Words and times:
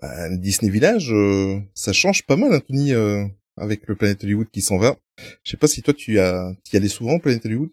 bah, 0.00 0.28
Disney 0.36 0.70
Village, 0.70 1.12
euh, 1.12 1.60
ça 1.74 1.92
change 1.92 2.26
pas 2.26 2.36
mal, 2.36 2.52
Anthony, 2.52 2.92
euh, 2.92 3.24
avec 3.56 3.86
le 3.86 3.96
Planet 3.96 4.22
Hollywood 4.24 4.48
qui 4.50 4.62
s'en 4.62 4.78
va. 4.78 4.96
Je 5.42 5.50
sais 5.50 5.56
pas 5.56 5.68
si 5.68 5.82
toi 5.82 5.94
tu 5.94 6.18
as, 6.18 6.52
y 6.72 6.76
allais 6.76 6.88
souvent 6.88 7.14
au 7.14 7.18
Planet 7.18 7.44
Hollywood? 7.44 7.70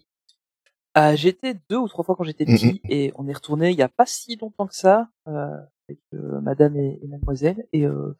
Euh, 0.98 1.16
j'étais 1.16 1.56
deux 1.70 1.78
ou 1.78 1.88
trois 1.88 2.04
fois 2.04 2.16
quand 2.16 2.24
j'étais 2.24 2.46
petit 2.46 2.80
et 2.88 3.12
on 3.16 3.28
est 3.28 3.34
retourné 3.34 3.72
il 3.72 3.78
y 3.78 3.82
a 3.82 3.90
pas 3.90 4.06
si 4.06 4.36
longtemps 4.36 4.68
que 4.68 4.76
ça 4.76 5.10
euh, 5.28 5.58
avec 5.90 6.00
euh, 6.14 6.40
Madame 6.42 6.76
et, 6.78 7.00
Mademoiselle 7.08 7.66
et, 7.74 7.88
euh, 7.88 8.16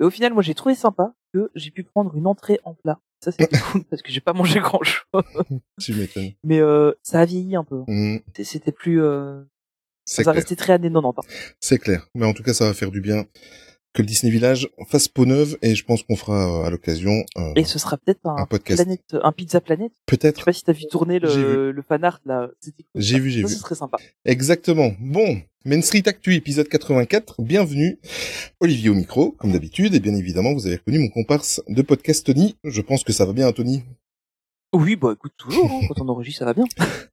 et, 0.00 0.04
au 0.04 0.08
final 0.08 0.32
moi 0.32 0.42
j'ai 0.42 0.54
trouvé 0.54 0.74
sympa 0.74 1.12
que 1.34 1.50
j'ai 1.54 1.70
pu 1.70 1.84
prendre 1.84 2.16
une 2.16 2.26
entrée 2.26 2.60
en 2.64 2.72
plat. 2.72 2.98
Ça 3.22 3.30
c'était 3.30 3.58
cool 3.72 3.84
parce 3.84 4.00
que 4.00 4.10
j'ai 4.10 4.22
pas 4.22 4.32
mangé 4.32 4.58
grand 4.60 4.82
chose. 4.82 5.22
tu 5.78 5.94
m'étonnes. 5.94 6.32
Mais 6.44 6.60
ça 7.02 7.20
a 7.20 7.24
vieilli 7.26 7.56
un 7.56 7.64
peu. 7.64 7.82
Mmh. 7.86 8.20
C'était 8.42 8.72
plus 8.72 9.02
ça 10.08 10.22
va 10.22 10.32
rester 10.32 10.56
très 10.56 10.72
années 10.74 10.90
90. 10.90 11.18
Hein. 11.18 11.54
C'est 11.60 11.78
clair. 11.78 12.08
Mais 12.14 12.26
en 12.26 12.32
tout 12.32 12.42
cas, 12.42 12.54
ça 12.54 12.64
va 12.64 12.74
faire 12.74 12.90
du 12.90 13.00
bien 13.00 13.26
que 13.94 14.02
le 14.02 14.06
Disney 14.06 14.30
Village 14.30 14.68
fasse 14.88 15.08
peau 15.08 15.24
neuve 15.24 15.56
et 15.62 15.74
je 15.74 15.84
pense 15.84 16.02
qu'on 16.02 16.16
fera 16.16 16.62
euh, 16.62 16.66
à 16.66 16.70
l'occasion 16.70 17.24
euh, 17.36 17.52
et 17.56 17.64
ce 17.64 17.78
sera 17.78 17.96
peut-être 17.96 18.20
un, 18.24 18.46
podcast. 18.46 18.82
Planète, 18.82 19.16
un 19.22 19.32
pizza 19.32 19.60
planète. 19.60 19.92
Peut-être. 20.06 20.36
Je 20.36 20.40
sais 20.40 20.44
pas 20.44 20.52
si 20.52 20.64
t'as 20.64 20.72
vu 20.72 20.86
tourner 20.90 21.18
le, 21.18 21.72
le 21.72 21.82
fan 21.82 22.04
art 22.04 22.20
là. 22.26 22.50
J'ai 22.94 23.18
vu 23.18 23.30
j'ai 23.30 23.40
vu. 23.42 23.48
ce 23.48 23.58
serait 23.58 23.74
sympa. 23.74 23.98
Exactement. 24.24 24.92
Bon. 25.00 25.40
Main 25.64 25.82
Street 25.82 26.04
Actu 26.06 26.34
épisode 26.34 26.68
84 26.68 27.42
bienvenue. 27.42 27.98
Olivier 28.60 28.90
au 28.90 28.94
micro 28.94 29.32
comme 29.32 29.52
d'habitude. 29.52 29.94
Et 29.94 30.00
bien 30.00 30.14
évidemment 30.14 30.52
vous 30.52 30.66
avez 30.66 30.76
reconnu 30.76 30.98
mon 30.98 31.08
comparse 31.08 31.62
de 31.68 31.82
podcast 31.82 32.26
Tony. 32.26 32.56
Je 32.64 32.80
pense 32.82 33.04
que 33.04 33.12
ça 33.12 33.24
va 33.24 33.32
bien 33.32 33.50
Tony 33.52 33.82
oui, 34.74 34.96
bah 34.96 35.12
écoute, 35.14 35.32
toujours, 35.38 35.70
hein, 35.70 35.80
quand 35.88 36.02
on 36.02 36.08
enregistre, 36.08 36.40
ça 36.40 36.44
va 36.44 36.54
bien. 36.54 36.64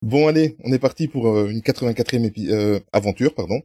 bon, 0.02 0.28
allez, 0.28 0.58
on 0.64 0.74
est 0.74 0.80
parti 0.80 1.08
pour 1.08 1.28
euh, 1.28 1.48
une 1.50 1.60
84e 1.60 2.50
euh, 2.52 2.80
aventure, 2.92 3.34
pardon, 3.34 3.62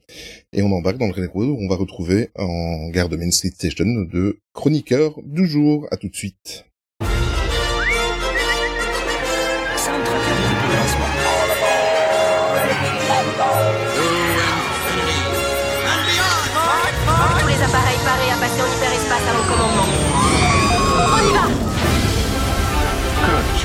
et 0.53 0.63
on 0.63 0.71
embarque 0.73 0.99
dans 0.99 1.07
le 1.07 1.13
Railroad 1.13 1.49
où 1.49 1.59
on 1.61 1.69
va 1.69 1.77
retrouver 1.77 2.31
en 2.37 2.89
gare 2.91 3.09
de 3.09 3.17
Main 3.17 3.31
Street 3.31 3.51
Station 3.51 3.87
de 3.87 4.39
chroniqueurs 4.53 5.15
du 5.25 5.47
jour. 5.47 5.89
À 5.91 5.97
tout 5.97 6.09
de 6.09 6.15
suite. 6.15 6.65
Tous 17.41 17.49
les 17.49 17.63
appareils 17.63 17.99
parés 18.05 18.31
à 18.31 18.37
passer 18.39 18.63
en 18.63 18.67
hyperespace 18.67 19.27
à 19.29 19.33
mon 19.35 19.43
commandement. 19.53 20.10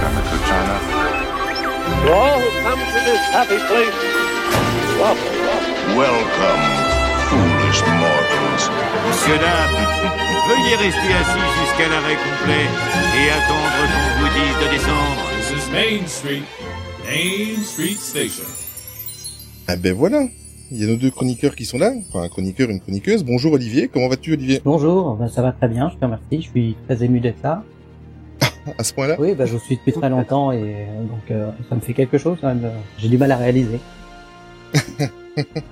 China 0.06 0.22
China. 0.46 0.76
all 2.14 2.38
who 2.38 2.50
come 2.62 2.78
to 2.78 3.00
this 3.10 3.24
happy 3.34 3.58
place, 3.58 3.98
welcome. 5.02 5.34
Welcome, 5.98 6.64
foolish 7.30 7.82
mortals. 7.90 8.70
Monsieur, 9.08 9.38
dame, 9.40 9.82
veuillez 10.48 10.76
rester 10.76 11.12
assis 11.22 11.50
jusqu'à 11.60 11.90
l'arrêt 11.90 12.18
complet 12.22 12.66
et 13.18 13.30
attendre 13.32 13.82
qu'on 13.82 14.22
vous 14.22 14.32
dise 14.38 14.58
de 14.62 14.68
descendre. 14.76 15.22
This 15.38 15.50
is 15.58 15.72
Main 15.72 16.08
Street, 16.08 16.44
Main 17.06 17.64
Street 17.64 17.98
Station. 17.98 18.46
Ah 19.68 19.76
ben 19.76 19.94
voilà, 19.94 20.28
il 20.72 20.82
y 20.82 20.84
a 20.84 20.88
nos 20.88 20.98
deux 20.98 21.10
chroniqueurs 21.10 21.56
qui 21.56 21.66
sont 21.66 21.80
là, 21.80 21.94
enfin 22.10 22.22
un 22.22 22.30
chroniqueur, 22.30 22.70
une 22.70 22.80
chroniqueuse. 22.80 23.24
Bonjour 23.24 23.54
Olivier, 23.54 23.88
comment 23.88 24.08
vas-tu 24.08 24.34
Olivier? 24.34 24.62
Bonjour, 24.64 25.16
ben 25.16 25.30
ça 25.30 25.42
va 25.42 25.52
très 25.52 25.68
bien, 25.68 25.90
je 25.90 25.96
te 25.96 26.06
remercie, 26.06 26.44
je 26.44 26.50
suis 26.50 26.76
très 26.88 27.04
ému 27.04 27.20
d'être 27.22 27.42
là 27.42 27.64
à 28.78 28.84
ce 28.84 28.94
point-là? 28.94 29.16
Oui, 29.20 29.34
bah, 29.34 29.46
je 29.46 29.58
suis 29.58 29.78
depuis 29.78 29.94
très 29.94 30.10
longtemps 30.10 30.52
et 30.52 30.62
euh, 30.62 31.04
donc 31.04 31.32
euh, 31.32 31.50
ça 31.70 31.76
me 31.76 31.82
fait 31.82 31.94
quelque 31.94 32.18
chose 32.18 32.38
quand 32.42 32.48
même. 32.48 32.72
J'ai 32.98 33.10
du 33.10 33.18
mal 33.18 33.32
à 33.32 33.38
réaliser. 33.38 33.80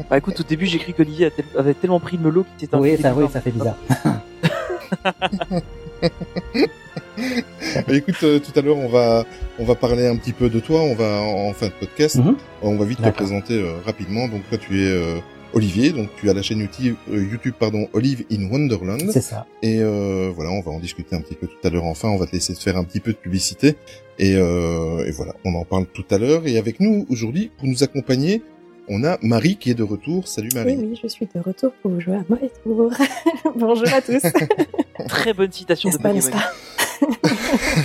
bah 0.10 0.18
écoute, 0.18 0.40
au 0.40 0.44
début 0.44 0.66
j'ai 0.66 0.80
cru 0.80 0.94
qu'Olivier 0.94 1.32
avait 1.58 1.74
tellement 1.74 2.00
pris 2.00 2.18
le 2.18 2.24
melot 2.24 2.46
qu'il 2.58 2.68
était 2.68 2.78
Oui, 2.78 2.98
ça, 2.98 3.14
oui, 3.14 3.26
ça 3.32 3.42
fait 3.42 3.52
bizarre. 3.52 3.78
bah, 6.02 7.94
écoute, 7.94 8.24
euh, 8.24 8.40
tout 8.40 8.58
à 8.58 8.62
l'heure 8.62 8.78
on 8.78 8.90
va 8.90 9.26
on 9.60 9.66
va 9.66 9.76
parler 9.76 10.08
un 10.08 10.16
petit 10.16 10.34
peu 10.34 10.50
de 10.50 10.60
toi. 10.60 10.82
On 10.82 10.96
va 10.96 11.20
en, 11.22 11.54
fin 11.54 11.68
de 11.68 11.72
podcast, 11.72 12.18
mhm. 12.18 12.36
on 12.62 12.76
va 12.76 12.86
vite 12.86 13.02
te 13.02 13.10
présenter 13.10 13.64
rapidement. 13.86 14.28
Donc 14.28 14.48
toi 14.50 14.58
tu 14.58 14.84
es 14.84 15.22
Olivier, 15.54 15.92
donc 15.92 16.10
tu 16.18 16.30
as 16.30 16.34
la 16.34 16.42
chaîne 16.42 16.60
YouTube, 16.60 16.96
euh, 17.12 17.24
YouTube 17.24 17.54
pardon, 17.58 17.88
Olive 17.94 18.26
in 18.32 18.50
Wonderland. 18.50 19.10
C'est 19.12 19.22
ça. 19.22 19.46
Et 19.62 19.80
euh, 19.82 20.32
voilà, 20.34 20.52
on 20.52 20.62
va 20.62 20.72
en 20.72 20.80
discuter 20.80 21.16
un 21.16 21.22
petit 21.22 21.36
peu 21.36 21.48
tout 21.48 21.68
à 21.68 21.70
l'heure. 21.70 21.86
Enfin, 21.86 22.10
on 22.10 22.18
va 22.18 22.26
te 22.26 22.32
laisser 22.32 22.54
te 22.54 22.60
faire 22.60 22.78
un 22.78 22.84
petit 22.84 23.00
peu 23.00 23.12
de 23.12 23.18
publicité. 23.18 23.76
Et, 24.20 24.36
euh, 24.36 25.06
et 25.06 25.12
voilà, 25.12 25.36
on 25.46 25.54
en 25.56 25.66
parle 25.66 25.86
tout 25.86 26.06
à 26.10 26.18
l'heure. 26.18 26.48
Et 26.48 26.58
avec 26.58 26.80
nous 26.80 27.06
aujourd'hui, 27.10 27.52
pour 27.58 27.68
nous 27.68 27.84
accompagner, 27.84 28.42
on 28.88 29.04
a 29.04 29.18
Marie 29.22 29.56
qui 29.56 29.72
est 29.72 29.76
de 29.76 29.84
retour. 29.84 30.28
Salut 30.28 30.50
Marie. 30.54 30.76
Oui, 30.76 30.88
oui, 30.92 31.00
je 31.02 31.08
suis 31.08 31.28
de 31.34 31.40
retour 31.40 31.72
pour 31.82 32.00
jouer 32.00 32.16
à 32.16 32.24
Mauvais 32.28 32.52
Tour. 32.64 32.92
Bonjour 33.56 33.94
à 33.94 34.02
tous. 34.02 34.22
Très 35.08 35.34
bonne 35.34 35.52
citation 35.52 35.90
de 35.90 35.98
Marie. 35.98 36.22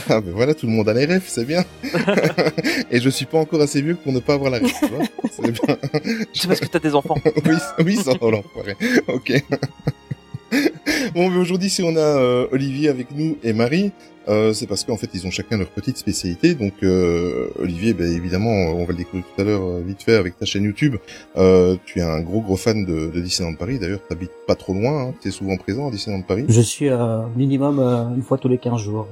ah 0.08 0.20
ben 0.20 0.32
voilà, 0.32 0.54
tout 0.54 0.66
le 0.66 0.72
monde 0.72 0.88
a 0.88 0.94
les 0.94 1.04
rêves, 1.04 1.24
c'est 1.26 1.44
bien. 1.44 1.64
Et 2.90 3.00
je 3.00 3.10
suis 3.10 3.26
pas 3.26 3.38
encore 3.38 3.60
assez 3.60 3.82
vieux 3.82 3.96
pour 3.96 4.12
ne 4.12 4.20
pas 4.20 4.34
avoir 4.34 4.50
la 4.50 4.58
rêve, 4.58 4.72
tu 4.78 4.86
vois. 4.86 5.04
C'est 5.30 5.50
bien. 5.50 5.76
C'est 6.32 6.48
parce 6.48 6.60
que 6.60 6.66
t'as 6.66 6.78
des 6.78 6.94
enfants. 6.94 7.16
oui, 7.24 7.56
oui, 7.84 7.96
ça, 7.96 8.12
oh 8.20 8.30
l'enfoiré. 8.30 8.76
Ok. 9.08 9.44
bon, 11.14 11.30
mais 11.30 11.36
aujourd'hui, 11.36 11.70
si 11.70 11.82
on 11.82 11.96
a 11.96 12.00
euh, 12.00 12.46
Olivier 12.52 12.88
avec 12.88 13.10
nous 13.12 13.38
et 13.42 13.52
Marie, 13.52 13.92
euh, 14.28 14.52
c'est 14.52 14.66
parce 14.66 14.84
qu'en 14.84 14.96
fait, 14.96 15.10
ils 15.14 15.26
ont 15.26 15.30
chacun 15.30 15.56
leur 15.56 15.68
petite 15.68 15.96
spécialité. 15.96 16.54
Donc, 16.54 16.74
euh, 16.82 17.48
Olivier, 17.58 17.94
ben, 17.94 18.10
évidemment, 18.12 18.50
on 18.50 18.84
va 18.84 18.92
le 18.92 18.98
découvrir 18.98 19.24
tout 19.24 19.40
à 19.40 19.44
l'heure 19.44 19.62
euh, 19.62 19.82
vite 19.84 20.02
fait 20.02 20.16
avec 20.16 20.38
ta 20.38 20.44
chaîne 20.44 20.64
YouTube. 20.64 20.96
Euh, 21.36 21.76
tu 21.86 22.00
es 22.00 22.02
un 22.02 22.20
gros 22.20 22.40
gros 22.40 22.56
fan 22.56 22.84
de, 22.84 23.10
Disneyland 23.20 23.54
Paris. 23.54 23.78
D'ailleurs, 23.78 24.00
tu 24.06 24.12
habites 24.12 24.32
pas 24.46 24.54
trop 24.54 24.74
loin. 24.74 25.08
Hein. 25.08 25.14
Tu 25.20 25.28
es 25.28 25.30
souvent 25.30 25.56
présent 25.56 25.88
à 25.88 25.90
Disneyland 25.90 26.22
Paris. 26.22 26.44
Je 26.48 26.60
suis 26.60 26.88
minimum 27.36 27.78
une 28.14 28.22
fois 28.22 28.38
tous 28.38 28.48
les 28.48 28.58
15 28.58 28.80
jours. 28.80 29.08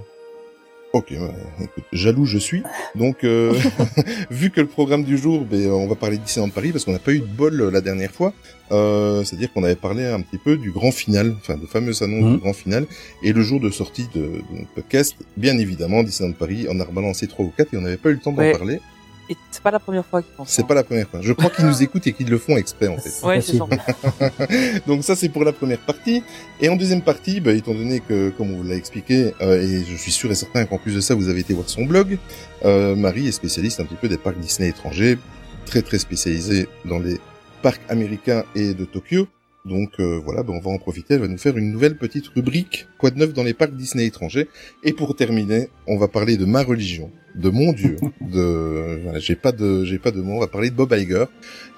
Ok, 0.92 1.12
écoute, 1.12 1.84
jaloux 1.92 2.24
je 2.24 2.38
suis. 2.38 2.62
Donc, 2.94 3.24
euh, 3.24 3.52
vu 4.30 4.50
que 4.50 4.60
le 4.60 4.66
programme 4.66 5.04
du 5.04 5.18
jour, 5.18 5.44
ben, 5.44 5.70
on 5.70 5.86
va 5.86 5.94
parler 5.94 6.16
de 6.16 6.50
Paris 6.50 6.72
parce 6.72 6.84
qu'on 6.84 6.92
n'a 6.92 6.98
pas 6.98 7.12
eu 7.12 7.20
de 7.20 7.26
bol 7.26 7.60
euh, 7.60 7.70
la 7.70 7.80
dernière 7.80 8.10
fois. 8.10 8.32
Euh, 8.72 9.22
C'est-à-dire 9.24 9.52
qu'on 9.52 9.64
avait 9.64 9.76
parlé 9.76 10.04
un 10.04 10.20
petit 10.20 10.38
peu 10.38 10.56
du 10.56 10.70
grand 10.70 10.92
final, 10.92 11.34
enfin 11.38 11.56
de 11.56 11.66
fameuses 11.66 12.02
annonces 12.02 12.24
du 12.24 12.30
mhm. 12.32 12.38
grand 12.38 12.52
final, 12.52 12.86
et 13.22 13.32
le 13.32 13.42
jour 13.42 13.60
de 13.60 13.70
sortie 13.70 14.08
de, 14.14 14.20
de 14.20 14.58
notre 14.58 14.70
podcast, 14.74 15.16
bien 15.36 15.58
évidemment, 15.58 16.02
Disneyland 16.02 16.34
Paris 16.34 16.66
en 16.68 16.80
a 16.80 16.84
rebalancé 16.84 17.26
trois 17.26 17.44
ou 17.44 17.52
quatre 17.56 17.74
et 17.74 17.76
on 17.76 17.82
n'avait 17.82 17.96
pas 17.96 18.10
eu 18.10 18.14
le 18.14 18.20
temps 18.20 18.32
d'en 18.32 18.50
parler. 18.52 18.80
Et 19.28 19.36
c'est 19.50 19.62
pas 19.62 19.70
la 19.70 19.78
première 19.78 20.04
fois 20.04 20.22
qu'ils 20.22 20.32
font 20.36 20.44
ça. 20.44 20.52
C'est 20.52 20.66
pas 20.66 20.74
la 20.74 20.84
première 20.84 21.08
fois. 21.08 21.20
Je 21.22 21.32
crois 21.32 21.50
qu'ils 21.50 21.66
nous 21.66 21.82
écoutent 21.82 22.06
et 22.06 22.12
qu'ils 22.12 22.28
le 22.28 22.38
font 22.38 22.56
exprès, 22.56 22.88
en 22.88 22.96
fait. 22.98 23.26
Ouais, 23.26 23.40
c'est. 23.40 23.58
Donc 24.86 25.02
ça, 25.02 25.16
c'est 25.16 25.28
pour 25.28 25.44
la 25.44 25.52
première 25.52 25.80
partie. 25.80 26.22
Et 26.60 26.68
en 26.68 26.76
deuxième 26.76 27.02
partie, 27.02 27.40
bah, 27.40 27.52
étant 27.52 27.74
donné 27.74 28.00
que, 28.00 28.30
comme 28.30 28.52
on 28.52 28.58
vous 28.58 28.68
l'a 28.68 28.76
expliqué, 28.76 29.34
euh, 29.40 29.60
et 29.60 29.84
je 29.84 29.96
suis 29.96 30.12
sûr 30.12 30.30
et 30.30 30.34
certain 30.34 30.64
qu'en 30.66 30.78
plus 30.78 30.94
de 30.94 31.00
ça, 31.00 31.14
vous 31.14 31.28
avez 31.28 31.40
été 31.40 31.54
voir 31.54 31.68
son 31.68 31.84
blog, 31.84 32.18
euh, 32.64 32.94
Marie 32.94 33.26
est 33.28 33.32
spécialiste 33.32 33.80
un 33.80 33.84
petit 33.84 33.96
peu 33.96 34.08
des 34.08 34.18
parcs 34.18 34.38
Disney 34.38 34.68
étrangers, 34.68 35.18
très 35.64 35.82
très 35.82 35.98
spécialisée 35.98 36.68
dans 36.84 36.98
les 36.98 37.20
parcs 37.62 37.82
américains 37.88 38.44
et 38.54 38.74
de 38.74 38.84
Tokyo. 38.84 39.26
Donc 39.66 39.98
euh, 39.98 40.20
voilà, 40.24 40.44
ben 40.44 40.54
on 40.54 40.60
va 40.60 40.70
en 40.70 40.78
profiter. 40.78 41.14
Elle 41.14 41.20
va 41.20 41.28
nous 41.28 41.38
faire 41.38 41.56
une 41.58 41.72
nouvelle 41.72 41.96
petite 41.96 42.28
rubrique 42.28 42.86
quoi 42.98 43.10
de 43.10 43.18
neuf 43.18 43.32
dans 43.32 43.42
les 43.42 43.52
parcs 43.52 43.74
Disney 43.74 44.06
étrangers. 44.06 44.48
Et 44.84 44.92
pour 44.92 45.16
terminer, 45.16 45.68
on 45.88 45.98
va 45.98 46.06
parler 46.06 46.36
de 46.36 46.44
ma 46.44 46.62
religion, 46.62 47.10
de 47.34 47.50
mon 47.50 47.72
Dieu. 47.72 47.96
de 48.20 49.00
voilà, 49.02 49.18
j'ai 49.18 49.34
pas 49.34 49.52
de 49.52 49.84
j'ai 49.84 49.98
pas 49.98 50.12
de 50.12 50.20
mots. 50.20 50.36
On 50.36 50.40
va 50.40 50.46
parler 50.46 50.70
de 50.70 50.76
Bob 50.76 50.92
Iger 50.92 51.24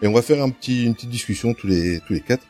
et 0.03 0.07
on 0.07 0.13
va 0.13 0.23
faire 0.23 0.43
un 0.43 0.51
petit 0.51 0.85
une 0.85 0.95
petite 0.95 1.11
discussion 1.11 1.55
tous 1.55 1.67
les 1.67 2.01
tous 2.07 2.13
les 2.13 2.21
quatre, 2.21 2.45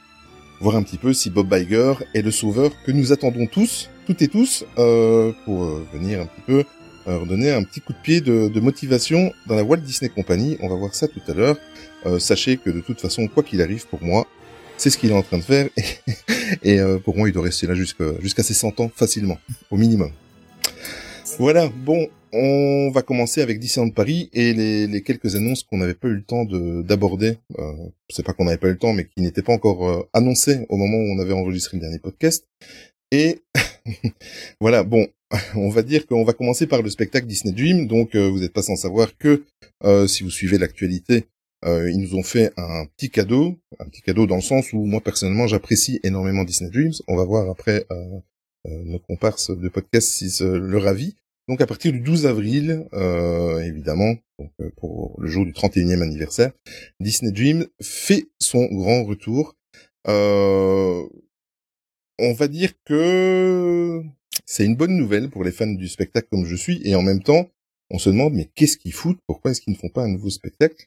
voir 0.61 0.75
un 0.75 0.83
petit 0.83 0.99
peu 0.99 1.13
si 1.13 1.31
Bob 1.31 1.53
Iger 1.53 1.95
est 2.15 2.23
le 2.23 2.33
sauveur 2.33 2.73
que 2.85 2.91
nous 2.91 3.13
attendons 3.13 3.47
tous, 3.47 3.91
toutes 4.07 4.23
et 4.23 4.29
tous, 4.29 4.65
euh, 4.79 5.33
pour 5.45 5.65
euh, 5.65 5.87
venir 5.93 6.21
un 6.21 6.27
petit 6.27 6.43
peu 6.47 6.65
euh, 7.07 7.25
donner 7.25 7.53
un 7.53 7.63
petit 7.63 7.81
coup 7.81 7.93
de 7.93 7.99
pied 8.03 8.21
de, 8.21 8.49
de, 8.49 8.61
motivation 8.61 9.33
dans 9.47 9.55
la 9.55 9.63
Walt 9.63 9.79
Disney 9.79 10.11
Company. 10.11 10.59
On 10.61 10.69
va 10.69 10.75
voir 10.75 10.95
ça 10.95 11.07
tout 11.07 11.23
à 11.29 11.33
l'heure. 11.33 11.57
sachez 12.19 12.57
que 12.57 12.71
de 12.71 12.81
toute 12.81 13.01
façon, 13.01 13.29
quoi 13.29 13.43
qu'il 13.43 13.63
arrive 13.63 13.87
pour 13.89 14.03
moi, 14.03 14.27
c'est 14.79 14.91
ce 14.91 14.97
qu'il 14.97 15.11
est 15.11 15.15
en 15.15 15.23
train 15.23 15.39
de 15.39 15.43
faire. 15.43 15.69
Et, 16.63 16.81
euh, 16.81 16.99
pour 16.99 17.17
moi, 17.17 17.29
il 17.29 17.33
doit 17.33 17.45
rester 17.45 17.67
là 17.67 17.75
jusqu'à 17.75 18.43
ses 18.43 18.55
100 18.55 18.81
ans 18.81 18.91
facilement, 18.95 19.39
au 19.71 19.77
minimum. 19.77 20.11
Voilà, 21.39 21.69
bon, 21.69 22.09
on 22.33 22.91
va 22.91 23.03
commencer 23.03 23.41
avec 23.41 23.59
Disneyland 23.59 23.91
Paris 23.91 24.29
et 24.33 24.53
les, 24.53 25.03
quelques 25.03 25.37
annonces 25.37 25.63
qu'on 25.63 25.79
n'avait 25.79 25.95
pas 25.95 26.09
eu 26.09 26.15
le 26.15 26.23
temps 26.23 26.45
d'aborder. 26.45 27.39
Euh, 27.59 27.73
c'est 28.09 28.25
pas 28.25 28.33
qu'on 28.33 28.45
n'avait 28.45 28.59
pas 28.59 28.69
eu 28.69 28.73
le 28.73 28.79
temps, 28.79 28.93
mais 28.93 29.05
qui 29.05 29.23
n'étaient 29.23 29.43
pas 29.43 29.53
encore 29.53 29.89
euh, 29.89 30.09
annoncées 30.13 30.67
au 30.69 30.77
moment 30.77 30.97
où 30.97 31.17
on 31.17 31.19
avait 31.19 31.33
enregistré 31.33 31.77
le 31.77 31.83
dernier 31.83 31.99
podcast. 31.99 32.47
Et 33.11 33.41
voilà, 34.61 34.83
bon, 34.83 35.07
on 35.55 35.71
va 35.71 35.83
dire 35.83 36.07
qu'on 36.07 36.25
va 36.25 36.33
commencer 36.33 36.67
par 36.67 36.83
le 36.83 36.91
spectacle 36.91 37.27
Disney 37.27 37.55
Dream. 37.55 37.87
Donc, 37.87 38.15
euh, 38.15 38.29
vous 38.29 38.41
n'êtes 38.41 38.53
pas 38.53 38.63
sans 38.63 38.77
savoir 38.77 39.17
que 39.17 39.45
si 40.09 40.25
vous 40.25 40.31
suivez 40.31 40.59
l'actualité, 40.59 41.27
euh, 41.65 41.91
ils 41.91 41.99
nous 41.99 42.15
ont 42.15 42.23
fait 42.23 42.53
un 42.57 42.87
petit 42.87 43.11
cadeau, 43.11 43.59
un 43.79 43.87
petit 43.87 44.03
cadeau 44.03 44.27
dans 44.27 44.37
le 44.37 44.43
sens 44.43 44.73
où 44.73 44.85
moi 44.85 45.01
personnellement 45.01 45.47
j'apprécie 45.47 46.01
énormément 46.03 46.45
Disney 46.45 46.71
Dreams. 46.71 46.95
On 47.09 47.17
va 47.17 47.25
voir 47.25 47.51
après 47.51 47.87
euh, 47.91 48.19
euh, 48.67 48.85
nos 48.85 48.99
comparses 48.99 49.51
de 49.51 49.69
podcast 49.69 50.09
si 50.09 50.43
le 50.43 50.79
ravi. 50.79 51.17
Donc 51.49 51.63
à 51.63 51.67
partir 51.67 51.93
du 51.93 52.01
12 52.01 52.27
avril, 52.27 52.87
euh, 52.93 53.61
évidemment, 53.61 54.15
donc, 54.39 54.53
euh, 54.61 54.71
pour 54.77 55.19
le 55.19 55.29
jour 55.29 55.47
du 55.47 55.53
31e 55.53 56.03
anniversaire, 56.03 56.53
Disney 57.01 57.33
Dreams 57.33 57.67
fait 57.81 58.27
son 58.39 58.67
grand 58.67 59.05
retour. 59.05 59.57
Euh, 60.07 61.03
on 62.19 62.33
va 62.35 62.49
dire 62.49 62.73
que 62.85 64.03
c'est 64.45 64.67
une 64.67 64.77
bonne 64.77 64.97
nouvelle 64.97 65.31
pour 65.31 65.43
les 65.43 65.53
fans 65.53 65.67
du 65.67 65.89
spectacle 65.89 66.29
comme 66.31 66.45
je 66.45 66.55
suis, 66.55 66.83
et 66.85 66.95
en 66.95 67.03
même 67.03 67.23
temps, 67.23 67.49
on 67.91 67.99
se 67.99 68.11
demande 68.11 68.35
mais 68.35 68.51
qu'est-ce 68.55 68.77
qu'ils 68.77 68.93
foutent? 68.93 69.21
Pourquoi 69.27 69.51
est-ce 69.53 69.63
qu'ils 69.63 69.73
ne 69.73 69.79
font 69.79 69.89
pas 69.89 70.03
un 70.03 70.09
nouveau 70.09 70.31
spectacle? 70.31 70.87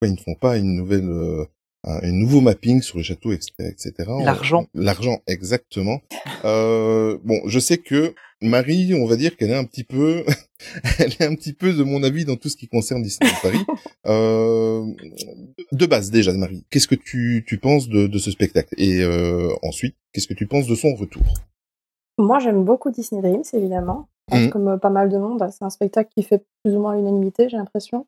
Pourquoi 0.00 0.14
ils 0.14 0.18
ne 0.18 0.22
font 0.22 0.38
pas 0.38 0.56
une 0.56 0.76
nouvelle, 0.76 1.08
euh, 1.08 1.44
un, 1.84 2.12
nouveau 2.12 2.40
mapping 2.40 2.82
sur 2.82 2.98
le 2.98 3.04
château, 3.04 3.32
etc., 3.32 3.52
etc. 3.60 3.92
L'argent. 4.22 4.66
L'argent, 4.74 5.20
exactement. 5.26 6.00
euh, 6.44 7.18
bon, 7.24 7.40
je 7.46 7.58
sais 7.58 7.78
que 7.78 8.14
Marie, 8.40 8.94
on 8.94 9.06
va 9.06 9.16
dire 9.16 9.36
qu'elle 9.36 9.50
est 9.50 9.56
un 9.56 9.64
petit 9.64 9.82
peu, 9.84 10.24
elle 10.98 11.12
est 11.18 11.24
un 11.24 11.34
petit 11.34 11.52
peu 11.52 11.72
de 11.72 11.82
mon 11.82 12.02
avis 12.04 12.24
dans 12.24 12.36
tout 12.36 12.48
ce 12.48 12.56
qui 12.56 12.68
concerne 12.68 13.02
Disneyland 13.02 13.36
Paris. 13.42 13.64
Euh, 14.06 14.86
de 15.72 15.84
base 15.84 16.10
déjà, 16.10 16.32
Marie, 16.32 16.64
qu'est-ce 16.70 16.88
que 16.88 16.94
tu, 16.94 17.44
tu 17.46 17.58
penses 17.58 17.90
de, 17.90 18.06
de 18.06 18.18
ce 18.18 18.30
spectacle? 18.30 18.74
Et 18.78 19.02
euh, 19.02 19.50
ensuite, 19.62 19.96
qu'est-ce 20.12 20.26
que 20.26 20.32
tu 20.32 20.46
penses 20.46 20.66
de 20.66 20.74
son 20.74 20.94
retour? 20.94 21.24
Moi, 22.16 22.38
j'aime 22.38 22.64
beaucoup 22.64 22.90
Disney 22.90 23.20
Dreams, 23.20 23.42
évidemment. 23.52 24.08
Mmh. 24.32 24.48
Comme 24.48 24.68
euh, 24.68 24.76
pas 24.78 24.88
mal 24.88 25.10
de 25.10 25.18
monde, 25.18 25.44
c'est 25.50 25.64
un 25.64 25.68
spectacle 25.68 26.10
qui 26.14 26.22
fait 26.22 26.42
plus 26.62 26.74
ou 26.74 26.80
moins 26.80 26.96
l'unanimité, 26.96 27.50
j'ai 27.50 27.58
l'impression. 27.58 28.06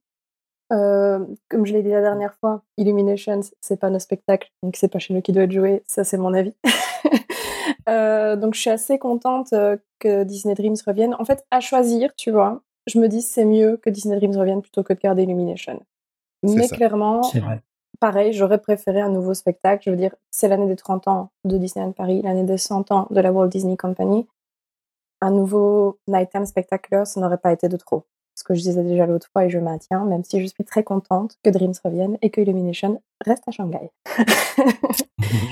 Euh, 0.73 1.25
comme 1.49 1.67
je 1.67 1.73
l'ai 1.73 1.83
dit 1.83 1.91
la 1.91 2.01
dernière 2.01 2.35
fois, 2.35 2.63
Illuminations, 2.77 3.41
c'est 3.61 3.79
pas 3.79 3.91
notre 3.91 4.05
spectacle, 4.05 4.51
donc 4.63 4.77
c'est 4.77 4.89
pas 4.89 5.01
chez 5.01 5.13
nous 5.13 5.21
qui 5.21 5.33
doit 5.33 5.43
être 5.43 5.53
joué, 5.53 5.83
ça 5.87 6.05
c'est 6.05 6.17
mon 6.17 6.33
avis. 6.33 6.55
euh, 7.89 8.37
donc 8.37 8.55
je 8.55 8.61
suis 8.61 8.71
assez 8.71 8.99
contente 8.99 9.53
euh, 9.53 9.77
que 9.99 10.23
Disney 10.23 10.55
Dreams 10.55 10.77
revienne. 10.87 11.17
En 11.19 11.25
fait, 11.25 11.45
à 11.51 11.61
choisir, 11.61 12.15
tu 12.15 12.31
vois, 12.31 12.63
je 12.87 13.01
me 13.01 13.09
dis 13.09 13.21
c'est 13.21 13.45
mieux 13.45 13.79
que 13.79 13.91
Disney 13.91 14.17
Dreams 14.17 14.37
revienne 14.37 14.63
plutôt 14.63 14.85
que 14.85 14.93
de 14.93 15.01
garder 15.01 15.25
Illumination. 15.25 15.83
Mais 16.45 16.69
ça. 16.69 16.77
clairement, 16.77 17.21
vrai. 17.21 17.61
pareil, 17.99 18.33
j'aurais 18.33 18.61
préféré 18.61 19.01
un 19.01 19.11
nouveau 19.11 19.35
spectacle. 19.35 19.83
Je 19.85 19.91
veux 19.91 19.97
dire, 19.97 20.15
c'est 20.31 20.47
l'année 20.47 20.69
des 20.69 20.77
30 20.77 21.09
ans 21.09 21.31
de 21.45 21.59
Disneyland 21.59 21.93
Paris, 21.93 22.23
l'année 22.23 22.45
des 22.45 22.59
100 22.59 22.93
ans 22.93 23.09
de 23.11 23.21
la 23.21 23.33
Walt 23.33 23.49
Disney 23.49 23.77
Company. 23.77 24.27
Un 25.21 25.33
nouveau 25.33 25.99
Nighttime 26.07 26.47
Spectacular, 26.47 27.07
ça 27.07 27.21
n'aurait 27.21 27.39
pas 27.39 27.53
été 27.53 27.69
de 27.69 27.77
trop 27.77 28.05
ce 28.41 28.45
que 28.45 28.55
je 28.55 28.63
disais 28.63 28.83
déjà 28.83 29.07
l'autre 29.07 29.29
fois 29.33 29.45
et 29.45 29.51
je 29.51 29.59
maintiens, 29.59 30.05
même 30.07 30.25
si 30.25 30.41
je 30.41 30.47
suis 30.47 30.65
très 30.65 30.83
contente 30.83 31.37
que 31.45 31.51
Dreams 31.51 31.75
revienne 31.85 32.17
et 32.23 32.31
que 32.31 32.41
Illumination 32.41 33.03
reste 33.25 33.43
à 33.47 33.51
Shanghai. 33.51 33.91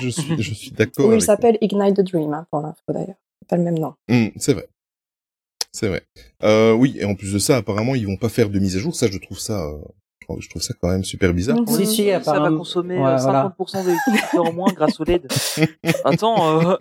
je 0.01 0.09
suis, 0.09 0.41
je 0.41 0.53
suis 0.53 0.71
d'accord. 0.71 1.13
Il 1.13 1.21
s'appelle 1.21 1.59
Ignite 1.61 1.97
the 1.97 2.01
Dream, 2.01 2.33
hein, 2.33 2.47
pour 2.49 2.61
l'info 2.61 2.81
d'ailleurs. 2.89 3.15
Pas 3.47 3.57
le 3.57 3.63
même 3.63 3.77
nom. 3.77 3.93
Mmh, 4.09 4.29
c'est 4.37 4.53
vrai. 4.53 4.67
C'est 5.71 5.87
vrai. 5.87 6.01
Euh, 6.43 6.73
oui, 6.73 6.97
et 6.99 7.05
en 7.05 7.13
plus 7.13 7.31
de 7.31 7.37
ça, 7.37 7.57
apparemment, 7.57 7.93
ils 7.93 8.07
vont 8.07 8.17
pas 8.17 8.29
faire 8.29 8.49
de 8.49 8.57
mise 8.57 8.75
à 8.75 8.79
jour. 8.79 8.95
Ça, 8.95 9.05
je 9.05 9.19
trouve 9.19 9.37
ça, 9.37 9.67
euh, 9.67 10.37
je 10.39 10.49
trouve 10.49 10.63
ça 10.63 10.73
quand 10.81 10.89
même 10.89 11.03
super 11.03 11.31
bizarre. 11.31 11.61
Mmh. 11.61 11.67
Si, 11.67 11.85
si, 11.85 12.09
ça 12.23 12.39
va 12.39 12.49
consommer 12.49 12.97
ouais, 12.97 13.15
50% 13.17 13.21
voilà. 13.21 13.53
d'électricité 13.83 14.39
en 14.39 14.51
moins 14.51 14.71
grâce 14.75 14.99
au 14.99 15.03
LED. 15.03 15.27
Attends, 16.05 16.59
euh... 16.59 16.75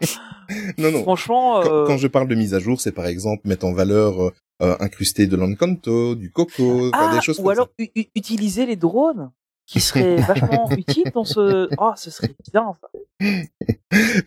non, 0.78 0.90
non. 0.90 1.02
Franchement, 1.02 1.60
quand, 1.62 1.84
quand, 1.86 1.96
je 1.98 2.06
parle 2.06 2.28
de 2.28 2.34
mise 2.34 2.54
à 2.54 2.60
jour, 2.60 2.80
c'est 2.80 2.92
par 2.92 3.06
exemple 3.06 3.46
mettre 3.46 3.66
en 3.66 3.74
valeur 3.74 4.32
euh, 4.62 4.76
incrusté 4.80 5.26
de 5.26 5.36
l'encanto, 5.36 6.14
du 6.14 6.30
coco, 6.30 6.90
ah, 6.92 7.14
des 7.14 7.20
choses 7.20 7.38
ou 7.38 7.42
comme 7.42 7.52
alors 7.52 7.68
ça. 7.78 7.84
utiliser 8.14 8.66
les 8.66 8.76
drones 8.76 9.30
qui 9.66 9.80
seraient 9.80 10.16
vachement 10.16 10.68
utiles 10.70 11.10
dans 11.14 11.24
ce 11.24 11.68
oh 11.78 11.92
ce 11.96 12.10
serait 12.10 12.34
bien 12.52 12.72
ça. 12.80 12.88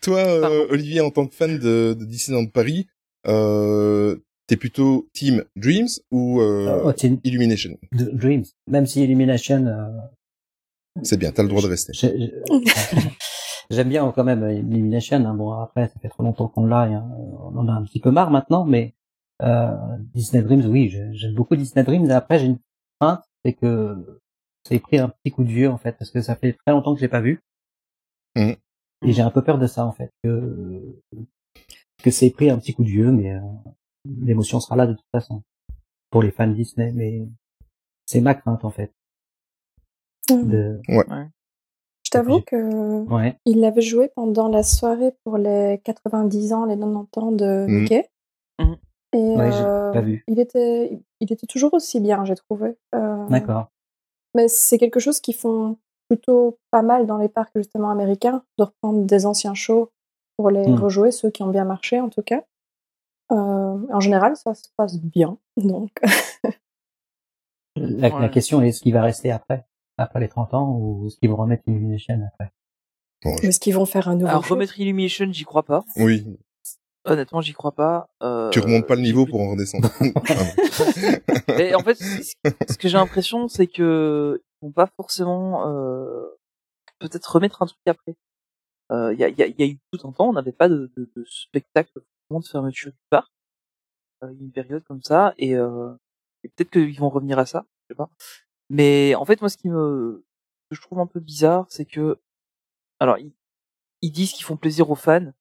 Toi 0.02 0.20
euh, 0.20 0.68
Olivier 0.70 1.02
en 1.02 1.10
tant 1.10 1.28
que 1.28 1.36
fan 1.36 1.58
de, 1.58 1.96
de 1.98 2.06
Disneyland 2.06 2.46
Paris, 2.48 2.88
euh, 3.28 4.18
t'es 4.48 4.58
plutôt 4.58 5.10
team 5.14 5.44
Dreams 5.56 5.90
ou 6.12 6.42
euh, 6.42 6.82
oh, 6.84 6.94
team 6.94 7.20
Illumination? 7.24 7.78
Dreams, 7.92 8.46
même 8.68 8.86
si 8.86 9.04
Illumination 9.04 9.66
euh, 9.66 9.90
C'est 11.04 11.18
bien, 11.18 11.32
t'as 11.32 11.44
le 11.44 11.50
droit 11.50 11.62
de 11.62 11.68
rester. 11.68 11.94
J'aime 13.70 13.90
bien 13.90 14.12
quand 14.14 14.24
même 14.24 14.50
Illumination. 14.50 15.26
Hein. 15.26 15.34
Bon 15.34 15.52
après, 15.52 15.88
ça 15.88 16.00
fait 16.02 16.10
trop 16.10 16.24
longtemps 16.24 16.48
qu'on 16.48 16.66
l'a, 16.66 16.84
hein. 16.84 17.10
on 17.18 17.58
en 17.58 17.68
a 17.68 17.72
un 17.72 17.84
petit 17.84 18.00
peu 18.00 18.12
marre 18.12 18.32
maintenant, 18.32 18.66
mais 18.66 18.94
euh, 19.42 19.98
Disney 20.14 20.44
Dreams, 20.44 20.66
oui, 20.66 20.90
j'aime 21.14 21.34
beaucoup 21.34 21.56
Disney 21.56 21.84
Dreams. 21.84 22.06
Et 22.10 22.14
après, 22.14 22.40
j'ai 22.40 22.48
une 22.48 22.60
crainte, 23.00 23.24
c'est 23.44 23.54
que 23.54 24.22
ça 24.68 24.76
ait 24.76 24.80
pris 24.80 25.00
un 25.00 25.10
petit 25.10 25.32
coup 25.32 25.44
de 25.44 25.50
vieux 25.50 25.70
en 25.70 25.78
fait, 25.78 25.94
parce 25.94 26.12
que 26.12 26.22
ça 26.22 26.36
fait 26.36 26.54
très 26.54 26.72
longtemps 26.72 26.94
que 26.94 27.00
j'ai 27.00 27.08
pas 27.08 27.22
vu. 27.22 27.42
Mmh. 28.36 28.54
Et 29.04 29.14
j'ai 29.14 29.22
un 29.22 29.32
peu 29.32 29.44
peur 29.44 29.58
de 29.58 29.68
ça 29.68 29.86
en 29.86 29.92
fait, 29.92 30.12
que 30.24 30.96
que 32.04 32.12
ça 32.12 32.26
ait 32.26 32.32
pris 32.32 32.50
un 32.50 32.58
petit 32.58 32.74
coup 32.74 32.84
de 32.84 32.90
vieux, 32.90 33.12
mais 33.12 33.34
euh, 33.34 33.40
l'émotion 34.06 34.60
sera 34.60 34.76
là 34.76 34.88
de 34.88 34.94
toute 34.94 35.10
façon 35.12 35.44
pour 36.10 36.22
les 36.22 36.32
fans 36.32 36.48
Disney. 36.48 36.92
Mais 36.94 37.28
c'est 38.06 38.22
ma 38.22 38.36
crainte 38.36 38.64
en 38.64 38.70
fait. 38.70 38.92
Mmh. 40.30 40.48
De... 40.48 40.82
Ouais. 40.90 41.28
Je 42.04 42.12
t'avoue 42.12 42.42
que 42.42 43.04
ouais. 43.10 43.38
il 43.46 43.62
l'avait 43.62 43.82
joué 43.82 44.10
pendant 44.16 44.48
la 44.50 44.64
soirée 44.64 45.14
pour 45.24 45.38
les 45.38 45.80
90 45.84 46.54
ans, 46.54 46.66
les 46.66 46.78
90 46.78 47.18
ans 47.18 47.32
de 47.32 47.66
Mmh. 47.68 47.72
Mickey. 47.72 48.10
Mmh. 48.60 48.74
Et 49.14 49.18
Ouais, 49.36 49.52
euh, 49.62 49.92
pas 49.92 50.02
vu. 50.02 50.24
il 50.28 50.40
était, 50.40 51.00
il 51.20 51.32
était 51.34 51.48
toujours 51.48 51.74
aussi 51.74 52.00
bien, 52.00 52.24
j'ai 52.26 52.36
trouvé. 52.36 52.78
Euh, 52.96 53.28
D'accord. 53.28 53.70
mais 54.36 54.48
c'est 54.48 54.78
quelque 54.78 55.00
chose 55.00 55.20
qu'ils 55.20 55.36
font 55.36 55.78
plutôt 56.10 56.58
pas 56.72 56.82
mal 56.82 57.06
dans 57.08 57.18
les 57.18 57.30
parcs 57.30 57.52
justement 57.56 57.90
américains, 57.90 58.44
de 58.58 58.64
reprendre 58.64 59.04
des 59.06 59.26
anciens 59.26 59.54
shows 59.54 59.92
pour 60.38 60.50
les 60.50 60.68
Mm. 60.68 60.76
rejouer, 60.76 61.12
ceux 61.12 61.30
qui 61.30 61.44
ont 61.44 61.50
bien 61.50 61.66
marché 61.66 62.00
en 62.00 62.10
tout 62.10 62.22
cas. 62.24 62.44
Euh, 63.32 63.36
en 63.94 64.00
général, 64.02 64.36
ça 64.36 64.54
se 64.54 64.64
passe 64.76 65.00
bien, 65.00 65.38
donc 65.58 65.90
La, 67.78 68.30
question 68.30 68.62
est 68.62 68.72
ce 68.74 68.82
qui 68.82 68.92
va 68.92 69.02
rester 69.02 69.32
après, 69.32 69.66
après 69.98 70.20
les 70.20 70.28
30 70.28 70.54
ans, 70.54 70.76
ou 70.78 71.08
est-ce 71.08 71.18
qu'ils 71.18 71.30
vont 71.30 71.38
remettre 71.38 71.64
Illumination 71.68 72.20
après? 72.34 72.52
Bon, 73.24 73.38
je- 73.42 73.48
est-ce 73.48 73.60
qu'ils 73.60 73.74
vont 73.76 73.86
faire 73.86 74.10
un 74.10 74.16
nouveau 74.16 74.28
Alors 74.28 74.44
show 74.46 74.56
remettre 74.56 74.78
Illumination, 74.80 75.28
j'y 75.32 75.44
crois 75.46 75.64
pas. 75.64 75.86
Oui, 75.96 76.38
Honnêtement, 77.06 77.42
j'y 77.42 77.54
crois 77.54 77.72
pas. 77.72 78.10
Euh, 78.22 78.50
tu 78.52 78.60
remontes 78.60 78.88
pas 78.88 78.96
le 78.96 79.02
niveau 79.02 79.26
pour 79.26 79.42
en 79.42 79.52
redescendre. 79.52 79.90
Et 81.60 81.74
en 81.74 81.80
fait, 81.80 81.96
ce 81.96 82.78
que 82.78 82.88
j'ai 82.88 82.98
l'impression, 82.98 83.48
c'est 83.48 83.68
que 83.68 84.42
ils 84.62 84.66
vont 84.68 84.72
pas 84.72 84.88
forcément 84.96 85.68
euh, 85.68 86.28
peut-être 87.00 87.26
remettre 87.26 87.62
un 87.64 87.66
truc 87.66 87.80
après. 87.88 88.16
Il 88.92 89.18
y, 89.18 89.24
a, 89.24 89.30
y, 89.30 89.42
a, 89.42 89.48
y 89.48 89.64
a 89.64 89.66
eu 89.66 89.80
tout 89.92 90.06
un 90.06 90.12
temps, 90.12 90.28
on 90.30 90.34
n'avait 90.34 90.52
pas 90.52 90.68
de, 90.68 90.92
de, 90.98 91.10
de 91.16 91.24
spectacle 91.26 92.02
de 92.40 92.48
fermeture 92.48 92.92
du 92.92 92.98
parc. 93.10 93.32
Euh, 94.24 94.32
Il 94.32 94.38
y 94.38 94.40
a 94.40 94.42
eu 94.42 94.46
une 94.46 94.52
période 94.52 94.84
comme 94.84 95.02
ça, 95.02 95.34
et, 95.38 95.56
euh, 95.56 95.94
et 96.44 96.50
peut-être 96.50 96.72
qu'ils 96.72 97.00
vont 97.00 97.10
revenir 97.10 97.40
à 97.40 97.46
ça, 97.46 97.66
je 97.84 97.94
sais 97.94 97.98
pas. 97.98 98.10
Mais 98.70 99.16
en 99.16 99.26
fait, 99.26 99.42
moi, 99.42 99.50
ce 99.50 99.58
qui 99.58 99.70
me, 99.70 100.24
ce 100.64 100.70
que 100.70 100.76
je 100.76 100.82
trouve 100.82 101.00
un 101.00 101.08
peu 101.08 101.20
bizarre, 101.20 101.66
c'est 101.70 101.86
que, 101.86 102.20
alors, 103.00 103.18
ils, 103.18 103.34
ils 104.02 104.12
disent 104.12 104.32
qu'ils 104.34 104.46
font 104.46 104.58
plaisir 104.58 104.90
aux 104.90 104.96
fans 104.96 105.32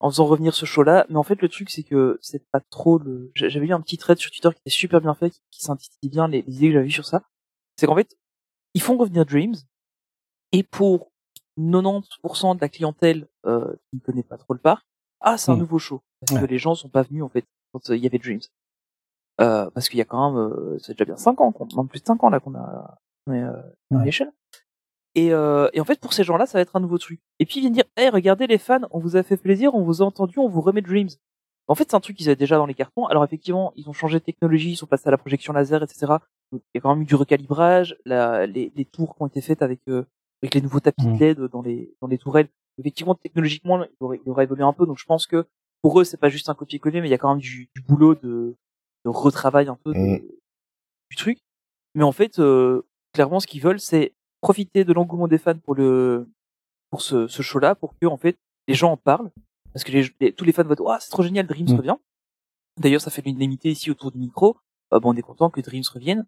en 0.00 0.10
faisant 0.10 0.26
revenir 0.26 0.54
ce 0.54 0.66
show-là, 0.66 1.06
mais 1.08 1.16
en 1.16 1.22
fait, 1.22 1.40
le 1.40 1.48
truc, 1.48 1.70
c'est 1.70 1.82
que 1.82 2.18
c'est 2.20 2.44
pas 2.50 2.60
trop 2.60 2.98
le. 2.98 3.30
j'a- 3.34 3.48
J'avais 3.48 3.66
lu 3.66 3.72
un 3.72 3.80
petit 3.80 3.96
thread 3.98 4.18
sur 4.18 4.30
Twitter 4.30 4.50
qui 4.54 4.60
était 4.60 4.70
super 4.70 5.00
bien 5.00 5.14
fait, 5.14 5.30
qui, 5.30 5.40
qui 5.50 5.62
synthétisait 5.62 6.08
bien 6.10 6.28
les, 6.28 6.42
les 6.42 6.56
idées 6.56 6.66
que 6.68 6.72
j'avais 6.74 6.84
vues 6.84 6.90
sur 6.90 7.06
ça. 7.06 7.22
C'est 7.76 7.86
qu'en 7.86 7.94
fait, 7.96 8.16
ils 8.74 8.82
font 8.82 8.96
revenir 8.96 9.24
Dreams, 9.24 9.54
et 10.52 10.62
pour 10.62 11.10
90% 11.58 12.56
de 12.56 12.60
la 12.60 12.68
clientèle 12.68 13.26
euh, 13.46 13.74
qui 13.90 13.96
ne 13.96 14.00
connaît 14.00 14.22
pas 14.22 14.36
trop 14.36 14.52
le 14.52 14.60
parc, 14.60 14.84
ah, 15.20 15.38
c'est 15.38 15.50
un 15.50 15.56
Mm. 15.56 15.60
nouveau 15.60 15.78
show. 15.78 16.02
Parce 16.20 16.32
Ouais. 16.32 16.46
que 16.46 16.50
les 16.50 16.58
gens 16.58 16.74
sont 16.74 16.88
pas 16.90 17.02
venus, 17.02 17.22
en 17.22 17.28
fait, 17.28 17.44
quand 17.72 17.90
euh, 17.90 17.96
il 17.96 18.02
y 18.02 18.06
avait 18.06 18.18
Dreams. 18.18 18.40
Euh, 19.40 19.70
parce 19.70 19.88
qu'il 19.88 19.98
y 19.98 20.02
a 20.02 20.04
quand 20.06 20.30
même, 20.32 20.38
euh, 20.40 20.78
c'est 20.78 20.92
déjà 20.92 21.04
bien 21.06 21.16
5 21.16 21.40
ans, 21.40 21.52
qu'on- 21.52 21.66
non 21.74 21.86
plus 21.86 22.00
de 22.00 22.06
5 22.06 22.22
ans 22.24 22.30
là 22.30 22.40
qu'on 22.40 22.54
a, 22.54 22.98
on 23.26 23.32
est, 23.32 23.42
euh, 23.42 23.52
Illumination. 23.90 24.32
Et, 25.16 25.32
euh, 25.32 25.68
et 25.72 25.80
en 25.80 25.84
fait, 25.84 25.98
pour 25.98 26.12
ces 26.12 26.22
gens-là, 26.24 26.46
ça 26.46 26.58
va 26.58 26.62
être 26.62 26.76
un 26.76 26.80
nouveau 26.80 26.98
truc. 26.98 27.20
Et 27.38 27.46
puis 27.46 27.56
ils 27.56 27.60
viennent 27.62 27.72
dire, 27.72 27.84
hey, 27.96 28.08
regardez 28.10 28.46
les 28.46 28.58
fans, 28.58 28.82
on 28.90 28.98
vous 29.00 29.16
a 29.16 29.22
fait 29.22 29.36
plaisir, 29.38 29.74
on 29.74 29.82
vous 29.82 30.02
a 30.02 30.04
entendu, 30.04 30.38
on 30.38 30.48
vous 30.48 30.60
remet 30.60 30.82
Dreams. 30.82 31.08
En 31.68 31.74
fait, 31.74 31.90
c'est 31.90 31.96
un 31.96 32.00
truc 32.00 32.16
qu'ils 32.16 32.28
avaient 32.28 32.36
déjà 32.36 32.56
dans 32.58 32.66
les 32.66 32.74
cartons. 32.74 33.06
Alors 33.06 33.24
effectivement, 33.24 33.72
ils 33.76 33.88
ont 33.88 33.92
changé 33.94 34.18
de 34.20 34.24
technologie, 34.24 34.70
ils 34.72 34.76
sont 34.76 34.86
passés 34.86 35.08
à 35.08 35.10
la 35.10 35.18
projection 35.18 35.52
laser, 35.52 35.82
etc. 35.82 36.06
Donc, 36.52 36.62
il 36.74 36.76
y 36.76 36.78
a 36.78 36.80
quand 36.80 36.90
même 36.94 37.02
eu 37.02 37.06
du 37.06 37.14
recalibrage, 37.16 37.96
la, 38.04 38.46
les, 38.46 38.70
les 38.76 38.84
tours 38.84 39.16
qui 39.16 39.22
ont 39.22 39.26
été 39.26 39.40
faites 39.40 39.62
avec 39.62 39.80
euh, 39.88 40.04
avec 40.42 40.54
les 40.54 40.60
nouveaux 40.60 40.80
tapis 40.80 41.06
de 41.06 41.18
LED 41.18 41.40
dans 41.50 41.62
les 41.62 41.94
dans 42.00 42.06
les 42.08 42.18
tourelles. 42.18 42.48
Effectivement, 42.78 43.14
technologiquement, 43.14 43.82
il 43.82 43.88
aurait, 44.04 44.20
il 44.24 44.30
aurait 44.30 44.44
évolué 44.44 44.62
un 44.64 44.74
peu. 44.74 44.84
Donc 44.86 44.98
je 44.98 45.06
pense 45.06 45.26
que 45.26 45.46
pour 45.82 45.98
eux, 45.98 46.04
c'est 46.04 46.18
pas 46.18 46.28
juste 46.28 46.50
un 46.50 46.54
copier-coller, 46.54 47.00
mais 47.00 47.08
il 47.08 47.10
y 47.10 47.14
a 47.14 47.18
quand 47.18 47.30
même 47.30 47.40
du, 47.40 47.70
du 47.74 47.80
boulot 47.80 48.14
de, 48.14 48.54
de 49.04 49.08
retravail 49.10 49.68
un 49.68 49.78
peu 49.82 49.92
de- 49.94 49.98
Mm. 49.98 50.20
du 51.10 51.16
truc. 51.16 51.38
Mais 51.94 52.04
en 52.04 52.12
fait, 52.12 52.38
euh, 52.38 52.82
clairement, 53.14 53.40
ce 53.40 53.46
qu'ils 53.46 53.62
veulent, 53.62 53.80
c'est 53.80 54.12
profiter 54.40 54.84
de 54.84 54.92
l'engouement 54.92 55.28
des 55.28 55.38
fans 55.38 55.58
pour 55.58 55.74
le 55.74 56.28
pour 56.90 57.02
ce, 57.02 57.26
ce 57.26 57.42
show-là, 57.42 57.74
pour 57.74 57.98
que 57.98 58.06
en 58.06 58.16
fait 58.16 58.36
les 58.68 58.74
gens 58.74 58.92
en 58.92 58.96
parlent, 58.96 59.30
parce 59.72 59.84
que 59.84 59.92
les, 59.92 60.06
les- 60.20 60.32
tous 60.32 60.44
les 60.44 60.52
fans 60.52 60.64
vont 60.64 60.88
ah, 60.88 60.98
c'est 61.00 61.10
trop 61.10 61.22
génial, 61.22 61.46
Dreams 61.46 61.72
Mm. 61.72 61.76
revient. 61.76 61.96
D'ailleurs, 62.78 63.00
ça 63.00 63.10
fait 63.10 63.22
l'unanimité 63.22 63.70
ici 63.70 63.90
autour 63.90 64.10
du 64.12 64.18
micro. 64.18 64.56
Euh, 64.92 65.00
bon, 65.00 65.12
on 65.12 65.16
est 65.16 65.22
content 65.22 65.48
que 65.50 65.60
Dreams 65.60 65.82
revienne. 65.92 66.26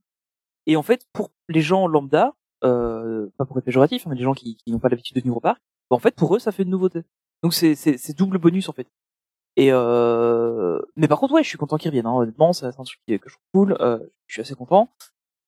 Et 0.66 0.76
en 0.76 0.82
fait, 0.82 1.06
pour 1.12 1.30
les 1.48 1.60
gens 1.60 1.86
lambda, 1.86 2.34
euh, 2.64 3.28
pas 3.36 3.44
pour 3.44 3.58
être 3.58 3.64
péjoratif, 3.64 4.06
hein, 4.06 4.10
mais 4.10 4.16
les 4.16 4.22
gens 4.24 4.34
qui, 4.34 4.56
qui 4.56 4.72
n'ont 4.72 4.78
pas 4.78 4.88
l'habitude 4.88 5.14
de 5.16 5.20
venir 5.20 5.36
au 5.36 5.40
parc, 5.40 5.60
bah, 5.90 5.96
en 5.96 5.98
fait, 5.98 6.14
pour 6.14 6.34
eux, 6.34 6.38
ça 6.38 6.50
fait 6.52 6.62
une 6.64 6.70
nouveauté. 6.70 7.02
Donc 7.42 7.54
c'est 7.54 7.74
c'est 7.76 7.96
c'est 7.98 8.16
double 8.16 8.38
bonus 8.38 8.68
en 8.68 8.72
fait. 8.72 8.88
Et 9.56 9.68
euh... 9.72 10.80
mais 10.96 11.06
par 11.08 11.18
contre, 11.20 11.34
ouais, 11.34 11.42
je 11.44 11.48
suis 11.48 11.58
content 11.58 11.76
qu'ils 11.76 11.90
reviennent. 11.90 12.06
Hein. 12.06 12.14
Honnêtement, 12.14 12.52
c'est 12.52 12.66
un 12.66 12.72
truc 12.72 12.98
que 13.06 13.14
je 13.28 13.34
trouve 13.34 13.44
cool. 13.52 13.76
Euh, 13.80 13.98
je 14.26 14.34
suis 14.34 14.42
assez 14.42 14.54
content. 14.54 14.88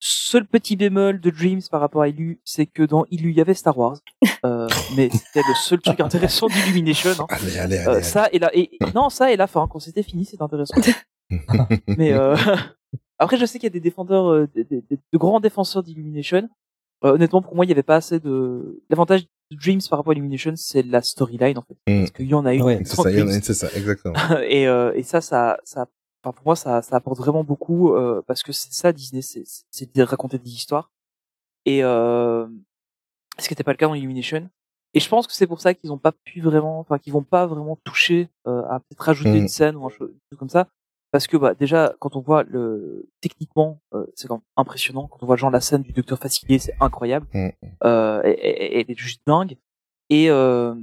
Seul 0.00 0.46
petit 0.46 0.76
bémol 0.76 1.20
de 1.20 1.30
Dreams 1.30 1.60
par 1.70 1.80
rapport 1.80 2.02
à 2.02 2.08
Illu, 2.08 2.40
c'est 2.44 2.66
que 2.66 2.82
dans 2.82 3.04
Illu, 3.10 3.30
il 3.30 3.36
y 3.36 3.40
avait 3.40 3.54
Star 3.54 3.76
Wars. 3.78 3.98
Euh, 4.44 4.66
mais 4.96 5.10
c'était 5.10 5.46
le 5.46 5.54
seul 5.54 5.80
truc 5.80 6.00
intéressant 6.00 6.46
d'Illumination. 6.48 7.10
Hein. 7.20 7.26
Allez, 7.28 7.58
allez, 7.58 7.78
Euh, 7.78 7.90
allez. 7.92 8.02
ça 8.02 8.28
et 8.32 8.38
la 8.38 8.50
et 8.56 8.70
non 8.94 9.10
ça 9.10 9.30
et 9.32 9.36
la 9.36 9.46
fin 9.46 9.68
quand 9.70 9.78
c'était 9.78 10.02
fini 10.02 10.24
c'est 10.24 10.40
intéressant 10.40 10.74
mais 11.86 12.12
euh, 12.12 12.34
après 13.18 13.36
je 13.36 13.44
sais 13.46 13.58
qu'il 13.58 13.66
y 13.66 13.72
a 13.72 13.78
des 13.78 13.80
défendeurs 13.80 14.26
euh, 14.32 14.48
des- 14.54 14.64
des- 14.64 14.80
des- 14.90 14.96
de 15.12 15.18
grands 15.18 15.40
défenseurs 15.40 15.82
d'Illumination 15.82 16.48
Euh, 17.04 17.12
honnêtement 17.12 17.40
pour 17.40 17.54
moi 17.54 17.64
il 17.64 17.68
n'y 17.68 17.72
avait 17.72 17.82
pas 17.82 17.96
assez 17.96 18.20
de 18.20 18.82
l'avantage 18.90 19.22
de 19.50 19.56
Dreams 19.56 19.80
par 19.88 19.98
rapport 19.98 20.10
à 20.10 20.14
Illumination 20.14 20.52
c'est 20.56 20.82
la 20.82 21.02
storyline 21.02 21.56
en 21.58 21.62
fait 21.62 21.76
Mm. 21.86 22.00
parce 22.00 22.10
qu'il 22.10 22.26
y 22.26 22.34
en 22.34 22.44
a 22.46 22.54
eu 22.54 22.62
Ouais, 22.62 22.80
C'est 22.84 22.96
ça, 22.96 23.10
il 23.10 23.18
y 23.18 23.22
en 23.22 23.22
a 23.22 23.24
Dreams. 23.26 23.36
une, 23.36 23.42
c'est 23.42 23.54
ça, 23.54 23.68
exactement. 23.76 24.14
et 24.48 24.66
euh, 24.66 24.92
et 24.94 25.02
ça 25.02 25.20
ça 25.20 25.58
ça 25.64 25.86
enfin 26.22 26.32
pour 26.32 26.44
moi 26.46 26.56
ça 26.56 26.82
ça 26.82 26.96
apporte 26.96 27.18
vraiment 27.18 27.44
beaucoup 27.44 27.94
euh, 27.94 28.22
parce 28.26 28.42
que 28.42 28.52
c'est 28.52 28.72
ça 28.72 28.92
Disney 28.92 29.22
c'est 29.22 29.94
de 29.94 30.02
raconter 30.02 30.38
des 30.38 30.50
histoires. 30.50 30.90
Et 31.66 31.84
euh, 31.84 32.46
ce 33.38 33.46
qui 33.48 33.52
n'était 33.52 33.64
pas 33.64 33.72
le 33.72 33.76
cas 33.76 33.86
dans 33.86 33.94
Illumination. 33.94 34.48
Et 34.94 35.00
je 35.00 35.08
pense 35.08 35.26
que 35.26 35.32
c'est 35.32 35.46
pour 35.46 35.60
ça 35.60 35.72
qu'ils 35.74 35.92
ont 35.92 35.98
pas 35.98 36.12
pu 36.12 36.40
vraiment 36.40 36.80
enfin 36.80 36.98
qu'ils 36.98 37.12
vont 37.12 37.22
pas 37.22 37.46
vraiment 37.46 37.76
toucher 37.84 38.28
euh, 38.48 38.62
à 38.68 38.80
peut-être 38.80 39.00
rajouter 39.02 39.36
une 39.38 39.48
scène 39.48 39.76
ou 39.76 39.86
un 39.86 39.90
chose 39.90 40.10
comme 40.38 40.48
ça. 40.48 40.68
Parce 41.12 41.26
que 41.26 41.36
bah 41.36 41.54
déjà 41.54 41.94
quand 42.00 42.16
on 42.16 42.20
voit 42.20 42.42
le 42.44 43.08
techniquement 43.20 43.80
euh, 43.94 44.06
c'est 44.14 44.26
quand 44.28 44.36
même 44.36 44.42
impressionnant. 44.56 45.06
Quand 45.08 45.22
on 45.22 45.26
voit 45.26 45.36
genre 45.36 45.50
la 45.50 45.60
scène 45.60 45.82
du 45.82 45.92
docteur 45.92 46.18
Facilier 46.18 46.58
c'est 46.58 46.74
incroyable. 46.80 47.26
Mm. 47.34 47.48
euh, 47.84 48.22
et- 48.24 48.80
elle 48.80 48.90
est 48.90 48.98
juste 48.98 49.22
dingue. 49.26 49.56
Et 50.08 50.28
euh, 50.30 50.74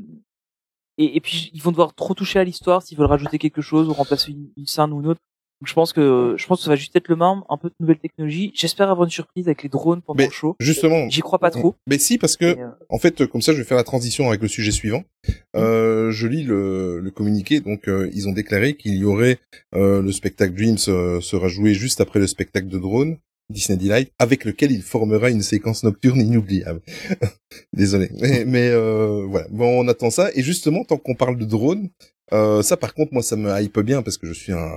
et, 0.97 1.17
et 1.17 1.21
puis 1.21 1.51
ils 1.53 1.61
vont 1.61 1.71
devoir 1.71 1.93
trop 1.93 2.13
toucher 2.13 2.39
à 2.39 2.43
l'histoire 2.43 2.81
s'ils 2.81 2.97
veulent 2.97 3.07
rajouter 3.07 3.37
quelque 3.37 3.61
chose 3.61 3.87
ou 3.87 3.93
remplacer 3.93 4.31
une, 4.31 4.49
une 4.57 4.67
scène 4.67 4.91
ou 4.93 5.01
une 5.01 5.07
autre. 5.07 5.21
Donc 5.59 5.67
je 5.69 5.73
pense 5.73 5.91
que 5.91 6.35
je 6.37 6.45
pense 6.45 6.59
que 6.59 6.65
ça 6.65 6.69
va 6.69 6.75
juste 6.75 6.95
être 6.95 7.07
le 7.07 7.15
même, 7.15 7.41
un 7.49 7.57
peu 7.57 7.69
de 7.69 7.73
nouvelles 7.79 7.97
technologies. 7.97 8.51
J'espère 8.53 8.91
avoir 8.91 9.05
une 9.05 9.11
surprise 9.11 9.47
avec 9.47 9.63
les 9.63 9.69
drones 9.69 10.03
pendant 10.03 10.19
Mais 10.19 10.27
le 10.27 10.31
show. 10.31 10.55
Justement. 10.59 11.09
J'y 11.09 11.21
crois 11.21 11.39
pas 11.39 11.49
trop. 11.49 11.73
Mais 11.87 11.97
si, 11.97 12.19
parce 12.19 12.37
que 12.37 12.45
euh, 12.45 12.69
En 12.89 12.99
fait, 12.99 13.25
comme 13.25 13.41
ça, 13.41 13.53
je 13.53 13.57
vais 13.57 13.63
faire 13.63 13.77
la 13.77 13.83
transition 13.83 14.27
avec 14.27 14.43
le 14.43 14.47
sujet 14.47 14.69
suivant. 14.69 14.99
Mmh. 14.99 15.31
Euh, 15.55 16.11
je 16.11 16.27
lis 16.27 16.43
le, 16.43 16.99
le 16.99 17.09
communiqué. 17.09 17.59
Donc, 17.59 17.87
euh, 17.87 18.07
ils 18.13 18.27
ont 18.27 18.33
déclaré 18.33 18.75
qu'il 18.75 18.97
y 18.97 19.03
aurait 19.05 19.39
euh, 19.73 20.03
le 20.03 20.11
spectacle 20.11 20.53
Dreams 20.53 20.77
euh, 20.89 21.21
sera 21.21 21.47
joué 21.47 21.73
juste 21.73 22.01
après 22.01 22.19
le 22.19 22.27
spectacle 22.27 22.67
de 22.67 22.77
drone 22.77 23.17
Disney 23.49 23.77
Delight, 23.77 24.11
avec 24.19 24.45
lequel 24.45 24.71
il 24.71 24.81
formera 24.81 25.29
une 25.29 25.41
séquence 25.41 25.83
nocturne 25.83 26.19
inoubliable. 26.19 26.81
Désolé, 27.73 28.09
mais, 28.19 28.43
mais 28.45 28.67
euh, 28.69 29.25
voilà. 29.27 29.47
Bon, 29.49 29.83
on 29.83 29.87
attend 29.87 30.09
ça. 30.09 30.29
Et 30.35 30.43
justement, 30.43 30.83
tant 30.83 30.97
qu'on 30.97 31.15
parle 31.15 31.37
de 31.37 31.45
drone, 31.45 31.89
euh, 32.33 32.61
ça, 32.61 32.75
par 32.75 32.93
contre, 32.93 33.13
moi, 33.13 33.23
ça 33.23 33.37
me 33.37 33.49
hype 33.61 33.79
bien 33.79 34.01
parce 34.01 34.17
que 34.17 34.27
je 34.27 34.33
suis 34.33 34.51
un, 34.51 34.69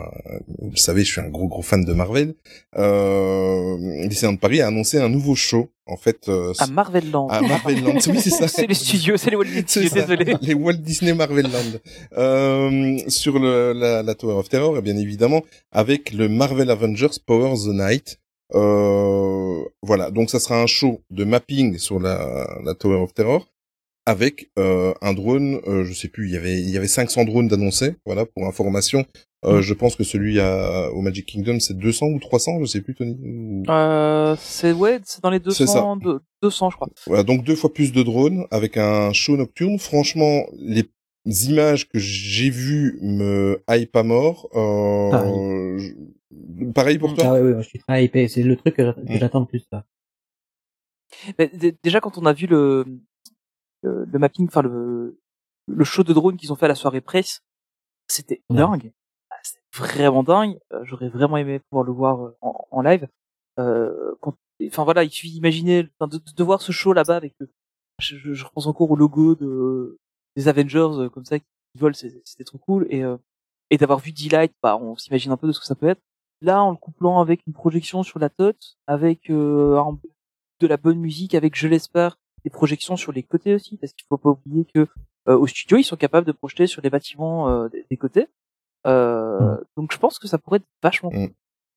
vous 0.60 0.70
le 0.70 0.76
savez, 0.76 1.04
je 1.04 1.10
suis 1.10 1.20
un 1.20 1.28
gros 1.28 1.48
gros 1.48 1.62
fan 1.62 1.84
de 1.84 1.92
Marvel. 1.92 2.34
Euh, 2.76 4.06
Disneyland 4.06 4.36
Paris 4.36 4.60
a 4.60 4.68
annoncé 4.68 4.98
un 4.98 5.08
nouveau 5.08 5.34
show. 5.34 5.70
En 5.86 5.96
fait, 5.96 6.28
euh, 6.28 6.52
à 6.60 6.68
Marvel 6.68 7.10
Land. 7.10 7.26
à 7.28 7.40
Marvel 7.40 7.82
Land. 7.82 7.98
Oui, 8.06 8.20
c'est 8.20 8.30
ça. 8.30 8.46
c'est 8.46 8.68
les 8.68 8.74
studios, 8.74 9.16
c'est 9.16 9.30
les 9.30 9.36
Walt 9.36 9.46
Disney 9.46 9.88
désolé. 9.92 10.36
Les 10.40 10.54
Walt 10.54 10.74
Disney 10.74 11.12
Marvel 11.14 11.46
Land. 11.46 11.80
Euh, 12.16 12.98
sur 13.08 13.40
le, 13.40 13.72
la, 13.72 14.04
la 14.04 14.14
Tower 14.14 14.34
of 14.34 14.48
Terror, 14.48 14.78
et 14.78 14.82
bien 14.82 14.96
évidemment, 14.96 15.42
avec 15.72 16.12
le 16.12 16.28
Marvel 16.28 16.70
Avengers 16.70 17.18
Power 17.26 17.56
the 17.56 17.74
Night. 17.74 18.19
Euh, 18.54 19.62
voilà, 19.82 20.10
donc 20.10 20.30
ça 20.30 20.40
sera 20.40 20.60
un 20.60 20.66
show 20.66 21.00
de 21.10 21.24
mapping 21.24 21.78
sur 21.78 21.98
la, 22.00 22.58
la 22.64 22.74
Tower 22.74 22.96
of 22.96 23.14
Terror 23.14 23.46
avec 24.06 24.50
euh, 24.58 24.92
un 25.02 25.12
drone, 25.12 25.60
euh, 25.66 25.84
je 25.84 25.92
sais 25.92 26.08
plus, 26.08 26.26
il 26.28 26.32
y 26.32 26.36
avait 26.36 26.58
il 26.58 26.70
y 26.70 26.76
avait 26.76 26.88
500 26.88 27.24
drones 27.26 27.48
d'annoncés, 27.48 27.94
voilà 28.06 28.24
pour 28.26 28.46
information. 28.46 29.04
Euh. 29.44 29.62
Je 29.62 29.72
pense 29.72 29.96
que 29.96 30.04
celui 30.04 30.38
à, 30.40 30.90
au 30.92 31.00
Magic 31.00 31.26
Kingdom 31.26 31.60
c'est 31.60 31.76
200 31.76 32.06
ou 32.08 32.18
300, 32.18 32.58
je 32.60 32.64
sais 32.66 32.80
plus 32.80 32.94
Tony. 32.94 33.16
Ou- 33.22 33.62
Euh, 33.70 34.36
c'est 34.38 34.72
ouais, 34.72 35.00
c'est 35.04 35.22
dans 35.22 35.30
les 35.30 35.40
C'est 35.50 35.66
ça. 35.66 35.74
200, 35.80 35.96
de- 35.96 36.20
200 36.42 36.70
je 36.70 36.76
crois. 36.76 36.88
Voilà, 37.06 37.22
donc 37.22 37.44
deux 37.44 37.54
fois 37.56 37.72
plus 37.72 37.92
de 37.92 38.02
drones 38.02 38.46
avec 38.50 38.76
un 38.76 39.12
show 39.12 39.36
nocturne. 39.36 39.78
Franchement, 39.78 40.44
les 40.58 40.84
images 41.48 41.88
que 41.88 41.98
j'ai 41.98 42.50
vues 42.50 42.98
me 43.02 43.62
hype 43.70 43.94
à 43.96 44.02
mort. 44.02 44.48
Euh, 44.54 45.78
Pareil. 46.74 46.98
pour 46.98 47.14
toi 47.14 47.24
Ah 47.26 47.32
ouais, 47.34 47.40
ouais, 47.40 47.52
moi, 47.54 47.62
je 47.62 47.68
suis 47.68 47.78
très 47.78 48.04
hypé. 48.04 48.28
C'est 48.28 48.42
le 48.42 48.56
truc 48.56 48.76
que 48.76 48.82
Mm. 49.00 49.16
j'attends 49.18 49.40
le 49.40 49.46
plus, 49.46 49.64
ça. 49.70 49.84
Mais 51.38 51.50
déjà 51.82 52.00
quand 52.00 52.18
on 52.18 52.26
a 52.26 52.32
vu 52.32 52.46
le 52.46 52.84
le, 53.82 54.04
le 54.04 54.18
mapping, 54.18 54.46
enfin 54.46 54.62
le 54.62 55.18
le 55.66 55.84
show 55.84 56.02
de 56.04 56.12
drone 56.12 56.36
qu'ils 56.36 56.52
ont 56.52 56.56
fait 56.56 56.66
à 56.66 56.68
la 56.68 56.74
soirée 56.74 57.00
presse, 57.00 57.42
c'était 58.08 58.42
Ouais. 58.50 58.56
dingue. 58.58 58.92
Ah, 59.30 59.36
C'était 59.42 59.62
vraiment 59.76 60.22
dingue. 60.22 60.58
Euh, 60.72 60.84
J'aurais 60.84 61.08
vraiment 61.08 61.36
aimé 61.36 61.60
pouvoir 61.70 61.84
le 61.84 61.92
voir 61.92 62.24
euh, 62.26 62.36
en, 62.40 62.66
en 62.70 62.82
live. 62.82 63.08
Euh, 63.58 64.14
quand- 64.20 64.36
enfin 64.66 64.84
voilà, 64.84 65.04
il 65.04 65.10
suffit 65.10 65.30
d'imaginer, 65.32 65.84
de, 65.84 66.20
de 66.36 66.44
voir 66.44 66.62
ce 66.62 66.72
show 66.72 66.92
là-bas 66.92 67.16
avec 67.16 67.34
le, 67.38 67.50
je, 68.00 68.16
je, 68.16 68.32
je 68.34 68.44
repense 68.44 68.66
encore 68.66 68.90
au 68.90 68.96
logo 68.96 69.34
de 69.34 69.98
des 70.36 70.46
Avengers 70.48 70.78
euh, 70.98 71.08
comme 71.08 71.24
ça 71.24 71.38
qui 71.38 71.46
volent, 71.76 71.94
c'était 71.94 72.44
trop 72.44 72.58
cool 72.58 72.86
et 72.90 73.02
euh, 73.02 73.16
et 73.70 73.76
d'avoir 73.78 73.98
vu 74.00 74.12
D-Light, 74.12 74.52
bah 74.62 74.76
on 74.76 74.96
s'imagine 74.96 75.30
un 75.32 75.36
peu 75.36 75.46
de 75.46 75.52
ce 75.52 75.60
que 75.60 75.66
ça 75.66 75.74
peut 75.74 75.88
être. 75.88 76.00
Là, 76.42 76.62
en 76.62 76.70
le 76.70 76.76
couplant 76.76 77.20
avec 77.20 77.46
une 77.46 77.52
projection 77.52 78.02
sur 78.02 78.18
la 78.18 78.30
tote, 78.30 78.76
avec 78.86 79.30
euh, 79.30 79.80
de 80.60 80.66
la 80.66 80.76
bonne 80.76 80.98
musique, 80.98 81.34
avec, 81.34 81.56
je 81.56 81.68
l'espère, 81.68 82.18
des 82.44 82.50
projections 82.50 82.96
sur 82.96 83.12
les 83.12 83.22
côtés 83.22 83.54
aussi, 83.54 83.76
parce 83.76 83.92
qu'il 83.92 84.06
faut 84.08 84.16
pas 84.16 84.30
oublier 84.30 84.64
que 84.72 84.86
euh, 85.28 85.36
au 85.36 85.46
studio, 85.46 85.76
ils 85.76 85.84
sont 85.84 85.96
capables 85.96 86.26
de 86.26 86.32
projeter 86.32 86.66
sur 86.66 86.80
les 86.82 86.90
bâtiments 86.90 87.50
euh, 87.50 87.68
des, 87.68 87.84
des 87.90 87.96
côtés. 87.96 88.26
Euh, 88.86 89.58
Donc 89.76 89.92
je 89.92 89.98
pense 89.98 90.18
que 90.18 90.26
ça 90.26 90.38
pourrait 90.38 90.56
être 90.58 90.68
vachement. 90.82 91.10
Mm. 91.12 91.28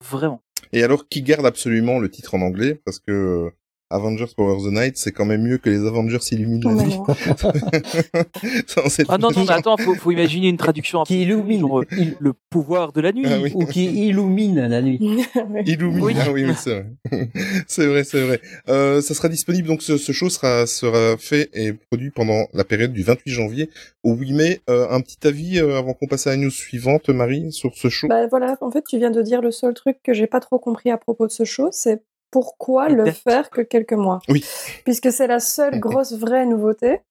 Vraiment. 0.01 0.41
Et 0.71 0.83
alors, 0.83 1.07
qui 1.07 1.21
garde 1.21 1.45
absolument 1.45 1.99
le 1.99 2.09
titre 2.09 2.35
en 2.35 2.41
anglais? 2.41 2.81
Parce 2.85 2.99
que 2.99 3.11
euh, 3.11 3.51
Avengers 3.93 4.33
Power 4.35 4.57
the 4.63 4.71
Night, 4.73 4.97
c'est 4.97 5.11
quand 5.11 5.25
même 5.25 5.43
mieux 5.43 5.57
que 5.57 5.69
les 5.69 5.85
Avengers. 5.85 6.19
Ça, 6.19 6.33
c'est- 8.89 9.05
Ah 9.09 9.17
non, 9.17 9.29
non, 9.31 9.43
mais 9.45 9.51
attends, 9.53 9.77
faut, 9.77 9.95
faut 9.95 10.11
imaginer 10.11 10.49
une 10.49 10.57
traduction 10.57 11.01
un 11.01 11.03
Qui 11.03 11.21
illumine, 11.23 11.61
genre, 11.61 11.79
euh, 11.81 11.85
il- 11.97 12.15
le 12.19 12.33
pouvoir 12.49 12.91
de 12.93 13.01
la 13.01 13.11
nuit. 13.11 13.25
Ah 13.27 13.37
oui. 13.41 13.51
ou 13.55 13.65
qui 13.65 13.85
illumine 14.07 14.67
la 14.67 14.81
nuit. 14.81 14.99
Illumine. 15.65 16.01
Oui. 16.03 16.13
Ah 16.19 16.31
oui, 16.31 16.45
oui, 16.45 16.53
c'est 16.57 16.71
vrai. 16.73 16.85
c'est 17.67 17.85
vrai, 17.87 18.03
c'est 18.03 18.21
vrai. 18.25 18.41
Euh, 18.69 19.01
ça 19.01 19.13
sera 19.13 19.29
disponible, 19.29 19.67
donc 19.67 19.81
ce, 19.81 19.97
ce 19.97 20.11
show 20.11 20.29
sera, 20.29 20.65
sera 20.65 21.17
fait 21.17 21.49
et 21.53 21.73
produit 21.73 22.11
pendant 22.11 22.47
la 22.53 22.63
période 22.63 22.93
du 22.93 23.03
28 23.03 23.31
janvier 23.31 23.69
au 24.03 24.13
8 24.15 24.33
mai. 24.33 24.61
Euh, 24.69 24.87
un 24.89 25.01
petit 25.01 25.25
avis 25.27 25.59
euh, 25.59 25.77
avant 25.77 25.93
qu'on 25.93 26.07
passe 26.07 26.27
à 26.27 26.31
la 26.31 26.37
news 26.37 26.49
suivante, 26.51 27.09
Marie, 27.09 27.51
sur 27.51 27.75
ce 27.75 27.89
show? 27.89 28.07
Bah 28.07 28.27
voilà, 28.27 28.57
en 28.61 28.71
fait, 28.71 28.83
tu 28.87 28.97
viens 28.97 29.11
de 29.11 29.21
dire 29.21 29.41
le 29.41 29.51
seul 29.51 29.73
truc 29.73 29.97
que 30.03 30.13
j'ai 30.13 30.27
pas 30.27 30.39
trop 30.39 30.59
compris 30.59 30.91
à 30.91 30.97
propos 30.97 31.27
de 31.27 31.31
ce 31.31 31.43
show, 31.45 31.69
c'est 31.71 32.01
pourquoi 32.33 32.89
le 32.89 33.11
faire 33.11 33.51
que 33.51 33.61
quelques 33.61 33.93
mois. 33.93 34.19
Oui. 34.27 34.43
Puisque 34.85 35.11
c'est 35.11 35.27
la 35.27 35.39
seule 35.39 35.79
grosse 35.79 36.13
vraie 36.13 36.47
nouveauté. 36.47 37.01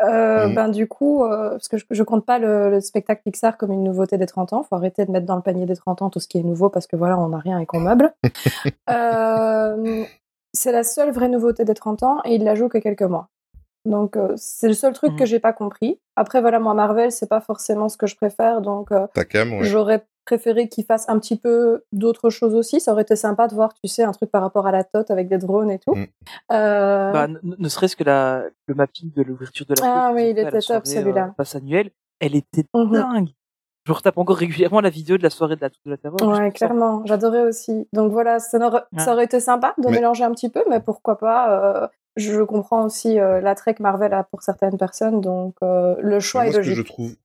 Euh, 0.00 0.46
Mhm. 0.46 0.54
Ben 0.54 0.68
du 0.68 0.86
coup, 0.86 1.24
euh, 1.24 1.50
parce 1.50 1.66
que 1.66 1.76
je, 1.76 1.84
je 1.90 2.02
compte 2.04 2.24
pas 2.24 2.38
le, 2.38 2.70
le 2.70 2.80
spectacle 2.80 3.20
Pixar 3.24 3.56
comme 3.56 3.72
une 3.72 3.82
nouveauté 3.82 4.16
des 4.16 4.26
30 4.26 4.52
ans. 4.52 4.62
Faut 4.62 4.76
arrêter 4.76 5.04
de 5.04 5.10
mettre 5.10 5.26
dans 5.26 5.34
le 5.34 5.42
panier 5.42 5.66
des 5.66 5.74
30 5.74 6.02
ans 6.02 6.08
tout 6.10 6.20
ce 6.20 6.28
qui 6.28 6.38
est 6.38 6.44
nouveau 6.44 6.68
parce 6.70 6.86
que 6.86 6.94
voilà, 6.94 7.18
on 7.18 7.30
n'a 7.30 7.38
rien 7.38 7.58
et 7.58 7.66
qu'on 7.66 7.80
meuble. 7.80 8.14
Euh, 8.90 10.04
c'est 10.54 10.72
la 10.72 10.84
seule 10.84 11.10
vraie 11.10 11.28
nouveauté 11.28 11.64
des 11.64 11.74
30 11.74 12.04
ans 12.04 12.18
et 12.24 12.36
il 12.36 12.44
la 12.44 12.54
joue 12.54 12.68
que 12.68 12.78
quelques 12.78 13.02
mois. 13.02 13.28
Donc 13.88 14.16
euh, 14.16 14.32
c'est 14.36 14.68
le 14.68 14.74
seul 14.74 14.92
truc 14.92 15.16
que 15.16 15.24
j'ai 15.26 15.40
pas 15.40 15.52
compris. 15.52 15.98
Après 16.16 16.40
voilà, 16.40 16.58
moi 16.58 16.74
Marvel, 16.74 17.10
c'est 17.10 17.28
pas 17.28 17.40
forcément 17.40 17.88
ce 17.88 17.96
que 17.96 18.06
je 18.06 18.16
préfère, 18.16 18.60
donc 18.60 18.92
euh, 18.92 19.06
ouais. 19.16 19.58
J'aurais 19.62 20.06
préféré 20.26 20.68
qu'ils 20.68 20.84
fassent 20.84 21.08
un 21.08 21.18
petit 21.18 21.36
peu 21.38 21.84
d'autres 21.92 22.28
choses 22.28 22.54
aussi. 22.54 22.80
Ça 22.80 22.92
aurait 22.92 23.02
été 23.02 23.16
sympa 23.16 23.48
de 23.48 23.54
voir, 23.54 23.72
tu 23.72 23.88
sais, 23.88 24.02
un 24.02 24.12
truc 24.12 24.30
par 24.30 24.42
rapport 24.42 24.66
à 24.66 24.72
la 24.72 24.84
TOT 24.84 25.04
avec 25.10 25.28
des 25.28 25.38
drones 25.38 25.70
et 25.70 25.78
tout. 25.78 25.94
Mm. 25.94 26.06
Euh, 26.52 27.12
Bah, 27.12 27.28
ne, 27.42 27.68
serait-ce 27.68 27.96
que 27.96 28.04
la, 28.04 28.44
le 28.66 28.74
mapping 28.74 29.10
de 29.14 29.22
l'ouverture 29.22 29.64
de 29.66 29.74
la 29.80 29.82
Ah 29.84 30.08
tote 30.08 30.16
oui, 30.16 30.30
il 30.30 30.38
était 30.38 30.60
top, 30.60 30.86
celui-là. 30.86 31.24
euh, 31.28 31.32
passe 31.36 31.54
annuelle, 31.56 31.90
elle 32.20 32.34
était 32.36 32.64
Mhm. 32.74 32.92
dingue. 32.92 33.28
Je 33.86 33.92
retape 33.94 34.18
encore 34.18 34.36
régulièrement 34.36 34.82
la 34.82 34.90
vidéo 34.90 35.16
de 35.16 35.22
la 35.22 35.30
soirée 35.30 35.56
de 35.56 35.62
la, 35.62 35.70
de 35.70 35.74
la 35.86 35.96
terreur. 35.96 36.20
ouais, 36.20 36.50
clairement, 36.52 37.00
j'adorais 37.06 37.40
aussi. 37.44 37.88
Donc 37.94 38.12
voilà, 38.12 38.38
ça, 38.38 38.58
n'aurait- 38.58 38.82
Ouais. 38.92 38.98
ça 39.02 39.14
aurait 39.14 39.24
été 39.24 39.40
sympa 39.40 39.72
de 39.78 39.86
Mais- 39.86 39.92
mélanger 39.92 40.24
un 40.24 40.32
petit 40.32 40.50
peu, 40.50 40.62
mais 40.68 40.80
pourquoi 40.80 41.16
pas. 41.16 41.84
euh, 41.84 41.88
je 42.16 42.42
comprends 42.42 42.84
aussi 42.84 43.18
euh, 43.18 43.40
l'attrait 43.40 43.74
que 43.74 43.82
Marvel 43.82 44.12
a 44.12 44.24
pour 44.24 44.42
certaines 44.42 44.76
personnes, 44.78 45.20
donc 45.20 45.54
euh, 45.62 45.94
le 46.00 46.20
choix 46.20 46.42
Mais 46.42 46.48
est 46.48 46.52
moi, 46.52 46.62
ce 46.62 46.68
que 46.68 46.74
logique. 46.74 46.86
je 46.86 46.92
trouve, 46.92 47.16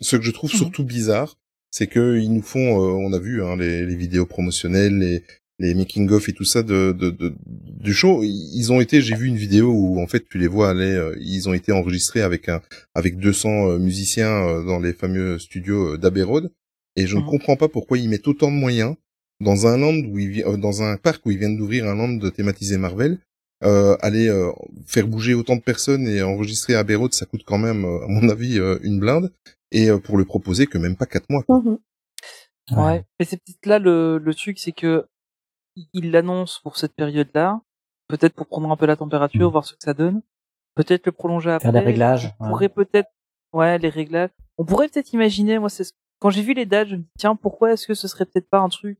ce 0.00 0.16
que 0.16 0.22
je 0.22 0.30
trouve 0.30 0.50
surtout 0.50 0.84
bizarre, 0.84 1.36
c'est 1.70 1.86
que 1.86 2.18
ils 2.18 2.32
nous 2.32 2.42
font, 2.42 2.80
euh, 2.82 2.92
on 2.92 3.12
a 3.12 3.18
vu 3.18 3.42
hein, 3.42 3.56
les, 3.56 3.84
les 3.86 3.96
vidéos 3.96 4.26
promotionnelles, 4.26 4.98
les, 4.98 5.22
les 5.58 5.74
making 5.74 6.08
of 6.10 6.28
et 6.28 6.32
tout 6.32 6.44
ça 6.44 6.62
de, 6.62 6.92
de, 6.92 7.10
de- 7.10 7.34
du 7.46 7.92
show. 7.92 8.22
Ils 8.22 8.72
ont 8.72 8.80
été, 8.80 9.00
j'ai 9.00 9.14
vu 9.14 9.26
une 9.26 9.36
vidéo 9.36 9.70
où 9.72 10.00
en 10.00 10.06
fait 10.06 10.24
tu 10.28 10.38
les 10.38 10.46
vois 10.46 10.70
aller, 10.70 10.92
euh, 10.94 11.16
ils 11.20 11.48
ont 11.48 11.52
été 11.54 11.72
enregistrés 11.72 12.22
avec 12.22 12.48
un, 12.48 12.60
avec 12.94 13.18
200 13.18 13.70
euh, 13.70 13.78
musiciens 13.78 14.46
euh, 14.48 14.64
dans 14.64 14.78
les 14.78 14.92
fameux 14.92 15.38
studios 15.38 15.96
d'Abbey 15.96 16.22
Road, 16.22 16.50
et 16.96 17.06
je 17.06 17.16
ne 17.16 17.22
Mhm. 17.22 17.26
comprends 17.28 17.56
pas 17.56 17.68
pourquoi 17.68 17.98
ils 17.98 18.08
mettent 18.08 18.28
autant 18.28 18.50
de 18.50 18.56
moyens 18.56 18.94
dans 19.40 19.66
un 19.66 19.76
land 19.78 19.94
où 19.96 20.18
ils, 20.18 20.42
euh, 20.44 20.56
dans 20.56 20.82
un 20.82 20.96
parc 20.96 21.24
où 21.26 21.30
ils 21.30 21.38
viennent 21.38 21.56
d'ouvrir 21.56 21.86
un 21.86 21.94
land 21.94 22.14
de 22.14 22.30
thématisé 22.30 22.76
Marvel. 22.78 23.18
Euh, 23.64 23.96
aller 24.00 24.28
euh, 24.28 24.52
faire 24.86 25.08
bouger 25.08 25.34
autant 25.34 25.56
de 25.56 25.60
personnes 25.60 26.06
et 26.06 26.22
enregistrer 26.22 26.76
à 26.76 26.84
Road, 26.88 27.12
ça 27.12 27.26
coûte 27.26 27.42
quand 27.44 27.58
même, 27.58 27.84
euh, 27.84 28.04
à 28.04 28.08
mon 28.08 28.28
avis, 28.28 28.58
euh, 28.58 28.78
une 28.82 29.00
blinde. 29.00 29.32
Et 29.72 29.90
euh, 29.90 29.98
pour 29.98 30.16
le 30.16 30.24
proposer 30.24 30.66
que 30.66 30.78
même 30.78 30.96
pas 30.96 31.06
quatre 31.06 31.28
mois. 31.28 31.42
quoi. 31.42 31.60
Mhm. 31.60 31.78
Ouais. 32.70 33.04
Mais 33.18 33.26
c'est 33.26 33.36
peut-être 33.36 33.66
là 33.66 33.78
le, 33.78 34.18
le 34.18 34.34
truc, 34.34 34.58
c'est 34.58 34.72
que 34.72 35.06
ils 35.92 36.10
l'annoncent 36.10 36.60
pour 36.62 36.76
cette 36.76 36.94
période-là, 36.94 37.60
peut-être 38.08 38.34
pour 38.34 38.46
prendre 38.46 38.70
un 38.70 38.76
peu 38.76 38.86
la 38.86 38.96
température, 38.96 39.48
mmh. 39.48 39.52
voir 39.52 39.64
ce 39.64 39.72
que 39.72 39.82
ça 39.82 39.94
donne. 39.94 40.22
Peut-être 40.74 41.06
le 41.06 41.12
prolonger 41.12 41.50
après. 41.50 41.70
Faire 41.70 41.80
des 41.80 41.86
réglages. 41.86 42.34
On 42.40 42.48
pourrait 42.48 42.68
peut-être, 42.68 43.10
ouais, 43.52 43.78
les 43.78 43.88
réglages. 43.88 44.30
On 44.58 44.64
pourrait 44.64 44.88
peut-être 44.88 45.12
imaginer, 45.12 45.58
moi, 45.58 45.68
c'est 45.68 45.84
quand 46.18 46.30
j'ai 46.30 46.42
vu 46.42 46.52
les 46.52 46.66
dates, 46.66 46.88
je 46.88 46.96
me 46.96 47.02
dis 47.02 47.08
tiens, 47.18 47.36
pourquoi 47.36 47.72
est-ce 47.72 47.86
que 47.86 47.94
ce 47.94 48.08
serait 48.08 48.24
peut-être 48.24 48.48
pas 48.48 48.58
un 48.58 48.68
truc 48.68 48.98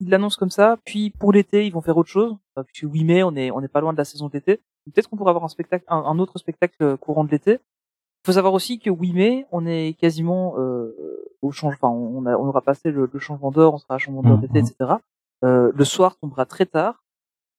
ils 0.00 0.08
l'annoncent 0.08 0.38
comme 0.38 0.50
ça, 0.50 0.78
puis 0.84 1.10
pour 1.10 1.32
l'été 1.32 1.66
ils 1.66 1.72
vont 1.72 1.80
faire 1.80 1.96
autre 1.96 2.08
chose, 2.08 2.36
puisque 2.66 2.90
oui 2.90 3.04
mai 3.04 3.22
on 3.22 3.34
est 3.36 3.50
on 3.50 3.60
n'est 3.60 3.68
pas 3.68 3.80
loin 3.80 3.92
de 3.92 3.98
la 3.98 4.04
saison 4.04 4.28
d'été. 4.28 4.60
Peut-être 4.86 5.08
qu'on 5.08 5.16
pourrait 5.16 5.30
avoir 5.30 5.44
un 5.44 5.48
spectacle, 5.48 5.84
un, 5.88 6.18
autre 6.18 6.38
spectacle 6.38 6.96
courant 6.96 7.24
de 7.24 7.30
l'été. 7.30 7.52
Il 7.52 8.26
faut 8.26 8.32
savoir 8.32 8.52
aussi 8.54 8.78
que 8.78 8.90
oui 8.90 9.12
mai 9.12 9.46
on 9.52 9.66
est 9.66 9.98
quasiment 9.98 10.54
euh, 10.58 10.94
au 11.42 11.52
changement, 11.52 11.88
enfin 11.88 11.94
on, 11.94 12.26
a, 12.26 12.36
on 12.36 12.46
aura 12.46 12.62
passé 12.62 12.90
le, 12.90 13.08
changement 13.18 13.50
d'heure, 13.50 13.74
on 13.74 13.78
sera 13.78 13.94
à 13.94 13.98
changement 13.98 14.22
d'heure 14.22 14.38
d'été, 14.38 14.58
etc. 14.58 14.94
Euh, 15.44 15.72
le 15.74 15.84
soir 15.84 16.16
tombera 16.16 16.44
très 16.44 16.66
tard, 16.66 17.04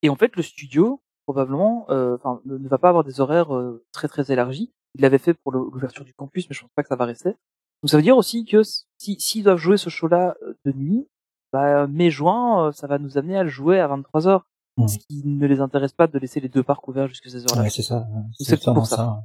et 0.02 0.10
en 0.10 0.16
fait 0.16 0.36
le 0.36 0.44
studio 0.44 1.02
probablement, 1.26 1.86
euh, 1.90 2.18
ne 2.46 2.68
va 2.68 2.78
pas 2.78 2.90
avoir 2.90 3.04
des 3.04 3.22
horaires 3.22 3.56
euh, 3.56 3.84
très 3.92 4.08
très 4.08 4.32
élargis. 4.32 4.74
Il 4.96 5.02
l'avait 5.02 5.18
fait 5.18 5.34
pour 5.34 5.52
l'ouverture 5.52 6.04
du 6.04 6.14
campus, 6.14 6.50
mais 6.50 6.54
je 6.54 6.62
pense 6.62 6.72
pas 6.76 6.84
que 6.84 6.90
ça 6.90 6.96
va 6.96 7.06
rester. 7.06 7.30
Donc 7.30 7.90
ça 7.90 7.98
veut 7.98 8.04
dire 8.04 8.18
aussi 8.18 8.46
que 8.46 8.64
si 8.64 9.20
s'ils 9.20 9.44
doivent 9.44 9.58
jouer 9.58 9.78
ce 9.78 9.90
show-là 9.90 10.36
euh, 10.44 10.54
de 10.66 10.74
nuit, 10.74 11.08
bah 11.52 11.88
mai-juin, 11.88 12.68
euh, 12.68 12.72
ça 12.72 12.88
va 12.88 12.98
nous 12.98 13.18
amener 13.18 13.38
à 13.38 13.44
le 13.44 13.50
jouer 13.50 13.80
à 13.80 13.88
23 13.88 14.28
heures. 14.28 14.46
Mmh. 14.78 14.88
Ce 14.88 14.98
qui 14.98 15.22
ne 15.26 15.46
les 15.48 15.60
intéresse 15.60 15.92
pas 15.92 16.08
de 16.08 16.18
laisser 16.18 16.40
les 16.40 16.50
deux 16.50 16.64
parcs 16.64 16.88
ouverts 16.88 17.08
jusqu'à 17.08 17.30
ces 17.30 17.44
heures-là. 17.44 17.64
Ouais, 17.64 17.70
c'est 17.70 17.82
ça. 17.82 18.08
C'est 18.40 18.64
pour 18.64 18.88
ça. 18.88 19.24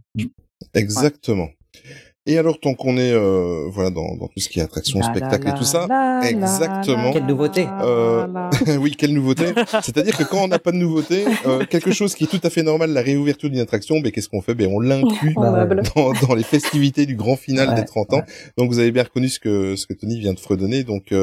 Exactement. 0.74 1.48
Et 2.28 2.38
alors, 2.38 2.58
tant 2.58 2.74
qu'on 2.74 2.96
est 2.96 3.12
euh, 3.12 3.68
voilà 3.70 3.90
dans, 3.90 4.16
dans 4.16 4.26
tout 4.26 4.40
ce 4.40 4.48
qui 4.48 4.58
est 4.58 4.62
attraction, 4.62 5.00
spectacle 5.00 5.48
et 5.48 5.54
tout 5.54 5.64
ça, 5.64 5.86
exactement. 6.28 7.12
Quelle 7.12 7.26
nouveauté 7.26 7.68
euh, 7.80 8.26
Oui, 8.80 8.96
quelle 8.98 9.12
nouveauté 9.12 9.44
C'est-à-dire 9.80 10.16
que 10.16 10.24
quand 10.24 10.42
on 10.42 10.48
n'a 10.48 10.58
pas 10.58 10.72
de 10.72 10.76
nouveauté, 10.76 11.24
euh, 11.46 11.64
quelque 11.66 11.92
chose 11.92 12.16
qui 12.16 12.24
est 12.24 12.26
tout 12.26 12.40
à 12.42 12.50
fait 12.50 12.64
normal, 12.64 12.90
la 12.90 13.00
réouverture 13.00 13.48
d'une 13.48 13.60
attraction, 13.60 14.00
ben 14.00 14.10
qu'est-ce 14.10 14.28
qu'on 14.28 14.42
fait? 14.42 14.56
Ben 14.56 14.68
on 14.72 14.80
l'inclut 14.80 15.34
dans, 15.36 16.12
dans, 16.26 16.34
les 16.34 16.42
festivités 16.42 17.06
du 17.06 17.14
grand 17.14 17.36
final 17.36 17.76
des 17.76 17.84
30 17.84 18.14
ans. 18.14 18.22
Donc 18.58 18.70
vous 18.70 18.80
avez 18.80 18.90
bien 18.90 19.04
reconnu 19.04 19.28
ce 19.28 19.38
que 19.38 19.76
ce 19.76 19.86
que 19.86 19.94
Tony 19.94 20.18
vient 20.18 20.34
de 20.34 20.40
fredonner. 20.40 20.82
Donc 20.82 21.14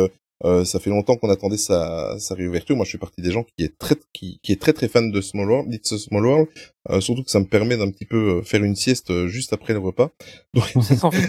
euh, 0.45 0.53
euh, 0.53 0.65
ça 0.65 0.79
fait 0.79 0.89
longtemps 0.89 1.15
qu'on 1.15 1.29
attendait 1.29 1.57
sa, 1.57 2.17
sa 2.19 2.35
réouverture. 2.35 2.75
Moi, 2.75 2.85
je 2.85 2.89
suis 2.89 2.97
partie 2.97 3.21
des 3.21 3.31
gens 3.31 3.43
qui 3.43 3.63
est 3.63 3.77
très 3.77 3.95
qui, 4.13 4.39
qui 4.43 4.51
est 4.51 4.61
très 4.61 4.73
très 4.73 4.87
fan 4.87 5.11
de 5.11 5.21
Small 5.21 5.49
World, 5.49 5.73
It's 5.73 5.91
a 5.91 5.97
Small 5.97 6.25
World. 6.25 6.47
Euh, 6.89 6.99
surtout 6.99 7.23
que 7.23 7.31
ça 7.31 7.39
me 7.39 7.45
permet 7.45 7.77
d'un 7.77 7.89
petit 7.89 8.05
peu 8.05 8.39
euh, 8.39 8.41
faire 8.41 8.61
une 8.61 8.75
sieste 8.75 9.09
euh, 9.09 9.27
juste 9.27 9.53
après 9.53 9.71
le 9.71 9.79
repas. 9.79 10.09
Donc 10.53 10.65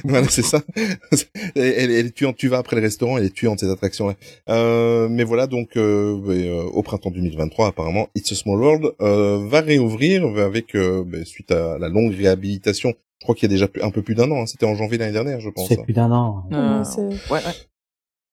voilà, 0.05 0.29
c'est 0.29 0.43
ça. 0.43 0.63
elle, 1.55 1.91
elle, 1.93 2.07
est 2.07 2.15
tuante. 2.15 2.37
Tu 2.37 2.49
vas 2.49 2.59
après 2.59 2.77
le 2.77 2.83
restaurant, 2.83 3.19
elle 3.19 3.25
est 3.25 3.35
tuante 3.35 3.61
cette 3.61 3.71
attraction 3.71 4.09
là. 4.09 4.15
Euh, 4.49 5.09
mais 5.09 5.23
voilà, 5.23 5.47
donc 5.47 5.77
au 5.77 6.83
printemps 6.83 7.11
2023, 7.11 7.69
apparemment, 7.69 8.09
It's 8.15 8.33
a 8.33 8.35
Small 8.35 8.61
World 8.61 8.93
va 8.99 9.61
réouvrir 9.61 10.25
avec 10.39 10.75
ben, 10.75 11.25
suite 11.25 11.51
à 11.51 11.79
la 11.79 11.89
longue 11.89 12.13
réhabilitation. 12.15 12.95
Je 13.21 13.25
crois 13.25 13.35
qu'il 13.35 13.51
y 13.51 13.53
a 13.53 13.55
déjà 13.55 13.69
un 13.81 13.91
peu 13.91 14.03
plus 14.03 14.15
d'un 14.15 14.31
an. 14.31 14.43
Hein. 14.43 14.47
C'était 14.47 14.67
en 14.67 14.75
janvier 14.75 14.99
l'année 14.99 15.13
dernière, 15.13 15.41
je 15.41 15.49
pense. 15.49 15.69
C'est 15.69 15.83
plus 15.83 15.95
d'un 15.95 16.11
an. 16.11 16.45
ouais, 16.51 17.37
ouais. 17.37 17.41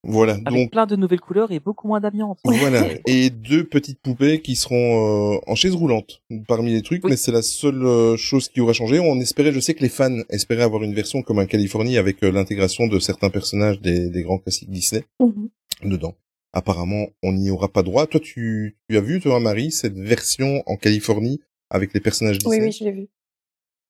Voilà. 0.03 0.33
Avec 0.33 0.47
donc 0.47 0.71
plein 0.71 0.87
de 0.87 0.95
nouvelles 0.95 1.19
couleurs 1.19 1.51
et 1.51 1.59
beaucoup 1.59 1.87
moins 1.87 1.99
d'amiante. 1.99 2.39
Voilà. 2.43 2.87
et 3.07 3.29
deux 3.29 3.63
petites 3.63 3.99
poupées 4.01 4.41
qui 4.41 4.55
seront 4.55 5.35
euh, 5.35 5.39
en 5.45 5.55
chaise 5.55 5.75
roulante 5.75 6.23
parmi 6.47 6.71
les 6.71 6.81
trucs, 6.81 7.03
mais 7.03 7.17
c'est 7.17 7.31
la 7.31 7.43
seule 7.43 7.85
euh, 7.85 8.17
chose 8.17 8.49
qui 8.49 8.61
aura 8.61 8.73
changé. 8.73 8.99
On 8.99 9.19
espérait, 9.19 9.51
je 9.51 9.59
sais 9.59 9.75
que 9.75 9.83
les 9.83 9.89
fans 9.89 10.21
espéraient 10.29 10.63
avoir 10.63 10.83
une 10.83 10.95
version 10.95 11.21
comme 11.21 11.37
un 11.37 11.45
Californie 11.45 11.97
avec 11.97 12.23
euh, 12.23 12.31
l'intégration 12.31 12.87
de 12.87 12.97
certains 12.99 13.29
personnages 13.29 13.79
des, 13.79 14.09
des 14.09 14.23
grands 14.23 14.39
classiques 14.39 14.71
Disney 14.71 15.03
mhm. 15.19 15.49
dedans. 15.83 16.15
Apparemment, 16.53 17.07
on 17.21 17.31
n'y 17.33 17.51
aura 17.51 17.69
pas 17.69 17.83
droit. 17.83 18.07
Toi, 18.07 18.19
tu, 18.19 18.77
tu 18.89 18.97
as 18.97 19.01
vu, 19.01 19.21
toi, 19.21 19.39
Marie, 19.39 19.71
cette 19.71 19.97
version 19.97 20.63
en 20.65 20.77
Californie 20.77 21.41
avec 21.69 21.93
les 21.93 21.99
personnages 21.99 22.39
Disney 22.39 22.59
Oui, 22.59 22.65
oui, 22.65 22.71
je 22.71 22.83
l'ai 22.83 22.91
vu. 22.91 23.07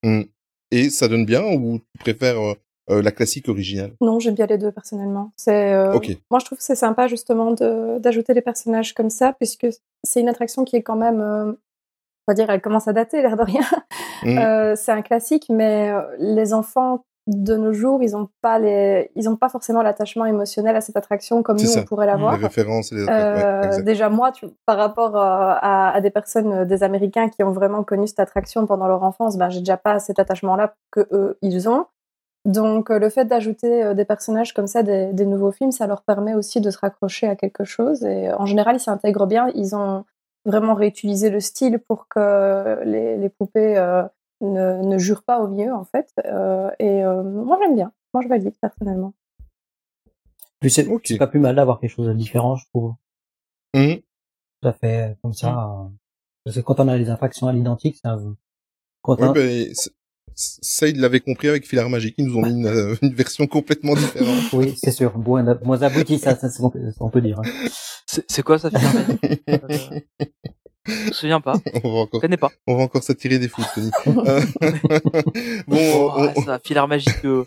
Hum. 0.04 0.26
Et 0.72 0.90
ça 0.90 1.08
donne 1.08 1.26
bien 1.26 1.44
ou 1.44 1.80
tu 1.80 2.00
préfères 2.00 2.56
euh, 2.90 3.02
la 3.02 3.12
classique 3.12 3.48
originale 3.48 3.94
Non, 4.02 4.20
j'aime 4.20 4.36
bien 4.36 4.48
les 4.48 4.58
deux 4.58 4.72
personnellement. 4.72 5.32
C'est 5.38 5.74
euh, 5.74 5.98
moi 6.30 6.40
je 6.40 6.46
trouve 6.46 6.58
que 6.58 6.64
c'est 6.64 6.76
sympa 6.76 7.08
justement 7.08 7.52
d'ajouter 7.52 8.34
les 8.34 8.42
personnages 8.42 8.94
comme 8.94 9.10
ça 9.10 9.34
puisque 9.34 9.68
c'est 10.04 10.20
une 10.20 10.30
attraction 10.30 10.64
qui 10.64 10.76
est 10.76 10.82
quand 10.82 10.96
même 10.96 11.22
euh, 11.22 11.52
on 11.52 12.32
va 12.32 12.34
dire 12.34 12.50
elle 12.50 12.62
commence 12.62 12.88
à 12.88 12.94
dater 12.94 13.22
l'air 13.22 13.38
de 13.38 13.44
rien. 13.44 13.62
Mmh. 14.24 14.76
c'est 14.76 14.92
un 14.92 15.02
classique 15.02 15.48
mais 15.50 15.92
les 16.20 16.54
enfants 16.54 17.04
de 17.28 17.56
nos 17.56 17.72
jours, 17.72 18.02
ils 18.02 18.12
n'ont 18.12 18.30
pas 18.42 18.58
les, 18.58 19.12
ils 19.16 19.30
ont 19.30 19.36
pas 19.36 19.50
forcément 19.50 19.82
l'attachement 19.82 20.26
émotionnel 20.26 20.76
à 20.76 20.82
cette 20.82 20.98
attraction 20.98 21.44
comme 21.44 21.58
nous 21.58 21.78
on 21.78 21.84
pourrait 21.84 22.08
l'avoir. 22.08 22.36
Les 22.38 22.44
références, 22.44 22.92
les 22.92 23.06
euh, 23.08 23.82
déjà 23.84 24.10
moi, 24.10 24.32
tu, 24.32 24.48
par 24.66 24.78
rapport 24.78 25.16
à, 25.16 25.90
à, 25.92 26.02
des 26.02 26.10
personnes, 26.10 26.66
des 26.66 26.84
Américains 26.84 27.30
qui 27.30 27.44
ont 27.44 27.52
vraiment 27.52 27.84
connu 27.84 28.08
cette 28.08 28.20
attraction 28.20 28.66
pendant 28.66 28.88
leur 28.88 29.04
enfance, 29.04 29.38
ben 29.38 29.50
j'ai 29.50 29.60
déjà 29.60 29.78
pas 29.78 30.00
cet 30.00 30.20
attachement-là 30.20 30.74
que 30.92 31.08
eux 31.12 31.38
ils 31.42 31.70
ont. 31.70 31.86
Donc 32.46 32.90
euh, 32.90 32.98
le 32.98 33.10
fait 33.10 33.26
d'ajouter 33.26 33.84
euh, 33.84 33.94
des 33.94 34.06
personnages 34.06 34.54
comme 34.54 34.68
ça, 34.68 34.82
des, 34.82 35.26
nouveaux 35.26 35.52
films, 35.52 35.72
ça 35.72 35.86
leur 35.86 36.02
permet 36.02 36.34
aussi 36.34 36.60
de 36.60 36.72
se 36.72 36.80
raccrocher 36.80 37.28
à 37.28 37.36
quelque 37.36 37.64
chose. 37.64 38.04
Et 38.04 38.30
euh, 38.30 38.38
en 38.38 38.46
général, 38.46 38.78
ils 38.78 38.80
s'intègrent 38.80 39.28
bien. 39.28 39.50
Ils 39.54 39.76
ont 39.76 40.06
vraiment 40.46 40.74
réutilisé 40.74 41.30
le 41.30 41.40
style 41.40 41.78
pour 41.78 42.08
que 42.08 42.84
les, 42.84 43.30
poupées 43.30 43.76
ne, 44.42 44.98
jurent 44.98 45.22
pas 45.24 45.40
au 45.40 45.48
mieux, 45.48 45.72
en 45.72 45.84
fait. 45.84 46.12
et 46.80 47.04
moi, 47.04 47.60
j'aime 47.62 47.76
bien. 47.76 47.92
Moi, 48.16 48.24
je 48.24 48.28
valide 48.28 48.56
personnellement. 48.60 49.14
Puis 50.60 50.72
c'est 50.72 50.88
pas 51.20 51.28
plus 51.28 51.40
mal 51.40 51.56
d'avoir 51.56 51.80
quelque 51.80 51.92
chose 51.92 52.08
de 52.08 52.14
différent, 52.14 52.56
je 52.56 52.66
trouve. 52.70 52.96
Mmh. 53.76 53.98
Ça 54.64 54.74
fait 54.74 55.16
comme 55.22 55.34
ça. 55.34 55.52
Mmh. 55.52 55.92
parce 56.44 56.56
que 56.56 56.62
quand 56.62 56.80
on 56.80 56.88
a 56.88 56.98
les 56.98 57.12
infractions 57.12 57.48
à 57.48 57.54
l'identique, 57.54 57.98
ça. 57.98 58.18
Quand 59.04 59.18
ça, 60.36 60.88
ils 60.88 61.00
l'avaient 61.00 61.20
compris 61.20 61.50
avec 61.50 61.68
Filar 61.68 61.90
Magique. 61.90 62.16
Ils 62.18 62.26
nous 62.26 62.38
ont 62.38 62.42
mis 62.42 62.52
une, 62.52 62.66
euh, 62.66 62.96
une 63.02 63.14
version 63.14 63.48
complètement 63.48 63.96
différente. 63.96 64.52
Oui, 64.54 64.76
c'est 64.82 64.92
sûr. 64.92 65.18
Moins, 65.18 65.44
moins 65.64 65.82
abouti, 65.82 66.18
ça, 66.18 66.36
ça, 66.36 66.48
on 67.00 67.10
peut 67.10 67.22
dire. 67.22 67.40
Hein. 67.40 67.68
C'est 68.06 68.44
quoi 68.44 68.58
ça, 68.58 68.70
Filar 68.70 68.94
Magique 68.94 70.06
Je 70.88 71.08
me 71.08 71.12
souviens 71.12 71.42
pas. 71.42 71.54
On 71.84 71.94
va 71.94 72.00
encore, 72.00 72.22
connais 72.22 72.38
pas. 72.38 72.52
On 72.66 72.76
va 72.76 72.84
encore 72.84 73.04
s'attirer 73.04 73.38
des 73.38 73.48
fous, 73.48 73.64
Tony. 73.76 73.92
bon, 75.68 75.78
oh, 76.18 76.30
on... 76.36 76.44
ça, 76.44 76.60
Filar 76.60 76.88
Magique, 76.88 77.24
euh, 77.24 77.46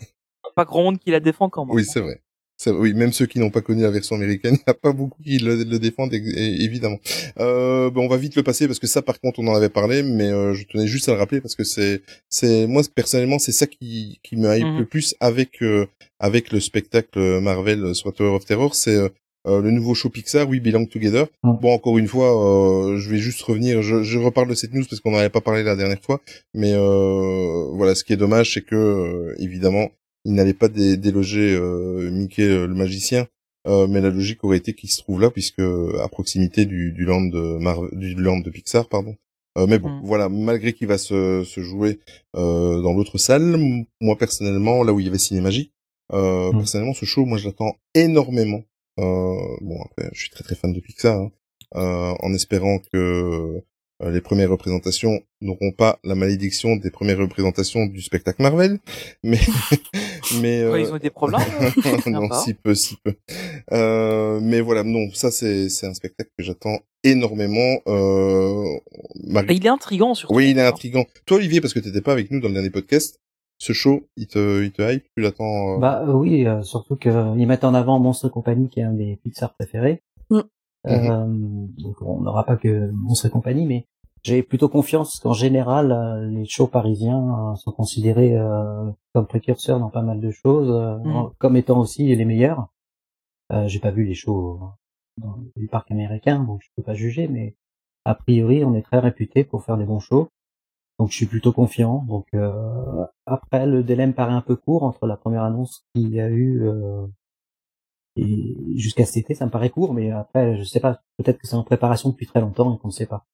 pas 0.55 0.63
grand 0.63 0.83
monde 0.83 0.99
qui 0.99 1.11
la 1.11 1.19
défend 1.19 1.49
quand 1.49 1.65
même. 1.65 1.75
Oui, 1.75 1.83
c'est 1.83 1.99
vrai 1.99 2.21
oui, 2.67 2.93
même 2.93 3.11
ceux 3.11 3.25
qui 3.25 3.39
n'ont 3.39 3.49
pas 3.49 3.61
connu 3.61 3.81
la 3.81 3.91
version 3.91 4.15
américaine, 4.15 4.55
il 4.59 4.63
n'y 4.67 4.71
a 4.71 4.73
pas 4.73 4.93
beaucoup 4.93 5.21
qui 5.21 5.37
le, 5.39 5.63
défendent, 5.79 6.13
évidemment. 6.13 6.99
Euh, 7.39 7.91
on 7.95 8.07
va 8.07 8.17
vite 8.17 8.35
le 8.35 8.43
passer 8.43 8.67
parce 8.67 8.79
que 8.79 8.87
ça, 8.87 9.01
par 9.01 9.19
contre, 9.19 9.39
on 9.39 9.47
en 9.47 9.55
avait 9.55 9.69
parlé, 9.69 10.03
mais 10.03 10.29
euh, 10.29 10.53
je 10.53 10.65
tenais 10.65 10.87
juste 10.87 11.09
à 11.09 11.13
le 11.13 11.19
rappeler 11.19 11.41
parce 11.41 11.55
que 11.55 11.63
c'est, 11.63 12.01
c'est 12.29 12.67
moi 12.67 12.81
personnellement, 12.93 13.39
c'est 13.39 13.51
ça 13.51 13.67
qui, 13.67 14.19
qui 14.23 14.37
me 14.37 14.55
hype 14.55 14.65
mhm. 14.65 14.79
le 14.79 14.85
plus 14.85 15.15
avec 15.19 15.61
euh, 15.61 15.85
avec 16.19 16.51
le 16.51 16.59
spectacle 16.59 17.19
Marvel 17.41 17.93
soit 17.93 18.13
Tower 18.13 18.35
of 18.35 18.45
Terror, 18.45 18.73
c'est 18.73 18.95
euh, 18.95 19.61
le 19.61 19.69
nouveau 19.69 19.93
show 19.93 20.09
Pixar, 20.09 20.47
We 20.47 20.61
Belong 20.61 20.85
Together. 20.87 21.27
Bon, 21.43 21.73
encore 21.73 21.97
une 21.97 22.07
fois, 22.07 22.95
je 22.97 23.09
vais 23.09 23.17
juste 23.17 23.41
revenir. 23.43 23.81
Je, 23.81 24.01
je, 24.01 24.17
reparle 24.17 24.47
de 24.47 24.55
cette 24.55 24.73
news 24.73 24.85
parce 24.89 25.01
qu'on 25.01 25.11
n'en 25.11 25.17
avait 25.17 25.29
pas 25.29 25.41
parlé 25.41 25.61
la 25.61 25.75
dernière 25.75 26.01
fois, 26.01 26.21
mais 26.53 26.73
voilà, 26.73 27.95
ce 27.95 28.03
qui 28.03 28.13
est 28.13 28.17
dommage, 28.17 28.53
c'est 28.53 28.65
que 28.65 29.35
évidemment 29.39 29.89
il 30.25 30.33
n'allait 30.33 30.53
pas 30.53 30.67
déloger 30.67 31.55
euh, 31.55 32.09
Mickey 32.11 32.43
euh, 32.43 32.67
le 32.67 32.73
magicien, 32.73 33.27
euh, 33.67 33.87
mais 33.87 34.01
la 34.01 34.09
logique 34.09 34.43
aurait 34.43 34.57
été 34.57 34.73
qu'il 34.73 34.89
se 34.89 35.01
trouve 35.01 35.21
là 35.21 35.29
puisque 35.29 35.59
à 35.59 36.07
proximité 36.09 36.65
du, 36.65 36.91
du 36.91 37.05
land 37.05 37.21
de 37.21 37.95
du 37.95 38.15
land 38.15 38.39
de 38.39 38.49
Pixar, 38.49 38.89
pardon. 38.89 39.15
mais 39.55 39.79
bon, 39.79 39.89
mm. 39.89 40.01
voilà, 40.03 40.27
malgré 40.27 40.73
qu'il 40.73 40.87
va 40.87 40.97
se, 40.97 41.43
se 41.45 41.61
jouer 41.61 41.99
dans 42.33 42.93
l'autre 42.93 43.17
salle, 43.17 43.85
moi 44.01 44.17
personnellement, 44.17 44.83
là 44.83 44.93
où 44.93 44.99
il 44.99 45.05
y 45.05 45.09
avait 45.09 45.17
Cinémagie, 45.17 45.71
euh, 46.13 46.51
mm. 46.51 46.57
personnellement, 46.57 46.93
ce 46.93 47.05
show, 47.05 47.25
moi 47.25 47.37
je 47.37 47.45
l'attends 47.45 47.75
énormément. 47.93 48.63
bon, 48.97 49.81
après, 49.85 50.09
je 50.11 50.19
suis 50.19 50.31
très 50.31 50.43
très 50.43 50.55
fan 50.55 50.73
de 50.73 50.79
Pixar, 50.79 51.29
hein, 51.75 52.15
en 52.19 52.33
espérant 52.33 52.79
que 52.91 53.61
les 54.03 54.21
premières 54.21 54.49
représentations 54.49 55.21
n'auront 55.41 55.71
pas 55.71 55.99
la 56.03 56.15
malédiction 56.15 56.75
des 56.75 56.91
premières 56.91 57.17
représentations 57.17 57.85
du 57.85 58.01
spectacle 58.01 58.41
Marvel, 58.41 58.79
mais 59.23 59.39
mais 60.41 60.61
euh... 60.61 60.79
ils 60.79 60.91
ont 60.91 60.97
des 60.97 61.09
problèmes. 61.09 61.41
non, 62.07 62.29
si 62.33 62.53
peu, 62.53 62.75
si 62.75 62.97
peu. 63.03 63.13
Euh, 63.71 64.39
mais 64.41 64.61
voilà, 64.61 64.83
non, 64.83 65.09
ça 65.13 65.31
c'est 65.31 65.69
c'est 65.69 65.87
un 65.87 65.93
spectacle 65.93 66.29
que 66.37 66.43
j'attends 66.43 66.79
énormément. 67.03 67.79
Euh... 67.87 68.79
il 69.49 69.65
est 69.65 69.69
intrigant 69.69 70.13
surtout. 70.13 70.35
Oui, 70.35 70.51
il 70.51 70.57
est 70.57 70.65
intrigant. 70.65 71.05
Toi, 71.25 71.37
Olivier, 71.37 71.61
parce 71.61 71.73
que 71.73 71.79
t'étais 71.79 72.01
pas 72.01 72.11
avec 72.11 72.31
nous 72.31 72.39
dans 72.39 72.49
le 72.49 72.53
dernier 72.53 72.71
podcast, 72.71 73.21
ce 73.57 73.71
show, 73.71 74.07
il 74.17 74.27
te, 74.27 74.63
il 74.63 74.71
te 74.71 74.81
hype, 74.81 75.05
tu 75.15 75.21
l'attends. 75.21 75.75
Euh 75.75 75.77
bah 75.77 76.03
euh, 76.07 76.13
oui, 76.13 76.45
surtout 76.63 76.97
qu'ils 76.97 77.47
mettent 77.47 77.63
en 77.63 77.73
avant 77.73 77.99
Monstre 77.99 78.29
Company, 78.29 78.67
qui 78.69 78.81
est 78.81 78.83
un 78.83 78.93
des 78.93 79.17
Pixar 79.23 79.53
préférés. 79.53 80.01
Mm. 80.85 80.91
Mhm. 80.91 81.11
Euh, 81.11 81.83
donc 81.83 82.01
on 82.01 82.21
n'aura 82.21 82.45
pas 82.45 82.57
que 82.57 82.91
Monstre 82.91 83.27
et 83.27 83.29
compagnie, 83.29 83.65
mais 83.65 83.85
j'ai 84.23 84.41
plutôt 84.43 84.69
confiance 84.69 85.19
qu'en 85.19 85.33
général, 85.33 85.91
euh, 85.91 86.27
les 86.29 86.45
shows 86.45 86.67
parisiens 86.67 87.51
euh, 87.51 87.55
sont 87.55 87.71
considérés 87.71 88.35
comme 89.13 89.27
précurseurs 89.27 89.79
dans 89.79 89.89
pas 89.89 90.01
mal 90.01 90.19
de 90.19 90.31
choses, 90.31 90.69
mhm. 91.03 91.31
comme 91.37 91.57
étant 91.57 91.79
aussi 91.79 92.15
les 92.15 92.25
meilleurs. 92.25 92.67
j'ai 93.65 93.79
pas 93.79 93.91
vu 93.91 94.05
les 94.05 94.15
shows 94.15 94.59
dans 95.17 95.37
les 95.55 95.67
parcs 95.67 95.91
américains, 95.91 96.43
donc 96.43 96.61
je 96.61 96.69
peux 96.75 96.83
pas 96.83 96.93
juger, 96.93 97.27
mais 97.27 97.55
a 98.05 98.15
priori, 98.15 98.63
on 98.63 98.75
est 98.75 98.83
très 98.83 98.99
réputé 98.99 99.43
pour 99.43 99.63
faire 99.63 99.77
des 99.77 99.85
bons 99.85 99.99
shows. 99.99 100.29
Donc 100.99 101.11
je 101.11 101.17
suis 101.17 101.25
plutôt 101.25 101.51
confiant. 101.51 102.05
Donc 102.07 102.27
euh, 102.33 103.05
après, 103.25 103.65
le 103.65 103.83
délai 103.83 104.07
me 104.07 104.13
paraît 104.13 104.33
un 104.33 104.41
peu 104.41 104.55
court 104.55 104.83
entre 104.83 105.07
la 105.07 105.17
première 105.17 105.43
annonce 105.43 105.85
qu'il 105.93 106.09
y 106.09 106.21
a 106.21 106.29
eu 106.29 106.63
euh, 106.63 107.05
et 108.15 108.55
jusqu'à 108.75 109.05
cet 109.05 109.17
été, 109.17 109.35
ça 109.35 109.45
me 109.45 109.51
paraît 109.51 109.69
court, 109.69 109.93
mais 109.93 110.11
après, 110.11 110.57
je 110.57 110.63
sais 110.63 110.79
pas. 110.79 111.01
Peut-être 111.17 111.37
que 111.37 111.47
c'est 111.47 111.55
en 111.55 111.63
préparation 111.63 112.09
depuis 112.09 112.27
très 112.27 112.41
longtemps 112.41 112.75
et 112.75 112.79
qu'on 112.79 112.87
ne 112.87 112.93
sait 112.93 113.05
pas. 113.05 113.25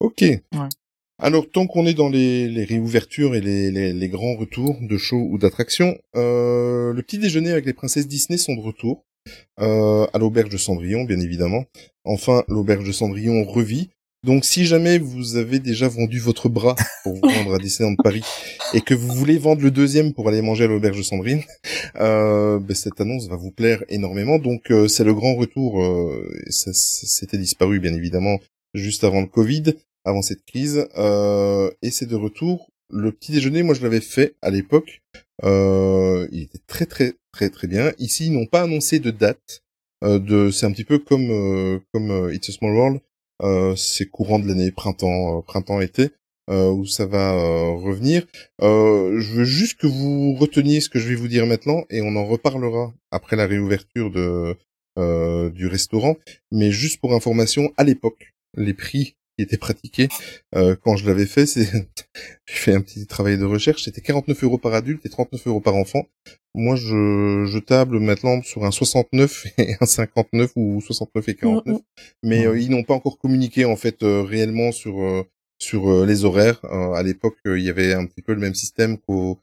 Ok. 0.00 0.22
Ouais. 0.22 0.68
Alors, 1.18 1.48
tant 1.48 1.66
qu'on 1.66 1.86
est 1.86 1.94
dans 1.94 2.08
les, 2.08 2.48
les 2.48 2.64
réouvertures 2.64 3.34
et 3.34 3.40
les, 3.40 3.70
les, 3.70 3.92
les, 3.92 4.08
grands 4.08 4.34
retours 4.34 4.76
de 4.80 4.96
shows 4.96 5.28
ou 5.30 5.38
d'attractions, 5.38 5.96
euh, 6.16 6.92
le 6.92 7.02
petit 7.02 7.18
déjeuner 7.18 7.52
avec 7.52 7.64
les 7.64 7.72
princesses 7.72 8.08
Disney 8.08 8.38
sont 8.38 8.56
de 8.56 8.60
retour. 8.60 9.04
Euh, 9.60 10.06
à 10.12 10.18
l'auberge 10.18 10.50
de 10.50 10.56
Cendrillon, 10.56 11.04
bien 11.04 11.20
évidemment. 11.20 11.64
Enfin, 12.04 12.42
l'auberge 12.48 12.84
de 12.84 12.92
Cendrillon 12.92 13.44
revit. 13.44 13.90
Donc, 14.24 14.44
si 14.44 14.64
jamais 14.66 14.98
vous 14.98 15.34
avez 15.34 15.58
déjà 15.58 15.88
vendu 15.88 16.20
votre 16.20 16.48
bras 16.48 16.76
pour 17.02 17.14
vous 17.14 17.22
rendre 17.22 17.54
à 17.54 17.58
Disneyland 17.58 17.96
Paris 17.96 18.22
et 18.72 18.80
que 18.80 18.94
vous 18.94 19.08
voulez 19.08 19.36
vendre 19.36 19.62
le 19.62 19.72
deuxième 19.72 20.14
pour 20.14 20.28
aller 20.28 20.42
manger 20.42 20.64
à 20.64 20.66
l'auberge 20.68 21.02
Cendrillon, 21.02 21.42
euh, 21.96 22.60
ben, 22.60 22.72
cette 22.72 23.00
annonce 23.00 23.26
va 23.26 23.34
vous 23.34 23.50
plaire 23.50 23.82
énormément. 23.88 24.38
Donc, 24.38 24.70
euh, 24.70 24.86
c'est 24.86 25.02
le 25.02 25.12
grand 25.12 25.34
retour. 25.34 25.82
Euh, 25.82 26.32
ça, 26.50 26.70
c'était 26.72 27.36
disparu, 27.36 27.80
bien 27.80 27.92
évidemment, 27.94 28.38
juste 28.74 29.02
avant 29.02 29.22
le 29.22 29.26
Covid, 29.26 29.74
avant 30.04 30.22
cette 30.22 30.44
crise, 30.44 30.86
euh, 30.96 31.68
et 31.82 31.90
c'est 31.90 32.06
de 32.06 32.14
retour. 32.14 32.70
Le 32.90 33.10
petit 33.10 33.32
déjeuner, 33.32 33.64
moi, 33.64 33.74
je 33.74 33.82
l'avais 33.82 34.00
fait 34.00 34.36
à 34.40 34.50
l'époque. 34.50 35.02
il 35.42 36.42
était 36.42 36.62
très, 36.68 36.86
très, 36.86 37.14
très, 37.32 37.50
très 37.50 37.66
bien. 37.66 37.92
Ici, 37.98 38.26
ils 38.26 38.32
n'ont 38.32 38.46
pas 38.46 38.62
annoncé 38.62 39.00
de 39.00 39.10
date. 39.10 39.64
de, 40.04 40.52
c'est 40.52 40.66
un 40.66 40.70
petit 40.70 40.84
peu 40.84 41.00
comme 41.00 41.80
comme 41.92 42.30
It's 42.32 42.50
a 42.50 42.52
Small 42.52 42.74
World 42.74 43.00
euh, 43.00 43.11
c'est 43.76 44.06
courant 44.06 44.38
de 44.38 44.46
l'année, 44.46 44.70
printemps, 44.70 45.38
euh, 45.38 45.42
printemps-été, 45.42 46.10
euh, 46.50 46.70
où 46.70 46.86
ça 46.86 47.06
va 47.06 47.32
revenir. 47.32 48.26
je 48.60 49.32
veux 49.32 49.44
juste 49.44 49.78
que 49.78 49.86
vous 49.86 50.34
reteniez 50.34 50.80
ce 50.80 50.88
que 50.88 50.98
je 50.98 51.08
vais 51.08 51.14
vous 51.14 51.28
dire 51.28 51.46
maintenant, 51.46 51.84
et 51.90 52.02
on 52.02 52.16
en 52.16 52.24
reparlera 52.24 52.92
après 53.10 53.36
la 53.36 53.46
réouverture 53.46 54.10
de 54.10 54.56
du 55.50 55.66
restaurant. 55.66 56.16
Mais 56.50 56.70
juste 56.70 57.00
pour 57.00 57.14
information, 57.14 57.72
à 57.76 57.84
l'époque, 57.84 58.32
les 58.56 58.74
prix 58.74 59.16
qui 59.36 59.44
étaient 59.44 59.58
pratiqués 59.58 60.08
quand 60.82 60.96
je 60.96 61.06
l'avais 61.06 61.26
fait, 61.26 61.46
c'est 61.46 61.66
j'ai 62.46 62.54
fait 62.54 62.74
un 62.74 62.80
petit 62.80 63.06
travail 63.06 63.38
de 63.38 63.44
recherche, 63.44 63.84
c'était 63.84 64.00
49 64.00 64.44
euros 64.44 64.58
par 64.58 64.74
adulte 64.74 65.04
et 65.06 65.08
39 65.08 65.46
euros 65.46 65.60
par 65.60 65.74
enfant. 65.76 66.06
Moi, 66.54 66.76
je, 66.76 67.46
je 67.46 67.58
table 67.58 67.98
maintenant 67.98 68.42
sur 68.42 68.64
un 68.64 68.70
69 68.70 69.46
et 69.58 69.74
un 69.80 69.86
59 69.86 70.52
ou 70.56 70.80
69 70.80 71.28
et 71.28 71.34
49. 71.34 71.64
Mm, 71.66 71.70
mm. 71.72 71.80
Mais 72.22 72.46
euh, 72.46 72.58
ils 72.58 72.70
n'ont 72.70 72.82
pas 72.82 72.94
encore 72.94 73.18
communiqué 73.18 73.64
en 73.64 73.76
fait 73.76 74.02
euh, 74.02 74.22
réellement 74.22 74.70
sur 74.70 75.00
euh, 75.02 75.22
sur 75.58 76.04
les 76.04 76.24
horaires. 76.24 76.58
à 76.64 77.04
l'époque, 77.04 77.36
il 77.44 77.62
y 77.62 77.70
avait 77.70 77.94
un 77.94 78.04
petit 78.04 78.20
peu 78.20 78.34
le 78.34 78.40
même 78.40 78.54
système 78.54 78.98
qu'au 78.98 79.38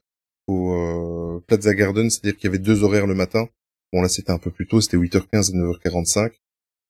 au 0.48 1.42
Plaza 1.48 1.74
Garden, 1.74 2.10
c'est-à-dire 2.10 2.36
qu'il 2.36 2.48
y 2.48 2.50
avait 2.50 2.60
deux 2.60 2.84
horaires 2.84 3.08
le 3.08 3.16
matin. 3.16 3.48
Bon 3.94 4.02
là, 4.02 4.10
c'était 4.10 4.32
un 4.32 4.38
peu 4.38 4.52
plus 4.52 4.68
tôt, 4.68 4.82
c'était 4.82 4.98
8h15 4.98 5.52
et 5.52 5.58
9h45. 5.58 6.32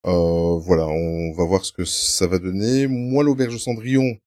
Voilà, 0.04 0.86
on 0.86 1.32
va 1.32 1.44
voir 1.44 1.64
ce 1.64 1.72
que 1.72 1.84
ça 1.84 2.26
va 2.26 2.38
donner. 2.38 2.86
Moi, 2.86 3.24
l'auberge 3.24 3.56
Cendrillon, 3.58 4.18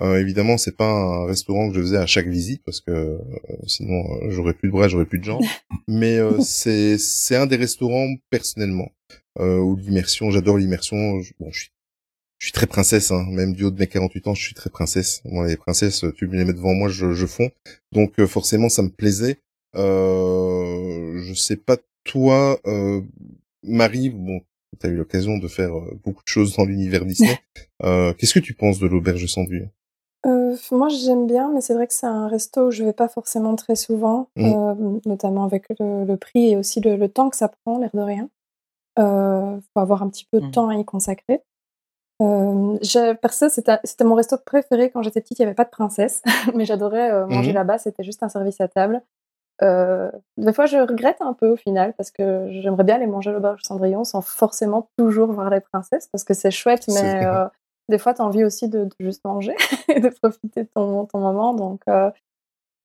euh, 0.00 0.18
évidemment, 0.18 0.56
c'est 0.56 0.76
pas 0.76 0.88
un 0.88 1.26
restaurant 1.26 1.68
que 1.68 1.74
je 1.76 1.80
faisais 1.80 1.98
à 1.98 2.06
chaque 2.06 2.26
visite 2.26 2.62
parce 2.64 2.80
que 2.80 2.90
euh, 2.90 3.18
sinon 3.66 4.02
euh, 4.22 4.30
j'aurais 4.30 4.54
plus 4.54 4.68
de 4.68 4.72
bras, 4.72 4.88
j'aurais 4.88 5.04
plus 5.04 5.18
de 5.18 5.24
jambes. 5.24 5.44
Mais 5.88 6.16
euh, 6.16 6.40
c'est 6.40 6.96
c'est 6.96 7.36
un 7.36 7.46
des 7.46 7.56
restaurants 7.56 8.08
personnellement 8.30 8.90
où 9.38 9.76
l'immersion, 9.76 10.30
j'adore 10.30 10.58
l'immersion. 10.58 11.20
Bon, 11.40 11.50
je 11.50 11.60
suis 11.60 11.70
je 12.38 12.46
suis 12.46 12.52
très 12.52 12.66
princesse, 12.66 13.12
hein. 13.12 13.24
même 13.30 13.54
du 13.54 13.64
haut 13.64 13.70
de 13.70 13.78
mes 13.78 13.86
48 13.86 14.26
ans, 14.26 14.34
je 14.34 14.42
suis 14.42 14.54
très 14.54 14.68
princesse. 14.68 15.22
Moi, 15.24 15.46
les 15.46 15.56
princesses, 15.56 16.04
tu 16.16 16.26
me 16.26 16.36
les 16.36 16.44
mets 16.44 16.52
devant 16.52 16.74
moi, 16.74 16.88
je, 16.88 17.12
je 17.12 17.26
fonds. 17.26 17.50
Donc 17.92 18.22
forcément, 18.24 18.68
ça 18.68 18.82
me 18.82 18.90
plaisait. 18.90 19.38
je 19.74 21.32
sais 21.36 21.56
pas 21.56 21.76
toi, 22.04 22.60
Marie, 23.62 24.10
bon, 24.10 24.40
tu 24.80 24.86
as 24.86 24.90
eu 24.90 24.96
l'occasion 24.96 25.38
de 25.38 25.48
faire 25.48 25.72
beaucoup 26.04 26.22
de 26.22 26.28
choses 26.28 26.56
dans 26.56 26.64
l'univers 26.64 27.04
Disney. 27.04 27.38
Qu'est-ce 27.82 28.34
que 28.34 28.40
tu 28.40 28.54
penses 28.54 28.78
de 28.78 28.86
l'auberge 28.86 29.26
sans 29.26 29.44
euh, 30.24 30.56
moi, 30.70 30.88
j'aime 30.88 31.26
bien, 31.26 31.50
mais 31.52 31.60
c'est 31.60 31.74
vrai 31.74 31.86
que 31.86 31.92
c'est 31.92 32.06
un 32.06 32.28
resto 32.28 32.68
où 32.68 32.70
je 32.70 32.84
vais 32.84 32.92
pas 32.92 33.08
forcément 33.08 33.56
très 33.56 33.74
souvent, 33.74 34.28
mmh. 34.36 34.44
euh, 34.44 35.00
notamment 35.04 35.44
avec 35.44 35.66
le, 35.80 36.14
prix 36.14 36.50
et 36.50 36.56
aussi 36.56 36.80
le, 36.80 37.08
temps 37.08 37.28
que 37.28 37.36
ça 37.36 37.48
prend, 37.48 37.78
l'air 37.78 37.90
de 37.92 38.00
rien. 38.00 38.28
Euh, 38.98 39.58
faut 39.74 39.80
avoir 39.80 40.02
un 40.02 40.08
petit 40.08 40.26
peu 40.30 40.40
de 40.40 40.46
mmh. 40.46 40.50
temps 40.52 40.68
à 40.68 40.76
y 40.76 40.84
consacrer. 40.84 41.42
Euh, 42.20 43.14
perso, 43.20 43.48
c'était 43.48 44.04
mon 44.04 44.14
resto 44.14 44.36
préféré 44.38 44.90
quand 44.90 45.02
j'étais 45.02 45.20
petite. 45.20 45.38
Il 45.38 45.42
y 45.42 45.44
avait 45.44 45.54
pas 45.54 45.64
de 45.64 45.70
princesse, 45.70 46.22
mais 46.54 46.64
j'adorais 46.64 47.10
euh, 47.10 47.26
manger 47.26 47.50
mmh. 47.50 47.54
là-bas. 47.54 47.78
C'était 47.78 48.04
juste 48.04 48.22
un 48.22 48.28
service 48.28 48.60
à 48.60 48.68
table. 48.68 49.02
Euh, 49.60 50.10
des 50.38 50.52
fois, 50.52 50.66
je 50.66 50.78
regrette 50.78 51.20
un 51.20 51.34
peu 51.34 51.48
au 51.48 51.56
final 51.56 51.94
parce 51.96 52.10
que 52.10 52.48
j'aimerais 52.50 52.84
bien 52.84 52.96
aller 52.96 53.06
manger 53.06 53.30
à 53.30 53.32
l'auberge 53.32 53.60
Cendrillon 53.62 54.02
sans 54.04 54.22
forcément 54.22 54.88
toujours 54.96 55.30
voir 55.30 55.50
les 55.50 55.60
princesses 55.60 56.08
parce 56.10 56.24
que 56.24 56.34
c'est 56.34 56.50
chouette, 56.50 56.88
mais 56.88 57.24
des 57.88 57.98
fois, 57.98 58.14
tu 58.14 58.22
as 58.22 58.24
envie 58.24 58.44
aussi 58.44 58.68
de, 58.68 58.88
juste 59.00 59.24
manger 59.24 59.54
et 59.88 60.00
de 60.00 60.08
profiter 60.08 60.64
de 60.64 60.68
ton, 60.74 61.06
ton 61.06 61.18
moment. 61.18 61.54
Donc, 61.54 61.82
euh, 61.88 62.10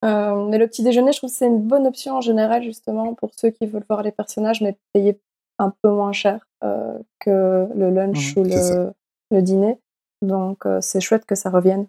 euh, 0.06 0.45
mais 0.47 0.58
le 0.58 0.67
petit 0.67 0.84
déjeuner, 0.84 1.12
je 1.12 1.19
trouve 1.19 1.30
que 1.30 1.36
c'est 1.36 1.47
une 1.47 1.62
bonne 1.62 1.88
option 1.88 2.15
en 2.15 2.21
général, 2.21 2.63
justement, 2.63 3.13
pour 3.13 3.32
ceux 3.36 3.49
qui 3.49 3.65
veulent 3.65 3.86
voir 3.88 4.03
les 4.03 4.12
personnages, 4.12 4.62
mais 4.62 4.77
payer 4.93 5.19
un 5.60 5.73
peu 5.82 5.89
moins 5.89 6.13
cher 6.13 6.47
euh, 6.63 6.97
que 7.19 7.67
le 7.73 7.89
lunch 7.89 8.36
mmh, 8.36 8.39
ou 8.39 8.43
le, 8.43 8.93
le, 9.32 9.41
dîner. 9.41 9.80
Donc, 10.21 10.65
c'est 10.82 10.99
chouette 10.99 11.25
que 11.25 11.36
ça 11.36 11.49
revienne. 11.49 11.88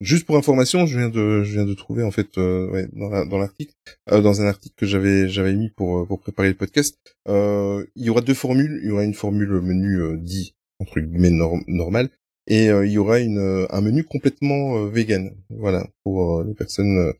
Juste 0.00 0.26
pour 0.26 0.36
information, 0.36 0.86
je 0.86 0.98
viens 0.98 1.10
de, 1.10 1.42
je 1.42 1.52
viens 1.52 1.66
de 1.66 1.74
trouver 1.74 2.02
en 2.02 2.10
fait 2.10 2.36
ouais, 2.38 2.88
dans 2.94 3.38
l'article, 3.38 3.74
dans 4.10 4.40
un 4.40 4.46
article 4.46 4.74
que 4.76 4.86
j'avais 4.86 5.28
j'avais 5.28 5.54
mis 5.54 5.68
pour 5.68 6.06
pour 6.06 6.20
préparer 6.20 6.48
le 6.48 6.54
podcast. 6.54 6.96
il 7.26 7.84
y 7.96 8.08
aura 8.08 8.22
deux 8.22 8.34
formules. 8.34 8.80
Il 8.82 8.88
y 8.88 8.92
aura 8.92 9.04
une 9.04 9.14
formule 9.14 9.60
menu 9.60 10.18
dit 10.18 10.54
entre 10.80 11.00
guillemets 11.00 11.30
normal 11.66 12.08
et 12.46 12.68
euh, 12.68 12.86
il 12.86 12.92
y 12.92 12.98
aura 12.98 13.20
une 13.20 13.38
euh, 13.38 13.66
un 13.70 13.80
menu 13.80 14.04
complètement 14.04 14.76
euh, 14.76 14.88
vegan 14.88 15.30
voilà 15.50 15.86
pour 16.04 16.42
les 16.42 16.54
personnes 16.54 17.12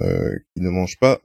qui 0.00 0.62
ne 0.62 0.70
mangent 0.70 0.98
pas 0.98 1.20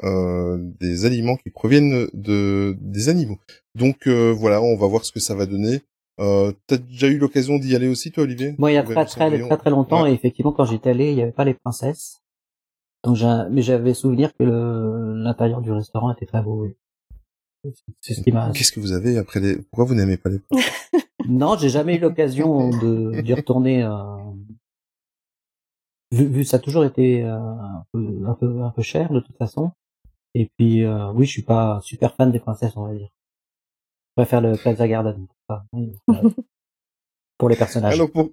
des 0.82 1.06
aliments 1.06 1.38
qui 1.38 1.52
proviennent 1.52 2.10
de 2.14 2.76
des 2.82 3.08
animaux 3.08 3.40
donc 3.76 4.10
voilà 4.10 4.62
on 4.62 4.76
va 4.76 4.88
voir 4.88 5.06
ce 5.06 5.14
que 5.14 5.22
ça 5.22 5.36
va 5.36 5.46
donner 5.46 5.84
euh, 6.20 6.52
T'as 6.68 6.78
déjà 6.78 7.08
eu 7.08 7.18
l'occasion 7.18 7.58
d'y 7.58 7.76
aller 7.76 7.88
aussi, 7.88 8.12
toi, 8.12 8.24
Olivier? 8.24 8.56
Moi, 8.58 8.72
il 8.72 8.76
y 8.76 8.78
a 8.78 8.84
très 8.84 9.06
très, 9.06 9.40
très 9.40 9.58
très 9.58 9.70
longtemps, 9.70 10.06
et 10.06 10.12
effectivement, 10.12 10.52
quand 10.52 10.66
j'étais 10.66 10.90
allé, 10.90 11.10
il 11.10 11.16
n'y 11.16 11.22
avait 11.22 11.32
pas 11.32 11.46
les 11.46 11.54
princesses. 11.54 12.22
Donc, 13.04 13.18
mais 13.52 13.62
j'avais 13.62 13.94
souvenir 13.94 14.36
que 14.36 14.44
l'intérieur 14.44 15.62
du 15.62 15.72
restaurant 15.72 16.12
était 16.12 16.26
très 16.26 16.42
beau. 16.42 16.68
Qu'est-ce 18.02 18.72
que 18.72 18.80
vous 18.80 18.92
avez 18.92 19.18
après 19.18 19.40
les 19.40 19.58
Pourquoi 19.58 19.86
vous 19.86 19.96
n'aimez 19.96 20.18
pas 20.18 20.30
les 20.30 20.42
Non, 21.28 21.58
j'ai 21.58 21.70
jamais 21.70 21.96
eu 21.96 22.00
l'occasion 22.00 22.70
de 22.70 23.22
d'y 23.22 23.34
retourner. 23.34 23.84
Euh... 23.84 24.18
Vu, 26.12 26.26
vu, 26.26 26.44
ça 26.46 26.58
a 26.58 26.60
toujours 26.60 26.86
été 26.86 27.24
euh, 27.24 27.38
un, 27.38 27.84
peu, 27.92 28.24
un 28.26 28.34
peu 28.34 28.62
un 28.62 28.70
peu 28.70 28.82
cher 28.82 29.12
de 29.12 29.20
toute 29.20 29.36
façon. 29.38 29.72
Et 30.34 30.50
puis 30.58 30.84
euh, 30.84 31.12
oui, 31.12 31.26
je 31.26 31.32
suis 31.32 31.42
pas 31.42 31.80
super 31.82 32.14
fan 32.16 32.32
des 32.32 32.40
princesses, 32.40 32.78
on 32.78 32.86
va 32.86 32.94
dire. 32.94 33.10
Préfère 34.18 34.42
le 34.42 34.58
Plaza 34.58 34.88
Garden. 34.88 35.28
pour 37.38 37.50
les 37.50 37.56
personnages. 37.56 37.94
Alors 37.94 38.12
pour 38.12 38.32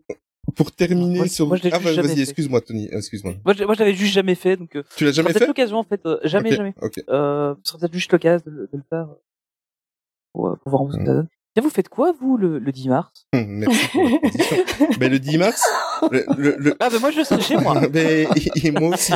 pour 0.56 0.72
terminer 0.72 1.28
sur 1.28 1.52
ah 1.52 1.78
vas-y 1.78 2.20
excuse-moi 2.20 2.60
Tony 2.60 2.86
excuse-moi 2.92 3.32
moi 3.46 3.54
je, 3.54 3.64
moi 3.64 3.74
j'avais 3.74 3.94
juste 3.94 4.12
jamais 4.12 4.34
fait 4.34 4.58
donc 4.58 4.76
euh, 4.76 4.82
tu 4.94 5.06
l'as 5.06 5.12
jamais 5.12 5.32
fait 5.32 5.46
l'occasion 5.46 5.78
en 5.78 5.84
fait 5.84 6.04
euh, 6.04 6.18
jamais 6.24 6.52
jamais 6.52 6.74
okay. 6.82 7.02
euh 7.08 7.54
peut 7.54 7.88
juste 7.92 8.12
l'occasion 8.12 8.44
de, 8.44 8.68
de, 8.70 8.76
le 8.76 8.82
faire 8.90 9.08
pour, 10.34 10.58
pour 10.58 10.70
voir 10.70 10.82
où 10.82 10.92
ça 10.92 10.98
hmm. 10.98 11.04
donne 11.04 11.28
vous 11.62 11.70
faites 11.70 11.88
quoi, 11.88 12.12
vous, 12.20 12.36
le, 12.36 12.58
le 12.58 12.72
10 12.72 12.88
mars? 12.88 13.28
Merci 13.32 13.88
pour 13.88 14.02
la 14.02 14.96
ben, 14.98 15.12
Le 15.12 15.18
10 15.18 15.38
mars... 15.38 15.62
Le, 16.10 16.56
le, 16.58 16.76
Ah, 16.80 16.90
ben 16.90 16.98
moi, 16.98 17.12
je 17.12 17.22
serai 17.22 17.40
chez 17.40 17.56
moi. 17.56 17.86
ben, 17.92 18.26
et, 18.56 18.70
moi 18.72 18.88
aussi. 18.88 19.12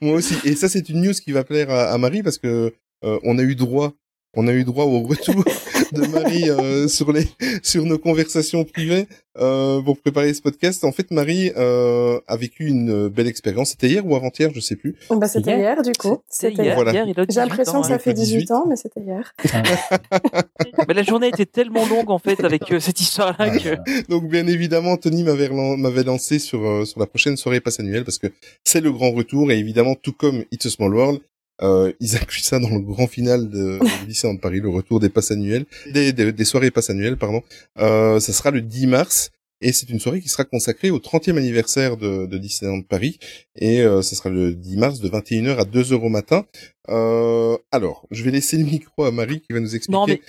moi 0.00 0.14
aussi. 0.14 0.36
Et 0.44 0.54
ça, 0.54 0.68
c'est 0.68 0.88
une 0.88 1.02
news 1.02 1.12
qui 1.12 1.32
va 1.32 1.42
plaire 1.42 1.68
à, 1.68 1.90
à 1.90 1.98
Marie 1.98 2.22
parce 2.22 2.38
que 2.38 2.72
euh, 3.04 3.18
on 3.24 3.38
a 3.38 3.42
eu 3.42 3.56
droit 3.56 3.92
on 4.36 4.46
a 4.46 4.52
eu 4.52 4.64
droit 4.64 4.84
au 4.84 5.00
retour 5.00 5.34
de 5.92 6.06
Marie 6.06 6.50
euh, 6.50 6.88
sur 6.88 7.12
les 7.12 7.24
sur 7.62 7.84
nos 7.84 7.98
conversations 7.98 8.64
privées 8.64 9.06
euh, 9.38 9.80
pour 9.82 9.98
préparer 9.98 10.32
ce 10.34 10.42
podcast. 10.42 10.84
En 10.84 10.92
fait, 10.92 11.10
Marie 11.10 11.52
euh, 11.56 12.20
a 12.26 12.36
vécu 12.36 12.66
une 12.66 13.08
belle 13.08 13.26
expérience. 13.26 13.70
C'était 13.70 13.88
hier 13.88 14.06
ou 14.06 14.16
avant-hier, 14.16 14.50
je 14.54 14.60
sais 14.60 14.76
plus. 14.76 14.96
Bah, 15.10 15.28
c'était 15.28 15.56
hier. 15.56 15.82
du 15.82 15.92
coup. 15.92 16.18
C'était 16.28 16.62
hier. 16.62 16.74
Voilà. 16.74 16.92
J'ai 16.92 17.40
l'impression 17.40 17.80
que 17.82 17.88
ça 17.88 17.98
fait 17.98 18.14
18 18.14 18.50
ans, 18.52 18.64
mais 18.68 18.76
c'était 18.76 19.00
hier. 19.00 19.34
mais 20.88 20.94
la 20.94 21.02
journée 21.02 21.28
était 21.28 21.46
tellement 21.46 21.86
longue 21.86 22.10
en 22.10 22.18
fait 22.18 22.42
avec 22.44 22.70
euh, 22.72 22.80
cette 22.80 23.00
histoire-là 23.00 23.50
que. 23.58 24.08
Donc 24.08 24.28
bien 24.28 24.46
évidemment, 24.46 24.96
Tony 24.96 25.22
m'avait 25.22 25.48
m'avait 25.48 26.04
lancé 26.04 26.38
sur 26.38 26.64
euh, 26.64 26.84
sur 26.84 27.00
la 27.00 27.06
prochaine 27.06 27.36
soirée 27.36 27.60
passe 27.60 27.80
annuelle 27.80 28.04
parce 28.04 28.18
que 28.18 28.28
c'est 28.64 28.80
le 28.80 28.92
grand 28.92 29.12
retour 29.12 29.50
et 29.50 29.58
évidemment 29.58 29.94
tout 29.94 30.12
comme 30.12 30.44
It's 30.52 30.66
a 30.66 30.70
Small 30.70 30.94
World, 30.94 31.20
Euh, 31.62 31.92
ils 32.00 32.16
incluent 32.20 32.40
ça 32.40 32.58
dans 32.58 32.68
le 32.68 32.80
grand 32.80 33.06
final 33.06 33.48
de, 33.48 33.78
de 33.78 34.06
Disneyland 34.06 34.38
Paris, 34.38 34.60
le 34.60 34.68
retour 34.68 35.00
des 35.00 35.08
passes 35.08 35.30
annuelles, 35.30 35.66
des 35.92 36.44
soirées 36.44 36.70
passes 36.70 36.90
annuelles, 36.90 37.16
pardon. 37.16 37.42
Euh, 37.78 38.20
ça 38.20 38.32
sera 38.32 38.50
le 38.50 38.60
10 38.60 38.86
mars. 38.86 39.30
Et 39.60 39.72
c'est 39.72 39.88
une 39.88 40.00
soirée 40.00 40.20
qui 40.20 40.28
sera 40.28 40.44
consacrée 40.44 40.90
au 40.90 40.98
30e 40.98 41.38
anniversaire 41.38 41.96
de, 41.96 42.26
de 42.26 42.38
Disneyland 42.38 42.82
Paris. 42.82 43.18
Et 43.56 43.80
euh, 43.80 44.02
ce 44.02 44.14
sera 44.14 44.28
le 44.28 44.54
10 44.54 44.76
mars 44.76 45.00
de 45.00 45.08
21h 45.08 45.56
à 45.56 45.64
2h 45.64 45.94
au 45.94 46.08
matin. 46.10 46.44
Euh, 46.88 47.56
alors, 47.72 48.06
je 48.10 48.22
vais 48.22 48.30
laisser 48.30 48.58
le 48.58 48.64
micro 48.64 49.04
à 49.04 49.10
Marie 49.10 49.40
qui 49.40 49.52
va 49.52 49.60
nous 49.60 49.74
expliquer. 49.74 49.98
Non, 49.98 50.06
mais 50.06 50.20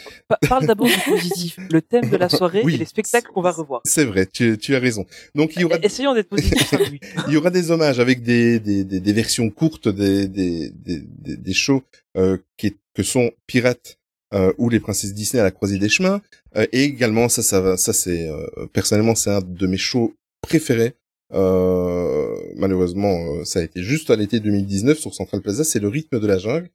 parle 0.47 0.65
d'abord 0.65 0.87
du 0.87 0.97
positif. 1.05 1.57
Le 1.69 1.81
thème 1.81 2.09
de 2.09 2.17
la 2.17 2.29
soirée 2.29 2.61
et 2.61 2.77
les 2.77 2.85
spectacles 2.85 3.31
qu'on 3.31 3.41
va 3.41 3.51
revoir. 3.51 3.81
C'est 3.83 4.05
vrai, 4.05 4.25
tu, 4.25 4.57
tu, 4.57 4.75
as 4.75 4.79
raison. 4.79 5.05
Donc 5.35 5.55
il 5.55 5.61
y 5.61 5.63
aura... 5.65 5.77
Essayons 5.83 6.13
d'être 6.13 6.29
positifs. 6.29 6.73
il 7.27 7.33
y 7.33 7.37
aura 7.37 7.49
des 7.49 7.69
hommages 7.69 7.99
avec 7.99 8.23
des, 8.23 8.59
des, 8.59 8.83
des, 8.83 8.99
des 8.99 9.13
versions 9.13 9.49
courtes 9.49 9.89
des, 9.89 10.27
des, 10.27 10.71
des, 10.71 11.01
des 11.37 11.53
shows 11.53 11.83
euh, 12.15 12.37
qui, 12.57 12.75
que 12.93 13.03
sont 13.03 13.31
Pirates 13.45 13.96
euh, 14.33 14.51
ou 14.57 14.69
les 14.69 14.79
princesses 14.79 15.13
Disney 15.13 15.39
à 15.39 15.43
la 15.43 15.51
croisée 15.51 15.77
des 15.77 15.89
chemins. 15.89 16.21
Euh, 16.55 16.65
et 16.71 16.83
également, 16.83 17.29
ça, 17.29 17.43
ça, 17.43 17.77
ça 17.77 17.93
c'est 17.93 18.29
euh, 18.29 18.67
personnellement, 18.73 19.15
c'est 19.15 19.31
un 19.31 19.41
de 19.41 19.67
mes 19.67 19.77
shows 19.77 20.13
préférés. 20.41 20.93
Euh, 21.33 22.35
malheureusement, 22.55 23.43
ça 23.43 23.59
a 23.59 23.63
été 23.63 23.83
juste 23.83 24.09
à 24.09 24.15
l'été 24.15 24.39
2019 24.39 24.97
sur 24.97 25.13
Central 25.13 25.41
Plaza. 25.41 25.63
C'est 25.63 25.79
le 25.79 25.87
rythme 25.87 26.19
de 26.19 26.27
la 26.27 26.37
jungle. 26.37 26.69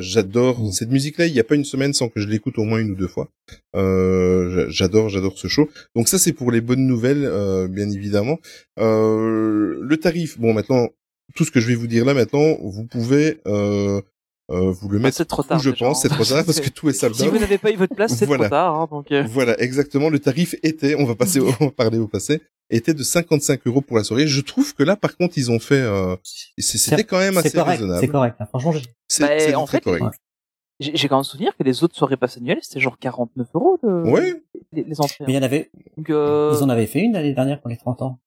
j'adore 0.00 0.60
mmh. 0.60 0.72
cette 0.72 0.90
musique-là. 0.90 1.26
Il 1.26 1.32
n'y 1.32 1.40
a 1.40 1.44
pas 1.44 1.54
une 1.54 1.64
semaine 1.64 1.92
sans 1.92 2.08
que 2.08 2.20
je 2.20 2.26
l'écoute 2.28 2.58
au 2.58 2.64
moins 2.64 2.78
une 2.78 2.92
ou 2.92 2.96
deux 2.96 3.08
fois. 3.08 3.28
j'adore, 3.74 5.08
j'adore 5.08 5.38
ce 5.38 5.48
show. 5.48 5.68
Donc 5.94 6.08
ça, 6.08 6.18
c'est 6.18 6.32
pour 6.32 6.50
les 6.50 6.60
bonnes 6.60 6.86
nouvelles, 6.86 7.68
bien 7.68 7.90
évidemment. 7.90 8.38
le 8.76 9.96
tarif, 9.96 10.38
bon, 10.38 10.52
maintenant, 10.52 10.88
tout 11.34 11.44
ce 11.44 11.50
que 11.50 11.60
je 11.60 11.66
vais 11.66 11.74
vous 11.74 11.86
dire 11.86 12.04
là 12.04 12.14
maintenant, 12.14 12.56
vous 12.60 12.84
pouvez 12.84 13.38
euh, 13.46 14.00
euh, 14.50 14.72
vous 14.72 14.88
le 14.88 14.98
ah, 14.98 15.02
mettez 15.02 15.24
trop 15.24 15.44
tard, 15.44 15.60
je 15.60 15.70
pense, 15.70 16.02
c'est 16.02 16.08
trop 16.08 16.24
tard 16.24 16.44
parce 16.44 16.60
que 16.60 16.68
tout 16.74 16.88
est 16.88 16.92
sold 16.92 17.14
Si 17.14 17.28
vous 17.28 17.38
n'avez 17.38 17.58
pas 17.58 17.70
eu 17.70 17.76
votre 17.76 17.94
place, 17.94 18.14
c'est 18.16 18.26
trop 18.26 18.48
tard. 18.48 18.80
Hein, 18.80 18.88
donc 18.90 19.12
euh. 19.12 19.24
Voilà, 19.28 19.60
exactement. 19.60 20.08
Le 20.08 20.18
tarif 20.18 20.56
était, 20.62 20.96
on 20.96 21.04
va 21.04 21.14
passer, 21.14 21.38
au, 21.38 21.50
on 21.60 21.66
va 21.66 21.70
parler 21.70 21.98
au 21.98 22.08
passé, 22.08 22.42
était 22.68 22.94
de 22.94 23.02
55 23.02 23.60
euros 23.66 23.80
pour 23.80 23.96
la 23.96 24.02
soirée. 24.02 24.26
Je 24.26 24.40
trouve 24.40 24.74
que 24.74 24.82
là, 24.82 24.96
par 24.96 25.16
contre, 25.16 25.38
ils 25.38 25.52
ont 25.52 25.60
fait, 25.60 25.80
euh, 25.80 26.16
c'était 26.58 27.04
quand 27.04 27.18
même 27.18 27.38
assez 27.38 27.60
raisonnable. 27.60 28.00
C'est 28.00 28.08
correct. 28.08 28.36
Hein. 28.40 28.46
Franchement, 28.46 28.74
c'est 29.06 29.52
bah, 29.52 29.58
en 29.58 29.66
fait, 29.66 29.80
correct. 29.80 30.04
J'ai 30.80 31.08
quand 31.08 31.16
même 31.16 31.24
souvenir 31.24 31.54
que 31.56 31.62
les 31.62 31.84
autres 31.84 31.94
soirées 31.94 32.16
passes 32.16 32.38
annuelles, 32.38 32.60
c'était 32.62 32.80
genre 32.80 32.98
49 32.98 33.48
euros 33.54 33.78
de, 33.82 34.10
ouais. 34.10 34.42
les, 34.72 34.98
entrées. 34.98 35.24
Mais 35.26 35.34
il 35.34 35.36
y 35.36 35.38
en 35.38 35.42
avait, 35.42 35.70
donc, 35.98 36.08
euh... 36.08 36.54
ils 36.56 36.64
en 36.64 36.70
avaient 36.70 36.86
fait 36.86 37.00
une 37.00 37.12
l'année 37.12 37.34
dernière 37.34 37.60
pour 37.60 37.68
les 37.68 37.76
30 37.76 38.00
ans. 38.00 38.18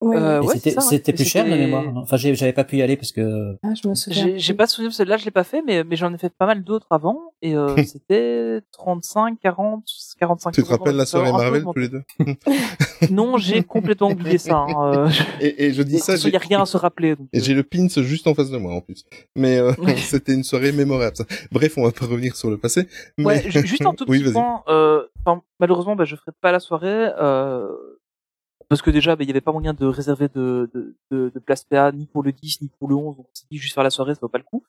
Ouais, 0.00 0.16
euh, 0.16 0.42
c'était 0.54 0.80
c'était 0.80 1.12
plus 1.12 1.24
cher 1.24 1.44
de 1.44 1.50
mémoire. 1.50 1.84
Enfin, 1.96 2.16
j'avais 2.16 2.52
pas 2.52 2.64
pu 2.64 2.78
y 2.78 2.82
aller 2.82 2.96
parce 2.96 3.12
que. 3.12 3.56
Ah, 3.62 3.74
je 3.74 3.86
me 3.86 3.94
souviens. 3.94 4.32
J'ai 4.36 4.54
pas 4.54 4.66
souvenir 4.66 4.92
celle-là, 4.92 5.18
je 5.18 5.24
l'ai 5.26 5.30
pas 5.30 5.44
fait, 5.44 5.62
mais 5.66 5.84
mais 5.84 5.96
j'en 5.96 6.12
ai 6.14 6.18
fait 6.18 6.32
pas 6.32 6.46
mal 6.46 6.64
d'autres 6.64 6.86
avant 6.90 7.34
et 7.42 7.54
euh, 7.54 7.76
c'était 7.84 8.60
35, 8.72 9.38
40, 9.40 9.84
45. 10.18 10.52
Tu 10.52 10.62
te 10.62 10.68
rappelles 10.68 10.96
la 10.96 11.06
soirée 11.06 11.32
Marvel 11.32 11.64
tous 11.64 11.78
les 11.78 11.88
deux 11.88 12.02
Non, 13.10 13.38
j'ai 13.38 13.62
complètement 13.62 14.10
oublié 14.10 14.38
ça. 14.38 14.56
Hein, 14.56 14.94
euh. 14.94 15.10
et, 15.40 15.66
et, 15.66 15.72
je 15.72 15.82
dis 15.82 15.98
ça. 15.98 16.16
Il 16.16 16.32
y 16.32 16.36
a 16.36 16.38
rien 16.38 16.62
à 16.62 16.66
se 16.66 16.76
rappeler. 16.76 17.16
Donc, 17.16 17.28
et 17.32 17.40
j'ai 17.40 17.54
le 17.54 17.62
pins 17.62 17.88
juste 17.88 18.26
en 18.26 18.34
face 18.34 18.50
de 18.50 18.58
moi 18.58 18.74
en 18.74 18.80
plus. 18.80 19.04
Mais 19.36 19.58
euh, 19.58 19.72
c'était 19.96 20.34
une 20.34 20.44
soirée 20.44 20.72
mémorable. 20.72 21.16
Ça. 21.16 21.24
Bref, 21.50 21.74
on 21.76 21.84
va 21.84 21.92
pas 21.92 22.06
revenir 22.06 22.36
sur 22.36 22.50
le 22.50 22.58
passé. 22.58 22.88
Mais... 23.18 23.24
Ouais, 23.24 23.50
juste 23.50 23.84
un 23.84 23.94
tout 23.94 24.06
petit 24.06 24.24
oui, 24.24 24.32
point. 24.32 24.62
Euh, 24.68 25.04
malheureusement, 25.58 25.96
bah, 25.96 26.04
je 26.04 26.16
ferai 26.16 26.32
pas 26.40 26.52
la 26.52 26.60
soirée. 26.60 27.08
Euh, 27.20 27.68
parce 28.70 28.82
que 28.82 28.90
déjà, 28.90 29.16
bah, 29.16 29.24
il 29.24 29.26
n'y 29.26 29.32
avait 29.32 29.40
pas 29.40 29.50
moyen 29.50 29.74
de 29.74 29.84
réserver 29.84 30.28
de, 30.28 30.70
de, 30.72 30.96
de, 31.10 31.28
de, 31.34 31.38
place 31.40 31.64
PA 31.64 31.90
ni 31.90 32.06
pour 32.06 32.22
le 32.22 32.30
10 32.30 32.62
ni 32.62 32.68
pour 32.78 32.88
le 32.88 32.94
11, 32.94 33.16
donc 33.16 33.26
on 33.26 33.34
s'est 33.34 33.46
dit 33.50 33.58
juste 33.58 33.74
faire 33.74 33.82
la 33.82 33.90
soirée, 33.90 34.14
ça 34.14 34.20
vaut 34.22 34.28
pas 34.28 34.38
le 34.38 34.44
coup. 34.44 34.62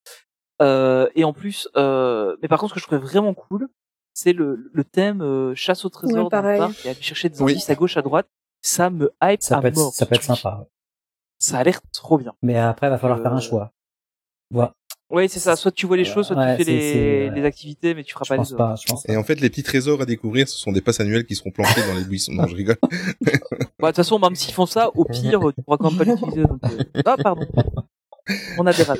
Euh, 0.59 1.07
et 1.13 1.23
en 1.23 1.33
plus, 1.33 1.69
euh, 1.77 2.35
mais 2.41 2.47
par 2.47 2.59
contre, 2.59 2.71
ce 2.71 2.73
que 2.73 2.79
je 2.79 2.85
trouvais 2.87 2.99
vraiment 2.99 3.35
cool, 3.35 3.69
c'est 4.15 4.33
le, 4.33 4.71
le 4.73 4.83
thème 4.83 5.21
euh, 5.21 5.53
chasse 5.53 5.85
au 5.85 5.89
trésor 5.89 6.29
dans 6.29 6.41
le 6.41 6.57
parc 6.57 6.83
et 6.83 6.89
aller 6.89 7.01
chercher 7.01 7.29
des 7.29 7.43
indices 7.43 7.69
à 7.69 7.75
gauche, 7.75 7.95
à 7.95 8.01
droite. 8.01 8.27
Ça 8.63 8.89
me 8.89 9.13
hype 9.21 9.43
ça 9.43 9.57
à 9.57 9.61
peut 9.61 9.67
être, 9.67 9.75
mort. 9.75 9.93
Ça 9.93 10.07
peut 10.07 10.15
être 10.15 10.23
sympa. 10.23 10.65
Ça 11.37 11.59
a 11.59 11.63
l'air 11.63 11.79
trop 11.93 12.17
bien. 12.17 12.33
Mais 12.41 12.57
après, 12.57 12.87
il 12.87 12.89
va 12.89 12.97
falloir 12.97 13.21
faire 13.21 13.33
un 13.33 13.37
euh, 13.37 13.39
choix. 13.39 13.71
Voilà. 14.49 14.73
Oui, 15.11 15.27
c'est 15.29 15.39
ça. 15.39 15.55
Soit 15.55 15.71
tu 15.71 15.85
vois 15.85 15.97
les 15.97 16.05
choses, 16.05 16.27
soit 16.27 16.35
tu 16.35 16.63
fais 16.63 16.71
les, 16.71 17.29
les, 17.29 17.43
activités, 17.43 17.93
mais 17.93 18.03
tu 18.03 18.13
feras 18.13 18.25
pas 18.25 18.37
les 18.37 18.55
pas, 18.55 18.75
je 18.81 18.87
pense 18.87 19.07
Et 19.09 19.17
en 19.17 19.23
fait, 19.23 19.39
les 19.39 19.49
petits 19.49 19.63
trésors 19.63 20.01
à 20.01 20.05
découvrir, 20.05 20.47
ce 20.47 20.57
sont 20.57 20.71
des 20.71 20.81
passes 20.81 20.99
annuelles 20.99 21.25
qui 21.25 21.35
seront 21.35 21.51
planquées 21.51 21.81
dans 21.87 21.97
les 21.97 22.05
buissons. 22.05 22.31
Non, 22.31 22.47
je 22.47 22.55
rigole. 22.55 22.77
bah, 22.81 22.89
de 22.91 23.87
toute 23.87 23.95
façon, 23.97 24.19
même 24.19 24.35
s'ils 24.35 24.53
font 24.53 24.65
ça, 24.65 24.89
au 24.95 25.05
pire, 25.05 25.41
tu 25.55 25.61
pourras 25.61 25.77
quand 25.77 25.91
même 25.91 25.97
pas 25.97 26.11
l'utiliser. 26.11 26.43
Donc... 26.43 26.59
Euh. 26.63 26.83
Ah, 27.05 27.17
pardon. 27.21 27.45
On 28.57 28.65
a 28.65 28.73
des 28.73 28.83
rats. 28.83 28.95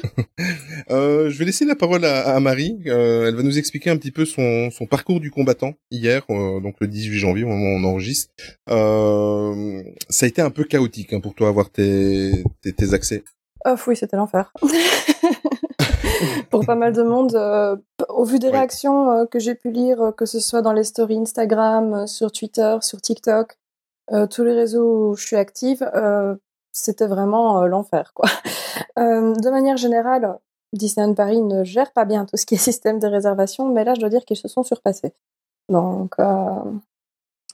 Euh, 0.90 1.30
je 1.30 1.38
vais 1.38 1.46
laisser 1.46 1.66
la 1.66 1.76
parole 1.76 2.04
à, 2.06 2.36
à 2.36 2.40
Marie. 2.40 2.82
Euh, 2.88 3.28
elle 3.28 3.36
va 3.36 3.44
nous 3.44 3.58
expliquer 3.58 3.90
un 3.90 3.98
petit 3.98 4.12
peu 4.12 4.26
son, 4.26 4.70
son 4.72 4.86
parcours 4.88 5.20
du 5.20 5.32
combattant 5.32 5.74
hier, 5.92 6.24
euh, 6.30 6.60
donc 6.60 6.76
le 6.80 6.88
18 6.88 7.20
janvier, 7.20 7.44
au 7.44 7.48
moment 7.48 7.76
où 7.76 7.80
on 7.80 7.84
enregistre. 7.84 8.34
Euh, 8.70 9.84
ça 10.10 10.26
a 10.26 10.30
été 10.30 10.42
un 10.42 10.50
peu 10.50 10.64
chaotique 10.64 11.14
hein, 11.14 11.20
pour 11.20 11.36
toi 11.36 11.48
avoir 11.48 11.70
tes, 11.70 12.44
tes, 12.62 12.74
tes 12.74 12.94
accès. 12.94 13.24
Oh 13.66 13.76
oui, 13.88 13.96
c'était 13.96 14.18
l'enfer. 14.18 14.52
pour 16.52 16.66
pas 16.66 16.76
mal 16.76 16.94
de 16.94 17.02
monde. 17.02 17.34
Euh, 17.36 17.76
au 18.10 18.26
vu 18.26 18.38
des 18.38 18.50
réactions 18.50 19.10
euh, 19.10 19.26
que 19.26 19.40
j'ai 19.40 19.56
pu 19.56 19.72
lire, 19.72 20.02
euh, 20.02 20.12
que 20.12 20.26
ce 20.26 20.40
soit 20.40 20.62
dans 20.62 20.74
les 20.74 20.84
stories 20.84 21.18
Instagram, 21.18 22.06
sur 22.06 22.32
Twitter, 22.32 22.78
sur 22.82 23.02
TikTok, 23.02 23.58
tous 24.30 24.44
les 24.44 24.54
réseaux 24.54 25.12
où 25.12 25.16
je 25.16 25.26
suis 25.26 25.38
active, 25.38 25.90
c'était 26.74 27.08
vraiment 27.08 27.66
l'enfer. 27.66 28.12
quoi. 28.14 28.28
de 28.98 29.50
manière 29.50 29.78
générale, 29.78 30.38
Disneyland 30.74 31.14
Paris 31.14 31.42
ne 31.42 31.64
gère 31.64 31.94
pas 31.94 32.04
bien 32.04 32.26
tout 32.26 32.36
ce 32.36 32.46
qui 32.46 32.56
est 32.56 32.58
système 32.58 33.00
de 33.00 33.08
réservation, 33.08 33.70
mais 33.70 33.86
là, 33.86 33.94
je 33.94 34.02
dois 34.02 34.10
dire 34.10 34.26
qu'ils 34.26 34.36
se 34.36 34.50
sont 34.50 34.64
surpassés. 34.64 35.14
Donc, 35.70 36.16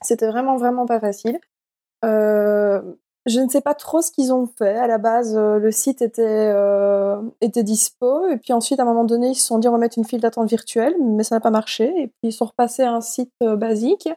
c'était 0.02 0.26
vraiment, 0.26 0.56
vraiment 0.56 0.84
pas 0.84 0.98
facile. 0.98 1.38
Je 3.26 3.40
ne 3.40 3.48
sais 3.48 3.60
pas 3.60 3.74
trop 3.74 4.00
ce 4.00 4.10
qu'ils 4.10 4.32
ont 4.32 4.46
fait. 4.46 4.76
À 4.76 4.86
la 4.86 4.98
base, 4.98 5.36
euh, 5.36 5.58
le 5.58 5.70
site 5.70 6.00
était, 6.00 6.22
euh, 6.22 7.20
était 7.40 7.62
dispo. 7.62 8.26
Et 8.28 8.38
puis 8.38 8.52
ensuite, 8.52 8.80
à 8.80 8.84
un 8.84 8.86
moment 8.86 9.04
donné, 9.04 9.30
ils 9.30 9.34
se 9.34 9.46
sont 9.46 9.58
dit 9.58 9.68
on 9.68 9.72
va 9.72 9.78
mettre 9.78 9.98
une 9.98 10.04
file 10.04 10.20
d'attente 10.20 10.48
virtuelle, 10.48 10.94
mais 11.00 11.24
ça 11.24 11.36
n'a 11.36 11.40
pas 11.40 11.50
marché. 11.50 11.92
Et 11.98 12.06
puis 12.06 12.30
ils 12.30 12.32
sont 12.32 12.46
repassés 12.46 12.82
à 12.82 12.92
un 12.92 13.00
site 13.00 13.32
euh, 13.42 13.56
basique. 13.56 14.08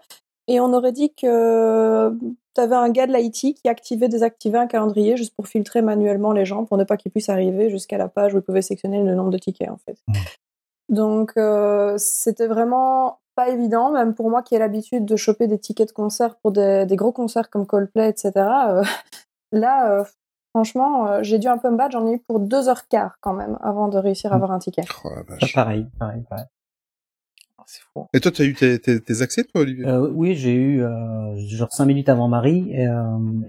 Et 0.48 0.60
on 0.60 0.74
aurait 0.74 0.92
dit 0.92 1.14
que 1.14 2.12
tu 2.56 2.62
avais 2.62 2.76
un 2.76 2.90
gars 2.90 3.08
de 3.08 3.14
l'IT 3.14 3.56
qui 3.56 3.70
activait, 3.70 4.10
désactivait 4.10 4.58
un 4.58 4.68
calendrier 4.68 5.18
juste 5.18 5.36
pour 5.36 5.48
filtrer 5.48 5.82
manuellement 5.82 6.32
les 6.34 6.46
gens 6.46 6.66
pour 6.66 6.78
ne 6.78 6.84
pas 6.84 6.98
qu'ils 6.98 7.12
puissent 7.12 7.30
arriver 7.30 7.70
jusqu'à 7.70 7.98
la 7.98 8.10
page 8.10 8.34
où 8.34 8.38
ils 8.38 8.44
pouvaient 8.44 8.62
sélectionner 8.62 9.02
le 9.04 9.16
nombre 9.16 9.30
de 9.30 9.38
tickets 9.38 9.70
en 9.70 9.78
fait. 9.78 9.98
Mmh. 10.08 10.14
Donc 10.90 11.34
c'était 11.98 12.48
vraiment 12.48 13.21
pas 13.36 13.50
évident, 13.50 13.91
même 13.91 14.13
pour 14.13 14.30
moi 14.30 14.41
qui 14.41 14.56
ai 14.56 14.60
l'habitude 14.60 15.06
de 15.06 15.15
choper 15.15 15.48
des 15.48 15.60
tickets 15.60 15.89
de 15.89 15.94
concert 15.94 16.36
pour 16.38 16.52
des, 16.52 16.86
gros 16.91 17.12
concerts 17.12 17.50
comme 17.50 17.65
Coldplay, 17.65 18.10
etc. 18.10 18.32
Euh, 18.36 18.84
là, 19.52 19.91
euh, 19.91 20.04
franchement, 20.54 21.08
euh, 21.08 21.20
j'ai 21.24 21.39
dû 21.39 21.48
un 21.48 21.58
peu 21.58 21.70
me 21.70 21.78
battre. 21.78 21.94
J'en 21.94 22.08
ai 22.08 22.15
eu 22.15 22.20
pour 22.20 22.39
deux 22.39 22.70
heures 22.70 22.88
quart 22.88 23.17
quand 23.22 23.34
même 23.34 23.58
avant 23.62 23.88
de 23.88 23.98
réussir 23.98 24.32
à 24.34 24.36
avoir 24.36 24.52
un 24.52 24.60
ticket. 24.60 24.84
Oh, 25.04 25.10
pareil, 25.54 25.88
pareil, 25.98 26.24
pareil. 26.30 26.46
Ah, 27.58 27.63
c'est 27.65 27.82
fou. 27.94 28.08
Et 28.13 28.20
toi, 28.20 28.32
tu 28.32 28.41
as 28.41 28.46
eu 28.46 28.54
tes, 28.54 28.80
tes, 28.80 29.22
accès, 29.22 29.44
toi, 29.44 29.62
Olivier? 29.62 29.86
Oui, 30.12 30.36
j'ai 30.36 30.54
eu 30.54 30.84
genre 31.38 31.72
cinq 31.72 31.86
minutes 31.86 32.10
avant 32.10 32.28
Marie. 32.28 32.72
Et, 32.72 32.88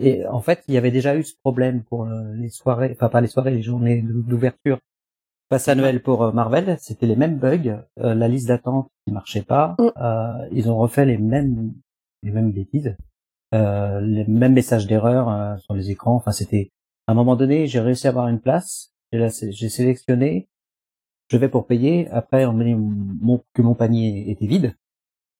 et, 0.01 0.27
en 0.27 0.41
fait, 0.41 0.63
il 0.69 0.75
y 0.75 0.79
avait 0.79 0.91
déjà 0.91 1.17
eu 1.17 1.25
ce 1.25 1.35
problème 1.37 1.83
pour 1.83 2.07
les 2.07 2.51
soirées, 2.51 2.91
enfin 2.93 3.09
pas 3.09 3.21
les 3.21 3.29
soirées, 3.29 3.51
les 3.51 3.63
journées 3.63 4.03
d'ouverture 4.03 4.79
passe 5.53 5.69
annuel 5.69 6.01
pour 6.03 6.23
euh, 6.23 6.33
Marvel, 6.33 6.79
c'était 6.81 7.05
les 7.05 7.15
mêmes 7.15 7.37
bugs, 7.37 7.85
euh, 7.99 8.15
la 8.15 8.27
liste 8.27 8.49
d'attente 8.49 8.91
qui 9.05 9.13
marchait 9.13 9.43
pas, 9.43 9.77
mm. 9.79 9.91
euh, 9.99 10.49
ils 10.51 10.71
ont 10.71 10.79
refait 10.79 11.05
les 11.05 11.19
mêmes 11.19 11.75
les 12.23 12.31
mêmes 12.31 12.53
bêtises, 12.53 12.97
les 13.53 14.25
mêmes 14.29 14.55
messages 14.55 14.87
d'erreur 14.87 15.59
sur 15.59 15.75
les 15.75 15.91
écrans. 15.91 16.15
Enfin, 16.15 16.31
c'était 16.31 16.71
à 17.09 17.13
un 17.13 17.15
moment 17.15 17.35
donné, 17.35 17.67
j'ai 17.67 17.81
réussi 17.81 18.07
à 18.07 18.11
avoir 18.11 18.29
une 18.29 18.41
place, 18.41 18.95
j'ai 19.13 19.69
sélectionné, 19.69 20.49
je 21.29 21.37
vais 21.37 21.49
pour 21.49 21.67
payer. 21.67 22.09
Après, 22.11 22.47
on 22.47 22.53
me 22.53 22.65
dit 22.65 22.75
mon, 22.75 23.43
que 23.53 23.61
mon 23.61 23.75
panier 23.75 24.31
était 24.31 24.47
vide. 24.47 24.77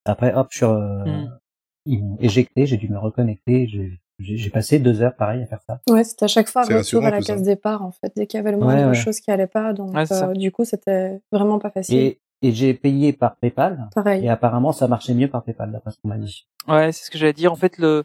Après, 0.05 0.35
hop, 0.35 0.49
je 0.51 0.67
mm. 0.67 1.39
ils 1.87 2.05
m'ont 2.05 2.19
éjecté, 2.19 2.67
j'ai 2.67 2.77
dû 2.77 2.89
me 2.89 2.99
reconnecter, 2.99 3.69
j'ai 3.69 4.01
passé 4.51 4.79
deux 4.79 5.03
heures 5.03 5.17
pareil 5.17 5.43
à 5.43 5.47
faire 5.47 5.61
ça. 5.67 5.81
Ouais, 5.89 6.05
c'était 6.05 6.25
à 6.25 6.29
chaque 6.29 6.49
fois 6.49 6.63
retour 6.63 7.05
à 7.05 7.11
la 7.11 7.21
case 7.21 7.43
départ 7.43 7.83
en 7.83 7.93
fait, 7.93 8.13
dès 8.17 8.27
qu'il 8.27 8.39
y 8.39 8.41
avait 8.41 8.53
le 8.53 8.59
moindre 8.59 8.89
ouais, 8.89 8.95
chose 8.95 9.21
qui 9.21 9.31
allait 9.31 9.47
pas. 9.47 9.73
Donc 9.73 9.95
euh, 9.97 10.33
du 10.35 10.51
coup, 10.53 10.65
c'était 10.65 11.21
vraiment 11.31 11.59
pas 11.59 11.71
facile. 11.71 11.97
Et, 11.97 12.21
et 12.43 12.53
j'ai 12.53 12.75
payé 12.75 13.13
par 13.13 13.37
PayPal. 13.37 13.89
Pareil. 13.95 14.25
Et 14.25 14.29
apparemment, 14.29 14.73
ça 14.73 14.89
marchait 14.89 15.15
mieux 15.15 15.29
par 15.29 15.45
PayPal 15.45 15.71
d'après 15.71 15.93
ce 15.93 15.99
qu'on 16.01 16.09
m'a 16.09 16.19
dit. 16.19 16.47
Ouais, 16.69 16.93
c'est 16.93 17.05
ce 17.05 17.11
que 17.11 17.19
j'allais 17.19 17.33
dire. 17.33 17.53
En 17.53 17.57
fait, 17.57 17.79
le, 17.79 18.05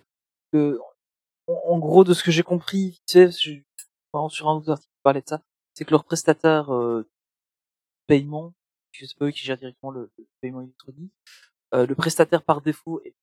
le, 0.53 0.79
en 1.47 1.79
gros, 1.79 2.03
de 2.03 2.13
ce 2.13 2.23
que 2.23 2.31
j'ai 2.31 2.43
compris, 2.43 3.01
tu 3.07 3.13
sais, 3.13 3.31
je, 3.31 3.61
sur 4.29 4.49
un 4.49 4.55
autre 4.55 4.71
article 4.71 4.91
qui 4.91 5.01
parlait 5.03 5.21
de 5.21 5.27
ça, 5.27 5.41
c'est 5.73 5.85
que 5.85 5.91
leur 5.91 6.03
prestataire 6.03 6.73
euh, 6.73 7.07
paiement, 8.07 8.53
je 8.91 9.05
sais 9.05 9.15
pas 9.17 9.25
eux 9.25 9.31
qui 9.31 9.43
gèrent 9.43 9.57
directement 9.57 9.91
le, 9.91 10.11
paiement 10.41 10.61
électronique, 10.61 11.13
euh, 11.73 11.85
le 11.85 11.95
prestataire 11.95 12.43
par 12.43 12.61
défaut 12.61 13.01
est 13.05 13.15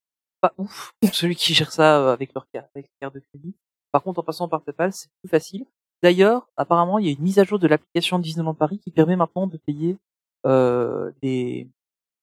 pas 0.44 0.54
ouf 0.59 0.92
celui 1.12 1.37
qui 1.37 1.54
gère 1.54 1.72
ça 1.72 2.00
euh, 2.00 2.12
avec 2.12 2.35
leur 2.35 2.46
carte, 2.52 2.68
avec 2.74 2.90
carte 3.00 3.14
de 3.14 3.20
crédit. 3.20 3.54
Par 3.92 4.02
contre, 4.02 4.20
en 4.20 4.22
passant 4.22 4.48
par 4.48 4.62
PayPal, 4.62 4.92
c'est 4.92 5.09
plus 5.22 5.30
facile. 5.30 5.64
D'ailleurs, 6.02 6.48
apparemment, 6.57 6.98
il 6.98 7.07
y 7.07 7.09
a 7.09 7.12
une 7.12 7.22
mise 7.22 7.38
à 7.38 7.44
jour 7.44 7.59
de 7.59 7.66
l'application 7.66 8.18
Disneyland 8.18 8.54
Paris 8.54 8.78
qui 8.78 8.90
permet 8.90 9.16
maintenant 9.16 9.46
de 9.46 9.57
payer 9.57 9.96
euh, 10.44 11.12
les, 11.22 11.68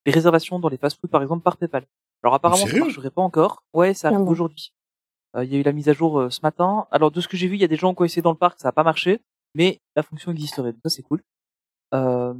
les 0.06 0.12
réservations 0.12 0.60
dans 0.60 0.68
les 0.68 0.76
fast-food, 0.76 1.10
par 1.10 1.22
exemple, 1.22 1.42
par 1.42 1.56
PayPal. 1.56 1.84
Alors 2.22 2.34
apparemment, 2.34 2.66
ça 2.66 2.78
marcherait 2.78 3.10
pas 3.10 3.22
encore. 3.22 3.64
Ouais, 3.72 3.94
ça 3.94 4.08
arrive 4.08 4.28
aujourd'hui. 4.28 4.72
Euh, 5.34 5.44
il 5.44 5.52
y 5.52 5.56
a 5.56 5.58
eu 5.58 5.62
la 5.62 5.72
mise 5.72 5.88
à 5.88 5.92
jour 5.92 6.20
euh, 6.20 6.30
ce 6.30 6.40
matin. 6.42 6.86
Alors 6.92 7.10
de 7.10 7.20
ce 7.20 7.26
que 7.26 7.36
j'ai 7.36 7.48
vu, 7.48 7.56
il 7.56 7.60
y 7.60 7.64
a 7.64 7.68
des 7.68 7.76
gens 7.76 7.94
qui 7.94 8.02
ont 8.02 8.04
essayé 8.04 8.22
dans 8.22 8.30
le 8.30 8.38
parc, 8.38 8.60
ça 8.60 8.68
n'a 8.68 8.72
pas 8.72 8.84
marché, 8.84 9.20
mais 9.54 9.80
la 9.96 10.02
fonction 10.02 10.30
existerait. 10.30 10.72
Donc 10.72 10.82
ça 10.84 10.90
c'est 10.90 11.02
cool. 11.02 11.20
Euh, 11.94 12.34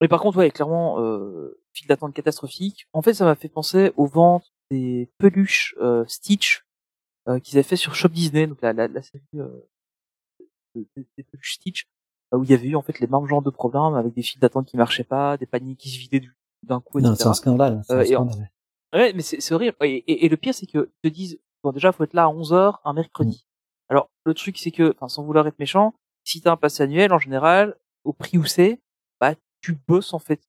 mais 0.00 0.08
par 0.08 0.20
contre, 0.20 0.38
ouais, 0.38 0.50
clairement, 0.50 0.98
euh, 0.98 1.60
file 1.72 1.86
d'attente 1.86 2.14
catastrophique. 2.14 2.88
En 2.92 3.02
fait, 3.02 3.14
ça 3.14 3.24
m'a 3.24 3.34
fait 3.34 3.48
penser 3.48 3.92
aux 3.96 4.06
ventes 4.06 4.50
des 4.70 5.10
peluches 5.18 5.74
euh, 5.80 6.04
Stitch 6.06 6.64
euh, 7.28 7.38
qu'ils 7.38 7.58
avaient 7.58 7.68
fait 7.68 7.76
sur 7.76 7.94
Shop 7.94 8.08
Disney, 8.08 8.46
donc 8.46 8.60
la, 8.62 8.72
la, 8.72 8.88
la 8.88 9.02
série 9.02 9.22
des, 10.74 10.86
des, 10.96 11.22
peluches 11.22 11.54
Stitch, 11.54 11.86
où 12.32 12.44
il 12.44 12.50
y 12.50 12.54
avait 12.54 12.68
eu 12.68 12.76
en 12.76 12.82
fait 12.82 13.00
les 13.00 13.06
mêmes 13.06 13.26
genres 13.26 13.42
de 13.42 13.50
problèmes 13.50 13.94
avec 13.94 14.14
des 14.14 14.22
files 14.22 14.40
d'attente 14.40 14.66
qui 14.66 14.76
marchaient 14.76 15.04
pas, 15.04 15.36
des 15.36 15.46
paniers 15.46 15.76
qui 15.76 15.90
se 15.90 15.98
vidaient 15.98 16.22
d'un 16.62 16.80
coup, 16.80 16.98
etc. 16.98 17.10
Non, 17.10 17.16
c'est 17.16 17.26
un 17.26 17.34
scandale. 17.34 17.82
Un 17.88 18.04
scandale. 18.04 18.50
Ouais, 18.92 19.12
mais 19.12 19.22
c'est 19.22 19.52
horrible. 19.52 19.76
Et, 19.82 20.24
et, 20.24 20.28
le 20.28 20.36
pire, 20.36 20.54
c'est 20.54 20.66
que 20.66 20.90
ils 21.02 21.10
te 21.10 21.14
disent, 21.14 21.38
bon, 21.62 21.72
déjà, 21.72 21.92
faut 21.92 22.04
être 22.04 22.14
là 22.14 22.24
à 22.24 22.28
11h 22.28 22.78
un 22.84 22.92
mercredi. 22.94 23.44
Mm. 23.44 23.92
Alors, 23.92 24.10
le 24.24 24.34
truc, 24.34 24.58
c'est 24.58 24.70
que, 24.70 24.94
enfin, 24.96 25.08
sans 25.08 25.24
vouloir 25.24 25.46
être 25.46 25.58
méchant, 25.58 25.94
si 26.24 26.40
t'as 26.40 26.52
un 26.52 26.56
pass 26.56 26.80
annuel, 26.80 27.12
en 27.12 27.18
général, 27.18 27.76
au 28.04 28.12
prix 28.12 28.38
où 28.38 28.44
c'est, 28.44 28.80
bah, 29.20 29.34
tu 29.60 29.78
bosses, 29.86 30.14
en 30.14 30.18
fait. 30.18 30.40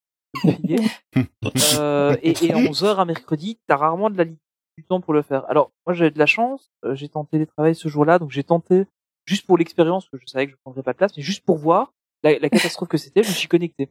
Euh, 1.78 2.16
et, 2.22 2.34
et 2.46 2.54
à 2.54 2.58
11h 2.58 2.98
un 2.98 3.06
mercredi, 3.06 3.60
t'as 3.68 3.78
rarement 3.78 4.10
de 4.10 4.18
la 4.18 4.26
du 4.26 4.86
temps 4.88 5.02
pour 5.02 5.14
le 5.14 5.22
faire. 5.22 5.44
Alors, 5.50 5.72
moi, 5.86 5.94
j'avais 5.94 6.12
de 6.12 6.20
la 6.20 6.26
chance, 6.26 6.72
euh, 6.86 6.96
j'ai 6.96 7.10
tenté 7.10 7.38
les 7.38 7.46
travail 7.46 7.76
ce 7.76 7.90
jour-là, 7.90 8.18
donc 8.18 8.32
j'ai 8.32 8.44
tenté, 8.44 8.86
juste 9.26 9.46
pour 9.46 9.58
l'expérience, 9.58 10.08
que 10.10 10.18
je 10.18 10.26
savais 10.26 10.46
que 10.46 10.54
je 10.54 10.58
prendrais 10.64 10.84
pas 10.84 10.94
de 10.94 10.98
place, 10.98 11.12
mais 11.18 11.24
juste 11.24 11.44
pour 11.44 11.58
voir 11.58 11.94
la, 12.24 12.40
la 12.40 12.50
catastrophe 12.50 12.88
que 12.88 12.98
c'était, 12.98 13.24
je 13.24 13.30
me 13.30 13.34
suis 13.34 13.50
connecté. 13.50 13.90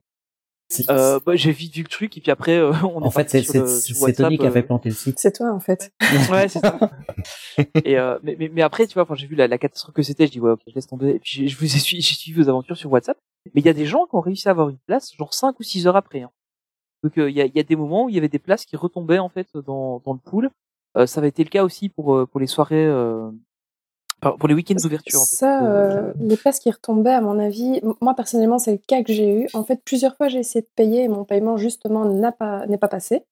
Euh, 0.90 1.18
bah, 1.24 1.34
j'ai 1.34 1.50
vite 1.50 1.74
vu 1.74 1.82
le 1.82 1.88
truc 1.88 2.18
et 2.18 2.20
puis 2.20 2.30
après 2.30 2.58
euh, 2.58 2.72
on 2.82 3.02
en 3.02 3.10
fait 3.10 3.30
c'est 3.30 3.42
c'est 3.42 4.12
Tony 4.12 4.36
qui 4.36 4.46
a 4.46 4.50
fait 4.50 4.58
euh, 4.58 4.62
planter 4.62 4.90
le 4.90 4.94
site. 4.94 5.18
C'est 5.18 5.32
toi 5.32 5.50
en 5.50 5.60
fait. 5.60 5.92
Ouais. 6.30 6.48
C'est 6.48 6.58
ça. 6.58 6.78
Et 7.84 7.98
euh, 7.98 8.18
mais, 8.22 8.36
mais, 8.38 8.50
mais 8.52 8.60
après 8.60 8.86
tu 8.86 8.92
vois 8.92 9.06
quand 9.06 9.14
j'ai 9.14 9.26
vu 9.26 9.34
la, 9.34 9.48
la 9.48 9.56
catastrophe 9.56 9.94
que 9.94 10.02
c'était 10.02 10.26
je 10.26 10.32
dis 10.32 10.40
ouais 10.40 10.50
ok 10.50 10.60
je 10.66 10.74
laisse 10.74 10.86
tomber 10.86 11.10
et 11.12 11.18
puis 11.20 11.48
je 11.48 11.56
vous 11.56 11.64
ai 11.64 11.78
suivi 11.78 12.02
j'ai 12.02 12.14
suivi 12.14 12.38
vos 12.42 12.50
aventures 12.50 12.76
sur 12.76 12.92
WhatsApp. 12.92 13.16
Mais 13.54 13.62
il 13.62 13.66
y 13.66 13.70
a 13.70 13.72
des 13.72 13.86
gens 13.86 14.04
qui 14.04 14.14
ont 14.14 14.20
réussi 14.20 14.46
à 14.48 14.50
avoir 14.50 14.68
une 14.68 14.78
place 14.86 15.14
genre 15.16 15.32
5 15.32 15.58
ou 15.58 15.62
6 15.62 15.86
heures 15.86 15.96
après 15.96 16.20
hein. 16.20 16.30
Donc 17.02 17.12
il 17.16 17.30
y, 17.30 17.40
a, 17.40 17.46
y 17.46 17.60
a 17.60 17.62
des 17.62 17.76
moments 17.76 18.04
où 18.04 18.08
il 18.08 18.14
y 18.14 18.18
avait 18.18 18.28
des 18.28 18.38
places 18.38 18.64
qui 18.64 18.76
retombaient 18.76 19.18
en 19.18 19.28
fait 19.28 19.48
dans 19.56 20.00
dans 20.04 20.12
le 20.12 20.18
pool 20.18 20.50
ça 21.06 21.20
avait 21.20 21.28
été 21.28 21.44
le 21.44 21.50
cas 21.50 21.62
aussi 21.62 21.88
pour 21.88 22.26
pour 22.28 22.40
les 22.40 22.48
soirées 22.48 22.88
pour 24.20 24.48
les 24.48 24.54
week-ends 24.54 24.76
d'ouverture. 24.82 25.20
Ça, 25.20 25.64
euh, 25.64 26.12
les 26.18 26.36
places 26.36 26.58
qui 26.58 26.70
retombaient, 26.70 27.12
à 27.12 27.20
mon 27.20 27.38
avis, 27.38 27.80
moi 28.00 28.14
personnellement, 28.14 28.58
c'est 28.58 28.72
le 28.72 28.78
cas 28.78 29.02
que 29.02 29.12
j'ai 29.12 29.42
eu. 29.42 29.48
En 29.54 29.62
fait, 29.62 29.80
plusieurs 29.84 30.16
fois, 30.16 30.28
j'ai 30.28 30.40
essayé 30.40 30.62
de 30.62 30.70
payer 30.74 31.04
et 31.04 31.08
mon 31.08 31.24
paiement, 31.24 31.56
justement, 31.56 32.04
n'a 32.04 32.32
pas, 32.32 32.66
n'est 32.66 32.78
pas 32.78 32.88
passé. 32.88 33.24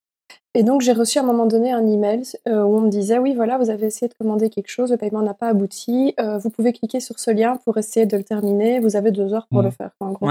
Et 0.56 0.62
donc, 0.62 0.80
j'ai 0.80 0.92
reçu 0.92 1.18
à 1.18 1.22
un 1.22 1.24
moment 1.24 1.46
donné 1.46 1.70
un 1.70 1.86
email 1.86 2.22
euh, 2.48 2.62
où 2.62 2.76
on 2.76 2.80
me 2.80 2.88
disait 2.88 3.18
Oui, 3.18 3.34
voilà, 3.34 3.58
vous 3.58 3.70
avez 3.70 3.86
essayé 3.86 4.08
de 4.08 4.14
commander 4.14 4.48
quelque 4.48 4.70
chose, 4.70 4.90
le 4.90 4.96
paiement 4.96 5.22
n'a 5.22 5.34
pas 5.34 5.48
abouti. 5.48 6.14
Euh, 6.18 6.38
vous 6.38 6.50
pouvez 6.50 6.72
cliquer 6.72 7.00
sur 7.00 7.18
ce 7.18 7.30
lien 7.30 7.58
pour 7.64 7.76
essayer 7.76 8.06
de 8.06 8.16
le 8.16 8.24
terminer. 8.24 8.80
Vous 8.80 8.96
avez 8.96 9.10
deux 9.10 9.34
heures 9.34 9.46
pour 9.50 9.62
le 9.62 9.68
mmh. 9.68 9.72
faire, 9.72 9.90
en 10.00 10.12
gros. 10.12 10.30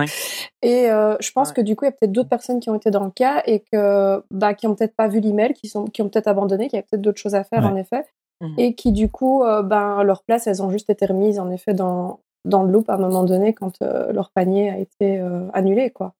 Et 0.62 0.88
je 0.88 1.32
pense 1.32 1.52
que 1.52 1.62
du 1.62 1.76
coup, 1.76 1.86
il 1.86 1.90
y 1.90 1.90
a 1.90 1.92
peut-être 1.92 2.12
d'autres 2.12 2.30
personnes 2.30 2.60
qui 2.60 2.70
ont 2.70 2.76
été 2.76 2.90
dans 2.92 3.04
le 3.04 3.12
cas 3.12 3.44
et 3.46 3.64
que, 3.72 4.24
bah, 4.32 4.54
qui 4.54 4.68
ont 4.68 4.76
peut-être 4.76 4.96
pas 4.96 5.08
vu 5.08 5.20
l'email, 5.20 5.54
qui, 5.54 5.68
sont, 5.68 5.86
qui 5.86 6.02
ont 6.02 6.10
peut-être 6.10 6.28
abandonné, 6.28 6.68
qui 6.70 6.76
avaient 6.76 6.86
peut-être 6.90 7.02
d'autres 7.02 7.22
choses 7.22 7.36
à 7.36 7.44
faire, 7.44 7.66
en 7.66 7.76
effet. 7.76 8.06
Mmh 8.42 8.56
et 8.58 8.76
qui 8.76 8.92
du 8.92 9.10
coup, 9.10 9.44
euh, 9.44 9.64
ben, 9.64 10.04
leur 10.04 10.24
place, 10.24 10.48
elles 10.48 10.62
ont 10.62 10.70
juste 10.70 10.90
été 10.90 11.06
remises 11.06 11.40
en 11.40 11.50
effet 11.52 11.74
dans, 11.74 12.20
dans 12.44 12.64
le 12.64 12.72
loop 12.72 12.90
à 12.90 12.96
un 12.96 12.98
moment 12.98 13.24
donné 13.24 13.54
quand 13.54 13.82
euh, 13.82 14.12
leur 14.12 14.30
panier 14.32 14.70
a 14.70 14.78
été 14.78 15.20
euh, 15.20 15.48
annulé, 15.54 15.90
quoi. 15.90 16.14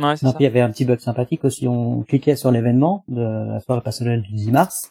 Ouais, 0.00 0.16
ça. 0.16 0.34
il 0.38 0.42
y 0.42 0.46
avait 0.46 0.60
un 0.60 0.70
petit 0.70 0.84
bug 0.84 1.00
sympathique 1.00 1.44
aussi. 1.44 1.68
On 1.68 2.02
cliquait 2.02 2.36
sur 2.36 2.50
l'événement 2.50 3.04
de 3.08 3.20
la 3.20 3.60
soirée 3.60 3.82
personnelle 3.82 4.22
du 4.22 4.32
10 4.32 4.50
mars 4.50 4.90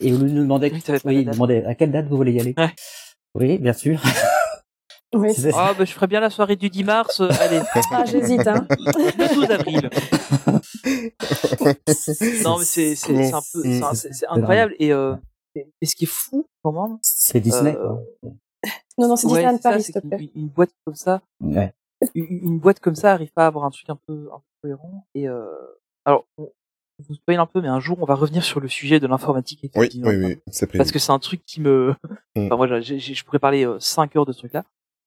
et 0.00 0.12
on 0.12 0.18
nous 0.18 0.28
demandait, 0.28 0.72
oui, 1.04 1.24
demandait 1.24 1.64
à 1.64 1.74
quelle 1.74 1.90
date 1.90 2.06
vous 2.06 2.16
voulez 2.16 2.32
y 2.32 2.40
aller. 2.40 2.54
Ouais. 2.56 2.72
Oui, 3.34 3.58
bien 3.58 3.72
sûr. 3.72 4.00
Oui. 5.16 5.30
Ah, 5.54 5.74
bah, 5.78 5.84
je 5.84 5.92
ferais 5.92 6.08
bien 6.08 6.18
la 6.18 6.28
soirée 6.28 6.56
du 6.56 6.70
10 6.70 6.82
mars. 6.82 7.20
allez. 7.20 7.60
Ah, 7.92 8.04
j'hésite, 8.04 8.44
hein. 8.48 8.66
Le 8.68 9.34
12 9.34 9.50
avril. 9.52 9.88
non, 12.42 12.58
mais 12.58 12.64
c'est, 12.64 12.96
c'est, 12.96 13.32
un 13.32 13.40
peu, 13.52 13.62
c'est, 13.94 14.26
incroyable. 14.28 14.74
Et, 14.80 14.92
euh, 14.92 15.14
et 15.54 15.86
ce 15.86 15.94
qui 15.94 16.02
est 16.02 16.08
fou, 16.10 16.48
quand 16.64 16.72
même. 16.72 16.98
C'est 17.02 17.38
Disney, 17.38 17.76
euh... 17.76 17.94
Non, 18.98 19.06
non, 19.06 19.14
c'est 19.14 19.28
ouais, 19.28 19.34
Disneyland 19.34 19.58
Paris, 19.58 19.84
s'il 19.84 19.94
te 19.94 20.00
plaît. 20.00 20.18
Une, 20.18 20.42
une, 20.42 20.48
boîte 20.48 20.70
comme 20.84 20.96
ça. 20.96 21.22
Ouais. 21.40 21.72
Une, 22.14 22.58
boîte 22.58 22.80
comme 22.80 22.94
ça 22.94 23.12
arrive 23.12 23.32
pas 23.32 23.44
à 23.44 23.46
avoir 23.46 23.64
un 23.64 23.70
truc 23.70 23.88
un 23.90 23.96
peu, 23.96 24.28
un 24.32 24.38
peu 24.38 24.44
cohérent. 24.62 25.06
Et, 25.14 25.28
euh... 25.28 25.46
alors, 26.04 26.26
on, 26.38 26.50
vous 27.00 27.14
spoil 27.14 27.38
un 27.38 27.46
peu, 27.46 27.60
mais 27.60 27.68
un 27.68 27.80
jour, 27.80 27.98
on 28.00 28.04
va 28.04 28.14
revenir 28.14 28.44
sur 28.44 28.60
le 28.60 28.68
sujet 28.68 29.00
de 29.00 29.06
l'informatique. 29.06 29.64
Et 29.64 29.70
oui, 29.74 29.88
oui, 29.94 30.16
oui, 30.16 30.38
c'est 30.48 30.70
Parce 30.70 30.92
que 30.92 30.98
c'est 30.98 31.12
un 31.12 31.18
truc 31.18 31.44
qui 31.44 31.60
me, 31.60 31.94
mm. 32.36 32.46
enfin, 32.46 32.56
moi, 32.56 32.80
j 32.80 32.98
je 33.00 33.24
pourrais 33.24 33.40
parler 33.40 33.66
5 33.78 34.14
euh, 34.14 34.18
heures 34.18 34.26
de 34.26 34.32
ce 34.32 34.38
truc-là. 34.38 34.64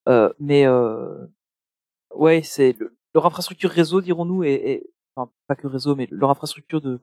Euh, 0.10 0.32
mais, 0.40 0.66
euh... 0.66 1.26
ouais, 2.14 2.42
c'est, 2.44 2.76
le, 2.80 2.98
leur 3.14 3.26
infrastructure 3.26 3.70
réseau, 3.70 4.02
dirons-nous, 4.02 4.44
et, 4.44 4.90
enfin, 5.16 5.32
pas 5.48 5.56
que 5.56 5.68
réseau, 5.68 5.96
mais 5.96 6.08
leur 6.12 6.30
infrastructure 6.30 6.82
de, 6.82 7.00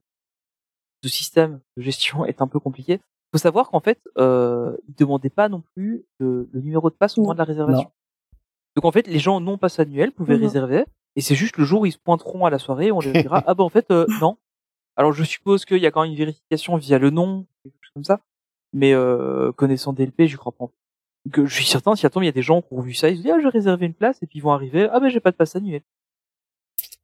de 1.02 1.09
système 1.09 1.61
de 1.76 1.83
gestion 1.83 2.24
est 2.26 2.42
un 2.42 2.46
peu 2.46 2.61
compliquée 2.61 3.00
faut 3.35 3.38
savoir 3.38 3.68
qu'en 3.70 3.80
fait, 3.80 4.00
euh, 4.16 4.76
ils 4.87 4.94
demandaient 4.94 5.28
pas 5.28 5.48
non 5.48 5.61
plus 5.74 6.04
le, 6.20 6.48
le 6.52 6.61
numéro 6.61 6.88
de 6.88 6.94
passe 6.94 7.18
au 7.18 7.22
moment 7.22 7.33
de 7.33 7.38
la 7.38 7.44
réservation. 7.44 7.90
Donc 8.76 8.84
en 8.84 8.92
fait, 8.92 9.06
les 9.06 9.18
gens 9.18 9.40
non 9.40 9.58
passe 9.58 9.78
annuel 9.78 10.12
pouvaient 10.12 10.37
réserver, 10.37 10.84
et 11.16 11.20
c'est 11.20 11.34
juste 11.34 11.56
le 11.58 11.64
jour 11.64 11.82
où 11.82 11.87
ils 11.87 11.92
se 11.92 11.98
pointeront 11.98 12.44
à 12.44 12.50
la 12.50 12.58
soirée, 12.58 12.90
on 12.90 13.00
leur 13.00 13.12
dira 13.12 13.42
ah 13.46 13.54
ben 13.54 13.64
en 13.64 13.68
fait 13.68 13.90
euh, 13.90 14.06
non. 14.20 14.37
Alors 14.96 15.12
je 15.12 15.24
suppose 15.24 15.64
qu'il 15.64 15.78
y 15.78 15.87
a 15.87 15.90
quand 15.90 16.02
même 16.02 16.12
une 16.12 16.18
vérification 16.18 16.76
via 16.76 16.98
le 16.98 17.10
nom, 17.10 17.46
quelque 17.62 17.74
chose 17.80 17.92
comme 17.94 18.04
ça, 18.04 18.20
mais 18.72 18.92
euh, 18.92 19.52
connaissant 19.52 19.92
DLP, 19.92 20.26
je 20.26 20.37
crois 20.37 20.52
pas. 20.52 20.66
Que 21.32 21.46
je 21.46 21.54
suis 21.54 21.64
certain, 21.64 21.96
si 21.96 22.04
attends, 22.04 22.20
il 22.20 22.26
y 22.26 22.28
a 22.28 22.32
des 22.32 22.42
gens 22.42 22.62
qui 22.62 22.74
ont 22.74 22.80
vu 22.80 22.94
ça, 22.94 23.08
ils 23.08 23.16
se 23.16 23.22
disent 23.22 23.32
ah 23.32 23.40
j'ai 23.40 23.48
réservé 23.48 23.87
une 23.87 23.94
place, 23.94 24.22
et 24.22 24.26
puis 24.26 24.38
ils 24.38 24.42
vont 24.42 24.52
arriver 24.52 24.88
ah 24.92 25.00
ben 25.00 25.08
j'ai 25.08 25.20
pas 25.20 25.30
de 25.30 25.37
passe 25.37 25.56
annuel. 25.56 25.82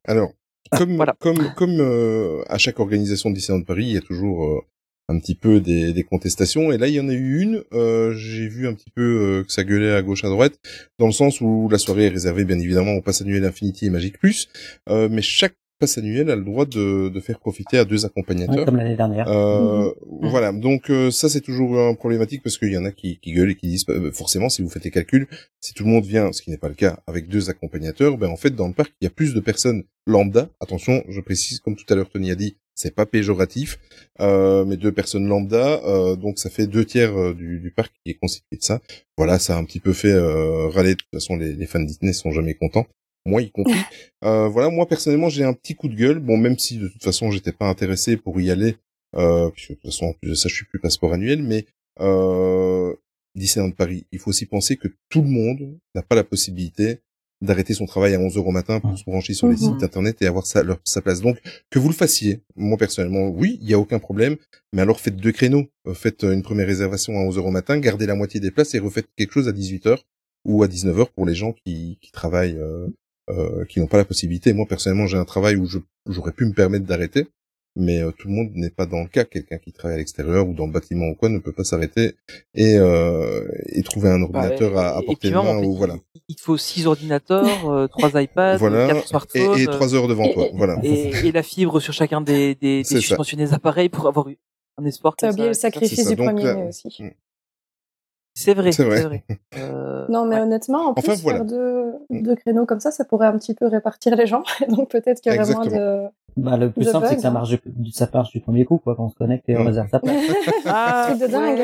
Alors 0.05 0.31
comme 0.77 0.95
voilà. 0.95 1.15
comme 1.19 1.53
comme 1.55 1.79
euh, 1.79 2.43
à 2.47 2.57
chaque 2.57 2.79
organisation 2.79 3.29
de 3.29 3.35
Disneyland 3.35 3.63
Paris, 3.63 3.85
il 3.85 3.93
y 3.93 3.97
a 3.97 4.01
toujours 4.01 4.45
euh, 4.45 4.61
un 5.11 5.19
petit 5.19 5.35
peu 5.35 5.59
des, 5.59 5.93
des, 5.93 6.03
contestations. 6.03 6.71
Et 6.71 6.77
là, 6.77 6.87
il 6.87 6.93
y 6.93 6.99
en 6.99 7.09
a 7.09 7.13
eu 7.13 7.41
une. 7.41 7.63
Euh, 7.73 8.13
j'ai 8.13 8.47
vu 8.47 8.67
un 8.67 8.73
petit 8.73 8.89
peu 8.89 9.01
euh, 9.01 9.43
que 9.43 9.51
ça 9.51 9.63
gueulait 9.63 9.93
à 9.93 10.01
gauche 10.01 10.23
à 10.23 10.29
droite, 10.29 10.53
dans 10.99 11.05
le 11.05 11.11
sens 11.11 11.41
où 11.41 11.69
la 11.71 11.77
soirée 11.77 12.05
est 12.05 12.09
réservée 12.09 12.45
bien 12.45 12.59
évidemment 12.59 12.93
au 12.93 13.01
pass 13.01 13.21
annuel 13.21 13.45
Infinity 13.45 13.87
et 13.87 13.89
Magic 13.89 14.17
Plus, 14.17 14.47
euh, 14.89 15.07
mais 15.11 15.21
chaque 15.21 15.53
passe 15.81 15.97
annuel 15.97 16.29
a 16.29 16.35
le 16.35 16.43
droit 16.43 16.65
de, 16.65 17.09
de 17.09 17.19
faire 17.19 17.39
profiter 17.39 17.77
à 17.77 17.85
deux 17.85 18.05
accompagnateurs. 18.05 18.65
comme 18.65 18.77
l'année 18.77 18.95
dernière. 18.95 19.27
Euh, 19.27 19.89
mmh. 19.89 20.27
Voilà, 20.29 20.53
donc 20.53 20.89
euh, 20.89 21.09
ça 21.11 21.27
c'est 21.27 21.41
toujours 21.41 21.77
un 21.79 21.95
problématique 21.95 22.43
parce 22.43 22.57
qu'il 22.57 22.71
y 22.71 22.77
en 22.77 22.85
a 22.85 22.91
qui, 22.91 23.19
qui 23.19 23.33
gueulent 23.33 23.49
et 23.49 23.55
qui 23.55 23.67
disent 23.67 23.85
bah, 23.85 23.95
forcément 24.13 24.47
si 24.47 24.61
vous 24.61 24.69
faites 24.69 24.85
les 24.85 24.91
calculs, 24.91 25.27
si 25.59 25.73
tout 25.73 25.83
le 25.83 25.89
monde 25.89 26.05
vient, 26.05 26.31
ce 26.31 26.43
qui 26.43 26.51
n'est 26.51 26.57
pas 26.57 26.69
le 26.69 26.75
cas, 26.75 26.99
avec 27.07 27.27
deux 27.27 27.49
accompagnateurs, 27.49 28.17
ben 28.17 28.29
en 28.29 28.37
fait 28.37 28.51
dans 28.51 28.67
le 28.67 28.73
parc 28.73 28.93
il 29.01 29.05
y 29.05 29.07
a 29.07 29.09
plus 29.09 29.33
de 29.33 29.39
personnes 29.39 29.83
lambda. 30.05 30.49
Attention, 30.59 31.03
je 31.09 31.19
précise 31.19 31.59
comme 31.59 31.75
tout 31.75 31.91
à 31.91 31.95
l'heure 31.95 32.09
Tony 32.09 32.31
a 32.31 32.35
dit, 32.35 32.57
c'est 32.75 32.95
pas 32.95 33.05
péjoratif, 33.05 33.79
euh, 34.19 34.65
mais 34.65 34.77
deux 34.77 34.91
personnes 34.91 35.27
lambda, 35.27 35.81
euh, 35.85 36.15
donc 36.15 36.39
ça 36.39 36.49
fait 36.49 36.67
deux 36.67 36.85
tiers 36.85 37.15
euh, 37.17 37.33
du, 37.33 37.59
du, 37.59 37.71
parc 37.71 37.93
qui 38.03 38.11
est 38.11 38.15
constitué 38.15 38.57
de 38.57 38.63
ça. 38.63 38.81
Voilà, 39.17 39.39
ça 39.39 39.55
a 39.55 39.59
un 39.59 39.63
petit 39.65 39.79
peu 39.79 39.93
fait 39.93 40.11
euh, 40.11 40.67
râler. 40.69 40.91
De 40.91 40.99
toute 40.99 41.09
façon, 41.13 41.35
les, 41.35 41.53
les 41.53 41.65
fans 41.65 41.79
Disney 41.81 42.13
sont 42.13 42.31
jamais 42.31 42.53
contents, 42.55 42.87
moi 43.25 43.41
y 43.41 43.51
compris. 43.51 43.79
euh, 44.23 44.47
voilà, 44.47 44.69
moi 44.69 44.87
personnellement, 44.87 45.29
j'ai 45.29 45.43
un 45.43 45.53
petit 45.53 45.75
coup 45.75 45.87
de 45.89 45.95
gueule. 45.95 46.19
Bon, 46.19 46.37
même 46.37 46.57
si 46.57 46.77
de 46.77 46.87
toute 46.87 47.03
façon, 47.03 47.31
j'étais 47.31 47.51
pas 47.51 47.67
intéressé 47.67 48.17
pour 48.17 48.39
y 48.41 48.51
aller, 48.51 48.77
euh, 49.15 49.49
puisque 49.49 49.71
de 49.71 49.75
toute 49.75 49.91
façon, 49.91 50.07
en 50.07 50.13
plus 50.13 50.29
de 50.29 50.35
ça, 50.35 50.49
je 50.49 50.55
suis 50.55 50.65
plus 50.65 50.79
passeport 50.79 51.13
annuel, 51.13 51.43
mais 51.43 51.65
euh, 51.99 52.93
Disneyland 53.35 53.71
Paris, 53.71 54.05
il 54.11 54.19
faut 54.19 54.29
aussi 54.29 54.45
penser 54.45 54.77
que 54.77 54.87
tout 55.09 55.21
le 55.21 55.29
monde 55.29 55.77
n'a 55.95 56.01
pas 56.01 56.15
la 56.15 56.23
possibilité 56.23 56.99
d'arrêter 57.41 57.73
son 57.73 57.85
travail 57.85 58.13
à 58.13 58.19
11 58.19 58.37
heures 58.37 58.47
au 58.47 58.51
matin 58.51 58.79
pour 58.79 58.97
se 58.97 59.03
brancher 59.03 59.33
sur 59.33 59.47
les 59.47 59.55
mhm. 59.55 59.73
sites 59.73 59.83
internet 59.83 60.21
et 60.21 60.27
avoir 60.27 60.45
sa, 60.45 60.63
leur, 60.63 60.79
sa 60.83 61.01
place. 61.01 61.21
Donc, 61.21 61.37
que 61.69 61.79
vous 61.79 61.89
le 61.89 61.93
fassiez. 61.93 62.41
Moi, 62.55 62.77
personnellement, 62.77 63.29
oui, 63.29 63.57
il 63.61 63.67
n'y 63.67 63.73
a 63.73 63.79
aucun 63.79 63.99
problème. 63.99 64.37
Mais 64.73 64.81
alors, 64.81 64.99
faites 64.99 65.17
deux 65.17 65.31
créneaux. 65.31 65.65
Euh, 65.87 65.93
faites 65.93 66.23
euh, 66.23 66.33
une 66.33 66.43
première 66.43 66.67
réservation 66.67 67.13
à 67.13 67.21
11 67.21 67.37
heures 67.39 67.45
au 67.45 67.51
matin, 67.51 67.77
gardez 67.79 68.05
la 68.05 68.15
moitié 68.15 68.39
des 68.39 68.51
places 68.51 68.75
et 68.75 68.79
refaites 68.79 69.07
quelque 69.17 69.33
chose 69.33 69.47
à 69.47 69.51
18 69.51 69.87
heures 69.87 70.03
ou 70.45 70.63
à 70.63 70.67
19 70.67 70.99
heures 70.99 71.11
pour 71.11 71.25
les 71.25 71.35
gens 71.35 71.53
qui, 71.53 71.97
qui 72.01 72.11
travaillent, 72.11 72.57
euh, 72.57 72.87
euh, 73.29 73.65
qui 73.65 73.79
n'ont 73.79 73.87
pas 73.87 73.97
la 73.97 74.05
possibilité. 74.05 74.53
Moi, 74.53 74.65
personnellement, 74.67 75.07
j'ai 75.07 75.17
un 75.17 75.25
travail 75.25 75.55
où 75.55 75.67
j'aurais 76.07 76.31
pu 76.31 76.45
me 76.45 76.53
permettre 76.53 76.85
d'arrêter 76.85 77.27
mais 77.75 78.01
euh, 78.01 78.11
tout 78.11 78.27
le 78.27 78.33
monde 78.33 78.51
n'est 78.53 78.69
pas 78.69 78.85
dans 78.85 79.01
le 79.01 79.07
cas. 79.07 79.23
Quelqu'un 79.23 79.57
qui 79.57 79.71
travaille 79.71 79.95
à 79.95 79.99
l'extérieur 79.99 80.47
ou 80.47 80.53
dans 80.53 80.65
le 80.65 80.71
bâtiment 80.71 81.07
ou 81.07 81.15
quoi 81.15 81.29
ne 81.29 81.39
peut 81.39 81.53
pas 81.53 81.63
s'arrêter 81.63 82.15
et, 82.53 82.75
euh, 82.75 83.47
et 83.67 83.81
trouver 83.83 84.09
un 84.09 84.19
bah, 84.19 84.39
ordinateur 84.39 84.77
à, 84.77 84.97
à 84.97 85.01
portée 85.01 85.29
de 85.29 85.35
main. 85.35 85.63
ou, 85.63 85.75
voilà. 85.75 85.95
Il 86.27 86.35
te 86.35 86.41
faut 86.41 86.57
six 86.57 86.85
ordinateurs, 86.85 87.69
euh, 87.69 87.87
trois 87.87 88.21
iPads, 88.21 88.59
quatre 88.59 89.07
smartphones. 89.07 89.57
Et, 89.57 89.63
et 89.63 89.67
trois 89.67 89.93
heures 89.95 90.07
devant 90.07 90.27
toi. 90.33 90.47
Voilà. 90.53 90.79
Et, 90.83 91.31
la 91.31 91.43
fibre 91.43 91.79
sur 91.79 91.93
chacun 91.93 92.19
des, 92.19 92.55
des, 92.55 92.83
des 92.83 92.83
suspensionnés 92.83 93.53
appareils 93.53 93.89
pour 93.89 94.07
avoir 94.07 94.27
un 94.77 94.85
espoir. 94.85 95.15
T'as 95.15 95.31
oublié 95.31 95.47
le 95.47 95.53
sacrifice 95.53 96.07
du 96.07 96.15
premier 96.15 96.67
aussi. 96.67 96.89
Mm. 96.99 97.11
C'est 98.33 98.53
vrai, 98.53 98.71
c'est 98.71 98.83
vrai. 98.83 99.23
Euh, 99.57 100.05
non, 100.07 100.25
mais 100.25 100.39
honnêtement, 100.39 100.87
en 100.87 100.93
plus, 100.93 101.21
faire 101.21 101.43
deux, 101.43 101.91
deux, 102.09 102.35
créneaux 102.35 102.65
comme 102.65 102.79
ça, 102.79 102.89
ça 102.89 103.03
pourrait 103.03 103.27
un 103.27 103.37
petit 103.37 103.53
peu 103.53 103.67
répartir 103.67 104.15
les 104.15 104.25
gens. 104.25 104.43
Donc 104.69 104.89
peut-être 104.89 105.19
qu'il 105.19 105.33
y 105.33 105.37
aurait 105.37 105.53
moins 105.53 105.65
de. 105.65 106.07
Bah, 106.37 106.57
le 106.57 106.71
plus 106.71 106.85
simple, 106.85 107.07
c'est 107.09 107.15
que 107.15 107.21
ça 107.21 107.31
marche, 107.31 107.55
ça 107.91 108.09
marche 108.13 108.31
du 108.31 108.39
premier 108.39 108.65
coup, 108.65 108.77
quoi, 108.77 108.95
quand 108.95 109.05
on 109.05 109.09
se 109.09 109.15
connecte 109.15 109.47
et 109.49 109.57
on 109.57 109.63
mm. 109.63 109.67
réserve 109.67 109.89
sa 109.89 109.99
place. 109.99 110.15
ah, 110.65 111.07
truc 111.09 111.21
de 111.21 111.27
dingue. 111.27 111.59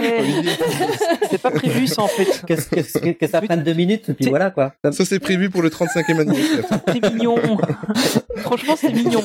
c'est 1.30 1.41
pas 1.41 1.51
prévu, 1.51 1.88
ça, 1.88 2.03
en 2.03 2.07
fait. 2.07 2.45
Que, 2.45 3.11
que, 3.11 3.28
ça 3.28 3.41
prenne 3.41 3.63
deux 3.63 3.74
minutes, 3.74 4.09
et 4.09 4.13
puis 4.13 4.30
voilà, 4.30 4.51
quoi. 4.51 4.74
Ça, 4.91 5.05
c'est 5.05 5.20
prévu 5.20 5.49
pour 5.49 5.61
le 5.61 5.70
35e 5.70 6.20
anniversaire. 6.20 6.80
C'est 6.88 7.13
mignon. 7.13 7.38
Franchement, 8.38 8.76
c'est 8.76 8.93
mignon. 8.93 9.22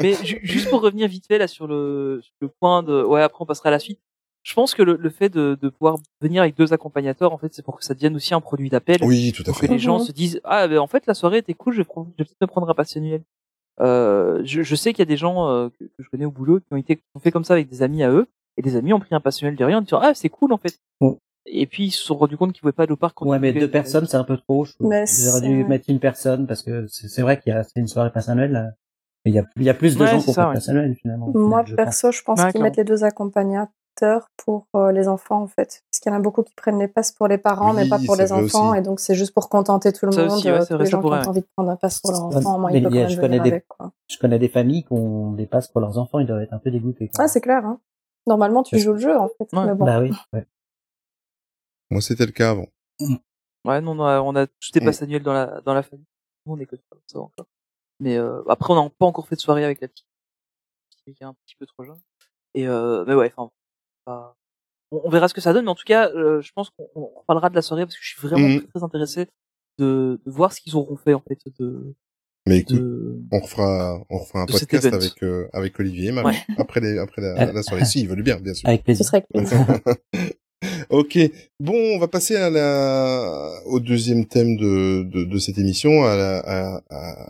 mais 0.00 0.14
juste 0.42 0.68
pour 0.70 0.80
revenir 0.80 1.08
vite 1.08 1.26
fait, 1.26 1.38
là, 1.38 1.46
sur 1.46 1.66
le, 1.66 2.20
sur 2.22 2.32
le 2.40 2.48
point 2.48 2.82
de, 2.82 3.02
ouais, 3.02 3.22
après, 3.22 3.42
on 3.42 3.46
passera 3.46 3.68
à 3.68 3.72
la 3.72 3.78
suite 3.78 4.00
je 4.48 4.54
pense 4.54 4.74
que 4.74 4.82
le, 4.82 4.96
le 4.96 5.10
fait 5.10 5.28
de, 5.28 5.58
de, 5.60 5.68
pouvoir 5.68 5.98
venir 6.22 6.40
avec 6.40 6.56
deux 6.56 6.72
accompagnateurs, 6.72 7.34
en 7.34 7.38
fait, 7.38 7.52
c'est 7.52 7.62
pour 7.62 7.76
que 7.76 7.84
ça 7.84 7.92
devienne 7.92 8.16
aussi 8.16 8.32
un 8.32 8.40
produit 8.40 8.70
d'appel. 8.70 8.96
Oui, 9.02 9.30
tout 9.32 9.42
à 9.42 9.52
fait. 9.52 9.52
Pour 9.52 9.60
que 9.60 9.66
les 9.66 9.78
gens 9.78 9.98
mhm. 9.98 10.06
se 10.06 10.12
disent 10.12 10.40
ah 10.44 10.66
ben 10.66 10.78
en 10.78 10.86
fait 10.86 11.06
la 11.06 11.12
soirée 11.12 11.38
était 11.38 11.52
cool, 11.52 11.74
je 11.74 11.82
vais, 11.82 11.84
peut-être 11.84 12.40
me 12.40 12.46
prendre 12.46 12.70
un 12.70 12.74
passionnel. 12.74 13.22
Euh, 13.80 14.40
je, 14.44 14.62
je, 14.62 14.74
sais 14.74 14.92
qu'il 14.92 15.00
y 15.00 15.02
a 15.02 15.06
des 15.06 15.16
gens 15.16 15.48
euh, 15.48 15.68
que, 15.68 15.84
je 15.98 16.08
connais 16.08 16.24
au 16.24 16.30
boulot 16.30 16.58
qui 16.60 16.66
ont 16.72 16.76
été 16.76 16.96
qui 16.96 17.02
ont 17.14 17.20
fait 17.20 17.30
comme 17.30 17.44
ça 17.44 17.54
avec 17.54 17.68
des 17.68 17.82
amis 17.82 18.02
à 18.02 18.10
eux 18.10 18.26
et 18.56 18.62
des 18.62 18.76
amis 18.76 18.92
ont 18.92 18.98
pris 18.98 19.14
un 19.14 19.20
passionnel 19.20 19.56
derrière 19.56 19.78
en 19.78 19.82
disant 19.82 20.00
ah 20.02 20.14
c'est 20.14 20.28
cool 20.28 20.52
en 20.52 20.58
fait. 20.58 20.80
Et 21.50 21.66
puis 21.66 21.84
ils 21.84 21.90
se 21.90 22.02
sont 22.02 22.16
rendus 22.16 22.36
compte 22.36 22.52
qu'ils 22.52 22.60
pouvaient 22.60 22.72
pas 22.72 22.82
aller 22.82 22.92
au 22.92 22.96
parc. 22.96 23.20
Ouais, 23.22 23.38
mais 23.38 23.52
deux 23.52 23.70
personnes 23.70 24.06
c'est 24.06 24.16
un 24.16 24.24
peu 24.24 24.36
trop. 24.36 24.66
J'aurais 24.80 25.40
dû 25.42 25.64
mettre 25.64 25.88
une 25.88 26.00
personne 26.00 26.46
parce 26.46 26.62
que 26.62 26.86
c'est 26.88 27.22
vrai 27.22 27.40
qu'il 27.40 27.52
y 27.52 27.56
a 27.56 27.62
c'est 27.62 27.78
une 27.80 27.88
soirée 27.88 28.12
passionnelle. 28.12 28.74
Il 29.24 29.34
y 29.34 29.38
a, 29.38 29.44
il 29.56 29.62
y 29.62 29.68
a 29.68 29.74
plus 29.74 29.96
de 29.96 30.06
gens 30.06 30.20
qui 30.20 30.30
ont 30.30 30.32
fait 30.32 30.42
passionnel 30.42 30.94
finalement. 30.94 31.30
Moi 31.34 31.64
perso, 31.76 32.10
je 32.10 32.22
pense 32.22 32.44
qu'ils 32.50 32.62
mettent 32.62 32.76
les 32.76 32.84
deux 32.84 33.04
accompagnateurs 33.04 34.28
pour 34.36 34.66
euh, 34.74 34.92
les 34.92 35.08
enfants 35.08 35.42
en 35.42 35.46
fait. 35.46 35.82
Qu'il 36.08 36.14
y 36.14 36.16
en 36.16 36.20
a 36.20 36.22
beaucoup 36.22 36.42
qui 36.42 36.54
prennent 36.54 36.78
les 36.78 36.88
passes 36.88 37.12
pour 37.12 37.28
les 37.28 37.36
parents 37.36 37.74
mais 37.74 37.86
pas 37.86 37.98
pour 37.98 38.16
les 38.16 38.32
enfants 38.32 38.72
et 38.72 38.80
donc 38.80 38.98
c'est 38.98 39.14
juste 39.14 39.34
pour 39.34 39.50
contenter 39.50 39.92
tout 39.92 40.06
le 40.06 40.16
monde. 40.16 40.32
Aussi, 40.32 40.48
euh, 40.48 40.64
les 40.78 40.86
gens 40.86 41.00
qui 41.02 41.06
ont 41.06 41.12
envie 41.12 41.42
de 41.42 41.46
prendre 41.54 41.70
un 41.70 41.76
passe 41.76 42.00
pour 42.00 42.12
leurs 42.12 42.24
enfants, 42.24 42.58
moi, 42.58 42.72
ils 42.72 42.82
peuvent 42.82 43.08
je 43.10 43.20
connais 43.20 43.40
des, 43.40 43.62
Je 44.08 44.16
connais 44.16 44.38
des 44.38 44.48
familles 44.48 44.84
qui 44.84 44.92
ont 44.94 45.32
des 45.32 45.46
passes 45.46 45.68
pour 45.68 45.82
leurs 45.82 45.98
enfants, 45.98 46.18
ils 46.18 46.26
doivent 46.26 46.40
être 46.40 46.54
un 46.54 46.58
peu 46.58 46.70
dégoûtés. 46.70 47.10
Ah 47.18 47.28
c'est 47.28 47.42
clair. 47.42 47.66
Hein. 47.66 47.78
Normalement 48.26 48.62
tu 48.62 48.78
joues 48.78 48.94
le 48.94 49.00
jeu 49.00 49.18
en 49.18 49.28
fait. 49.28 49.52
Mais 49.52 49.74
bon. 49.74 49.84
Bah 49.84 50.00
oui. 50.00 50.12
Moi 51.90 52.00
c'était 52.00 52.24
le 52.24 52.32
cas 52.32 52.52
avant. 52.52 52.68
Ouais 53.66 53.82
non, 53.82 54.00
on 54.00 54.04
a, 54.06 54.22
on 54.22 54.34
a 54.34 54.46
tous 54.46 54.72
des 54.72 54.80
passes 54.80 55.02
annuelles 55.02 55.22
dans 55.22 55.34
la 55.34 55.60
dans 55.60 55.74
la 55.74 55.82
famille. 55.82 56.06
on 56.46 56.58
est 56.58 56.64
que 56.64 56.76
ça 57.06 57.18
encore. 57.18 57.46
Mais 58.00 58.16
euh, 58.16 58.42
après 58.48 58.72
on 58.72 58.82
n'a 58.82 58.88
pas 58.88 59.04
encore 59.04 59.28
fait 59.28 59.36
de 59.36 59.40
soirée 59.40 59.64
avec 59.64 59.82
la 59.82 59.88
petite 59.88 60.06
qui 61.04 61.22
est 61.22 61.26
un 61.26 61.34
petit 61.44 61.56
peu 61.56 61.66
trop 61.66 61.84
jeune. 61.84 62.00
Et 62.54 62.66
euh, 62.66 63.04
mais 63.06 63.14
ouais, 63.14 63.30
enfin 63.36 64.34
on, 64.90 65.08
verra 65.10 65.28
ce 65.28 65.34
que 65.34 65.40
ça 65.40 65.52
donne, 65.52 65.64
mais 65.64 65.70
en 65.70 65.74
tout 65.74 65.84
cas, 65.86 66.10
euh, 66.10 66.40
je 66.40 66.52
pense 66.52 66.70
qu'on 66.70 67.10
parlera 67.26 67.50
de 67.50 67.54
la 67.54 67.62
soirée 67.62 67.84
parce 67.84 67.96
que 67.96 68.02
je 68.02 68.08
suis 68.08 68.26
vraiment 68.26 68.48
mmh. 68.48 68.66
très, 68.72 68.82
intéressé 68.82 69.26
de, 69.78 70.20
voir 70.26 70.52
ce 70.52 70.60
qu'ils 70.60 70.76
auront 70.76 70.96
fait 70.96 71.14
en 71.14 71.22
fait 71.26 71.38
de. 71.58 71.94
Mais 72.46 72.58
écoute, 72.58 72.80
on 73.30 73.40
refera, 73.40 74.00
on 74.08 74.18
refera 74.18 74.40
un 74.40 74.46
podcast 74.46 74.86
avec 74.86 75.22
euh, 75.22 75.48
avec 75.52 75.78
Olivier 75.78 76.14
après 76.56 76.80
les, 76.80 76.98
après 76.98 77.20
la, 77.20 77.52
la 77.52 77.62
soirée. 77.62 77.84
si, 77.84 78.00
il 78.00 78.08
veut 78.08 78.16
bien, 78.22 78.40
bien 78.40 78.54
sûr. 78.54 78.66
Avec 78.68 78.84
plaisir. 78.84 79.04
Ce 79.04 79.10
serait 79.10 79.26
plaisir. 79.28 79.66
Ok, 80.90 81.18
bon, 81.60 81.74
on 81.74 81.98
va 81.98 82.08
passer 82.08 82.34
au 83.66 83.78
deuxième 83.78 84.24
thème 84.24 84.56
de, 84.56 85.02
de, 85.02 85.24
de 85.24 85.38
cette 85.38 85.58
émission, 85.58 86.04
à, 86.04 86.16
la, 86.16 86.38
à, 86.38 86.82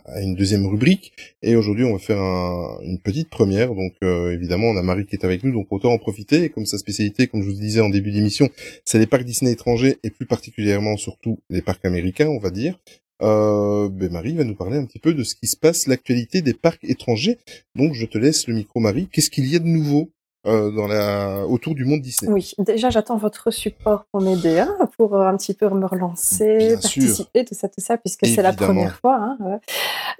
à, 0.05 0.21
une 0.21 0.35
deuxième 0.35 0.65
rubrique. 0.65 1.11
Et 1.41 1.57
aujourd'hui, 1.57 1.83
on 1.83 1.91
va 1.91 1.99
faire 1.99 2.21
un, 2.21 2.79
une 2.83 2.99
petite 2.99 3.29
première. 3.29 3.75
Donc, 3.75 3.95
euh, 4.01 4.31
évidemment, 4.31 4.67
on 4.67 4.77
a 4.77 4.81
Marie 4.81 5.05
qui 5.05 5.17
est 5.17 5.25
avec 5.25 5.43
nous, 5.43 5.51
donc 5.51 5.67
autant 5.71 5.91
en 5.91 5.97
profiter. 5.97 6.43
Et 6.43 6.49
comme 6.49 6.65
sa 6.65 6.77
spécialité, 6.77 7.27
comme 7.27 7.41
je 7.41 7.49
vous 7.49 7.59
disais 7.59 7.81
en 7.81 7.89
début 7.89 8.11
d'émission, 8.11 8.47
c'est 8.85 8.97
les 8.97 9.07
parcs 9.07 9.25
Disney 9.25 9.51
étrangers 9.51 9.97
et 10.03 10.09
plus 10.09 10.25
particulièrement, 10.25 10.95
surtout, 10.95 11.39
les 11.49 11.61
parcs 11.61 11.83
américains, 11.83 12.29
on 12.29 12.39
va 12.39 12.51
dire. 12.51 12.79
Euh, 13.21 13.89
ben 13.89 14.09
Marie 14.09 14.35
va 14.35 14.45
nous 14.45 14.55
parler 14.55 14.77
un 14.77 14.85
petit 14.85 14.99
peu 14.99 15.13
de 15.13 15.23
ce 15.25 15.35
qui 15.35 15.47
se 15.47 15.57
passe, 15.57 15.85
l'actualité 15.87 16.41
des 16.41 16.53
parcs 16.53 16.85
étrangers. 16.85 17.37
Donc, 17.75 17.93
je 17.93 18.05
te 18.05 18.17
laisse 18.17 18.47
le 18.47 18.53
micro, 18.53 18.79
Marie. 18.79 19.09
Qu'est-ce 19.11 19.29
qu'il 19.29 19.51
y 19.51 19.57
a 19.57 19.59
de 19.59 19.67
nouveau 19.67 20.11
euh, 20.47 20.71
dans 20.71 20.87
la 20.87 21.45
autour 21.47 21.75
du 21.75 21.83
monde 21.83 21.99
Disney. 21.99 22.31
Oui, 22.31 22.53
déjà 22.59 22.89
j'attends 22.89 23.17
votre 23.17 23.51
support 23.51 24.05
pour 24.09 24.21
m'aider, 24.21 24.59
hein, 24.59 24.77
pour 24.97 25.15
euh, 25.15 25.27
un 25.27 25.35
petit 25.35 25.53
peu 25.53 25.67
me 25.69 25.85
relancer, 25.85 26.77
participer, 26.81 27.43
tout 27.43 27.55
ça, 27.55 27.67
tout 27.67 27.81
ça, 27.81 27.97
puisque 27.97 28.25
c'est 28.25 28.41
la 28.41 28.53
première 28.53 28.95
fois. 28.95 29.35
Hein, 29.41 29.59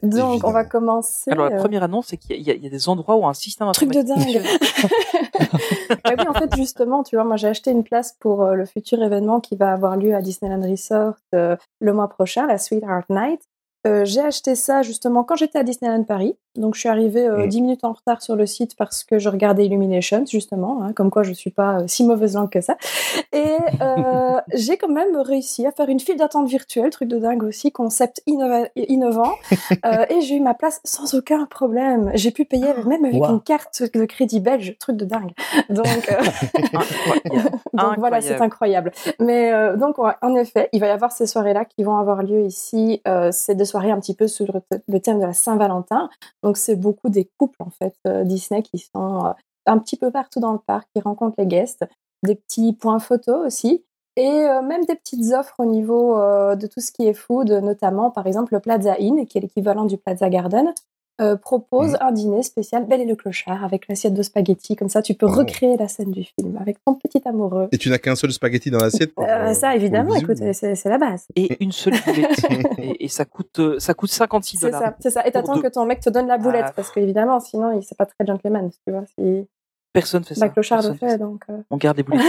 Donc 0.04 0.44
on 0.44 0.52
va 0.52 0.66
commencer. 0.66 1.32
Alors 1.32 1.50
la 1.50 1.56
euh, 1.56 1.60
première 1.60 1.84
annonce, 1.84 2.08
c'est 2.08 2.18
qu'il 2.18 2.36
y, 2.36 2.52
y, 2.52 2.68
a 2.68 2.70
des 2.70 2.90
endroits 2.90 3.16
où 3.16 3.26
un 3.26 3.34
système 3.34 3.72
truc 3.72 3.92
de 3.92 4.02
dingue. 4.02 4.42
bah 6.04 6.12
oui, 6.18 6.28
en 6.28 6.34
fait 6.34 6.54
justement, 6.54 7.04
tu 7.04 7.16
vois, 7.16 7.24
moi 7.24 7.38
j'ai 7.38 7.48
acheté 7.48 7.72
une 7.72 7.86
place 7.86 8.14
pour 8.20 8.46
le 8.46 8.66
futur 8.66 9.02
événement 9.02 9.40
qui 9.40 9.56
va 9.56 9.72
avoir 9.72 9.96
lieu 9.96 10.16
à 10.16 10.22
Disneyland 10.22 10.70
Resort 10.70 11.16
le 11.32 11.94
mois 11.94 12.10
prochain, 12.10 12.46
la 12.46 12.58
Sweetheart 12.58 13.10
Night. 13.10 13.42
Euh, 13.88 14.04
j'ai 14.04 14.20
acheté 14.20 14.56
ça 14.56 14.82
justement 14.82 15.24
quand 15.24 15.38
j'étais 15.38 15.60
à 15.60 15.64
Disneyland 15.64 16.04
Paris. 16.04 16.38
Donc 16.56 16.74
je 16.74 16.80
suis 16.80 16.90
arrivée 16.90 17.28
euh, 17.28 17.46
10 17.46 17.58
mmh. 17.58 17.62
minutes 17.62 17.84
en 17.84 17.94
retard 17.94 18.24
sur 18.24 18.36
le 18.36 18.48
site 18.48 18.76
parce 18.76 19.04
que 19.04 19.20
je 19.20 19.30
regardais 19.30 19.66
Illuminations 19.66 20.26
justement, 20.26 20.82
hein, 20.82 20.94
comme 20.94 21.12
quoi 21.12 21.22
je 21.22 21.32
suis 21.32 21.52
pas 21.52 21.82
euh, 21.82 21.84
si 21.88 22.04
mauvaise 22.04 22.34
langue 22.36 22.50
que 22.50 22.62
ça. 22.62 22.76
Et 23.32 23.56
euh, 23.82 24.42
j'ai 24.54 24.78
quand 24.78 24.90
même 24.90 25.16
réussi 25.16 25.68
à 25.68 25.72
faire 25.72 25.88
une 25.90 26.00
file 26.00 26.18
d'attente 26.18 26.48
virtuelle, 26.48 26.90
truc 26.90 27.08
de 27.08 27.20
dingue 27.20 27.44
aussi, 27.44 27.72
concept 27.72 28.24
innovant. 28.26 29.34
et 30.10 30.22
j'ai 30.22 30.36
eu 30.38 30.40
ma 30.40 30.56
place 30.56 30.82
sans 30.84 31.14
aucun 31.14 31.46
problème. 31.46 32.12
J'ai 32.16 32.32
pu 32.32 32.46
payer 32.46 32.74
même 32.86 33.06
avec 33.06 33.22
une 33.24 33.42
carte 33.42 33.84
de 33.94 34.06
crédit 34.06 34.40
belge, 34.40 34.76
truc 34.80 34.98
de 34.98 35.06
dingue. 35.06 35.32
Donc, 35.70 35.86
donc 37.74 37.98
voilà, 37.98 38.22
c'est 38.22 38.42
incroyable. 38.42 38.92
Mais 39.20 39.52
donc 39.78 39.98
en 40.00 40.36
effet, 40.36 40.70
il 40.74 40.80
va 40.80 40.88
y 40.88 40.92
avoir 40.92 41.12
ces 41.12 41.28
soirées-là 41.28 41.66
qui 41.66 41.84
vont 41.84 41.98
avoir 41.98 42.24
lieu 42.24 42.42
ici. 42.42 43.02
c'est 43.32 43.56
de 43.56 43.64
soirée 43.64 43.92
un 43.92 44.00
petit 44.00 44.16
peu 44.16 44.28
sur 44.28 44.62
le 44.88 45.00
thème 45.00 45.20
de 45.20 45.26
la 45.26 45.34
Saint-Valentin. 45.34 46.10
Donc 46.44 46.58
c'est 46.58 46.76
beaucoup 46.76 47.10
des 47.10 47.30
couples 47.38 47.62
en 47.62 47.70
fait 47.70 47.96
euh, 48.08 48.24
Disney 48.24 48.64
qui 48.64 48.80
sont 48.80 49.26
euh, 49.26 49.32
un 49.66 49.78
petit 49.78 49.98
peu 49.98 50.12
partout 50.12 50.40
dans 50.40 50.54
le 50.54 50.60
parc, 50.60 50.88
qui 50.94 51.02
rencontrent 51.02 51.36
les 51.38 51.46
guests, 51.46 51.86
des 52.24 52.36
petits 52.36 52.74
points 52.74 53.00
photos 53.00 53.46
aussi. 53.46 53.86
Et 54.16 54.28
euh, 54.28 54.62
même 54.62 54.84
des 54.86 54.96
petites 54.96 55.34
offres 55.34 55.56
au 55.60 55.66
niveau 55.66 56.16
de 56.18 56.68
tout 56.68 56.82
ce 56.82 56.92
qui 56.92 57.08
est 57.08 57.14
food, 57.14 57.50
notamment 57.52 58.12
par 58.12 58.28
exemple 58.28 58.54
le 58.54 58.60
Plaza 58.60 58.96
Inn, 59.00 59.26
qui 59.26 59.38
est 59.38 59.42
l'équivalent 59.42 59.86
du 59.86 59.98
Plaza 59.98 60.30
Garden, 60.30 60.74
euh, 61.22 61.36
propose 61.36 61.92
mmh. 61.92 61.98
un 62.00 62.12
dîner 62.14 62.44
spécial 62.44 62.86
Belle 62.86 63.02
et 63.02 63.06
le 63.06 63.16
clochard 63.16 63.66
avec 63.66 63.90
l'assiette 63.90 64.14
de 64.14 64.24
spaghettis. 64.24 64.78
Comme 64.78 64.88
ça, 64.88 65.02
tu 65.02 65.16
peux 65.16 65.26
oh. 65.26 65.34
recréer 65.34 65.76
la 65.76 65.90
scène 65.90 66.12
du 66.12 66.24
film 66.24 66.58
avec 66.58 66.78
ton 66.86 66.96
petit 66.96 67.22
amoureux. 67.28 67.68
Et 67.74 67.78
tu 67.78 67.90
n'as 67.90 67.98
qu'un 67.98 68.16
seul 68.16 68.32
spaghetti 68.32 68.72
dans 68.72 68.80
l'assiette 68.80 69.12
euh, 69.20 69.54
Ça, 69.54 69.76
évidemment, 69.76 70.16
écoute, 70.16 70.38
c'est 70.38 70.86
la 70.86 70.98
base. 70.98 71.28
Et 71.36 71.58
une 71.64 71.74
seule 71.74 71.96
boulette. 72.06 72.46
et, 72.78 73.10
ça 73.10 73.26
coûte 73.26 73.60
euh, 73.60 73.80
ça 73.80 73.94
coûte 73.94 74.12
56 74.12 74.60
dollars. 74.62 74.94
C'est 75.00 75.10
ça. 75.10 75.28
Et 75.28 75.32
t'attends 75.32 75.60
que 75.60 75.68
ton 75.68 75.86
mec 75.86 76.00
te 76.00 76.10
donne 76.10 76.28
la 76.28 76.38
boulette 76.38 76.68
ah. 76.68 76.74
parce 76.74 76.90
qu'évidemment, 76.92 77.42
sinon, 77.42 77.82
c'est 77.82 77.98
pas 77.98 78.06
très 78.06 78.26
gentleman, 78.26 78.70
tu 78.70 78.94
vois. 78.94 79.04
Si... 79.18 79.46
Personne 79.92 80.24
fait 80.24 80.36
ça. 80.36 80.46
Le 80.46 80.54
clochard 80.54 80.88
le 80.88 80.94
fait, 80.94 81.18
donc. 81.18 81.44
On 81.70 81.76
garde 81.76 81.98
les 81.98 82.04
boulettes. 82.04 82.24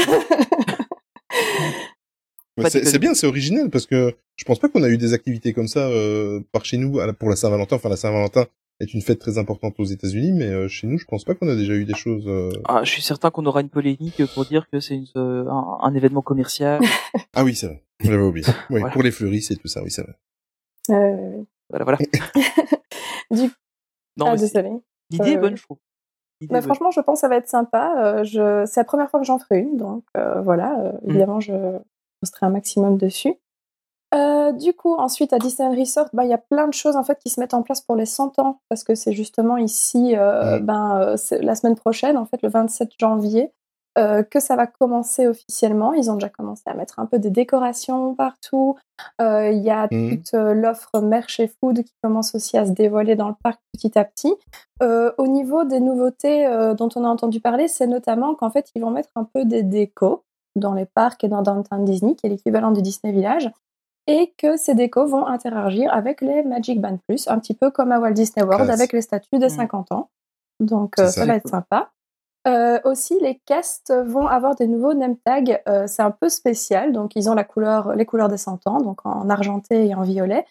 c'est 2.69 2.99
bien, 2.99 3.15
c'est 3.15 3.29
original 3.29 3.71
parce 3.71 3.87
que 3.87 4.17
je 4.37 4.45
pense 4.45 4.59
pas 4.59 4.69
qu'on 4.69 4.83
a 4.83 4.89
eu 4.89 4.99
des 4.99 5.13
activités 5.13 5.53
comme 5.53 5.69
ça 5.69 5.89
par 6.51 6.65
chez 6.65 6.77
nous 6.77 6.99
pour 7.21 7.31
la 7.31 7.37
Saint-Valentin. 7.37 7.77
Enfin, 7.77 7.89
la 7.89 7.97
Saint-Valentin, 7.97 8.47
est 8.81 8.95
une 8.95 9.03
fête 9.03 9.19
très 9.19 9.39
importante 9.39 9.75
aux 9.79 9.85
États-Unis, 9.85 10.33
mais 10.33 10.49
euh, 10.49 10.67
chez 10.67 10.87
nous, 10.87 10.99
je 10.99 11.05
pense 11.05 11.25
pas 11.25 11.35
qu'on 11.35 11.49
a 11.49 11.55
déjà 11.55 11.75
eu 11.75 11.85
des 11.85 11.95
choses. 11.95 12.27
Euh, 12.27 12.51
ah, 12.65 12.83
je 12.83 12.91
suis 12.91 13.03
certain 13.03 13.31
qu'on 13.31 13.45
aura 13.45 13.61
une 13.61 13.69
polémique 13.69 14.23
pour 14.35 14.47
dire 14.47 14.69
que 14.71 14.81
c'est 14.81 15.03
euh, 15.17 15.47
un, 15.49 15.79
un, 15.83 15.95
événement 15.95 16.23
commercial. 16.23 16.81
ah 17.35 17.45
oui, 17.45 17.55
c'est 17.55 17.67
vrai. 17.67 17.83
J'avais 18.01 18.23
oublié. 18.23 18.47
Oui, 18.71 18.81
pour 18.93 19.03
les 19.03 19.11
fleuristes 19.11 19.51
et 19.51 19.57
tout 19.57 19.69
ça, 19.69 19.83
oui, 19.83 19.91
c'est 19.91 20.03
vrai. 20.03 20.15
Euh... 20.91 21.43
Voilà, 21.69 21.85
voilà. 21.85 21.99
du... 23.31 23.51
Non, 24.17 24.27
ah, 24.27 24.37
L'idée 25.11 25.31
est 25.31 25.37
bonne, 25.37 25.57
je 25.57 25.63
trouve. 25.63 25.79
Bah, 26.49 26.63
franchement, 26.63 26.91
je 26.91 27.01
pense 27.01 27.19
que 27.19 27.21
ça 27.21 27.29
va 27.29 27.37
être 27.37 27.49
sympa. 27.49 28.23
je... 28.25 28.65
C'est 28.67 28.81
la 28.81 28.85
première 28.85 29.11
fois 29.11 29.21
que 29.21 29.27
j'en 29.27 29.39
ferai 29.39 29.61
une, 29.61 29.77
donc 29.77 30.05
voilà. 30.15 30.95
Mm. 31.03 31.11
Évidemment, 31.11 31.41
je 31.41 31.53
posterai 32.21 32.47
un 32.47 32.51
maximum 32.51 32.97
dessus. 32.97 33.35
Euh, 34.13 34.53
du 34.53 34.73
coup, 34.73 34.95
ensuite 34.95 35.33
à 35.33 35.39
Disneyland 35.39 35.79
Resort, 35.79 36.09
bah, 36.13 36.25
il 36.25 36.31
y 36.31 36.35
a 36.35 36.39
plein 36.39 36.67
de 36.67 36.75
choses 36.75 36.97
en 36.97 37.05
fait 37.05 37.19
qui 37.19 37.31
se 37.31 37.39
mettent 37.39 37.55
en 37.55 37.63
place 37.63 37.81
pour 37.81 37.97
les 37.97 38.07
100 38.07 38.39
ans 38.39 38.61
parce 38.69 38.83
que 38.83 38.95
c'est 38.95 39.13
justement 39.13 39.57
ici, 39.57 40.17
euh, 40.17 40.59
ben, 40.59 41.01
euh, 41.01 41.17
la 41.41 41.55
semaine 41.55 41.77
prochaine, 41.77 42.17
en 42.17 42.25
fait, 42.25 42.43
le 42.43 42.49
27 42.49 42.93
janvier, 42.99 43.53
que 44.31 44.41
ça 44.41 44.57
va 44.57 44.67
commencer 44.67 45.27
officiellement. 45.27 45.93
Ils 45.93 46.11
ont 46.11 46.15
déjà 46.15 46.31
commencé 46.31 46.63
à 46.65 46.73
mettre 46.73 46.99
un 47.01 47.05
peu 47.05 47.19
des 47.19 47.29
décorations 47.29 48.15
partout. 48.15 48.79
Il 49.19 49.59
y 49.59 49.69
a 49.69 49.89
mmh. 49.91 50.11
toute 50.11 50.33
l'offre 50.33 51.01
merch 51.01 51.39
et 51.39 51.49
food 51.49 51.85
qui 51.85 51.93
commence 52.03 52.35
aussi 52.35 52.57
à 52.57 52.65
se 52.65 52.71
dévoiler 52.71 53.15
dans 53.15 53.29
le 53.29 53.35
parc 53.45 53.61
petit 53.75 53.99
à 53.99 54.07
petit. 54.07 54.33
au 54.81 55.27
niveau 55.27 55.65
des 55.65 55.81
nouveautés 55.81 56.47
dont 56.79 56.89
on 56.97 57.05
a 57.05 57.09
entendu 57.09 57.41
parler, 57.41 57.69
c'est 57.69 57.87
notamment 57.87 58.35
qu'en 58.35 58.49
fait, 58.49 58.71
ils 58.75 58.81
vont 58.81 58.91
mettre 58.91 59.11
un 59.17 59.25
peu 59.25 59.45
des 59.45 59.63
décos 59.63 60.25
dans 60.57 60.73
les 60.73 60.87
parcs 60.87 61.23
et 61.23 61.29
dans 61.29 61.43
Downtown 61.43 61.85
Disney, 61.85 62.15
qui 62.15 62.27
est 62.27 62.31
l'équivalent 62.31 62.71
du 62.71 62.81
Disney 62.81 63.13
Village 63.13 63.51
et 64.11 64.35
que 64.37 64.57
ces 64.57 64.75
décos 64.75 65.07
vont 65.07 65.25
interagir 65.25 65.95
avec 65.95 66.21
les 66.21 66.43
Magic 66.43 66.81
Band 66.81 66.99
Plus, 67.07 67.29
un 67.29 67.39
petit 67.39 67.55
peu 67.55 67.71
comme 67.71 67.93
à 67.93 68.01
Walt 68.01 68.11
Disney 68.11 68.45
World 68.45 68.69
avec 68.69 68.93
les 68.93 69.03
statues 69.03 69.39
des 69.39 69.49
50 69.49 69.91
mm. 69.91 69.95
ans. 69.95 70.11
Donc 70.59 70.99
euh, 70.99 71.07
ça. 71.07 71.25
va 71.25 71.37
être 71.37 71.49
sympa. 71.49 71.93
Euh, 72.49 72.81
aussi, 72.85 73.17
les 73.21 73.41
castes 73.47 73.93
vont 74.07 74.27
avoir 74.27 74.57
des 74.57 74.67
nouveaux 74.67 74.95
name 74.95 75.17
tags. 75.17 75.61
Euh, 75.69 75.87
c'est 75.87 76.03
un 76.03 76.11
peu 76.11 76.29
spécial. 76.29 76.93
Donc, 76.93 77.15
ils 77.15 77.31
ont 77.31 77.35
la 77.35 77.45
couleur, 77.45 77.95
les 77.95 78.07
couleurs 78.07 78.29
des 78.29 78.39
cent 78.39 78.59
ans, 78.67 78.79
donc 78.79 79.05
en 79.07 79.29
argenté 79.31 79.87
et 79.87 79.95
en 79.95 80.03
violet. 80.03 80.45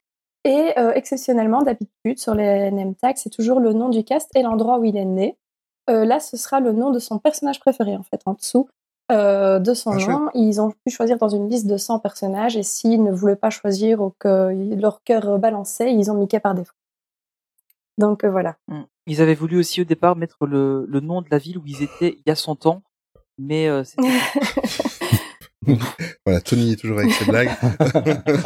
Et 0.45 0.71
euh, 0.77 0.93
exceptionnellement, 0.93 1.61
d'habitude, 1.63 2.17
sur 2.17 2.35
les 2.35 2.71
name 2.71 2.95
tags, 2.95 3.15
c'est 3.15 3.31
toujours 3.31 3.59
le 3.59 3.73
nom 3.73 3.89
du 3.89 4.03
cast 4.03 4.29
et 4.35 4.41
l'endroit 4.41 4.79
où 4.79 4.85
il 4.85 4.95
est 4.95 5.05
né. 5.05 5.37
là, 5.87 6.19
ce 6.19 6.37
sera 6.37 6.59
le 6.59 6.71
nom 6.71 6.91
de 6.91 6.99
son 6.99 7.17
personnage 7.17 7.59
préféré, 7.59 7.97
en 7.97 8.03
fait, 8.03 8.21
en 8.25 8.33
dessous 8.33 8.69
de 9.09 9.73
son 9.73 9.91
ah, 9.91 10.07
nom. 10.07 10.29
Ils 10.33 10.61
ont 10.61 10.71
pu 10.71 10.91
choisir 10.91 11.17
dans 11.17 11.29
une 11.29 11.49
liste 11.49 11.67
de 11.67 11.77
100 11.77 11.99
personnages. 11.99 12.55
Et 12.55 12.63
s'ils 12.63 13.03
ne 13.03 13.11
voulaient 13.11 13.35
pas 13.35 13.49
choisir 13.49 14.01
ou 14.01 14.13
que 14.19 14.53
leur 14.79 15.03
cœur 15.03 15.39
balançait, 15.39 15.93
ils 15.93 16.11
ont 16.11 16.15
Mickey 16.15 16.39
par 16.39 16.53
défaut. 16.55 16.73
Donc 17.97 18.23
voilà. 18.23 18.55
Mmh. 18.67 18.81
Ils 19.07 19.21
avaient 19.21 19.35
voulu 19.35 19.57
aussi 19.57 19.81
au 19.81 19.85
départ 19.85 20.15
mettre 20.15 20.45
le, 20.45 20.85
le 20.87 20.99
nom 20.99 21.21
de 21.21 21.27
la 21.31 21.37
ville 21.37 21.57
où 21.57 21.63
ils 21.65 21.83
étaient 21.83 22.17
il 22.17 22.23
y 22.27 22.31
a 22.31 22.35
100 22.35 22.67
ans, 22.67 22.83
mais 23.37 23.67
euh, 23.67 23.83
c'était... 23.83 24.07
voilà, 26.25 26.41
Tony 26.41 26.73
est 26.73 26.75
toujours 26.75 26.99
avec 26.99 27.11
ses 27.11 27.25
blagues, 27.25 27.49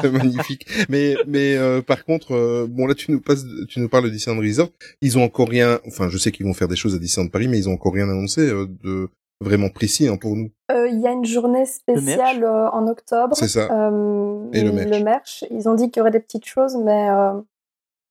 magnifique. 0.11 0.68
Mais 0.89 1.16
mais 1.28 1.55
euh, 1.55 1.82
par 1.82 2.05
contre, 2.05 2.34
euh, 2.34 2.68
bon 2.70 2.88
là 2.88 2.95
tu 2.95 3.11
nous 3.11 3.22
passes, 3.22 3.45
tu 3.70 3.80
nous 3.80 3.89
parles 3.89 4.05
de 4.05 4.09
Disneyland 4.09 4.41
Resort. 4.41 4.70
Ils 5.01 5.18
ont 5.18 5.24
encore 5.24 5.49
rien. 5.49 5.80
Enfin, 5.88 6.09
je 6.09 6.18
sais 6.18 6.32
qu'ils 6.32 6.45
vont 6.45 6.53
faire 6.53 6.68
des 6.68 6.76
choses 6.76 6.95
à 6.95 6.99
Disneyland 6.99 7.30
Paris, 7.30 7.47
mais 7.47 7.57
ils 7.57 7.70
ont 7.70 7.74
encore 7.74 7.93
rien 7.93 8.09
annoncé 8.09 8.41
euh, 8.41 8.68
de 8.84 9.09
vraiment 9.43 9.69
précis 9.69 10.07
hein, 10.07 10.17
pour 10.17 10.35
nous. 10.35 10.49
Il 10.69 10.99
y 10.99 11.07
a 11.07 11.11
une 11.11 11.25
journée 11.25 11.65
spéciale 11.65 12.45
en 12.45 12.87
octobre. 12.87 13.35
C'est 13.35 13.47
ça. 13.47 13.65
Et 13.65 14.63
le 14.63 14.71
merch. 14.71 14.89
le 14.89 15.03
merch. 15.03 15.45
Ils 15.51 15.69
ont 15.69 15.75
dit 15.75 15.91
qu'il 15.91 15.99
y 15.99 16.01
aurait 16.01 16.11
des 16.11 16.19
petites 16.19 16.45
choses, 16.45 16.75
mais 16.77 17.09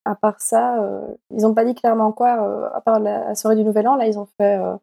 à 0.04 0.14
part 0.14 0.40
ça, 0.40 0.82
euh, 0.82 1.00
ils 1.30 1.42
n'ont 1.42 1.54
pas 1.54 1.64
dit 1.64 1.74
clairement 1.74 2.12
quoi, 2.12 2.42
euh, 2.42 2.68
à 2.74 2.80
part 2.80 2.98
la, 2.98 3.34
soirée 3.34 3.56
du 3.56 3.64
Nouvel 3.64 3.86
An. 3.86 3.96
Là, 3.96 4.06
ils 4.06 4.18
ont 4.18 4.26
fait 4.36 4.58
euh, 4.58 4.74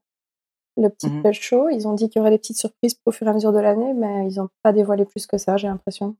le 0.77 0.89
petit 0.89 1.09
mmh 1.09 1.33
show. 1.33 1.69
Ils 1.69 1.87
ont 1.87 1.93
dit 1.93 2.09
qu'il 2.09 2.19
y 2.19 2.21
aurait 2.21 2.31
des 2.31 2.37
petites 2.37 2.57
surprises 2.57 2.99
au 3.05 3.11
fur 3.11 3.27
et 3.27 3.29
à 3.29 3.33
mesure 3.33 3.51
de 3.51 3.59
l'année, 3.59 3.93
mais 3.93 4.27
ils 4.29 4.37
n'ont 4.37 4.49
pas 4.63 4.71
dévoilé 4.71 5.05
plus 5.05 5.27
que 5.27 5.37
ça, 5.37 5.57
j'ai 5.57 5.67
l'impression. 5.67 6.15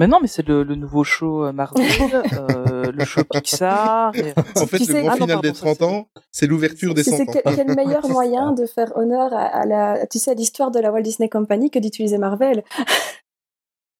Mais 0.00 0.06
non, 0.06 0.18
mais 0.22 0.28
c'est 0.28 0.48
le, 0.48 0.64
nouveau 0.64 1.04
show 1.04 1.52
Marvel, 1.52 1.84
le 2.94 3.04
show 3.04 3.22
Pixar. 3.22 4.14
En 4.56 4.66
fait, 4.66 4.78
le 4.78 5.02
grand 5.02 5.12
final 5.12 5.40
des 5.42 5.52
30 5.52 5.82
ans, 5.82 6.08
c'est 6.32 6.46
l'ouverture 6.46 6.94
des 6.94 7.02
100 7.02 7.12
ans. 7.12 7.24
C'est 7.26 7.42
quel 7.54 7.76
meilleur 7.76 8.08
moyen 8.08 8.52
de 8.52 8.64
faire 8.64 8.96
honneur 8.96 9.30
à, 9.34 9.66
la, 9.66 10.06
tu 10.06 10.18
sais, 10.18 10.30
à 10.30 10.34
l'histoire 10.34 10.70
de 10.70 10.80
la 10.80 10.90
Walt 10.90 11.02
Disney 11.02 11.28
Company 11.28 11.70
que 11.70 11.78
d'utiliser 11.78 12.16
Marvel 12.16 12.64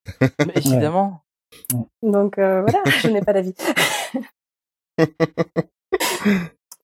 Évidemment. 0.57 1.21
Donc 2.03 2.39
euh, 2.39 2.63
voilà, 2.63 2.83
je 2.87 3.09
n'ai 3.09 3.21
pas 3.21 3.35
d'avis. 3.35 3.55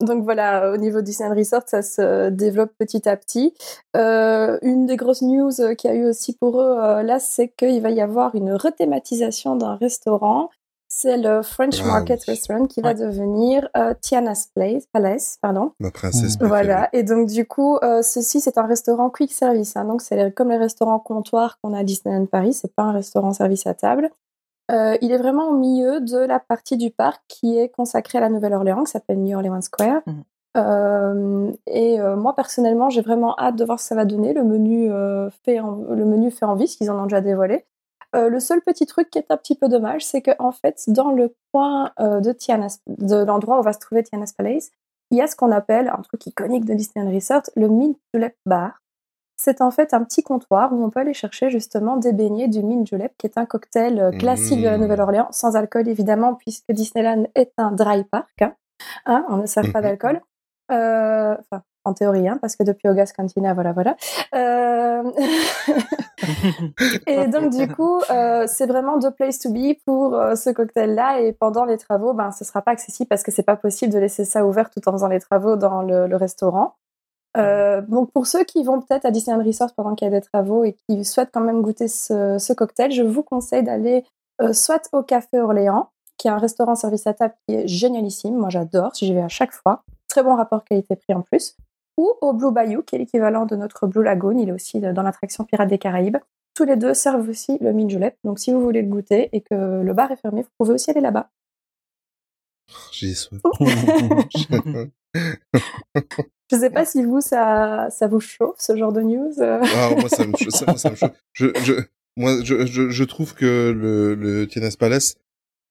Donc 0.01 0.25
voilà, 0.25 0.73
au 0.73 0.77
niveau 0.77 0.99
du 0.99 1.05
Disneyland 1.05 1.35
Resort, 1.35 1.63
ça 1.67 1.83
se 1.83 2.29
développe 2.29 2.73
petit 2.79 3.09
à 3.09 3.17
petit. 3.17 3.55
Euh, 3.97 4.59
une 4.63 4.87
des 4.87 4.97
grosses 4.97 5.23
news 5.23 5.53
qu'il 5.77 5.91
y 5.91 5.93
a 5.93 5.97
eu 5.97 6.07
aussi 6.07 6.37
pour 6.37 6.61
eux 6.61 6.79
euh, 6.79 7.03
là, 7.03 7.19
c'est 7.19 7.49
qu'il 7.49 7.81
va 7.81 7.91
y 7.91 8.01
avoir 8.01 8.35
une 8.35 8.53
rethématisation 8.53 9.57
d'un 9.57 9.77
restaurant. 9.77 10.51
C'est 10.89 11.17
le 11.17 11.43
French 11.43 11.83
Market 11.83 12.23
Restaurant 12.25 12.67
qui 12.67 12.81
va 12.81 12.95
devenir 12.95 13.69
Tiana's 14.01 14.49
Place, 14.55 14.85
Palace, 14.93 15.37
pardon. 15.43 15.73
Ma 15.81 15.91
princesse 15.91 16.37
préférée. 16.37 16.49
Voilà, 16.49 16.89
et 16.93 17.03
donc 17.03 17.29
du 17.29 17.45
coup, 17.45 17.77
ceci 18.03 18.41
c'est 18.41 18.57
un 18.57 18.67
restaurant 18.67 19.11
quick 19.11 19.33
service. 19.33 19.77
Hein. 19.77 19.85
donc 19.85 20.01
c'est 20.01 20.33
comme 20.33 20.51
les 20.51 20.57
restaurants 20.57 21.01
comptoirs 21.01 21.59
qu'on 21.61 21.75
a 21.75 21.81
à 21.81 21.83
Disneyland 21.83 22.27
Paris. 22.27 22.55
C'est 22.55 22.73
pas 22.73 22.85
un 22.85 22.93
restaurant 22.93 23.33
service 23.33 23.67
à 23.67 23.75
table. 23.75 24.11
Euh, 24.71 24.97
il 25.01 25.13
est 25.13 25.17
vraiment 25.17 25.49
au 25.49 25.57
milieu 25.57 26.01
de 26.01 26.19
la 26.19 26.41
partie 26.41 26.77
du 26.77 26.91
parc 26.91 27.23
qui 27.29 27.57
est 27.57 27.69
consacrée 27.69 28.19
à 28.19 28.21
la 28.21 28.29
Nouvelle-Orléans, 28.29 28.85
qui 28.85 28.91
s'appelle 28.91 29.19
New 29.19 29.37
Orleans 29.37 29.61
Square. 29.61 30.03
Mmh. 30.07 30.13
Euh, 30.57 31.53
et 31.67 32.01
euh, 32.01 32.17
moi 32.17 32.35
personnellement, 32.35 32.89
j'ai 32.89 33.03
vraiment 33.03 33.39
hâte 33.39 33.57
de 33.57 33.65
voir 33.65 33.79
ce 33.79 33.85
que 33.85 33.89
ça 33.89 33.95
va 33.95 34.05
donner. 34.05 34.33
Le 34.33 34.43
menu 34.43 34.91
fait 35.45 35.61
en, 35.61 35.77
le 35.91 36.05
menu 36.05 36.31
fait 36.31 36.47
envie, 36.47 36.67
ce 36.67 36.77
qu'ils 36.77 36.91
en 36.91 36.99
ont 36.99 37.05
déjà 37.05 37.21
dévoilé. 37.21 37.65
le 38.15 38.41
seul 38.41 38.61
petit 38.63 38.87
truc 38.87 39.11
qui 39.11 39.19
est 39.19 39.31
un 39.31 39.37
petit 39.37 39.55
peu 39.55 39.69
dommage, 39.69 40.05
c'est 40.05 40.23
qu'en 40.23 40.49
en 40.49 40.53
fait, 40.53 40.83
dans 40.89 41.13
le 41.13 41.35
coin 41.53 41.93
de 41.99 42.33
Tiana's, 42.33 42.81
de 42.87 43.25
l'endroit 43.25 43.61
où 43.61 43.63
va 43.63 43.73
se 43.73 43.79
trouver 43.79 44.03
Tiana's 44.03 44.33
Palace, 44.33 44.71
il 45.11 45.19
y 45.19 45.21
a 45.21 45.27
ce 45.27 45.37
qu'on 45.37 45.53
appelle 45.53 45.89
un 45.89 46.03
truc 46.03 46.27
iconique 46.27 46.65
de 46.65 46.75
Disneyland 46.75 47.13
Resort, 47.15 47.43
le 47.55 47.69
Mint 47.69 47.97
Julep 48.13 48.35
Bar, 48.45 48.83
c'est 49.37 49.61
en 49.61 49.71
fait 49.71 49.95
un 49.95 50.03
petit 50.03 50.23
comptoir 50.23 50.73
où 50.73 50.83
on 50.83 50.91
peut 50.91 51.01
aller 51.01 51.15
chercher 51.15 51.51
justement 51.51 51.97
des 51.97 52.13
beignets 52.13 52.49
du 52.49 52.63
Mint 52.63 52.87
Julep, 52.87 53.13
qui 53.19 53.27
est 53.27 53.39
un 53.39 53.45
cocktail 53.45 54.01
euh, 54.01 54.11
classique 54.11 54.61
de 54.61 54.67
la 54.67 54.79
mmh. 54.79 54.81
Nouvelle-Orléans, 54.81 55.29
sans 55.31 55.57
alcool 55.57 55.89
évidemment, 55.89 56.35
puisque 56.35 56.73
Disneyland 56.73 57.27
est 57.35 57.53
un 57.59 57.73
dry 57.73 58.05
park. 58.05 58.41
Hein. 58.41 58.55
Hein, 59.05 59.25
on 59.29 59.37
ne 59.39 59.47
sert 59.47 59.71
pas 59.73 59.81
mmh 59.81 59.83
d'alcool. 59.83 60.21
Euh, 60.73 61.37
enfin, 61.39 61.63
en 61.85 61.95
théorie, 61.95 62.29
hein, 62.29 62.39
parce 62.41 62.57
que 62.57 62.65
depuis 62.65 62.89
Auguste 62.89 63.15
Cantina, 63.15 63.55
voilà, 63.55 63.73
voilà. 63.73 63.97
Euh, 64.35 65.05
et 67.07 67.29
donc, 67.29 67.51
du 67.51 67.69
coup, 67.69 68.01
c'est 68.47 68.67
vraiment 68.67 68.99
the 68.99 69.11
place 69.11 69.39
to 69.39 69.53
be 69.53 69.77
pour 69.85 70.21
ce 70.35 70.51
cocktail-là. 70.51 71.21
Et 71.21 71.33
pendant 71.33 71.65
les 71.65 71.79
travaux, 71.79 72.13
ben, 72.13 72.33
ce 72.33 72.45
sera 72.45 72.61
pas 72.61 72.73
accessible 72.73 73.09
parce 73.09 73.23
que 73.23 73.31
c'est 73.31 73.45
pas 73.45 73.55
possible 73.55 73.93
de 73.93 73.99
laisser 73.99 74.25
ça 74.25 74.45
ouvert 74.45 74.71
tout 74.71 74.87
en 74.89 74.93
faisant 74.93 75.09
les 75.09 75.21
travaux 75.21 75.55
dans 75.55 75.83
le 75.83 76.17
restaurant. 76.17 76.75
Euh, 77.37 77.83
donc 77.83 78.11
pour 78.13 78.27
ceux 78.27 78.45
qui 78.45 78.63
vont 78.63 78.81
peut-être 78.81 79.05
à 79.05 79.11
Disneyland 79.11 79.45
Resort 79.45 79.75
pendant 79.75 79.95
qu'il 79.95 80.07
y 80.07 80.15
a 80.15 80.21
des 80.21 80.25
travaux 80.25 80.65
et 80.65 80.75
qui 80.89 81.05
souhaitent 81.05 81.31
quand 81.33 81.41
même 81.41 81.63
goûter 81.63 81.89
ce, 81.89 82.53
cocktail, 82.53 82.93
je 82.93 83.03
vous 83.03 83.23
conseille 83.23 83.63
d'aller 83.63 84.05
euh, 84.41 84.53
soit 84.53 84.89
au 84.93 85.03
Café 85.03 85.41
Orléans, 85.41 85.91
qui 86.17 86.29
est 86.29 86.31
un 86.31 86.39
restaurant 86.39 86.75
service 86.75 87.07
à 87.07 87.15
table 87.15 87.35
qui 87.47 87.55
est 87.55 87.67
génialissime, 87.67 88.37
moi 88.37 88.49
j'adore, 88.49 88.93
j'y 88.95 89.13
vais 89.13 89.21
à 89.21 89.29
chaque 89.29 89.53
fois, 89.53 89.83
très 90.09 90.23
bon 90.23 90.35
rapport 90.35 90.65
qualité-prix 90.65 91.15
en 91.15 91.23
plus, 91.23 91.57
ou 91.99 92.13
au 92.21 92.33
Blue 92.33 92.53
Bayou, 92.53 92.83
qui 92.83 92.97
est 92.97 92.99
l'équivalent 92.99 93.45
de 93.45 93.57
notre 93.57 93.87
Blue 93.87 94.03
Lagoon, 94.03 94.39
il 94.39 94.49
est 94.49 94.53
aussi 94.53 94.81
dans 94.81 95.03
l'attraction 95.03 95.45
Pirates 95.45 95.69
des 95.69 95.79
Caraïbes. 95.79 96.19
Tous 96.55 96.65
les 96.65 96.77
deux 96.77 96.95
servent 96.95 97.29
aussi 97.29 97.59
le 97.61 97.73
mint 97.75 97.91
julep, 97.91 98.17
donc 98.25 98.39
si 98.39 98.51
vous 98.53 98.61
voulez 98.63 98.81
le 98.81 98.89
goûter 98.89 99.29
et 99.33 99.43
que 99.43 99.83
le 99.83 99.93
bar 99.93 100.11
est 100.11 100.17
fermé, 100.17 100.43
vous 100.43 100.49
pouvez 100.59 100.73
aussi 100.73 100.91
aller 100.91 101.03
là-bas. 101.03 101.29
J'ai 102.93 103.15
soif. 103.15 103.43
Je 106.51 106.57
sais 106.57 106.71
pas 106.71 106.85
si 106.85 107.03
vous, 107.03 107.21
ça, 107.21 107.89
ça 107.91 108.07
vous 108.07 108.21
chauffe, 108.21 108.57
ce 108.59 108.77
genre 108.77 108.93
de 108.93 109.03
news. 109.03 109.33
Euh. 109.41 109.61
Ah, 109.63 109.91
moi, 109.99 110.09
ça 110.09 110.27
me, 110.27 110.33
ça, 110.51 110.77
ça 110.77 110.91
me 110.91 110.97
chauffe. 110.97 111.11
Je, 111.33 111.47
je, 111.65 111.73
moi, 112.17 112.39
je, 112.45 112.67
je, 112.67 112.89
je 112.89 113.05
trouve 113.05 113.35
que 113.35 113.75
le, 113.77 114.15
le 114.15 114.47
Tiana's 114.47 114.77
Palace 114.77 115.17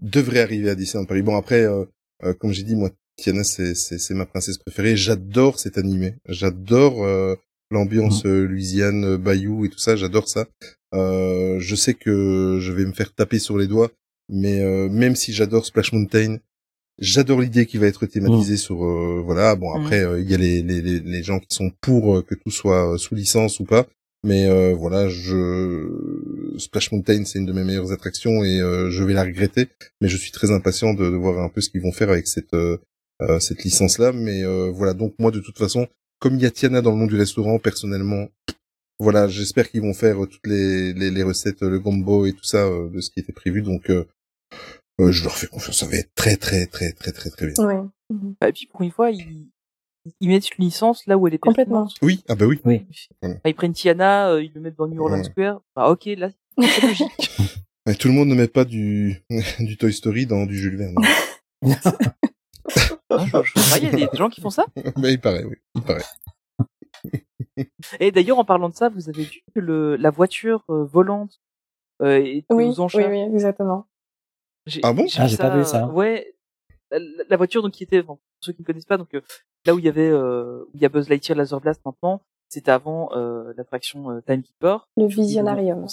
devrait 0.01 0.41
arriver 0.41 0.69
à 0.69 0.75
Disneyland 0.75 1.05
Paris. 1.05 1.21
Bon, 1.21 1.37
après, 1.37 1.63
euh, 1.63 1.85
euh, 2.23 2.33
comme 2.33 2.51
j'ai 2.51 2.63
dit, 2.63 2.75
moi, 2.75 2.89
Tiana, 3.15 3.45
c'est, 3.45 3.73
c'est, 3.73 3.97
c'est 3.97 4.13
ma 4.13 4.25
princesse 4.25 4.57
préférée. 4.57 4.97
J'adore 4.97 5.59
cet 5.59 5.77
animé. 5.77 6.15
J'adore 6.27 7.05
l'ambiance 7.71 8.25
mmh. 8.25 8.43
Louisiane, 8.43 9.15
Bayou 9.15 9.63
et 9.63 9.69
tout 9.69 9.79
ça. 9.79 9.95
J'adore 9.95 10.27
ça. 10.27 10.45
je 10.91 11.75
sais 11.75 11.93
que 11.93 12.57
je 12.59 12.71
vais 12.73 12.85
me 12.85 12.91
faire 12.91 13.13
taper 13.13 13.39
sur 13.39 13.57
les 13.57 13.67
doigts, 13.67 13.91
mais 14.27 14.59
même 14.89 15.15
si 15.15 15.31
j'adore 15.31 15.65
Splash 15.65 15.93
Mountain, 15.93 16.39
J'adore 16.97 17.41
l'idée 17.41 17.65
qui 17.65 17.77
va 17.77 17.87
être 17.87 18.05
thématisée 18.05 18.53
mmh. 18.53 18.57
sur 18.57 18.85
euh, 18.85 19.21
voilà 19.23 19.55
bon 19.55 19.69
mmh. 19.69 19.81
après 19.81 20.05
euh, 20.05 20.21
il 20.21 20.31
y 20.31 20.33
a 20.33 20.37
les, 20.37 20.61
les, 20.61 20.81
les 20.81 21.23
gens 21.23 21.39
qui 21.39 21.53
sont 21.53 21.69
pour 21.81 22.15
euh, 22.15 22.21
que 22.21 22.35
tout 22.35 22.51
soit 22.51 22.97
sous 22.97 23.15
licence 23.15 23.59
ou 23.59 23.65
pas 23.65 23.85
mais 24.23 24.73
voilà 24.73 25.07
je 25.07 26.55
Splash 26.57 26.91
Mountain 26.91 27.25
c'est 27.25 27.37
une 27.37 27.45
de 27.45 27.53
mes 27.53 27.63
meilleures 27.63 27.91
attractions 27.91 28.43
et 28.43 28.57
je 28.57 29.03
vais 29.03 29.13
la 29.13 29.23
regretter 29.23 29.67
mais 30.01 30.07
je 30.07 30.17
suis 30.17 30.31
très 30.31 30.49
impatient 30.49 30.95
de, 30.95 31.03
de 31.11 31.15
voir 31.15 31.43
un 31.43 31.49
peu 31.49 31.61
ce 31.61 31.69
qu'ils 31.69 31.81
vont 31.81 31.91
faire 31.91 32.09
avec 32.09 32.25
cette 32.25 32.55
cette 33.39 33.63
licence 33.63 33.99
là 33.99 34.11
mais 34.13 34.43
voilà 34.71 34.95
donc 34.95 35.13
moi 35.19 35.29
de 35.29 35.39
toute 35.41 35.59
façon 35.59 35.87
comme 36.17 36.37
il 36.37 36.41
y 36.41 36.47
a 36.47 36.49
Tiana 36.49 36.81
dans 36.81 36.93
le 36.93 36.97
nom 36.97 37.05
du 37.05 37.17
restaurant 37.17 37.59
personnellement 37.59 38.27
voilà 38.97 39.27
j'espère 39.27 39.69
qu'ils 39.69 39.81
vont 39.81 39.93
faire 39.93 40.17
toutes 40.17 40.47
les, 40.47 40.93
les, 40.93 41.11
les 41.11 41.21
recettes 41.21 41.61
le 41.61 41.77
gombo 41.77 42.25
et 42.25 42.33
tout 42.33 42.45
ça 42.45 42.67
de 42.67 42.99
ce 43.01 43.11
qui 43.11 43.19
était 43.19 43.31
prévu 43.31 43.61
donc 43.61 43.91
euh, 44.99 45.11
je 45.11 45.23
leur 45.23 45.35
fais 45.35 45.47
confiance, 45.47 45.79
ça 45.79 45.85
va 45.85 45.95
être 45.95 46.13
très 46.15 46.37
très 46.37 46.65
très 46.67 46.91
très 46.93 47.11
très 47.11 47.29
très 47.29 47.47
bien. 47.47 47.65
Ouais. 47.65 47.81
Bah, 48.39 48.49
et 48.49 48.53
puis 48.53 48.67
pour 48.67 48.81
une 48.81 48.91
fois, 48.91 49.11
ils, 49.11 49.47
ils 50.19 50.29
mettent 50.29 50.49
une 50.57 50.65
licence 50.65 51.05
là 51.07 51.17
où 51.17 51.27
elle 51.27 51.33
est 51.33 51.39
complètement. 51.39 51.87
Oui, 52.01 52.23
ah 52.29 52.35
bah 52.35 52.45
oui. 52.45 52.59
oui. 52.65 52.85
ils 53.45 53.55
prennent 53.55 53.73
Tiana, 53.73 54.29
euh, 54.29 54.43
ils 54.43 54.53
le 54.53 54.61
mettent 54.61 54.77
dans 54.77 54.87
New 54.87 55.01
Orleans 55.01 55.23
Square. 55.23 55.61
Bah 55.75 55.89
ok, 55.89 56.05
là 56.17 56.29
c'est 56.57 56.81
logique. 56.87 57.31
Mais 57.85 57.95
tout 57.95 58.07
le 58.07 58.13
monde 58.13 58.29
ne 58.29 58.35
met 58.35 58.47
pas 58.47 58.65
du 58.65 59.23
du 59.59 59.77
Toy 59.77 59.93
Story 59.93 60.25
dans 60.25 60.45
du 60.45 60.57
Jules 60.57 60.77
Verne. 60.77 60.95
ah, 63.09 63.77
il 63.77 63.83
y 63.83 63.87
a 63.87 63.91
des, 63.91 64.07
gens 64.13 64.29
qui 64.29 64.41
font 64.41 64.49
ça. 64.49 64.65
Mais 64.97 65.13
il 65.13 65.19
paraît, 65.19 65.43
oui, 65.43 65.55
il 65.75 65.81
paraît. 65.81 66.03
Et 67.99 68.11
d'ailleurs, 68.11 68.39
en 68.39 68.45
parlant 68.45 68.69
de 68.69 68.75
ça, 68.75 68.89
vous 68.89 69.09
avez 69.09 69.23
vu 69.23 69.41
que 69.53 69.59
le, 69.59 69.95
la 69.95 70.09
voiture 70.09 70.63
euh, 70.69 70.83
volante 70.83 71.41
euh, 72.01 72.17
est 72.17 72.45
oui, 72.49 72.65
aux 72.65 72.79
enchères? 72.79 73.09
Oui, 73.09 73.23
oui, 73.27 73.35
exactement. 73.35 73.87
Ah 74.83 74.93
bon? 74.93 75.05
Ah, 75.17 75.27
j'ai 75.27 75.37
pas 75.37 75.55
vu 75.55 75.63
ça. 75.65 75.87
Ouais, 75.87 76.33
la, 76.91 77.37
voiture 77.37 77.61
donc 77.61 77.73
qui 77.73 77.83
était, 77.83 78.03
pour 78.03 78.19
ceux 78.39 78.53
qui 78.53 78.61
ne 78.61 78.65
connaissent 78.65 78.85
pas, 78.85 78.97
donc 78.97 79.13
euh, 79.13 79.21
là 79.65 79.75
où 79.75 79.79
il 79.79 79.85
y 79.85 79.89
avait, 79.89 80.09
euh, 80.09 80.63
où 80.65 80.71
il 80.75 80.81
y 80.81 80.85
a 80.85 80.89
Buzz 80.89 81.09
Lightyear 81.09 81.37
Laser 81.37 81.59
Blast 81.61 81.81
maintenant, 81.85 82.21
c'était 82.49 82.71
avant 82.71 83.09
euh, 83.15 83.53
l'attraction 83.57 84.11
euh, 84.11 84.21
Timekeeper. 84.21 84.87
Le 84.97 85.07
Visionarium. 85.07 85.85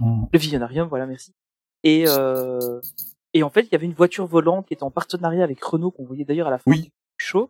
Mmh. 0.00 0.24
Le 0.32 0.38
Visionarium, 0.38 0.88
voilà, 0.88 1.06
merci. 1.06 1.32
Et 1.84 2.04
euh, 2.08 2.80
et 3.34 3.42
en 3.42 3.50
fait, 3.50 3.62
il 3.62 3.72
y 3.72 3.74
avait 3.74 3.86
une 3.86 3.94
voiture 3.94 4.26
volante 4.26 4.66
qui 4.66 4.74
était 4.74 4.82
en 4.82 4.90
partenariat 4.90 5.44
avec 5.44 5.62
Renault 5.62 5.90
qu'on 5.90 6.04
voyait 6.04 6.24
d'ailleurs 6.24 6.48
à 6.48 6.50
la 6.50 6.58
fin 6.58 6.70
oui. 6.70 6.82
du 6.82 6.90
show. 7.18 7.48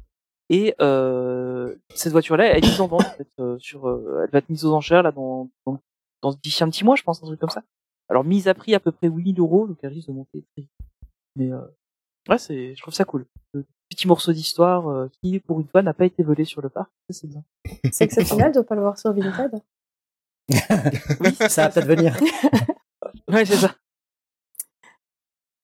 Et 0.50 0.74
euh, 0.80 1.74
cette 1.94 2.12
voiture-là, 2.12 2.46
elle 2.46 2.64
est 2.64 2.68
mise 2.68 2.80
en 2.80 2.86
vente 2.86 3.04
en 3.04 3.10
fait, 3.10 3.28
euh, 3.38 3.58
sur, 3.58 3.86
euh, 3.86 4.22
elle 4.24 4.30
va 4.30 4.38
être 4.38 4.48
mise 4.48 4.64
aux 4.64 4.72
enchères 4.72 5.02
là 5.02 5.12
dans 5.12 5.50
dans, 5.66 5.78
dans 6.22 6.32
d'ici 6.32 6.64
un 6.64 6.70
petit 6.70 6.84
mois, 6.84 6.96
je 6.96 7.02
pense, 7.02 7.22
un 7.22 7.26
truc 7.26 7.38
comme 7.38 7.50
ça. 7.50 7.62
Alors 8.08 8.24
mise 8.24 8.48
à 8.48 8.54
prix 8.54 8.74
à 8.74 8.80
peu 8.80 8.92
près 8.92 9.08
8000 9.08 9.38
euros, 9.38 9.66
donc 9.66 9.78
elle 9.82 9.92
risque 9.92 10.08
de 10.08 10.12
monter 10.12 10.44
très 10.52 10.62
vite. 10.62 10.70
Mais 11.36 11.52
euh, 11.52 11.60
ouais, 12.28 12.38
c'est, 12.38 12.74
je 12.74 12.82
trouve 12.82 12.94
ça 12.94 13.04
cool. 13.04 13.26
Le 13.52 13.66
petit 13.88 14.08
morceau 14.08 14.32
d'histoire 14.32 14.88
euh, 14.88 15.08
qui, 15.20 15.38
pour 15.40 15.60
une 15.60 15.68
fois, 15.68 15.82
n'a 15.82 15.94
pas 15.94 16.06
été 16.06 16.22
volé 16.22 16.44
sur 16.44 16.62
le 16.62 16.68
parc, 16.68 16.90
ça, 17.08 17.20
c'est 17.20 17.26
bien. 17.26 17.44
C'est 17.92 18.04
exceptionnel 18.04 18.52
de 18.52 18.58
ne 18.58 18.64
pas 18.64 18.74
le 18.74 18.80
voir 18.80 18.98
sur 18.98 19.12
Vinted. 19.12 19.60
oui, 21.20 21.34
ça 21.48 21.62
va 21.64 21.68
peut-être 21.70 21.86
venir. 21.86 22.18
ouais, 23.28 23.44
c'est 23.44 23.56
ça. 23.56 23.74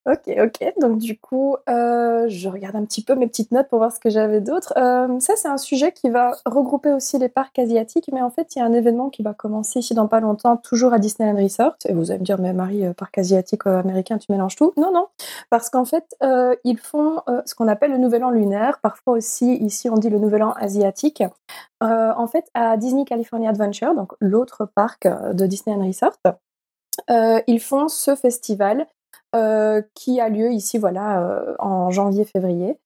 Ok, 0.06 0.28
ok. 0.38 0.74
Donc 0.82 0.98
du 0.98 1.18
coup, 1.18 1.56
euh, 1.66 2.26
je 2.28 2.50
regarde 2.50 2.76
un 2.76 2.84
petit 2.84 3.02
peu 3.02 3.14
mes 3.14 3.26
petites 3.26 3.52
notes 3.52 3.68
pour 3.68 3.78
voir 3.78 3.90
ce 3.90 3.98
que 3.98 4.10
j'avais 4.10 4.42
d'autre. 4.42 4.74
Euh, 4.76 5.18
ça, 5.18 5.34
c'est 5.36 5.48
un 5.48 5.56
sujet 5.56 5.92
qui 5.92 6.10
va 6.10 6.36
regrouper 6.44 6.92
aussi 6.92 7.18
les 7.18 7.30
parcs 7.30 7.58
asiatiques, 7.58 8.10
mais 8.12 8.20
en 8.20 8.28
fait, 8.28 8.54
il 8.54 8.58
y 8.58 8.62
a 8.62 8.66
un 8.66 8.74
événement 8.74 9.08
qui 9.08 9.22
va 9.22 9.32
commencer 9.32 9.78
ici 9.78 9.94
dans 9.94 10.06
pas 10.06 10.20
longtemps, 10.20 10.58
toujours 10.58 10.92
à 10.92 10.98
Disneyland 10.98 11.42
Resort. 11.42 11.76
Et 11.88 11.94
vous 11.94 12.10
allez 12.10 12.20
me 12.20 12.24
dire, 12.24 12.38
mais 12.38 12.52
Marie, 12.52 12.84
euh, 12.84 12.92
parc 12.92 13.16
asiatique 13.16 13.66
américain, 13.66 14.18
tu 14.18 14.30
mélanges 14.30 14.56
tout? 14.56 14.74
Non, 14.76 14.92
non, 14.92 15.06
parce 15.48 15.70
qu'en 15.70 15.86
fait, 15.86 16.04
ils 16.64 16.78
font 16.78 17.22
ce 17.46 17.54
qu'on 17.54 17.68
appelle 17.68 17.92
le 17.92 17.98
Nouvel 17.98 18.24
An 18.24 18.30
lunaire. 18.30 18.80
Parfois 18.82 19.14
aussi, 19.14 19.54
ici, 19.54 19.88
on 19.88 19.94
dit 19.94 20.10
le 20.10 20.18
Nouvel 20.18 20.42
An 20.42 20.52
asiatique. 20.52 21.22
en 21.80 22.26
fait, 22.26 22.44
à 22.52 22.76
Disney 22.76 23.04
California 23.04 23.48
Adventure, 23.48 23.94
donc 23.94 24.12
l'autre 24.20 24.66
parc 24.66 25.06
de 25.08 25.46
Disneyland 25.46 25.86
Resort, 25.86 26.18
ils 27.46 27.60
font 27.60 27.88
ce 27.88 28.14
festival 28.14 28.86
qui 29.94 30.20
a 30.20 30.28
lieu 30.28 30.52
ici, 30.52 30.78
voilà, 30.78 31.20
euh, 31.20 31.54
en 31.58 31.90
janvier-février, 31.90 32.78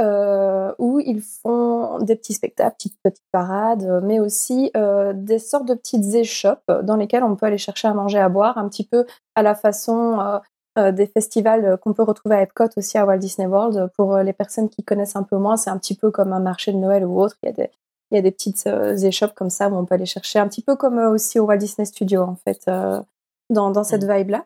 euh, 0.00 0.72
où 0.78 1.00
ils 1.00 1.22
font 1.22 1.98
des 1.98 2.16
petits 2.16 2.34
spectacles, 2.34 2.76
petites 2.76 2.98
petites 3.02 3.24
parades, 3.32 4.02
mais 4.04 4.20
aussi 4.20 4.70
des 5.14 5.38
sortes 5.38 5.66
de 5.66 5.74
petites 5.74 6.14
échoppes 6.14 6.70
dans 6.82 6.96
lesquelles 6.96 7.24
on 7.24 7.36
peut 7.36 7.46
aller 7.46 7.58
chercher 7.58 7.88
à 7.88 7.94
manger, 7.94 8.18
à 8.18 8.28
boire, 8.28 8.58
un 8.58 8.68
petit 8.68 8.84
peu 8.84 9.06
à 9.34 9.42
la 9.42 9.54
façon 9.54 10.40
des 10.76 11.06
festivals 11.06 11.78
qu'on 11.78 11.92
peut 11.92 12.02
retrouver 12.02 12.34
à 12.34 12.42
Epcot 12.42 12.68
aussi 12.76 12.98
à 12.98 13.06
Walt 13.06 13.18
Disney 13.18 13.46
World. 13.46 13.90
Pour 13.96 14.18
les 14.18 14.32
personnes 14.32 14.68
qui 14.68 14.82
connaissent 14.82 15.16
un 15.16 15.22
peu 15.22 15.36
moins, 15.36 15.56
c'est 15.56 15.70
un 15.70 15.78
petit 15.78 15.94
peu 15.94 16.10
comme 16.10 16.32
un 16.32 16.40
marché 16.40 16.72
de 16.72 16.78
Noël 16.78 17.04
ou 17.06 17.20
autre. 17.20 17.36
Il 17.44 17.46
y 17.46 17.48
a 17.50 17.52
des, 17.52 17.70
il 18.10 18.16
y 18.16 18.18
a 18.18 18.22
des 18.22 18.32
petites 18.32 18.66
échoppes 18.66 19.34
comme 19.34 19.50
ça 19.50 19.68
où 19.68 19.76
on 19.76 19.84
peut 19.84 19.94
aller 19.94 20.06
chercher, 20.06 20.40
un 20.40 20.48
petit 20.48 20.62
peu 20.62 20.74
comme 20.74 20.98
aussi 20.98 21.38
au 21.38 21.44
Walt 21.44 21.58
Disney 21.58 21.86
Studio 21.86 22.22
en 22.22 22.36
fait, 22.44 22.68
dans, 23.48 23.70
dans 23.70 23.84
cette 23.84 24.04
vibe-là. 24.04 24.44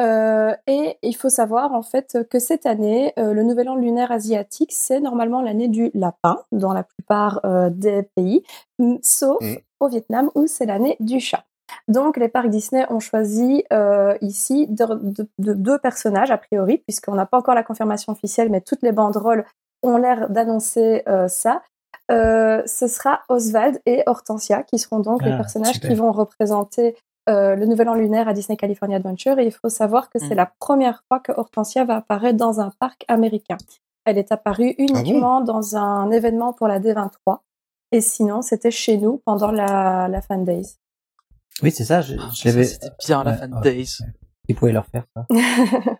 Euh, 0.00 0.54
et 0.66 0.96
il 1.02 1.14
faut 1.14 1.28
savoir 1.28 1.72
en 1.74 1.82
fait 1.82 2.18
que 2.30 2.38
cette 2.38 2.66
année, 2.66 3.12
euh, 3.18 3.34
le 3.34 3.42
Nouvel 3.42 3.68
An 3.68 3.76
lunaire 3.76 4.10
asiatique, 4.10 4.72
c'est 4.72 5.00
normalement 5.00 5.42
l'année 5.42 5.68
du 5.68 5.90
lapin 5.94 6.38
dans 6.50 6.72
la 6.72 6.82
plupart 6.82 7.40
euh, 7.44 7.68
des 7.70 8.02
pays, 8.16 8.42
sauf 9.02 9.42
mmh. 9.42 9.56
au 9.80 9.88
Vietnam 9.88 10.30
où 10.34 10.46
c'est 10.46 10.66
l'année 10.66 10.96
du 11.00 11.20
chat. 11.20 11.44
Donc 11.88 12.16
les 12.16 12.28
parcs 12.28 12.48
Disney 12.48 12.84
ont 12.90 13.00
choisi 13.00 13.64
ici 14.20 14.66
de, 14.68 15.26
deux 15.38 15.78
personnages 15.78 16.30
a 16.30 16.36
priori, 16.36 16.78
puisqu'on 16.78 17.14
n'a 17.14 17.24
pas 17.24 17.38
encore 17.38 17.54
la 17.54 17.62
confirmation 17.62 18.12
officielle, 18.12 18.50
mais 18.50 18.60
toutes 18.60 18.82
les 18.82 18.92
banderoles 18.92 19.46
ont 19.82 19.96
l'air 19.96 20.28
d'annoncer 20.28 21.02
ça. 21.28 21.62
ce 22.10 22.86
sera 22.88 23.22
Oswald 23.30 23.80
et 23.86 24.02
Hortensia 24.04 24.64
qui 24.64 24.78
seront 24.78 25.00
donc 25.00 25.22
les 25.22 25.32
ah, 25.32 25.36
personnages 25.38 25.80
qui 25.80 25.94
vont 25.94 26.12
représenter 26.12 26.94
euh, 27.28 27.54
le 27.54 27.66
Nouvel 27.66 27.88
An 27.88 27.94
lunaire 27.94 28.28
à 28.28 28.32
Disney 28.32 28.56
California 28.56 28.96
Adventure 28.96 29.38
et 29.38 29.46
il 29.46 29.52
faut 29.52 29.68
savoir 29.68 30.10
que 30.10 30.18
c'est 30.18 30.34
mm. 30.34 30.38
la 30.38 30.52
première 30.58 31.04
fois 31.08 31.20
que 31.20 31.32
Hortensia 31.32 31.84
va 31.84 31.96
apparaître 31.96 32.36
dans 32.36 32.60
un 32.60 32.70
parc 32.78 33.04
américain. 33.08 33.58
Elle 34.04 34.18
est 34.18 34.32
apparue 34.32 34.74
ah 34.78 34.82
uniquement 34.82 35.40
dans 35.40 35.76
un 35.76 36.10
événement 36.10 36.52
pour 36.52 36.66
la 36.66 36.80
D23 36.80 37.38
et 37.92 38.00
sinon 38.00 38.42
c'était 38.42 38.70
chez 38.70 38.96
nous 38.96 39.22
pendant 39.24 39.52
la, 39.52 40.08
la 40.08 40.20
Fan 40.20 40.44
Days. 40.44 40.76
Oui, 41.62 41.70
c'est 41.70 41.84
ça. 41.84 42.00
Je, 42.00 42.16
je 42.34 42.62
C'était 42.62 42.88
bien 43.06 43.22
la 43.22 43.34
Fan 43.34 43.60
Days. 43.62 43.98
Ils 44.48 44.56
pouvaient 44.56 44.72
leur 44.72 44.86
faire 44.86 45.04
ça. 45.14 45.26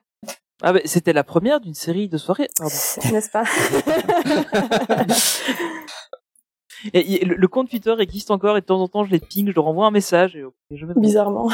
Ah 0.64 0.72
ben, 0.72 0.80
c'était 0.84 1.12
la 1.12 1.24
première 1.24 1.60
d'une 1.60 1.74
série 1.74 2.08
de 2.08 2.16
soirées. 2.16 2.46
N'est-ce 2.60 3.30
pas? 3.30 3.42
Et, 6.92 7.24
le, 7.24 7.48
compte 7.48 7.68
Twitter 7.68 7.94
existe 7.98 8.30
encore 8.30 8.56
et 8.56 8.60
de 8.60 8.66
temps 8.66 8.80
en 8.80 8.88
temps 8.88 9.04
je 9.04 9.10
les 9.10 9.20
ping, 9.20 9.48
je 9.48 9.54
leur 9.54 9.66
envoie 9.66 9.86
un 9.86 9.90
message. 9.90 10.36
Et, 10.36 10.44
je 10.76 10.86
Bizarrement. 10.86 11.50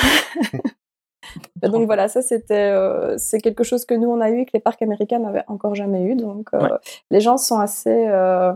donc 1.63 1.87
voilà, 1.87 2.09
ça 2.09 2.23
c'était 2.23 2.71
euh, 2.71 3.17
c'est 3.19 3.41
quelque 3.41 3.65
chose 3.65 3.85
que 3.85 3.95
nous 3.95 4.09
on 4.09 4.21
a 4.21 4.31
eu 4.31 4.41
et 4.41 4.45
que 4.47 4.53
les 4.55 4.61
parcs 4.61 4.83
américains 4.83 5.19
n'avaient 5.19 5.45
encore 5.49 5.75
jamais 5.75 6.05
eu. 6.05 6.15
Donc 6.15 6.49
euh, 6.55 6.79
les 7.11 7.21
gens 7.21 7.37
sont 7.37 7.59
assez 7.59 8.07
euh, 8.09 8.53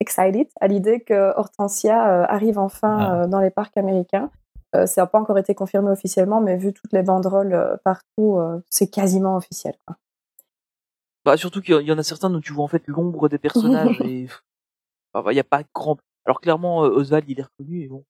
excited 0.00 0.46
à 0.60 0.66
l'idée 0.66 1.00
que 1.00 1.36
Hortensia 1.36 2.24
arrive 2.24 2.58
enfin 2.58 3.22
ah. 3.22 3.26
dans 3.26 3.40
les 3.40 3.50
parcs 3.50 3.76
américains. 3.76 4.30
ça 4.72 5.02
n'a 5.02 5.06
pas 5.06 5.18
encore 5.18 5.38
été 5.38 5.54
confirmé 5.54 5.90
officiellement, 5.90 6.40
mais 6.40 6.56
vu 6.56 6.72
toutes 6.72 6.92
les 6.92 7.02
banderoles 7.02 7.78
partout, 7.84 8.40
c'est 8.70 8.88
quasiment 8.88 9.36
officiel. 9.36 9.74
Quoi. 9.86 9.96
Bah 11.24 11.36
surtout 11.36 11.60
qu'il 11.60 11.82
y 11.82 11.92
en 11.92 11.98
a 11.98 12.02
certains 12.02 12.34
où 12.34 12.40
tu 12.40 12.52
vois 12.52 12.64
en 12.64 12.68
fait 12.68 12.82
l'ombre 12.88 13.28
des 13.28 13.38
personnages 13.38 14.00
et 14.04 14.26
il 15.14 15.34
n'y 15.34 15.40
a 15.40 15.44
pas 15.44 15.62
grand. 15.74 15.98
Alors 16.24 16.40
clairement, 16.40 16.80
Oswald, 16.80 17.28
il 17.28 17.40
est 17.40 17.44
reconnu 17.44 17.82
et 17.82 17.88
bon, 17.88 18.04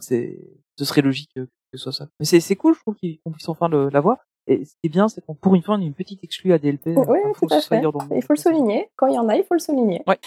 c'est, 0.00 0.38
ce 0.78 0.84
serait 0.84 1.02
logique 1.02 1.30
que 1.34 1.78
ce 1.78 1.78
soit 1.78 1.92
ça. 1.92 2.08
Mais 2.18 2.26
c'est, 2.26 2.40
c'est 2.40 2.56
cool, 2.56 2.74
je 2.74 2.80
trouve 2.80 2.96
qu'on 2.96 3.32
puisse 3.32 3.48
enfin 3.48 3.68
le, 3.68 3.88
la 3.88 4.00
voir. 4.00 4.18
Et 4.46 4.64
ce 4.64 4.72
qui 4.72 4.86
est 4.86 4.88
bien, 4.88 5.08
c'est 5.08 5.24
qu'on 5.24 5.34
pour 5.34 5.54
une 5.54 5.62
fois, 5.62 5.76
on 5.76 5.80
a 5.80 5.84
une 5.84 5.94
petite 5.94 6.24
exclue 6.24 6.52
ADLP. 6.52 6.86
Oui, 6.96 7.18
tout 7.38 7.46
à 7.50 7.60
fait. 7.60 7.82
Il 8.14 8.22
faut 8.22 8.32
le 8.32 8.38
souligner. 8.38 8.90
Quand 8.96 9.06
il 9.06 9.14
y 9.14 9.18
en 9.18 9.28
a, 9.28 9.36
il 9.36 9.44
faut 9.44 9.54
le 9.54 9.60
souligner. 9.60 10.02
Ouais. 10.06 10.18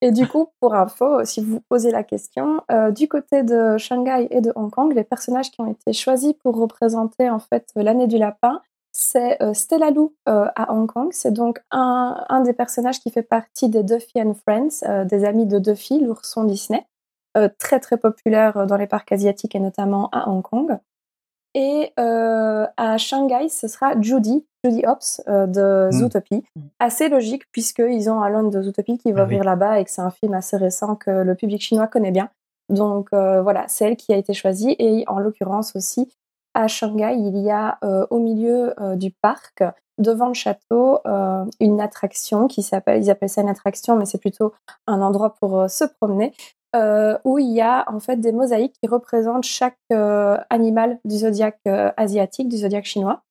Et 0.00 0.12
du 0.12 0.28
coup, 0.28 0.48
pour 0.60 0.74
info, 0.74 1.24
si 1.24 1.40
vous 1.42 1.54
vous 1.54 1.60
posez 1.68 1.90
la 1.90 2.04
question, 2.04 2.62
euh, 2.70 2.92
du 2.92 3.08
côté 3.08 3.42
de 3.42 3.76
Shanghai 3.78 4.28
et 4.30 4.40
de 4.40 4.52
Hong 4.54 4.70
Kong, 4.70 4.94
les 4.94 5.02
personnages 5.02 5.50
qui 5.50 5.60
ont 5.60 5.70
été 5.70 5.92
choisis 5.92 6.34
pour 6.34 6.56
représenter 6.56 7.28
en 7.28 7.40
fait 7.40 7.68
l'année 7.74 8.06
du 8.06 8.16
lapin, 8.16 8.62
c'est 8.92 9.42
euh, 9.42 9.54
Stella 9.54 9.90
Lou 9.90 10.14
euh, 10.28 10.46
à 10.54 10.72
Hong 10.72 10.86
Kong. 10.86 11.08
C'est 11.12 11.32
donc 11.32 11.60
un, 11.70 12.24
un, 12.28 12.40
des 12.42 12.52
personnages 12.52 13.00
qui 13.00 13.10
fait 13.10 13.22
partie 13.22 13.68
des 13.68 13.82
Duffy 13.82 14.20
and 14.20 14.34
Friends, 14.34 14.86
euh, 14.86 15.04
des 15.04 15.24
amis 15.24 15.46
de 15.46 15.58
Duffy, 15.58 15.98
l'ourson 15.98 16.44
Disney, 16.44 16.86
très 17.58 17.80
très 17.80 17.96
populaire 17.96 18.66
dans 18.66 18.76
les 18.76 18.86
parcs 18.86 19.10
asiatiques 19.10 19.54
et 19.54 19.60
notamment 19.60 20.10
à 20.12 20.28
Hong 20.28 20.42
Kong. 20.42 20.78
Et 21.54 21.92
à 21.96 22.98
Shanghai, 22.98 23.48
ce 23.48 23.68
sera 23.68 23.98
Judy, 23.98 24.44
Judy 24.64 24.84
Hopps 24.86 25.22
de 25.26 25.88
hmm. 25.88 25.92
Zootopie. 25.92 26.44
Assez 26.78 27.08
logique 27.08 27.44
puisqu'ils 27.50 28.10
ont 28.10 28.20
un 28.20 28.28
land 28.28 28.50
de 28.50 28.60
Zootopie 28.60 28.98
qui 28.98 29.12
va 29.12 29.22
ah 29.22 29.24
ouvrir 29.24 29.44
là-bas 29.44 29.80
et 29.80 29.84
que 29.84 29.90
c'est 29.90 30.02
un 30.02 30.10
film 30.10 30.34
assez 30.34 30.58
récent 30.58 30.94
que 30.94 31.10
le 31.10 31.34
public 31.34 31.62
chinois 31.62 31.86
connaît 31.86 32.10
bien. 32.10 32.28
Donc 32.68 33.08
voilà, 33.12 33.64
c'est 33.68 33.86
elle 33.86 33.96
qui 33.96 34.12
a 34.12 34.16
été 34.18 34.34
choisie 34.34 34.76
et 34.78 35.04
en 35.08 35.18
l'occurrence 35.18 35.74
aussi 35.74 36.12
à 36.54 36.68
Shanghai, 36.68 37.16
il 37.16 37.38
y 37.38 37.50
a 37.50 37.78
euh, 37.84 38.06
au 38.10 38.18
milieu 38.18 38.74
euh, 38.80 38.96
du 38.96 39.10
parc, 39.10 39.62
devant 39.98 40.28
le 40.28 40.34
château, 40.34 40.98
euh, 41.06 41.44
une 41.60 41.80
attraction 41.80 42.48
qui 42.48 42.62
s'appelle, 42.62 43.02
ils 43.02 43.10
appellent 43.10 43.28
ça 43.28 43.42
une 43.42 43.48
attraction, 43.48 43.96
mais 43.96 44.04
c'est 44.04 44.18
plutôt 44.18 44.52
un 44.86 45.00
endroit 45.00 45.34
pour 45.34 45.68
se 45.70 45.84
promener, 45.84 46.34
où 47.24 47.38
il 47.38 47.52
y 47.52 47.60
a 47.60 47.84
en 47.92 48.00
fait 48.00 48.16
des 48.16 48.32
mosaïques 48.32 48.74
qui 48.80 48.88
représentent 48.88 49.44
chaque 49.44 49.76
animal 50.48 50.98
du 51.04 51.18
zodiaque 51.18 51.60
asiatique, 51.66 52.48
du 52.48 52.56
zodiaque 52.56 52.86
chinois. 52.86 53.22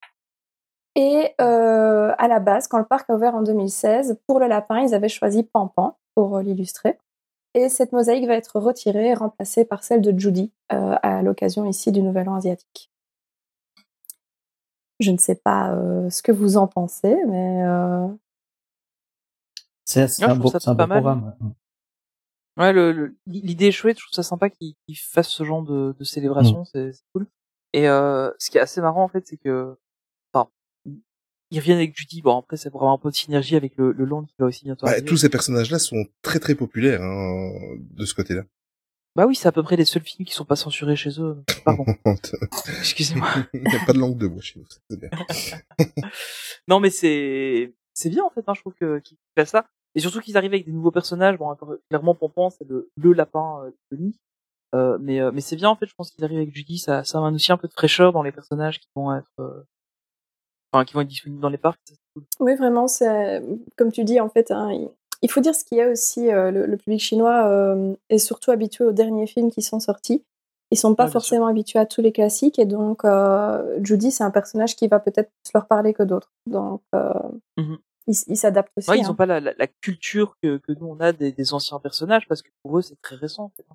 Et 0.95 1.33
à 1.39 2.27
la 2.27 2.39
base, 2.39 2.67
quand 2.67 2.77
le 2.77 2.85
parc 2.85 3.09
a 3.09 3.15
ouvert 3.15 3.33
en 3.33 3.41
2016, 3.41 4.19
pour 4.27 4.39
le 4.39 4.47
lapin, 4.47 4.81
ils 4.81 4.93
avaient 4.93 5.09
choisi 5.09 5.41
Pampan 5.41 5.97
pour 6.13 6.37
l'illustrer. 6.39 6.99
Et 7.55 7.67
cette 7.67 7.91
mosaïque 7.91 8.27
va 8.27 8.35
être 8.35 8.59
retirée 8.59 9.09
et 9.09 9.13
remplacée 9.15 9.65
par 9.65 9.83
celle 9.83 10.01
de 10.01 10.17
Judy 10.17 10.53
à 10.69 11.23
l'occasion 11.23 11.65
ici 11.65 11.91
du 11.91 12.03
Nouvel 12.03 12.29
An 12.29 12.35
asiatique. 12.35 12.90
Je 15.01 15.11
ne 15.11 15.17
sais 15.17 15.35
pas 15.35 15.73
euh, 15.73 16.09
ce 16.09 16.21
que 16.21 16.31
vous 16.31 16.55
en 16.57 16.67
pensez, 16.67 17.17
mais 17.27 17.63
euh... 17.65 18.07
c'est 19.83 20.01
un, 20.23 20.35
beau, 20.35 20.51
un 20.65 20.75
beau 20.75 20.87
programme. 20.87 21.35
Ouais, 22.57 22.71
le, 22.71 23.17
l'idée 23.25 23.67
est 23.67 23.71
chouette. 23.71 23.97
Je 23.97 24.05
trouve 24.05 24.13
ça 24.13 24.23
sympa 24.23 24.49
qu'ils 24.49 24.75
fassent 24.95 25.29
ce 25.29 25.43
genre 25.43 25.63
de, 25.63 25.95
de 25.97 26.03
célébration. 26.03 26.63
C'est 26.65 26.91
cool. 27.13 27.25
Et 27.73 27.89
euh, 27.89 28.29
ce 28.37 28.51
qui 28.51 28.57
est 28.57 28.61
assez 28.61 28.81
marrant 28.81 29.03
en 29.03 29.07
fait, 29.07 29.25
c'est 29.25 29.37
que, 29.37 29.77
enfin, 30.33 30.49
ils 31.49 31.59
reviennent 31.59 31.77
avec 31.77 31.97
Judy. 31.97 32.21
Bon, 32.21 32.37
après, 32.37 32.57
c'est 32.57 32.69
vraiment 32.69 32.93
un 32.93 32.97
peu 32.97 33.09
de 33.09 33.15
synergie 33.15 33.55
avec 33.55 33.75
le, 33.77 33.91
le 33.91 34.05
land 34.05 34.25
qui 34.25 34.35
va 34.37 34.45
aussi 34.45 34.65
bientôt. 34.65 34.85
Bah, 34.85 35.01
tous 35.01 35.17
ces 35.17 35.29
personnages-là 35.29 35.79
sont 35.79 36.05
très 36.21 36.39
très 36.39 36.53
populaires 36.55 37.01
hein, 37.01 37.51
de 37.79 38.05
ce 38.05 38.13
côté-là. 38.13 38.43
Bah 39.15 39.25
oui, 39.25 39.35
c'est 39.35 39.47
à 39.47 39.51
peu 39.51 39.61
près 39.61 39.75
les 39.75 39.85
seuls 39.85 40.03
films 40.03 40.25
qui 40.25 40.33
sont 40.33 40.45
pas 40.45 40.55
censurés 40.55 40.95
chez 40.95 41.19
eux. 41.19 41.43
Pardon. 41.65 41.85
Excusez-moi. 42.79 43.27
Il 43.53 43.61
n'y 43.61 43.75
a 43.75 43.85
pas 43.85 43.93
de 43.93 43.99
langue 43.99 44.17
de 44.17 44.27
bois 44.27 44.41
chez 44.41 44.59
nous, 44.59 44.65
c'est 44.89 44.99
bien. 44.99 45.09
non, 46.67 46.79
mais 46.79 46.89
c'est 46.89 47.73
c'est 47.93 48.09
bien 48.09 48.23
en 48.23 48.29
fait. 48.29 48.43
Hein, 48.47 48.53
je 48.55 48.61
trouve 48.61 48.73
que 48.73 48.99
qu'ils 48.99 49.17
fassent 49.37 49.49
ça. 49.49 49.67
Et 49.95 49.99
surtout 49.99 50.21
qu'ils 50.21 50.37
arrivent 50.37 50.53
avec 50.53 50.65
des 50.65 50.71
nouveaux 50.71 50.91
personnages. 50.91 51.37
Bon, 51.37 51.53
clairement, 51.89 52.15
Pompon, 52.15 52.49
c'est 52.49 52.63
le, 52.63 52.89
le 52.95 53.11
lapin 53.11 53.65
euh, 53.65 53.71
de. 53.91 54.11
Euh, 54.73 54.97
mais 55.01 55.19
euh, 55.19 55.31
mais 55.33 55.41
c'est 55.41 55.57
bien 55.57 55.69
en 55.69 55.75
fait. 55.75 55.85
Je 55.87 55.93
pense 55.95 56.11
qu'ils 56.11 56.23
arrivent 56.23 56.37
avec 56.37 56.55
Judy. 56.55 56.77
Ça 56.77 57.03
ça 57.03 57.17
amène 57.17 57.35
aussi 57.35 57.51
un 57.51 57.57
peu 57.57 57.67
de 57.67 57.73
fraîcheur 57.73 58.13
dans 58.13 58.23
les 58.23 58.31
personnages 58.31 58.79
qui 58.79 58.87
vont 58.95 59.13
être 59.13 59.27
euh, 59.39 59.67
enfin 60.71 60.85
qui 60.85 60.93
vont 60.93 61.01
être 61.01 61.09
disponibles 61.09 61.41
dans 61.41 61.49
les 61.49 61.57
parcs. 61.57 61.81
Cool. 62.13 62.23
Oui, 62.39 62.55
vraiment. 62.55 62.87
C'est 62.87 63.43
comme 63.75 63.91
tu 63.91 64.05
dis 64.05 64.21
en 64.21 64.29
fait. 64.29 64.51
Hein, 64.51 64.71
il 64.71 64.89
faut 65.29 65.41
dire 65.41 65.53
ce 65.53 65.63
qu'il 65.63 65.77
y 65.77 65.81
a 65.81 65.89
aussi, 65.89 66.29
le, 66.29 66.75
public 66.77 66.99
chinois 66.99 67.75
est 68.09 68.17
surtout 68.17 68.51
habitué 68.51 68.83
aux 68.85 68.91
derniers 68.91 69.27
films 69.27 69.51
qui 69.51 69.61
sont 69.61 69.79
sortis. 69.79 70.23
Ils 70.71 70.77
sont 70.77 70.95
pas 70.95 71.09
forcément 71.09 71.47
habitués 71.47 71.79
à 71.79 71.85
tous 71.85 72.01
les 72.01 72.11
classiques 72.11 72.57
et 72.57 72.65
donc 72.65 73.03
Judy 73.83 74.11
c'est 74.11 74.23
un 74.23 74.31
personnage 74.31 74.75
qui 74.75 74.87
va 74.87 74.99
peut-être 74.99 75.29
plus 75.43 75.51
leur 75.53 75.67
parler 75.67 75.93
que 75.93 76.03
d'autres. 76.03 76.31
Donc 76.47 76.81
mmh 76.93 77.75
ils 78.07 78.37
s'adaptent 78.37 78.71
aussi. 78.77 78.89
Ouais, 78.89 78.97
ils 78.97 79.03
n'ont 79.03 79.11
hein. 79.11 79.15
pas 79.15 79.25
la, 79.25 79.39
la, 79.39 79.67
culture 79.67 80.35
que, 80.41 80.57
que, 80.57 80.71
nous 80.73 80.87
on 80.87 80.99
a 80.99 81.13
des, 81.13 81.31
des, 81.31 81.53
anciens 81.53 81.79
personnages 81.79 82.27
parce 82.27 82.41
que 82.41 82.49
pour 82.63 82.77
eux 82.77 82.81
c'est 82.81 82.99
très 83.01 83.15
récent. 83.15 83.45
En 83.45 83.49
fait. 83.49 83.65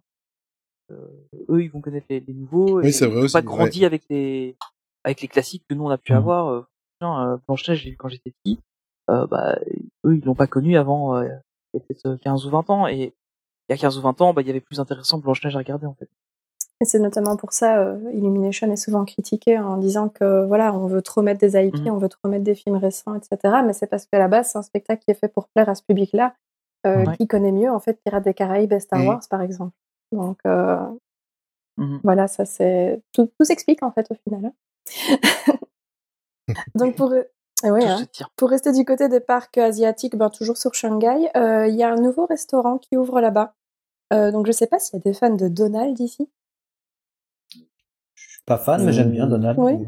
Euh, 0.91 1.47
eux 1.49 1.63
ils 1.63 1.71
vont 1.71 1.81
connaître 1.81 2.07
les, 2.11 2.21
les 2.21 2.35
nouveaux. 2.35 2.81
Oui, 2.81 2.93
c'est 2.93 3.07
vrai 3.07 3.21
ils 3.21 3.23
n'ont 3.23 3.31
pas 3.31 3.43
grandi 3.43 3.85
avec 3.85 4.03
les 4.11 4.57
avec 5.05 5.21
les 5.21 5.29
classiques 5.29 5.65
que 5.69 5.75
nous 5.75 5.85
on 5.85 5.91
a 5.91 5.99
pu 5.99 6.13
mmh. 6.13 6.17
avoir. 6.17 6.49
Euh, 6.49 6.67
euh, 7.03 7.37
Blanche-Neige 7.47 7.95
quand 7.99 8.09
j'étais 8.09 8.33
petit, 8.43 8.59
euh, 8.59 8.76
bah 9.09 9.59
eux 10.05 10.17
ils 10.17 10.25
l'ont 10.25 10.35
pas 10.35 10.47
connu 10.47 10.77
avant 10.77 11.17
euh, 11.17 11.25
il 11.25 11.79
y 11.79 11.83
a 11.83 11.85
peut-être 11.87 12.17
15 12.23 12.47
ou 12.47 12.51
20 12.51 12.71
ans 12.71 12.89
et 12.89 13.15
il 13.69 13.73
y 13.73 13.73
a 13.73 13.77
15 13.77 13.99
ou 13.99 14.03
20 14.03 14.21
ans 14.21 14.35
bah 14.35 14.43
il 14.43 14.47
y 14.47 14.51
avait 14.51 14.61
plus 14.61 14.81
intéressant 14.81 15.19
Blanche-Neige 15.19 15.57
à 15.57 15.59
regarder 15.59 15.87
en 15.87 15.95
fait. 15.95 16.09
Et 16.81 16.85
c'est 16.85 16.99
notamment 16.99 17.37
pour 17.37 17.53
ça, 17.53 17.79
euh, 17.79 17.99
Illumination 18.13 18.71
est 18.71 18.77
souvent 18.77 19.07
critiqué 19.07 19.59
en 19.59 19.79
disant 19.79 20.11
que 20.11 20.45
voilà, 20.45 20.75
on 20.75 20.87
veut 20.89 21.01
trop 21.01 21.23
mettre 21.23 21.41
des 21.41 21.57
IP, 21.57 21.75
mmh. 21.75 21.89
on 21.89 21.97
veut 21.97 22.11
trop 22.11 22.29
mettre 22.29 22.45
des 22.45 22.55
films 22.55 22.77
récents, 22.77 23.15
etc. 23.15 23.63
Mais 23.65 23.73
c'est 23.73 23.87
parce 23.87 24.05
qu'à 24.05 24.19
la 24.19 24.29
base, 24.29 24.51
c'est 24.53 24.59
un 24.59 24.63
spectacle 24.63 25.03
qui 25.03 25.11
est 25.11 25.19
fait 25.19 25.29
pour 25.29 25.49
plaire 25.49 25.71
à 25.71 25.75
ce 25.75 25.83
public-là, 25.83 26.35
euh, 26.87 27.07
qui 27.13 27.27
connaît 27.27 27.53
mieux 27.53 27.71
en 27.71 27.81
fait 27.81 27.99
Pirates 28.05 28.25
des 28.25 28.35
Caraïbes 28.35 28.75
et 28.75 28.81
Star 28.81 29.01
mmh. 29.01 29.07
Wars, 29.07 29.23
par 29.31 29.41
exemple. 29.41 29.73
Donc 30.13 30.39
euh, 30.47 30.77
mmh. 31.79 32.01
voilà, 32.05 32.29
ça 32.29 32.45
c'est 32.45 33.01
tout, 33.13 33.31
tout 33.39 33.45
s'explique 33.47 33.83
en 33.83 33.91
fait 33.91 34.07
au 34.11 34.15
final. 34.15 34.53
Hein. 34.53 35.57
Donc 36.75 36.95
pour 36.95 37.15
ouais, 37.71 37.85
hein. 37.85 38.07
pour 38.37 38.51
rester 38.51 38.73
du 38.73 38.85
côté 38.85 39.09
des 39.09 39.21
parcs 39.21 39.59
asiatiques, 39.59 40.17
ben, 40.17 40.31
toujours 40.31 40.57
sur 40.57 40.75
Shanghai, 40.75 41.31
il 41.35 41.75
y 41.75 41.83
a 41.83 41.93
un 41.93 41.97
nouveau 41.97 42.27
restaurant 42.27 42.79
qui 42.79 42.97
ouvre 42.97 43.21
là-bas. 43.21 43.55
donc 44.11 44.47
je 44.47 44.53
sais 44.53 44.67
pas 44.67 44.79
s'il 44.79 44.99
y 44.99 45.01
a 45.01 45.03
des 45.03 45.15
fans 45.15 45.35
de 45.35 45.49
Donald 45.49 45.99
ici. 46.01 46.29
Pas 48.47 48.59
fan, 48.59 48.85
mais 48.85 48.93
j'aime 48.93 49.11
bien 49.11 49.27
Donald. 49.27 49.59
Oui. 49.59 49.87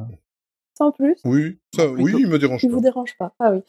Sans 0.76 0.90
plus. 0.90 1.16
Oui, 1.24 1.58
ça, 1.74 1.88
oui, 1.88 2.12
il 2.18 2.28
me 2.28 2.38
dérange 2.38 2.62
il 2.62 2.68
pas. 2.68 2.70
Il 2.70 2.74
vous 2.74 2.80
dérange 2.80 3.16
pas. 3.16 3.32
Ah 3.38 3.52
oui. 3.52 3.62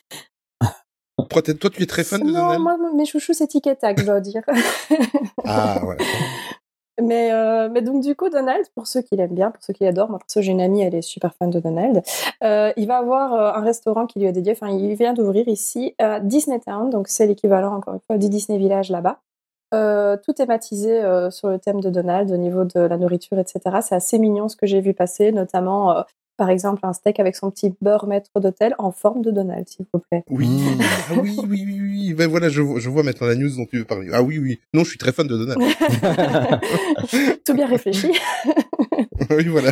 Toi, 1.30 1.42
tu 1.42 1.84
es 1.84 1.86
très 1.86 2.04
fan 2.04 2.22
de 2.22 2.28
Donald? 2.28 2.60
Non, 2.60 2.78
moi, 2.78 2.78
mes 2.96 3.06
chouchous, 3.06 3.34
c'est 3.34 3.48
Tic 3.48 3.68
je 3.68 4.06
dois 4.06 4.22
dire. 4.22 4.42
ah, 5.46 5.84
ouais. 5.86 5.98
Mais, 7.02 7.32
euh, 7.32 7.70
mais 7.72 7.82
donc, 7.82 8.04
du 8.04 8.16
coup, 8.16 8.30
Donald, 8.30 8.66
pour 8.76 8.88
ceux 8.88 9.02
qui 9.02 9.16
l'aiment 9.16 9.34
bien, 9.34 9.52
pour 9.52 9.64
ceux 9.64 9.74
qui 9.74 9.84
l'adorent, 9.84 10.10
moi, 10.10 10.20
que 10.20 10.42
j'ai 10.42 10.52
une 10.52 10.62
amie, 10.62 10.82
elle 10.82 10.96
est 10.96 11.02
super 11.02 11.34
fan 11.36 11.50
de 11.50 11.60
Donald, 11.60 12.02
euh, 12.44 12.72
il 12.78 12.88
va 12.88 12.98
avoir 12.98 13.34
euh, 13.34 13.60
un 13.60 13.62
restaurant 13.62 14.06
qui 14.06 14.20
lui 14.20 14.28
est 14.28 14.32
dédié, 14.32 14.54
enfin, 14.54 14.70
il 14.70 14.96
vient 14.96 15.14
d'ouvrir 15.14 15.48
ici 15.48 15.96
à 16.00 16.20
Disney 16.20 16.60
Town, 16.60 16.90
donc 16.90 17.08
c'est 17.08 17.28
l'équivalent, 17.28 17.76
encore 17.76 17.94
une 17.96 18.00
fois, 18.08 18.18
du 18.18 18.30
Disney 18.30 18.58
Village 18.58 18.90
là-bas. 18.90 19.20
Tout 20.24 20.34
thématisé 20.34 21.04
sur 21.30 21.48
le 21.48 21.60
thème 21.60 21.80
de 21.80 21.92
Donald 21.92 22.32
au 22.32 22.38
niveau 22.38 22.64
de 22.64 22.80
la 22.80 22.98
nourriture, 22.98 23.38
etc. 23.38 23.60
C'est 23.82 23.94
assez 23.94 24.18
mignon 24.18 24.48
ce 24.48 24.56
que 24.56 24.66
j'ai 24.66 24.82
vu 24.82 24.96
passer, 24.96 25.32
notamment 25.32 26.04
par 26.40 26.50
exemple 26.50 26.80
un 26.84 26.94
steak 26.94 27.20
avec 27.20 27.36
son 27.36 27.52
petit 27.52 27.76
beurre 27.82 28.08
maître 28.08 28.32
d'hôtel 28.40 28.74
en 28.80 28.92
forme 28.92 29.22
de 29.22 29.30
Donald, 29.30 29.68
s'il 29.70 29.86
vous 29.94 30.00
plaît. 30.00 30.24
Oui, 30.30 30.50
ah 30.80 31.14
oui, 31.22 31.38
oui, 31.48 31.66
oui, 31.68 31.80
oui. 31.82 32.14
Ben 32.14 32.28
voilà, 32.28 32.50
je, 32.50 32.62
je, 32.78 32.90
vois 32.90 33.04
maintenant 33.04 33.28
la 33.28 33.36
news 33.36 33.56
dont 33.56 33.66
tu 33.66 33.78
veux 33.78 33.86
parler. 33.86 34.10
Ah 34.12 34.24
oui, 34.24 34.40
oui. 34.40 34.60
Non, 34.74 34.84
je 34.84 34.90
suis 34.90 34.98
très 34.98 35.12
fan 35.12 35.28
de 35.28 35.38
Donald. 35.38 35.62
Tout 37.46 37.54
bien 37.54 37.68
réfléchi. 37.68 38.12
oui, 39.30 39.48
voilà. 39.48 39.72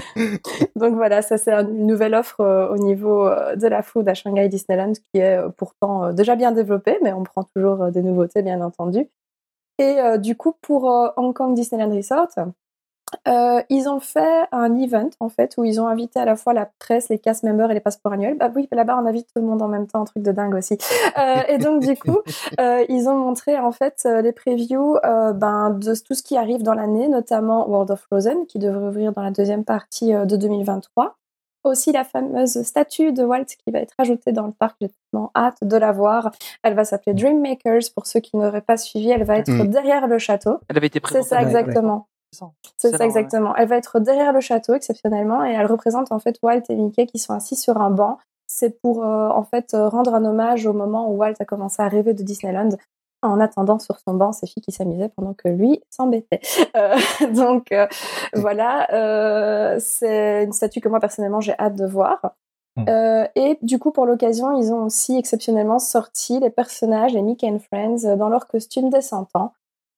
Donc 0.76 0.94
voilà, 0.96 1.22
ça 1.22 1.38
c'est 1.38 1.54
une 1.54 1.88
nouvelle 1.88 2.14
offre 2.14 2.70
au 2.72 2.78
niveau 2.78 3.30
de 3.30 3.68
la 3.68 3.82
food 3.82 4.08
à 4.08 4.14
Shanghai 4.14 4.50
Disneyland 4.50 4.94
qui 4.94 5.22
est 5.22 5.40
pourtant 5.58 6.14
déjà 6.14 6.36
bien 6.36 6.52
développée, 6.52 6.98
mais 7.02 7.14
on 7.14 7.24
prend 7.24 7.44
toujours 7.56 7.92
des 7.92 8.04
nouveautés, 8.04 8.42
bien 8.42 8.62
entendu. 8.62 9.08
Et 9.80 10.00
euh, 10.00 10.18
du 10.18 10.36
coup, 10.36 10.54
pour 10.62 10.90
euh, 10.90 11.10
Hong 11.18 11.34
Kong 11.34 11.54
Disneyland 11.54 11.96
Resort, 11.96 12.30
euh, 13.28 13.62
ils 13.70 13.88
ont 13.88 14.00
fait 14.00 14.46
un 14.52 14.76
event 14.78 15.10
en 15.20 15.30
fait 15.30 15.56
où 15.58 15.64
ils 15.64 15.80
ont 15.80 15.88
invité 15.88 16.20
à 16.20 16.26
la 16.26 16.36
fois 16.36 16.54
la 16.54 16.70
presse, 16.80 17.10
les 17.10 17.20
cast 17.20 17.44
members 17.44 17.72
et 17.72 17.74
les 17.74 17.80
passeports 17.80 18.14
annuels. 18.14 18.38
Bah 18.38 18.52
oui, 18.56 18.68
là-bas 18.72 19.00
on 19.02 19.06
invite 19.06 19.28
tout 19.28 19.42
le 19.42 19.48
monde 19.48 19.62
en 19.62 19.68
même 19.68 19.88
temps, 19.88 20.02
un 20.02 20.06
truc 20.06 20.24
de 20.24 20.32
dingue 20.32 20.56
aussi. 20.56 20.78
Euh, 21.18 21.36
et 21.48 21.58
donc 21.58 21.82
du 21.82 21.96
coup, 21.96 22.20
euh, 22.60 22.84
ils 22.90 23.08
ont 23.08 23.18
montré 23.18 23.58
en 23.58 23.72
fait 23.72 24.08
les 24.22 24.32
previews 24.32 24.98
ben, 25.04 25.72
de 25.72 25.94
tout 25.96 26.14
ce 26.14 26.24
qui 26.24 26.38
arrive 26.38 26.64
dans 26.64 26.74
l'année, 26.74 27.08
notamment 27.08 27.68
World 27.68 27.92
of 27.92 28.02
Frozen 28.02 28.46
qui 28.48 28.60
devrait 28.60 28.90
ouvrir 28.90 29.14
dans 29.14 29.22
la 29.22 29.32
deuxième 29.32 29.64
partie 29.64 30.12
de 30.12 30.36
2023 30.36 31.16
aussi 31.68 31.92
la 31.92 32.04
fameuse 32.04 32.62
statue 32.64 33.12
de 33.12 33.24
Walt 33.24 33.46
qui 33.46 33.72
va 33.72 33.80
être 33.80 33.94
ajoutée 33.98 34.32
dans 34.32 34.46
le 34.46 34.54
parc. 34.54 34.78
J'ai 34.82 34.90
tellement 34.90 35.32
hâte 35.36 35.58
de 35.62 35.78
la 35.78 35.92
voir. 35.92 36.32
Elle 36.64 36.74
va 36.76 36.86
s'appeler 36.86 37.14
Dream 37.14 37.42
Makers. 37.42 37.92
Pour 37.94 38.08
ceux 38.08 38.20
qui 38.20 38.38
n'auraient 38.38 38.62
pas 38.62 38.78
suivi, 38.78 39.10
elle 39.10 39.24
va 39.24 39.38
être 39.38 39.52
mm. 39.52 39.68
derrière 39.68 40.08
le 40.08 40.18
château. 40.18 40.60
Elle 40.70 40.78
avait 40.78 40.88
été 40.88 41.00
présentée. 41.00 41.24
C'est 41.24 41.36
ça 41.36 41.42
exactement. 41.42 42.08
C'est 42.78 42.96
ça 42.96 43.06
exactement. 43.06 43.56
Elle 43.56 43.68
va 43.68 43.78
être 43.78 44.00
derrière 44.00 44.34
le 44.34 44.42
château 44.42 44.74
exceptionnellement 44.74 45.46
et 45.46 45.54
elle 45.54 45.66
représente 45.66 46.12
en 46.12 46.20
fait 46.20 46.38
Walt 46.42 46.64
et 46.70 46.76
Mickey 46.76 47.06
qui 47.06 47.20
sont 47.20 47.34
assis 47.34 47.56
sur 47.56 47.78
un 47.78 47.90
banc. 47.90 48.18
C'est 48.48 48.82
pour 48.82 49.04
euh, 49.04 49.30
en 49.30 49.44
fait 49.44 49.70
rendre 49.74 50.14
un 50.14 50.24
hommage 50.26 50.66
au 50.66 50.74
moment 50.74 51.12
où 51.12 51.18
Walt 51.18 51.36
a 51.40 51.46
commencé 51.46 51.82
à 51.82 51.88
rêver 51.88 52.14
de 52.14 52.24
Disneyland 52.24 52.70
en 53.22 53.40
attendant 53.40 53.80
sur 53.80 53.98
son 54.00 54.14
banc 54.14 54.32
ses 54.32 54.48
filles 54.48 54.64
qui 54.64 54.72
s'amusaient 54.72 55.10
pendant 55.10 55.34
que 55.34 55.48
lui 55.48 55.82
s'embêtait. 55.90 56.42
Euh, 56.76 56.98
donc 57.34 57.72
euh, 57.72 57.88
voilà, 58.34 58.88
euh, 58.94 59.78
c'est 59.80 60.44
une 60.44 60.52
statue 60.52 60.80
que 60.80 60.90
moi 60.90 61.00
personnellement 61.00 61.40
j'ai 61.40 61.58
hâte 61.58 61.76
de 61.76 61.86
voir. 61.86 62.34
Mmh. 62.76 62.86
et 63.36 63.58
du 63.64 63.80
coup, 63.80 63.92
pour 63.92 64.06
l'occasion, 64.06 64.56
ils 64.60 64.72
ont 64.72 64.84
aussi 64.84 65.18
exceptionnellement 65.18 65.80
sorti 65.80 66.40
les 66.40 66.52
personnages, 66.52 67.14
les 67.14 67.24
Mickey 67.24 67.50
and 67.50 67.58
Friends, 67.58 68.16
dans 68.16 68.30
leur 68.30 68.48
costume 68.48 68.92
des 68.92 69.02
100 69.02 69.36
ans, 69.36 69.54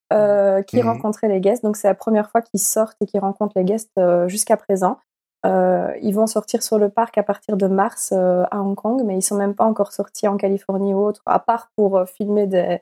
qui 0.09 0.81
mmh. 0.81 0.85
rencontraient 0.85 1.27
les 1.27 1.39
guests. 1.39 1.63
Donc, 1.63 1.77
c'est 1.77 1.87
la 1.87 1.95
première 1.95 2.29
fois 2.29 2.41
qu'ils 2.41 2.59
sortent 2.59 2.97
et 3.01 3.05
qu'ils 3.05 3.19
rencontrent 3.19 3.57
les 3.57 3.63
guests 3.63 3.99
jusqu'à 4.27 4.57
présent. 4.57 4.97
ils 5.45 6.11
vont 6.13 6.27
sortir 6.27 6.63
sur 6.63 6.79
le 6.79 6.89
parc 6.89 7.17
à 7.17 7.23
partir 7.23 7.57
de 7.57 7.67
mars 7.67 8.11
à 8.11 8.61
Hong 8.61 8.75
Kong, 8.75 9.03
mais 9.05 9.17
ils 9.17 9.21
sont 9.21 9.37
même 9.37 9.55
pas 9.55 9.65
encore 9.65 9.91
sortis 9.91 10.27
en 10.27 10.37
Californie 10.37 10.93
ou 10.93 11.05
autre, 11.05 11.21
à 11.25 11.39
part 11.39 11.69
pour 11.75 12.03
filmer 12.07 12.47
des, 12.47 12.79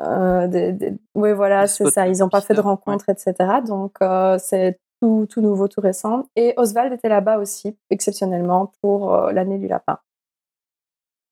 euh, 0.00 0.72
oui, 1.14 1.32
voilà, 1.32 1.66
c'est 1.66 1.90
ça. 1.90 2.08
Ils 2.08 2.18
n'ont 2.18 2.28
pas 2.28 2.40
fait 2.40 2.54
de 2.54 2.60
rencontres, 2.60 3.08
etc. 3.08 3.34
Donc, 3.66 3.96
euh, 4.02 4.38
c'est 4.38 4.78
tout, 5.00 5.26
tout 5.28 5.40
nouveau, 5.40 5.68
tout 5.68 5.80
récent. 5.80 6.24
Et 6.36 6.54
Oswald 6.56 6.92
était 6.92 7.08
là-bas 7.08 7.38
aussi, 7.38 7.76
exceptionnellement, 7.90 8.72
pour 8.82 9.14
euh, 9.14 9.32
l'année 9.32 9.58
du 9.58 9.68
lapin. 9.68 9.98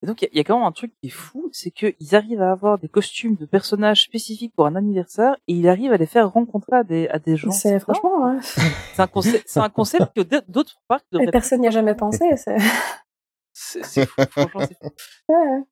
Et 0.03 0.05
donc, 0.05 0.21
il 0.21 0.29
y, 0.37 0.39
a 0.39 0.43
quand 0.43 0.57
même 0.57 0.67
un 0.67 0.71
truc 0.71 0.93
qui 1.01 1.07
est 1.07 1.11
fou, 1.11 1.49
c'est 1.51 1.71
qu'ils 1.71 2.15
arrivent 2.15 2.41
à 2.41 2.51
avoir 2.51 2.77
des 2.77 2.87
costumes 2.87 3.35
de 3.35 3.47
personnages 3.47 4.03
spécifiques 4.03 4.53
pour 4.55 4.67
un 4.67 4.75
anniversaire 4.75 5.35
et 5.47 5.53
ils 5.53 5.67
arrivent 5.67 5.91
à 5.91 5.97
les 5.97 6.05
faire 6.05 6.31
rencontrer 6.31 6.75
à 6.75 6.83
des, 6.83 7.07
à 7.07 7.17
des 7.17 7.35
gens. 7.35 7.49
C'est 7.49 7.79
franchement, 7.79 8.39
c'est 8.41 9.01
un 9.01 9.07
concept, 9.07 9.45
c'est 9.47 9.59
un 9.59 9.69
concept 9.69 10.13
que 10.15 10.21
d'autres 10.51 10.79
parcs 10.87 11.05
personne 11.31 11.61
n'y 11.61 11.67
a 11.67 11.71
jamais 11.71 11.95
pensé. 11.95 12.25
C'est 13.59 14.05
fou, 14.05 14.21
franchement, 14.29 14.61
c'est 14.67 14.77
fou. 14.77 14.89
Ouais. 15.29 15.63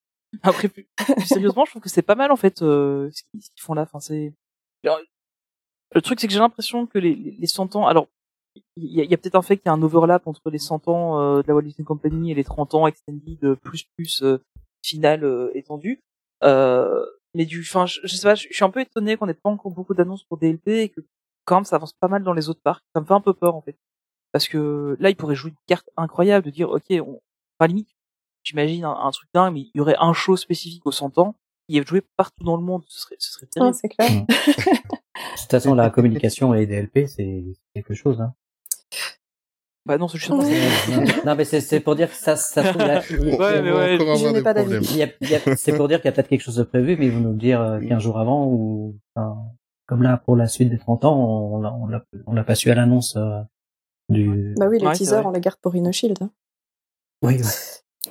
Après, 0.42 0.70
plus, 0.70 0.90
sérieusement, 1.24 1.66
je 1.66 1.70
trouve 1.70 1.84
que 1.84 1.90
c'est 1.90 2.02
pas 2.02 2.16
mal 2.16 2.32
en 2.32 2.36
fait 2.36 2.64
euh, 2.64 3.12
ce 3.14 3.22
qu'ils 3.30 3.62
font 3.62 3.76
là. 3.76 3.84
Enfin, 3.84 4.00
c'est 4.00 4.34
le 4.84 6.02
truc, 6.02 6.20
c'est 6.20 6.28
que 6.28 6.34
j'ai 6.34 6.40
l'impression 6.40 6.88
que 6.88 6.98
les, 6.98 7.16
les 7.16 7.48
100 7.48 7.76
ans. 7.76 7.86
Alors, 7.86 8.08
il 8.78 9.06
y 9.06 9.14
a, 9.14 9.18
peut-être 9.18 9.36
un 9.36 9.42
fait 9.42 9.58
qu'il 9.58 9.68
y 9.68 9.70
a 9.70 9.74
un 9.74 9.82
overlap 9.82 10.28
entre 10.28 10.50
les 10.50 10.60
100 10.60 10.88
ans 10.88 11.20
euh, 11.20 11.42
de 11.42 11.48
la 11.48 11.56
Walt 11.56 11.64
Disney 11.64 11.86
Company 11.86 12.32
et 12.32 12.36
les 12.36 12.44
30 12.44 12.76
ans 12.76 12.88
extended 12.88 13.44
euh, 13.44 13.56
plus 13.56 13.86
plus 13.96 14.22
euh, 14.24 14.42
final 14.84 15.24
euh, 15.24 15.52
étendu. 15.56 16.02
mais 16.42 17.46
du, 17.46 17.62
enfin, 17.62 17.86
je, 17.86 18.08
sais 18.08 18.28
pas, 18.28 18.36
je, 18.36 18.48
suis 18.50 18.64
un 18.64 18.70
peu 18.70 18.82
étonné 18.82 19.18
qu'on 19.18 19.26
n'ait 19.26 19.34
pas 19.34 19.50
encore 19.50 19.72
beaucoup 19.72 19.94
d'annonces 19.94 20.24
pour 20.24 20.38
DLP 20.38 20.68
et 20.68 20.90
que 20.90 21.02
quand 21.46 21.56
même 21.56 21.66
ça 21.66 21.76
avance 21.76 21.94
pas 21.94 22.08
mal 22.08 22.24
dans 22.24 22.34
les 22.34 22.50
autres 22.50 22.62
parcs. 22.64 22.84
Ça 22.94 23.02
me 23.02 23.06
fait 23.06 23.14
un 23.14 23.22
peu 23.22 23.34
peur 23.34 23.56
en 23.56 23.62
fait, 23.62 23.78
parce 24.32 24.48
que 24.48 24.96
là, 25.00 25.10
ils 25.10 25.16
pourraient 25.16 25.36
jouer 25.36 25.52
une 25.52 25.58
carte 25.68 25.90
incroyable 25.98 26.46
de 26.46 26.52
dire, 26.52 26.70
ok, 26.70 26.86
on, 26.92 27.22
enfin 27.60 27.68
limite, 27.68 27.90
j'imagine 28.44 28.86
un, 28.86 29.12
truc 29.12 29.30
dingue, 29.34 29.54
mais 29.54 29.62
il 29.62 29.72
y 29.76 29.82
aurait 29.82 29.96
un 30.00 30.14
show 30.14 30.38
spécifique 30.38 30.86
aux 30.86 30.92
100 30.92 31.18
ans 31.18 31.36
qui 31.68 31.78
est 31.78 31.88
joué 31.88 32.02
partout 32.16 32.44
dans 32.44 32.56
le 32.56 32.64
monde. 32.64 32.84
Ce 32.88 33.00
serait, 33.00 33.16
ce 33.20 33.32
serait 33.32 33.48
terrible. 33.48 33.74
c'est 33.74 33.90
clair. 33.90 34.12
Mm. 34.12 34.26
de 34.26 35.42
toute 35.42 35.52
façon, 35.52 35.74
la 35.74 35.90
communication 35.92 36.54
et 36.54 36.66
les 36.66 36.68
DLP, 36.68 37.08
c'est 37.08 37.44
quelque 37.74 37.94
chose. 37.94 38.22
Hein. 38.22 38.34
Bah 39.86 40.00
non, 40.00 40.08
c'est 40.08 40.18
juste 40.18 40.32
non, 41.26 41.36
mais 41.36 41.46
c'est 41.46 41.80
pour 41.80 41.96
dire 41.96 42.10
que 42.10 42.16
ça, 42.16 42.36
ça 42.36 42.64
se 42.64 42.70
trouve, 42.70 43.28
ouais, 43.40 43.62
mais 43.62 43.72
ouais, 43.72 43.98
je 44.00 44.34
n'ai 44.34 44.42
pas 44.42 44.54
d'avis. 44.54 45.06
C'est 45.58 45.78
pour 45.78 45.88
dire 45.88 46.02
qu'il 46.02 46.06
y 46.06 46.10
a 46.10 46.12
peut-être 46.12 46.28
quelque 46.28 46.42
chose 46.42 46.56
de 46.56 46.64
prévu, 46.64 46.98
mais 46.98 47.06
ils 47.06 47.12
vont 47.12 47.20
nous 47.20 47.34
le 47.34 47.38
dire 47.38 47.60
15 47.88 47.92
euh, 47.92 48.00
jours 48.00 48.18
avant 48.18 48.48
ou, 48.48 48.98
enfin, 49.16 49.38
comme 49.86 50.02
là, 50.02 50.18
pour 50.18 50.36
la 50.36 50.48
suite 50.48 50.70
des 50.70 50.80
30 50.80 51.06
ans, 51.06 51.20
on 51.20 51.62
l'a, 51.62 51.74
on 51.74 51.86
l'a, 51.86 52.04
on 52.26 52.34
l'a 52.34 52.44
pas 52.44 52.56
su 52.56 52.72
à 52.72 52.76
l'annonce, 52.76 53.16
euh, 53.16 53.42
du... 54.10 54.56
Bah 54.58 54.68
oui, 54.68 54.80
les 54.80 54.92
teasers, 54.94 55.26
on 55.26 55.32
les 55.32 55.40
garde 55.40 55.60
pour 55.62 55.74
Shield. 55.92 56.18
Hein. 56.22 56.32
Oui, 57.22 57.40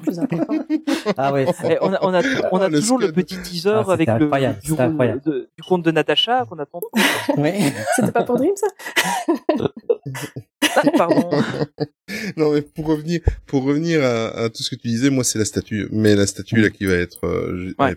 plus 0.01 0.19
important. 0.19 0.55
ah 1.17 1.33
ouais. 1.33 1.47
Eh, 1.65 1.77
on 1.81 1.93
a, 1.93 1.99
on 2.03 2.15
a, 2.15 2.23
on 2.53 2.59
a 2.61 2.67
Ah, 2.67 2.71
toujours 2.71 2.99
le 2.99 3.13
petit 3.13 3.37
teaser 3.43 3.71
Ah, 3.87 3.93
avec 3.93 4.09
le 4.09 4.27
du, 4.63 5.21
de- 5.25 5.49
du 5.57 5.63
conte 5.63 5.85
de 5.85 5.91
Natacha 5.91 6.45
qu'on 6.49 6.59
attend. 6.59 6.81
Oui. 7.39 7.51
C'était 7.97 8.13
pas 8.13 8.25
pour 8.25 8.37
Dream 8.37 8.55
ça 8.57 8.67
Ah, 10.77 10.83
pardon. 10.97 11.31
non, 12.37 12.53
mais 12.53 12.63
pour 12.63 12.87
revenir, 12.87 13.21
pour 13.47 13.63
revenir 13.65 14.03
à, 14.05 14.29
à 14.45 14.51
tout 14.51 14.63
ce 14.63 14.71
que 14.71 14.77
tu 14.81 14.89
disais, 14.89 15.11
moi, 15.11 15.25
c'est 15.25 15.39
la 15.39 15.45
statue. 15.45 15.89
Mais 15.93 16.15
la 16.17 16.27
statue, 16.27 16.57
là, 16.61 16.71
qui 16.71 16.85
va 16.87 16.95
être, 16.95 17.25
euh, 17.25 17.73
Ouais. 17.79 17.95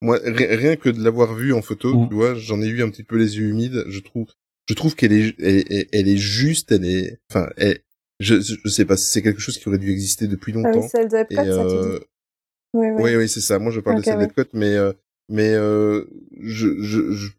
Moi, 0.00 0.18
ri- 0.24 0.54
rien 0.54 0.76
que 0.76 0.88
de 0.88 1.02
l'avoir 1.02 1.34
vue 1.34 1.52
en 1.52 1.62
photo, 1.62 1.94
Mm. 1.94 2.08
tu 2.08 2.14
vois, 2.14 2.34
j'en 2.34 2.60
ai 2.62 2.66
eu 2.66 2.82
un 2.82 2.90
petit 2.90 3.04
peu 3.04 3.16
les 3.16 3.36
yeux 3.38 3.48
humides, 3.48 3.84
je 3.88 4.00
trouve, 4.00 4.26
je 4.68 4.74
trouve 4.74 4.94
qu'elle 4.94 5.12
est, 5.12 5.34
elle, 5.40 5.64
elle- 5.70 5.86
elle 5.92 6.08
est 6.08 6.16
juste, 6.16 6.72
elle 6.72 6.84
est, 6.84 7.18
enfin, 7.30 7.48
elle, 7.56 7.78
je, 8.20 8.36
je 8.40 8.68
sais 8.68 8.84
pas, 8.84 8.96
c'est 8.96 9.22
quelque 9.22 9.40
chose 9.40 9.58
qui 9.58 9.68
aurait 9.68 9.78
dû 9.78 9.90
exister 9.90 10.26
depuis 10.26 10.52
Ah 10.52 10.56
longtemps. 10.56 10.80
oui, 10.80 10.88
celle 10.88 11.08
de 11.08 11.16
Et, 11.16 11.18
Epcot, 11.18 11.36
ça 11.36 11.64
tu 11.66 11.76
euh. 11.76 11.98
Oui, 12.74 12.86
oui. 12.88 13.02
oui, 13.02 13.16
oui, 13.16 13.28
c'est 13.28 13.40
ça. 13.40 13.58
Moi, 13.58 13.72
je 13.72 13.80
parle 13.80 13.96
Ok, 13.96 14.02
de 14.02 14.06
celle 14.06 14.18
oui. 14.18 14.26
d'Epcot, 14.26 14.44
mais, 14.52 14.74
euh, 14.76 14.92
mais, 15.28 15.54
euh, 15.54 16.04
je, 16.40 16.68
je, 16.82 17.12
je- 17.12 17.30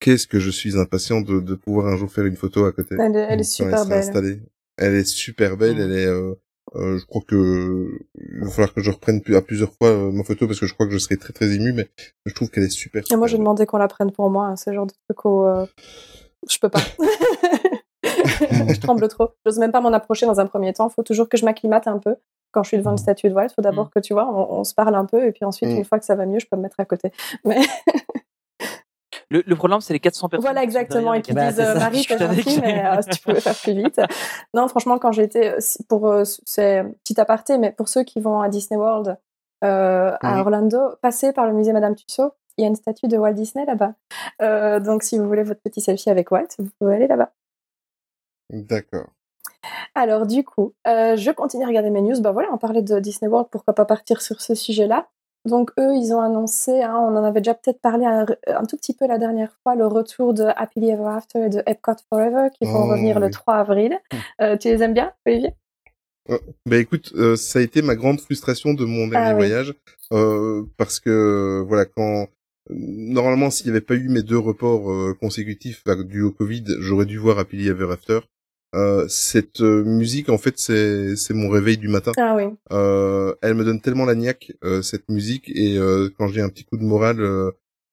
qu'est-ce 0.00 0.26
que 0.26 0.38
je 0.40 0.50
suis 0.50 0.78
impatient 0.78 1.20
de, 1.20 1.40
de 1.40 1.54
pouvoir 1.54 1.86
un 1.88 1.96
jour 1.96 2.10
faire 2.12 2.24
une 2.26 2.36
photo 2.36 2.64
à 2.64 2.72
côté. 2.72 2.96
Elle, 2.98 3.16
est- 3.16 3.26
elle 3.28 3.40
est 3.40 3.44
super 3.44 3.84
sera 3.84 3.88
belle. 3.90 3.98
installée. 3.98 4.40
Elle 4.78 4.94
est 4.94 5.04
super 5.04 5.56
belle. 5.56 5.78
Elle 5.80 5.92
est. 5.92 6.06
Euh, 6.06 6.34
euh, 6.76 6.98
je 6.98 7.04
crois 7.04 7.20
que 7.26 7.98
il 8.18 8.40
va 8.40 8.48
falloir 8.50 8.72
que 8.72 8.80
je 8.80 8.90
reprenne 8.90 9.20
à 9.34 9.42
plusieurs 9.42 9.74
fois 9.74 9.88
euh, 9.88 10.10
ma 10.12 10.24
photo 10.24 10.46
parce 10.46 10.58
que 10.58 10.66
je 10.66 10.72
crois 10.72 10.86
que 10.86 10.92
je 10.92 10.98
serai 10.98 11.18
très 11.18 11.32
très 11.34 11.52
ému, 11.52 11.72
mais 11.74 11.90
je 12.24 12.32
trouve 12.32 12.48
qu'elle 12.50 12.62
est 12.64 12.70
super. 12.70 13.02
Et 13.12 13.16
moi, 13.16 13.26
j'ai 13.26 13.36
demandé 13.36 13.66
qu'on 13.66 13.76
la 13.76 13.88
prenne 13.88 14.10
pour 14.12 14.30
moi. 14.30 14.46
hein, 14.46 14.56
ce 14.56 14.72
genre 14.72 14.86
de 14.86 14.92
truc 15.06 15.24
où 15.26 15.44
euh, 15.44 15.66
je 16.48 16.58
peux 16.58 16.70
pas. 16.70 16.80
je 18.74 18.80
tremble 18.80 19.08
trop. 19.08 19.30
J'ose 19.44 19.58
même 19.58 19.72
pas 19.72 19.80
m'en 19.80 19.92
approcher 19.92 20.26
dans 20.26 20.40
un 20.40 20.46
premier 20.46 20.72
temps. 20.72 20.88
Il 20.88 20.92
faut 20.92 21.02
toujours 21.02 21.28
que 21.28 21.36
je 21.36 21.44
m'acclimate 21.44 21.86
un 21.88 21.98
peu. 21.98 22.16
Quand 22.52 22.62
je 22.62 22.68
suis 22.68 22.76
devant 22.76 22.90
une 22.92 22.98
statue 22.98 23.28
de 23.28 23.32
voile, 23.32 23.48
il 23.50 23.54
faut 23.54 23.62
d'abord 23.62 23.90
que 23.90 23.98
tu 24.00 24.12
vois, 24.12 24.26
on, 24.26 24.60
on 24.60 24.64
se 24.64 24.74
parle 24.74 24.94
un 24.94 25.06
peu, 25.06 25.24
et 25.26 25.32
puis 25.32 25.44
ensuite, 25.44 25.70
Mm. 25.70 25.76
une 25.78 25.84
fois 25.84 25.98
que 25.98 26.04
ça 26.04 26.14
va 26.14 26.26
mieux, 26.26 26.38
je 26.38 26.46
peux 26.46 26.56
me 26.56 26.62
mettre 26.62 26.78
à 26.80 26.84
côté. 26.84 27.10
Mais 27.44 27.58
Le, 29.30 29.42
le 29.46 29.56
problème, 29.56 29.80
c'est 29.80 29.94
les 29.94 30.00
400 30.00 30.28
personnes. 30.28 30.42
voilà 30.42 30.60
qui 30.66 30.72
sont 30.72 30.78
exactement, 30.80 31.14
et 31.14 31.22
qui 31.22 31.32
Bah, 31.32 31.46
disent 31.46 31.56
c'est 31.56 31.62
euh, 31.62 31.72
ça. 31.74 31.78
Marie, 31.80 32.02
Je 32.02 32.08
t'es 32.08 32.18
gentille, 32.18 32.60
mais 32.62 32.84
euh, 32.84 33.00
si 33.00 33.08
tu 33.10 33.22
pouvais 33.22 33.40
faire 33.40 33.54
plus 33.54 33.72
vite. 33.72 34.00
Non, 34.52 34.68
franchement, 34.68 34.98
quand 34.98 35.12
j'ai 35.12 35.22
été 35.22 35.48
euh, 35.52 35.58
pour 35.88 36.06
euh, 36.08 36.24
c'est 36.44 36.84
petit 37.04 37.18
aparté, 37.18 37.56
mais 37.56 37.72
pour 37.72 37.88
ceux 37.88 38.02
qui 38.04 38.20
vont 38.20 38.40
à 38.42 38.48
Disney 38.50 38.78
World 38.78 39.16
euh, 39.64 40.12
à. 40.20 40.40
Orlando, 40.40 40.78
passez 41.00 41.32
par 41.32 41.46
le 41.46 41.54
musée 41.54 41.72
Madame 41.72 41.94
Tussaud. 41.94 42.32
Il 42.58 42.62
y 42.62 42.64
a 42.66 42.68
une 42.68 42.76
statue 42.76 43.08
de 43.08 43.16
Walt 43.16 43.32
Disney 43.32 43.64
là-bas. 43.64 43.94
Euh, 44.42 44.78
donc, 44.80 45.02
si 45.02 45.16
vous 45.18 45.26
voulez 45.26 45.42
votre 45.44 45.62
petit 45.62 45.80
selfie 45.80 46.10
avec 46.10 46.30
Walt, 46.30 46.48
vous 46.58 46.68
pouvez 46.78 46.96
aller 46.96 47.06
là-bas. 47.06 47.30
D'accord. 48.52 49.08
Alors 49.94 50.26
du 50.26 50.44
coup, 50.44 50.74
euh, 50.86 51.16
je 51.16 51.30
continue 51.30 51.64
à 51.64 51.66
regarder 51.68 51.90
mes 51.90 52.02
news. 52.02 52.20
Bah 52.20 52.32
voilà, 52.32 52.48
on 52.52 52.58
parlait 52.58 52.82
de 52.82 52.98
Disney 53.00 53.30
World, 53.30 53.48
pourquoi 53.50 53.74
pas 53.74 53.84
partir 53.84 54.20
sur 54.22 54.40
ce 54.40 54.54
sujet-là. 54.54 55.08
Donc 55.44 55.70
eux, 55.78 55.94
ils 55.96 56.12
ont 56.14 56.20
annoncé, 56.20 56.82
hein, 56.82 56.94
on 56.96 57.16
en 57.16 57.24
avait 57.24 57.40
déjà 57.40 57.54
peut-être 57.54 57.80
parlé 57.80 58.04
un, 58.06 58.26
un 58.46 58.64
tout 58.64 58.76
petit 58.76 58.94
peu 58.94 59.08
la 59.08 59.18
dernière 59.18 59.52
fois, 59.62 59.74
le 59.74 59.86
retour 59.86 60.34
de 60.34 60.44
Happily 60.44 60.90
Ever 60.90 61.08
After 61.08 61.46
et 61.46 61.48
de 61.48 61.62
Epcot 61.66 61.96
Forever 62.08 62.48
qui 62.56 62.64
vont 62.64 62.84
Oh, 62.84 62.90
revenir 62.90 63.18
le 63.18 63.26
oui. 63.26 63.32
3 63.32 63.54
avril. 63.54 63.98
Euh, 64.40 64.56
tu 64.56 64.68
les 64.68 64.82
aimes 64.82 64.94
bien, 64.94 65.12
Olivier? 65.26 65.52
Bah 66.66 66.76
écoute, 66.76 67.12
euh, 67.16 67.34
ça 67.34 67.58
a 67.58 67.62
été 67.62 67.82
ma 67.82 67.96
grande 67.96 68.20
frustration 68.20 68.74
de 68.74 68.84
mon 68.84 69.08
dernier 69.08 69.30
Ah 69.30 69.32
oui. 69.32 69.38
voyage 69.38 69.74
euh, 70.12 70.62
parce 70.76 71.00
que 71.00 71.64
voilà 71.66 71.84
quand 71.84 72.28
normalement 72.70 73.50
s'il 73.50 73.66
n'y 73.66 73.70
avait 73.72 73.80
pas 73.80 73.94
eu 73.96 74.08
mes 74.08 74.22
deux 74.22 74.38
reports 74.38 74.88
euh, 74.92 75.16
consécutifs 75.20 75.82
dus 76.04 76.22
au 76.22 76.30
Covid, 76.30 76.62
j'aurais 76.78 77.06
dû 77.06 77.18
voir 77.18 77.40
Happily 77.40 77.66
Ever 77.66 77.88
After. 77.92 78.20
Euh, 78.74 79.04
cette 79.08 79.60
euh, 79.60 79.84
musique 79.84 80.30
en 80.30 80.38
fait 80.38 80.54
c'est 80.58 81.14
c'est 81.16 81.34
mon 81.34 81.50
réveil 81.50 81.76
du 81.76 81.88
matin. 81.88 82.12
Ah 82.16 82.34
oui. 82.34 82.44
Euh, 82.72 83.34
elle 83.42 83.54
me 83.54 83.64
donne 83.64 83.80
tellement 83.82 84.06
la 84.06 84.14
niaque 84.14 84.52
euh, 84.64 84.80
cette 84.80 85.08
musique 85.10 85.50
et 85.54 85.76
euh, 85.76 86.08
quand 86.16 86.28
j'ai 86.28 86.40
un 86.40 86.48
petit 86.48 86.64
coup 86.64 86.78
de 86.78 86.84
morale 86.84 87.20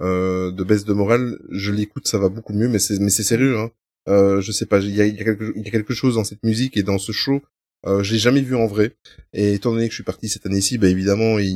de 0.02 0.64
baisse 0.64 0.86
de 0.86 0.94
morale 0.94 1.38
je 1.52 1.72
l'écoute 1.74 2.08
ça 2.08 2.18
va 2.18 2.30
beaucoup 2.30 2.54
mieux 2.54 2.70
mais 2.70 2.80
c'est 2.80 3.00
mais 3.00 3.10
c'est 3.10 3.24
sérieux 3.24 3.58
hein 3.58 3.72
euh, 4.08 4.40
je 4.40 4.52
sais 4.54 4.66
pas 4.66 4.80
il 4.80 4.96
y 4.96 5.02
a, 5.02 5.06
y 5.06 5.20
a 5.20 5.24
quelque 5.26 5.52
il 5.58 5.64
y 5.64 5.68
a 5.68 5.72
quelque 5.72 5.94
chose 5.94 6.16
dans 6.16 6.24
cette 6.24 6.44
musique 6.44 6.78
et 6.78 6.84
dans 6.84 6.98
ce 6.98 7.12
show 7.12 7.42
euh, 7.86 8.02
je 8.04 8.14
l'ai 8.14 8.20
jamais 8.20 8.40
vu 8.42 8.56
en 8.56 8.66
vrai 8.66 8.94
et 9.34 9.54
étant 9.54 9.72
donné 9.74 9.86
que 9.88 9.92
je 9.92 9.96
suis 9.96 10.04
parti 10.06 10.30
cette 10.30 10.46
année-ci 10.46 10.78
bah 10.78 10.88
évidemment 10.88 11.38
il, 11.40 11.48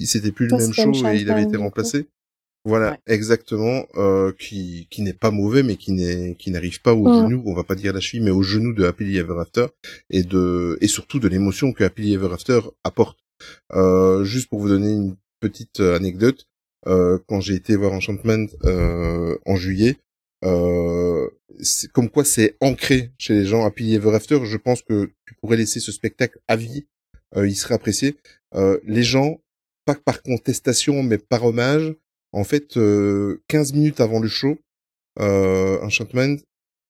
il- 0.00 0.06
c'était 0.08 0.32
plus 0.32 0.46
le 0.46 0.56
même 0.56 0.72
show 0.72 0.90
et 1.14 1.18
il 1.20 1.30
avait 1.30 1.42
été 1.44 1.56
remplacé 1.56 2.06
voilà 2.64 2.92
Ouais. 2.92 2.98
exactement 3.06 3.86
euh, 3.96 4.32
qui 4.38 4.86
qui 4.90 5.02
n'est 5.02 5.12
pas 5.12 5.30
mauvais 5.30 5.62
mais 5.62 5.76
qui 5.76 5.92
n'est 5.92 6.34
qui 6.36 6.50
n'arrive 6.50 6.80
pas 6.80 6.94
au 6.94 7.04
Mm. 7.08 7.22
genou 7.30 7.42
on 7.46 7.54
va 7.54 7.64
pas 7.64 7.74
dire 7.74 7.92
la 7.92 8.00
cheville 8.00 8.22
mais 8.24 8.30
au 8.30 8.42
genou 8.42 8.72
de 8.72 8.84
Happily 8.84 9.18
Ever 9.18 9.38
After 9.40 9.66
et 10.10 10.22
de 10.22 10.78
et 10.80 10.88
surtout 10.88 11.20
de 11.20 11.28
l'émotion 11.28 11.72
que 11.72 11.84
Happily 11.84 12.14
Ever 12.14 12.32
After 12.32 12.60
apporte. 12.84 13.18
Euh, 13.74 14.24
juste 14.24 14.48
pour 14.48 14.60
vous 14.60 14.68
donner 14.68 14.92
une 14.92 15.16
petite 15.40 15.80
euh, 15.80 15.96
anecdote, 15.96 16.46
euh, 16.86 17.18
quand 17.28 17.40
j'ai 17.40 17.54
été 17.54 17.76
voir 17.76 17.92
Enchantment 17.92 18.46
euh, 18.64 19.36
en 19.44 19.56
juillet, 19.56 19.96
euh, 20.44 21.28
c'est- 21.60 21.90
comme 21.92 22.08
quoi 22.08 22.24
c'est 22.24 22.56
ancré 22.60 23.10
chez 23.18 23.34
les 23.34 23.44
gens 23.44 23.64
Happily 23.66 23.94
Ever 23.94 24.14
After, 24.14 24.38
je 24.44 24.56
pense 24.56 24.82
que 24.82 25.10
tu 25.26 25.34
pourrais 25.34 25.56
laisser 25.56 25.80
ce 25.80 25.92
spectacle 25.92 26.38
à 26.48 26.56
vie, 26.56 26.86
euh, 27.36 27.46
il 27.46 27.54
serait 27.56 27.74
apprécié. 27.74 28.16
Euh, 28.54 28.78
les 28.84 29.02
gens, 29.02 29.40
pas 29.84 29.94
par 29.94 30.22
contestation 30.22 31.02
mais 31.02 31.18
par 31.18 31.44
hommage, 31.44 31.94
en 32.34 32.44
fait, 32.44 32.76
euh, 32.76 33.42
15 33.48 33.72
minutes 33.74 34.00
avant 34.00 34.20
le 34.20 34.28
show, 34.28 34.58
euh, 35.20 35.80
Enchantment, 35.82 36.36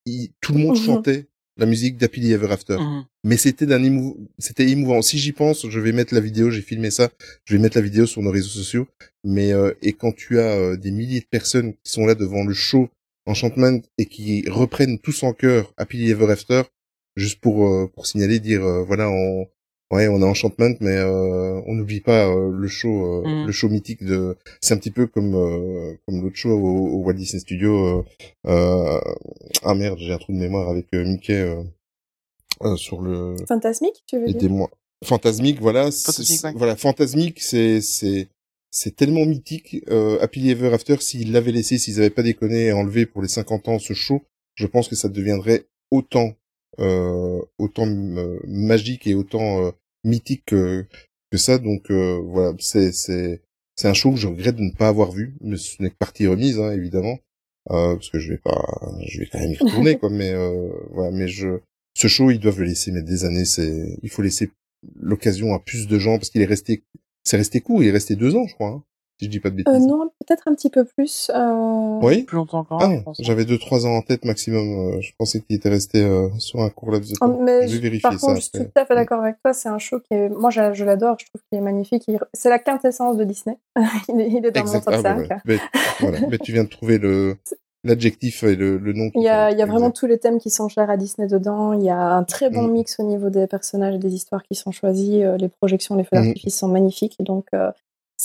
il- 0.07 0.30
tout 0.40 0.53
le 0.53 0.59
monde 0.61 0.76
chantait 0.76 1.26
la 1.57 1.66
musique 1.66 1.97
d'Happily 1.99 2.32
Ever 2.32 2.51
After 2.51 2.78
Mhm. 2.80 3.05
mais 3.24 3.36
c'était 3.36 3.66
d'un 3.66 3.82
émou... 3.82 4.28
c'était 4.38 4.68
émouvant. 4.68 5.03
Si 5.03 5.18
j'y 5.18 5.32
pense, 5.32 5.68
je 5.68 5.78
vais 5.80 5.92
mettre 5.92 6.12
la 6.14 6.20
vidéo, 6.20 6.51
j'ai 6.51 6.62
filmé 6.62 6.90
ça, 6.90 7.11
je 7.45 7.55
vais 7.57 7.62
mettre 7.62 7.76
la 7.76 7.82
vidéo 7.82 8.07
sur 8.07 8.22
nos 8.22 8.30
réseaux 8.32 8.49
sociaux. 8.49 8.88
Mais 9.24 9.53
euh, 9.53 9.72
et 9.82 9.92
quand 9.92 10.12
tu 10.12 10.40
as 10.40 10.51
euh, 10.57 10.76
des 10.76 10.90
milliers 10.90 11.20
de 11.20 11.26
personnes 11.30 11.74
qui 11.74 11.92
sont 11.92 12.07
là 12.07 12.14
devant 12.14 12.45
le 12.45 12.55
show 12.55 12.88
Enchantment 13.26 13.80
et 13.99 14.07
qui 14.07 14.45
reprennent 14.51 14.99
tous 14.99 15.22
en 15.22 15.32
chœur 15.32 15.72
Happily 15.78 16.11
Ever 16.11 16.30
After, 16.30 16.62
juste 17.16 17.40
pour 17.40 17.66
euh, 17.68 17.86
pour 17.95 18.07
signaler, 18.07 18.38
dire 18.40 18.64
euh, 18.64 18.82
voilà 18.82 19.09
on 19.09 19.47
ouais 19.93 20.09
on 20.09 20.22
a 20.22 20.26
Enchantment, 20.26 20.74
mais 20.80 20.97
euh, 20.97 21.61
on 21.66 21.74
n'oublie 21.74 22.01
pas 22.01 22.26
euh, 22.28 22.51
le 22.53 22.68
show 22.68 22.89
euh, 23.24 23.43
Mm. 23.43 23.47
le 23.47 23.53
show 23.53 23.68
mythique 23.68 24.05
de 24.05 24.37
c'est 24.61 24.74
un 24.74 24.76
petit 24.78 24.91
peu 24.91 25.07
comme 25.07 25.35
euh, 25.35 25.95
comme 26.07 26.22
l'autre 26.22 26.37
show 26.37 26.51
au, 26.51 26.89
au 26.99 27.03
Walt 27.05 27.14
Disney 27.14 27.41
Studio. 27.41 27.99
euh, 27.99 28.03
euh, 28.47 29.01
ah 29.62 29.74
merde, 29.74 29.99
j'ai 30.01 30.12
un 30.12 30.18
trou 30.18 30.32
de 30.32 30.39
mémoire 30.39 30.68
avec 30.68 30.87
euh, 30.95 31.05
Mickey. 31.05 31.41
euh, 31.41 31.62
euh, 32.62 32.76
sur 32.76 33.01
le 33.01 33.37
Fantasmique, 33.49 34.05
tu 34.07 34.18
veux 34.18 34.26
dire 34.26 34.37
aidez-moi 34.37 34.70
fantasmique 35.05 35.61
voilà 35.61 35.91
Fantasmique, 35.91 36.45
ouais. 36.45 36.53
voilà 36.57 36.76
fantasmique 36.76 37.43
c'est 37.43 37.80
c'est 37.82 38.28
c'est 38.70 38.97
tellement 38.97 39.26
mythique 39.26 39.76
euh, 39.91 40.18
Happily 40.22 40.51
Ever 40.51 40.72
After 40.72 40.97
s'ils 41.01 41.30
l'avaient 41.32 41.53
laissé 41.53 41.76
s'ils 41.78 41.99
avaient 41.99 42.11
pas 42.11 42.22
déconné 42.22 42.66
et 42.66 42.72
enlevé 42.72 43.05
pour 43.05 43.20
les 43.20 43.28
50 43.28 43.68
ans 43.68 43.78
ce 43.78 43.93
show 43.93 44.22
je 44.55 44.66
pense 44.66 44.89
que 44.89 44.95
ça 44.97 45.09
deviendrait 45.09 45.64
autant 45.91 46.32
autant 47.58 47.86
euh, 47.88 48.38
magique 48.46 49.06
et 49.06 49.14
autant 49.14 49.64
euh, 49.66 49.70
mythique 50.04 50.44
que, 50.46 50.86
que 51.30 51.38
ça 51.38 51.58
donc 51.58 51.90
euh, 51.90 52.20
voilà 52.24 52.54
c'est 52.58 52.92
c'est 52.92 53.42
c'est 53.76 53.88
un 53.88 53.94
show 53.94 54.12
que 54.12 54.18
je 54.18 54.28
regrette 54.28 54.56
de 54.56 54.62
ne 54.62 54.72
pas 54.72 54.88
avoir 54.88 55.10
vu 55.10 55.36
mais 55.40 55.56
ce 55.56 55.82
n'est 55.82 55.90
que 55.90 55.96
partie 55.96 56.26
remise 56.26 56.58
hein, 56.58 56.72
évidemment 56.72 57.18
euh, 57.70 57.94
parce 57.94 58.10
que 58.10 58.18
je 58.18 58.32
vais 58.32 58.38
pas 58.38 58.64
je 59.06 59.20
vais 59.20 59.26
quand 59.26 59.40
même 59.40 59.52
y 59.52 59.56
retourner 59.56 59.96
quoi 59.98 60.10
mais 60.10 60.32
euh, 60.32 60.70
voilà 60.90 61.10
mais 61.10 61.28
je 61.28 61.60
ce 61.96 62.08
show, 62.08 62.30
ils 62.30 62.40
doivent 62.40 62.58
le 62.58 62.66
laisser 62.66 62.90
mais 62.90 63.02
des 63.02 63.24
années. 63.24 63.44
C'est, 63.44 63.98
il 64.02 64.10
faut 64.10 64.22
laisser 64.22 64.50
l'occasion 65.00 65.54
à 65.54 65.60
plus 65.60 65.86
de 65.86 65.98
gens 65.98 66.18
parce 66.18 66.30
qu'il 66.30 66.42
est 66.42 66.46
resté, 66.46 66.82
c'est 67.22 67.36
resté 67.36 67.60
court. 67.60 67.82
Il 67.82 67.88
est 67.88 67.92
resté 67.92 68.16
deux 68.16 68.34
ans, 68.34 68.46
je 68.46 68.54
crois. 68.54 68.68
hein, 68.68 68.84
si 69.18 69.26
je 69.26 69.30
dis 69.30 69.40
pas 69.40 69.50
de 69.50 69.56
bêtises. 69.56 69.72
euh, 69.74 69.78
Non, 69.78 70.10
peut-être 70.26 70.42
un 70.48 70.54
petit 70.54 70.70
peu 70.70 70.84
plus. 70.84 71.30
Euh... 71.34 71.98
Oui. 72.02 72.22
Plus 72.24 72.36
longtemps 72.36 72.58
encore. 72.60 72.80
Ah, 72.82 72.90
j'avais 73.20 73.44
deux 73.44 73.58
trois 73.58 73.86
ans 73.86 73.94
en 73.96 74.02
tête 74.02 74.24
maximum. 74.24 74.94
euh, 74.96 75.00
Je 75.00 75.12
pensais 75.18 75.40
qu'il 75.40 75.54
était 75.56 75.68
resté 75.68 76.02
euh, 76.02 76.28
sur 76.38 76.60
un 76.60 76.70
court 76.70 76.90
laps 76.90 77.10
de 77.12 77.16
Oh, 77.20 77.26
temps. 77.28 77.38
mais 77.40 77.68
je 77.68 77.74
vais 77.76 77.82
vérifier 77.82 78.02
par 78.02 78.18
ça. 78.18 78.26
contre, 78.26 78.36
je 78.36 78.42
suis 78.42 78.50
tout 78.52 78.66
à 78.74 78.84
fait 78.84 78.94
d'accord 78.94 79.20
avec 79.22 79.36
toi. 79.42 79.52
C'est 79.52 79.68
un 79.68 79.78
show 79.78 80.00
qui 80.00 80.14
est, 80.14 80.28
moi, 80.28 80.50
je, 80.50 80.72
je 80.74 80.84
l'adore. 80.84 81.16
Je 81.20 81.26
trouve 81.26 81.40
qu'il 81.48 81.58
est 81.58 81.62
magnifique. 81.62 82.04
Il- 82.08 82.18
C'est 82.32 82.50
la 82.50 82.58
quintessence 82.58 83.16
de 83.16 83.24
Disney. 83.24 83.56
il, 84.08 84.20
est, 84.20 84.28
il 84.30 84.44
est 84.46 84.50
dans 84.50 84.60
Exact. 84.60 84.86
mon 84.86 84.92
top 84.96 85.04
Ah, 85.06 85.16
5. 85.16 85.18
ouais. 85.18 85.28
Mais, 85.44 85.58
voilà. 86.00 86.18
Mais 86.28 86.38
tu 86.38 86.52
viens 86.52 86.64
de 86.64 86.68
trouver 86.68 86.98
le 86.98 87.36
l'adjectif 87.86 88.42
et 88.44 88.56
le, 88.56 88.78
le 88.78 88.92
nom. 88.94 89.10
Il 89.14 89.22
y 89.22 89.28
a, 89.28 89.48
qu'il 89.50 89.56
il 89.56 89.58
y 89.58 89.62
a 89.62 89.66
fallait. 89.66 89.70
vraiment 89.78 89.90
tous 89.90 90.06
les 90.06 90.18
thèmes 90.18 90.38
qui 90.38 90.48
sont 90.48 90.68
chers 90.68 90.88
à 90.88 90.96
Disney 90.96 91.28
dedans. 91.28 91.74
Il 91.74 91.82
y 91.84 91.90
a 91.90 92.00
un 92.16 92.24
très 92.24 92.48
bon 92.48 92.62
Mm. 92.62 92.72
mix 92.72 92.98
au 92.98 93.02
niveau 93.02 93.28
des 93.28 93.46
personnages 93.46 93.94
et 93.94 93.98
des 93.98 94.14
histoires 94.14 94.42
qui 94.42 94.54
sont 94.54 94.70
choisis. 94.72 95.22
Les 95.38 95.48
projections, 95.48 95.94
les 95.94 96.04
feux 96.04 96.18
Mm. 96.18 96.24
d'artifice 96.24 96.58
sont 96.58 96.68
magnifiques. 96.68 97.16
Donc, 97.20 97.46
euh. 97.54 97.70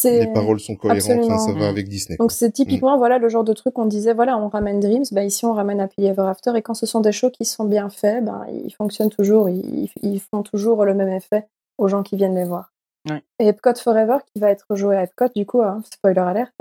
Les 0.04 0.28
paroles 0.28 0.60
sont 0.60 0.76
cohérentes. 0.76 1.26
Enfin, 1.26 1.38
ça 1.38 1.52
va 1.54 1.68
avec 1.68 1.88
Disney. 1.88 2.18
Donc 2.18 2.32
c'est 2.32 2.52
typiquement 2.52 2.98
voilà 2.98 3.18
le 3.18 3.30
genre 3.30 3.44
de 3.44 3.54
truc 3.54 3.74
qu'on 3.74 3.86
disait 3.86 4.14
voilà 4.14 4.38
on 4.38 4.48
ramène 4.48 4.80
Dreams 4.80 5.06
bah 5.12 5.24
ici 5.24 5.46
on 5.46 5.54
ramène 5.54 5.80
Happy 5.80 6.06
Ever 6.06 6.24
After 6.24 6.52
et 6.56 6.62
quand 6.62 6.74
ce 6.74 6.86
sont 6.86 7.02
des 7.02 7.12
shows 7.12 7.30
qui 7.30 7.46
sont 7.46 7.66
bien 7.66 7.90
faits 7.90 8.24
ben 8.24 8.46
ils 8.52 8.74
fonctionnent 8.74 9.10
toujours 9.10 9.50
ils, 9.50 9.90
ils 10.02 10.20
font 10.20 10.44
toujours 10.44 10.86
le 10.86 10.94
même 10.94 11.10
effet 11.10 11.48
aux 11.78 11.88
gens 11.88 12.04
qui 12.04 12.16
viennent 12.16 12.36
les 12.36 12.46
voir. 12.46 12.72
Ouais. 13.10 13.24
Et 13.40 13.48
Epcot 13.48 13.76
Forever 13.76 14.18
qui 14.34 14.42
va 14.42 14.52
être 14.52 14.76
joué 14.76 14.98
à 14.98 15.04
Epcot 15.04 15.30
du 15.36 15.46
coup 15.46 15.62
hein, 15.62 15.82
spoiler 15.92 16.20
alerte 16.20 16.54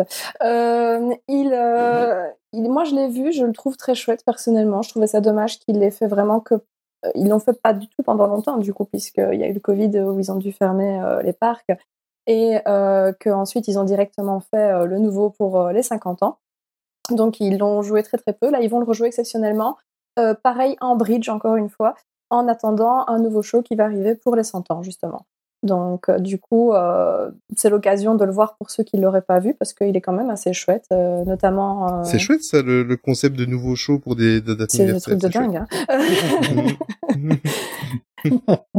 euh, 0.42 1.12
il, 1.26 1.52
euh, 1.52 2.28
il 2.52 2.70
moi 2.70 2.84
je 2.84 2.94
l'ai 2.94 3.08
vu 3.08 3.32
je 3.32 3.44
le 3.44 3.52
trouve 3.52 3.76
très 3.76 3.94
chouette 3.94 4.22
personnellement 4.24 4.82
je 4.82 4.90
trouvais 4.90 5.08
ça 5.08 5.20
dommage 5.20 5.58
qu'il 5.58 5.78
l'ait 5.78 5.90
fait 5.90 6.06
vraiment 6.06 6.40
que 6.40 6.54
ils 7.14 7.28
l'ont 7.28 7.38
fait 7.38 7.60
pas 7.60 7.74
du 7.74 7.86
tout 7.86 8.02
pendant 8.02 8.26
longtemps, 8.26 8.56
du 8.56 8.74
coup, 8.74 8.84
puisqu'il 8.84 9.38
y 9.38 9.44
a 9.44 9.46
eu 9.46 9.52
le 9.52 9.60
Covid 9.60 10.00
où 10.00 10.18
ils 10.18 10.32
ont 10.32 10.36
dû 10.36 10.50
fermer 10.50 11.00
les 11.22 11.32
parcs 11.32 11.70
et 12.28 12.58
qu'ensuite 13.18 13.66
ils 13.66 13.78
ont 13.78 13.84
directement 13.84 14.38
fait 14.38 14.86
le 14.86 14.98
nouveau 14.98 15.30
pour 15.30 15.70
les 15.70 15.82
50 15.82 16.22
ans. 16.22 16.38
Donc 17.10 17.40
ils 17.40 17.58
l'ont 17.58 17.82
joué 17.82 18.04
très 18.04 18.18
très 18.18 18.32
peu. 18.34 18.50
Là, 18.50 18.60
ils 18.60 18.68
vont 18.68 18.78
le 18.78 18.84
rejouer 18.84 19.08
exceptionnellement. 19.08 19.76
pareil 20.42 20.76
en 20.80 20.94
bridge, 20.94 21.28
encore 21.28 21.56
une 21.56 21.70
fois, 21.70 21.94
en 22.30 22.46
attendant 22.46 23.06
un 23.08 23.18
nouveau 23.18 23.42
show 23.42 23.62
qui 23.62 23.74
va 23.74 23.84
arriver 23.84 24.14
pour 24.14 24.36
les 24.36 24.44
100 24.44 24.70
ans, 24.70 24.82
justement. 24.82 25.26
Donc, 25.64 26.08
euh, 26.08 26.18
du 26.18 26.38
coup, 26.38 26.72
euh, 26.72 27.30
c'est 27.56 27.68
l'occasion 27.68 28.14
de 28.14 28.24
le 28.24 28.30
voir 28.30 28.56
pour 28.56 28.70
ceux 28.70 28.84
qui 28.84 28.96
ne 28.96 29.02
l'auraient 29.02 29.22
pas 29.22 29.40
vu, 29.40 29.54
parce 29.54 29.72
qu'il 29.72 29.96
est 29.96 30.00
quand 30.00 30.12
même 30.12 30.30
assez 30.30 30.52
chouette, 30.52 30.84
euh, 30.92 31.24
notamment... 31.24 32.04
C'est 32.04 32.20
chouette, 32.20 32.42
ça, 32.42 32.62
le, 32.62 32.96
concept 32.96 33.36
de 33.36 33.44
nouveau 33.44 33.74
show 33.74 33.98
pour 33.98 34.14
des, 34.14 34.40
dates 34.40 34.70
C'est 34.70 34.88
un 34.88 34.98
truc 34.98 35.18
de 35.18 35.28
dingue, 35.28 35.56
hein. 35.56 35.66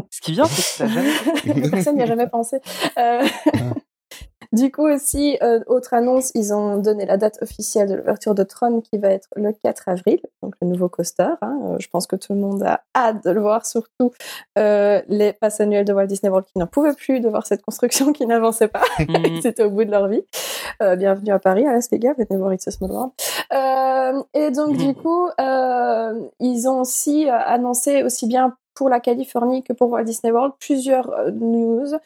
Ce 0.10 0.22
qui 0.22 0.34
vient, 0.34 0.46
c'est 0.46 0.62
que 0.62 0.68
ça 0.68 0.88
jamais... 0.88 1.70
Personne 1.70 1.96
n'y 1.96 2.04
a 2.04 2.06
jamais 2.06 2.28
pensé. 2.28 2.60
Du 4.52 4.72
coup 4.72 4.88
aussi, 4.88 5.38
euh, 5.44 5.60
autre 5.68 5.94
annonce, 5.94 6.32
ils 6.34 6.54
ont 6.54 6.78
donné 6.78 7.06
la 7.06 7.18
date 7.18 7.38
officielle 7.44 7.88
de 7.88 7.94
l'ouverture 7.94 8.34
de 8.34 8.42
Tron 8.42 8.82
qui 8.82 8.98
va 8.98 9.10
être 9.10 9.28
le 9.36 9.52
4 9.52 9.90
avril, 9.90 10.20
donc 10.42 10.56
le 10.60 10.68
nouveau 10.68 10.90
coaster. 10.90 11.36
Hein. 11.44 11.60
Euh, 11.66 11.76
je 11.80 11.88
pense 11.88 12.08
que 12.08 12.16
tout 12.16 12.34
le 12.34 12.40
monde 12.40 12.64
a 12.64 12.82
hâte 12.96 13.24
de 13.24 13.30
le 13.30 13.42
voir, 13.42 13.68
surtout 13.68 14.12
euh, 14.58 15.04
les 15.08 15.34
passes 15.34 15.62
annuels 15.62 15.86
de 15.86 15.94
Walt 15.94 16.08
Disney 16.08 16.32
World 16.32 16.48
qui 16.52 16.58
n'en 16.58 16.66
pouvaient 16.66 16.96
plus 16.96 17.20
de 17.20 17.30
voir 17.30 17.46
cette 17.46 17.62
construction 17.62 18.12
qui 18.12 18.26
n'avançait 18.26 18.70
pas, 18.70 18.82
mhm. 18.98 19.40
c'était 19.44 19.64
au 19.64 19.70
bout 19.70 19.86
de 19.86 19.92
leur 19.92 20.08
vie. 20.08 20.24
Euh, 20.82 20.96
bienvenue 20.96 21.32
à 21.32 21.38
Paris, 21.38 21.68
à 21.68 21.74
Las 21.74 21.88
Vegas, 21.92 22.16
venez 22.18 22.40
voir 22.40 22.52
It's 22.52 22.68
a 22.68 22.72
Small 22.72 22.92
World. 22.92 23.12
Et 24.34 24.50
donc 24.50 24.78
du 24.78 24.88
mhm. 24.88 24.96
coup, 24.96 25.30
ils 26.40 26.68
ont 26.68 26.82
aussi 26.82 27.30
annoncé 27.30 28.02
aussi 28.02 28.26
bien 28.26 28.56
pour 28.74 28.90
la 28.90 29.00
Californie 29.00 29.62
que 29.62 29.74
pour 29.74 29.92
Walt 29.92 30.06
Disney 30.06 30.32
World 30.32 30.54
plusieurs 30.60 31.12
news 31.34 32.00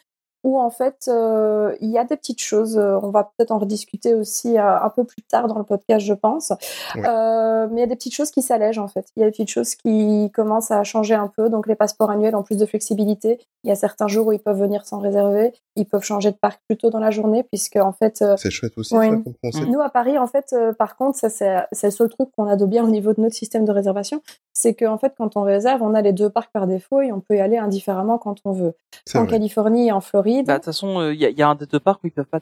où 0.44 0.60
en 0.60 0.70
fait 0.70 1.06
euh, 1.08 1.74
il 1.80 1.90
y 1.90 1.98
a 1.98 2.04
des 2.04 2.16
petites 2.16 2.42
choses. 2.42 2.76
Euh, 2.78 2.98
on 3.02 3.10
va 3.10 3.24
peut-être 3.24 3.50
en 3.50 3.58
rediscuter 3.58 4.14
aussi 4.14 4.58
euh, 4.58 4.78
un 4.78 4.90
peu 4.90 5.04
plus 5.04 5.22
tard 5.22 5.48
dans 5.48 5.58
le 5.58 5.64
podcast, 5.64 6.04
je 6.04 6.12
pense. 6.12 6.52
Euh, 6.96 7.66
mais 7.70 7.78
il 7.78 7.80
y 7.80 7.82
a 7.82 7.86
des 7.86 7.96
petites 7.96 8.14
choses 8.14 8.30
qui 8.30 8.42
s'allègent 8.42 8.78
en 8.78 8.88
fait. 8.88 9.06
Il 9.16 9.20
y 9.20 9.22
a 9.22 9.26
des 9.26 9.32
petites 9.32 9.48
choses 9.48 9.74
qui 9.74 10.30
commencent 10.34 10.70
à 10.70 10.84
changer 10.84 11.14
un 11.14 11.28
peu. 11.28 11.48
Donc 11.48 11.66
les 11.66 11.74
passeports 11.74 12.10
annuels 12.10 12.36
ont 12.36 12.42
plus 12.42 12.58
de 12.58 12.66
flexibilité. 12.66 13.40
Il 13.64 13.68
y 13.68 13.72
a 13.72 13.76
certains 13.76 14.06
jours 14.06 14.26
où 14.26 14.32
ils 14.32 14.38
peuvent 14.38 14.60
venir 14.60 14.84
sans 14.84 14.98
réserver. 14.98 15.54
Ils 15.76 15.86
peuvent 15.86 16.04
changer 16.04 16.30
de 16.30 16.36
parc 16.36 16.60
plus 16.68 16.76
tôt 16.76 16.90
dans 16.90 17.00
la 17.00 17.10
journée 17.10 17.42
puisque 17.42 17.76
en 17.76 17.92
fait. 17.92 18.22
c'est 18.36 18.50
chouette 18.50 18.76
aussi. 18.76 18.90
ça, 18.90 19.64
Nous 19.66 19.80
à 19.80 19.88
Paris 19.88 20.18
en 20.18 20.26
fait, 20.26 20.54
par 20.78 20.96
contre, 20.96 21.18
ça 21.18 21.30
c'est 21.30 21.86
le 21.86 21.90
seul 21.90 22.10
truc 22.10 22.28
qu'on 22.36 22.46
a 22.46 22.56
de 22.56 22.66
bien 22.66 22.84
au 22.84 22.90
niveau 22.90 23.14
de 23.14 23.20
notre 23.20 23.34
système 23.34 23.64
de 23.64 23.72
réservation, 23.72 24.22
c'est 24.52 24.74
qu'en 24.74 24.98
fait 24.98 25.14
quand 25.16 25.36
on 25.36 25.42
réserve, 25.42 25.82
on 25.82 25.94
a 25.94 26.02
les 26.02 26.12
deux 26.12 26.28
parcs 26.28 26.52
par 26.52 26.66
défaut 26.66 27.00
et 27.00 27.12
on 27.12 27.20
peut 27.20 27.36
y 27.36 27.40
aller 27.40 27.56
indifféremment 27.56 28.18
quand 28.18 28.36
on 28.44 28.52
veut. 28.52 28.74
En 29.14 29.26
Californie 29.26 29.88
et 29.88 29.92
en 29.92 30.00
Floride 30.00 30.33
bah, 30.42 30.54
de 30.54 30.58
toute 30.58 30.64
façon, 30.66 31.00
il 31.10 31.24
euh, 31.24 31.30
y, 31.30 31.42
a 31.42 31.48
un 31.48 31.54
des 31.54 31.66
deux 31.66 31.80
parcs 31.80 32.02
où 32.02 32.06
ils 32.06 32.12
peuvent 32.12 32.26
pas. 32.26 32.40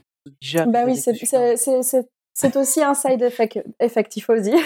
Bah 0.67 0.85
oui, 0.87 0.97
c'est 0.97 1.13
c'est 2.35 2.57
aussi 2.57 2.83
un 2.83 2.95
side 2.95 3.21
effect, 3.23 3.63
effect, 3.79 4.17
il 4.17 4.21
faut 4.21 4.33
le 4.33 4.41
dire. 4.43 4.59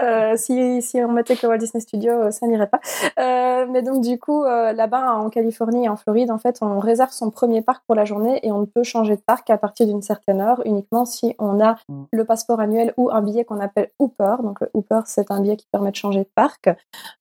Euh, 0.00 0.36
si, 0.36 0.80
si 0.82 1.02
on 1.02 1.10
mettait 1.10 1.36
que 1.36 1.46
Walt 1.46 1.58
Disney 1.58 1.80
Studio, 1.80 2.12
euh, 2.12 2.30
ça 2.30 2.46
n'irait 2.46 2.68
pas. 2.68 2.80
Euh, 3.18 3.66
mais 3.68 3.82
donc 3.82 4.02
du 4.02 4.18
coup, 4.18 4.44
là-bas 4.44 5.14
en 5.14 5.28
Californie 5.28 5.86
et 5.86 5.88
en 5.88 5.96
Floride, 5.96 6.30
en 6.30 6.38
fait, 6.38 6.58
on 6.62 6.78
réserve 6.78 7.10
son 7.10 7.30
premier 7.30 7.62
parc 7.62 7.84
pour 7.86 7.96
la 7.96 8.04
journée 8.04 8.38
et 8.42 8.52
on 8.52 8.60
ne 8.60 8.66
peut 8.66 8.84
changer 8.84 9.16
de 9.16 9.20
parc 9.20 9.50
à 9.50 9.58
partir 9.58 9.86
d'une 9.86 10.02
certaine 10.02 10.40
heure, 10.40 10.62
uniquement 10.64 11.04
si 11.04 11.34
on 11.38 11.60
a 11.60 11.76
le 12.12 12.24
passeport 12.24 12.60
annuel 12.60 12.94
ou 12.96 13.10
un 13.10 13.20
billet 13.20 13.44
qu'on 13.44 13.60
appelle 13.60 13.90
Hooper. 13.98 14.36
Donc 14.42 14.60
le 14.60 14.70
Hooper, 14.74 15.00
c'est 15.06 15.30
un 15.30 15.40
billet 15.40 15.56
qui 15.56 15.66
permet 15.72 15.90
de 15.90 15.96
changer 15.96 16.20
de 16.20 16.30
parc. 16.34 16.68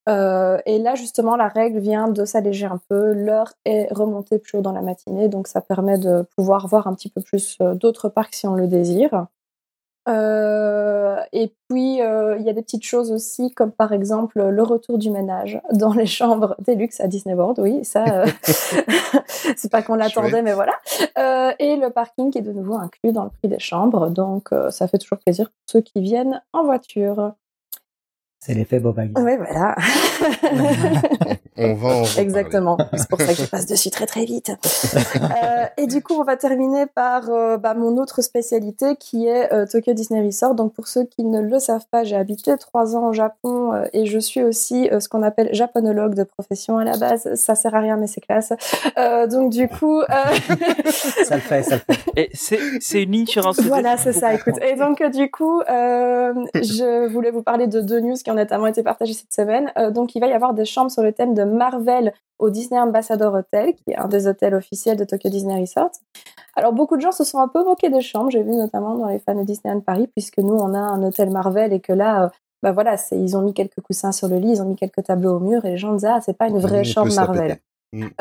Et 0.08 0.80
là, 0.80 0.96
justement, 0.96 1.36
la 1.36 1.48
règle 1.48 1.80
vient 1.80 2.08
de 2.08 2.26
s'alléger 2.26 2.66
un 2.66 2.80
peu. 2.90 3.14
L'heure 3.14 3.54
est 3.66 3.92
remontée 3.92 4.38
plus 4.38 4.60
haut 4.60 4.62
dans 4.62 4.72
la 4.72 4.82
matinée, 4.82 5.28
donc 5.28 5.48
ça 5.48 5.62
permet 5.62 5.98
de 5.98 6.26
pouvoir 6.36 6.68
voir 6.68 6.88
un 6.88 6.94
petit 6.94 7.10
peu 7.10 7.22
plus 7.22 7.58
d'autres 7.60 8.10
parcs 8.10 8.36
si 8.36 8.48
on 8.48 8.56
le 8.56 8.68
désire. 8.68 9.28
Euh, 10.08 11.18
et 11.34 11.54
puis, 11.68 12.02
euh, 12.02 12.38
il 12.40 12.46
y 12.46 12.50
a 12.50 12.54
des 12.54 12.62
petites 12.62 12.86
choses 12.86 13.12
aussi, 13.12 13.52
comme 13.52 13.72
par 13.72 13.92
exemple 13.92 14.42
le 14.42 14.64
retour 14.64 14.98
du 14.98 15.10
ménage 15.10 15.60
dans 15.74 15.94
les 15.94 16.06
chambres 16.06 16.56
des 16.60 16.76
luxe 16.76 17.00
à 17.02 17.08
Disney 17.08 17.36
World. 17.36 17.60
Oui, 17.60 17.84
ça, 17.84 18.06
euh, 18.06 18.26
c'est 19.58 19.72
pas 19.72 19.82
qu'on 19.82 19.96
l'attendait, 19.96 20.42
mais 20.42 20.54
voilà. 20.54 20.74
Et 21.60 21.76
le 21.76 21.90
parking 21.90 22.32
qui 22.32 22.38
est 22.38 22.42
de 22.42 22.54
nouveau 22.54 22.76
inclus 22.76 23.12
dans 23.12 23.24
le 23.24 23.30
prix 23.30 23.48
des 23.48 23.60
chambres. 23.60 24.10
Donc, 24.10 24.50
ça 24.70 24.88
fait 24.88 24.98
toujours 24.98 25.20
plaisir 25.20 25.50
pour 25.50 25.56
ceux 25.72 25.82
qui 25.82 26.02
viennent 26.02 26.42
en 26.54 26.64
voiture. 26.64 27.34
C'est 28.40 28.54
l'effet 28.54 28.80
Bob 28.80 28.98
Oui, 29.00 29.36
voilà. 29.38 29.76
On 31.58 31.74
va 31.74 31.96
en 31.98 32.04
Exactement. 32.18 32.78
C'est 32.94 33.10
pour 33.10 33.20
ça 33.20 33.34
que 33.34 33.42
je 33.42 33.46
passe 33.46 33.66
dessus 33.66 33.90
très 33.90 34.06
très 34.06 34.26
vite. 34.26 34.52
euh, 34.52 35.66
et 35.78 35.88
du 35.88 36.02
coup, 36.02 36.14
on 36.14 36.24
va 36.24 36.38
terminer 36.38 36.86
par 36.86 37.30
euh, 37.30 37.58
bah, 37.58 37.74
mon 37.74 37.98
autre 37.98 38.22
spécialité 38.22 38.96
qui 38.96 39.28
est 39.28 39.52
euh, 39.54 39.66
Tokyo 39.66 39.94
Disney 39.94 40.22
Resort. 40.26 40.56
Donc 40.56 40.74
pour 40.74 40.88
ceux 40.88 41.06
qui 41.06 41.24
ne 41.24 41.42
le 41.42 41.60
savent 41.60 41.86
pas, 41.92 42.04
j'ai 42.04 42.16
habité 42.16 42.56
trois 42.58 42.96
ans 42.96 43.08
au 43.08 43.14
Japon 43.14 43.74
euh, 43.74 43.86
et 43.94 44.06
je 44.06 44.20
suis 44.20 44.44
aussi 44.44 44.90
ce 45.00 45.10
qu'on 45.10 45.24
appelle 45.24 45.50
japonologue 45.54 46.14
de 46.14 46.24
profession 46.24 46.78
à 46.78 46.84
la 46.84 46.98
base. 46.98 47.34
Ça 47.36 47.56
sert 47.56 47.76
à 47.76 47.80
rien 47.80 47.98
mais 47.98 48.08
c'est 48.08 48.22
classe. 48.22 48.54
donc 49.30 49.52
du 49.52 49.68
coup, 49.68 50.02
ça 51.24 51.36
le 51.36 51.42
fait, 51.42 51.64
ça 51.64 51.76
le 51.76 51.82
fait. 51.94 52.12
Et 52.16 52.30
c'est 52.34 53.04
une 53.04 53.12
ligne 53.12 53.26
sur 53.26 53.48
un 53.48 53.52
Voilà, 53.64 53.98
c'est 53.98 54.14
ça. 54.14 54.34
Écoute. 54.34 54.56
Et 54.62 54.76
donc 54.76 55.04
du 55.12 55.30
coup, 55.32 55.62
je 55.68 57.08
voulais 57.08 57.32
vous 57.32 57.44
parler 57.44 57.68
de 57.68 57.82
deux 57.82 58.00
news 58.00 58.16
qui 58.16 58.30
ont 58.32 58.36
notamment 58.36 58.68
été 58.68 58.84
partagées 58.84 59.14
cette 59.14 59.34
semaine. 59.34 59.72
donc 59.92 60.16
il 60.18 60.20
va 60.20 60.28
y 60.28 60.34
avoir 60.34 60.56
des 60.56 60.66
chambres 60.66 60.90
sur 60.90 61.04
le 61.04 61.14
thème 61.14 61.36
de 61.36 61.44
Marvel 61.44 62.12
au 62.40 62.50
Disney 62.50 62.80
Ambassador 62.80 63.34
Hotel, 63.36 63.76
qui 63.76 63.92
est 63.92 63.98
un 63.98 64.08
des 64.08 64.28
hôtels 64.28 64.56
officiels 64.56 64.98
de 64.98 65.04
Tokyo 65.04 65.30
Disney 65.30 65.60
Resort. 65.60 65.92
Alors 66.56 66.74
beaucoup 66.74 66.96
de 66.96 67.02
gens 67.02 67.12
se 67.12 67.24
sont 67.24 67.38
un 67.38 67.48
peu 67.48 67.64
moqués 67.64 67.90
des 67.90 68.02
chambres, 68.02 68.32
j'ai 68.32 68.42
vu 68.42 68.56
notamment 68.56 68.96
dans 68.96 69.08
les 69.08 69.20
fans 69.20 69.36
de 69.36 69.44
Disneyland 69.44 69.82
Paris, 69.82 70.08
puisque 70.08 70.40
nous 70.40 70.56
on 70.56 70.74
a 70.74 70.80
un 70.80 71.04
hôtel 71.04 71.30
Marvel 71.30 71.72
et 71.72 71.80
que 71.80 71.94
là, 71.94 72.24
euh, 72.26 72.30
bah 72.64 72.72
voilà, 72.72 72.96
ils 73.12 73.38
ont 73.38 73.44
mis 73.44 73.54
quelques 73.54 73.80
coussins 73.82 74.12
sur 74.12 74.28
le 74.28 74.38
lit, 74.38 74.54
ils 74.54 74.62
ont 74.64 74.66
mis 74.66 74.76
quelques 74.76 75.04
tableaux 75.04 75.36
au 75.36 75.40
mur 75.40 75.64
et 75.66 75.72
les 75.72 75.78
gens 75.78 75.94
disaient 75.94 76.08
ah 76.10 76.20
c'est 76.20 76.36
pas 76.36 76.48
une 76.48 76.58
vraie 76.58 76.84
chambre 76.84 77.14
Marvel. 77.14 77.60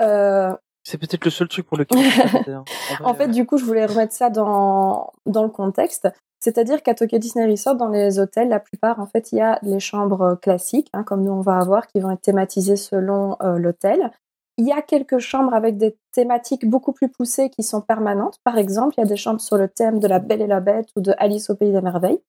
Euh, 0.01 0.55
c'est 0.87 0.99
peut-être 0.99 1.24
le 1.24 1.32
seul 1.32 1.49
truc 1.49 1.66
pour 1.66 1.76
lequel. 1.76 1.99
en 3.05 3.14
fait, 3.14 3.26
du 3.26 3.45
coup, 3.45 3.59
je 3.59 3.64
voulais 3.64 3.87
remettre 3.87 4.12
ça 4.12 4.30
dans, 4.30 5.12
dans 5.26 5.43
le 5.43 5.49
contexte. 5.49 6.09
C'est-à-dire 6.39 6.80
qu'à 6.84 6.95
Tokyo 6.95 7.18
Disney 7.18 7.51
Resort, 7.51 7.74
dans 7.74 7.89
les 7.89 8.20
hôtels, 8.20 8.49
la 8.49 8.61
plupart, 8.61 9.01
en 9.01 9.07
fait, 9.07 9.32
il 9.32 9.39
y 9.39 9.41
a 9.41 9.59
les 9.62 9.80
chambres 9.80 10.39
classiques, 10.41 10.89
hein, 10.93 11.03
comme 11.03 11.24
nous 11.24 11.32
on 11.32 11.41
va 11.41 11.59
avoir, 11.59 11.89
qui 11.89 11.99
vont 11.99 12.12
être 12.12 12.20
thématisées 12.20 12.76
selon 12.76 13.37
euh, 13.43 13.59
l'hôtel. 13.59 14.12
Il 14.59 14.66
y 14.66 14.70
a 14.70 14.80
quelques 14.80 15.18
chambres 15.18 15.55
avec 15.55 15.76
des 15.76 15.97
thématiques 16.12 16.68
beaucoup 16.68 16.93
plus 16.93 17.09
poussées 17.09 17.51
qui 17.51 17.64
sont 17.64 17.80
permanentes. 17.80 18.39
Par 18.45 18.57
exemple, 18.57 18.95
il 18.97 19.01
y 19.01 19.05
a 19.05 19.09
des 19.09 19.16
chambres 19.16 19.41
sur 19.41 19.57
le 19.57 19.66
thème 19.66 19.99
de 19.99 20.07
La 20.07 20.20
Belle 20.20 20.41
et 20.41 20.47
la 20.47 20.61
Bête 20.61 20.91
ou 20.95 21.01
de 21.01 21.12
Alice 21.18 21.51
au 21.51 21.57
Pays 21.57 21.72
des 21.72 21.80
Merveilles. 21.80 22.20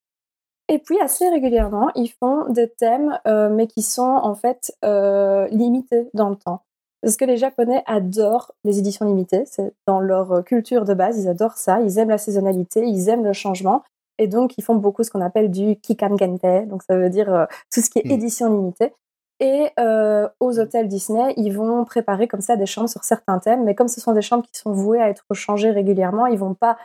Et 0.68 0.80
puis, 0.80 1.00
assez 1.00 1.30
régulièrement, 1.30 1.92
ils 1.94 2.10
font 2.10 2.50
des 2.50 2.70
thèmes, 2.70 3.20
euh, 3.28 3.50
mais 3.50 3.68
qui 3.68 3.84
sont 3.84 4.02
en 4.02 4.34
fait 4.34 4.74
euh, 4.84 5.48
limités 5.50 6.10
dans 6.16 6.30
le 6.30 6.36
temps. 6.38 6.64
Parce 7.02 7.18
que 7.18 7.26
les 7.26 7.38
Japonais 7.38 7.84
adorent 7.86 8.52
les 8.64 8.80
éditions 8.80 9.06
limitées, 9.06 9.44
c'est 9.46 9.74
dans 9.86 10.00
leur 10.00 10.44
culture 10.44 10.84
de 10.84 10.94
base, 10.94 11.20
ils 11.20 11.28
adorent 11.28 11.58
ça, 11.58 11.80
ils 11.82 12.00
aiment 12.00 12.10
la 12.10 12.18
saisonnalité, 12.18 12.86
ils 12.86 13.10
aiment 13.10 13.24
le 13.24 13.34
changement, 13.34 13.84
et 14.20 14.28
donc, 14.28 14.58
ils 14.58 14.64
font 14.64 14.76
beaucoup 14.76 15.04
ce 15.04 15.12
qu'on 15.12 15.22
appelle 15.22 15.52
du 15.52 15.76
kikangente, 15.78 16.68
donc 16.68 16.84
ça 16.84 16.98
veut 16.98 17.10
dire 17.10 17.34
euh, 17.34 17.46
tout 17.72 17.82
ce 17.82 17.90
qui 17.90 18.00
est 18.00 18.06
mmh. 18.06 18.12
édition 18.12 18.50
limitée. 18.50 18.94
Et 19.40 19.70
euh, 19.80 20.28
aux 20.40 20.54
mmh. 20.54 20.60
hôtels 20.60 20.88
Disney, 20.88 21.34
ils 21.38 21.52
vont 21.52 21.86
préparer 21.86 22.28
comme 22.28 22.42
ça 22.42 22.56
des 22.56 22.66
chambres 22.66 22.90
sur 22.90 23.04
certains 23.04 23.38
thèmes, 23.40 23.64
mais 23.64 23.76
comme 23.76 23.88
ce 23.88 24.02
sont 24.02 24.14
des 24.14 24.22
chambres 24.22 24.44
qui 24.44 24.60
sont 24.60 24.72
vouées 24.72 25.02
à 25.02 25.10
être 25.10 25.26
changées 25.34 25.70
régulièrement, 25.70 26.26
ils 26.26 26.40
vont 26.40 26.56
pas 26.56 26.78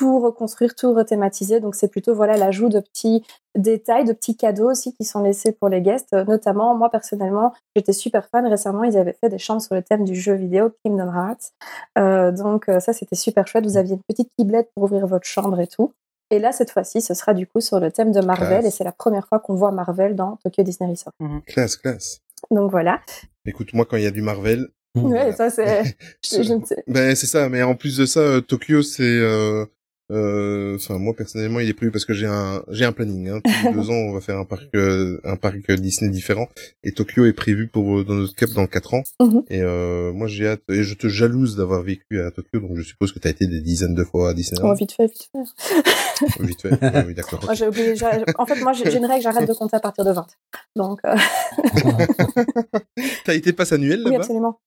tout 0.00 0.18
reconstruire, 0.18 0.74
tout 0.74 0.94
rethématiser. 0.94 1.60
Donc 1.60 1.74
c'est 1.74 1.88
plutôt 1.88 2.14
voilà 2.14 2.38
l'ajout 2.38 2.70
de 2.70 2.80
petits 2.80 3.22
détails, 3.54 4.06
de 4.06 4.14
petits 4.14 4.34
cadeaux 4.34 4.70
aussi 4.70 4.94
qui 4.94 5.04
sont 5.04 5.22
laissés 5.22 5.52
pour 5.52 5.68
les 5.68 5.82
guests. 5.82 6.14
Notamment, 6.14 6.74
moi 6.74 6.88
personnellement, 6.88 7.52
j'étais 7.76 7.92
super 7.92 8.26
fan. 8.30 8.46
Récemment, 8.46 8.84
ils 8.84 8.96
avaient 8.96 9.14
fait 9.22 9.28
des 9.28 9.36
chambres 9.36 9.60
sur 9.60 9.74
le 9.74 9.82
thème 9.82 10.06
du 10.06 10.14
jeu 10.14 10.32
vidéo 10.32 10.70
Kingdom 10.82 11.12
Hearts. 11.12 11.52
Euh, 11.98 12.32
donc 12.32 12.70
euh, 12.70 12.80
ça, 12.80 12.94
c'était 12.94 13.14
super 13.14 13.46
chouette. 13.46 13.66
Vous 13.66 13.76
aviez 13.76 13.92
une 13.92 14.02
petite 14.08 14.30
quiblette 14.38 14.70
pour 14.74 14.84
ouvrir 14.84 15.06
votre 15.06 15.26
chambre 15.26 15.60
et 15.60 15.66
tout. 15.66 15.92
Et 16.30 16.38
là, 16.38 16.52
cette 16.52 16.70
fois-ci, 16.70 17.02
ce 17.02 17.12
sera 17.12 17.34
du 17.34 17.46
coup 17.46 17.60
sur 17.60 17.78
le 17.78 17.92
thème 17.92 18.10
de 18.10 18.20
Marvel, 18.20 18.64
et 18.64 18.70
c'est 18.70 18.84
la 18.84 18.92
première 18.92 19.28
fois 19.28 19.40
qu'on 19.40 19.54
voit 19.54 19.72
Marvel 19.72 20.14
dans 20.14 20.36
Tokyo 20.36 20.62
Disney 20.62 20.88
Resort. 20.88 21.12
Mhm. 21.18 21.42
Classe, 21.42 21.76
classe. 21.76 22.20
Donc 22.50 22.70
voilà. 22.70 23.00
Écoute, 23.44 23.74
moi, 23.74 23.84
quand 23.84 23.98
il 23.98 24.04
y 24.04 24.06
a 24.06 24.12
du 24.12 24.22
Marvel. 24.22 24.68
Ouais, 24.94 25.32
ça 25.32 25.50
c'est. 25.50 25.82
ben 26.86 27.14
c'est 27.14 27.26
ça, 27.26 27.48
mais 27.48 27.62
en 27.62 27.74
plus 27.74 27.98
de 27.98 28.06
ça, 28.06 28.20
euh, 28.20 28.40
Tokyo, 28.40 28.82
c'est 28.82 29.02
euh, 29.02 29.64
Euh, 29.64 29.66
enfin, 30.10 30.98
moi 30.98 31.14
personnellement, 31.16 31.60
il 31.60 31.68
est 31.68 31.74
prévu 31.74 31.90
parce 31.92 32.04
que 32.04 32.12
j'ai 32.12 32.26
un 32.26 32.62
j'ai 32.70 32.84
un 32.84 32.92
planning. 32.92 33.28
Hein. 33.28 33.40
Tous 33.44 33.68
les 33.68 33.72
deux 33.74 33.90
ans, 33.90 33.94
on 33.94 34.12
va 34.12 34.20
faire 34.20 34.38
un 34.38 34.44
parc 34.44 34.64
euh, 34.74 35.20
un 35.24 35.36
parc 35.36 35.70
Disney 35.72 36.10
différent. 36.10 36.48
Et 36.84 36.92
Tokyo 36.92 37.24
est 37.26 37.32
prévu 37.32 37.68
pour 37.68 37.98
euh, 38.00 38.04
dans 38.04 38.14
notre 38.14 38.34
cap 38.34 38.50
dans 38.50 38.66
quatre 38.66 38.94
ans. 38.94 39.02
Mhm. 39.20 39.42
Et 39.50 39.60
euh, 39.62 40.12
moi, 40.12 40.26
j'ai 40.26 40.48
hâte. 40.48 40.62
Et 40.70 40.82
je 40.82 40.94
te 40.94 41.08
jalouse 41.08 41.56
d'avoir 41.56 41.82
vécu 41.82 42.20
à 42.20 42.30
Tokyo, 42.30 42.60
donc 42.60 42.76
je 42.76 42.82
suppose 42.82 43.12
que 43.12 43.18
tu 43.18 43.28
as 43.28 43.30
été 43.30 43.46
des 43.46 43.60
dizaines 43.60 43.94
de 43.94 44.04
fois 44.04 44.30
à 44.30 44.34
Disneyland. 44.34 44.70
Oh, 44.70 44.74
vite 44.74 44.92
fait, 44.92 45.06
vite 45.06 45.28
fait. 45.32 46.42
vite 46.44 46.62
fait. 46.62 47.06
Oui, 47.06 47.14
d'accord. 47.14 47.40
Oublié. 47.68 47.96
j'ai- 47.96 48.06
En 48.38 48.46
fait, 48.46 48.60
moi, 48.62 48.72
j'ai 48.72 48.96
une 48.96 49.06
règle, 49.06 49.22
j'arrête 49.22 49.48
de 49.48 49.54
compter 49.54 49.76
à 49.76 49.80
partir 49.80 50.04
de 50.04 50.12
20. 50.12 50.26
Donc, 50.76 51.00
euh, 51.04 51.14
T'as 53.24 53.34
été 53.34 53.52
passe 53.52 53.72
annuel 53.72 54.02
oui, 54.04 54.12
là-bas? 54.12 54.24
absolument. 54.24 54.60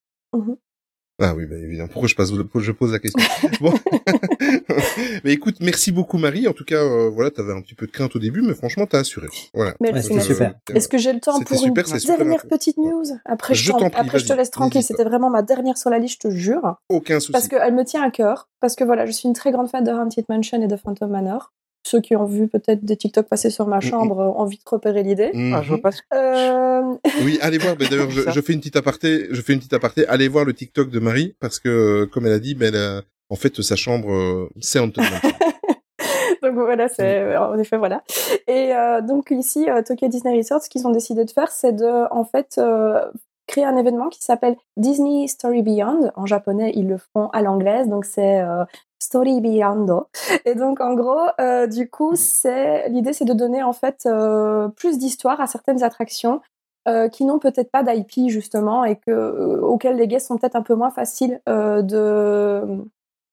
Ah 1.22 1.36
oui, 1.36 1.46
bah, 1.46 1.56
évidemment. 1.56 1.90
Pourquoi 1.92 2.08
je, 2.08 2.16
passe, 2.16 2.32
je 2.34 2.72
pose 2.72 2.92
la 2.92 3.00
question? 3.00 3.22
Bon. 3.62 3.74
mais 5.24 5.32
écoute, 5.34 5.58
merci 5.62 5.92
beaucoup 5.92 6.18
Marie. 6.18 6.48
En 6.48 6.54
tout 6.54 6.66
cas, 6.66 6.78
euh, 6.84 7.10
voilà, 7.10 7.30
t'avais 7.30 7.54
un 7.54 7.62
petit 7.62 7.76
peu 7.76 7.86
de 7.86 7.92
crainte 7.92 8.16
au 8.16 8.20
début, 8.20 8.42
mais 8.42 8.56
franchement, 8.56 8.86
t'as 8.88 9.00
assuré. 9.00 9.28
Voilà. 9.54 9.76
Merci, 9.80 10.14
merci. 10.14 10.30
super. 10.30 10.56
Est-ce 10.74 10.88
que 10.88 10.98
j'ai 10.98 11.14
le 11.14 11.20
temps 11.20 11.40
pour 11.40 11.58
super, 11.58 11.88
une 11.88 12.00
super 12.00 12.18
dernière 12.18 12.48
petite 12.48 12.78
news? 12.78 13.04
Après, 13.26 13.54
je, 13.54 13.64
Je 13.64 13.72
t'en- 13.72 13.78
t'en 13.80 13.90
prie, 13.90 14.02
après, 14.02 14.20
je 14.20 14.26
te 14.26 14.34
laisse 14.34 14.52
tranquille. 14.52 14.84
C'était 14.84 15.04
vraiment 15.04 15.30
ma 15.30 15.44
dernière 15.44 15.78
sur 15.78 15.90
la 15.90 16.00
liste, 16.00 16.22
je 16.24 16.30
te 16.30 16.34
jure. 16.34 16.76
Aucun 16.90 17.20
souci. 17.20 17.32
Parce 17.32 17.48
qu'elle 17.48 17.74
me 17.76 17.84
tient 17.86 18.02
à 18.04 18.10
cœur. 18.10 18.50
Parce 18.60 18.76
que 18.76 18.84
voilà, 18.84 19.06
je 19.06 19.12
suis 19.12 19.28
une 19.28 19.34
très 19.36 19.52
grande 19.52 19.70
fan 19.70 19.84
de 19.84 19.92
Haunted 19.92 20.26
Mansion 20.30 20.62
et 20.62 20.68
de 20.68 20.76
Phantom 20.76 21.12
Manor. 21.12 21.54
Ceux 21.86 22.00
qui 22.02 22.16
ont 22.16 22.26
vu 22.26 22.48
peut-être 22.48 22.84
des 22.84 22.96
TikTok 22.98 23.28
passer 23.28 23.50
sur 23.50 23.68
ma 23.68 23.78
Mm, 23.78 23.82
chambre 23.82 24.20
euh, 24.20 24.42
ont 24.42 24.46
vite 24.46 24.62
repéré 24.68 25.04
l'idée. 25.04 25.32
Mhm. 25.34 25.54
Ah, 25.54 25.62
je 25.62 25.70
vois 25.70 25.82
pas 25.82 25.92
ce 25.92 26.02
que... 26.02 26.08
Euh, 26.14 26.96
Oui, 27.26 27.38
allez 27.42 27.58
voir. 27.58 27.76
Mais 27.80 27.88
d'ailleurs, 27.88 28.10
je, 28.10 28.42
fais 28.42 28.54
une 28.54 28.60
petite 28.60 28.76
aparté. 28.78 29.28
Je 29.32 29.42
fais 29.42 29.54
une 29.54 29.60
petite 29.60 29.74
aparté. 29.74 30.08
Allez 30.08 30.28
voir 30.30 30.46
le 30.46 30.54
TikTok 30.54 30.90
de 30.90 31.00
Marie 31.00 31.36
parce 31.40 31.60
que, 31.60 31.70
euh, 31.70 32.06
comme 32.06 32.26
elle 32.26 32.34
a 32.34 32.40
dit, 32.40 32.56
ben, 32.56 32.74
elle 32.74 32.80
a- 32.82 33.02
en 33.30 33.36
fait, 33.36 33.62
sa 33.62 33.76
chambre, 33.76 34.50
c'est 34.62 34.80
Anton. 34.80 35.02
Mansion. 35.02 35.30
donc 36.42 36.54
voilà, 36.56 36.88
c'est 36.88 37.36
en 37.38 37.58
effet 37.58 37.78
voilà. 37.78 38.04
Et 38.48 38.74
euh, 38.76 39.02
donc 39.02 39.32
ici, 39.32 39.70
euh, 39.70 39.82
Tokyo 39.82 40.08
Disney 40.08 40.38
Resort, 40.38 40.62
ce 40.62 40.70
qu'ils 40.70 40.86
ont 40.86 40.92
décidé 40.92 41.26
de 41.26 41.32
faire, 41.32 41.50
c'est 41.52 41.72
de 41.74 42.12
en 42.14 42.26
fait 42.26 42.56
euh, 42.58 43.00
créer 43.48 43.66
un 43.66 43.76
événement 43.78 44.10
qui 44.10 44.22
s'appelle 44.24 44.56
Disney 44.78 45.28
Story 45.28 45.62
Beyond. 45.64 46.12
En 46.16 46.26
japonais, 46.26 46.72
ils 46.76 46.88
le 46.88 46.98
font 46.98 47.28
à 47.30 47.42
l'anglaise, 47.42 47.88
donc 47.88 48.06
c'est 48.06 48.42
euh, 48.42 48.64
Story 49.04 49.42
Beyond. 49.42 50.06
Et 50.46 50.56
donc 50.56 50.80
en 50.80 50.94
gros, 50.94 51.28
euh, 51.40 51.68
du 51.68 51.90
coup, 51.90 52.16
c'est 52.16 52.88
l'idée, 52.90 53.14
c'est 53.14 53.26
de 53.26 53.34
donner 53.34 53.62
en 53.62 53.74
fait 53.74 54.06
euh, 54.06 54.70
plus 54.70 54.98
d'histoire 54.98 55.42
à 55.42 55.48
certaines 55.48 55.84
attractions. 55.84 56.42
euh, 56.86 57.08
qui 57.08 57.24
n'ont 57.24 57.40
peut-être 57.40 57.72
pas 57.72 57.82
d'IP 57.82 58.30
justement 58.30 58.84
et 58.84 58.98
que, 58.98 59.60
auxquelles 59.62 59.96
les 59.96 60.06
guests 60.06 60.28
sont 60.28 60.38
peut-être 60.38 60.58
un 60.58 60.64
peu 60.64 60.76
moins 60.76 60.92
faciles 60.92 61.40
de, 61.48 62.62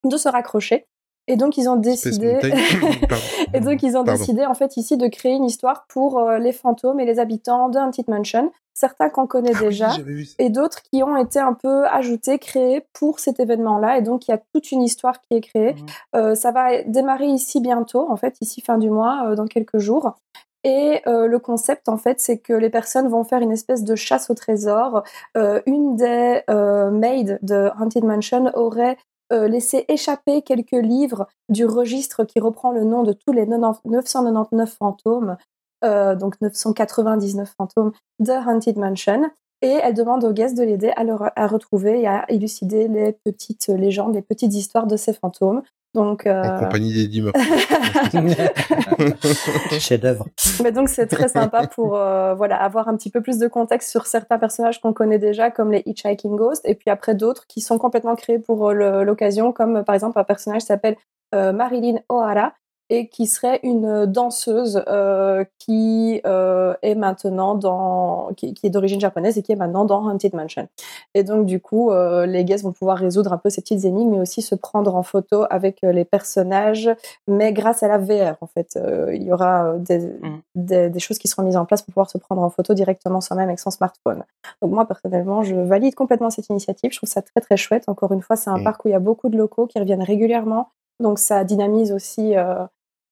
de 0.04 0.16
se 0.16 0.28
raccrocher. 0.28 0.86
Et 1.30 1.36
donc 1.36 1.56
ils 1.56 1.68
ont 1.68 1.76
décidé. 1.76 2.38
Et 3.54 3.60
donc, 3.60 3.82
ils 3.82 3.96
ont 3.96 4.04
Pardon. 4.04 4.20
décidé, 4.20 4.46
en 4.46 4.54
fait, 4.54 4.76
ici, 4.76 4.96
de 4.96 5.08
créer 5.08 5.32
une 5.32 5.44
histoire 5.44 5.86
pour 5.88 6.18
euh, 6.18 6.38
les 6.38 6.52
fantômes 6.52 7.00
et 7.00 7.04
les 7.04 7.18
habitants 7.18 7.68
de 7.68 7.78
Haunted 7.78 8.08
Mansion. 8.08 8.52
Certains 8.74 9.10
qu'on 9.10 9.26
connaît 9.26 9.52
Ah 9.56 9.60
déjà, 9.60 9.90
et 10.38 10.48
d'autres 10.48 10.80
qui 10.82 11.02
ont 11.02 11.16
été 11.16 11.38
un 11.38 11.52
peu 11.52 11.84
ajoutés, 11.86 12.38
créés 12.38 12.86
pour 12.92 13.18
cet 13.18 13.40
événement-là. 13.40 13.98
Et 13.98 14.02
donc, 14.02 14.26
il 14.26 14.30
y 14.30 14.34
a 14.34 14.40
toute 14.54 14.70
une 14.70 14.82
histoire 14.82 15.20
qui 15.20 15.36
est 15.36 15.40
créée. 15.40 15.74
Mhm. 15.74 15.86
Euh, 16.16 16.34
ça 16.34 16.52
va 16.52 16.82
démarrer 16.84 17.26
ici 17.26 17.60
bientôt, 17.60 18.10
en 18.10 18.16
fait, 18.16 18.36
ici 18.40 18.60
fin 18.60 18.78
du 18.78 18.88
mois, 18.88 19.24
euh, 19.26 19.34
dans 19.34 19.46
quelques 19.46 19.78
jours. 19.78 20.14
Et 20.62 21.00
euh, 21.06 21.26
le 21.26 21.38
concept, 21.38 21.88
en 21.88 21.96
fait, 21.96 22.20
c'est 22.20 22.38
que 22.38 22.52
les 22.52 22.68
personnes 22.68 23.08
vont 23.08 23.24
faire 23.24 23.40
une 23.40 23.52
espèce 23.52 23.82
de 23.82 23.94
chasse 23.94 24.28
au 24.28 24.34
trésor. 24.34 25.02
Euh, 25.36 25.60
une 25.66 25.96
des 25.96 26.42
euh, 26.50 26.90
maids 26.90 27.38
de 27.42 27.70
Haunted 27.80 28.04
Mansion 28.04 28.50
aurait 28.54 28.98
euh, 29.32 29.48
laissé 29.48 29.84
échapper 29.88 30.42
quelques 30.42 30.72
livres 30.72 31.26
du 31.48 31.64
registre 31.64 32.24
qui 32.24 32.40
reprend 32.40 32.72
le 32.72 32.84
nom 32.84 33.02
de 33.02 33.12
tous 33.12 33.32
les 33.32 33.46
90 33.46 33.80
999 33.84 34.76
fantômes, 34.76 35.36
euh, 35.84 36.16
donc 36.16 36.40
999 36.40 37.54
fantômes 37.56 37.92
de 38.18 38.32
Haunted 38.32 38.76
Mansion. 38.76 39.30
Et 39.62 39.78
elle 39.82 39.94
demande 39.94 40.24
aux 40.24 40.32
guests 40.32 40.56
de 40.56 40.62
l'aider 40.62 40.90
à, 40.96 41.04
à 41.36 41.46
retrouver 41.46 42.00
et 42.00 42.06
à 42.06 42.24
élucider 42.30 42.88
les 42.88 43.12
petites 43.12 43.68
légendes, 43.68 44.14
les 44.14 44.22
petites 44.22 44.54
histoires 44.54 44.86
de 44.86 44.96
ces 44.96 45.12
fantômes. 45.12 45.62
Donc, 45.94 46.24
En 46.24 46.30
euh, 46.30 46.58
compagnie 46.60 46.92
d'Eddie 46.92 47.22
Murphy. 47.22 47.40
Chef 49.80 50.00
d'œuvre. 50.00 50.26
mais 50.62 50.70
donc 50.70 50.88
c'est 50.88 51.06
très 51.06 51.28
sympa 51.28 51.66
pour 51.66 51.96
euh, 51.96 52.34
voilà 52.34 52.62
avoir 52.62 52.88
un 52.88 52.96
petit 52.96 53.10
peu 53.10 53.20
plus 53.20 53.38
de 53.38 53.48
contexte 53.48 53.90
sur 53.90 54.06
certains 54.06 54.38
personnages 54.38 54.80
qu'on 54.80 54.92
connaît 54.92 55.18
déjà, 55.18 55.50
comme 55.50 55.72
les 55.72 55.82
Hitchhiking 55.86 56.36
Ghosts, 56.36 56.64
et 56.64 56.76
puis 56.76 56.90
après 56.90 57.16
d'autres 57.16 57.46
qui 57.48 57.60
sont 57.60 57.78
complètement 57.78 58.14
créés 58.14 58.38
pour 58.38 58.68
euh, 58.68 59.02
l'occasion, 59.02 59.52
comme 59.52 59.82
par 59.84 59.96
exemple 59.96 60.18
un 60.18 60.24
personnage 60.24 60.62
qui 60.62 60.66
s'appelle 60.66 60.96
euh, 61.34 61.52
Marilyn 61.52 61.98
O'Hara 62.08 62.52
et 62.90 63.08
qui 63.08 63.26
serait 63.26 63.60
une 63.62 64.04
danseuse 64.06 64.82
euh, 64.88 65.44
qui 65.58 66.20
euh, 66.26 66.74
est 66.82 66.94
maintenant 66.94 67.54
dans 67.54 68.30
qui, 68.36 68.52
qui 68.52 68.66
est 68.66 68.70
d'origine 68.70 69.00
japonaise 69.00 69.38
et 69.38 69.42
qui 69.42 69.52
est 69.52 69.56
maintenant 69.56 69.84
dans 69.86 70.04
Haunted 70.06 70.34
Mansion. 70.34 70.68
Et 71.14 71.22
donc 71.24 71.46
du 71.46 71.60
coup, 71.60 71.90
euh, 71.92 72.26
les 72.26 72.44
guests 72.44 72.64
vont 72.64 72.72
pouvoir 72.72 72.98
résoudre 72.98 73.32
un 73.32 73.38
peu 73.38 73.48
ces 73.48 73.62
petites 73.62 73.84
énigmes, 73.84 74.10
mais 74.10 74.20
aussi 74.20 74.42
se 74.42 74.54
prendre 74.54 74.94
en 74.94 75.02
photo 75.02 75.44
avec 75.48 75.82
euh, 75.84 75.92
les 75.92 76.04
personnages 76.04 76.90
mais 77.28 77.52
grâce 77.52 77.82
à 77.82 77.88
la 77.88 77.98
VR 77.98 78.36
en 78.42 78.46
fait. 78.46 78.76
Euh, 78.76 79.14
il 79.14 79.22
y 79.22 79.32
aura 79.32 79.66
euh, 79.66 79.78
des, 79.78 80.12
des, 80.54 80.90
des 80.90 81.00
choses 81.00 81.18
qui 81.18 81.28
seront 81.28 81.42
mises 81.42 81.56
en 81.56 81.64
place 81.64 81.82
pour 81.82 81.94
pouvoir 81.94 82.10
se 82.10 82.18
prendre 82.18 82.42
en 82.42 82.50
photo 82.50 82.74
directement 82.74 83.20
soi-même 83.20 83.48
avec 83.48 83.60
son 83.60 83.70
smartphone. 83.70 84.24
Donc 84.62 84.72
moi 84.72 84.84
personnellement, 84.86 85.42
je 85.42 85.54
valide 85.54 85.94
complètement 85.94 86.30
cette 86.30 86.48
initiative. 86.48 86.90
Je 86.92 86.96
trouve 86.98 87.08
ça 87.08 87.22
très 87.22 87.40
très 87.40 87.56
chouette. 87.56 87.84
Encore 87.86 88.12
une 88.12 88.22
fois, 88.22 88.36
c'est 88.36 88.50
un 88.50 88.58
Mhm. 88.58 88.64
parc 88.64 88.84
où 88.84 88.88
il 88.88 88.92
y 88.92 88.94
a 88.94 88.98
beaucoup 89.00 89.28
de 89.28 89.36
locaux 89.38 89.66
qui 89.66 89.78
reviennent 89.78 90.02
régulièrement, 90.02 90.68
donc 91.00 91.18
ça 91.18 91.44
dynamise 91.44 91.92
aussi 91.92 92.36
euh, 92.36 92.54
euh, 92.54 92.66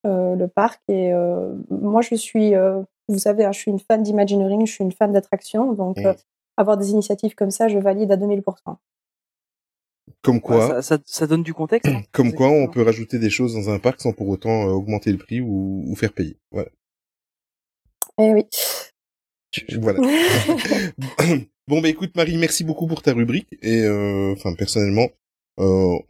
le 0.05 0.47
parc. 0.47 0.81
Et 0.89 1.13
euh, 1.13 1.55
moi, 1.71 2.03
je 2.03 2.15
suis, 2.15 2.55
euh, 2.55 2.83
vous 3.09 3.19
savez, 3.19 3.45
hein, 3.45 3.53
je 3.53 3.59
suis 3.59 3.71
une 3.71 3.79
fan 3.81 4.03
d'imagineering, 4.03 4.67
je 4.67 4.73
suis 4.73 4.85
une 4.85 4.93
fan 4.93 5.13
d'attraction, 5.13 5.73
donc 5.73 5.99
euh, 5.99 6.15
avoir 6.57 6.77
des 6.77 6.91
initiatives 6.91 7.35
comme 7.35 7.51
ça, 7.51 7.69
je 7.69 7.79
valide 7.79 8.11
à 8.13 8.17
2000%. 8.17 8.43
Comme 10.23 10.41
quoi, 10.41 10.57
Ouais, 10.57 10.69
ça, 10.69 10.83
ça, 10.83 10.99
ça 11.05 11.27
donne 11.27 11.43
du 11.43 11.55
contexte. 11.55 11.91
hein. 11.93 12.03
comme 12.13 12.33
quoi, 12.33 12.49
on 12.49 12.67
peut 12.69 12.83
rajouter 12.83 13.19
des 13.19 13.31
choses 13.31 13.55
dans 13.55 13.71
un 13.71 13.79
parc 13.79 14.01
sans 14.01 14.13
pour 14.13 14.29
autant 14.29 14.67
euh, 14.69 14.73
augmenter 14.73 15.13
le 15.13 15.19
prix 15.19 15.41
ou, 15.41 15.85
ou 15.87 15.95
faire 15.95 16.13
payer. 16.13 16.37
Voilà. 16.51 16.71
Eh 18.19 18.33
oui. 18.33 18.47
Voilà. 19.81 20.01
bon 21.69 21.81
bah 21.81 21.89
écoute 21.89 22.15
Marie, 22.17 22.37
merci 22.37 22.65
beaucoup 22.65 22.87
pour 22.87 23.03
ta 23.03 23.13
rubrique 23.13 23.49
et 23.63 23.83
euh, 23.83 24.33
enfin 24.33 24.55
personnellement, 24.55 25.03
euh, 25.05 25.09
on- 25.65 26.01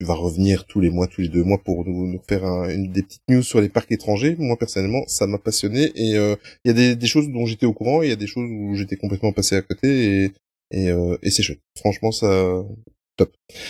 tu 0.00 0.06
vas 0.06 0.14
revenir 0.14 0.66
tous 0.66 0.80
les 0.80 0.90
mois, 0.90 1.06
tous 1.06 1.20
les 1.22 1.28
deux 1.28 1.44
mois 1.44 1.58
pour 1.58 1.84
nous, 1.86 2.20
faire 2.28 2.44
un- 2.44 2.68
une 2.70 2.92
des 2.92 3.02
petites 3.02 3.22
news 3.28 3.42
sur 3.42 3.60
les 3.60 3.68
parcs 3.68 3.90
étrangers. 3.92 4.36
Moi 4.38 4.56
personnellement, 4.58 5.04
ça 5.06 5.26
m'a 5.26 5.38
passionné 5.38 5.92
et 5.94 6.16
euh, 6.16 6.36
il 6.64 6.68
y 6.76 6.82
a 6.90 6.94
des, 6.94 7.06
choses 7.06 7.28
dont 7.30 7.46
j'étais 7.46 7.66
au 7.66 7.72
courant, 7.72 8.02
il 8.02 8.08
y 8.10 8.12
a 8.12 8.16
des 8.16 8.26
choses 8.26 8.48
où 8.50 8.74
j'étais 8.74 8.96
complètement 8.96 9.32
passé 9.32 9.56
à 9.56 9.62
côté 9.62 10.24
et 10.24 10.32
et, 10.70 10.90
euh, 10.90 11.16
et 11.22 11.30
c'est 11.30 11.42
chouette. 11.42 11.60
Franchement, 11.78 12.12
ça 12.12 12.62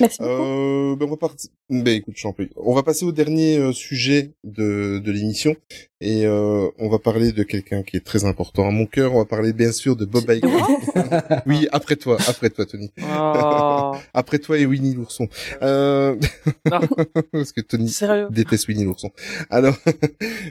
Merci 0.01 0.18
beaucoup. 0.20 0.32
euh, 0.32 0.96
ben 0.96 1.07
on 1.07 1.11
va 1.11 1.16
partir. 1.16 1.51
Ben 1.70 1.88
écoute, 1.88 2.14
je 2.16 2.22
t'en 2.22 2.32
prie. 2.32 2.51
On 2.57 2.74
va 2.74 2.82
passer 2.82 3.05
au 3.05 3.12
dernier 3.12 3.59
euh, 3.59 3.72
sujet 3.72 4.32
de, 4.44 4.99
de 4.99 5.12
l'émission 5.12 5.55
et 6.01 6.24
euh, 6.26 6.68
on 6.78 6.88
va 6.88 6.99
parler 6.99 7.32
de 7.32 7.42
quelqu'un 7.42 7.82
qui 7.82 7.96
est 7.96 8.05
très 8.05 8.24
important 8.24 8.66
à 8.66 8.70
mon 8.70 8.86
cœur. 8.86 9.14
On 9.14 9.18
va 9.18 9.24
parler 9.24 9.53
bien 9.53 9.70
sûr 9.72 9.94
de 9.96 10.05
Bob 10.05 10.24
Iger. 10.28 10.49
oui, 11.46 11.68
après 11.72 11.96
toi, 11.96 12.16
après 12.28 12.51
toi, 12.51 12.66
Tony. 12.66 12.90
Oh, 13.03 13.92
Après 14.14 14.38
toi 14.38 14.59
et 14.59 14.66
Winnie 14.66 14.94
l'ourson. 14.94 15.28
Euh... 15.62 16.16
Parce 17.32 17.53
que 17.53 17.61
Tony 17.61 17.88
sérieux? 17.88 18.28
déteste 18.30 18.66
Winnie 18.68 18.84
l'ourson. 18.84 19.11
Alors, 19.51 19.76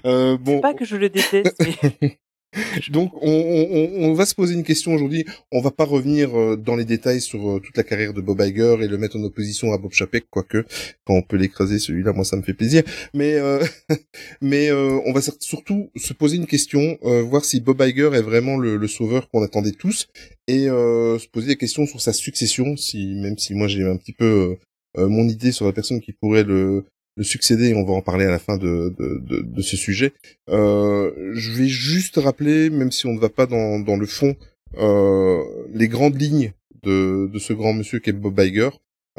euh, 0.06 0.38
bon, 0.38 0.62
Pas 0.62 0.74
que 0.74 0.86
je 0.86 0.96
le 0.96 1.10
déteste, 1.10 1.56
mais 2.02 2.20
donc 2.90 3.12
on, 3.22 3.30
on, 3.30 4.10
on 4.10 4.14
va 4.14 4.26
se 4.26 4.36
poser 4.36 4.54
une 4.54 4.64
question 4.64 4.94
aujourd'hui. 4.94 5.26
On 5.52 5.62
va 5.62 5.72
pas 5.72 5.86
revenir 5.86 6.38
euh, 6.38 6.56
dans 6.56 6.76
les 6.76 6.86
détails 6.86 7.22
sur 7.22 7.50
euh, 7.50 7.60
toute 7.60 7.78
la 7.78 7.84
carrière 7.84 8.14
de 8.14 8.22
Bob 8.22 8.42
Iger 8.42 8.78
et 8.82 8.88
le 8.88 8.98
mettre 8.98 9.18
en 9.18 9.24
opposition 9.24 9.74
à 9.74 9.78
Bob 9.78 9.92
Chapek, 9.92 10.26
quoique 10.30 10.66
quand 11.06 11.14
on 11.14 11.22
peut 11.22 11.38
l'écraser 11.38 11.80
celui-là, 11.80 12.14
moi 12.14 12.26
ça 12.26 12.38
me 12.38 12.42
fait 12.42 12.54
plaisir. 12.54 12.84
Mais 13.14 13.36
euh, 13.36 13.64
mais 14.42 14.70
euh, 14.70 15.00
on 15.06 15.14
va 15.14 15.22
surtout 15.40 15.90
se 15.96 16.14
poser 16.14 16.38
une 16.38 16.48
question, 16.48 16.98
euh, 17.04 17.22
voir 17.24 17.46
si 17.46 17.60
Bob 17.60 17.82
Iger 17.82 18.10
est 18.14 18.22
vraiment 18.22 18.58
le, 18.58 18.78
le 18.78 18.88
sauveur 18.88 19.30
qu'on 19.30 19.44
attendait 19.44 19.72
tous, 19.72 20.08
et 20.48 20.70
euh, 20.70 21.20
se 21.20 21.28
poser 21.28 21.48
des 21.48 21.58
questions 21.58 21.86
sur 21.86 22.02
sa 22.02 22.14
succession. 22.14 22.78
Si 22.78 23.16
même 23.16 23.38
si 23.38 23.54
moi 23.54 23.68
j'ai 23.68 23.84
un 23.84 23.98
petit 23.98 24.14
peu 24.14 24.58
mon 24.96 25.28
idée 25.28 25.52
sur 25.52 25.66
la 25.68 25.74
personne 25.74 26.02
qui 26.02 26.12
pourrait 26.12 26.44
le 26.44 26.86
le 27.18 27.24
succéder, 27.24 27.74
on 27.74 27.84
va 27.84 27.94
en 27.94 28.02
parler 28.02 28.26
à 28.26 28.30
la 28.32 28.40
fin 28.40 28.58
de, 28.58 28.96
de, 28.98 29.20
de, 29.28 29.42
de 29.42 29.62
ce 29.62 29.76
sujet. 29.76 30.14
Euh, 30.50 31.12
je 31.34 31.52
vais 31.52 31.68
juste 31.68 32.18
rappeler, 32.18 32.70
même 32.70 32.92
si 32.92 33.08
on 33.08 33.14
ne 33.14 33.20
va 33.20 33.30
pas 33.30 33.48
dans, 33.48 33.80
dans 33.80 33.98
le 33.98 34.06
fond, 34.06 34.36
euh, 34.78 35.44
les 35.74 35.88
grandes 35.88 36.22
lignes 36.22 36.54
de, 36.84 37.28
de 37.34 37.40
ce 37.40 37.54
grand 37.54 37.74
monsieur 37.74 38.00
qu'est 38.00 38.14
Bob 38.14 38.40
Iger. 38.40 38.70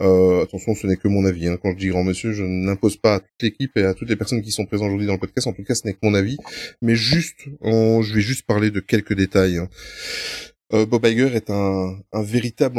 Euh, 0.00 0.44
attention, 0.44 0.76
ce 0.76 0.86
n'est 0.86 0.96
que 0.96 1.08
mon 1.08 1.24
avis. 1.24 1.48
Hein. 1.48 1.58
Quand 1.60 1.72
je 1.72 1.76
dis 1.76 1.88
grand 1.88 2.04
monsieur, 2.04 2.32
je 2.32 2.44
n'impose 2.44 2.96
pas 2.96 3.16
à 3.16 3.20
toute 3.20 3.42
l'équipe 3.42 3.76
et 3.76 3.82
à 3.82 3.94
toutes 3.94 4.08
les 4.08 4.14
personnes 4.14 4.42
qui 4.42 4.52
sont 4.52 4.64
présentes 4.64 4.86
aujourd'hui 4.86 5.08
dans 5.08 5.14
le 5.14 5.18
podcast. 5.18 5.48
En 5.48 5.52
tout 5.52 5.64
cas, 5.64 5.74
ce 5.74 5.84
n'est 5.84 5.92
que 5.94 5.98
mon 6.04 6.14
avis. 6.14 6.36
Mais 6.80 6.94
juste, 6.94 7.46
je 7.64 8.14
vais 8.14 8.20
juste 8.20 8.46
parler 8.46 8.70
de 8.70 8.78
quelques 8.78 9.14
détails. 9.14 9.58
hein. 9.58 9.68
Euh, 10.74 10.84
Bob 10.84 11.06
Iger 11.06 11.34
est 11.34 11.50
un, 11.50 11.98
un 12.12 12.22
véritable 12.22 12.78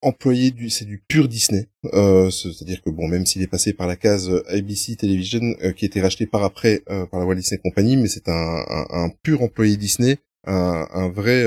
employé 0.00 0.50
du, 0.50 0.70
c'est 0.70 0.86
du 0.86 1.02
pur 1.06 1.28
Disney. 1.28 1.68
Euh, 1.92 2.30
c'est-à-dire 2.30 2.82
que 2.82 2.90
bon, 2.90 3.08
même 3.08 3.26
s'il 3.26 3.42
est 3.42 3.46
passé 3.46 3.72
par 3.72 3.86
la 3.86 3.96
case 3.96 4.30
ABC 4.48 4.96
Television, 4.96 5.54
euh, 5.62 5.72
qui 5.72 5.84
a 5.84 5.88
été 5.88 6.00
racheté 6.00 6.26
par 6.26 6.42
après 6.44 6.82
par 6.86 7.20
la 7.20 7.26
Walt 7.26 7.36
Disney 7.36 7.60
Company, 7.62 7.96
mais 7.96 8.08
c'est 8.08 8.28
un, 8.28 8.64
un, 8.90 9.10
pur 9.22 9.42
employé 9.42 9.76
Disney, 9.76 10.18
un, 10.46 10.86
un 10.90 11.08
vrai, 11.08 11.44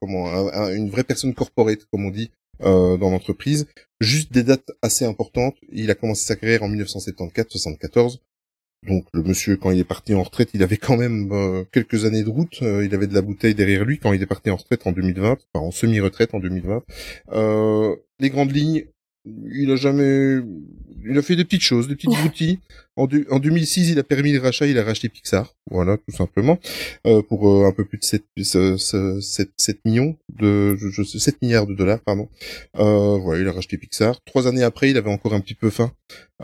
comment, 0.00 0.26
une 0.70 0.90
vraie 0.90 1.04
personne 1.04 1.34
corporate, 1.34 1.84
comme 1.90 2.04
on 2.04 2.10
dit, 2.10 2.30
dans 2.60 2.98
l'entreprise. 2.98 3.66
Juste 4.00 4.32
des 4.32 4.42
dates 4.42 4.70
assez 4.82 5.04
importantes. 5.04 5.56
Il 5.70 5.90
a 5.90 5.94
commencé 5.94 6.24
sa 6.24 6.36
carrière 6.36 6.62
en 6.62 6.68
1974-74. 6.70 8.18
Donc 8.86 9.06
le 9.12 9.22
monsieur, 9.22 9.56
quand 9.56 9.70
il 9.70 9.78
est 9.78 9.84
parti 9.84 10.14
en 10.14 10.22
retraite, 10.22 10.50
il 10.54 10.62
avait 10.62 10.76
quand 10.76 10.96
même 10.96 11.30
euh, 11.32 11.64
quelques 11.70 12.04
années 12.04 12.24
de 12.24 12.28
route. 12.28 12.62
Euh, 12.62 12.84
il 12.84 12.94
avait 12.94 13.06
de 13.06 13.14
la 13.14 13.22
bouteille 13.22 13.54
derrière 13.54 13.84
lui 13.84 13.98
quand 13.98 14.12
il 14.12 14.22
est 14.22 14.26
parti 14.26 14.50
en 14.50 14.56
retraite 14.56 14.86
en 14.86 14.92
2020, 14.92 15.38
enfin 15.54 15.64
en 15.64 15.70
semi-retraite 15.70 16.34
en 16.34 16.40
2020. 16.40 16.82
Euh, 17.32 17.94
les 18.18 18.30
grandes 18.30 18.54
lignes, 18.54 18.86
il 19.24 19.70
a 19.70 19.76
jamais, 19.76 20.38
il 21.04 21.16
a 21.16 21.22
fait 21.22 21.36
des 21.36 21.44
petites 21.44 21.62
choses, 21.62 21.86
des 21.86 21.94
petites 21.94 22.10
broutilles. 22.10 22.58
En, 22.96 23.08
en 23.30 23.38
2006, 23.38 23.90
il 23.90 23.98
a 23.98 24.02
permis 24.02 24.32
le 24.32 24.40
rachat, 24.40 24.66
il 24.66 24.78
a 24.78 24.84
racheté 24.84 25.08
Pixar, 25.08 25.54
voilà, 25.70 25.96
tout 25.96 26.14
simplement, 26.14 26.58
euh, 27.06 27.22
pour 27.22 27.48
euh, 27.48 27.66
un 27.66 27.72
peu 27.72 27.86
plus 27.86 27.98
de 27.98 28.04
7, 28.04 28.24
7, 28.38 29.50
7, 29.56 29.78
millions 29.86 30.16
de, 30.28 30.76
je, 30.76 31.02
7 31.02 31.40
milliards 31.40 31.66
de 31.66 31.74
dollars, 31.74 32.00
pardon. 32.00 32.28
Euh, 32.78 33.16
voilà, 33.16 33.40
il 33.40 33.48
a 33.48 33.52
racheté 33.52 33.78
Pixar. 33.78 34.20
Trois 34.26 34.46
années 34.46 34.62
après, 34.62 34.90
il 34.90 34.98
avait 34.98 35.10
encore 35.10 35.32
un 35.32 35.40
petit 35.40 35.54
peu 35.54 35.70
faim. 35.70 35.92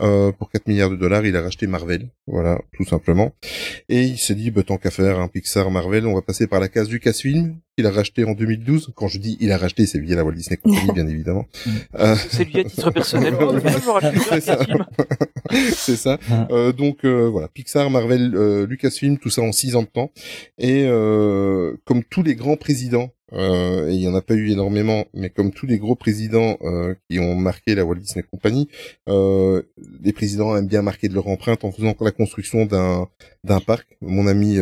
Euh, 0.01 0.31
pour 0.31 0.49
4 0.49 0.67
milliards 0.67 0.89
de 0.89 0.95
dollars, 0.95 1.25
il 1.25 1.35
a 1.35 1.41
racheté 1.41 1.67
Marvel, 1.67 2.09
voilà, 2.25 2.59
tout 2.73 2.85
simplement. 2.85 3.33
Et 3.89 4.03
il 4.03 4.17
s'est 4.17 4.33
dit, 4.33 4.49
bah, 4.49 4.63
tant 4.63 4.77
qu'à 4.77 4.89
faire, 4.89 5.19
un 5.19 5.27
Pixar, 5.27 5.69
Marvel, 5.69 6.07
on 6.07 6.15
va 6.15 6.21
passer 6.21 6.47
par 6.47 6.59
la 6.59 6.69
case 6.69 6.89
Lucasfilm, 6.89 7.57
qu'il 7.77 7.85
a 7.85 7.91
racheté 7.91 8.23
en 8.23 8.31
2012. 8.31 8.93
Quand 8.95 9.07
je 9.07 9.19
dis 9.19 9.37
il 9.39 9.51
a 9.51 9.57
racheté, 9.57 9.85
c'est 9.85 9.99
via 9.99 10.15
la 10.15 10.23
Walt 10.23 10.33
Disney 10.33 10.57
Company, 10.57 10.91
bien 10.93 11.07
évidemment. 11.07 11.45
C'est 12.29 12.45
lui 12.45 12.61
à 12.61 12.63
titre 12.63 12.91
personnel. 12.91 13.35
c'est 15.73 15.97
ça. 15.97 16.17
Euh, 16.51 16.71
donc 16.71 17.05
euh, 17.05 17.27
voilà, 17.29 17.47
Pixar, 17.47 17.89
Marvel, 17.89 18.33
euh, 18.35 18.65
Lucasfilm, 18.65 19.17
tout 19.17 19.29
ça 19.29 19.41
en 19.41 19.51
six 19.51 19.75
ans 19.75 19.83
de 19.83 19.87
temps. 19.87 20.11
Et 20.57 20.85
euh, 20.85 21.75
comme 21.85 22.03
tous 22.03 22.23
les 22.23 22.35
grands 22.35 22.57
présidents, 22.57 23.11
et 23.31 23.91
il 23.91 24.01
y 24.01 24.07
en 24.07 24.15
a 24.15 24.23
pas 24.23 24.33
eu 24.33 24.49
énormément, 24.49 25.05
mais 25.13 25.29
comme 25.29 25.51
tous 25.51 25.67
les 25.67 25.77
gros 25.77 25.93
présidents 25.93 26.57
qui 27.07 27.19
ont 27.19 27.35
marqué 27.35 27.75
la 27.75 27.85
Walt 27.85 27.99
Disney 27.99 28.23
Company, 28.23 28.67
les 29.05 30.13
présidents 30.13 30.57
aiment 30.57 30.65
bien 30.65 30.81
marquer 30.81 31.09
de 31.09 31.13
leur 31.13 31.27
empreinte 31.27 31.63
en 31.63 31.71
faisant 31.71 31.93
la 32.01 32.09
construction 32.09 32.65
d'un 32.65 33.07
d'un 33.43 33.59
parc. 33.59 33.87
Mon 34.01 34.25
ami 34.25 34.57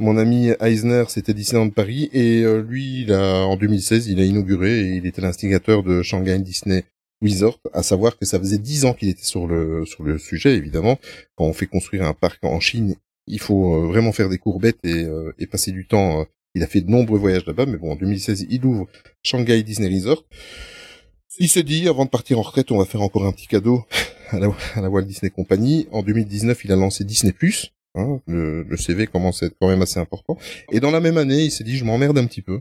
mon 0.00 0.16
ami 0.16 0.48
Eisner, 0.60 1.04
c'était 1.08 1.34
Disneyland 1.34 1.68
Paris, 1.68 2.08
et 2.14 2.42
lui, 2.66 3.02
il 3.02 3.12
a 3.12 3.44
en 3.44 3.56
2016, 3.56 4.08
il 4.08 4.18
a 4.18 4.24
inauguré 4.24 4.80
et 4.80 4.94
il 4.94 5.06
était 5.06 5.20
l'instigateur 5.20 5.82
de 5.82 6.00
Shanghai 6.00 6.38
Disney 6.38 6.84
Resort, 7.22 7.60
à 7.72 7.82
savoir 7.82 8.18
que 8.18 8.26
ça 8.26 8.38
faisait 8.38 8.58
dix 8.58 8.84
ans 8.84 8.92
qu'il 8.92 9.08
était 9.08 9.24
sur 9.24 9.46
le 9.46 9.84
sur 9.86 10.02
le 10.02 10.18
sujet, 10.18 10.56
évidemment. 10.56 10.98
Quand 11.36 11.44
on 11.44 11.52
fait 11.52 11.66
construire 11.66 12.04
un 12.04 12.14
parc 12.14 12.44
en 12.44 12.60
Chine, 12.60 12.96
il 13.26 13.40
faut 13.40 13.74
euh, 13.74 13.86
vraiment 13.86 14.12
faire 14.12 14.28
des 14.28 14.38
courbettes 14.38 14.84
et, 14.84 15.04
euh, 15.04 15.32
et 15.38 15.46
passer 15.46 15.72
du 15.72 15.86
temps. 15.86 16.20
Euh, 16.20 16.24
il 16.54 16.62
a 16.62 16.66
fait 16.66 16.82
de 16.82 16.90
nombreux 16.90 17.18
voyages 17.18 17.46
là-bas, 17.46 17.66
mais 17.66 17.78
bon, 17.78 17.92
en 17.92 17.96
2016, 17.96 18.46
il 18.48 18.64
ouvre 18.64 18.86
Shanghai 19.22 19.62
Disney 19.62 19.92
Resort. 19.92 20.24
Il 21.40 21.48
s'est 21.48 21.64
dit, 21.64 21.88
avant 21.88 22.04
de 22.04 22.10
partir 22.10 22.38
en 22.38 22.42
retraite, 22.42 22.70
on 22.70 22.78
va 22.78 22.84
faire 22.84 23.02
encore 23.02 23.26
un 23.26 23.32
petit 23.32 23.48
cadeau 23.48 23.84
à 24.30 24.38
la, 24.38 24.48
à 24.74 24.80
la 24.80 24.88
Walt 24.88 25.02
Disney 25.02 25.30
Company. 25.30 25.88
En 25.90 26.02
2019, 26.02 26.64
il 26.64 26.72
a 26.72 26.76
lancé 26.76 27.04
Disney+, 27.04 27.34
Hein, 27.96 28.20
le, 28.26 28.64
le, 28.64 28.76
CV 28.76 29.06
commence 29.06 29.44
à 29.44 29.46
être 29.46 29.54
quand 29.60 29.68
même 29.68 29.82
assez 29.82 30.00
important. 30.00 30.36
Et 30.72 30.80
dans 30.80 30.90
la 30.90 30.98
même 30.98 31.16
année, 31.16 31.44
il 31.44 31.50
s'est 31.52 31.62
dit, 31.62 31.76
je 31.76 31.84
m'emmerde 31.84 32.18
un 32.18 32.26
petit 32.26 32.42
peu. 32.42 32.60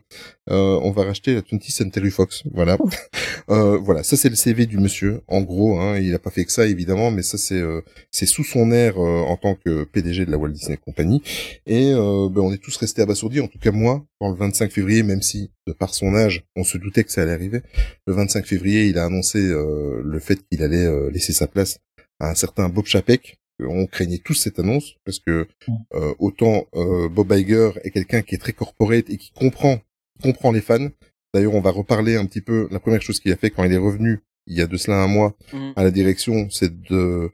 Euh, 0.51 0.79
on 0.83 0.91
va 0.91 1.05
racheter 1.05 1.33
la 1.33 1.41
20th 1.41 1.71
Century 1.71 2.11
Fox. 2.11 2.43
Voilà. 2.53 2.77
euh, 3.49 3.77
voilà, 3.77 4.03
ça 4.03 4.15
c'est 4.15 4.29
le 4.29 4.35
CV 4.35 4.67
du 4.67 4.77
monsieur. 4.77 5.21
En 5.27 5.41
gros, 5.41 5.79
hein, 5.79 5.97
il 5.97 6.13
a 6.13 6.19
pas 6.19 6.29
fait 6.29 6.45
que 6.45 6.51
ça 6.51 6.67
évidemment, 6.67 7.09
mais 7.09 7.23
ça 7.23 7.39
c'est 7.39 7.59
euh, 7.59 7.81
c'est 8.11 8.27
sous 8.27 8.43
son 8.43 8.71
air 8.71 8.97
euh, 8.97 9.21
en 9.21 9.35
tant 9.37 9.55
que 9.55 9.85
PDG 9.85 10.25
de 10.25 10.31
la 10.31 10.37
Walt 10.37 10.51
Disney 10.51 10.77
Company. 10.77 11.23
Et 11.65 11.91
euh, 11.93 12.29
ben, 12.29 12.41
on 12.41 12.53
est 12.53 12.61
tous 12.61 12.77
restés 12.77 13.01
abasourdis. 13.01 13.41
En 13.41 13.47
tout 13.47 13.59
cas 13.59 13.71
moi, 13.71 14.05
dans 14.21 14.29
le 14.29 14.35
25 14.35 14.71
février, 14.71 15.01
même 15.01 15.23
si 15.23 15.51
de 15.65 15.73
par 15.73 15.95
son 15.95 16.13
âge, 16.13 16.43
on 16.55 16.63
se 16.63 16.77
doutait 16.77 17.03
que 17.03 17.11
ça 17.11 17.23
allait 17.23 17.31
arriver. 17.31 17.61
Le 18.05 18.13
25 18.13 18.45
février, 18.45 18.85
il 18.85 18.99
a 18.99 19.05
annoncé 19.05 19.39
le 19.39 20.19
fait 20.19 20.39
qu'il 20.47 20.61
allait 20.61 21.09
laisser 21.09 21.33
sa 21.33 21.47
place 21.47 21.79
à 22.19 22.29
un 22.29 22.35
certain 22.35 22.69
Bob 22.69 22.85
Chapek, 22.85 23.39
on 23.59 23.85
craignait 23.85 24.19
tous 24.19 24.33
cette 24.33 24.59
annonce 24.59 24.95
parce 25.05 25.19
que 25.19 25.47
mm. 25.67 25.73
euh, 25.95 26.13
autant 26.19 26.65
euh, 26.75 27.09
Bob 27.09 27.31
Iger 27.31 27.71
est 27.83 27.91
quelqu'un 27.91 28.21
qui 28.21 28.35
est 28.35 28.39
très 28.39 28.53
corporate 28.53 29.09
et 29.09 29.17
qui 29.17 29.31
comprend 29.31 29.79
comprend 30.21 30.51
les 30.51 30.61
fans. 30.61 30.89
D'ailleurs, 31.33 31.55
on 31.55 31.61
va 31.61 31.71
reparler 31.71 32.15
un 32.15 32.25
petit 32.25 32.41
peu. 32.41 32.67
La 32.71 32.79
première 32.79 33.01
chose 33.01 33.19
qu'il 33.19 33.31
a 33.31 33.35
fait 33.35 33.49
quand 33.49 33.63
il 33.63 33.73
est 33.73 33.77
revenu 33.77 34.21
il 34.45 34.57
y 34.57 34.61
a 34.61 34.67
de 34.67 34.77
cela 34.77 35.01
un 35.01 35.07
mois 35.07 35.35
mm. 35.51 35.71
à 35.75 35.83
la 35.83 35.91
direction, 35.91 36.49
c'est 36.49 36.81
de 36.81 37.31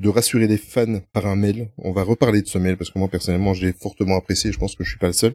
de 0.00 0.08
rassurer 0.08 0.46
les 0.46 0.56
fans 0.56 1.00
par 1.12 1.26
un 1.26 1.36
mail. 1.36 1.68
On 1.78 1.92
va 1.92 2.02
reparler 2.02 2.40
de 2.40 2.48
ce 2.48 2.58
mail 2.58 2.76
parce 2.76 2.90
que 2.90 2.98
moi 2.98 3.08
personnellement 3.08 3.52
j'ai 3.54 3.72
fortement 3.72 4.16
apprécié. 4.16 4.50
Je 4.50 4.58
pense 4.58 4.74
que 4.74 4.82
je 4.82 4.90
suis 4.90 4.98
pas 4.98 5.08
le 5.08 5.12
seul. 5.12 5.34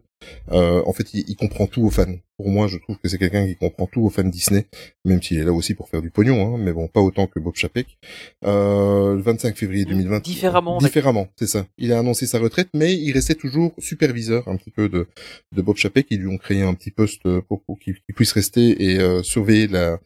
Euh, 0.51 0.81
en 0.85 0.93
fait, 0.93 1.13
il, 1.13 1.23
il, 1.27 1.35
comprend 1.35 1.67
tout 1.67 1.83
aux 1.83 1.91
fans. 1.91 2.15
Pour 2.37 2.49
moi, 2.49 2.67
je 2.67 2.77
trouve 2.77 2.97
que 2.97 3.07
c'est 3.07 3.17
quelqu'un 3.17 3.45
qui 3.45 3.55
comprend 3.55 3.87
tout 3.87 4.01
aux 4.01 4.09
fans 4.09 4.23
Disney, 4.23 4.65
même 5.05 5.21
s'il 5.21 5.37
est 5.37 5.43
là 5.43 5.53
aussi 5.53 5.73
pour 5.73 5.87
faire 5.87 6.01
du 6.01 6.11
pognon, 6.11 6.55
hein, 6.55 6.57
mais 6.59 6.73
bon, 6.73 6.87
pas 6.87 6.99
autant 6.99 7.27
que 7.27 7.39
Bob 7.39 7.55
Chapek. 7.55 7.97
Euh, 8.43 9.15
le 9.15 9.21
25 9.21 9.55
février 9.55 9.85
2020. 9.85 10.21
Différemment. 10.23 10.77
Différemment, 10.79 11.27
c'est 11.37 11.47
ça. 11.47 11.65
Il 11.77 11.93
a 11.93 11.99
annoncé 11.99 12.25
sa 12.25 12.39
retraite, 12.39 12.69
mais 12.73 12.93
il 12.93 13.11
restait 13.13 13.35
toujours 13.35 13.73
superviseur 13.77 14.47
un 14.47 14.57
petit 14.57 14.71
peu 14.71 14.89
de, 14.89 15.07
de 15.53 15.61
Bob 15.61 15.77
Chapek. 15.77 16.07
Ils 16.09 16.19
lui 16.19 16.27
ont 16.27 16.37
créé 16.37 16.61
un 16.61 16.73
petit 16.73 16.91
poste 16.91 17.23
pour, 17.41 17.63
pour 17.63 17.79
qu'il 17.79 17.95
puisse 18.15 18.33
rester 18.33 18.83
et 18.83 18.99
euh, 18.99 19.23
surveiller 19.23 19.67
la, 19.67 19.99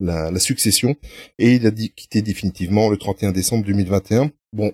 la, 0.00 0.30
la 0.30 0.38
succession. 0.40 0.96
Et 1.38 1.54
il 1.54 1.66
a 1.66 1.70
dit 1.70 1.90
quitter 1.90 2.22
définitivement 2.22 2.88
le 2.88 2.96
31 2.96 3.32
décembre 3.32 3.64
2020 3.64 3.97
Bon, 4.52 4.72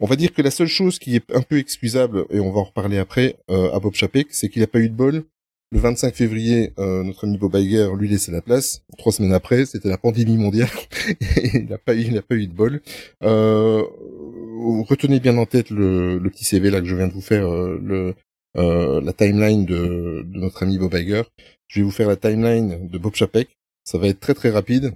on 0.00 0.06
va 0.06 0.16
dire 0.16 0.32
que 0.32 0.42
la 0.42 0.50
seule 0.50 0.68
chose 0.68 0.98
qui 0.98 1.16
est 1.16 1.34
un 1.34 1.42
peu 1.42 1.58
excusable, 1.58 2.24
et 2.30 2.40
on 2.40 2.52
va 2.52 2.60
en 2.60 2.64
reparler 2.64 2.98
après, 2.98 3.36
euh, 3.50 3.72
à 3.72 3.80
Bob 3.80 3.94
Chapek, 3.94 4.28
c'est 4.30 4.48
qu'il 4.48 4.62
n'a 4.62 4.66
pas 4.66 4.80
eu 4.80 4.88
de 4.88 4.94
bol. 4.94 5.24
Le 5.72 5.78
25 5.78 6.14
février, 6.14 6.72
euh, 6.78 7.04
notre 7.04 7.24
ami 7.24 7.38
Bob 7.38 7.54
Iger 7.54 7.90
lui 7.96 8.08
laissait 8.08 8.32
la 8.32 8.42
place. 8.42 8.82
Trois 8.98 9.12
semaines 9.12 9.34
après, 9.34 9.66
c'était 9.66 9.88
la 9.88 9.98
pandémie 9.98 10.36
mondiale. 10.36 10.70
il 11.54 11.66
n'a 11.68 11.78
pas 11.78 11.94
eu, 11.94 12.20
pas 12.22 12.34
eu 12.34 12.46
de 12.48 12.52
bol. 12.52 12.80
Euh, 13.22 13.84
retenez 14.88 15.20
bien 15.20 15.36
en 15.38 15.46
tête 15.46 15.70
le, 15.70 16.18
le, 16.18 16.30
petit 16.30 16.44
CV 16.44 16.70
là 16.70 16.80
que 16.80 16.86
je 16.86 16.96
viens 16.96 17.06
de 17.06 17.12
vous 17.12 17.20
faire, 17.20 17.48
le, 17.48 18.14
la 18.56 19.12
timeline 19.12 19.64
de, 19.64 20.24
de, 20.26 20.38
notre 20.40 20.64
ami 20.64 20.76
Bob 20.78 20.94
Iger. 20.94 21.22
Je 21.68 21.80
vais 21.80 21.84
vous 21.84 21.92
faire 21.92 22.08
la 22.08 22.16
timeline 22.16 22.88
de 22.88 22.98
Bob 22.98 23.14
Chapek. 23.14 23.48
Ça 23.84 23.98
va 23.98 24.08
être 24.08 24.18
très 24.18 24.34
très 24.34 24.50
rapide. 24.50 24.94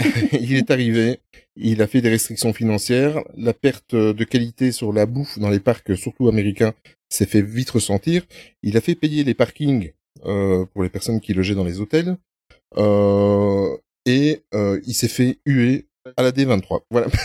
Il 0.32 0.54
est 0.54 0.70
arrivé. 0.70 1.20
il 1.56 1.82
a 1.82 1.86
fait 1.86 2.00
des 2.00 2.10
restrictions 2.10 2.52
financières. 2.52 3.22
La 3.36 3.52
perte 3.52 3.94
de 3.94 4.24
qualité 4.24 4.72
sur 4.72 4.92
la 4.92 5.06
bouffe 5.06 5.38
dans 5.38 5.50
les 5.50 5.60
parcs, 5.60 5.96
surtout 5.96 6.28
américains, 6.28 6.74
s'est 7.08 7.26
fait 7.26 7.42
vite 7.42 7.70
ressentir. 7.70 8.24
Il 8.62 8.76
a 8.76 8.80
fait 8.80 8.94
payer 8.94 9.24
les 9.24 9.34
parkings 9.34 9.92
euh, 10.24 10.64
pour 10.66 10.82
les 10.82 10.88
personnes 10.88 11.20
qui 11.20 11.34
logeaient 11.34 11.54
dans 11.54 11.64
les 11.64 11.80
hôtels. 11.80 12.16
Euh, 12.76 13.76
et 14.06 14.42
euh, 14.54 14.80
il 14.86 14.94
s'est 14.94 15.08
fait 15.08 15.38
huer 15.44 15.87
à 16.16 16.22
la 16.22 16.32
D23. 16.32 16.80
Voilà. 16.90 17.08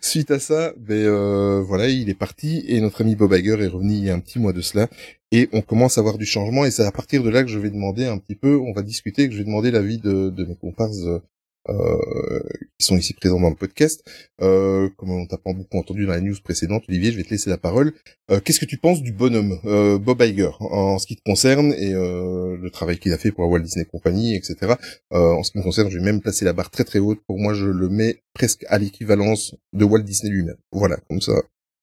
Suite 0.00 0.30
à 0.30 0.38
ça, 0.38 0.72
ben 0.76 0.94
euh, 0.94 1.62
voilà, 1.62 1.88
il 1.88 2.08
est 2.08 2.14
parti 2.14 2.64
et 2.68 2.80
notre 2.80 3.00
ami 3.00 3.14
Bob 3.14 3.32
Iger 3.32 3.62
est 3.62 3.68
revenu 3.68 3.94
il 3.94 4.04
y 4.04 4.10
a 4.10 4.14
un 4.14 4.20
petit 4.20 4.38
mois 4.38 4.52
de 4.52 4.60
cela 4.60 4.88
et 5.32 5.48
on 5.52 5.62
commence 5.62 5.98
à 5.98 6.02
voir 6.02 6.18
du 6.18 6.26
changement 6.26 6.64
et 6.64 6.70
c'est 6.70 6.84
à 6.84 6.92
partir 6.92 7.22
de 7.22 7.30
là 7.30 7.42
que 7.42 7.50
je 7.50 7.58
vais 7.58 7.70
demander 7.70 8.06
un 8.06 8.18
petit 8.18 8.36
peu, 8.36 8.56
on 8.56 8.72
va 8.72 8.82
discuter, 8.82 9.28
que 9.28 9.34
je 9.34 9.38
vais 9.38 9.44
demander 9.44 9.70
l'avis 9.70 9.98
de, 9.98 10.30
de 10.30 10.44
mes 10.44 10.56
comparses 10.56 11.06
euh, 11.68 12.40
qui 12.78 12.86
sont 12.86 12.96
ici 12.96 13.14
présents 13.14 13.40
dans 13.40 13.50
le 13.50 13.56
podcast. 13.56 14.04
Euh, 14.40 14.88
comme 14.96 15.10
on 15.10 15.26
t'a 15.26 15.38
pas 15.38 15.52
beaucoup 15.52 15.78
entendu 15.78 16.06
dans 16.06 16.12
la 16.12 16.20
news 16.20 16.34
précédente, 16.42 16.84
Olivier, 16.88 17.12
je 17.12 17.16
vais 17.16 17.24
te 17.24 17.30
laisser 17.30 17.50
la 17.50 17.58
parole. 17.58 17.92
Euh, 18.30 18.40
Qu'est-ce 18.40 18.60
que 18.60 18.64
tu 18.64 18.78
penses 18.78 19.02
du 19.02 19.12
bonhomme 19.12 19.58
euh, 19.64 19.98
Bob 19.98 20.20
Iger 20.22 20.50
en 20.60 20.98
ce 20.98 21.06
qui 21.06 21.16
te 21.16 21.22
concerne 21.24 21.72
et 21.72 21.92
euh, 21.94 22.56
le 22.56 22.70
travail 22.70 22.98
qu'il 22.98 23.12
a 23.12 23.18
fait 23.18 23.32
pour 23.32 23.44
la 23.44 23.50
Walt 23.50 23.60
Disney 23.60 23.84
Company, 23.84 24.34
etc. 24.34 24.74
Euh, 25.12 25.32
en 25.32 25.42
ce 25.42 25.52
qui 25.52 25.58
me 25.58 25.62
concerne, 25.62 25.90
je 25.90 25.98
vais 25.98 26.04
même 26.04 26.20
placer 26.20 26.44
la 26.44 26.52
barre 26.52 26.70
très 26.70 26.84
très 26.84 26.98
haute. 26.98 27.20
Pour 27.26 27.38
moi, 27.38 27.54
je 27.54 27.66
le 27.66 27.88
mets 27.88 28.22
presque 28.34 28.64
à 28.68 28.78
l'équivalence 28.78 29.54
de 29.72 29.84
Walt 29.84 30.02
Disney 30.02 30.32
lui-même. 30.32 30.56
Voilà, 30.72 30.96
comme 31.08 31.20
ça. 31.20 31.32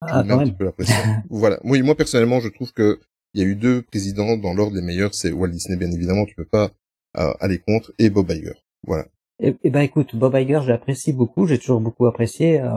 Ah, 0.02 0.20
un 0.20 0.44
petit 0.44 0.52
peu 0.52 0.66
la 0.66 0.74
voilà. 1.30 1.60
Oui, 1.64 1.84
moi 1.84 1.96
personnellement, 1.96 2.40
je 2.40 2.50
trouve 2.50 2.74
que 2.74 3.00
il 3.34 3.42
y 3.42 3.46
a 3.46 3.48
eu 3.48 3.56
deux 3.56 3.84
présidents 3.84 4.36
dans 4.36 4.54
l'ordre 4.54 4.74
des 4.76 4.82
meilleurs. 4.82 5.14
C'est 5.14 5.32
Walt 5.32 5.50
Disney, 5.50 5.78
bien 5.78 5.92
évidemment, 5.92 6.26
tu 6.26 6.36
peux 6.36 6.46
pas 6.46 6.72
aller 7.14 7.60
contre, 7.60 7.94
et 8.00 8.10
Bob 8.10 8.32
Iger. 8.32 8.54
Voilà. 8.88 9.06
Eh, 9.44 9.56
eh, 9.64 9.70
ben 9.72 9.82
écoute, 9.82 10.16
Bob 10.16 10.36
Iger, 10.36 10.62
j'apprécie 10.64 11.14
beaucoup, 11.14 11.48
j'ai 11.48 11.58
toujours 11.58 11.82
beaucoup 11.82 12.06
apprécié. 12.06 12.62
Euh, 12.62 12.70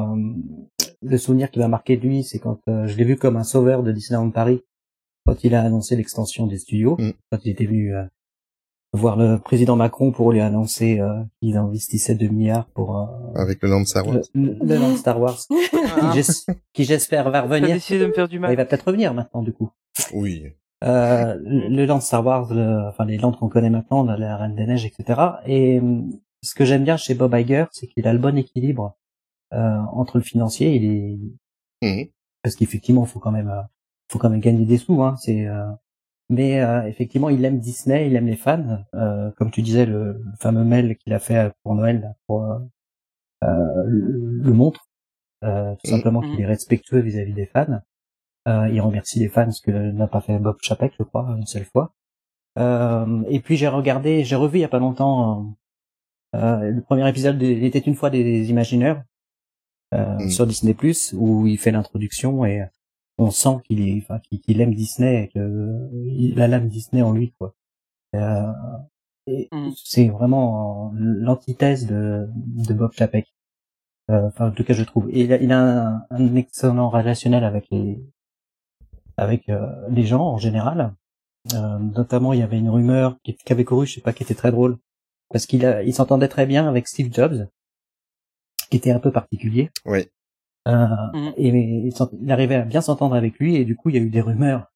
le 1.03 1.19
souvenir 1.19 1.51
qui 1.51 1.59
m'a 1.59 1.69
marqué 1.69 1.99
de 1.99 2.03
lui, 2.03 2.25
c'est 2.25 2.39
quand 2.39 2.59
euh, 2.69 2.87
je 2.87 2.97
l'ai 2.97 3.05
vu 3.05 3.17
comme 3.17 3.37
un 3.37 3.45
sauveur 3.45 3.83
de 3.83 3.93
Disneyland 3.93 4.31
Paris, 4.31 4.63
quand 5.27 5.45
il 5.45 5.55
a 5.55 5.63
annoncé 5.63 5.95
l'extension 5.95 6.47
des 6.47 6.57
studios, 6.57 6.97
mm. 6.99 7.13
quand 7.31 7.39
il 7.45 7.51
était 7.51 7.67
venu 7.67 7.95
euh, 7.95 8.05
voir 8.95 9.17
le 9.17 9.39
président 9.39 9.77
Macron 9.77 10.11
pour 10.11 10.33
lui 10.33 10.41
annoncer 10.41 11.03
qu'il 11.43 11.57
investissait 11.57 12.15
2 12.15 12.29
milliards 12.29 12.67
pour 12.69 12.97
avec 13.35 13.61
le 13.61 13.69
land 13.69 13.85
Star 13.85 14.07
Wars, 14.07 14.21
le, 14.35 14.57
le 14.63 14.97
Star 14.97 15.21
Wars, 15.21 15.39
qui 16.73 16.85
j'espère 16.85 17.29
va 17.31 17.43
revenir. 17.43 17.77
de 17.77 18.07
me 18.07 18.13
faire 18.13 18.29
du 18.29 18.39
mal. 18.39 18.53
Il 18.53 18.57
va 18.57 18.65
peut-être 18.65 18.87
revenir 18.87 19.13
maintenant 19.13 19.43
du 19.43 19.53
coup. 19.53 19.69
Oui. 20.15 20.45
euh, 20.85 21.35
le 21.45 21.85
land 21.87 22.01
Star 22.01 22.25
Wars, 22.25 22.53
enfin 22.89 23.05
les 23.05 23.19
lands 23.19 23.33
qu'on 23.33 23.49
connaît 23.49 23.69
maintenant, 23.69 24.05
la 24.05 24.37
Reine 24.37 24.55
des 24.55 24.65
Neiges, 24.65 24.87
etc. 24.87 25.21
Et 25.45 25.81
ce 26.45 26.55
que 26.55 26.65
j'aime 26.65 26.85
bien 26.85 26.97
chez 26.97 27.15
Bob 27.15 27.35
Iger, 27.35 27.67
c'est 27.73 27.87
qu'il 27.87 28.07
a 28.07 28.13
le 28.13 28.19
bon 28.19 28.37
équilibre 28.37 28.97
euh, 29.53 29.79
entre 29.93 30.19
le 30.19 30.25
financier 30.25 30.75
et 30.75 30.79
les, 30.79 31.19
mmh. 31.83 32.11
parce 32.43 32.57
qu'effectivement, 32.57 33.05
faut 33.05 33.21
quand 33.21 33.31
même, 33.31 33.49
euh, 33.49 33.63
faut 34.11 34.19
quand 34.19 34.31
même 34.31 34.41
gagner 34.41 34.65
des 34.65 34.79
sous. 34.79 35.03
Hein, 35.03 35.17
c'est, 35.17 35.47
euh, 35.47 35.71
mais 36.29 36.61
euh, 36.61 36.87
effectivement, 36.87 37.31
il 37.31 37.45
aime 37.45 37.61
Disney, 37.61 38.09
il 38.09 38.17
aime 38.17 38.27
les 38.27 38.37
fans, 38.37 38.85
comme 39.37 39.51
tu 39.51 39.63
disais, 39.63 39.87
le, 39.87 40.21
fameux 40.41 40.65
mail 40.65 40.97
qu'il 40.97 41.13
a 41.13 41.19
fait 41.19 41.53
pour 41.63 41.75
Noël, 41.75 42.15
pour 42.27 42.47
le, 43.43 44.53
montre, 44.53 44.89
tout 45.43 45.49
mmh. 45.49 45.89
simplement 45.89 46.21
qu'il 46.21 46.41
est 46.41 46.47
respectueux 46.47 47.01
vis-à-vis 47.01 47.35
des 47.35 47.47
fans. 47.47 47.81
il 48.47 48.81
remercie 48.81 49.21
les 49.21 49.29
fans 49.29 49.51
ce 49.51 49.61
que 49.61 49.71
n'a 49.71 50.09
pas 50.09 50.21
fait 50.21 50.39
Bob 50.39 50.57
Chapek, 50.63 50.95
je 50.99 51.05
crois, 51.05 51.27
une 51.37 51.47
seule 51.47 51.67
fois. 51.67 51.95
et 52.57 53.41
puis 53.41 53.57
j'ai 53.57 53.69
regardé, 53.69 54.25
j'ai 54.25 54.37
revu 54.37 54.59
il 54.59 54.63
y 54.63 54.65
a 54.65 54.69
pas 54.69 54.79
longtemps 54.79 55.55
euh, 56.35 56.71
le 56.71 56.83
premier 56.83 57.09
épisode 57.09 57.41
il 57.41 57.65
était 57.65 57.79
une 57.79 57.95
fois 57.95 58.11
des 58.11 58.51
Imagineurs 58.51 59.03
euh, 59.95 60.17
mm. 60.17 60.31
sur 60.31 60.47
Disney 60.47 60.75
Plus 60.75 61.15
où 61.17 61.47
il 61.47 61.59
fait 61.59 61.71
l'introduction 61.71 62.45
et 62.45 62.65
on 63.19 63.31
sent 63.31 63.57
qu'il 63.65 63.87
est, 63.87 64.03
enfin, 64.03 64.21
qu'il 64.21 64.61
aime 64.61 64.75
Disney 64.75 65.25
et 65.25 65.29
qu'il 65.29 66.41
a 66.41 66.49
l'âme 66.49 66.69
Disney 66.69 67.03
en 67.03 67.13
lui 67.13 67.33
quoi. 67.39 67.55
Euh, 68.15 68.53
et 69.27 69.49
mm. 69.53 69.71
c'est 69.77 70.09
vraiment 70.09 70.93
l'antithèse 70.97 71.87
de, 71.87 72.29
de 72.35 72.75
Bob 72.75 72.93
Chapek. 72.93 73.35
Euh, 74.11 74.27
enfin, 74.27 74.49
en 74.49 74.51
tout 74.53 74.65
cas, 74.65 74.75
je 74.75 74.85
trouve. 74.85 75.09
Et 75.11 75.23
il 75.23 75.33
a, 75.33 75.37
il 75.41 75.53
a 75.53 76.07
un, 76.11 76.37
excellent 76.37 76.91
relationnel 76.91 77.45
avec 77.45 77.67
les 77.71 77.99
avec 79.17 79.49
euh, 79.49 79.67
les 79.91 80.05
gens 80.05 80.23
en 80.23 80.39
général. 80.39 80.95
Euh, 81.55 81.79
notamment, 81.79 82.33
il 82.33 82.41
y 82.41 82.43
avait 82.43 82.59
une 82.59 82.71
rumeur 82.71 83.19
qui, 83.23 83.35
qui 83.35 83.53
avait 83.53 83.65
couru, 83.65 83.87
je 83.87 83.95
sais 83.95 84.01
pas, 84.01 84.13
qui 84.13 84.23
était 84.23 84.35
très 84.35 84.51
drôle, 84.51 84.79
parce 85.35 85.47
qu'il 85.47 85.65
il 85.85 85.93
s'entendait 85.93 86.29
très 86.29 86.47
bien 86.47 86.69
avec 86.69 86.87
Steve 86.87 87.13
Jobs, 87.13 87.49
qui 88.71 88.77
était 88.77 88.93
un 88.93 89.01
peu 89.01 89.11
particulier. 89.11 89.69
Oui. 89.85 90.07
Euh, 90.69 90.87
mm. 91.13 91.33
Et 91.37 91.49
il, 91.49 92.31
arrivait 92.31 92.55
à 92.55 92.63
bien 92.63 92.81
s'entendre 92.81 93.17
avec 93.17 93.41
lui, 93.41 93.57
et 93.57 93.65
du 93.65 93.75
coup, 93.75 93.89
il 93.89 93.97
y 93.97 93.99
a 93.99 94.01
eu 94.01 94.11
des 94.11 94.21
rumeurs 94.21 94.71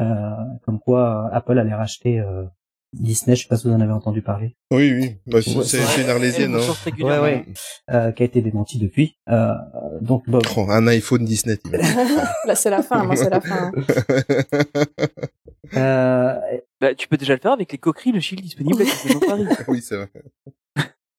euh, 0.00 0.34
comme 0.64 0.80
quoi 0.80 1.30
Apple 1.32 1.56
allait 1.56 1.72
racheter 1.72 2.18
euh, 2.18 2.42
Disney. 2.92 3.36
Je 3.36 3.42
sais 3.42 3.48
pas 3.48 3.56
si 3.56 3.68
vous 3.68 3.74
en 3.74 3.80
avez 3.80 3.92
entendu 3.92 4.22
parler. 4.22 4.56
Oui, 4.70 4.92
oui. 4.92 5.16
Bah, 5.26 5.40
c'est 5.42 6.02
une 6.02 6.08
arlésienne, 6.08 6.54
hein. 6.54 6.92
Ouais, 7.00 7.18
ouais. 7.18 7.46
Euh, 7.90 8.12
qui 8.12 8.22
a 8.22 8.26
été 8.26 8.42
démenti 8.42 8.78
depuis. 8.78 9.16
Euh, 9.28 9.52
donc, 10.00 10.28
Bob. 10.28 10.42
Oh, 10.56 10.66
un 10.68 10.86
iPhone 10.86 11.24
Disney. 11.24 11.58
Là, 12.46 12.54
c'est 12.54 12.70
la 12.70 12.82
fin. 12.82 13.04
Moi, 13.04 13.16
c'est 13.16 13.30
la 13.30 13.40
fin. 13.40 13.72
Euh, 15.74 16.34
bah, 16.80 16.94
tu 16.94 17.08
peux 17.08 17.16
déjà 17.16 17.34
le 17.34 17.40
faire 17.40 17.52
avec 17.52 17.72
les 17.72 17.78
coqueries, 17.78 18.12
le 18.12 18.20
shield 18.20 18.42
disponible 18.42 18.82
oui, 19.68 19.80
c'est 19.80 19.96
vrai. 19.96 20.10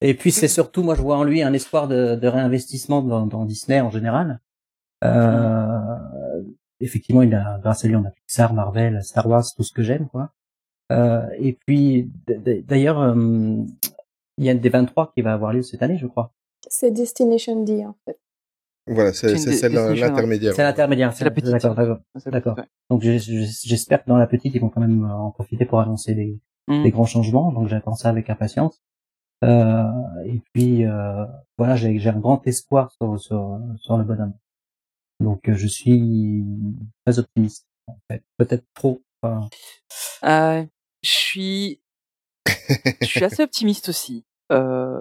Et 0.02 0.14
puis 0.14 0.32
c'est 0.32 0.48
surtout, 0.50 0.84
moi 0.84 0.96
je 0.96 1.02
vois 1.02 1.18
en 1.18 1.24
lui 1.24 1.42
un 1.42 1.54
espoir 1.54 1.88
de, 1.88 2.16
de 2.16 2.28
réinvestissement 2.28 3.02
dans, 3.02 3.26
dans, 3.26 3.46
Disney 3.46 3.80
en 3.80 3.90
général. 3.90 4.42
Euh, 5.04 5.80
effectivement, 6.82 7.22
il 7.22 7.34
a, 7.34 7.60
grâce 7.64 7.86
à 7.86 7.88
lui, 7.88 7.96
on 7.96 8.06
a 8.06 8.12
Pixar, 8.12 8.54
Marvel, 8.54 9.02
Star 9.04 9.28
Wars, 9.28 9.46
tout 9.56 9.64
ce 9.64 9.72
que 9.72 9.82
j'aime, 9.82 10.08
quoi. 10.10 10.32
Euh, 10.92 11.28
et 11.38 11.54
puis, 11.54 12.10
d'ailleurs, 12.68 13.00
euh, 13.02 13.16
il 14.38 14.46
y 14.46 14.50
a 14.50 14.54
un 14.54 14.56
D23 14.56 15.14
qui 15.14 15.22
va 15.22 15.34
avoir 15.34 15.54
lieu 15.54 15.62
cette 15.62 15.82
année, 15.82 15.98
je 15.98 16.08
crois. 16.08 16.34
C'est 16.68 16.92
Destination 16.92 17.64
D, 17.64 17.86
en 17.86 17.96
fait. 18.06 18.20
Voilà, 18.88 19.14
c'est 19.14 19.38
celle 19.38 19.74
l'intermédiaire. 19.74 20.54
C'est 20.54 20.64
l'intermédiaire. 20.64 21.14
C'est 21.14 21.24
la 21.24 21.32
petite. 21.32 21.50
D'accord, 21.50 21.76
d'accord. 22.26 22.58
Donc 22.90 23.02
j'espère 23.02 24.04
que 24.04 24.10
dans 24.10 24.18
la 24.18 24.28
petite, 24.28 24.54
ils 24.54 24.60
vont 24.60 24.70
quand 24.70 24.82
même 24.82 25.06
en 25.06 25.32
profiter 25.32 25.66
pour 25.66 25.80
annoncer 25.80 26.14
des, 26.14 26.38
mm. 26.68 26.84
des 26.84 26.92
grands 26.92 27.06
changements. 27.06 27.54
Donc 27.54 27.70
j'attends 27.70 27.96
ça 27.96 28.10
avec 28.10 28.30
impatience. 28.30 28.84
Euh, 29.44 29.84
et 30.26 30.42
puis 30.54 30.86
euh, 30.86 31.26
voilà, 31.58 31.76
j'ai 31.76 32.08
un 32.08 32.20
grand 32.20 32.46
espoir 32.48 32.92
sur, 32.92 33.20
sur, 33.20 33.60
sur 33.78 33.98
le 33.98 34.04
bonhomme. 34.04 34.34
Donc 35.20 35.50
euh, 35.50 35.56
je 35.56 35.68
suis 35.68 36.44
très 37.06 37.20
optimiste. 37.20 37.68
En 37.88 37.98
fait, 38.10 38.24
peut-être 38.38 38.66
trop. 38.74 39.02
Euh, 40.24 40.66
je 41.02 41.10
suis, 41.10 41.82
je 43.02 43.06
suis 43.06 43.24
assez 43.24 43.44
optimiste 43.44 43.90
aussi 43.90 44.26
euh, 44.52 45.00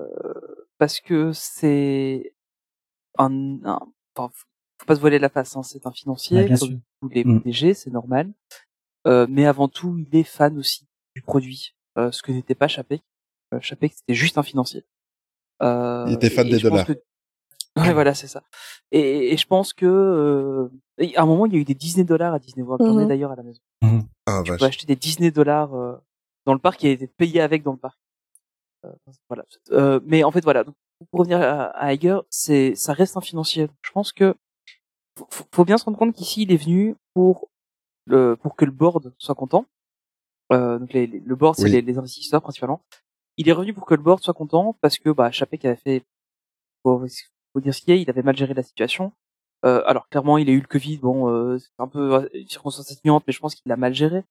parce 0.79 1.01
que 1.01 1.33
c'est 1.33 2.35
un, 3.19 3.59
enfin, 4.17 4.33
faut 4.79 4.87
pas 4.87 4.97
se 4.97 5.01
voiler 5.01 5.19
la 5.19 5.29
face, 5.29 5.57
hein, 5.57 5.63
c'est 5.63 5.87
un 5.87 5.93
financier, 5.93 6.49
bah, 6.49 6.57
comme 6.59 6.81
tous 7.01 7.09
les 7.09 7.25
mmh. 7.25 7.43
PDG, 7.43 7.75
c'est 7.75 7.91
normal. 7.91 8.33
Euh, 9.07 9.27
mais 9.29 9.47
avant 9.47 9.69
tout, 9.69 9.99
il 9.99 10.17
est 10.17 10.25
fan 10.25 10.59
aussi 10.59 10.87
du 11.15 11.23
produit, 11.23 11.75
ce 11.97 12.23
que 12.23 12.33
n'était 12.33 12.55
pas 12.55 12.69
Chapek. 12.69 13.03
Chapek, 13.61 13.93
c'était 13.93 14.15
juste 14.15 14.39
un 14.39 14.43
financier. 14.43 14.85
Il 15.61 16.15
était 16.15 16.31
fan 16.31 16.49
des 16.49 16.59
dollars. 16.59 16.87
Que... 16.87 16.95
Ouais, 17.77 17.93
voilà, 17.93 18.15
c'est 18.15 18.27
ça. 18.27 18.43
Et, 18.91 19.33
et, 19.33 19.37
je 19.37 19.47
pense 19.47 19.73
que 19.73 19.87
euh, 19.87 20.69
à 21.17 21.23
un 21.23 21.27
moment, 21.27 21.47
il 21.47 21.55
y 21.55 21.57
a 21.57 21.59
eu 21.59 21.65
des 21.65 21.75
Disney 21.75 22.05
dollars 22.05 22.35
à 22.35 22.39
Disney 22.39 22.63
World. 22.63 22.85
J'en 22.85 22.99
ai 22.99 23.05
mmh 23.05 23.09
d'ailleurs 23.09 23.33
à 23.33 23.37
la 23.37 23.43
maison. 23.43 23.61
Mmh. 23.81 24.01
Ah, 24.27 24.43
tu 24.45 24.57
peux 24.57 24.65
acheter 24.65 24.87
des 24.87 24.97
Disney 24.97 25.31
dollars 25.31 25.75
euh, 25.75 25.97
dans 26.47 26.53
le 26.53 26.59
parc 26.59 26.85
et 26.85 26.93
être 26.93 27.17
payé 27.17 27.41
avec 27.41 27.63
dans 27.63 27.73
le 27.73 27.79
parc. 27.79 27.99
Euh, 28.85 28.93
voilà. 29.29 29.45
Euh, 29.71 30.01
mais 30.05 30.25
en 30.25 30.31
fait, 30.31 30.43
voilà. 30.43 30.65
Donc, 30.65 30.75
pour 31.11 31.21
revenir 31.21 31.41
à, 31.41 31.65
à 31.65 31.93
Iger, 31.93 32.19
c'est 32.31 32.75
ça 32.75 32.93
reste 32.93 33.17
un 33.17 33.21
financier. 33.21 33.69
Je 33.83 33.91
pense 33.91 34.13
que 34.13 34.35
faut, 35.19 35.45
faut 35.53 35.65
bien 35.65 35.79
se 35.79 35.85
rendre 35.85 35.99
compte 35.99 36.15
qu'ici 36.15 36.43
il 36.43 36.53
est 36.53 36.57
venu 36.57 36.97
pour 37.15 37.49
le 38.07 38.37
pour 38.37 38.57
que 38.57 38.65
le 38.65 38.71
board 38.71 39.13
soit 39.19 39.35
content. 39.35 39.67
Euh, 40.53 40.79
donc 40.79 40.93
les, 40.93 41.07
le 41.07 41.37
board 41.37 41.57
c'est 41.57 41.69
les, 41.69 41.83
les, 41.83 41.99
investisseurs 41.99 42.43
principalement. 42.43 42.83
Il 43.37 43.49
est 43.49 43.53
revenu 43.53 43.73
pour 43.73 43.87
que 43.87 43.95
le 43.95 44.03
board 44.03 44.23
soit 44.23 44.35
content 44.35 44.77
parce 44.81 44.99
que 44.99 45.11
bah 45.11 45.31
Chapek 45.31 45.65
avait 45.65 45.77
fait 45.77 46.05
faut, 46.83 47.05
faut 47.53 47.61
dire 47.61 47.75
ce 47.75 47.81
qu'il 47.81 47.95
est, 47.95 48.03
il 48.03 48.11
avait 48.11 48.23
mal 48.23 48.37
géré 48.37 48.55
la 48.55 48.63
situation. 48.63 49.13
Euh, 49.65 49.83
alors 49.87 50.09
clairement 50.09 50.39
il 50.39 50.49
a 50.49 50.53
eu 50.53 50.61
le 50.61 50.67
Covid, 50.67 50.99
bon 50.99 51.29
euh, 51.29 51.57
c'est 51.59 51.71
un 51.79 51.87
peu 51.87 52.15
euh, 52.15 52.29
une 52.35 52.49
circonstance 52.49 52.91
atténuante, 52.91 53.25
mais 53.27 53.33
je 53.33 53.39
pense 53.39 53.55
qu'il 53.55 53.69
l'a 53.69 53.77
mal 53.77 53.95
géré. 53.95 54.25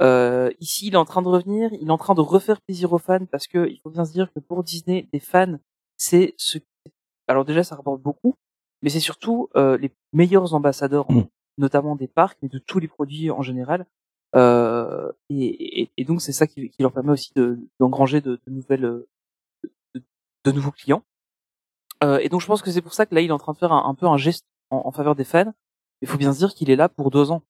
Euh, 0.00 0.50
ici, 0.60 0.88
il 0.88 0.94
est 0.94 0.98
en 0.98 1.04
train 1.04 1.22
de 1.22 1.28
revenir, 1.28 1.70
il 1.74 1.88
est 1.88 1.90
en 1.92 1.98
train 1.98 2.14
de 2.14 2.20
refaire 2.20 2.60
plaisir 2.60 2.92
aux 2.92 2.98
fans 2.98 3.26
parce 3.26 3.46
que 3.46 3.68
il 3.68 3.78
faut 3.80 3.90
bien 3.90 4.04
se 4.04 4.12
dire 4.12 4.32
que 4.32 4.40
pour 4.40 4.64
Disney, 4.64 5.08
des 5.12 5.20
fans, 5.20 5.58
c'est 5.96 6.34
ce. 6.36 6.58
Alors 7.28 7.44
déjà, 7.44 7.62
ça 7.62 7.76
rapporte 7.76 8.02
beaucoup, 8.02 8.34
mais 8.82 8.90
c'est 8.90 9.00
surtout 9.00 9.48
euh, 9.56 9.76
les 9.78 9.92
meilleurs 10.12 10.54
ambassadeurs, 10.54 11.10
mm. 11.10 11.24
notamment 11.58 11.94
des 11.94 12.08
parcs, 12.08 12.38
mais 12.42 12.48
de 12.48 12.58
tous 12.58 12.78
les 12.80 12.88
produits 12.88 13.30
en 13.30 13.42
général. 13.42 13.86
Euh, 14.34 15.12
et, 15.28 15.82
et, 15.82 15.90
et, 15.96 16.04
donc 16.04 16.22
c'est 16.22 16.32
ça 16.32 16.46
qui, 16.46 16.70
qui, 16.70 16.82
leur 16.82 16.92
permet 16.92 17.12
aussi 17.12 17.32
d'engranger 17.78 18.22
de, 18.22 18.40
de, 18.46 18.50
nouvelles, 18.50 18.80
de, 18.80 20.02
de, 20.44 20.52
nouveaux 20.52 20.70
clients. 20.70 21.02
Euh, 22.02 22.18
et 22.18 22.30
donc 22.30 22.40
je 22.40 22.46
pense 22.46 22.62
que 22.62 22.70
c'est 22.70 22.80
pour 22.80 22.94
ça 22.94 23.04
que 23.04 23.14
là, 23.14 23.20
il 23.20 23.28
est 23.28 23.32
en 23.32 23.38
train 23.38 23.52
de 23.52 23.58
faire 23.58 23.72
un, 23.72 23.84
un 23.86 23.94
peu 23.94 24.06
un 24.06 24.16
geste 24.16 24.46
en, 24.72 24.82
en, 24.86 24.92
faveur 24.92 25.14
des 25.14 25.24
fans. 25.24 25.52
Il 26.00 26.08
faut 26.08 26.18
bien 26.18 26.32
se 26.32 26.38
dire 26.38 26.54
qu'il 26.54 26.70
est 26.70 26.76
là 26.76 26.88
pour 26.88 27.10
deux 27.10 27.30
ans, 27.30 27.42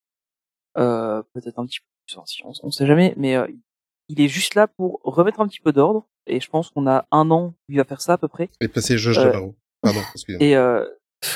euh, 0.76 1.22
peut-être 1.32 1.58
un 1.58 1.66
petit 1.66 1.80
peu 1.80 1.86
on, 2.44 2.52
on 2.62 2.70
sait 2.70 2.86
jamais, 2.86 3.14
mais 3.16 3.36
euh, 3.36 3.46
il 4.08 4.20
est 4.20 4.28
juste 4.28 4.54
là 4.54 4.66
pour 4.66 5.00
remettre 5.04 5.40
un 5.40 5.48
petit 5.48 5.60
peu 5.60 5.72
d'ordre. 5.72 6.06
Et 6.26 6.40
je 6.40 6.48
pense 6.48 6.70
qu'on 6.70 6.86
a 6.86 7.06
un 7.10 7.30
an 7.30 7.46
où 7.46 7.72
il 7.72 7.78
va 7.78 7.84
faire 7.84 8.00
ça 8.00 8.12
à 8.12 8.18
peu 8.18 8.28
près. 8.28 8.48
Et 8.60 8.68
passer 8.68 8.96
Josh 8.96 9.18
euh, 9.18 9.32
Pardon, 9.80 10.00
excusez-moi. 10.14 10.46
Et 10.46 10.56
euh, 10.56 10.86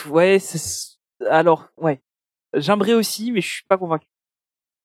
ouais, 0.08 0.38
c'est 0.38 0.96
alors 1.28 1.68
ouais, 1.78 2.00
j'aimerais 2.54 2.94
aussi, 2.94 3.32
mais 3.32 3.40
je 3.40 3.48
suis 3.48 3.64
pas 3.64 3.78
convaincu. 3.78 4.06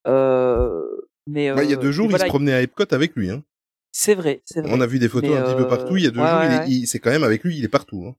Euh, 0.07 0.81
mais 1.27 1.45
il 1.63 1.69
y 1.69 1.73
a 1.73 1.77
deux 1.77 1.91
jours, 1.91 2.09
il 2.09 2.17
se 2.17 2.25
promenait 2.25 2.53
à 2.53 2.61
Epcot 2.61 2.85
avec 2.91 3.15
lui. 3.15 3.29
Hein. 3.29 3.43
C'est 3.91 4.15
vrai, 4.15 4.41
c'est 4.45 4.61
vrai. 4.61 4.71
On 4.73 4.81
a 4.81 4.87
vu 4.87 4.97
des 4.97 5.09
photos 5.09 5.37
un 5.37 5.43
petit 5.43 5.55
peu 5.55 5.67
partout. 5.67 5.97
Il 5.97 6.03
y 6.03 6.07
a 6.07 6.11
deux 6.11 6.25
jours, 6.25 6.65
il 6.67 6.87
c'est 6.87 6.99
quand 6.99 7.11
même 7.11 7.23
avec 7.23 7.43
lui, 7.43 7.57
il 7.57 7.63
est 7.63 7.69
partout. 7.69 8.05
Hein. 8.07 8.15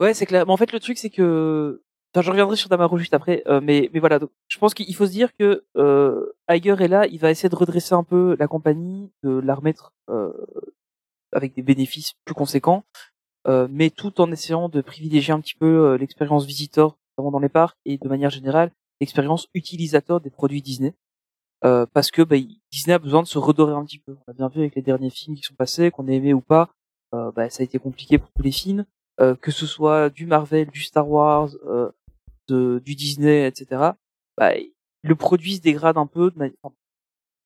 Ouais, 0.00 0.14
c'est 0.14 0.26
clair. 0.26 0.46
Mais 0.46 0.52
en 0.52 0.56
fait, 0.56 0.72
le 0.72 0.80
truc, 0.80 0.96
c'est 0.96 1.10
que 1.10 1.82
Enfin, 2.14 2.22
je 2.22 2.30
reviendrai 2.30 2.56
sur 2.56 2.68
Damaro 2.68 2.98
juste 2.98 3.14
après, 3.14 3.42
euh, 3.46 3.60
mais 3.62 3.88
mais 3.94 4.00
voilà. 4.00 4.18
Je 4.48 4.58
pense 4.58 4.74
qu'il 4.74 4.94
faut 4.94 5.06
se 5.06 5.12
dire 5.12 5.34
que 5.38 5.64
euh, 5.76 6.32
est 6.48 6.88
là, 6.88 7.06
il 7.06 7.18
va 7.18 7.30
essayer 7.30 7.48
de 7.48 7.56
redresser 7.56 7.94
un 7.94 8.04
peu 8.04 8.36
la 8.38 8.46
compagnie, 8.48 9.10
de 9.22 9.30
la 9.30 9.54
remettre 9.54 9.94
euh, 10.10 10.32
avec 11.32 11.54
des 11.54 11.62
bénéfices 11.62 12.12
plus 12.24 12.34
conséquents, 12.34 12.84
euh, 13.48 13.66
mais 13.70 13.90
tout 13.90 14.20
en 14.20 14.30
essayant 14.30 14.68
de 14.68 14.80
privilégier 14.80 15.32
un 15.32 15.40
petit 15.40 15.54
peu 15.54 15.66
euh, 15.66 15.98
l'expérience 15.98 16.44
visitor, 16.46 16.98
notamment 17.16 17.32
dans 17.32 17.40
les 17.40 17.48
parcs, 17.48 17.76
et 17.84 17.98
de 17.98 18.08
manière 18.08 18.30
générale 18.30 18.70
l'expérience 19.00 19.48
utilisateur 19.54 20.20
des 20.20 20.30
produits 20.30 20.62
Disney, 20.62 20.94
euh, 21.64 21.86
parce 21.92 22.10
que 22.10 22.22
bah, 22.22 22.36
Disney 22.70 22.94
a 22.94 22.98
besoin 22.98 23.22
de 23.22 23.26
se 23.26 23.38
redorer 23.38 23.72
un 23.72 23.84
petit 23.84 23.98
peu. 23.98 24.16
On 24.26 24.30
a 24.30 24.34
bien 24.34 24.48
vu 24.48 24.60
avec 24.60 24.76
les 24.76 24.82
derniers 24.82 25.10
films 25.10 25.34
qui 25.34 25.42
sont 25.42 25.54
passés, 25.54 25.90
qu'on 25.90 26.06
ait 26.08 26.16
aimé 26.16 26.34
ou 26.34 26.40
pas, 26.40 26.70
bah, 27.12 27.50
ça 27.50 27.62
a 27.62 27.64
été 27.64 27.78
compliqué 27.78 28.16
pour 28.16 28.30
tous 28.34 28.42
les 28.42 28.52
films. 28.52 28.86
que 29.18 29.50
ce 29.50 29.66
soit 29.66 30.08
du 30.08 30.24
Marvel, 30.24 30.70
du 30.70 30.80
Star 30.80 31.06
Wars, 31.06 31.50
de, 32.52 32.82
du 32.84 32.94
Disney, 32.94 33.46
etc. 33.46 33.92
Bah, 34.36 34.52
le 35.02 35.14
produit 35.14 35.56
se 35.56 35.60
dégrade 35.60 35.96
un 35.96 36.06
peu, 36.06 36.32
enfin, 36.36 36.74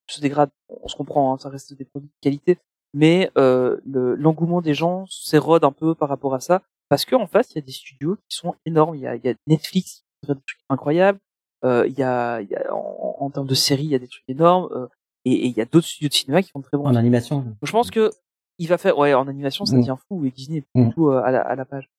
se 0.09 0.21
dégrade, 0.21 0.51
on 0.69 0.89
se 0.89 0.97
comprend, 0.97 1.33
hein, 1.33 1.39
ça 1.39 1.49
reste 1.49 1.75
des 1.75 1.85
produits 1.85 2.09
de 2.09 2.21
qualité, 2.21 2.59
mais 2.95 3.31
euh, 3.37 3.79
l'engouement 3.85 4.61
des 4.61 4.75
gens 4.75 5.07
s'érode 5.07 5.65
un 5.65 5.73
peu 5.73 5.95
par 5.95 6.09
rapport 6.09 6.35
à 6.35 6.41
ça, 6.41 6.63
parce 6.89 7.05
qu'en 7.05 7.23
en 7.23 7.27
face, 7.27 7.53
il 7.53 7.57
y 7.57 7.59
a 7.59 7.63
des 7.63 7.73
studios 7.73 8.17
qui 8.29 8.37
sont 8.37 8.55
énormes. 8.65 8.95
Il 8.95 9.01
y 9.01 9.07
a, 9.07 9.17
il 9.17 9.25
y 9.25 9.29
a 9.29 9.35
Netflix 9.47 10.05
qui 10.21 10.27
fait 10.29 10.35
des 10.35 10.41
trucs 10.47 10.61
incroyables. 10.69 11.19
Euh, 11.65 11.85
il 11.89 11.99
y 11.99 12.03
a, 12.03 12.41
il 12.43 12.49
y 12.49 12.55
a 12.55 12.73
en, 12.73 13.17
en, 13.19 13.31
termes 13.31 13.47
de 13.47 13.55
série, 13.55 13.85
il 13.85 13.91
y 13.91 13.95
a 13.95 13.99
des 13.99 14.07
trucs 14.07 14.29
énormes. 14.29 14.89
et 15.25 15.47
il 15.47 15.57
y 15.57 15.61
a 15.61 15.65
d'autres 15.65 15.89
studios 15.89 16.09
de 16.09 16.15
cinéma 16.15 16.43
qui 16.43 16.51
font 16.51 16.61
très 16.61 16.77
bon. 16.77 16.87
En 16.87 16.95
animation. 16.95 17.41
Donc, 17.41 17.57
je 17.63 17.73
pense 17.73 17.91
que 17.91 18.11
il 18.59 18.69
va 18.69 18.79
faire, 18.79 18.97
ouais, 18.99 19.13
en 19.15 19.29
animation, 19.29 19.67
ça 19.67 19.77
mm. 19.77 19.81
devient 19.81 19.97
fou 20.09 20.25
et 20.25 20.31
Disney 20.31 20.65
est 20.75 20.79
mm. 20.79 21.09
à, 21.25 21.31
la, 21.31 21.41
à 21.41 21.55
la 21.57 21.65
page. 21.65 21.91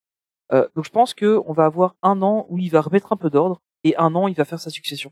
Donc 0.52 0.86
je 0.86 0.90
pense 0.90 1.14
que 1.14 1.42
on 1.46 1.54
va 1.54 1.66
avoir 1.66 1.96
un 2.02 2.22
an 2.22 2.46
où 2.50 2.58
il 2.58 2.70
va 2.70 2.82
remettre 2.82 3.12
un 3.12 3.18
peu 3.18 3.30
d'ordre 3.30 3.62
et 3.84 3.96
un 3.98 4.16
an 4.16 4.28
il 4.28 4.36
va 4.36 4.46
faire 4.46 4.60
sa 4.60 4.70
succession. 4.70 5.12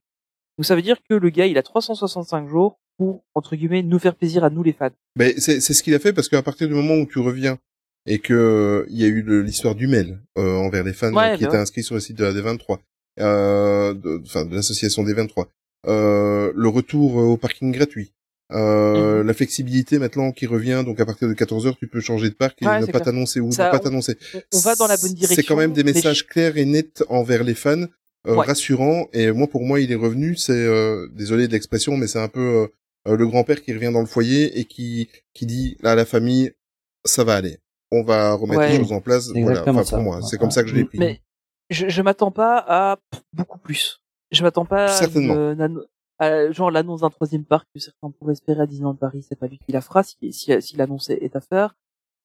Donc 0.57 0.65
ça 0.65 0.75
veut 0.75 0.81
dire 0.81 0.97
que 1.09 1.13
le 1.13 1.29
gars 1.29 1.45
il 1.45 1.57
a 1.57 1.63
365 1.63 2.47
jours 2.47 2.79
pour 2.97 3.23
entre 3.33 3.55
guillemets 3.55 3.83
nous 3.83 3.99
faire 3.99 4.15
plaisir 4.15 4.43
à 4.43 4.49
nous 4.49 4.63
les 4.63 4.73
fans. 4.73 4.89
Mais 5.17 5.35
c'est 5.37 5.59
c'est 5.59 5.73
ce 5.73 5.83
qu'il 5.83 5.93
a 5.93 5.99
fait 5.99 6.13
parce 6.13 6.29
qu'à 6.29 6.41
partir 6.41 6.67
du 6.67 6.73
moment 6.73 6.95
où 6.95 7.05
tu 7.05 7.19
reviens 7.19 7.57
et 8.05 8.19
que 8.19 8.85
il 8.89 8.97
y 8.97 9.03
a 9.03 9.07
eu 9.07 9.43
l'histoire 9.43 9.75
du 9.75 9.87
mail 9.87 10.19
euh, 10.37 10.55
envers 10.57 10.83
les 10.83 10.93
fans 10.93 11.09
qui 11.09 11.15
bah 11.15 11.33
étaient 11.33 11.55
inscrits 11.55 11.83
sur 11.83 11.95
le 11.95 12.01
site 12.01 12.17
de 12.17 12.23
la 12.23 12.33
D23, 12.33 12.77
euh, 13.19 14.21
enfin 14.23 14.45
de, 14.45 14.55
l'association 14.55 15.03
des 15.03 15.13
23, 15.13 15.47
euh, 15.87 16.51
le 16.55 16.67
retour 16.67 17.15
au 17.15 17.37
parking 17.37 17.71
gratuit, 17.71 18.13
euh, 18.55 19.19
mhm. 19.19 19.27
la 19.27 19.33
flexibilité 19.33 19.99
maintenant 19.99 20.31
qui 20.31 20.45
revient, 20.45 20.83
donc 20.85 20.99
à 20.99 21.05
partir 21.05 21.27
de 21.27 21.33
14 21.33 21.67
heures, 21.67 21.77
tu 21.77 21.87
peux 21.87 21.99
changer 21.99 22.29
de 22.29 22.35
parc 22.35 22.61
et 22.61 22.65
ne 22.65 22.85
pas 22.85 23.01
t'annoncer 23.01 23.41
ou 23.41 23.49
ne 23.49 23.55
pas 23.55 23.79
t'annoncer. 23.79 24.17
On, 24.53 24.59
va 24.59 24.75
dans 24.75 24.87
la 24.87 24.97
bonne 24.97 25.13
direction. 25.13 25.35
C'est 25.35 25.43
quand 25.43 25.57
même 25.57 25.73
des 25.73 25.83
messages 25.83 26.25
clairs 26.25 26.57
et 26.57 26.65
nets 26.65 27.03
envers 27.09 27.43
les 27.43 27.53
fans, 27.53 27.85
euh, 28.27 28.35
rassurants. 28.35 29.07
Et 29.13 29.31
moi, 29.31 29.47
pour 29.47 29.63
moi, 29.63 29.81
il 29.81 29.91
est 29.91 29.95
revenu. 29.95 30.35
C'est 30.35 30.53
euh, 30.53 31.07
désolé 31.13 31.47
de 31.47 31.53
l'expression, 31.53 31.97
mais 31.97 32.07
c'est 32.07 32.19
un 32.19 32.29
peu 32.29 32.69
euh, 33.07 33.17
le 33.17 33.27
grand-père 33.27 33.61
qui 33.61 33.73
revient 33.73 33.91
dans 33.91 33.99
le 33.99 34.05
foyer 34.05 34.57
et 34.57 34.65
qui 34.65 35.09
qui 35.33 35.45
dit 35.45 35.77
là 35.81 35.91
à 35.91 35.95
la 35.95 36.05
famille, 36.05 36.51
ça 37.03 37.23
va 37.23 37.35
aller. 37.35 37.59
On 37.91 38.03
va 38.03 38.33
remettre 38.33 38.61
les 38.61 38.77
choses 38.77 38.93
en 38.93 39.01
place. 39.01 39.29
Voilà. 39.35 39.63
Enfin, 39.67 39.83
pour 39.83 40.03
moi, 40.03 40.21
c'est 40.21 40.37
comme 40.37 40.51
ça 40.51 40.63
que 40.63 40.69
je 40.69 40.75
l'ai 40.75 40.85
pris. 40.85 40.97
Mais 40.97 41.21
je, 41.69 41.89
je 41.89 42.01
m'attends 42.01 42.31
pas 42.31 42.63
à 42.67 42.97
beaucoup 43.33 43.59
plus. 43.59 44.01
Je 44.31 44.43
m'attends 44.43 44.65
pas 44.65 44.87
Certainement. 44.87 45.55
À 46.19 46.51
genre 46.51 46.71
l'annonce 46.71 47.01
d'un 47.01 47.09
troisième 47.09 47.45
parc 47.45 47.67
que 47.73 47.79
certains 47.79 48.11
pourraient 48.11 48.33
espérer 48.33 48.61
à 48.61 48.65
Disneyland 48.65 48.95
Paris, 48.95 49.23
c'est 49.27 49.35
pas 49.35 49.47
lui 49.47 49.59
qui 49.59 49.71
la 49.71 49.81
fera 49.81 50.03
si, 50.03 50.75
l'annonce 50.75 51.09
est 51.09 51.35
à 51.35 51.41
faire. 51.41 51.75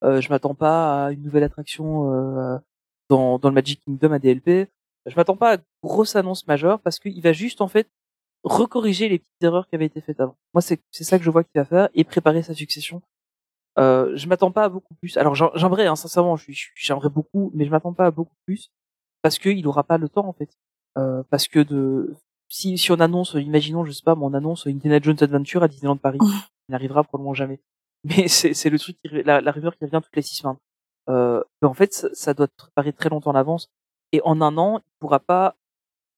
Euh, 0.05 0.21
je 0.21 0.31
m'attends 0.31 0.55
pas 0.55 1.07
à 1.07 1.11
une 1.13 1.23
nouvelle 1.23 1.43
attraction 1.43 2.13
euh, 2.13 2.59
dans, 3.09 3.39
le 3.43 3.51
Magic 3.51 3.83
Kingdom 3.85 4.13
à 4.13 4.19
DLP. 4.19 4.71
Je 5.07 5.17
m'attends 5.17 5.37
pas 5.37 5.53
à 5.53 5.55
une 5.57 5.63
grosse 5.83 6.17
annonce 6.17 6.47
majeure 6.47 6.81
parce 6.81 6.99
qu'il 6.99 7.21
va 7.23 7.33
juste 7.33 7.61
en 7.61 7.69
fait 7.69 7.89
recorriger 8.45 9.09
les 9.09 9.19
petites 9.19 9.43
erreurs 9.43 9.67
qui 9.67 9.75
avaient 9.75 9.87
été 9.87 10.01
faites 10.01 10.21
avant. 10.21 10.37
Moi, 10.55 10.63
c'est 10.63 10.81
ça 10.93 11.19
que 11.19 11.25
je 11.25 11.31
vois 11.31 11.45
qu'il 11.45 11.61
va 11.61 11.65
faire 11.65 11.89
et 11.95 12.05
préparer 12.05 12.43
sa 12.43 12.55
succession. 12.55 13.03
Euh, 13.79 14.15
je 14.17 14.27
m'attends 14.29 14.51
pas 14.51 14.65
à 14.65 14.69
beaucoup 14.69 14.95
plus. 14.95 15.17
Alors 15.17 15.35
j'aimerais, 15.35 15.87
hein, 15.87 15.97
sincèrement, 15.97 16.37
j'aimerais 16.75 17.09
beaucoup, 17.09 17.51
mais 17.55 17.65
je 17.65 17.71
m'attends 17.71 17.93
pas 17.93 18.07
à 18.07 18.11
beaucoup 18.11 18.35
plus 18.47 18.71
parce 19.23 19.39
qu'il 19.39 19.67
aura 19.67 19.85
pas 19.85 19.99
le 19.99 20.09
temps 20.09 20.27
en 20.27 20.33
fait. 20.33 20.51
Euh, 20.99 21.23
parce 21.31 21.47
que 21.47 21.61
de 21.61 22.15
si 22.51 22.77
si 22.77 22.93
on 22.93 23.01
annonce, 23.01 23.35
imaginons, 23.35 23.85
je 23.85 23.93
sais 23.93 24.03
pas, 24.03 24.15
mon 24.15 24.35
annonce 24.35 24.67
Indiana 24.67 24.99
Jones 25.01 25.17
Adventure 25.21 25.63
à 25.63 25.69
Disneyland 25.69 25.97
Paris, 25.97 26.19
il 26.69 26.73
n'arrivera 26.73 27.05
probablement 27.05 27.33
jamais. 27.33 27.61
Mais 28.05 28.29
c'est 28.29 28.71
le 28.71 28.79
truc, 28.79 28.97
qui, 29.03 29.23
la, 29.23 29.41
la 29.41 29.53
rumeur 29.53 29.77
qui 29.77 29.85
revient 29.85 30.01
toutes 30.03 30.17
les 30.17 30.23
six 30.23 30.37
semaines. 30.37 30.57
Euh, 31.09 31.43
en 31.63 31.75
fait, 31.75 31.93
ça, 31.93 32.09
ça 32.13 32.35
doit 32.35 32.45
être 32.45 32.57
préparé 32.57 32.93
très 32.93 33.09
longtemps 33.09 33.31
en 33.31 33.35
avance 33.35 33.71
et 34.13 34.21
en 34.25 34.41
un 34.41 34.57
an, 34.59 34.79
il 34.79 34.93
pourra 34.99 35.21
pas 35.21 35.57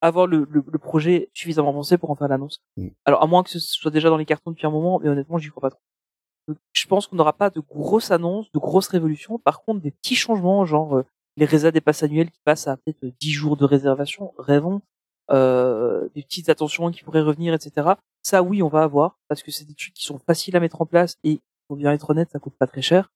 avoir 0.01 0.27
le, 0.27 0.47
le, 0.51 0.65
le 0.67 0.79
projet 0.79 1.31
suffisamment 1.33 1.69
avancé 1.69 1.97
pour 1.97 2.11
en 2.11 2.17
faire 2.17 2.29
l'annonce. 2.29 2.61
Mm. 2.77 2.89
Alors 3.05 3.23
à 3.23 3.27
moins 3.27 3.43
que 3.43 3.51
ce 3.51 3.61
soit 3.61 3.91
déjà 3.91 4.11
dans 4.11 4.17
les 4.17 4.25
cartons 4.25 4.51
depuis 4.51 4.67
un 4.67 4.71
moment, 4.71 4.99
mais 4.99 5.09
honnêtement, 5.09 5.39
j'y 5.39 5.49
crois 5.51 5.61
pas 5.61 5.71
trop. 5.71 6.55
je 6.73 6.87
pense 6.87 7.07
qu'on 7.07 7.17
n'aura 7.17 7.33
pas 7.33 7.51
de 7.51 7.61
grosses 7.61 8.11
annonces, 8.11 8.51
de 8.53 8.59
grosses 8.59 8.89
révolutions. 8.89 9.39
Par 9.39 9.63
contre, 9.63 9.81
des 9.81 9.93
petits 9.93 10.17
changements, 10.17 10.65
genre 10.65 10.97
euh, 10.97 11.05
les 11.37 11.47
résas 11.47 11.71
des 11.71 11.81
passes 11.81 12.03
annuelles 12.03 12.31
qui 12.31 12.41
passent 12.45 12.67
à 12.67 12.77
peut-être 12.77 13.05
10 13.21 13.31
jours 13.31 13.57
de 13.57 13.65
réservation, 13.65 14.35
rêvons, 14.39 14.83
euh, 15.31 16.09
des 16.15 16.23
petites 16.23 16.49
attentions 16.49 16.91
qui 16.91 17.03
pourraient 17.03 17.23
revenir, 17.23 17.55
etc. 17.55 17.93
Ça, 18.23 18.43
oui, 18.43 18.63
on 18.63 18.69
va 18.69 18.83
avoir, 18.83 19.19
parce 19.29 19.43
que 19.43 19.51
c'est 19.51 19.65
des 19.65 19.75
trucs 19.75 19.95
qui 19.95 20.05
sont 20.05 20.19
faciles 20.19 20.57
à 20.57 20.61
mettre 20.61 20.83
en 20.83 20.87
place 20.87 21.17
et, 21.25 21.41
pour 21.69 21.77
bien 21.77 21.93
être 21.93 22.11
honnête, 22.11 22.31
ça 22.31 22.39
coûte 22.39 22.55
pas 22.59 22.67
très 22.67 22.83
cher. 22.83 23.11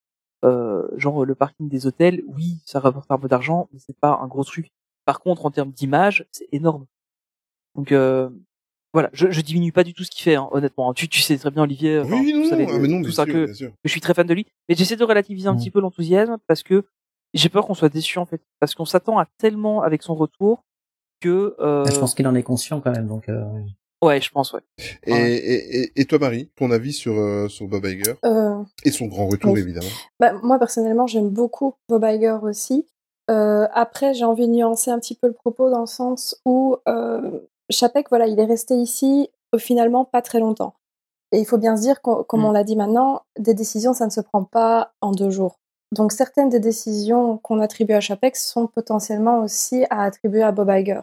Euh, 0.44 0.86
genre 0.96 1.24
le 1.24 1.34
parking 1.34 1.68
des 1.68 1.86
hôtels, 1.86 2.22
oui, 2.26 2.58
ça 2.64 2.80
rapporte 2.80 3.10
un 3.10 3.18
peu 3.18 3.28
d'argent, 3.28 3.68
mais 3.72 3.78
c'est 3.78 3.98
pas 3.98 4.18
un 4.22 4.26
gros 4.26 4.44
truc. 4.44 4.70
Par 5.04 5.20
contre, 5.20 5.46
en 5.46 5.50
termes 5.50 5.72
d'image, 5.72 6.26
c'est 6.30 6.48
énorme. 6.52 6.86
Donc 7.74 7.92
euh, 7.92 8.30
voilà, 8.92 9.10
je, 9.12 9.30
je 9.30 9.40
diminue 9.40 9.72
pas 9.72 9.84
du 9.84 9.92
tout 9.92 10.04
ce 10.04 10.10
qu'il 10.10 10.22
fait, 10.22 10.36
hein, 10.36 10.48
honnêtement. 10.52 10.94
Tu, 10.94 11.08
tu 11.08 11.20
sais 11.20 11.36
très 11.36 11.50
bien, 11.50 11.62
Olivier, 11.62 12.00
oui, 12.00 12.32
non, 12.32 12.48
ah, 12.52 12.78
mais 12.78 12.88
non, 12.88 13.02
tout 13.02 13.10
ça 13.10 13.26
que, 13.26 13.46
je 13.52 13.88
suis 13.90 14.00
très 14.00 14.14
fan 14.14 14.26
de 14.26 14.34
lui. 14.34 14.46
Mais 14.68 14.74
j'essaie 14.74 14.96
de 14.96 15.04
relativiser 15.04 15.48
un 15.48 15.54
mmh. 15.54 15.58
petit 15.58 15.70
peu 15.70 15.80
l'enthousiasme 15.80 16.38
parce 16.46 16.62
que 16.62 16.84
j'ai 17.34 17.48
peur 17.48 17.66
qu'on 17.66 17.74
soit 17.74 17.88
déçu 17.88 18.18
en 18.18 18.26
fait, 18.26 18.40
parce 18.60 18.74
qu'on 18.74 18.84
s'attend 18.84 19.18
à 19.18 19.26
tellement 19.38 19.82
avec 19.82 20.02
son 20.02 20.14
retour 20.14 20.64
que. 21.20 21.56
Euh... 21.60 21.84
Je 21.86 21.98
pense 21.98 22.14
qu'il 22.14 22.26
en 22.26 22.34
est 22.34 22.42
conscient 22.42 22.80
quand 22.80 22.92
même, 22.92 23.06
donc. 23.06 23.28
Euh... 23.28 23.44
Ouais, 24.02 24.20
je 24.20 24.30
pense, 24.30 24.52
ouais. 24.52 24.60
Et, 25.06 25.12
et, 25.12 26.00
et, 26.00 26.04
toi, 26.04 26.18
Marie, 26.18 26.50
ton 26.54 26.70
avis 26.70 26.92
sur, 26.92 27.18
euh, 27.18 27.48
sur 27.48 27.66
Bob 27.66 27.84
Iger 27.86 28.14
euh... 28.24 28.62
Et 28.84 28.90
son 28.90 29.06
grand 29.06 29.26
retour, 29.26 29.56
évidemment. 29.56 29.88
Bah, 30.20 30.34
moi, 30.42 30.58
personnellement, 30.58 31.06
j'aime 31.06 31.30
beaucoup 31.30 31.74
Bob 31.88 32.04
Iger 32.04 32.38
aussi. 32.42 32.86
Euh, 33.30 33.66
après, 33.72 34.12
j'ai 34.14 34.24
envie 34.24 34.46
de 34.46 34.52
nuancer 34.52 34.90
un 34.90 34.98
petit 34.98 35.14
peu 35.14 35.26
le 35.26 35.32
propos 35.32 35.70
dans 35.70 35.80
le 35.80 35.86
sens 35.86 36.40
où 36.44 36.76
euh, 36.86 37.40
Chapek, 37.70 38.08
voilà, 38.10 38.26
il 38.26 38.38
est 38.38 38.44
resté 38.44 38.74
ici 38.74 39.30
finalement 39.58 40.04
pas 40.04 40.20
très 40.22 40.38
longtemps. 40.38 40.74
Et 41.32 41.38
il 41.38 41.46
faut 41.46 41.58
bien 41.58 41.76
se 41.76 41.82
dire, 41.82 42.02
comme 42.02 42.44
on 42.44 42.50
mmh. 42.50 42.54
l'a 42.54 42.64
dit 42.64 42.76
maintenant, 42.76 43.22
des 43.38 43.54
décisions, 43.54 43.94
ça 43.94 44.04
ne 44.04 44.10
se 44.10 44.20
prend 44.20 44.44
pas 44.44 44.92
en 45.00 45.12
deux 45.12 45.30
jours. 45.30 45.58
Donc 45.92 46.12
certaines 46.12 46.48
des 46.48 46.58
décisions 46.58 47.38
qu'on 47.38 47.60
attribue 47.60 47.94
à 47.94 48.00
Chapek 48.00 48.36
sont 48.36 48.66
potentiellement 48.66 49.40
aussi 49.40 49.84
à 49.90 50.02
attribuer 50.02 50.42
à 50.42 50.50
Bob 50.52 50.68
Iger. 50.70 51.00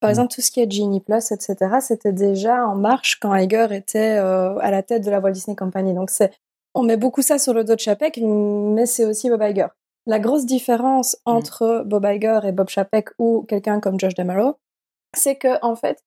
Par 0.00 0.08
mmh. 0.08 0.10
exemple, 0.10 0.34
tout 0.34 0.40
ce 0.40 0.50
qui 0.50 0.60
est 0.60 0.70
Genie 0.70 1.00
Plus, 1.00 1.32
etc., 1.32 1.56
c'était 1.80 2.12
déjà 2.12 2.66
en 2.66 2.74
marche 2.74 3.18
quand 3.20 3.34
Iger 3.34 3.68
était 3.70 4.18
euh, 4.18 4.58
à 4.58 4.70
la 4.70 4.82
tête 4.82 5.04
de 5.04 5.10
la 5.10 5.20
Walt 5.20 5.32
Disney 5.32 5.56
Company. 5.56 5.94
Donc 5.94 6.10
c'est, 6.10 6.32
on 6.74 6.82
met 6.82 6.96
beaucoup 6.96 7.22
ça 7.22 7.38
sur 7.38 7.54
le 7.54 7.64
dos 7.64 7.74
de 7.74 7.80
Chapek, 7.80 8.18
mais 8.22 8.86
c'est 8.86 9.06
aussi 9.06 9.30
Bob 9.30 9.42
Iger. 9.42 9.68
La 10.06 10.18
grosse 10.18 10.46
différence 10.46 11.14
mmh. 11.14 11.30
entre 11.30 11.82
Bob 11.86 12.04
Iger 12.04 12.40
et 12.44 12.52
Bob 12.52 12.68
Chapek 12.68 13.08
ou 13.18 13.44
quelqu'un 13.48 13.80
comme 13.80 13.98
Josh 13.98 14.14
Damaro, 14.14 14.56
c'est 15.16 15.36
que 15.36 15.64
en 15.64 15.74
fait, 15.74 16.04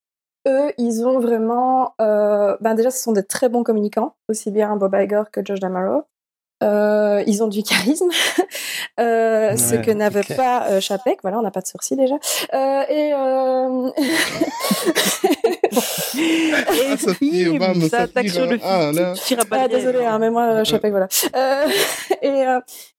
eux, 0.48 0.72
ils 0.77 1.06
ont 1.06 1.19
vraiment, 1.19 1.93
euh, 2.02 2.56
ben 2.61 2.76
déjà, 2.76 2.91
ce 2.91 3.02
sont 3.02 3.11
des 3.11 3.23
très 3.23 3.49
bons 3.49 3.64
communicants, 3.64 4.15
aussi 4.27 4.52
bien 4.52 4.76
Bob 4.76 4.95
Iger 4.95 5.23
que 5.31 5.43
Josh 5.43 5.60
Damaro. 5.60 6.03
Euh, 6.61 7.23
ils 7.27 7.43
ont 7.43 7.47
du 7.47 7.63
charisme, 7.63 8.09
euh, 8.99 9.57
ce 9.57 9.75
que 9.75 9.91
n'avait 9.91 10.23
pas 10.23 10.67
euh, 10.67 10.79
Chapek. 10.79 11.19
Voilà, 11.23 11.39
on 11.39 11.41
n'a 11.41 11.51
pas 11.51 11.61
de 11.61 11.67
sourcils 11.67 11.95
déjà. 11.95 12.15
Euh, 12.53 12.83
et 12.88 13.13
euh... 13.13 13.91
puis, 17.13 17.57
bam, 17.57 17.81
ça 17.89 18.01
attaque 18.01 18.29
sur 18.29 18.45
le 18.45 18.59
ah, 18.63 18.91
là. 18.93 19.13
ah, 19.51 19.67
désolé, 19.67 20.05
hein, 20.05 20.19
mais 20.19 20.29
moi, 20.29 20.63
Chapek, 20.63 20.91
voilà. 20.91 21.07
Euh, 21.35 21.67
et, 22.21 22.45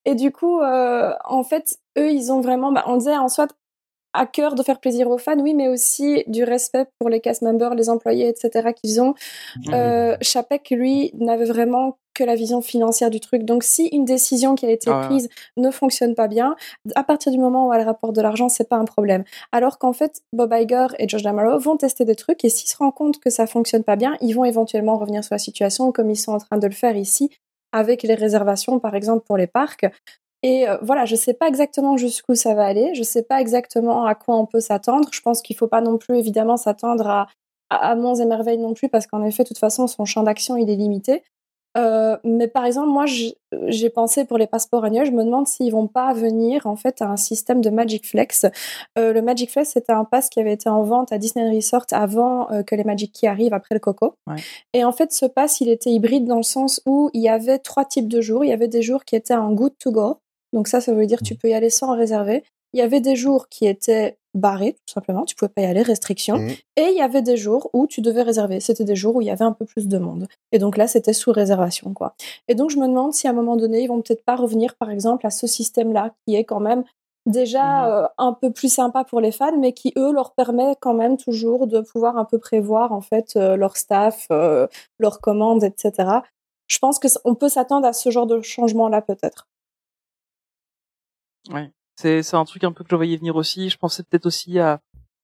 et 0.05 0.15
du 0.15 0.33
coup, 0.33 0.61
en 0.63 1.45
fait, 1.45 1.79
eux, 1.99 2.11
ils 2.11 2.33
ont 2.33 2.41
vraiment, 2.41 2.73
bah, 2.73 2.85
on 2.87 2.97
disait 2.97 3.17
en 3.17 3.29
soit 3.29 3.49
à 4.13 4.27
cœur 4.27 4.55
de 4.55 4.63
faire 4.63 4.81
plaisir 4.81 5.09
aux 5.09 5.19
fans, 5.19 5.39
oui, 5.39 5.55
mais 5.55 5.69
aussi 5.69 6.23
du 6.27 6.45
respect 6.45 6.87
pour 6.99 7.09
les 7.09 7.21
cast 7.21 7.43
members, 7.43 7.75
les 7.75 7.89
employés, 7.89 8.29
etc. 8.29 8.73
qu'ils 8.75 9.01
ont. 9.01 9.15
Euh, 9.73 10.17
Chapek, 10.21 10.71
lui, 10.71 11.11
n'avait 11.15 11.47
vraiment 11.47 11.99
que 12.15 12.25
la 12.25 12.35
vision 12.35 12.61
financière 12.63 13.11
du 13.11 13.21
truc. 13.21 13.45
Donc, 13.45 13.65
si 13.65 13.87
une 13.89 14.05
décision 14.05 14.55
qui 14.55 14.67
a 14.67 14.71
été 14.71 14.91
ah 14.91 15.07
prise 15.07 15.29
ne 15.57 15.71
fonctionne 15.71 16.15
pas 16.15 16.29
bien, 16.29 16.57
à 16.95 17.05
partir 17.05 17.33
du 17.33 17.39
moment 17.39 17.69
où 17.69 17.73
elle 17.73 17.83
rapporte 17.83 18.15
de 18.15 18.21
l'argent, 18.21 18.49
c'est 18.49 18.69
pas 18.69 18.77
un 18.77 18.85
problème. 18.85 19.25
Alors 19.53 19.79
qu'en 19.79 19.93
fait, 19.93 20.23
Bob 20.33 20.53
Iger 20.53 20.89
et 20.99 21.09
Josh 21.09 21.23
Damaro 21.23 21.59
vont 21.59 21.77
tester 21.77 22.05
des 22.05 22.17
trucs 22.17 22.45
et 22.45 22.49
s'ils 22.49 22.69
se 22.69 22.77
rendent 22.77 22.95
compte 22.95 23.19
que 23.21 23.31
ça 23.31 23.47
fonctionne 23.47 23.85
pas 23.85 23.97
bien, 23.97 24.17
ils 24.21 24.35
vont 24.35 24.45
éventuellement 24.45 24.97
revenir 24.97 25.25
sur 25.25 25.35
la 25.35 25.39
situation 25.39 25.93
comme 25.93 26.11
ils 26.11 26.17
sont 26.17 26.33
en 26.33 26.39
train 26.39 26.59
de 26.59 26.67
le 26.67 26.73
faire 26.73 26.97
ici 26.97 27.31
avec 27.73 28.03
les 28.03 28.15
réservations, 28.15 28.79
par 28.79 28.95
exemple, 28.95 29.25
pour 29.27 29.37
les 29.37 29.47
parcs. 29.47 29.87
Et 30.43 30.69
euh, 30.69 30.77
voilà, 30.83 31.05
je 31.05 31.17
sais 31.17 31.35
pas 31.35 31.49
exactement 31.49 31.97
jusqu'où 31.97 32.35
ça 32.35 32.55
va 32.55 32.67
aller, 32.67 32.95
je 32.95 33.03
sais 33.03 33.23
pas 33.23 33.41
exactement 33.41 34.05
à 34.05 34.15
quoi 34.15 34.37
on 34.37 34.47
peut 34.47 34.61
s'attendre. 34.61 35.09
Je 35.13 35.21
pense 35.21 35.41
qu'il 35.41 35.57
faut 35.57 35.69
pas 35.69 35.81
non 35.81 35.99
plus 35.99 36.19
évidemment 36.19 36.57
s'attendre 36.57 37.07
à, 37.07 37.29
à, 37.71 37.91
à 37.91 37.95
monts 37.95 38.17
et 38.17 38.25
merveilles 38.25 38.59
non 38.59 38.75
plus, 38.75 38.89
parce 38.89 39.07
qu'en 39.07 39.25
effet, 39.25 39.45
de 39.45 39.49
toute 39.49 39.59
façon, 39.59 39.87
son 39.87 40.05
champ 40.05 40.23
d'action 40.25 40.57
il 40.57 40.69
est 40.69 40.77
limité. 40.77 41.23
Euh, 41.79 42.17
mais 42.25 42.49
par 42.49 42.65
exemple, 42.65 42.89
moi, 42.89 43.07
j'ai 43.07 43.91
pensé 43.91 44.25
pour 44.25 44.39
les 44.39 44.47
passeports 44.47 44.85
annuels, 44.85 45.07
je 45.07 45.13
me 45.13 45.25
demande 45.25 45.47
s'ils 45.47 45.73
vont 45.73 45.87
pas 45.87 46.13
venir 46.13 46.67
en 46.67 46.77
fait 46.77 47.01
à 47.01 47.09
un 47.09 47.17
système 47.17 47.61
de 47.61 47.71
Magic 47.71 48.07
Flex. 48.07 48.47
Euh, 48.99 49.13
le 49.13 49.23
Magic 49.23 49.51
Flex, 49.51 49.71
c'était 49.71 49.93
un 49.93 50.05
pass 50.05 50.29
qui 50.29 50.41
avait 50.41 50.53
été 50.53 50.69
en 50.69 50.83
vente 50.83 51.13
à 51.13 51.19
Disney 51.19 51.55
Resort 51.55 51.87
avant 51.93 52.51
euh, 52.51 52.63
que 52.63 52.75
les 52.75 52.85
Magic 52.85 53.13
Key 53.13 53.27
arrivent 53.27 53.55
après 53.55 53.75
le 53.75 53.81
Coco. 53.81 54.15
Ouais. 54.27 54.37
Et 54.75 54.85
en 54.85 54.93
fait, 54.93 55.13
ce 55.13 55.27
pass, 55.27 55.61
il 55.61 55.69
était 55.69 55.91
hybride 55.91 56.27
dans 56.27 56.37
le 56.37 56.43
sens 56.43 56.83
où 56.87 57.11
il 57.15 57.23
y 57.23 57.29
avait 57.29 57.59
trois 57.59 57.85
types 57.85 58.09
de 58.09 58.21
jours. 58.21 58.45
Il 58.45 58.49
y 58.49 58.55
avait 58.55 58.69
des 58.69 58.83
jours 58.83 59.05
qui 59.05 59.17
étaient 59.17 59.35
en 59.35 59.53
good 59.53 59.73
to 59.79 59.91
go, 59.93 60.19
donc 60.53 60.69
ça, 60.69 60.81
ça 60.81 60.93
veut 60.93 61.07
dire 61.07 61.19
que 61.19 61.25
tu 61.25 61.35
mmh. 61.35 61.39
peux 61.39 61.49
y 61.49 61.55
aller 61.55 61.71
sans 61.71 61.97
réserver. 61.97 62.45
Il 62.75 62.79
y 62.79 62.83
avait 62.83 63.01
des 63.01 63.17
jours 63.17 63.49
qui 63.49 63.67
étaient 63.67 64.17
barrés, 64.35 64.73
tout 64.87 64.93
simplement, 64.95 65.25
tu 65.25 65.35
pouvais 65.35 65.49
pas 65.49 65.63
y 65.63 65.67
aller, 65.67 65.83
restriction. 65.83 66.39
Mmh. 66.39 66.49
Et 66.77 66.83
il 66.91 66.97
y 66.97 67.01
avait 67.03 67.23
des 67.23 67.37
jours 67.37 67.71
où 67.73 67.87
tu 67.87 68.01
devais 68.01 68.23
réserver. 68.23 68.61
C'était 68.61 68.85
des 68.85 68.97
jours 68.97 69.17
où 69.17 69.21
il 69.21 69.27
y 69.27 69.31
avait 69.31 69.45
un 69.45 69.53
peu 69.53 69.65
plus 69.65 69.89
de 69.89 69.99
monde. 69.99 70.27
Et 70.53 70.59
donc 70.59 70.77
là, 70.77 70.87
c'était 70.87 71.13
sous 71.13 71.33
réservation, 71.33 71.93
quoi. 71.95 72.15
Et 72.49 72.55
donc 72.55 72.71
je 72.71 72.79
me 72.79 72.87
demande 72.87 73.13
si 73.13 73.27
à 73.27 73.31
un 73.31 73.35
moment 73.35 73.57
donné, 73.57 73.83
ils 73.83 73.89
vont 73.89 74.01
peut-être 74.03 74.25
pas 74.25 74.37
revenir, 74.37 74.75
par 74.77 74.91
exemple, 74.91 75.27
à 75.27 75.31
ce 75.31 75.47
système-là, 75.47 76.13
qui 76.27 76.35
est 76.37 76.45
quand 76.45 76.61
même 76.61 76.85
déjà 77.27 77.87
Mmh 77.87 78.05
euh, 78.05 78.09
un 78.19 78.33
peu 78.33 78.51
plus 78.53 78.73
sympa 78.73 79.05
pour 79.05 79.21
les 79.21 79.31
fans, 79.33 79.57
mais 79.59 79.73
qui 79.73 79.93
eux 79.97 80.13
leur 80.13 80.33
permet 80.35 80.75
quand 80.81 80.95
même 80.95 81.17
toujours 81.17 81.67
de 81.69 81.81
pouvoir 81.81 82.17
un 82.17 82.25
peu 82.25 82.39
prévoir 82.39 82.93
en 82.93 83.01
fait 83.01 83.35
euh, 83.37 83.57
leur 83.57 83.77
staff, 83.77 84.27
euh, 84.33 84.67
leurs 84.99 85.21
commandes, 85.21 85.63
etc. 85.65 86.23
Je 86.67 86.79
pense 86.79 86.99
que 86.99 87.09
c- 87.09 87.19
on 87.25 87.35
peut 87.37 87.49
s'attendre 87.49 87.87
à 87.87 87.93
ce 87.93 88.11
genre 88.11 88.27
de 88.27 88.41
changement 88.43 88.89
là 88.89 89.03
peut-être. 89.03 89.47
Ouais. 91.51 91.73
C'est 92.03 92.23
c'est 92.23 92.37
un 92.37 92.45
truc 92.45 92.65
un 92.65 92.73
peu 92.73 92.85
que 92.85 92.91
je 92.91 92.97
voyais 92.97 93.17
venir 93.17 93.37
aussi. 93.37 93.69
Je 93.71 93.79
pensais 93.79 94.03
peut-être 94.03 94.27
aussi 94.27 94.59
à, 94.59 94.81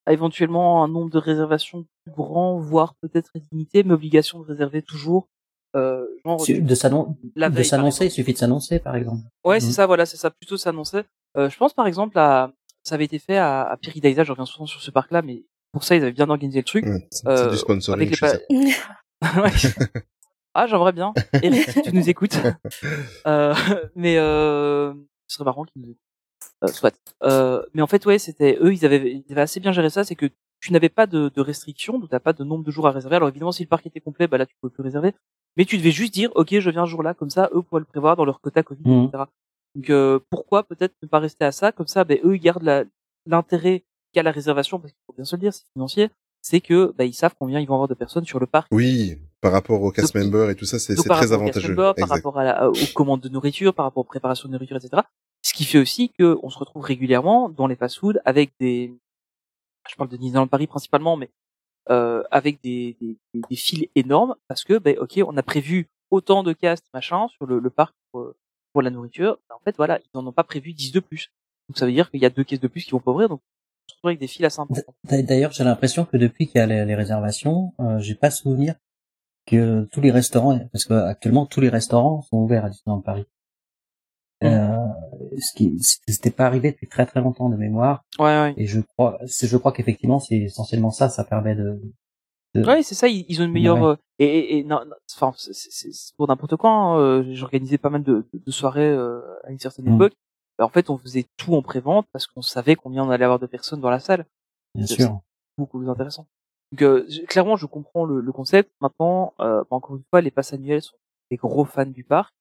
à 0.06 0.12
éventuellement 0.12 0.84
un 0.84 0.88
nombre 0.88 1.10
de 1.10 1.18
réservations 1.18 1.84
plus 2.04 2.12
grand, 2.14 2.58
voire 2.58 2.94
peut-être 3.02 3.30
limité, 3.52 3.82
mais 3.82 3.94
obligation 3.94 4.38
de 4.40 4.44
réserver 4.46 4.82
toujours. 4.82 5.28
Euh, 5.76 6.06
genre 6.24 6.38
De 7.34 7.62
s'annoncer, 7.62 8.06
il 8.06 8.10
suffit 8.10 8.32
de 8.32 8.38
s'annoncer, 8.38 8.78
par 8.78 8.96
exemple. 8.96 9.22
Ouais, 9.44 9.60
c'est 9.60 9.66
Mhm. 9.66 9.72
ça, 9.72 9.86
voilà, 9.86 10.06
c'est 10.06 10.16
ça, 10.16 10.30
plutôt 10.30 10.56
s'annoncer. 10.56 11.02
Euh, 11.36 11.50
je 11.50 11.56
pense 11.58 11.74
par 11.74 11.86
exemple 11.86 12.18
à, 12.18 12.52
ça 12.82 12.94
avait 12.94 13.04
été 13.04 13.18
fait 13.18 13.36
à, 13.36 13.62
à 13.64 13.76
Pyridaisa, 13.76 14.24
je 14.24 14.30
reviens 14.32 14.46
souvent 14.46 14.64
sur 14.66 14.80
ce 14.80 14.90
parc-là, 14.90 15.20
mais 15.20 15.44
pour 15.72 15.84
ça 15.84 15.94
ils 15.94 16.02
avaient 16.02 16.12
bien 16.12 16.30
organisé 16.30 16.60
le 16.60 16.64
truc. 16.64 16.86
Ouais, 16.86 17.06
c'est 17.10 17.26
Euh, 17.28 17.50
du 17.50 17.56
sponsoring 17.58 18.08
avec 18.08 18.18
les 18.20 18.72
ah, 20.54 20.66
j'aimerais 20.66 20.92
bien. 20.92 21.12
Eric, 21.42 21.70
si 21.70 21.82
tu 21.82 21.92
nous 21.94 22.08
écoutes. 22.08 22.38
Euh, 23.26 23.54
mais 23.94 24.16
euh, 24.16 24.94
ce 25.26 25.34
serait 25.36 25.44
marrant 25.44 25.64
qu'ils 25.64 25.82
nous 25.82 25.88
écoutent. 25.90 26.07
Euh, 26.64 26.68
soit. 26.68 26.94
Euh, 27.22 27.62
mais 27.74 27.82
en 27.82 27.86
fait, 27.86 28.04
ouais, 28.06 28.18
c'était 28.18 28.58
eux, 28.60 28.72
ils 28.72 28.84
avaient, 28.84 29.12
ils 29.12 29.32
avaient 29.32 29.42
assez 29.42 29.60
bien 29.60 29.72
géré 29.72 29.90
ça, 29.90 30.02
c'est 30.04 30.16
que 30.16 30.26
tu 30.60 30.72
n'avais 30.72 30.88
pas 30.88 31.06
de, 31.06 31.28
de 31.32 31.40
restrictions, 31.40 31.98
donc 32.00 32.10
t'as 32.10 32.18
pas 32.18 32.32
de 32.32 32.42
nombre 32.42 32.64
de 32.64 32.70
jours 32.72 32.86
à 32.88 32.90
réserver. 32.90 33.14
Alors 33.16 33.28
évidemment, 33.28 33.52
si 33.52 33.62
le 33.62 33.68
parc 33.68 33.86
était 33.86 34.00
complet, 34.00 34.26
bah 34.26 34.38
là, 34.38 34.46
tu 34.46 34.54
pouvais 34.60 34.72
plus 34.72 34.82
réserver. 34.82 35.14
Mais 35.56 35.64
tu 35.64 35.76
devais 35.78 35.92
juste 35.92 36.12
dire, 36.14 36.30
ok, 36.34 36.58
je 36.58 36.70
viens 36.70 36.82
un 36.82 36.86
jour 36.86 37.02
là, 37.04 37.14
comme 37.14 37.30
ça, 37.30 37.48
eux 37.54 37.62
pourraient 37.62 37.80
le 37.80 37.86
prévoir 37.86 38.16
dans 38.16 38.24
leur 38.24 38.40
quota 38.40 38.62
Covid, 38.64 38.82
Mhm. 38.84 39.04
etc. 39.04 39.24
Donc 39.76 39.90
euh, 39.90 40.18
pourquoi 40.30 40.64
peut-être 40.64 40.94
ne 41.02 41.06
pas 41.08 41.20
rester 41.20 41.44
à 41.44 41.52
ça, 41.52 41.70
comme 41.70 41.86
ça, 41.86 42.02
ben 42.04 42.18
eux 42.24 42.34
ils 42.34 42.40
gardent 42.40 42.86
l'intérêt 43.26 43.84
qu'a 44.12 44.22
la 44.24 44.32
réservation, 44.32 44.80
parce 44.80 44.92
qu'il 44.92 45.00
faut 45.06 45.12
bien 45.12 45.24
se 45.24 45.36
le 45.36 45.40
dire, 45.40 45.52
c'est 45.52 45.64
financier, 45.74 46.10
c'est 46.42 46.60
que 46.60 46.92
bah, 46.96 47.04
ils 47.04 47.14
savent 47.14 47.34
combien 47.38 47.60
ils 47.60 47.66
vont 47.68 47.74
avoir 47.74 47.88
de 47.88 47.94
personnes 47.94 48.24
sur 48.24 48.40
le 48.40 48.46
parc. 48.46 48.68
Oui, 48.72 49.18
par 49.40 49.52
rapport 49.52 49.80
aux 49.82 49.92
cast 49.92 50.14
members 50.16 50.50
et 50.50 50.56
tout 50.56 50.64
ça, 50.64 50.78
c'est 50.80 50.94
très 50.96 51.32
avantageux. 51.32 51.68
member, 51.68 51.94
par 51.94 52.08
rapport 52.08 52.38
à 52.38 52.44
la- 52.44 52.68
aux 52.70 52.74
commandes 52.94 53.20
de 53.20 53.28
nourriture, 53.28 53.74
par 53.74 53.84
rapport 53.84 54.00
aux 54.00 54.04
préparations 54.08 54.48
de 54.48 54.54
nourriture, 54.54 54.76
etc. 54.76 55.02
Ce 55.42 55.52
qui 55.54 55.64
fait 55.64 55.78
aussi 55.78 56.10
qu'on 56.10 56.50
se 56.50 56.58
retrouve 56.58 56.82
régulièrement 56.82 57.48
dans 57.48 57.66
les 57.66 57.76
fast-food 57.76 58.20
avec 58.24 58.52
des, 58.60 58.92
je 59.88 59.94
parle 59.96 60.10
de 60.10 60.16
Disneyland 60.16 60.46
Paris 60.48 60.66
principalement, 60.66 61.16
mais 61.16 61.30
euh, 61.90 62.22
avec 62.30 62.60
des, 62.62 62.96
des, 63.00 63.16
des, 63.48 63.56
files 63.56 63.88
énormes 63.94 64.34
parce 64.48 64.64
que, 64.64 64.78
ben, 64.78 64.96
ok, 64.98 65.20
on 65.26 65.36
a 65.36 65.42
prévu 65.42 65.88
autant 66.10 66.42
de 66.42 66.52
castes 66.52 66.86
machin 66.92 67.28
sur 67.28 67.46
le, 67.46 67.60
le 67.60 67.70
parc 67.70 67.94
pour, 68.12 68.32
pour 68.72 68.82
la 68.82 68.90
nourriture. 68.90 69.38
Ben, 69.48 69.54
en 69.54 69.60
fait, 69.60 69.76
voilà, 69.76 69.98
ils 70.00 70.10
n'en 70.14 70.26
ont 70.26 70.32
pas 70.32 70.44
prévu 70.44 70.72
10 70.74 70.92
de 70.92 71.00
plus. 71.00 71.30
Donc 71.68 71.78
ça 71.78 71.86
veut 71.86 71.92
dire 71.92 72.10
qu'il 72.10 72.20
y 72.20 72.26
a 72.26 72.30
deux 72.30 72.44
caisses 72.44 72.60
de 72.60 72.68
plus 72.68 72.84
qui 72.84 72.90
vont 72.90 73.00
pas 73.00 73.10
ouvrir, 73.12 73.28
donc 73.28 73.40
on 73.40 73.88
se 73.90 73.94
retrouve 73.96 74.08
avec 74.08 74.20
des 74.20 74.26
files 74.26 74.44
assez 74.44 74.60
importantes. 74.60 74.94
D'a- 75.04 75.22
D'ailleurs, 75.22 75.52
j'ai 75.52 75.64
l'impression 75.64 76.04
que 76.04 76.16
depuis 76.16 76.46
qu'il 76.46 76.58
y 76.58 76.62
a 76.62 76.66
les, 76.66 76.84
les 76.84 76.94
réservations, 76.94 77.72
euh, 77.80 77.98
j'ai 78.00 78.14
pas 78.14 78.30
souvenir 78.30 78.74
que 79.46 79.84
tous 79.92 80.00
les 80.02 80.10
restaurants, 80.10 80.58
parce 80.72 80.84
que 80.84 80.92
actuellement 80.92 81.46
tous 81.46 81.60
les 81.62 81.68
restaurants 81.70 82.20
sont 82.22 82.36
ouverts 82.38 82.66
à 82.66 82.70
Disneyland 82.70 83.00
Paris. 83.00 83.24
Euh, 84.44 84.76
ce 85.40 85.52
qui 85.56 85.76
c'était 86.06 86.30
pas 86.30 86.46
arrivé 86.46 86.70
depuis 86.70 86.86
très 86.86 87.06
très 87.06 87.20
longtemps 87.20 87.48
de 87.48 87.56
mémoire 87.56 88.04
Ouais, 88.20 88.24
ouais. 88.26 88.54
et 88.56 88.66
je 88.66 88.80
crois 88.80 89.18
je 89.26 89.56
crois 89.56 89.72
qu'effectivement 89.72 90.20
c'est 90.20 90.36
essentiellement 90.36 90.90
ça 90.92 91.08
ça 91.08 91.24
permet 91.24 91.56
de, 91.56 91.80
de- 92.54 92.64
Ouais, 92.64 92.84
c'est 92.84 92.94
ça, 92.94 93.08
ils, 93.08 93.24
ils 93.28 93.42
ont 93.42 93.46
une 93.46 93.50
meilleure 93.52 93.76
Ouais. 93.82 93.88
euh, 93.88 93.96
et, 94.20 94.26
et, 94.26 94.58
et 94.58 94.64
non, 94.64 94.80
enfin 95.12 95.32
c'est- 95.36 96.14
pour 96.16 96.28
n'importe 96.28 96.54
quoi. 96.56 96.70
hein, 96.70 96.98
euh, 97.00 97.24
J'organisais 97.34 97.78
pas 97.78 97.90
mal 97.90 98.04
de, 98.04 98.26
de, 98.32 98.50
soirées 98.52 98.88
euh, 98.88 99.20
à 99.44 99.50
une 99.50 99.58
certaine 99.58 99.86
Mm. 99.90 99.94
époque. 99.96 100.12
En 100.60 100.68
fait, 100.68 100.88
on 100.90 100.98
faisait 100.98 101.26
tout 101.36 101.54
en 101.56 101.62
prévente 101.62 102.06
parce 102.12 102.26
qu'on 102.28 102.42
savait 102.42 102.74
combien 102.76 103.04
on 103.04 103.10
allait 103.10 103.24
avoir 103.24 103.38
de 103.40 103.46
personnes 103.46 103.80
dans 103.80 103.90
la 103.90 104.00
salle. 104.00 104.24
bien 104.76 104.86
c'est- 104.86 104.94
sûr 104.94 105.20
Beaucoup 105.56 105.78
plus 105.80 105.88
intéressant. 105.90 106.26
Donc 106.72 106.82
euh, 106.82 107.08
clairement, 107.28 107.56
je 107.56 107.66
comprends 107.66 108.04
le, 108.04 108.20
le 108.20 108.32
concept. 108.32 108.70
Maintenant, 108.80 109.34
euh, 109.40 109.62
bah, 109.62 109.76
encore 109.76 109.96
une 109.96 110.04
fois, 110.10 110.20
les 110.20 110.30
passes 110.30 110.52
annuelles 110.52 110.82
sont 110.82 110.96
des 111.30 111.36
gros 111.36 111.64
fans 111.64 111.86
du 111.86 112.04
parc 112.04 112.32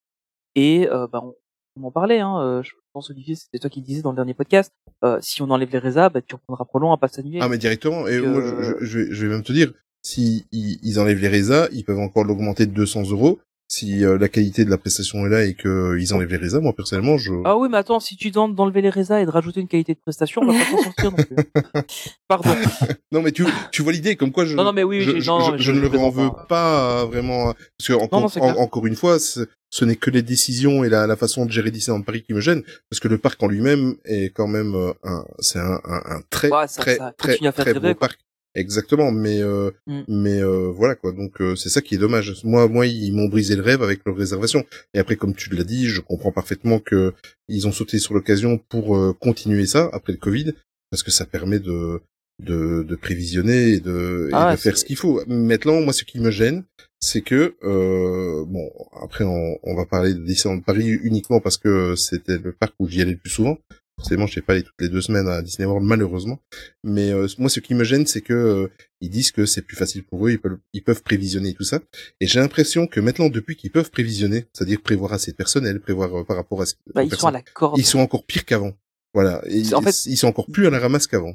et 0.56 0.88
bah, 0.88 1.22
on, 1.24 1.34
on 1.82 1.88
en 1.88 1.92
parlait. 1.92 2.20
Hein, 2.20 2.40
euh, 2.42 2.64
je 2.64 2.72
pense 2.94 3.10
Olivier, 3.10 3.36
c'était 3.36 3.60
toi 3.60 3.70
qui 3.70 3.80
le 3.82 3.86
disais 3.86 4.02
dans 4.02 4.12
le 4.12 4.16
dernier 4.16 4.34
podcast. 4.34 4.72
Euh, 5.04 5.18
si 5.22 5.42
on 5.42 5.50
enlève 5.50 5.72
les 5.72 5.80
résas, 5.80 6.10
bah, 6.10 6.22
tu 6.22 6.36
reprendras 6.36 6.66
probablement 6.66 6.94
un 6.94 6.98
pass 6.98 7.20
annuel. 7.20 7.42
Ah, 7.44 7.50
mais 7.50 7.58
directement. 7.58 8.08
Et 8.08 8.20
moi, 8.20 8.42
euh, 8.42 8.78
je, 8.82 9.00
vais- 9.00 9.08
je 9.12 9.26
vais 9.26 9.34
même 9.34 9.44
te 9.44 9.52
dire, 9.52 9.72
si 10.02 10.46
ils, 10.52 10.80
ils 10.84 11.00
enlèvent 11.00 11.20
les 11.20 11.28
résas, 11.28 11.68
ils 11.72 11.84
peuvent 11.84 12.00
encore 12.00 12.24
l'augmenter 12.24 12.66
de 12.66 12.72
200 12.72 13.10
euros. 13.12 13.40
Si 13.70 14.06
euh, 14.06 14.18
la 14.18 14.30
qualité 14.30 14.64
de 14.64 14.70
la 14.70 14.78
prestation 14.78 15.26
est 15.26 15.30
là 15.30 15.44
et 15.44 15.54
que 15.54 15.68
euh, 15.68 16.00
ils 16.00 16.14
enlèvent 16.14 16.30
les 16.30 16.38
résas, 16.38 16.62
moi 16.62 16.74
personnellement, 16.74 17.18
je. 17.18 17.34
Ah 17.44 17.58
oui, 17.58 17.68
mais 17.70 17.78
attends, 17.78 18.00
si 18.00 18.16
tu 18.16 18.32
tentes 18.32 18.56
d'enlever 18.56 18.82
les 18.82 18.90
résas 18.90 19.20
et 19.20 19.26
de 19.26 19.30
rajouter 19.30 19.60
une 19.60 19.68
qualité 19.68 19.94
de 19.94 20.00
prestation, 20.00 20.42
on 20.42 20.54
va 20.54 20.54
pas 20.54 20.72
s'en 20.72 20.84
sortir 20.84 21.12
non 21.12 21.18
plus. 21.18 21.84
Pardon. 22.30 22.50
Non, 23.12 23.22
mais 23.22 23.32
tu, 23.32 23.46
tu 23.72 23.82
vois 23.84 23.92
l'idée, 23.94 24.16
comme 24.16 24.32
quoi 24.32 24.46
je. 24.46 24.56
Non, 24.56 24.64
non, 24.66 24.74
mais 24.74 24.84
oui, 24.84 25.02
je, 25.02 25.20
je, 25.20 25.28
non, 25.32 25.40
je- 25.42 25.52
mais 25.54 25.58
je 25.58 25.64
je- 25.64 25.72
ne 25.72 25.80
le 25.82 25.90
plaisante 25.90 26.14
renveut 26.16 26.30
pas. 26.50 27.02
euh, 27.02 27.06
vraiment, 27.06 27.54
parce 27.78 27.88
que 27.88 27.94
encore, 27.94 28.22
non, 28.22 28.28
en- 28.44 28.58
encore 28.62 28.86
une 28.88 28.96
fois, 28.96 29.18
ce 29.20 29.86
n'est 29.86 29.96
que 29.96 30.10
les 30.10 30.22
décisions 30.22 30.84
et 30.86 30.90
la, 30.90 31.06
la 31.08 31.16
façon 31.18 31.46
de 31.46 31.52
gérer 31.52 31.72
Disneyland 31.72 32.02
Paris 32.04 32.24
qui 32.24 32.34
me 32.34 32.40
gênent, 32.42 32.64
parce 32.90 33.00
que 33.00 33.08
le 33.10 33.18
parc 33.18 33.42
en 33.44 33.48
lui-même 33.48 33.96
est 34.06 34.30
quand 34.34 34.48
même 34.48 34.76
euh, 34.76 34.94
un, 35.04 35.26
c'est 35.40 35.60
un, 35.60 35.80
un, 35.86 36.02
un 36.18 36.22
très, 36.30 36.50
Ouais, 36.52 36.68
ça- 36.68 36.82
très, 36.82 36.96
ça 36.98 37.14
très, 37.18 37.38
très 37.38 37.64
rêver, 37.64 37.80
beau 37.94 37.96
parc. 38.00 38.20
Exactement, 38.58 39.12
mais 39.12 39.42
euh, 39.42 39.70
Mm. 39.86 40.02
mais 40.08 40.42
euh, 40.42 40.72
voilà 40.72 40.96
quoi. 40.96 41.12
Donc 41.12 41.40
euh, 41.42 41.56
c'est 41.56 41.70
ça 41.70 41.82
qui 41.82 41.96
est 41.96 42.00
dommage. 42.00 42.34
Moi, 42.44 42.68
moi, 42.68 42.88
ils 42.88 43.14
m'ont 43.14 43.28
brisé 43.30 43.56
le 43.56 43.62
rêve 43.62 43.84
avec 43.84 44.02
leur 44.06 44.16
réservation. 44.18 44.66
Et 44.94 45.00
après, 45.00 45.16
comme 45.16 45.36
tu 45.36 45.54
l'as 45.56 45.64
dit, 45.64 45.86
je 45.88 46.02
comprends 46.02 46.32
parfaitement 46.32 46.80
que 46.80 47.14
ils 47.48 47.68
ont 47.68 47.72
sauté 47.72 48.00
sur 48.00 48.14
l'occasion 48.16 48.58
pour 48.58 48.98
euh, 48.98 49.14
continuer 49.14 49.66
ça 49.68 49.90
après 49.94 50.12
le 50.14 50.18
Covid, 50.20 50.54
parce 50.90 51.04
que 51.04 51.12
ça 51.12 51.26
permet 51.26 51.60
de 51.60 52.02
de, 52.40 52.84
de 52.84 52.96
prévisionner 52.96 53.70
et 53.74 53.80
de, 53.80 54.30
Ah 54.32 54.52
de 54.56 54.60
faire 54.60 54.78
ce 54.78 54.86
qu'il 54.86 54.96
faut. 54.96 55.22
Maintenant, 55.28 55.82
moi, 55.82 55.92
ce 55.92 56.04
qui 56.04 56.20
me 56.20 56.30
gêne, 56.30 56.64
c'est 57.00 57.22
que 57.22 57.56
euh, 57.64 58.46
bon, 58.46 58.70
après, 59.02 59.24
on, 59.24 59.58
on 59.64 59.76
va 59.76 59.86
parler 59.86 60.14
de 60.14 60.20
Disneyland 60.24 60.62
Paris 60.62 60.90
uniquement 61.04 61.40
parce 61.40 61.58
que 61.58 61.96
c'était 61.96 62.38
le 62.38 62.52
parc 62.54 62.74
où 62.80 62.88
j'y 62.88 63.02
allais 63.02 63.14
le 63.14 63.18
plus 63.18 63.32
souvent. 63.32 63.58
Forcément, 64.00 64.28
je 64.28 64.36
sais 64.36 64.42
pas 64.42 64.54
aller 64.54 64.64
toutes 64.64 64.80
les 64.80 64.90
deux 64.90 65.02
semaines 65.02 65.28
à 65.28 65.42
Disney 65.42 65.66
World, 65.68 65.86
malheureusement. 65.86 66.40
Mais 66.84 67.12
euh, 67.12 67.28
moi, 67.40 67.50
ce 67.50 67.60
qui 67.60 67.74
me 67.74 67.84
gêne, 67.84 68.06
c'est 68.06 68.22
que 68.22 68.34
euh, 68.34 68.68
ils 69.02 69.10
disent 69.10 69.32
que 69.32 69.46
c'est 69.48 69.64
plus 69.64 69.76
facile 69.76 70.04
pour 70.04 70.28
eux, 70.28 70.32
ils 70.32 70.40
peuvent, 70.40 70.60
ils 70.74 70.84
peuvent 70.84 71.02
prévisionner 71.02 71.54
tout 71.56 71.64
ça. 71.64 71.80
Et 72.22 72.28
j'ai 72.28 72.40
l'impression 72.40 72.86
que 72.86 73.00
maintenant, 73.00 73.30
depuis 73.30 73.56
qu'ils 73.56 73.72
peuvent 73.72 73.90
prévisionner, 73.90 74.46
c'est-à-dire 74.54 74.82
prévoir 74.82 75.14
assez 75.14 75.32
de 75.32 75.36
personnel, 75.38 75.80
prévoir 75.82 76.14
euh, 76.20 76.24
par 76.24 76.36
rapport 76.38 76.62
à 76.62 76.68
ce 76.68 76.76
Bah, 76.94 77.04
ils 77.04 77.14
sont 77.16 77.28
à 77.28 77.32
la 77.32 77.42
corde. 77.42 77.80
ils 77.80 77.86
sont 77.86 78.00
encore 78.00 78.24
pires 78.24 78.46
qu'avant. 78.46 78.74
Voilà, 79.16 79.42
et 79.48 79.74
en 79.74 79.82
fait- 79.82 80.06
ils 80.06 80.18
sont 80.18 80.28
encore 80.28 80.46
plus 80.46 80.68
à 80.68 80.70
la 80.70 80.78
ramasse 80.80 81.08
qu'avant. 81.08 81.34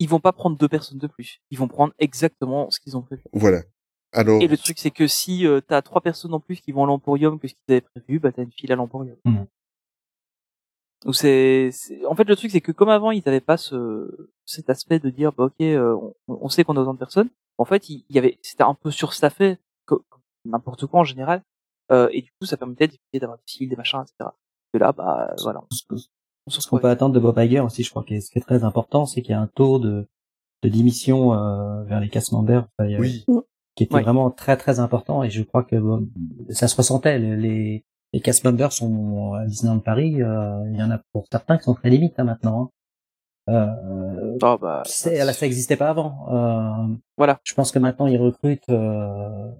Ils 0.00 0.08
vont 0.08 0.20
pas 0.20 0.32
prendre 0.32 0.56
deux 0.56 0.68
personnes 0.68 0.98
de 0.98 1.06
plus. 1.06 1.40
Ils 1.50 1.58
vont 1.58 1.68
prendre 1.68 1.92
exactement 1.98 2.68
ce 2.70 2.80
qu'ils 2.80 2.96
ont 2.96 3.02
prévu. 3.02 3.22
Voilà. 3.32 3.62
Alors, 4.12 4.40
Et 4.42 4.48
le 4.48 4.56
truc, 4.56 4.78
c'est 4.78 4.90
que 4.90 5.06
si 5.06 5.46
euh, 5.46 5.60
t'as 5.60 5.82
trois 5.82 6.00
personnes 6.00 6.32
en 6.34 6.40
plus 6.40 6.56
qui 6.60 6.72
vont 6.72 6.82
à 6.84 6.86
l'Emporium 6.86 7.38
que 7.38 7.46
ce 7.46 7.54
qu'ils 7.54 7.74
avaient 7.74 7.80
prévu, 7.94 8.18
bah 8.18 8.32
t'as 8.32 8.42
une 8.42 8.50
file 8.52 8.72
à 8.72 8.76
l'Emporium. 8.76 9.16
Mhm. 9.24 9.46
Donc 11.04 11.14
c'est, 11.14 11.70
c'est- 11.72 12.04
en 12.06 12.14
fait 12.14 12.24
le 12.24 12.34
truc 12.36 12.50
c'est 12.50 12.60
que 12.60 12.72
comme 12.72 12.88
avant 12.88 13.10
ils 13.12 13.22
avaient 13.28 13.40
pas 13.40 13.56
ce 13.56 14.30
cet 14.44 14.68
aspect 14.70 14.98
de 14.98 15.10
dire 15.10 15.32
bah 15.32 15.44
ok 15.44 15.60
euh, 15.60 15.94
on, 16.26 16.38
on 16.40 16.48
sait 16.48 16.64
qu'on 16.64 16.74
a 16.74 16.80
besoin 16.80 16.94
de 16.94 16.98
personnes. 16.98 17.30
En 17.56 17.64
fait 17.64 17.88
il 17.88 18.04
y 18.10 18.18
avait 18.18 18.38
c'était 18.42 18.64
un 18.64 18.74
peu 18.74 18.90
surstaffé 18.90 19.58
n'importe 20.44 20.86
quoi 20.86 21.00
en 21.00 21.04
général 21.04 21.42
euh, 21.92 22.08
et 22.12 22.22
du 22.22 22.30
coup 22.40 22.46
ça 22.46 22.56
permettait 22.56 22.86
d'éviter 22.86 23.18
d'avoir 23.20 23.38
des 23.38 23.44
files 23.46 23.68
des 23.68 23.76
machins 23.76 24.00
etc. 24.02 24.30
Et 24.74 24.78
là 24.78 24.92
bah 24.92 25.34
voilà 25.42 25.60
on 25.70 26.50
se 26.50 26.60
ce 26.60 26.68
qu'on 26.68 26.78
peut 26.78 26.88
attendre 26.88 27.14
de 27.14 27.20
Bob 27.20 27.38
Iger 27.38 27.60
aussi 27.60 27.82
je 27.82 27.90
crois 27.90 28.02
que 28.04 28.18
ce 28.20 28.30
qui 28.30 28.38
est 28.38 28.42
très 28.42 28.64
important 28.64 29.04
c'est 29.06 29.22
qu'il 29.22 29.32
y 29.32 29.34
a 29.34 29.40
un 29.40 29.46
taux 29.48 29.78
de 29.78 30.08
de 30.64 30.68
démission 30.68 31.34
euh, 31.34 31.84
vers 31.84 32.00
les 32.00 32.10
enfin, 32.16 32.88
y 32.88 32.96
a- 32.96 32.98
oui. 32.98 33.24
qui 33.76 33.84
était 33.84 33.94
Ouais. 33.94 34.02
vraiment 34.02 34.30
très 34.30 34.56
très 34.56 34.80
important 34.80 35.22
et 35.22 35.30
je 35.30 35.42
crois 35.44 35.62
que 35.62 35.76
bon, 35.76 36.08
ça 36.50 36.66
se 36.66 36.76
ressentait 36.76 37.18
les 37.18 37.84
les, 38.12 38.20
cast 38.20 38.44
members 38.44 38.72
sont 38.72 39.34
à 39.34 39.44
Disneyland 39.46 39.80
Paris 39.80 40.22
euh, 40.22 40.62
il 40.72 40.78
y 40.78 40.82
en 40.82 40.90
a 40.90 41.00
pour 41.12 41.26
certains 41.30 41.58
qui 41.58 41.64
sont 41.64 41.74
très 41.74 41.90
limites 41.90 42.14
hein, 42.18 42.24
maintenant 42.24 42.70
hein. 43.48 43.52
euh, 43.52 44.36
Ah, 44.42 44.56
bah, 44.60 44.82
c'est 44.86 45.24
là 45.24 45.32
ça 45.32 45.46
existait 45.46 45.76
pas 45.76 45.88
avant 45.90 46.26
euh, 46.30 46.94
Voilà. 47.16 47.38
je 47.44 47.54
pense 47.54 47.70
que 47.72 47.78
maintenant 47.78 48.06
ils 48.06 48.18
recrutent 48.18 48.68
euh, 48.70 49.50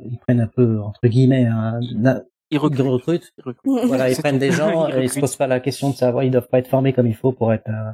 ils 0.00 0.18
prennent 0.18 0.40
un 0.40 0.46
peu 0.48 0.80
entre 0.80 1.06
guillemets 1.08 1.46
un, 1.46 1.74
un- 1.76 1.80
ils 1.80 2.22
ils 2.50 2.58
recrutent. 2.58 3.32
Ils 3.38 3.44
recrutent. 3.44 3.86
voilà 3.86 4.10
ils 4.10 4.16
prennent 4.16 4.38
des 4.38 4.52
gens 4.52 4.86
Ils 4.88 4.96
et 4.96 5.02
ils 5.04 5.10
se 5.10 5.18
posent 5.20 5.36
pas 5.36 5.46
la 5.46 5.60
question 5.60 5.90
de 5.90 5.94
savoir 5.94 6.24
ils 6.24 6.30
doivent 6.30 6.48
pas 6.48 6.58
être 6.58 6.68
formés 6.68 6.92
comme 6.92 7.06
il 7.06 7.14
faut 7.16 7.32
pour 7.32 7.52
être 7.52 7.68
euh, 7.70 7.92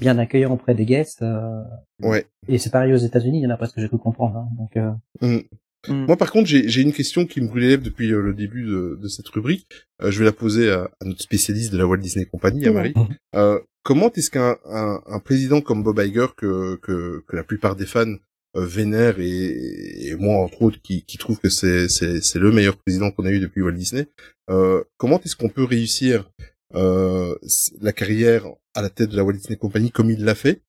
bien 0.00 0.18
accueillants 0.18 0.52
auprès 0.54 0.74
des 0.74 0.84
guests 0.86 1.22
euh, 1.22 1.62
Ouais. 2.02 2.26
et 2.48 2.58
c'est 2.58 2.70
pareil 2.70 2.92
aux 2.92 2.96
États-Unis 2.96 3.38
il 3.38 3.42
y 3.42 3.46
en 3.46 3.50
a 3.50 3.56
presque 3.56 3.78
j'ai 3.78 3.88
pu 3.88 3.98
comprendre 3.98 4.36
hein. 4.38 4.48
donc 4.58 4.76
euh, 4.76 4.90
Mm. 5.20 5.40
Mm. 5.88 6.06
Moi, 6.06 6.16
par 6.16 6.30
contre, 6.30 6.46
j'ai 6.46 6.68
j'ai 6.68 6.82
une 6.82 6.92
question 6.92 7.26
qui 7.26 7.40
me 7.40 7.48
brûle 7.48 7.62
les 7.62 7.68
lèvres 7.70 7.82
depuis 7.82 8.12
euh, 8.12 8.20
le 8.20 8.34
début 8.34 8.64
de, 8.64 8.98
de 9.00 9.08
cette 9.08 9.28
rubrique. 9.28 9.66
Euh, 10.02 10.10
je 10.10 10.18
vais 10.18 10.24
la 10.24 10.32
poser 10.32 10.70
à, 10.70 10.90
à 11.00 11.04
notre 11.04 11.22
spécialiste 11.22 11.72
de 11.72 11.78
la 11.78 11.86
Walt 11.86 11.98
Disney 11.98 12.26
Company, 12.26 12.66
à 12.66 12.72
Marie. 12.72 12.94
Euh, 13.34 13.58
comment 13.82 14.12
est-ce 14.12 14.30
qu'un 14.30 14.58
un, 14.66 15.00
un 15.06 15.18
président 15.20 15.60
comme 15.60 15.82
Bob 15.82 15.98
Iger, 15.98 16.26
que, 16.36 16.76
que, 16.76 17.22
que 17.26 17.36
la 17.36 17.44
plupart 17.44 17.76
des 17.76 17.86
fans 17.86 18.14
euh, 18.56 18.66
vénèrent, 18.66 19.20
et, 19.20 20.08
et 20.08 20.14
moi 20.16 20.36
entre 20.44 20.62
autres, 20.62 20.78
qui, 20.82 21.02
qui 21.04 21.16
trouve 21.18 21.38
que 21.38 21.48
c'est 21.48 21.88
c'est 21.88 22.20
c'est 22.20 22.38
le 22.38 22.52
meilleur 22.52 22.76
président 22.76 23.10
qu'on 23.10 23.24
a 23.24 23.30
eu 23.30 23.40
depuis 23.40 23.62
Walt 23.62 23.72
Disney, 23.72 24.06
euh, 24.50 24.82
comment 24.98 25.20
est-ce 25.20 25.36
qu'on 25.36 25.48
peut 25.48 25.64
réussir 25.64 26.30
euh, 26.74 27.34
la 27.80 27.92
carrière 27.92 28.46
à 28.74 28.82
la 28.82 28.90
tête 28.90 29.10
de 29.10 29.16
la 29.16 29.24
Walt 29.24 29.32
Disney 29.34 29.56
Company 29.56 29.90
comme 29.90 30.10
il 30.10 30.24
l'a 30.24 30.34
fait 30.34 30.60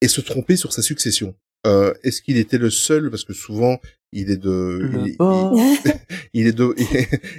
et 0.00 0.08
se 0.08 0.20
tromper 0.20 0.56
sur 0.56 0.72
sa 0.72 0.82
succession? 0.82 1.34
Euh, 1.66 1.94
Est-ce 2.02 2.22
qu'il 2.22 2.36
était 2.36 2.58
le 2.58 2.70
seul? 2.70 3.10
Parce 3.10 3.24
que 3.24 3.32
souvent 3.32 3.80
il 4.12 4.30
est 4.30 4.36
de 4.36 4.90
il, 6.34 6.46
est 6.46 6.52
de 6.52 6.74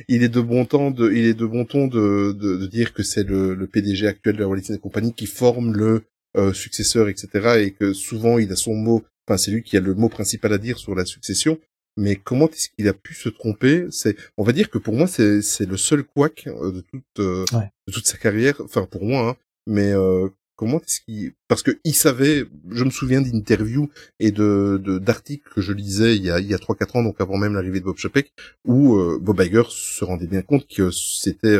il 0.07 0.23
est 0.23 0.29
de 0.29 0.41
bon 0.41 0.65
temps 0.65 0.89
de 0.89 1.11
il 1.11 1.25
est 1.25 1.35
de 1.35 1.45
bon 1.45 1.65
ton 1.65 1.87
de 1.87 2.31
de, 2.31 2.57
de 2.57 2.65
dire 2.67 2.93
que 2.93 3.03
c'est 3.03 3.23
le, 3.23 3.53
le 3.53 3.67
PDG 3.67 4.07
actuel 4.07 4.35
de 4.35 4.41
la 4.41 4.47
Walt 4.47 4.57
Disney 4.57 4.79
Company 4.79 5.13
qui 5.13 5.27
forme 5.27 5.73
le 5.73 6.01
euh, 6.35 6.51
successeur 6.51 7.09
etc 7.09 7.59
et 7.59 7.71
que 7.71 7.93
souvent 7.93 8.39
il 8.39 8.51
a 8.51 8.55
son 8.55 8.73
mot 8.73 9.03
enfin 9.27 9.37
c'est 9.37 9.51
lui 9.51 9.61
qui 9.61 9.77
a 9.77 9.81
le 9.81 9.93
mot 9.93 10.09
principal 10.09 10.51
à 10.51 10.57
dire 10.57 10.79
sur 10.79 10.95
la 10.95 11.05
succession 11.05 11.59
mais 11.97 12.15
comment 12.15 12.49
est-ce 12.49 12.69
qu'il 12.69 12.87
a 12.87 12.93
pu 12.93 13.13
se 13.13 13.29
tromper? 13.29 13.85
C'est, 13.91 14.15
on 14.37 14.43
va 14.43 14.51
dire 14.51 14.69
que 14.69 14.77
pour 14.77 14.95
moi, 14.95 15.07
c'est 15.07 15.41
c'est 15.41 15.65
le 15.65 15.77
seul 15.77 16.03
couac 16.03 16.47
euh, 16.47 16.71
de 16.71 16.81
toute 16.81 17.19
euh, 17.19 17.45
de 17.87 17.91
toute 17.91 18.07
sa 18.07 18.17
carrière. 18.17 18.59
Enfin 18.61 18.87
pour 18.89 19.05
moi, 19.05 19.29
hein. 19.29 19.35
mais 19.67 19.91
euh, 19.91 20.27
comment 20.55 20.79
est-ce 20.79 21.01
qu'il 21.01 21.33
Parce 21.47 21.63
que 21.63 21.79
il 21.83 21.93
savait. 21.93 22.45
Je 22.69 22.83
me 22.83 22.89
souviens 22.89 23.21
d'interviews 23.21 23.89
et 24.19 24.31
de 24.31 24.81
d'articles 25.01 25.49
que 25.53 25.61
je 25.61 25.73
lisais 25.73 26.15
il 26.15 26.23
y 26.23 26.31
a 26.31 26.39
il 26.39 26.47
y 26.47 26.53
a 26.53 26.59
trois 26.59 26.75
quatre 26.75 26.95
ans, 26.95 27.03
donc 27.03 27.19
avant 27.19 27.37
même 27.37 27.53
l'arrivée 27.53 27.79
de 27.79 27.85
Bob 27.85 27.97
Chapek, 27.97 28.31
où 28.65 28.97
Bob 29.19 29.39
Iger 29.41 29.63
se 29.69 30.03
rendait 30.05 30.27
bien 30.27 30.41
compte 30.41 30.67
que 30.67 30.91
c'était 30.91 31.57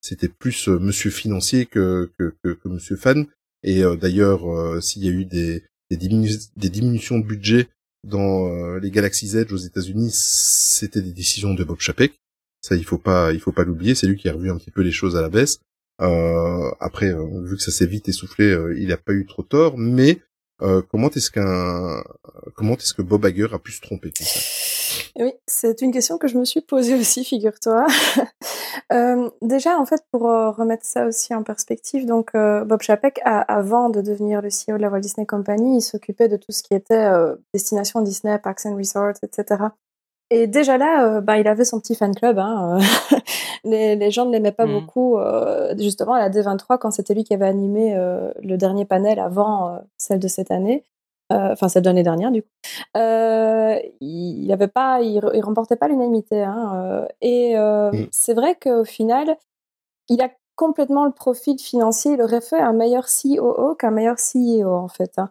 c'était 0.00 0.28
plus 0.28 0.68
Monsieur 0.68 1.10
financier 1.10 1.66
que 1.66 2.10
que, 2.18 2.34
que, 2.42 2.50
que 2.50 2.68
Monsieur 2.68 2.96
fan. 2.96 3.26
Et 3.62 3.82
d'ailleurs, 4.00 4.82
s'il 4.82 5.04
y 5.04 5.08
a 5.08 5.12
eu 5.12 5.24
des 5.24 5.64
des, 5.90 6.68
diminutions 6.70 7.18
de 7.18 7.24
budget 7.24 7.68
dans 8.04 8.48
euh, 8.48 8.78
les 8.78 8.90
Galaxy's 8.90 9.34
Edge 9.34 9.52
aux 9.52 9.56
États-Unis, 9.58 10.10
c'était 10.12 11.02
des 11.02 11.12
décisions 11.12 11.54
de 11.54 11.64
Bob 11.64 11.80
Chapek. 11.80 12.14
Ça, 12.60 12.76
il 12.76 12.84
faut 12.84 12.98
pas, 12.98 13.32
il 13.32 13.40
faut 13.40 13.52
pas 13.52 13.64
l'oublier. 13.64 13.94
C'est 13.94 14.06
lui 14.06 14.16
qui 14.16 14.28
a 14.28 14.32
revu 14.32 14.50
un 14.50 14.56
petit 14.56 14.70
peu 14.70 14.82
les 14.82 14.92
choses 14.92 15.16
à 15.16 15.20
la 15.20 15.28
baisse. 15.28 15.58
Euh, 16.00 16.70
après, 16.80 17.06
euh, 17.06 17.42
vu 17.42 17.56
que 17.56 17.62
ça 17.62 17.70
s'est 17.70 17.86
vite 17.86 18.08
essoufflé, 18.08 18.46
euh, 18.46 18.74
il 18.78 18.88
n'a 18.88 18.96
pas 18.96 19.12
eu 19.12 19.26
trop 19.26 19.42
tort. 19.42 19.74
Mais 19.76 20.20
comment 20.88 21.10
est-ce 21.10 21.30
qu'un, 21.30 22.02
comment 22.54 22.74
est-ce 22.74 22.94
que 22.94 23.02
Bob 23.02 23.26
Iger 23.26 23.48
a 23.52 23.58
pu 23.58 23.72
se 23.72 23.82
tromper 23.82 24.10
tout 24.10 24.24
ça 24.24 24.40
oui, 25.16 25.32
c'est 25.46 25.80
une 25.82 25.92
question 25.92 26.18
que 26.18 26.28
je 26.28 26.36
me 26.36 26.44
suis 26.44 26.60
posée 26.60 26.94
aussi, 26.94 27.24
figure-toi. 27.24 27.86
euh, 28.92 29.30
déjà, 29.42 29.78
en 29.78 29.86
fait, 29.86 30.02
pour 30.10 30.28
euh, 30.28 30.50
remettre 30.50 30.84
ça 30.84 31.06
aussi 31.06 31.34
en 31.34 31.42
perspective, 31.42 32.06
donc 32.06 32.30
euh, 32.34 32.64
Bob 32.64 32.82
Chapek, 32.82 33.20
avant 33.24 33.90
de 33.90 34.00
devenir 34.00 34.42
le 34.42 34.48
CEO 34.48 34.76
de 34.76 34.82
la 34.82 34.88
Walt 34.88 35.00
Disney 35.00 35.26
Company, 35.26 35.78
il 35.78 35.82
s'occupait 35.82 36.28
de 36.28 36.36
tout 36.36 36.52
ce 36.52 36.62
qui 36.62 36.74
était 36.74 36.94
euh, 36.94 37.36
destination 37.52 38.00
Disney, 38.00 38.38
Parks 38.38 38.66
and 38.66 38.76
Resorts, 38.76 39.18
etc. 39.22 39.64
Et 40.34 40.46
déjà 40.46 40.76
là, 40.78 41.20
bah, 41.20 41.38
il 41.38 41.46
avait 41.46 41.64
son 41.64 41.80
petit 41.80 41.94
fan 41.94 42.14
club. 42.14 42.38
Hein, 42.38 42.78
les, 43.64 43.96
les, 43.96 44.10
gens 44.10 44.26
ne 44.26 44.32
l'aimaient 44.32 44.52
pas 44.52 44.66
mmh. 44.66 44.72
beaucoup. 44.72 45.16
justement, 45.78 46.14
à 46.14 46.18
la 46.18 46.30
D23, 46.30 46.78
quand 46.78 46.90
c'était 46.90 47.14
lui 47.14 47.24
qui 47.24 47.34
avait 47.34 47.46
animé 47.46 47.94
le 48.42 48.56
dernier 48.56 48.84
panel 48.84 49.18
avant 49.18 49.78
celle 49.96 50.18
de 50.18 50.28
cette 50.28 50.50
année, 50.50 50.84
euh, 51.32 51.52
enfin 51.52 51.70
cette 51.70 51.86
année 51.86 52.02
dernière 52.02 52.30
du 52.30 52.42
coup, 52.42 52.48
euh, 52.98 53.78
il 54.02 54.52
avait 54.52 54.68
pas, 54.68 55.00
il, 55.00 55.18
remportait 55.42 55.76
pas 55.76 55.88
l'unanimité. 55.88 56.42
Hein, 56.42 56.72
euh, 56.74 57.06
et 57.22 57.56
mmh. 57.56 58.08
c'est 58.10 58.34
vrai 58.34 58.56
qu'au 58.56 58.84
final, 58.84 59.36
il 60.08 60.20
a 60.20 60.30
complètement 60.56 61.04
le 61.04 61.10
profil 61.10 61.58
financier. 61.58 62.12
Il 62.12 62.22
aurait 62.22 62.40
fait 62.40 62.60
un 62.60 62.72
meilleur 62.72 63.06
COO 63.06 63.74
qu'un 63.74 63.90
meilleur 63.90 64.16
CEO 64.16 64.72
en 64.72 64.88
fait. 64.88 65.18
Hein. 65.18 65.28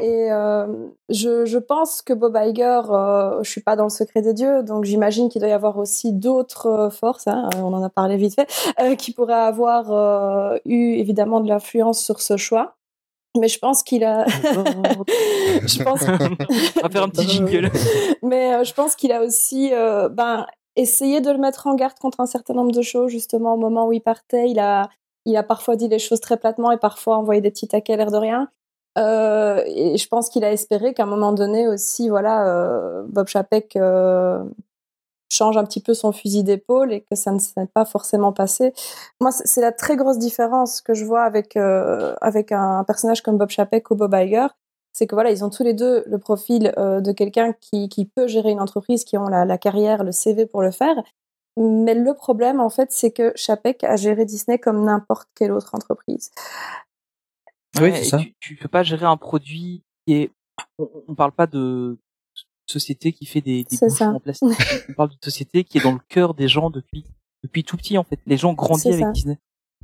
et 0.00 0.28
je, 1.08 1.44
je, 1.44 1.58
pense 1.58 2.02
que 2.02 2.12
Bob 2.12 2.36
Iger, 2.40 2.80
je 3.42 3.50
suis 3.50 3.60
pas 3.60 3.76
dans 3.76 3.84
le 3.84 3.90
secret 3.90 4.22
des 4.22 4.34
dieux, 4.34 4.62
donc 4.62 4.84
j'imagine 4.84 5.28
qu'il 5.28 5.40
doit 5.40 5.50
y 5.50 5.52
avoir 5.52 5.78
aussi 5.78 6.12
d'autres 6.12 6.90
forces. 6.90 7.26
Hein, 7.26 7.48
on 7.58 7.72
en 7.72 7.82
a 7.82 7.90
parlé 7.90 8.16
vite 8.16 8.34
fait, 8.34 8.96
qui 8.96 9.12
pourraient 9.12 9.34
avoir 9.34 10.58
eu 10.64 10.94
évidemment 10.94 11.40
de 11.40 11.48
l'influence 11.48 12.00
sur 12.00 12.20
ce 12.20 12.36
choix 12.36 12.76
mais 13.38 13.48
je 13.48 13.58
pense 13.58 13.82
qu'il 13.82 14.04
a. 14.04 14.26
je 15.66 15.82
pense. 15.82 16.02
On 16.02 16.82
va 16.82 16.88
faire 16.90 17.02
un 17.02 17.08
petit 17.08 17.28
jingle. 17.28 17.70
mais 18.22 18.54
euh, 18.54 18.64
je 18.64 18.74
pense 18.74 18.96
qu'il 18.96 19.12
a 19.12 19.22
aussi, 19.22 19.70
euh, 19.72 20.08
ben, 20.08 20.46
essayé 20.76 21.20
de 21.20 21.30
le 21.30 21.38
mettre 21.38 21.66
en 21.66 21.74
garde 21.74 21.98
contre 21.98 22.20
un 22.20 22.26
certain 22.26 22.54
nombre 22.54 22.72
de 22.72 22.82
choses 22.82 23.10
justement 23.10 23.54
au 23.54 23.56
moment 23.56 23.86
où 23.86 23.92
il 23.92 24.00
partait. 24.00 24.50
Il 24.50 24.58
a, 24.58 24.90
il 25.24 25.36
a 25.36 25.42
parfois 25.42 25.76
dit 25.76 25.88
les 25.88 25.98
choses 25.98 26.20
très 26.20 26.36
platement 26.36 26.70
et 26.70 26.78
parfois 26.78 27.16
envoyé 27.18 27.40
des 27.40 27.50
petits 27.50 27.68
taquets 27.68 27.96
l'air 27.96 28.10
de 28.10 28.16
rien. 28.18 28.48
Euh, 28.98 29.62
et 29.66 29.98
je 29.98 30.08
pense 30.08 30.30
qu'il 30.30 30.44
a 30.44 30.52
espéré 30.52 30.94
qu'à 30.94 31.02
un 31.02 31.06
moment 31.06 31.32
donné 31.32 31.68
aussi, 31.68 32.08
voilà, 32.08 32.46
euh, 32.48 33.02
Bob 33.08 33.28
Chapek 33.28 33.76
euh, 33.76 34.42
change 35.30 35.56
un 35.58 35.64
petit 35.64 35.80
peu 35.80 35.92
son 35.92 36.12
fusil 36.12 36.44
d'épaule 36.44 36.92
et 36.92 37.02
que 37.02 37.14
ça 37.14 37.32
ne 37.32 37.38
s'est 37.38 37.66
pas 37.74 37.84
forcément 37.84 38.32
passé. 38.32 38.72
Moi, 39.20 39.32
c'est 39.32 39.60
la 39.60 39.72
très 39.72 39.96
grosse 39.96 40.18
différence 40.18 40.80
que 40.80 40.94
je 40.94 41.04
vois 41.04 41.22
avec 41.22 41.56
avec 41.56 42.52
un 42.52 42.84
personnage 42.84 43.22
comme 43.22 43.36
Bob 43.38 43.50
Chapek 43.50 43.90
ou 43.90 43.96
Bob 43.96 44.14
Iger, 44.14 44.48
c'est 44.96 45.06
que 45.06 45.14
voilà, 45.14 45.30
ils 45.30 45.44
ont 45.44 45.50
tous 45.50 45.62
les 45.62 45.74
deux 45.74 46.04
le 46.06 46.18
profil 46.18 46.72
euh, 46.78 47.02
de 47.02 47.12
quelqu'un 47.12 47.52
qui, 47.60 47.90
qui 47.90 48.06
peut 48.06 48.26
gérer 48.26 48.50
une 48.50 48.60
entreprise, 48.60 49.04
qui 49.04 49.18
ont 49.18 49.28
la, 49.28 49.44
la, 49.44 49.58
carrière, 49.58 50.02
le 50.04 50.10
CV 50.10 50.46
pour 50.46 50.62
le 50.62 50.70
faire. 50.70 50.96
Mais 51.58 51.94
le 51.94 52.14
problème, 52.14 52.60
en 52.60 52.70
fait, 52.70 52.92
c'est 52.92 53.10
que 53.10 53.30
Chapek 53.36 53.84
a 53.84 53.96
géré 53.96 54.24
Disney 54.24 54.58
comme 54.58 54.82
n'importe 54.86 55.28
quelle 55.34 55.52
autre 55.52 55.74
entreprise. 55.74 56.30
Oui, 57.78 57.92
c'est 57.94 58.04
ça. 58.04 58.16
Tu, 58.16 58.34
tu 58.40 58.56
peux 58.56 58.68
pas 58.68 58.82
gérer 58.84 59.04
un 59.04 59.18
produit 59.18 59.82
qui 60.06 60.14
est 60.14 60.30
on, 60.78 60.88
on 61.08 61.14
parle 61.14 61.32
pas 61.32 61.46
de 61.46 61.98
société 62.64 63.12
qui 63.12 63.26
fait 63.26 63.42
des, 63.42 63.64
des 63.64 63.76
bouchons 63.76 64.14
en 64.14 64.20
plastique. 64.20 64.48
on 64.88 64.94
parle 64.94 65.10
d'une 65.10 65.22
société 65.22 65.64
qui 65.64 65.76
est 65.76 65.82
dans 65.82 65.92
le 65.92 66.00
cœur 66.08 66.32
des 66.32 66.48
gens 66.48 66.70
depuis 66.70 67.04
depuis 67.42 67.64
tout 67.64 67.76
petit 67.76 67.98
en 67.98 68.04
fait. 68.04 68.18
Les 68.24 68.38
gens 68.38 68.54
grandissent 68.54 68.86
avec 68.86 69.12
Disney. 69.12 69.38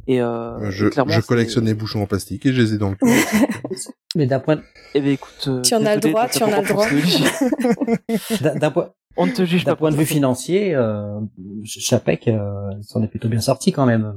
Et 0.06 0.20
euh, 0.20 0.70
je, 0.70 0.88
je 0.88 1.20
collectionne 1.20 1.66
les 1.66 1.74
bouchons 1.74 2.02
en 2.02 2.06
plastique 2.06 2.44
et 2.46 2.52
je 2.52 2.60
les 2.60 2.74
ai 2.74 2.78
dans 2.78 2.90
le 2.90 2.96
cœur. 2.96 3.08
Mais 4.16 4.26
d'un 4.26 4.40
point. 4.40 4.60
Eh 4.94 5.00
ben 5.00 5.10
écoute. 5.10 5.44
Euh, 5.46 5.62
tu 5.62 5.74
en 5.74 5.84
as 5.86 5.94
le 5.94 6.00
droit, 6.00 6.28
tu 6.28 6.42
en 6.42 6.52
as 6.52 6.62
le 6.62 6.68
droit. 6.68 6.86
d'un 8.58 8.70
point. 8.70 8.92
On 9.16 9.26
ne 9.26 9.32
te 9.32 9.44
juge 9.44 9.64
D'un 9.64 9.76
point 9.76 9.90
de 9.90 9.96
vue 9.96 10.06
financier, 10.06 10.74
euh, 10.74 11.20
Chapek 11.64 12.28
euh, 12.28 12.70
s'en 12.80 13.02
est 13.02 13.08
plutôt 13.08 13.28
bien 13.28 13.40
sorti 13.40 13.70
quand 13.70 13.86
même 13.86 14.14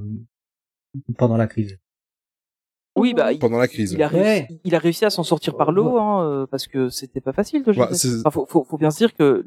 pendant 1.17 1.37
la 1.37 1.47
crise. 1.47 1.77
Oui, 2.97 3.13
bah 3.13 3.31
pendant 3.39 3.57
la 3.57 3.67
crise. 3.67 3.91
Il 3.91 4.01
a, 4.01 4.07
réussi, 4.07 4.59
il 4.63 4.73
a 4.73 4.79
réussi 4.79 5.03
à 5.03 5.09
s'en 5.09 5.23
sortir 5.23 5.57
par 5.57 5.73
l'eau, 5.73 5.97
hein, 5.97 6.25
euh, 6.25 6.47
parce 6.47 6.65
que 6.65 6.87
c'était 6.89 7.19
pas 7.19 7.33
facile 7.33 7.63
de 7.63 7.71
enfin, 7.71 8.31
faut, 8.31 8.45
faut, 8.45 8.63
faut, 8.63 8.77
bien 8.77 8.89
se 8.89 8.97
dire 8.97 9.13
que 9.13 9.45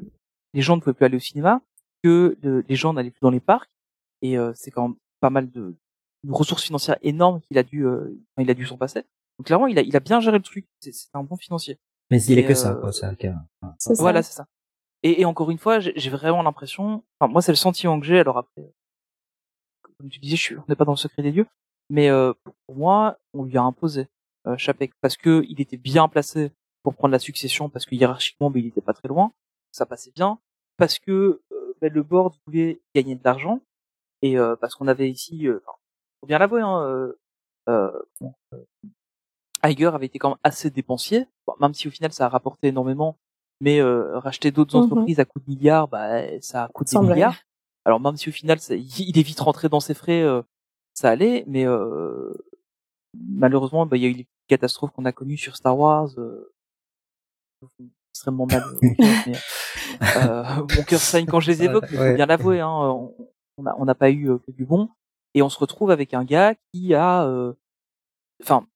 les 0.53 0.61
gens 0.61 0.75
ne 0.75 0.81
pouvaient 0.81 0.93
plus 0.93 1.05
aller 1.05 1.15
au 1.15 1.21
cinéma, 1.21 1.61
que 2.03 2.37
les 2.43 2.75
gens 2.75 2.93
n'allaient 2.93 3.09
plus 3.09 3.21
dans 3.21 3.31
les 3.31 3.39
parcs, 3.39 3.71
et 4.21 4.37
euh, 4.37 4.51
c'est 4.53 4.69
quand 4.69 4.89
même 4.89 4.97
pas 5.19 5.31
mal 5.31 5.49
de, 5.49 5.75
ressources 6.27 6.63
financières 6.63 6.97
énormes 7.01 7.41
qu'il 7.41 7.57
a 7.57 7.63
dû, 7.63 7.85
euh, 7.85 8.17
il 8.37 8.49
a 8.49 8.53
dû 8.53 8.65
s'en 8.65 8.77
passer. 8.77 9.03
Donc 9.37 9.47
clairement, 9.47 9.67
il 9.67 9.77
a, 9.79 9.81
il 9.81 9.95
a 9.95 9.99
bien 9.99 10.19
géré 10.19 10.37
le 10.37 10.43
truc. 10.43 10.67
C'est 10.79 10.93
un 11.13 11.23
bon 11.23 11.37
financier. 11.37 11.79
Mais 12.11 12.21
il 12.23 12.39
est 12.39 12.45
que 12.45 12.53
ça, 12.53 12.75
quoi. 12.75 12.91
C'est 12.91 13.15
cas. 13.17 13.35
Voilà, 13.97 14.23
c'est 14.23 14.33
ça. 14.33 14.45
Et, 15.03 15.21
et, 15.21 15.25
encore 15.25 15.49
une 15.49 15.59
fois, 15.59 15.79
j'ai 15.79 16.09
vraiment 16.09 16.43
l'impression, 16.43 17.05
enfin 17.19 17.31
moi 17.31 17.41
c'est 17.41 17.53
le 17.53 17.57
sentiment 17.57 17.97
que 17.99 18.05
j'ai. 18.05 18.19
Alors 18.19 18.37
après, 18.37 18.73
comme 19.97 20.09
tu 20.09 20.19
disais, 20.19 20.35
je 20.35 20.41
suis, 20.41 20.57
on 20.57 20.65
n'est 20.67 20.75
pas 20.75 20.83
dans 20.83 20.91
le 20.91 20.97
secret 20.97 21.23
des 21.23 21.31
dieux, 21.31 21.47
mais 21.89 22.09
euh, 22.09 22.33
pour 22.65 22.75
moi, 22.75 23.17
on 23.33 23.43
lui 23.43 23.57
a 23.57 23.61
imposé 23.61 24.07
euh, 24.45 24.57
Chapek 24.57 24.91
parce 24.99 25.15
que 25.15 25.45
il 25.47 25.61
était 25.61 25.77
bien 25.77 26.09
placé 26.09 26.51
pour 26.83 26.95
prendre 26.95 27.13
la 27.13 27.19
succession, 27.19 27.69
parce 27.69 27.85
que 27.85 27.95
hiérarchiquement, 27.95 28.49
ben, 28.49 28.59
il 28.59 28.67
était 28.67 28.81
pas 28.81 28.93
très 28.93 29.07
loin, 29.07 29.31
ça 29.71 29.85
passait 29.85 30.11
bien, 30.11 30.39
parce 30.75 30.99
que 30.99 31.41
euh, 31.51 31.73
ben, 31.81 31.93
le 31.93 32.03
board 32.03 32.35
voulait 32.45 32.81
gagner 32.93 33.15
de 33.15 33.21
l'argent 33.23 33.61
et 34.21 34.37
euh, 34.37 34.55
parce 34.55 34.75
qu'on 34.75 34.87
avait 34.87 35.09
ici, 35.09 35.47
euh, 35.47 35.59
faut 36.19 36.27
bien 36.27 36.37
l'avouer, 36.37 36.61
hein, 36.61 37.13
euh, 37.67 37.91
Iger 39.63 39.87
avait 39.87 40.05
été 40.05 40.19
quand 40.19 40.29
même 40.29 40.37
assez 40.43 40.69
dépensier, 40.69 41.27
même 41.59 41.73
si 41.73 41.87
au 41.87 41.91
final 41.91 42.11
ça 42.11 42.25
a 42.25 42.29
rapporté 42.29 42.67
énormément, 42.67 43.17
mais 43.61 43.81
racheter 43.81 44.51
d'autres 44.51 44.77
mmh 44.77 44.83
entreprises 44.83 45.19
à 45.19 45.25
coût 45.25 45.39
de 45.39 45.49
milliards, 45.49 45.87
bah, 45.87 46.39
ça 46.41 46.65
a 46.65 46.67
coûté 46.69 46.97
des 46.97 47.05
milliards. 47.05 47.35
Alors 47.85 47.99
même 47.99 48.17
si 48.17 48.29
au 48.29 48.31
final 48.31 48.59
ça, 48.59 48.75
il 48.75 49.17
est 49.17 49.23
vite 49.23 49.39
rentré 49.39 49.69
dans 49.69 49.79
ses 49.79 49.93
frais 49.93 50.23
ça 50.99 51.09
allait, 51.09 51.45
mais 51.47 51.65
euh, 51.65 52.33
malheureusement, 53.13 53.85
bah, 53.85 53.95
il 53.95 54.03
y 54.03 54.05
a 54.05 54.09
eu 54.09 54.13
les 54.13 54.27
catastrophes 54.47 54.91
qu'on 54.91 55.05
a 55.05 55.13
connues 55.13 55.37
sur 55.37 55.55
Star 55.55 55.77
Wars, 55.77 56.09
euh, 56.17 56.51
extrêmement 58.11 58.45
mal. 58.47 58.63
mais, 58.81 59.37
euh, 60.17 60.43
mon 60.75 60.83
cœur 60.83 60.99
saigne 60.99 61.25
quand 61.25 61.39
je 61.39 61.51
les 61.51 61.63
évoque, 61.63 61.89
mais 61.91 61.97
faut 61.97 62.15
bien 62.15 62.25
l'avouer, 62.25 62.59
hein, 62.59 62.69
on 63.57 63.63
n'a 63.63 63.75
on 63.77 63.85
pas 63.95 64.11
eu 64.11 64.37
que 64.45 64.51
du 64.51 64.65
bon, 64.65 64.89
et 65.33 65.41
on 65.41 65.49
se 65.49 65.59
retrouve 65.59 65.91
avec 65.91 66.13
un 66.13 66.23
gars 66.23 66.55
qui 66.73 66.93
a, 66.93 67.27
enfin, 68.41 68.67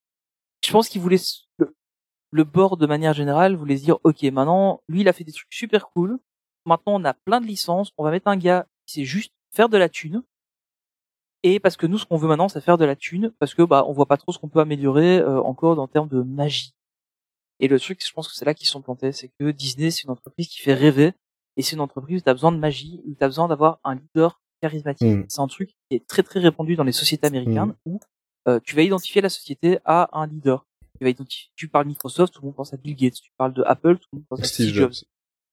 je 0.66 0.72
pense 0.72 0.90
qu'il 0.90 1.02
voulait 1.02 1.22
le, 1.58 1.76
le 2.32 2.44
board 2.44 2.80
de 2.80 2.88
manière 2.88 3.14
générale 3.14 3.56
voulait 3.56 3.78
se 3.78 3.84
dire, 3.84 3.98
ok, 4.04 4.24
maintenant, 4.24 4.82
lui, 4.88 5.02
il 5.02 5.08
a 5.08 5.14
fait 5.14 5.24
des 5.24 5.32
trucs 5.32 5.54
super 5.54 5.90
cool. 5.90 6.20
Maintenant, 6.66 6.94
on 6.96 7.06
a 7.06 7.14
plein 7.14 7.42
de 7.42 7.46
licences. 7.46 7.92
On 7.98 8.04
va 8.04 8.12
mettre 8.12 8.28
un 8.28 8.38
gars 8.38 8.68
qui 8.86 8.96
sait 9.02 9.06
juste 9.06 9.34
faire 9.52 9.70
de 9.70 9.78
la 9.78 9.90
thune 9.90 10.24
et 11.44 11.60
parce 11.60 11.78
que 11.78 11.86
nous 11.86 11.98
ce 11.98 12.06
qu'on 12.06 12.18
veut 12.18 12.28
maintenant 12.28 12.50
c'est 12.50 12.62
faire 12.62 12.78
de 12.78 12.86
la 12.86 12.96
thune 12.96 13.32
parce 13.40 13.54
que 13.54 13.62
bah 13.62 13.84
on 13.88 13.94
voit 13.94 14.06
pas 14.06 14.18
trop 14.18 14.32
ce 14.32 14.40
qu'on 14.40 14.50
peut 14.50 14.62
améliorer 14.62 15.20
euh, 15.20 15.42
encore 15.42 15.78
en 15.78 15.88
termes 15.88 16.08
de 16.08 16.22
magie 16.22 16.74
et 17.60 17.68
le 17.68 17.80
truc 17.80 18.04
je 18.06 18.12
pense 18.14 18.28
que 18.28 18.36
c'est 18.36 18.46
là 18.46 18.54
qu'ils 18.54 18.68
sont 18.68 18.82
plantés 18.82 19.12
c'est 19.12 19.30
que 19.40 19.52
Disney 19.52 19.92
c'est 19.92 20.04
une 20.04 20.10
entreprise 20.10 20.48
qui 20.48 20.62
fait 20.62 20.74
rêver 20.74 21.14
et 21.58 21.62
c'est 21.62 21.76
une 21.76 21.82
entreprise 21.82 22.22
où 22.22 22.24
tu 22.24 22.30
as 22.30 22.34
besoin 22.34 22.52
de 22.52 22.58
magie 22.58 23.02
où 23.06 23.14
tu 23.14 23.24
as 23.24 23.28
besoin 23.28 23.48
d'avoir 23.48 23.80
un 23.84 23.96
leader 23.96 24.42
charismatique 24.64 25.08
mm. 25.08 25.26
c'est 25.28 25.42
un 25.42 25.48
truc 25.48 25.70
qui 25.70 25.98
est 25.98 26.08
très 26.08 26.24
très 26.24 26.40
répandu 26.40 26.76
dans 26.76 26.84
les 26.84 26.94
sociétés 26.94 27.28
américaines 27.28 27.74
mm. 27.86 27.92
où 27.92 28.00
euh, 28.48 28.60
tu 28.64 28.76
vas 28.76 28.82
identifier 28.82 29.22
la 29.22 29.30
société 29.30 29.80
à 29.86 30.10
un 30.18 30.28
leader. 30.28 30.66
Tu 31.00 31.04
vas 31.04 31.10
identifier, 31.10 31.52
tu 31.56 31.68
parles 31.68 31.88
Microsoft, 31.88 32.34
tout 32.34 32.42
le 32.42 32.48
monde 32.48 32.56
pense 32.56 32.74
à 32.74 32.78
Bill 32.78 32.96
Gates. 32.96 33.16
Tu 33.22 33.32
parles 33.38 33.54
de 33.54 33.64
Apple, 33.64 33.98
tout 33.98 34.10
le 34.14 34.18
monde 34.18 34.26
pense 34.30 34.42
à 34.42 34.44
Steve, 34.44 34.74
Jobs. 34.74 34.94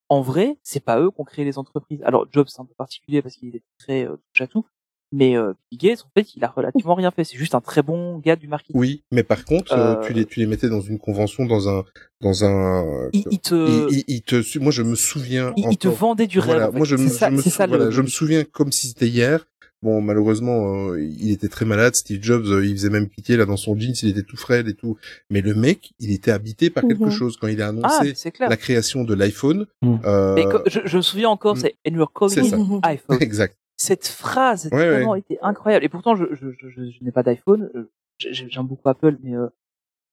En 0.09 0.23
vrai, 0.23 0.59
c'est 0.63 0.85
pas 0.85 1.01
eux 1.01 1.11
qui 1.11 1.21
ont 1.21 1.25
créé 1.25 1.45
les 1.45 1.57
entreprises. 1.59 2.03
Alors 2.03 2.27
Jobs 2.33 2.49
c'est 2.49 2.61
un 2.61 2.65
peu 2.65 2.75
particulier 2.75 3.23
parce 3.23 3.37
qu'il 3.37 3.55
est 3.57 3.63
très 3.79 4.07
euh, 4.07 4.17
touche 4.17 4.43
à 4.43 4.47
tout, 4.47 4.67
mais 5.13 5.37
euh, 5.37 5.53
Bill 5.71 5.91
Gates, 5.91 6.05
en 6.07 6.11
fait, 6.15 6.35
il 6.37 6.45
a 6.45 6.49
relativement 6.49 6.95
rien 6.95 7.11
fait. 7.11 7.25
C'est 7.25 7.37
juste 7.37 7.55
un 7.55 7.61
très 7.61 7.83
bon 7.83 8.19
gars 8.19 8.37
du 8.37 8.47
marketing. 8.47 8.79
Oui, 8.79 9.03
mais 9.11 9.23
par 9.23 9.45
contre, 9.45 9.73
euh, 9.73 9.97
tu 10.07 10.13
les 10.13 10.25
tu 10.25 10.39
les 10.41 10.47
mettais 10.47 10.69
dans 10.69 10.81
une 10.81 10.99
convention, 10.99 11.47
dans 11.47 11.69
un 11.69 11.85
dans 12.21 12.45
un. 12.45 13.09
Il, 13.13 13.41
te. 13.41 13.89
Il, 14.07 14.23
te. 14.23 14.59
Moi, 14.59 14.71
je 14.71 14.83
me 14.83 14.95
souviens. 14.95 15.53
Il, 15.57 15.77
te 15.79 15.89
vendait 15.89 16.27
du 16.27 16.39
rêve. 16.39 16.71
Moi, 16.75 16.87
je 16.87 16.97
me, 16.97 17.09
je, 17.09 17.25
me, 17.27 17.67
voilà, 17.67 17.91
je 17.91 18.03
me 18.03 18.07
souviens 18.07 18.45
comme 18.45 18.71
si 18.71 18.89
c'était 18.89 19.09
hier. 19.09 19.47
Bon, 19.83 20.03
malheureusement, 20.03 20.91
euh, 20.91 21.03
il 21.03 21.31
était 21.31 21.49
très 21.49 21.65
malade. 21.65 21.95
Steve 21.95 22.23
Jobs, 22.23 22.47
euh, 22.49 22.67
il 22.67 22.73
faisait 22.73 22.91
même 22.91 23.09
pitié 23.09 23.39
là 23.39 23.47
dans 23.47 23.57
son 23.57 23.79
jeans, 23.79 23.95
il 24.03 24.11
était 24.11 24.23
tout 24.23 24.37
frêle 24.37 24.69
et 24.69 24.75
tout. 24.75 24.99
Mais 25.31 25.41
le 25.41 25.55
mec, 25.55 25.93
il 25.99 26.13
était 26.13 26.31
habité 26.31 26.69
par 26.69 26.83
quelque 26.83 27.05
mhm. 27.05 27.11
chose 27.11 27.39
quand 27.39 27.47
il 27.47 27.63
a 27.63 27.69
annoncé 27.69 28.15
ah, 28.41 28.49
la 28.49 28.57
création 28.59 29.05
de 29.05 29.15
l'iPhone. 29.15 29.67
Mm. 29.81 29.97
Euh... 30.05 30.61
je, 30.67 30.81
je, 30.85 30.97
me 30.99 31.03
souviens 31.03 31.31
encore, 31.31 31.57
mm. 31.57 31.61
c'est 31.61 31.77
And 31.89 31.95
you're 31.95 32.13
calling 32.13 32.81
iPhone. 32.83 33.19
exact. 33.23 33.57
Cette 33.81 34.09
phrase 34.09 34.67
a 34.67 34.77
vraiment 34.77 35.15
été 35.15 35.39
incroyable. 35.41 35.87
Et 35.87 35.89
pourtant, 35.89 36.15
je, 36.15 36.27
je, 36.35 36.51
je, 36.51 36.69
je 36.69 37.03
n'ai 37.03 37.13
pas 37.13 37.23
d'iPhone. 37.23 37.71
Euh, 37.75 37.91
j'aime 38.19 38.67
beaucoup 38.67 38.87
Apple, 38.87 39.17
mais 39.23 39.35
euh... 39.35 39.49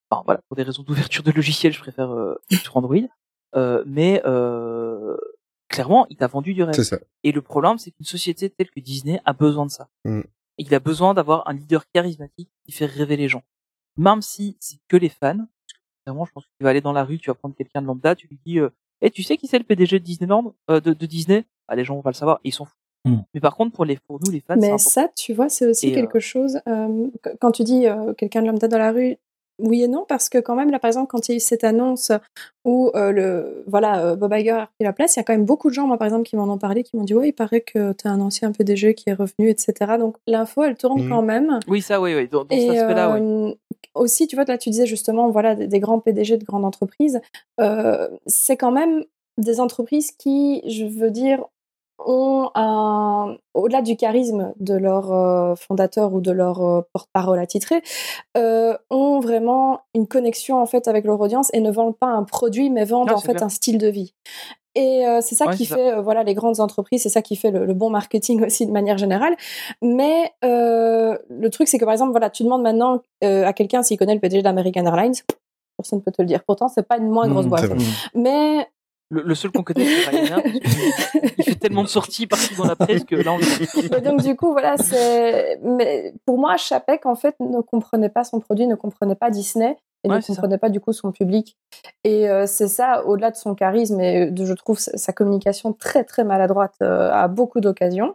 enfin, 0.08 0.22
voilà, 0.24 0.40
pour 0.48 0.56
des 0.56 0.62
raisons 0.62 0.82
d'ouverture 0.82 1.22
de 1.22 1.30
logiciel, 1.30 1.74
je 1.74 1.78
préfère 1.78 2.10
euh, 2.10 2.40
sur 2.50 2.78
Android. 2.78 2.96
Euh, 3.56 3.84
mais 3.86 4.22
clairement, 5.68 6.06
il 6.08 6.16
t'a 6.16 6.28
vendu 6.28 6.54
du 6.54 6.62
rêve. 6.62 6.80
Ça. 6.80 6.98
Et 7.24 7.30
le 7.30 7.42
problème, 7.42 7.76
c'est 7.76 7.90
qu'une 7.90 8.06
société 8.06 8.48
telle 8.48 8.70
que 8.70 8.80
Disney 8.80 9.20
a 9.26 9.34
besoin 9.34 9.66
de 9.66 9.70
ça. 9.70 9.90
Mm. 10.06 10.22
Il 10.56 10.74
a 10.74 10.80
besoin 10.80 11.12
d'avoir 11.12 11.46
un 11.46 11.52
leader 11.52 11.84
charismatique 11.92 12.50
qui 12.64 12.72
fait 12.72 12.86
rêver 12.86 13.18
les 13.18 13.28
gens. 13.28 13.42
Même 13.98 14.22
si 14.22 14.56
c'est 14.60 14.78
que 14.88 14.96
les 14.96 15.10
fans. 15.10 15.46
Vraiment, 16.06 16.24
je 16.24 16.32
pense 16.32 16.46
que 16.46 16.50
tu 16.58 16.64
vas 16.64 16.70
aller 16.70 16.80
dans 16.80 16.94
la 16.94 17.04
rue, 17.04 17.18
tu 17.18 17.28
vas 17.28 17.34
prendre 17.34 17.54
quelqu'un 17.54 17.82
de 17.82 17.86
lambda, 17.86 18.14
tu 18.14 18.28
lui 18.28 18.40
dis, 18.46 18.60
hey, 19.02 19.10
tu 19.10 19.22
sais 19.22 19.36
qui 19.36 19.46
c'est 19.46 19.58
le 19.58 19.64
PDG 19.64 19.98
de 19.98 20.04
Disneyland, 20.04 20.54
de, 20.68 20.78
de, 20.80 21.06
Disney? 21.06 21.44
Bah, 21.68 21.76
Les 21.76 21.84
gens 21.84 21.96
vont 21.96 22.02
pas 22.02 22.12
le 22.12 22.14
savoir, 22.14 22.40
ils 22.44 22.54
s'en 22.54 22.64
foutent. 22.64 22.77
Mm. 23.04 23.16
Mais 23.34 23.40
par 23.40 23.56
contre, 23.56 23.72
pour 23.72 23.84
les, 23.84 23.98
pour 24.06 24.18
nous, 24.24 24.30
les 24.30 24.40
fans, 24.40 24.56
mais 24.58 24.76
ça, 24.78 25.08
tu 25.16 25.32
vois, 25.32 25.48
c'est 25.48 25.66
aussi 25.66 25.92
quelque 25.92 26.18
euh, 26.18 26.20
chose. 26.20 26.60
Euh, 26.68 27.06
quand 27.40 27.52
tu 27.52 27.64
dis 27.64 27.86
euh, 27.86 28.12
quelqu'un 28.14 28.42
de 28.42 28.46
lambda 28.46 28.68
dans 28.68 28.78
la 28.78 28.92
rue, 28.92 29.16
oui 29.58 29.82
et 29.82 29.88
non, 29.88 30.04
parce 30.08 30.28
que 30.28 30.38
quand 30.38 30.54
même, 30.54 30.70
là, 30.70 30.78
par 30.78 30.88
exemple, 30.88 31.08
quand 31.10 31.28
il 31.28 31.32
y 31.32 31.34
a 31.34 31.36
eu 31.36 31.40
cette 31.40 31.64
annonce 31.64 32.12
où 32.64 32.90
euh, 32.94 33.10
le, 33.10 33.64
voilà, 33.66 34.04
euh, 34.04 34.16
Bob 34.16 34.32
Iger 34.32 34.50
a 34.50 34.66
pris 34.66 34.84
la 34.84 34.92
place, 34.92 35.16
il 35.16 35.18
y 35.18 35.20
a 35.20 35.24
quand 35.24 35.32
même 35.32 35.44
beaucoup 35.44 35.68
de 35.68 35.74
gens, 35.74 35.86
moi, 35.86 35.98
par 35.98 36.06
exemple, 36.06 36.24
qui 36.24 36.36
m'en 36.36 36.44
ont 36.44 36.58
parlé, 36.58 36.84
qui 36.84 36.96
m'ont 36.96 37.04
dit, 37.04 37.14
ouais, 37.14 37.28
il 37.28 37.32
paraît 37.32 37.60
que 37.60 37.92
tu 37.92 38.06
es 38.06 38.10
un 38.10 38.20
ancien 38.20 38.52
PDG 38.52 38.94
qui 38.94 39.10
est 39.10 39.14
revenu, 39.14 39.48
etc. 39.48 39.72
Donc, 39.98 40.16
l'info, 40.26 40.62
elle 40.62 40.76
tourne 40.76 41.04
mmh. 41.04 41.08
quand 41.08 41.22
même. 41.22 41.60
Oui, 41.66 41.82
ça, 41.82 42.00
oui, 42.00 42.14
oui, 42.14 42.28
dans, 42.28 42.44
dans 42.44 42.56
cet 42.56 42.70
aspect-là, 42.70 43.14
oui. 43.14 43.20
Euh, 43.20 43.54
aussi, 43.94 44.28
tu 44.28 44.36
vois, 44.36 44.44
là, 44.44 44.58
tu 44.58 44.70
disais 44.70 44.86
justement, 44.86 45.30
voilà, 45.30 45.56
des, 45.56 45.66
des 45.66 45.80
grands 45.80 45.98
PDG 45.98 46.36
de 46.36 46.44
grandes 46.44 46.64
entreprises, 46.64 47.20
c'est 48.26 48.56
quand 48.56 48.70
même 48.70 49.04
des 49.38 49.60
entreprises 49.60 50.12
qui, 50.12 50.62
je 50.68 50.84
veux 50.84 51.10
dire, 51.10 51.44
ont 51.98 52.50
un, 52.54 53.36
au-delà 53.54 53.82
du 53.82 53.96
charisme 53.96 54.52
de 54.58 54.74
leur 54.74 55.12
euh, 55.12 55.54
fondateur 55.56 56.12
ou 56.14 56.20
de 56.20 56.30
leur 56.30 56.62
euh, 56.62 56.80
porte-parole 56.92 57.38
attitré, 57.38 57.82
euh, 58.36 58.76
ont 58.90 59.20
vraiment 59.20 59.80
une 59.94 60.06
connexion 60.06 60.60
en 60.60 60.66
fait 60.66 60.88
avec 60.88 61.04
leur 61.04 61.20
audience 61.20 61.50
et 61.52 61.60
ne 61.60 61.70
vendent 61.70 61.96
pas 61.96 62.06
un 62.06 62.24
produit, 62.24 62.70
mais 62.70 62.84
vendent 62.84 63.10
en 63.10 63.18
fait 63.18 63.42
un 63.42 63.48
style 63.48 63.78
de 63.78 63.88
vie. 63.88 64.14
Et 64.74 65.06
euh, 65.06 65.20
c'est 65.20 65.34
ça 65.34 65.48
qui 65.48 65.66
fait 65.66 65.94
euh, 65.94 66.00
voilà 66.00 66.22
les 66.22 66.34
grandes 66.34 66.60
entreprises, 66.60 67.02
c'est 67.02 67.08
ça 67.08 67.22
qui 67.22 67.34
fait 67.34 67.50
le, 67.50 67.66
le, 67.66 67.74
bon 67.74 67.90
marketing 67.90 68.44
aussi 68.46 68.64
de 68.64 68.70
manière 68.70 68.96
générale. 68.96 69.34
Mais 69.82 70.32
le 70.42 71.48
truc 71.48 71.68
c'est 71.68 71.78
que 71.78 71.84
par 71.84 71.92
exemple 71.92 72.12
voilà, 72.12 72.30
tu 72.30 72.44
demandes 72.44 72.62
maintenant 72.62 73.02
à 73.22 73.52
quelqu'un 73.52 73.82
s'il 73.82 73.98
connaît 73.98 74.14
le 74.14 74.20
PDG 74.20 74.42
d'American 74.42 74.86
Airlines, 74.86 75.14
personne 75.78 76.00
ne 76.00 76.04
peut 76.04 76.12
te 76.12 76.20
le 76.20 76.26
dire. 76.26 76.44
Pourtant, 76.44 76.68
c'est 76.68 76.86
pas 76.86 76.98
une 76.98 77.08
moins 77.08 77.28
grosse 77.28 77.46
mmh, 77.46 77.48
boîte. 77.48 77.70
Mais 78.14 78.66
le, 79.10 79.22
le, 79.22 79.34
seul 79.34 79.50
qu'on 79.50 79.62
connaît, 79.62 79.86
c'est 79.86 80.10
Ryanair. 80.10 80.40
il 81.38 81.44
fait 81.44 81.54
tellement 81.54 81.82
de 81.82 81.88
sorties 81.88 82.26
partout 82.26 82.54
dans 82.56 82.66
la 82.66 82.76
presse 82.76 83.04
que 83.04 83.16
là, 83.16 83.32
on 83.32 84.00
Donc, 84.00 84.22
du 84.22 84.36
coup, 84.36 84.52
voilà, 84.52 84.76
c'est. 84.76 85.58
Mais 85.62 86.12
pour 86.26 86.38
moi, 86.38 86.56
Chapek, 86.56 87.06
en 87.06 87.14
fait, 87.14 87.34
ne 87.40 87.60
comprenait 87.60 88.10
pas 88.10 88.24
son 88.24 88.40
produit, 88.40 88.66
ne 88.66 88.74
comprenait 88.74 89.14
pas 89.14 89.30
Disney 89.30 89.76
et 90.04 90.08
ne 90.08 90.20
comprenait 90.20 90.58
pas, 90.58 90.68
du 90.68 90.80
coup, 90.80 90.92
son 90.92 91.12
public. 91.12 91.56
Et 92.04 92.28
euh, 92.28 92.46
c'est 92.46 92.68
ça, 92.68 93.04
au-delà 93.06 93.30
de 93.30 93.36
son 93.36 93.54
charisme 93.54 94.00
et 94.00 94.30
de, 94.30 94.44
je 94.44 94.52
trouve, 94.52 94.78
sa 94.78 95.12
communication 95.12 95.72
très, 95.72 96.04
très 96.04 96.24
maladroite 96.24 96.74
euh, 96.82 97.10
à 97.10 97.28
beaucoup 97.28 97.60
d'occasions. 97.60 98.14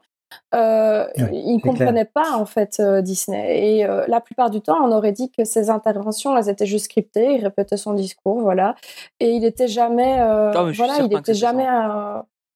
Euh, 0.54 1.08
il 1.16 1.56
ne 1.56 1.62
comprenait 1.62 2.06
pas 2.06 2.36
en 2.36 2.46
fait 2.46 2.78
euh, 2.80 3.02
Disney. 3.02 3.78
Et 3.78 3.86
euh, 3.86 4.06
la 4.08 4.22
plupart 4.22 4.50
du 4.50 4.62
temps, 4.62 4.78
on 4.84 4.92
aurait 4.92 5.12
dit 5.12 5.32
que 5.32 5.44
ses 5.44 5.70
interventions, 5.70 6.38
elles 6.38 6.50
étaient 6.50 6.66
juste 6.66 6.86
scriptées. 6.86 7.36
Il 7.36 7.44
répétait 7.44 7.78
son 7.78 7.94
discours, 7.94 8.40
voilà. 8.42 8.76
Et 9.20 9.32
il 9.32 9.46
était 9.46 9.68
jamais, 9.68 10.20
euh, 10.20 10.52
ah, 10.54 10.72
voilà, 10.76 11.00
il 11.00 11.14
était 11.14 11.34
jamais. 11.34 11.68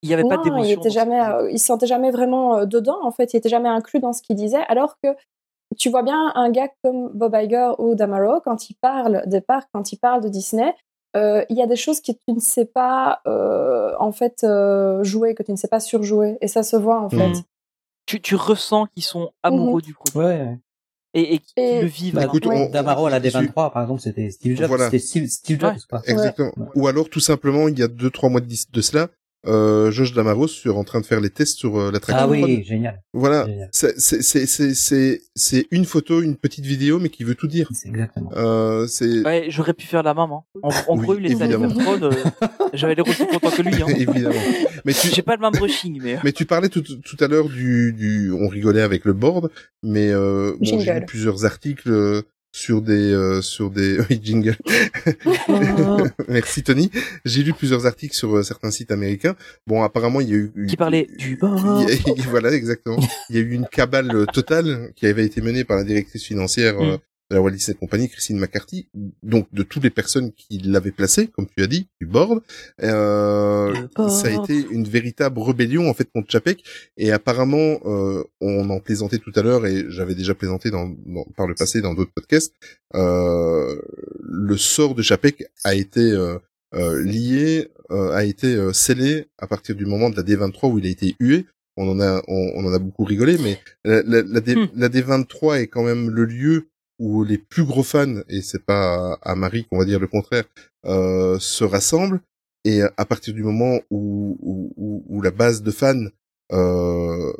il 0.03 0.09
y 0.09 0.13
avait 0.13 0.23
pas 0.23 0.37
d'émotion. 0.37 0.63
Il 0.63 0.71
était 0.71 0.89
jamais, 0.89 1.19
il 1.51 1.59
se 1.59 1.65
sentait 1.65 1.87
jamais 1.87 2.11
vraiment 2.11 2.65
dedans. 2.65 2.99
En 3.03 3.11
fait, 3.11 3.33
il 3.33 3.37
était 3.37 3.49
jamais 3.49 3.69
inclus 3.69 3.99
dans 3.99 4.13
ce 4.13 4.21
qu'il 4.21 4.35
disait. 4.35 4.63
Alors 4.67 4.95
que 5.01 5.09
tu 5.77 5.89
vois 5.89 6.03
bien 6.03 6.31
un 6.35 6.49
gars 6.49 6.69
comme 6.83 7.09
Bob 7.13 7.35
Iger 7.35 7.71
ou 7.79 7.95
Damaro 7.95 8.39
quand 8.41 8.69
il 8.69 8.75
parle 8.75 9.23
des 9.25 9.41
parcs, 9.41 9.69
quand 9.73 9.91
il 9.91 9.97
parle 9.97 10.21
de 10.21 10.29
Disney. 10.29 10.73
il 11.15 11.55
y 11.55 11.63
a 11.63 11.67
des 11.67 11.75
choses 11.75 11.99
que 11.99 12.11
tu 12.11 12.33
ne 12.33 12.39
sais 12.39 12.65
pas 12.65 13.21
en 13.25 14.11
fait 14.11 14.45
jouer, 15.01 15.33
que 15.33 15.41
tu 15.41 15.51
ne 15.51 15.57
sais 15.57 15.67
pas 15.67 15.79
surjouer, 15.79 16.37
et 16.41 16.47
ça 16.47 16.61
se 16.61 16.75
voit 16.75 17.01
en 17.01 17.09
fait. 17.09 17.43
Tu, 18.07 18.21
tu 18.21 18.35
ressens 18.35 18.87
qu'ils 18.87 19.03
sont 19.03 19.31
amoureux 19.43 19.81
mmh 19.81 19.85
du 19.85 19.93
produit. 19.93 20.17
Ouais. 20.17 20.57
Et, 21.13 21.35
et 21.35 21.39
qu'ils 21.39 21.81
le 21.81 21.87
vivent. 21.87 22.15
Bah, 22.15 22.25
écoute, 22.25 22.45
on, 22.47 22.69
Damaro 22.69 23.05
à 23.05 23.09
la 23.09 23.19
D23, 23.19 23.71
par 23.71 23.81
exemple, 23.81 24.01
c'était 24.01 24.29
Steve 24.31 24.57
Jobs. 24.57 24.67
Voilà. 24.67 24.85
C'était 24.85 24.99
Steve, 24.99 25.27
Steve 25.27 25.59
Jobs, 25.59 25.75
ouais. 25.91 25.99
Exactement. 26.05 26.53
Ou 26.75 26.87
alors, 26.87 27.09
tout 27.09 27.19
simplement, 27.19 27.67
il 27.67 27.77
y 27.77 27.83
a 27.83 27.87
deux, 27.87 28.09
trois 28.09 28.29
mois 28.29 28.41
de, 28.41 28.47
de 28.47 28.81
cela, 28.81 29.09
euh, 29.47 29.91
Josh 29.91 30.13
Damaros 30.13 30.47
sur 30.47 30.77
en 30.77 30.83
train 30.83 31.01
de 31.01 31.05
faire 31.05 31.21
les 31.21 31.29
tests 31.29 31.57
sur 31.57 31.79
euh, 31.79 31.91
l'attraction. 31.91 32.27
Ah 32.27 32.29
oui, 32.29 32.63
génial. 32.63 33.01
Voilà, 33.13 33.47
c'est 33.71 33.99
c'est 33.99 34.21
c'est 34.45 35.21
c'est 35.35 35.67
une 35.71 35.85
photo, 35.85 36.21
une 36.21 36.35
petite 36.35 36.65
vidéo, 36.65 36.99
mais 36.99 37.09
qui 37.09 37.23
veut 37.23 37.35
tout 37.35 37.47
dire. 37.47 37.69
C'est 37.73 37.89
exactement. 37.89 38.31
Euh, 38.35 38.87
c'est. 38.87 39.25
Ouais, 39.25 39.45
j'aurais 39.49 39.73
pu 39.73 39.85
faire 39.85 40.03
la 40.03 40.13
même. 40.13 40.31
Hein. 40.31 40.43
En, 40.61 40.69
en 40.69 40.97
oui, 40.97 41.03
gros, 41.03 41.13
les 41.15 41.29
Cybertron, 41.29 42.01
euh, 42.03 42.11
j'avais 42.73 42.95
l'air 42.95 43.07
aussi 43.07 43.25
content 43.25 43.49
que 43.49 43.61
lui. 43.61 43.81
Hein. 43.81 43.87
évidemment. 43.97 44.35
Mais 44.85 44.93
tu... 44.93 45.07
j'ai 45.09 45.21
pas 45.21 45.35
le 45.35 45.41
même 45.41 45.51
brushing, 45.51 45.99
mais. 46.01 46.19
Mais 46.23 46.31
tu 46.31 46.45
parlais 46.45 46.69
tout 46.69 46.81
tout 46.81 47.17
à 47.19 47.27
l'heure 47.27 47.49
du 47.49 47.93
du, 47.93 48.31
on 48.31 48.47
rigolait 48.47 48.81
avec 48.81 49.05
le 49.05 49.13
board, 49.13 49.49
mais 49.83 50.09
euh, 50.11 50.55
bon, 50.59 50.79
j'ai 50.79 50.93
lu 50.93 51.05
plusieurs 51.05 51.45
articles 51.45 51.89
euh, 51.89 52.21
sur 52.51 52.81
des 52.81 53.13
euh, 53.13 53.41
sur 53.41 53.69
des 53.69 53.99
oui, 54.09 54.19
jingle. 54.23 54.57
Merci 56.27 56.63
Tony. 56.63 56.91
J'ai 57.25 57.43
lu 57.43 57.53
plusieurs 57.53 57.85
articles 57.85 58.15
sur 58.15 58.35
euh, 58.35 58.43
certains 58.43 58.71
sites 58.71 58.91
américains. 58.91 59.35
Bon, 59.67 59.83
apparemment 59.83 60.21
il 60.21 60.29
y 60.29 60.33
a 60.33 60.37
eu 60.37 60.67
qui 60.67 60.77
parlait 60.77 61.07
du 61.17 61.35
bord. 61.35 61.59
voilà 62.29 62.51
exactement. 62.51 62.99
Il 63.29 63.35
y 63.35 63.39
a 63.39 63.41
eu 63.41 63.51
une 63.51 63.67
cabale 63.67 64.15
euh, 64.15 64.25
totale 64.25 64.91
qui 64.95 65.05
avait 65.05 65.25
été 65.25 65.41
menée 65.41 65.63
par 65.63 65.77
la 65.77 65.83
directrice 65.83 66.23
financière 66.23 66.79
mm 66.81 66.97
de 67.29 67.35
la 67.35 67.41
Walt 67.41 67.51
Disney 67.51 67.77
Company, 67.77 68.09
Christine 68.09 68.39
McCarthy, 68.39 68.89
donc 69.23 69.47
de 69.53 69.63
toutes 69.63 69.83
les 69.83 69.89
personnes 69.89 70.31
qui 70.31 70.59
l'avaient 70.59 70.91
placé, 70.91 71.27
comme 71.27 71.47
tu 71.47 71.61
as 71.61 71.67
dit, 71.67 71.87
du 71.99 72.07
board, 72.07 72.41
euh, 72.83 73.73
ça 73.97 74.27
a 74.27 74.43
été 74.43 74.65
une 74.71 74.85
véritable 74.85 75.39
rébellion 75.39 75.89
en 75.89 75.93
fait 75.93 76.09
contre 76.11 76.31
Chapek. 76.31 76.63
Et 76.95 77.11
apparemment, 77.11 77.79
euh, 77.85 78.23
on 78.39 78.69
en 78.69 78.79
plaisantait 78.79 79.17
tout 79.17 79.33
à 79.35 79.41
l'heure, 79.41 79.65
et 79.65 79.85
j'avais 79.89 80.15
déjà 80.15 80.33
plaisanté 80.35 80.71
dans, 80.71 80.87
dans, 81.05 81.25
par 81.35 81.47
le 81.47 81.55
passé 81.55 81.81
dans 81.81 81.93
d'autres 81.93 82.13
podcasts. 82.13 82.53
Euh, 82.95 83.75
le 84.21 84.57
sort 84.57 84.95
de 84.95 85.01
Chapek 85.01 85.45
a 85.63 85.75
été 85.75 85.99
euh, 85.99 86.37
euh, 86.75 87.03
lié, 87.03 87.69
euh, 87.91 88.11
a 88.11 88.23
été 88.23 88.73
scellé 88.73 89.27
à 89.37 89.47
partir 89.47 89.75
du 89.75 89.85
moment 89.85 90.09
de 90.09 90.15
la 90.15 90.23
D23 90.23 90.71
où 90.71 90.79
il 90.79 90.85
a 90.85 90.89
été 90.89 91.15
hué 91.19 91.45
on 91.77 91.87
en 91.89 92.01
a 92.01 92.21
on, 92.27 92.51
on, 92.55 92.65
en 92.65 92.73
a 92.73 92.79
beaucoup 92.79 93.05
rigolé 93.05 93.37
mais 93.37 93.59
la, 93.85 94.01
la, 94.01 94.23
la, 94.23 94.41
D, 94.41 94.55
hmm. 94.55 94.67
la 94.75 94.89
D23 94.89 95.61
est 95.61 95.67
quand 95.67 95.83
même 95.83 96.09
le 96.09 96.25
lieu 96.25 96.67
où 96.99 97.23
les 97.23 97.37
plus 97.37 97.63
gros 97.63 97.83
fans, 97.83 98.21
et 98.27 98.41
c'est 98.41 98.63
pas 98.65 99.17
à 99.21 99.35
Marie 99.35 99.65
qu'on 99.65 99.77
va 99.77 99.85
dire 99.85 99.99
le 99.99 100.07
contraire, 100.07 100.45
euh, 100.85 101.37
se 101.39 101.63
rassemblent. 101.63 102.21
Et 102.65 102.81
à 102.81 103.05
partir 103.05 103.33
du 103.33 103.43
moment 103.43 103.79
où, 103.89 104.37
où, 104.41 105.03
où 105.07 105.21
la 105.21 105.31
base 105.31 105.61
de 105.61 105.71
fans 105.71 106.07
euh, 106.51 107.33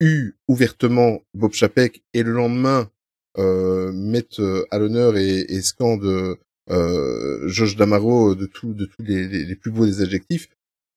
eut 0.00 0.36
ouvertement 0.48 1.20
Bob 1.34 1.52
Chapek 1.52 2.02
et 2.14 2.22
le 2.22 2.32
lendemain 2.32 2.90
euh, 3.38 3.92
mettent 3.92 4.40
euh, 4.40 4.64
à 4.70 4.78
l'honneur 4.78 5.16
et, 5.16 5.40
et 5.40 5.60
scandent 5.60 6.36
euh, 6.70 7.48
Josh 7.48 7.76
Damaro 7.76 8.34
de 8.34 8.46
tous 8.46 8.74
de 8.74 8.86
tous 8.86 9.02
les, 9.02 9.28
les, 9.28 9.44
les, 9.44 9.56
plus 9.56 9.70
beaux 9.70 9.86
des 9.86 10.02
adjectifs, 10.02 10.48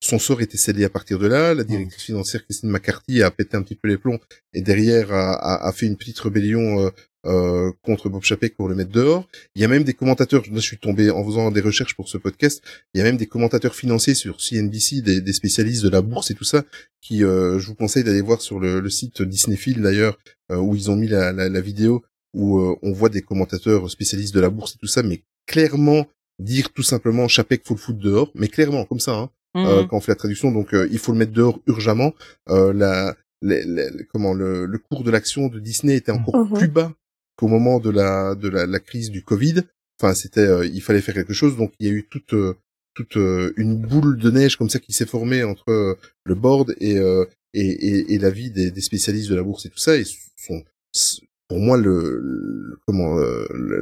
son 0.02 0.18
sort 0.18 0.42
était 0.42 0.58
scellé 0.58 0.84
à 0.84 0.90
partir 0.90 1.20
de 1.20 1.28
là. 1.28 1.54
La 1.54 1.64
directrice 1.64 2.04
financière 2.04 2.44
Christine 2.44 2.70
McCarthy 2.70 3.22
a 3.22 3.32
pété 3.32 3.58
un 3.58 3.64
petit 3.64 3.76
peu 3.76 3.88
les 3.88 3.98
plombs 3.98 4.20
et 4.54 4.62
derrière 4.62 5.14
a, 5.14 5.34
a, 5.34 5.68
a 5.68 5.72
fait 5.72 5.86
une 5.86 5.98
petite 5.98 6.20
rébellion 6.20 6.92
euh, 7.26 7.52
euh, 7.52 7.72
contre 7.84 8.10
Bob 8.10 8.24
Chapek 8.24 8.56
pour 8.56 8.68
le 8.70 8.76
mettre 8.76 8.92
dehors. 8.92 9.28
Il 9.56 9.62
y 9.62 9.66
a 9.66 9.68
même 9.68 9.84
des 9.84 9.94
commentateurs, 9.94 10.44
je 10.44 10.60
suis 10.60 10.78
tombé 10.78 11.10
en 11.10 11.24
faisant 11.24 11.52
des 11.52 11.62
recherches 11.62 11.96
pour 11.96 12.10
ce 12.10 12.18
podcast, 12.18 12.62
il 12.94 13.00
y 13.00 13.02
a 13.02 13.04
même 13.04 13.18
des 13.18 13.28
commentateurs 13.28 13.76
financiers 13.76 14.16
sur 14.16 14.42
CNBC, 14.42 15.02
des, 15.02 15.22
des 15.22 15.34
spécialistes 15.34 15.84
de 15.84 15.90
la 15.90 16.02
bourse 16.02 16.32
et 16.32 16.36
tout 16.36 16.44
ça, 16.44 16.64
qui, 17.02 17.24
euh, 17.24 17.60
je 17.60 17.68
vous 17.68 17.76
conseille 17.76 18.04
d'aller 18.04 18.22
voir 18.22 18.42
sur 18.42 18.60
le, 18.60 18.80
le 18.80 18.90
site 18.90 19.22
Disneyfield 19.22 19.82
d'ailleurs, 19.82 20.18
euh, 20.52 20.58
où 20.58 20.76
ils 20.76 20.90
ont 20.90 20.96
mis 20.96 21.08
la, 21.08 21.32
la, 21.32 21.50
la 21.50 21.62
vidéo 21.62 22.04
où 22.34 22.62
on 22.82 22.94
voit 22.94 23.10
des 23.10 23.22
commentateurs 23.22 23.92
spécialistes 23.92 24.34
de 24.34 24.40
la 24.40 24.50
bourse 24.50 24.76
et 24.76 24.78
tout 24.78 24.88
ça, 24.88 25.04
mais 25.04 25.22
clairement 25.48 26.08
dire 26.40 26.72
tout 26.72 26.82
simplement 26.82 27.28
Chapek 27.28 27.62
faut 27.68 27.74
le 27.74 27.80
foutre 27.80 28.00
dehors, 28.00 28.32
mais 28.36 28.48
clairement 28.48 28.86
comme 28.86 29.02
ça, 29.02 29.12
hein, 29.12 29.30
mmh. 29.54 29.88
quand 29.90 29.98
on 29.98 30.00
fait 30.00 30.14
la 30.14 30.16
traduction. 30.16 30.50
Donc 30.54 30.70
il 30.72 30.98
faut 30.98 31.12
le 31.12 31.18
mettre 31.18 31.34
dehors 31.34 31.60
urgemment. 31.68 32.14
la, 32.48 33.18
comment 34.14 34.34
le, 34.34 34.66
le, 34.66 34.78
cours 34.78 35.04
de 35.04 35.12
l'action 35.12 35.50
de 35.50 35.60
Disney 35.60 35.98
était 35.98 36.14
encore 36.14 36.46
mmh. 36.46 36.54
plus 36.58 36.70
bas 36.70 36.94
qu'au 37.42 37.48
moment 37.48 37.80
de 37.80 37.90
la 37.90 38.36
de 38.36 38.48
la, 38.48 38.68
la, 38.68 38.80
crise 38.80 39.10
du 39.10 39.24
Covid. 39.24 39.64
Enfin, 40.00 40.14
c'était, 40.14 40.68
il 40.68 40.82
fallait 40.82 41.02
faire 41.02 41.16
quelque 41.16 41.34
chose. 41.34 41.58
Donc 41.58 41.74
il 41.80 41.88
y 41.88 41.90
a 41.90 41.94
eu 41.94 42.08
toute 42.08 42.36
toute 42.94 43.16
une 43.16 43.78
boule 43.78 44.18
de 44.18 44.30
neige 44.30 44.58
comme 44.58 44.70
ça 44.70 44.80
qui 44.80 44.94
s'est 44.94 45.08
formée 45.08 45.44
entre 45.44 45.98
le 46.24 46.36
board 46.36 46.76
et, 46.80 46.98
et, 47.54 47.62
et, 47.62 48.14
et 48.14 48.18
l'avis 48.20 48.52
des, 48.52 48.70
des, 48.70 48.82
spécialistes 48.82 49.30
de 49.30 49.36
la 49.36 49.44
bourse 49.44 49.66
et 49.66 49.70
tout 49.70 49.80
ça. 49.80 49.96
Et 49.98 50.04
son, 50.38 50.64
pour 51.48 51.60
moi, 51.60 51.78
le, 51.78 52.78
comment 52.86 53.18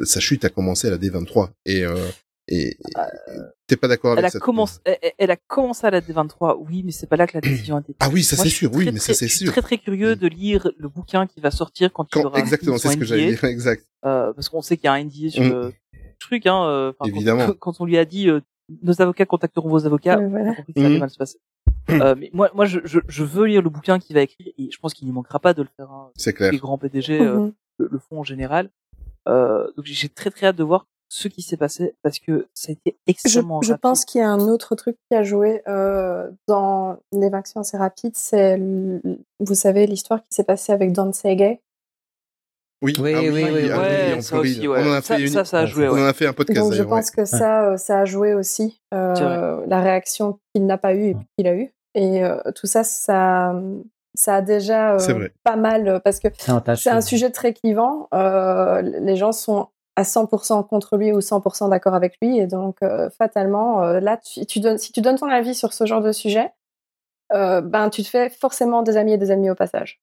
sa 0.04 0.20
chute 0.20 0.46
a 0.46 0.50
commencé 0.50 0.88
à 0.88 0.92
la 0.92 0.98
D23 0.98 1.50
et 1.66 1.84
et 2.52 2.78
t'es 3.68 3.78
pas 3.78 3.88
d'accord 3.88 4.14
avec 4.14 4.26
elle 4.26 4.38
a 4.38 4.40
Commencé, 4.40 4.80
elle, 5.18 5.32
a 5.32 5.36
commencé 5.36 5.86
à 5.86 5.92
la 5.92 6.02
D23, 6.02 6.58
oui, 6.68 6.82
mais 6.84 6.92
c'est 6.92 7.06
pas 7.08 7.16
là 7.16 7.28
que 7.28 7.38
la 7.38 7.42
décision 7.42 7.78
a 7.78 7.80
été 7.82 7.96
Ah 8.00 8.10
oui, 8.12 8.24
ça 8.24 8.36
c'est 8.36 8.50
sûr, 8.50 8.72
oui, 8.74 8.90
mais 8.92 9.00
ça 9.00 9.14
c'est 9.14 9.28
sûr. 9.28 9.48
Je 9.48 9.52
suis 9.52 9.52
très 9.52 9.62
très 9.62 9.78
curieux 9.78 10.16
de 10.16 10.28
lire 10.28 10.72
le 10.78 10.90
bouquin 10.90 11.28
qui 11.28 11.40
va 11.42 11.52
sortir 11.52 11.94
quand, 11.94 12.08
il 12.16 12.26
aura 12.26 12.40
Exactement, 12.40 12.78
c'est 12.78 12.90
ce 12.90 12.98
que 12.98 13.06
j'allais 13.06 13.28
dire, 13.28 13.44
exact. 13.44 13.86
Euh, 14.06 14.34
parce 14.34 14.50
qu'on 14.50 14.62
sait 14.62 14.78
qu'il 14.78 14.86
y 14.86 14.88
a 14.88 14.94
un 14.94 15.04
NDA 15.04 15.30
sur 15.30 15.44
le 15.44 15.74
truc, 16.20 16.48
hein. 16.48 16.66
Euh, 16.66 16.92
Évidemment. 17.06 17.54
Quand, 17.60 17.80
on 17.80 17.86
lui 17.86 17.98
a 17.98 18.06
dit, 18.06 18.30
euh, 18.30 18.42
nos 18.82 19.02
avocats 19.02 19.26
contacteront 19.26 19.70
vos 19.70 19.86
avocats, 19.86 20.18
voilà. 20.18 20.56
ça 20.56 20.64
allait 20.78 21.00
mal 21.00 21.10
se 21.10 21.18
passer. 21.18 21.40
Euh, 21.90 22.16
mais 22.18 22.30
moi, 22.34 22.50
moi, 22.54 22.66
je, 22.66 22.80
je, 22.84 23.00
je, 23.08 23.24
veux 23.24 23.46
lire 23.46 23.62
le 23.62 23.70
bouquin 23.70 24.00
qu'il 24.00 24.16
va 24.16 24.22
écrire 24.22 24.48
et 24.58 24.70
je 24.72 24.78
pense 24.80 24.94
qu'il 24.94 25.08
n'y 25.08 25.14
manquera 25.14 25.40
pas 25.40 25.54
de 25.54 25.64
le 25.64 25.70
faire. 25.76 25.90
Hein. 25.92 26.12
C'est 26.16 26.34
clair. 26.34 26.52
Les 26.52 26.58
grands 26.60 26.78
PDG 26.78 27.20
mm-hmm. 27.20 27.54
le, 27.80 27.90
le, 27.92 28.00
font 28.00 28.20
en 28.20 28.24
général. 28.24 28.70
Euh, 29.28 29.68
donc 29.76 29.86
j'ai 29.86 30.10
très 30.10 30.32
très 30.32 30.48
hâte 30.48 30.56
de 30.56 30.64
voir 30.64 30.88
ce 31.10 31.28
qui 31.28 31.42
s'est 31.42 31.58
passé 31.58 31.96
parce 32.04 32.20
que 32.20 32.48
ça 32.54 32.72
a 32.72 32.74
été 32.74 32.98
extrêmement 33.08 33.62
Je, 33.62 33.70
je 33.70 33.74
pense 33.74 34.06
qu'il 34.06 34.22
y 34.22 34.24
a 34.24 34.30
un 34.30 34.40
autre 34.40 34.76
truc 34.76 34.96
qui 35.10 35.18
a 35.18 35.24
joué 35.24 35.62
euh, 35.68 36.30
dans 36.48 36.98
l'évacuation 37.12 37.62
assez 37.62 37.78
rapide, 37.78 38.14
c'est 38.16 38.58
vous 39.40 39.56
savez 39.56 39.88
l'histoire 39.88 40.22
qui 40.22 40.36
s'est 40.36 40.44
passée 40.44 40.72
avec 40.72 40.94
Don 40.94 41.12
Segay? 41.12 41.60
Oui, 42.82 42.94
oui, 42.98 43.14
ah, 43.14 43.20
oui, 43.20 43.30
oui, 43.30 43.44
oui, 43.52 43.70
ah 43.74 43.80
ouais, 43.80 44.22
ça 44.22 44.38
aussi, 44.38 44.66
ouais. 44.66 44.80
On 44.82 44.90
en 44.90 44.94
a 44.94 45.02
fait 45.02 45.16
ça, 45.16 45.20
une... 45.20 45.28
ça, 45.28 45.44
ça, 45.44 45.60
a 45.60 45.66
joué. 45.66 45.90
On 45.90 45.94
en 45.94 46.06
a 46.06 46.14
fait 46.14 46.28
un 46.28 46.34
podcast. 46.34 46.62
Donc 46.62 46.74
je 46.74 46.84
pense 46.84 47.12
que 47.12 47.26
ça, 47.26 47.72
euh, 47.72 47.78
ça 47.78 48.00
a 48.00 48.06
joué 48.06 48.34
aussi 48.34 48.80
euh, 48.94 49.66
la 49.68 49.82
réaction 49.82 50.40
qu'il 50.54 50.66
n'a 50.66 50.78
pas 50.78 50.94
eue 50.94 51.10
et 51.10 51.16
qu'il 51.38 51.48
a 51.48 51.56
eue. 51.56 51.74
Et 51.96 52.24
euh, 52.24 52.40
tout 52.56 52.68
ça, 52.68 52.86
ça, 52.86 53.54
ça 54.14 54.36
a 54.36 54.42
déjà 54.42 54.96
euh, 54.96 55.30
pas 55.44 55.56
mal 55.56 56.02
parce 56.04 56.20
que 56.20 56.30
c'est 56.76 56.90
un 56.90 57.02
sujet 57.02 57.32
très 57.32 57.54
clivant. 57.54 58.08
Euh, 58.14 58.82
les 58.82 59.16
gens 59.16 59.32
sont 59.32 59.68
à 60.00 60.04
100% 60.04 60.66
contre 60.66 60.96
lui 60.96 61.12
ou 61.12 61.20
100% 61.20 61.70
d'accord 61.70 61.94
avec 61.94 62.16
lui. 62.22 62.40
Et 62.40 62.48
donc, 62.48 62.78
euh, 62.82 63.10
fatalement, 63.10 63.84
euh, 63.84 64.00
là, 64.00 64.18
tu, 64.18 64.46
tu, 64.46 64.62
donnes, 64.62 64.78
si 64.78 64.94
tu 64.94 65.02
donnes 65.02 65.18
ton 65.18 65.30
avis 65.30 65.54
sur 65.54 65.74
ce 65.74 65.86
genre 65.86 66.02
de 66.02 66.14
sujet, 66.14 66.52
euh, 67.34 67.60
ben, 67.60 67.90
tu 67.90 68.02
te 68.04 68.08
fais 68.08 68.30
forcément 68.30 68.82
des 68.82 68.96
amis 68.96 69.14
et 69.14 69.18
des 69.18 69.30
amis 69.30 69.50
au 69.50 69.56
passage. 69.56 70.02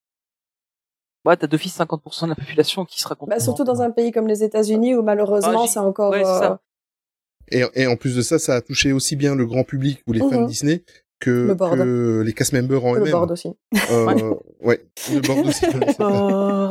Ouais, 1.24 1.36
t'as 1.36 1.46
d'office 1.46 1.78
50% 1.78 2.24
de 2.24 2.28
la 2.28 2.34
population 2.34 2.84
qui 2.84 3.00
sera 3.00 3.14
contre. 3.14 3.30
Bah, 3.30 3.40
surtout 3.40 3.64
dans 3.64 3.80
un 3.80 3.90
pays 3.90 4.12
comme 4.12 4.28
les 4.28 4.44
États-Unis 4.44 4.94
où 4.94 5.02
malheureusement, 5.02 5.64
ah, 5.64 5.66
c'est 5.66 5.80
encore. 5.80 6.14
Et, 6.14 7.62
et, 7.74 7.86
en 7.86 7.96
plus 7.96 8.16
de 8.16 8.22
ça, 8.22 8.38
ça 8.38 8.56
a 8.56 8.60
touché 8.60 8.92
aussi 8.92 9.16
bien 9.16 9.34
le 9.34 9.46
grand 9.46 9.64
public 9.64 10.02
ou 10.06 10.12
les 10.12 10.20
fans 10.20 10.42
mmh 10.42 10.46
Disney 10.46 10.84
que, 11.18 11.54
que 11.54 12.22
les 12.22 12.32
cast 12.32 12.52
members 12.52 12.84
en 12.84 12.94
eux-mêmes. 12.94 13.06
Le 13.06 13.10
board 13.10 13.30
aussi. 13.30 13.54
Euh, 13.90 14.34
ouais, 14.60 14.86
le 15.12 15.20
board 15.20 15.46
aussi. 15.46 15.66
oh. 15.98 16.70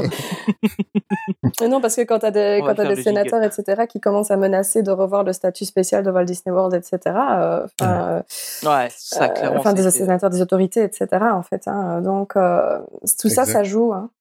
non, 1.67 1.81
parce 1.81 1.95
que 1.95 2.01
quand 2.01 2.19
tu 2.19 2.25
as 2.25 2.31
des, 2.31 2.61
quand 2.63 2.77
as 2.79 2.95
des 2.95 3.01
sénateurs, 3.01 3.43
etc., 3.43 3.83
qui 3.89 3.99
commencent 3.99 4.31
à 4.31 4.37
menacer 4.37 4.83
de 4.83 4.91
revoir 4.91 5.23
le 5.23 5.33
statut 5.33 5.65
spécial 5.65 6.03
de 6.03 6.11
Walt 6.11 6.25
Disney 6.25 6.53
World, 6.53 6.73
etc., 6.73 6.99
euh, 7.05 7.67
enfin, 7.79 8.23
ouais, 8.63 8.87
ça, 8.95 9.29
clairement. 9.29 9.59
Enfin, 9.59 9.73
des 9.73 9.89
sénateurs, 9.89 10.29
des 10.29 10.41
autorités, 10.41 10.83
etc., 10.83 11.07
en 11.31 11.43
fait. 11.43 11.67
Hein, 11.67 12.01
donc, 12.01 12.35
euh, 12.35 12.79
tout 13.19 13.29
ça, 13.29 13.45
ça 13.45 13.63
joue. 13.63 13.93
Hein. 13.93 14.11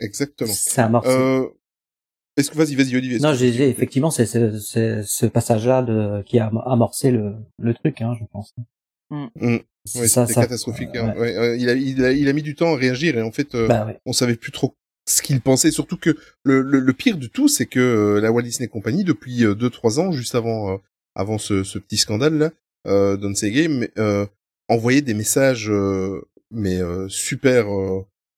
Exactement. 0.00 0.52
Ça 0.52 0.84
amorce. 0.84 1.08
Euh, 1.08 1.46
est-ce 2.36 2.50
que 2.50 2.56
vas-y, 2.56 2.76
vas-y, 2.76 2.96
Olivier. 2.96 3.18
Non, 3.18 3.34
j'ai 3.34 3.68
effectivement, 3.68 4.10
c'est 4.10 4.26
ce 4.26 5.26
passage-là 5.26 6.22
qui 6.24 6.38
a 6.38 6.50
amorcé 6.66 7.10
le, 7.10 7.34
le 7.58 7.74
truc, 7.74 8.00
hein, 8.00 8.14
je 8.18 8.24
pense. 8.32 8.54
Mm. 9.10 9.58
Ouais, 9.96 10.06
c'était 10.06 10.34
catastrophique. 10.34 10.94
Hein. 10.94 11.14
Ouais. 11.16 11.36
Ouais, 11.36 11.58
il, 11.58 11.68
a, 11.68 11.74
il, 11.74 12.04
a, 12.04 12.12
il, 12.12 12.28
a, 12.28 12.32
mis 12.32 12.42
du 12.42 12.54
temps 12.54 12.74
à 12.74 12.76
réagir 12.76 13.18
et 13.18 13.22
en 13.22 13.32
fait, 13.32 13.54
euh, 13.54 13.66
bah, 13.66 13.92
on 14.06 14.12
savait 14.12 14.36
plus 14.36 14.52
trop 14.52 14.76
ce 15.08 15.22
qu'il 15.22 15.40
pensait. 15.40 15.70
Surtout 15.70 15.96
que 15.96 16.16
le, 16.44 16.62
le, 16.62 16.78
le 16.78 16.92
pire 16.92 17.16
de 17.16 17.26
tout, 17.26 17.48
c'est 17.48 17.66
que 17.66 17.80
euh, 17.80 18.20
la 18.20 18.30
Walt 18.30 18.42
Disney 18.42 18.68
Company, 18.68 19.04
depuis 19.04 19.42
2-3 19.42 19.98
euh, 19.98 20.02
ans, 20.02 20.12
juste 20.12 20.34
avant 20.34 20.80
avant 21.14 21.38
ce, 21.38 21.62
ce, 21.62 21.78
petit 21.78 21.98
scandale 21.98 22.38
là, 22.38 22.50
euh, 22.86 23.18
euh, 23.98 24.26
envoyait 24.68 25.02
des 25.02 25.14
messages 25.14 25.70
mais 26.50 26.80
super 27.08 27.66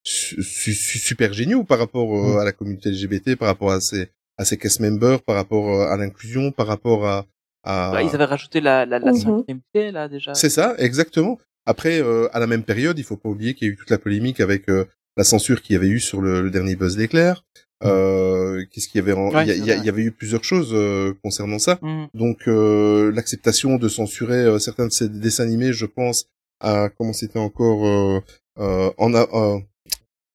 su, 0.03 0.43
super 0.43 1.33
géniaux 1.33 1.65
par 1.65 1.79
rapport 1.79 2.11
mm. 2.11 2.39
à 2.39 2.45
la 2.45 2.53
communauté 2.53 2.91
LGBT, 2.91 3.37
par 3.37 3.49
rapport 3.49 3.71
à 3.71 3.81
ses 3.81 4.09
à 4.37 4.45
ses 4.45 4.57
cast 4.57 4.81
members, 4.81 5.23
par 5.23 5.37
rapport 5.37 5.83
à 5.83 5.97
l'inclusion, 5.97 6.51
par 6.51 6.67
rapport 6.67 7.07
à 7.07 7.27
bah, 7.65 8.03
ils 8.03 8.15
avaient 8.15 8.25
rajouté 8.25 8.61
la, 8.61 8.87
la, 8.87 8.99
la 8.99 9.13
mmh 9.13 9.17
cinquième 9.17 9.61
là, 9.93 10.09
déjà. 10.09 10.35
C'est 10.35 10.51
ça, 10.51 10.75
exactement. 10.79 11.39
Après, 11.67 12.01
euh, 12.01 12.29
à 12.33 12.41
la 12.41 12.47
même 12.47 12.63
période, 12.63 12.99
il 12.99 13.05
faut 13.05 13.17
pas 13.17 13.29
oublier 13.29 13.55
qu'il 13.55 13.69
y 13.69 13.71
a 13.71 13.73
eu 13.73 13.77
toute 13.77 13.91
la 13.91 13.99
polémique 13.99 14.41
avec 14.41 14.69
euh, 14.69 14.85
la 15.17 15.25
censure 15.25 15.63
qu'il 15.63 15.75
y 15.75 15.77
avait 15.77 15.89
eu 15.89 16.01
sur 16.01 16.21
le, 16.21 16.43
le 16.43 16.51
dernier 16.51 16.77
Buzz 16.77 16.99
l'éclair. 16.99 17.45
Mmh. 17.83 17.87
Euh, 17.89 18.65
Qu'est-ce 18.71 18.89
qu'il 18.89 19.01
y 19.05 19.11
avait 19.11 19.47
il, 19.47 19.65
y 19.67 19.89
avait 19.89 20.03
eu 20.03 20.13
plusieurs 20.13 20.45
choses 20.45 20.73
euh, 20.73 21.15
concernant 21.23 21.59
ça. 21.59 21.79
Mmh. 21.83 22.05
Donc 22.15 22.47
l'acceptation 22.47 23.77
de 23.77 23.89
censurer 23.89 24.59
certains 24.61 24.87
de 24.87 24.93
ces 24.93 25.09
dessins 25.09 25.45
animés, 25.45 25.73
je 25.73 25.87
pense 25.87 26.27
à 26.61 26.89
comment 26.91 27.13
c'était 27.13 27.39
encore 27.39 28.23
en 28.57 29.15
a, 29.15 29.27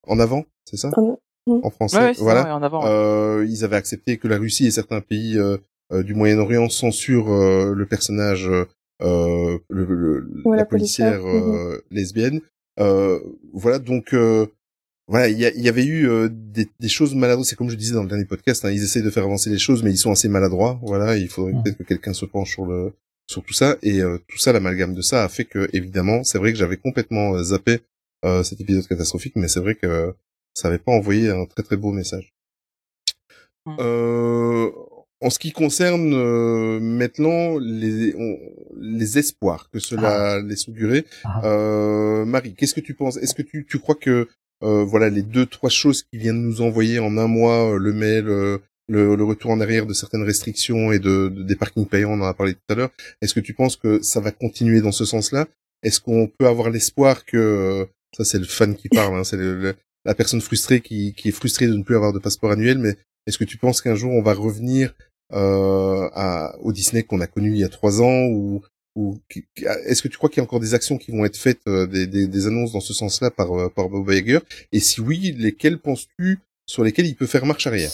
en 0.08 0.20
avant, 0.20 0.46
c'est 0.66 0.78
ça? 0.78 0.92
En 1.48 1.70
français, 1.72 2.14
voilà. 2.20 2.56
en 2.56 2.62
avant, 2.62 3.42
ils 3.42 3.64
avaient 3.64 3.78
accepté 3.78 4.18
que 4.18 4.28
la 4.28 4.38
Russie 4.38 4.68
et 4.68 4.72
certains 4.72 5.02
pays 5.02 5.38
euh, 5.38 5.58
du 5.92 6.14
Moyen-Orient 6.14 6.70
censure 6.70 7.32
euh, 7.32 7.74
le 7.74 7.86
personnage, 7.86 8.50
euh, 9.02 9.58
le, 9.70 10.28
la, 10.46 10.66
policière 10.66 11.24
mhm. 11.24 11.80
lesbienne. 11.92 12.42
voilà, 12.78 13.80
donc 13.80 14.16
voilà, 15.08 15.28
il 15.28 15.38
y, 15.40 15.62
y, 15.62 15.70
avait 15.70 15.86
eu 15.86 16.08
des, 16.30 16.68
des, 16.80 16.90
choses 16.90 17.16
maladroites. 17.16 17.48
C'est 17.48 17.56
comme 17.56 17.70
je 17.70 17.76
disais 17.76 17.96
dans 17.96 18.04
le 18.04 18.10
dernier 18.10 18.26
podcast, 18.26 18.64
hein, 18.66 18.72
ils 18.72 18.84
essayent 18.84 19.04
de 19.04 19.10
faire 19.10 19.24
avancer 19.24 19.50
les 19.50 19.58
choses, 19.58 19.82
mais 19.82 19.92
ils 19.92 19.98
sont 19.98 20.12
assez 20.12 20.30
maladroits. 20.30 20.80
Voilà, 20.84 21.18
il 21.18 21.30
faudrait 21.30 21.54
peut-être 21.54 21.78
que 21.78 21.84
quelqu'un 21.84 22.14
se 22.14 22.26
penche 22.26 22.52
sur 22.52 22.66
le 22.66 22.94
sur 23.28 23.44
tout 23.44 23.54
ça. 23.54 23.78
Et 23.82 24.02
tout 24.28 24.38
ça, 24.38 24.54
l'amalgame 24.54 24.94
de 24.94 25.02
ça 25.02 25.24
a 25.24 25.30
fait 25.30 25.46
que, 25.46 25.68
évidemment, 25.74 26.24
c'est 26.24 26.38
vrai 26.38 26.52
que 26.52 26.60
j'avais 26.60 26.78
complètement 26.78 27.42
zappé 27.44 27.80
cet 28.44 28.62
épisode 28.62 28.88
catastrophique, 28.88 29.36
mais 29.36 29.48
c'est 29.48 29.60
vrai 29.60 29.74
que 29.74 30.14
ça 30.54 30.68
avait 30.68 30.78
pas 30.78 30.92
envoyé 30.92 31.30
un 31.30 31.46
très 31.46 31.64
très 31.64 31.78
beau 31.78 31.92
message. 31.92 32.34
Euh, 33.80 34.72
en 35.22 35.30
ce 35.30 35.40
qui 35.40 35.52
concerne 35.52 36.14
euh, 36.14 36.80
maintenant 36.80 37.58
les, 37.60 38.16
les 38.80 39.18
espoirs 39.18 39.70
que 39.72 39.80
cela 39.80 40.36
ah. 40.36 40.42
laisse 40.42 40.68
augurer, 40.70 41.06
ah. 41.24 41.42
euh, 41.46 42.26
Marie, 42.26 42.54
qu'est-ce 42.54 42.74
que 42.74 42.80
tu 42.80 42.94
penses? 42.94 43.18
Est-ce 43.18 43.36
que 43.36 43.42
tu, 43.42 43.66
tu 43.66 43.80
crois 43.80 43.96
que 43.96 44.28
euh, 44.64 44.84
voilà 44.84 45.10
les 45.10 45.22
deux 45.22 45.46
trois 45.46 45.70
choses 45.70 46.04
qui 46.04 46.18
viennent 46.18 46.42
nous 46.42 46.62
envoyer 46.62 47.00
en 47.00 47.18
un 47.18 47.28
mois, 47.28 47.74
euh, 47.74 47.78
le 47.78 47.94
mail, 47.94 48.26
le, 48.26 48.62
le, 48.88 49.24
retour 49.24 49.52
en 49.52 49.62
arrière 49.62 49.86
de 49.86 49.94
certaines 49.94 50.24
restrictions 50.24 50.92
et 50.92 51.00
de, 51.00 51.30
des 51.30 51.56
parkings 51.56 51.86
payants, 51.86 52.12
on 52.12 52.22
en 52.22 52.26
a 52.26 52.34
parlé 52.34 52.54
tout 52.54 52.74
à 52.74 52.76
l'heure. 52.76 52.90
Est-ce 53.22 53.34
que 53.34 53.40
tu 53.40 53.54
penses 53.54 53.76
que 53.76 54.02
ça 54.02 54.20
va 54.20 54.32
continuer 54.32 54.82
dans 54.82 54.92
ce 54.92 55.06
sens-là? 55.06 55.48
Est-ce 55.84 56.00
qu'on 56.02 56.28
peut 56.28 56.48
avoir 56.48 56.70
l'espoir 56.70 57.26
que 57.26 57.88
ça 58.16 58.26
c'est 58.26 58.40
le 58.40 58.46
fan 58.46 58.76
qui 58.76 58.90
parle, 58.90 59.16
hein, 59.16 59.24
c'est 59.24 59.38
la 59.38 60.16
personne 60.16 60.42
frustrée 60.42 60.82
qui, 60.82 61.14
qui 61.14 61.30
est 61.30 61.34
frustrée 61.34 61.68
de 61.68 61.76
ne 61.76 61.84
plus 61.84 61.96
avoir 61.96 62.14
de 62.14 62.20
passeport 62.20 62.52
annuel, 62.52 62.80
mais 62.80 62.96
est-ce 63.28 63.38
que 63.38 63.44
tu 63.44 63.58
penses 63.58 63.82
qu'un 63.82 63.96
jour 63.96 64.12
on 64.12 64.22
va 64.22 64.34
revenir 64.34 64.90
euh, 64.90 65.09
à, 65.32 66.56
au 66.62 66.72
Disney 66.72 67.04
qu'on 67.04 67.22
a 67.22 67.28
connu 67.28 67.52
il 67.52 67.58
y 67.60 67.64
a 67.64 67.70
trois 67.70 68.02
ans 68.02 68.26
ou, 68.26 68.62
ou 68.96 69.18
est-ce 69.86 70.02
que 70.02 70.08
tu 70.08 70.18
crois 70.18 70.30
qu'il 70.30 70.38
y 70.38 70.42
a 70.42 70.44
encore 70.44 70.60
des 70.60 70.74
actions 70.74 70.98
qui 70.98 71.12
vont 71.12 71.26
être 71.26 71.38
faites, 71.38 71.62
euh, 71.68 71.86
des, 71.88 72.08
des, 72.08 72.28
des, 72.28 72.48
annonces 72.48 72.74
dans 72.74 72.80
ce 72.80 72.94
sens-là 72.94 73.32
par, 73.32 73.52
euh, 73.58 73.70
par 73.70 73.90
Bob 73.90 74.10
Iger? 74.12 74.40
Et 74.72 74.80
si 74.80 75.00
oui, 75.02 75.36
lesquelles 75.38 75.80
penses-tu 75.80 76.40
sur 76.66 76.84
lesquelles 76.84 77.08
il 77.08 77.16
peut 77.16 77.28
faire 77.28 77.46
marche 77.46 77.68
arrière? 77.68 77.92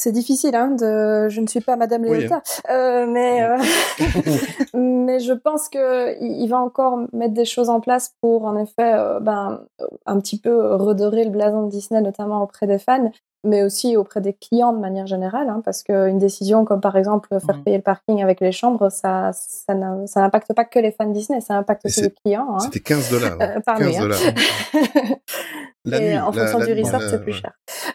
C'est 0.00 0.12
difficile, 0.12 0.54
hein, 0.54 0.68
de... 0.68 1.28
je 1.28 1.40
ne 1.40 1.48
suis 1.48 1.60
pas 1.60 1.74
Madame 1.74 2.04
Léota, 2.04 2.36
hein. 2.36 2.72
euh, 2.72 3.06
mais 3.06 3.42
euh... 3.42 3.58
mais 4.74 5.18
je 5.18 5.32
pense 5.32 5.68
que 5.68 6.16
il 6.22 6.46
va 6.48 6.60
encore 6.60 7.00
mettre 7.12 7.34
des 7.34 7.44
choses 7.44 7.68
en 7.68 7.80
place 7.80 8.14
pour, 8.20 8.44
en 8.44 8.56
effet, 8.56 8.94
euh, 8.94 9.18
ben 9.18 9.64
un 10.06 10.20
petit 10.20 10.38
peu 10.38 10.76
redorer 10.76 11.24
le 11.24 11.30
blason 11.30 11.66
de 11.66 11.70
Disney, 11.70 12.00
notamment 12.00 12.44
auprès 12.44 12.68
des 12.68 12.78
fans 12.78 13.10
mais 13.44 13.62
aussi 13.62 13.96
auprès 13.96 14.20
des 14.20 14.32
clients 14.32 14.72
de 14.72 14.78
manière 14.78 15.06
générale, 15.06 15.48
hein, 15.48 15.62
parce 15.64 15.82
qu'une 15.82 16.18
décision 16.18 16.64
comme 16.64 16.80
par 16.80 16.96
exemple 16.96 17.28
faire 17.40 17.56
mmh. 17.56 17.62
payer 17.62 17.76
le 17.76 17.82
parking 17.82 18.22
avec 18.22 18.40
les 18.40 18.52
chambres, 18.52 18.90
ça, 18.90 19.30
ça 19.32 19.74
n'impacte 19.74 20.52
pas 20.54 20.64
que 20.64 20.78
les 20.78 20.92
fans 20.92 21.06
Disney, 21.06 21.40
ça 21.40 21.54
impacte 21.54 21.86
aussi 21.86 22.02
les 22.02 22.10
clients. 22.10 22.48
Hein. 22.54 22.58
C'était 22.60 22.80
15 22.80 23.10
dollars. 23.10 23.36
Hein. 23.40 23.56
Euh, 23.56 23.60
par 23.60 23.78
15 23.78 23.98
dollars. 23.98 24.18
Et 25.92 26.18
en 26.18 26.32
fonction 26.32 26.58
du 26.58 26.72
resort, 26.72 27.02
c'est 27.02 27.22
plus 27.22 27.32
cher. 27.32 27.52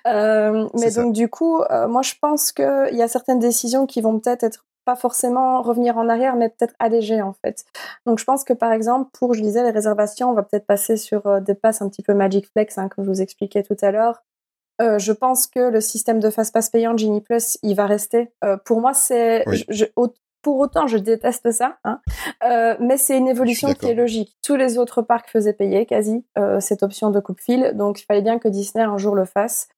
Euh, 0.08 0.68
mais 0.74 0.92
donc 0.92 1.14
du 1.14 1.28
coup, 1.30 1.62
euh, 1.62 1.88
moi 1.88 2.02
je 2.02 2.14
pense 2.20 2.52
qu'il 2.52 2.90
y 2.94 3.02
a 3.02 3.08
certaines 3.08 3.40
décisions 3.40 3.86
qui 3.86 4.02
vont 4.02 4.20
peut-être 4.20 4.44
être 4.44 4.66
pas 4.86 4.96
forcément 4.96 5.62
revenir 5.62 5.98
en 5.98 6.10
arrière, 6.10 6.36
mais 6.36 6.50
peut-être 6.50 6.76
alléger 6.80 7.22
en 7.22 7.34
fait. 7.34 7.66
Donc 8.06 8.20
je 8.20 8.24
pense 8.26 8.44
que 8.44 8.54
par 8.54 8.72
exemple, 8.72 9.10
pour, 9.14 9.34
je 9.34 9.42
disais, 9.42 9.64
les 9.64 9.72
réservations, 9.72 10.30
on 10.30 10.34
va 10.34 10.44
peut-être 10.44 10.66
passer 10.66 10.98
sur 10.98 11.26
euh, 11.28 11.40
des 11.40 11.56
passes 11.56 11.82
un 11.82 11.90
petit 11.90 12.04
peu 12.04 12.14
Magic 12.14 12.48
Flex, 12.52 12.78
hein, 12.78 12.90
comme 12.90 13.06
je 13.06 13.10
vous 13.10 13.22
expliquais 13.22 13.64
tout 13.64 13.78
à 13.82 13.92
l'heure. 13.92 14.24
Euh, 14.82 15.00
je 15.00 15.12
pense 15.12 15.48
que 15.48 15.60
le 15.60 15.82
système 15.82 16.20
de 16.20 16.30
fast 16.30 16.54
pass 16.54 16.70
payant 16.70 16.98
Genie 16.98 17.22
Plus, 17.22 17.58
il 17.64 17.76
va 17.76 17.86
rester. 17.86 18.32
Euh, 18.44 18.58
pour 18.58 18.82
moi, 18.82 18.94
c'est 18.94 19.44
pour 20.42 20.60
autant, 20.60 20.88
je 20.88 20.98
déteste 20.98 21.52
ça, 21.52 21.78
hein, 21.86 22.02
euh, 22.44 22.76
mais 22.82 22.98
c'est 22.98 23.18
une 23.18 23.30
évolution 23.30 23.74
qui 23.74 23.86
est 23.86 23.94
logique. 23.94 24.36
Tous 24.42 24.58
les 24.58 24.78
autres 24.78 25.02
parcs 25.02 25.30
faisaient 25.30 25.54
payer 25.54 25.86
quasi 25.86 26.26
cette 26.60 26.84
option 26.84 27.12
de 27.12 27.22
coupe-fil, 27.22 27.72
donc 27.76 28.02
il 28.02 28.06
fallait 28.06 28.22
bien 28.22 28.40
que 28.40 28.50
Disney 28.50 28.84
un 28.84 28.98
jour 28.98 29.16
le 29.16 29.24
fasse. 29.24 29.70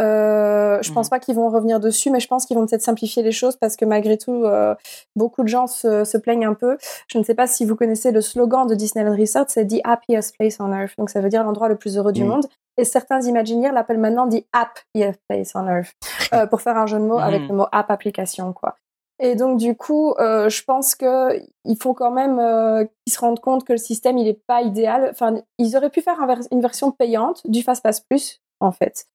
Euh, 0.00 0.78
je 0.82 0.92
pense 0.92 1.06
mmh. 1.06 1.10
pas 1.10 1.18
qu'ils 1.18 1.34
vont 1.34 1.50
revenir 1.50 1.80
dessus, 1.80 2.10
mais 2.10 2.20
je 2.20 2.28
pense 2.28 2.46
qu'ils 2.46 2.56
vont 2.56 2.66
peut-être 2.66 2.82
simplifier 2.82 3.22
les 3.22 3.32
choses 3.32 3.56
parce 3.56 3.76
que 3.76 3.84
malgré 3.84 4.16
tout, 4.16 4.44
euh, 4.44 4.74
beaucoup 5.16 5.42
de 5.42 5.48
gens 5.48 5.66
se, 5.66 6.04
se, 6.04 6.16
plaignent 6.16 6.46
un 6.46 6.54
peu. 6.54 6.78
Je 7.08 7.18
ne 7.18 7.24
sais 7.24 7.34
pas 7.34 7.46
si 7.46 7.64
vous 7.64 7.74
connaissez 7.74 8.12
le 8.12 8.20
slogan 8.20 8.66
de 8.66 8.74
Disneyland 8.74 9.16
Resort, 9.16 9.46
c'est 9.48 9.66
The 9.66 9.80
Happiest 9.84 10.36
Place 10.38 10.58
on 10.60 10.72
Earth. 10.72 10.92
Donc 10.98 11.10
ça 11.10 11.20
veut 11.20 11.28
dire 11.28 11.42
l'endroit 11.42 11.68
le 11.68 11.76
plus 11.76 11.96
heureux 11.96 12.12
du 12.12 12.24
mmh. 12.24 12.28
monde. 12.28 12.46
Et 12.76 12.84
certains 12.84 13.20
Imagineers 13.20 13.72
l'appellent 13.72 13.98
maintenant 13.98 14.28
The 14.28 14.44
Happiest 14.52 15.20
Place 15.28 15.52
on 15.54 15.66
Earth 15.66 15.92
euh, 16.32 16.46
pour 16.50 16.60
faire 16.60 16.76
un 16.76 16.86
jeu 16.86 16.98
de 16.98 17.04
mots 17.04 17.18
avec 17.18 17.42
mmh. 17.42 17.48
le 17.48 17.54
mot 17.54 17.66
app 17.72 17.90
application, 17.90 18.52
quoi. 18.52 18.76
Et 19.20 19.34
donc 19.34 19.58
du 19.58 19.76
coup, 19.76 20.12
euh, 20.20 20.48
je 20.48 20.62
pense 20.62 20.94
que 20.94 21.40
il 21.64 21.76
faut 21.82 21.92
quand 21.92 22.12
même 22.12 22.38
euh, 22.38 22.84
qu'ils 22.84 23.12
se 23.12 23.18
rendent 23.18 23.40
compte 23.40 23.64
que 23.64 23.72
le 23.72 23.78
système 23.78 24.16
il 24.16 24.28
est 24.28 24.40
pas 24.46 24.62
idéal. 24.62 25.08
Enfin, 25.10 25.40
ils 25.58 25.76
auraient 25.76 25.90
pu 25.90 26.02
faire 26.02 26.18
une 26.52 26.60
version 26.60 26.92
payante 26.92 27.42
du 27.44 27.62
FastPass 27.62 28.00
Plus 28.00 28.40
en 28.60 28.72
fait, 28.72 29.06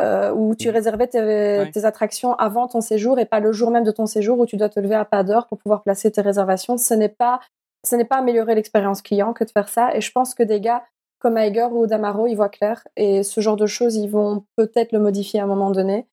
euh, 0.00 0.32
où 0.32 0.54
tu 0.54 0.68
mmh. 0.68 0.72
réservais 0.72 1.06
tes, 1.06 1.84
attractions 1.84 2.34
avant 2.34 2.66
ton 2.66 2.80
séjour 2.80 3.18
et 3.18 3.26
pas 3.26 3.40
le 3.40 3.52
jour 3.52 3.70
même 3.70 3.84
de 3.84 3.90
ton 3.90 4.06
séjour 4.06 4.38
où 4.38 4.46
tu 4.46 4.56
dois 4.56 4.68
te 4.68 4.80
lever 4.80 4.96
à 4.96 5.04
pas 5.04 5.22
d'heure 5.22 5.46
pour 5.46 5.58
pouvoir 5.58 5.82
placer 5.82 6.10
tes 6.10 6.20
réservations. 6.20 6.76
Ce 6.78 6.94
n'est 6.94 7.08
pas, 7.08 7.40
ce 7.86 7.96
n'est 7.96 8.04
pas 8.04 8.16
améliorer 8.16 8.54
l'expérience 8.54 9.02
client 9.02 9.32
que 9.32 9.44
de 9.44 9.50
faire 9.50 9.68
ça. 9.68 9.94
Et 9.94 10.00
je 10.00 10.10
pense 10.10 10.34
que 10.34 10.42
des 10.42 10.60
gars 10.60 10.82
comme 11.18 11.36
Iger 11.36 11.68
ou 11.72 11.86
Damaro, 11.86 12.26
ils 12.26 12.36
voient 12.36 12.48
clair 12.48 12.86
et 12.96 13.22
ce 13.22 13.40
genre 13.40 13.56
de 13.56 13.66
choses, 13.66 13.96
ils 13.96 14.08
vont 14.08 14.44
peut-être 14.56 14.92
le 14.92 15.00
modifier 15.00 15.40
à 15.40 15.44
un 15.44 15.46
moment 15.46 15.70
donné. 15.70 16.06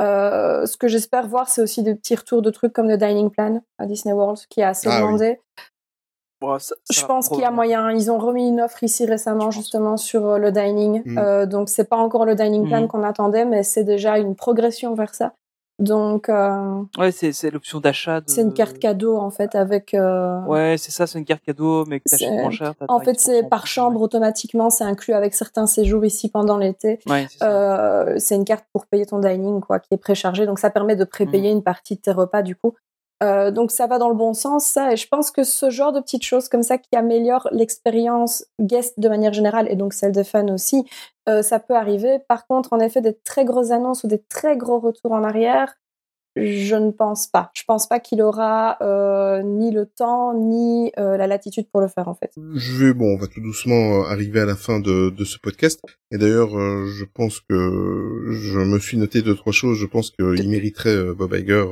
Euh, 0.00 0.66
ce 0.66 0.76
que 0.76 0.88
j'espère 0.88 1.28
voir, 1.28 1.48
c'est 1.48 1.62
aussi 1.62 1.82
des 1.82 1.94
petits 1.94 2.14
retours 2.14 2.42
de 2.42 2.50
trucs 2.50 2.72
comme 2.72 2.88
le 2.88 2.96
dining 2.96 3.30
plan 3.30 3.62
à 3.78 3.86
Disney 3.86 4.14
World, 4.14 4.38
qui 4.48 4.60
est 4.60 4.64
assez 4.64 4.88
ah 4.90 5.00
demandé 5.00 5.38
je 6.90 7.06
pense 7.06 7.28
qu'il 7.28 7.40
y 7.40 7.44
a 7.44 7.50
moyen. 7.50 7.90
Ils 7.90 8.10
ont 8.10 8.18
remis 8.18 8.48
une 8.48 8.60
offre 8.60 8.82
ici 8.82 9.06
récemment 9.06 9.50
justement 9.50 9.96
sur 9.96 10.26
euh, 10.26 10.38
le 10.38 10.52
dining. 10.52 11.02
Mm. 11.04 11.18
Euh, 11.18 11.46
donc 11.46 11.68
c'est 11.68 11.88
pas 11.88 11.96
encore 11.96 12.24
le 12.24 12.34
dining 12.34 12.66
plan 12.68 12.82
mm. 12.82 12.88
qu'on 12.88 13.02
attendait, 13.02 13.44
mais 13.44 13.62
c'est 13.62 13.84
déjà 13.84 14.18
une 14.18 14.34
progression 14.34 14.94
vers 14.94 15.14
ça. 15.14 15.32
Donc 15.78 16.28
euh, 16.28 16.82
ouais, 16.98 17.10
c'est 17.10 17.50
l'option 17.50 17.80
d'achat. 17.80 18.20
De... 18.20 18.30
C'est 18.30 18.42
une 18.42 18.52
carte 18.52 18.78
cadeau 18.78 19.16
en 19.16 19.30
fait 19.30 19.54
avec. 19.54 19.94
Euh... 19.94 20.40
Ouais, 20.42 20.76
c'est 20.78 20.92
ça, 20.92 21.06
c'est 21.06 21.18
une 21.18 21.24
carte 21.24 21.42
cadeau, 21.42 21.84
mais 21.86 21.98
que 21.98 22.08
t'achètes 22.08 22.30
moins 22.30 22.50
cher. 22.50 22.74
En 22.88 23.00
fait, 23.00 23.18
c'est 23.18 23.42
par 23.48 23.66
chambre 23.66 24.00
automatiquement, 24.00 24.70
c'est 24.70 24.84
inclus 24.84 25.14
avec 25.14 25.34
certains 25.34 25.66
séjours 25.66 26.04
ici 26.04 26.28
pendant 26.28 26.58
l'été. 26.58 27.00
Ouais, 27.06 27.26
c'est 28.18 28.36
une 28.36 28.44
carte 28.44 28.66
pour 28.72 28.86
payer 28.86 29.06
ton 29.06 29.18
dining 29.18 29.60
quoi, 29.60 29.80
qui 29.80 29.94
est 29.94 29.98
préchargée, 29.98 30.46
donc 30.46 30.58
ça 30.58 30.70
permet 30.70 30.94
de 30.94 31.04
prépayer 31.04 31.52
mm. 31.52 31.56
une 31.56 31.62
partie 31.62 31.96
de 31.96 32.00
tes 32.00 32.12
repas 32.12 32.42
du 32.42 32.54
coup. 32.54 32.74
Euh, 33.22 33.50
donc 33.50 33.70
ça 33.70 33.86
va 33.86 33.98
dans 33.98 34.08
le 34.08 34.14
bon 34.14 34.34
sens, 34.34 34.66
ça. 34.66 34.92
Et 34.92 34.96
je 34.96 35.06
pense 35.06 35.30
que 35.30 35.44
ce 35.44 35.70
genre 35.70 35.92
de 35.92 36.00
petites 36.00 36.24
choses 36.24 36.48
comme 36.48 36.62
ça 36.62 36.78
qui 36.78 36.96
améliorent 36.96 37.48
l'expérience 37.52 38.44
guest 38.60 38.98
de 38.98 39.08
manière 39.08 39.32
générale 39.32 39.68
et 39.70 39.76
donc 39.76 39.92
celle 39.94 40.12
de 40.12 40.22
fans 40.22 40.52
aussi, 40.52 40.84
euh, 41.28 41.42
ça 41.42 41.60
peut 41.60 41.76
arriver. 41.76 42.18
Par 42.28 42.46
contre, 42.46 42.72
en 42.72 42.80
effet, 42.80 43.00
des 43.00 43.16
très 43.24 43.44
grosses 43.44 43.70
annonces 43.70 44.02
ou 44.04 44.08
des 44.08 44.22
très 44.22 44.56
gros 44.56 44.80
retours 44.80 45.12
en 45.12 45.22
arrière, 45.22 45.74
je 46.34 46.74
ne 46.76 46.90
pense 46.90 47.26
pas. 47.26 47.50
Je 47.52 47.62
pense 47.64 47.86
pas 47.86 48.00
qu'il 48.00 48.22
aura 48.22 48.78
euh, 48.80 49.42
ni 49.42 49.70
le 49.70 49.84
temps 49.84 50.32
ni 50.32 50.90
la 50.96 51.26
latitude 51.26 51.68
pour 51.70 51.82
le 51.82 51.88
faire 51.88 52.08
en 52.08 52.14
fait. 52.14 52.32
Je 52.54 52.72
vais 52.72 52.94
bon, 52.94 53.14
on 53.14 53.18
va 53.18 53.26
tout 53.26 53.42
doucement 53.42 54.04
arriver 54.06 54.40
à 54.40 54.46
la 54.46 54.56
fin 54.56 54.80
de, 54.80 55.10
de 55.10 55.24
ce 55.24 55.38
podcast. 55.38 55.78
Et 56.10 56.16
d'ailleurs, 56.16 56.48
je 56.48 57.04
pense 57.04 57.40
que 57.40 58.30
je 58.30 58.58
me 58.60 58.78
suis 58.78 58.96
noté 58.96 59.20
deux 59.20 59.36
trois 59.36 59.52
choses. 59.52 59.76
Je 59.76 59.86
pense 59.86 60.10
qu'il 60.10 60.48
mériterait 60.48 61.12
Bob 61.12 61.34
Iger 61.34 61.66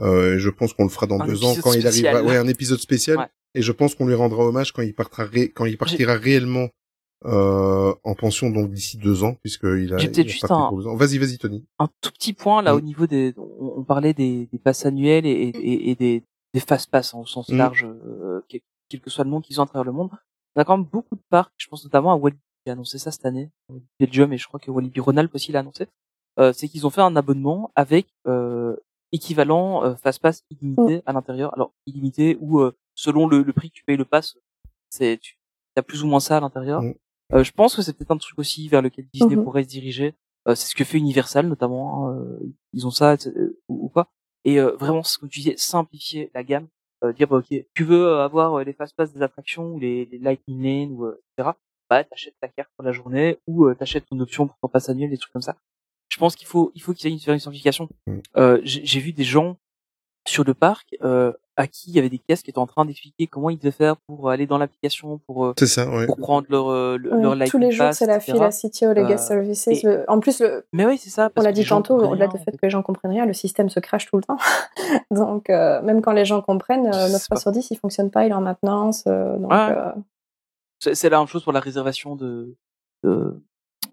euh, 0.00 0.38
je 0.38 0.50
pense 0.50 0.72
qu'on 0.72 0.84
le 0.84 0.90
fera 0.90 1.06
dans 1.06 1.24
deux 1.24 1.44
ans 1.44 1.54
quand 1.62 1.72
il 1.72 1.86
arrivera. 1.86 2.22
Ouais, 2.22 2.36
un 2.36 2.48
épisode 2.48 2.78
spécial. 2.78 3.28
Et 3.54 3.62
je 3.62 3.72
pense 3.72 3.94
qu'on 3.94 4.06
lui 4.06 4.14
rendra 4.14 4.44
hommage 4.44 4.72
quand 4.72 4.82
il 4.82 4.94
partira, 4.94 5.26
quand 5.54 5.64
il 5.64 5.76
partira 5.76 6.14
réellement 6.14 6.68
euh, 7.26 7.92
en 8.02 8.14
pension 8.14 8.48
donc 8.48 8.70
d'ici 8.70 8.96
deux 8.96 9.24
ans 9.24 9.36
puisqu'il 9.42 9.92
a. 9.92 9.98
J'ai 9.98 10.08
peut-être 10.08 10.28
juste 10.28 10.50
un. 10.50 10.70
Vas-y, 10.94 11.18
vas-y, 11.18 11.36
Tony. 11.36 11.66
Un 11.78 11.88
tout 12.00 12.12
petit 12.12 12.32
point 12.32 12.62
là 12.62 12.74
au 12.74 12.80
niveau 12.80 13.06
des. 13.06 13.34
On, 13.36 13.82
parlait 13.82 14.14
des, 14.14 14.48
des 14.52 14.58
passes 14.58 14.86
annuelles 14.86 15.26
et, 15.26 15.30
et, 15.30 15.90
et 15.90 15.94
des, 15.96 16.22
des 16.54 16.60
fast 16.60 16.90
pass 16.90 17.14
au 17.14 17.26
sens 17.26 17.48
mm. 17.48 17.56
large, 17.56 17.84
euh, 17.84 18.40
quel, 18.48 19.00
que 19.00 19.10
soit 19.10 19.24
le 19.24 19.30
monde 19.30 19.42
qu'ils 19.42 19.60
ont 19.60 19.64
à 19.64 19.66
travers 19.66 19.84
le 19.84 19.92
monde. 19.92 20.10
On 20.56 20.60
a 20.60 20.64
quand 20.64 20.76
même 20.76 20.86
beaucoup 20.86 21.14
de 21.14 21.22
parcs. 21.28 21.52
Je 21.56 21.68
pense 21.68 21.84
notamment 21.84 22.12
à 22.12 22.16
Walibi 22.16 22.40
qui 22.64 22.70
a 22.70 22.72
annoncé 22.72 22.98
ça 22.98 23.10
cette 23.10 23.24
année, 23.24 23.50
Belgium 23.98 24.32
et 24.32 24.38
je 24.38 24.46
crois 24.46 24.60
que 24.60 24.70
Walibi 24.70 25.00
Ronald 25.00 25.30
aussi 25.34 25.52
l'a 25.52 25.60
annoncé. 25.60 25.88
Euh, 26.38 26.52
c'est 26.52 26.68
qu'ils 26.68 26.86
ont 26.86 26.90
fait 26.90 27.00
un 27.00 27.16
abonnement 27.16 27.72
avec 27.74 28.06
euh, 28.26 28.76
équivalent 29.12 29.84
euh, 29.84 29.94
fast 29.96 30.20
pass 30.20 30.44
illimité 30.50 30.98
mm. 30.98 31.02
à 31.06 31.12
l'intérieur. 31.12 31.54
Alors 31.54 31.72
illimité 31.86 32.36
ou 32.40 32.60
euh, 32.60 32.76
selon 32.94 33.26
le, 33.26 33.42
le, 33.42 33.52
prix 33.52 33.70
que 33.70 33.76
tu 33.76 33.84
payes 33.84 33.96
le 33.96 34.04
pass, 34.04 34.36
c'est 34.90 35.18
tu 35.20 35.38
as 35.76 35.82
plus 35.82 36.02
ou 36.02 36.06
moins 36.06 36.20
ça 36.20 36.36
à 36.36 36.40
l'intérieur. 36.40 36.82
Mm. 36.82 36.94
Euh, 37.32 37.44
je 37.44 37.52
pense 37.52 37.76
que 37.76 37.82
c'est 37.82 37.92
peut-être 37.92 38.10
un 38.10 38.18
truc 38.18 38.38
aussi 38.38 38.68
vers 38.68 38.82
lequel 38.82 39.06
Disney 39.12 39.36
mm-hmm. 39.36 39.44
pourrait 39.44 39.64
se 39.64 39.68
diriger. 39.68 40.14
Euh, 40.48 40.54
c'est 40.54 40.68
ce 40.68 40.74
que 40.74 40.84
fait 40.84 40.98
Universal 40.98 41.46
notamment. 41.46 42.08
Hein, 42.08 42.26
ils 42.72 42.86
ont 42.86 42.90
ça 42.90 43.16
ou, 43.68 43.88
quoi. 43.88 44.08
Et 44.44 44.58
vraiment, 44.58 45.02
ce 45.02 45.18
que 45.18 45.26
tu 45.26 45.40
disais, 45.40 45.54
simplifier 45.58 46.30
la 46.34 46.42
gamme. 46.42 46.66
dire 47.14 47.28
bah, 47.28 47.36
ok, 47.36 47.54
tu 47.74 47.84
veux 47.84 48.16
avoir 48.20 48.64
les 48.64 48.72
fast 48.72 48.96
pass 48.96 49.12
des 49.12 49.22
attractions 49.22 49.74
ou 49.74 49.78
les, 49.78 50.06
les 50.06 50.18
lightning 50.18 50.62
lane 50.62 50.92
ou 50.92 51.08
etc. 51.08 51.50
Bah 51.90 52.04
t'achètes 52.04 52.36
ta 52.40 52.48
carte 52.48 52.70
pour 52.76 52.84
la 52.84 52.92
journée 52.92 53.38
ou 53.46 53.72
t'achètes 53.74 54.06
ton 54.06 54.18
option 54.20 54.46
pour 54.46 54.56
ton 54.62 54.68
pass 54.68 54.88
annuel, 54.88 55.10
des 55.10 55.18
trucs 55.18 55.32
comme 55.32 55.42
ça 55.42 55.56
je 56.10 56.18
pense 56.18 56.36
qu'il 56.36 56.46
faut 56.46 56.72
il 56.74 56.82
faut 56.82 56.92
qu'il 56.92 57.10
y 57.10 57.14
ait 57.14 57.16
une 57.16 57.38
simplification. 57.38 57.88
Mm. 58.06 58.18
Euh, 58.36 58.60
j'ai 58.64 59.00
vu 59.00 59.12
des 59.12 59.24
gens 59.24 59.56
sur 60.28 60.44
le 60.44 60.54
parc 60.54 60.96
euh, 61.02 61.32
à 61.56 61.66
qui 61.66 61.90
il 61.90 61.96
y 61.96 61.98
avait 61.98 62.08
des 62.08 62.18
caisses 62.18 62.42
qui 62.42 62.50
étaient 62.50 62.58
en 62.58 62.66
train 62.66 62.84
d'expliquer 62.84 63.26
comment 63.26 63.48
ils 63.48 63.58
devaient 63.58 63.70
faire 63.70 63.96
pour 63.96 64.30
aller 64.30 64.46
dans 64.46 64.58
l'application 64.58 65.18
pour 65.26 65.46
euh, 65.46 65.54
ça, 65.56 65.88
ouais. 65.88 66.06
pour 66.06 66.18
prendre 66.18 66.46
leur 66.50 66.68
euh, 66.68 66.98
leur 66.98 67.36
tous 67.46 67.58
les 67.58 67.70
jours 67.70 67.92
c'est 67.92 68.06
la 68.06 68.20
file 68.20 68.42
à 68.42 68.50
City 68.50 68.86
ou 68.86 68.92
les 68.92 69.04
guest 69.04 69.26
services 69.26 69.68
en 70.08 70.20
plus 70.20 70.40
le 70.40 70.66
mais 70.72 70.84
oui 70.86 70.98
c'est 70.98 71.10
ça 71.10 71.30
on 71.36 71.42
l'a 71.42 71.52
dit 71.52 71.64
tantôt 71.64 71.96
au-delà 71.96 72.28
du 72.28 72.38
fait 72.38 72.52
que 72.52 72.58
les 72.62 72.70
gens 72.70 72.82
comprennent 72.82 73.12
rien 73.12 73.26
le 73.26 73.32
système 73.32 73.70
se 73.70 73.80
crache 73.80 74.06
tout 74.10 74.16
le 74.16 74.22
temps 74.22 74.38
donc 75.10 75.48
même 75.48 76.02
quand 76.02 76.12
les 76.12 76.24
gens 76.24 76.42
comprennent 76.42 76.90
9 76.90 77.26
fois 77.26 77.36
sur 77.38 77.50
10 77.50 77.70
il 77.70 77.78
fonctionne 77.78 78.10
pas 78.10 78.26
il 78.26 78.30
est 78.30 78.34
en 78.34 78.42
maintenance 78.42 79.04
donc 79.04 79.52
c'est 80.80 81.10
la 81.10 81.18
même 81.18 81.26
chose 81.26 81.44
pour 81.44 81.52
la 81.52 81.60
réservation 81.60 82.16
de, 82.16 82.56
de 83.04 83.42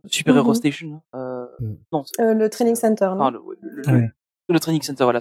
Super 0.10 0.36
Hero 0.38 0.52
mmh 0.52 0.56
Station. 0.56 1.02
Non. 1.92 2.04
Euh, 2.20 2.34
le 2.34 2.50
Training 2.50 2.76
Center, 2.76 3.12
non, 3.18 3.30
le, 3.30 3.42
le, 3.62 4.10
le, 4.50 4.60
Training 4.60 4.82
Center, 4.82 5.04
voilà. 5.04 5.20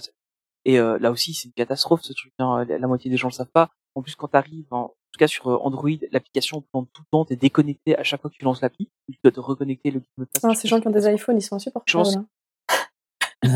Et 0.64 0.78
euh, 0.78 0.98
là 0.98 1.10
aussi, 1.10 1.32
c'est 1.32 1.46
une 1.46 1.54
catastrophe 1.54 2.02
ce 2.02 2.12
truc. 2.12 2.32
Hein. 2.38 2.64
La, 2.68 2.86
moitié 2.86 3.10
des 3.10 3.16
gens 3.16 3.28
le 3.28 3.32
savent 3.32 3.50
pas. 3.52 3.70
En 3.94 4.02
plus, 4.02 4.14
quand 4.16 4.28
t'arrives, 4.28 4.66
en 4.70 4.88
tout 5.12 5.18
cas 5.18 5.28
sur 5.28 5.48
euh, 5.48 5.58
Android, 5.62 5.90
l'application 6.12 6.60
prend 6.60 6.84
tout 6.84 7.02
le 7.02 7.10
temps, 7.10 7.24
t'es 7.24 7.36
déconnecté 7.36 7.96
à 7.96 8.02
chaque 8.02 8.20
fois 8.20 8.30
que 8.30 8.36
tu 8.36 8.44
lances 8.44 8.60
l'appli. 8.60 8.90
Tu 9.10 9.18
dois 9.22 9.32
te 9.32 9.40
reconnecter 9.40 9.90
le 9.90 10.00
mot 10.18 10.24
de 10.24 10.30
passe. 10.30 10.44
Ah, 10.44 10.54
ces 10.54 10.68
gens 10.68 10.80
qui 10.80 10.88
ont 10.88 10.90
des 10.90 11.08
iPhones, 11.08 11.38
ils 11.38 11.42
sont 11.42 11.56
insupportables. 11.56 12.08
Hein. 12.18 12.26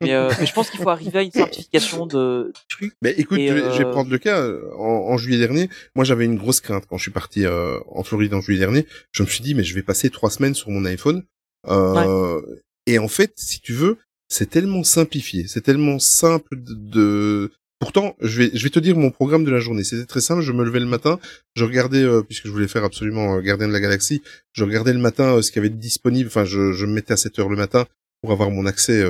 mais, 0.00 0.12
euh, 0.12 0.30
mais, 0.38 0.46
je 0.46 0.52
pense 0.52 0.70
qu'il 0.70 0.80
faut 0.80 0.90
arriver 0.90 1.18
à 1.18 1.22
une 1.22 1.32
simplification 1.32 2.06
de, 2.06 2.52
trucs. 2.68 2.94
Mais 3.02 3.10
écoute, 3.12 3.38
je, 3.40 3.52
vais, 3.52 3.90
prendre 3.90 4.10
le 4.10 4.18
cas. 4.18 4.46
En, 4.78 5.10
en 5.10 5.16
juillet 5.16 5.38
dernier, 5.38 5.68
moi 5.96 6.04
j'avais 6.04 6.24
une 6.24 6.36
grosse 6.36 6.60
crainte 6.60 6.86
quand 6.86 6.98
je 6.98 7.02
suis 7.02 7.10
parti 7.10 7.44
euh, 7.44 7.78
en 7.90 8.02
Floride 8.02 8.34
en 8.34 8.40
juillet 8.40 8.60
dernier. 8.60 8.86
Je 9.10 9.22
me 9.22 9.28
suis 9.28 9.42
dit, 9.42 9.54
mais 9.54 9.64
je 9.64 9.74
vais 9.74 9.82
passer 9.82 10.10
trois 10.10 10.30
semaines 10.30 10.54
sur 10.54 10.70
mon 10.70 10.84
iPhone. 10.84 11.24
Euh, 11.68 12.40
Et 12.86 12.98
en 12.98 13.08
fait, 13.08 13.32
si 13.36 13.60
tu 13.60 13.72
veux, 13.72 13.98
c'est 14.28 14.50
tellement 14.50 14.82
simplifié, 14.82 15.46
c'est 15.46 15.60
tellement 15.60 15.98
simple 15.98 16.56
de, 16.56 16.74
de... 16.74 17.52
Pourtant, 17.78 18.16
je 18.20 18.42
vais, 18.42 18.50
je 18.54 18.62
vais 18.62 18.70
te 18.70 18.78
dire 18.78 18.96
mon 18.96 19.10
programme 19.10 19.44
de 19.44 19.50
la 19.50 19.58
journée. 19.58 19.82
C'était 19.82 20.06
très 20.06 20.20
simple. 20.20 20.40
Je 20.40 20.52
me 20.52 20.64
levais 20.64 20.78
le 20.78 20.86
matin, 20.86 21.18
je 21.56 21.64
regardais, 21.64 22.02
euh, 22.02 22.22
puisque 22.22 22.46
je 22.46 22.52
voulais 22.52 22.68
faire 22.68 22.84
absolument 22.84 23.36
euh, 23.36 23.40
Gardien 23.40 23.66
de 23.66 23.72
la 23.72 23.80
Galaxie, 23.80 24.22
je 24.52 24.62
regardais 24.64 24.92
le 24.92 25.00
matin 25.00 25.36
euh, 25.36 25.42
ce 25.42 25.50
qui 25.50 25.58
avait 25.58 25.68
disponible. 25.68 26.28
Enfin, 26.28 26.44
je, 26.44 26.72
je 26.72 26.86
me 26.86 26.92
mettais 26.92 27.12
à 27.12 27.16
7 27.16 27.40
heures 27.40 27.48
le 27.48 27.56
matin 27.56 27.86
pour 28.20 28.30
avoir 28.30 28.50
mon 28.50 28.66
accès. 28.66 29.04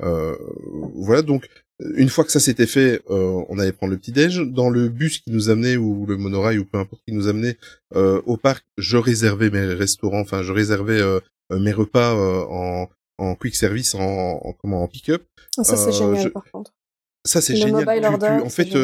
Voilà, 0.00 1.22
donc 1.22 1.48
une 1.96 2.08
fois 2.08 2.24
que 2.24 2.32
ça 2.32 2.40
s'était 2.40 2.66
fait, 2.66 3.02
on 3.08 3.58
allait 3.58 3.72
prendre 3.72 3.92
le 3.92 3.98
petit 3.98 4.12
déj 4.12 4.38
dans 4.40 4.70
le 4.70 4.88
bus 4.88 5.18
qui 5.18 5.30
nous 5.30 5.50
amenait 5.50 5.76
ou 5.76 6.06
le 6.06 6.16
monorail 6.16 6.58
ou 6.58 6.64
peu 6.64 6.78
importe 6.78 7.02
qui 7.06 7.14
nous 7.14 7.28
amenait 7.28 7.58
au 7.94 8.36
parc. 8.36 8.64
Je 8.78 8.96
réservais 8.96 9.50
mes 9.50 9.66
restaurants, 9.74 10.20
enfin 10.20 10.42
je 10.42 10.52
réservais 10.52 11.02
mes 11.50 11.72
repas 11.72 12.14
en, 12.14 12.88
en 13.18 13.34
quick 13.34 13.54
service, 13.54 13.94
en, 13.94 14.00
en 14.00 14.52
comment 14.52 14.82
en 14.82 14.88
pick-up. 14.88 15.24
Ah, 15.56 15.64
ça 15.64 15.76
c'est 15.76 15.92
génial 15.92 16.30
par 16.30 16.44
contre. 16.50 16.74
Ça 17.24 17.40
c'est 17.40 17.56
génial. 17.56 17.88
en 18.42 18.50
fait, 18.50 18.74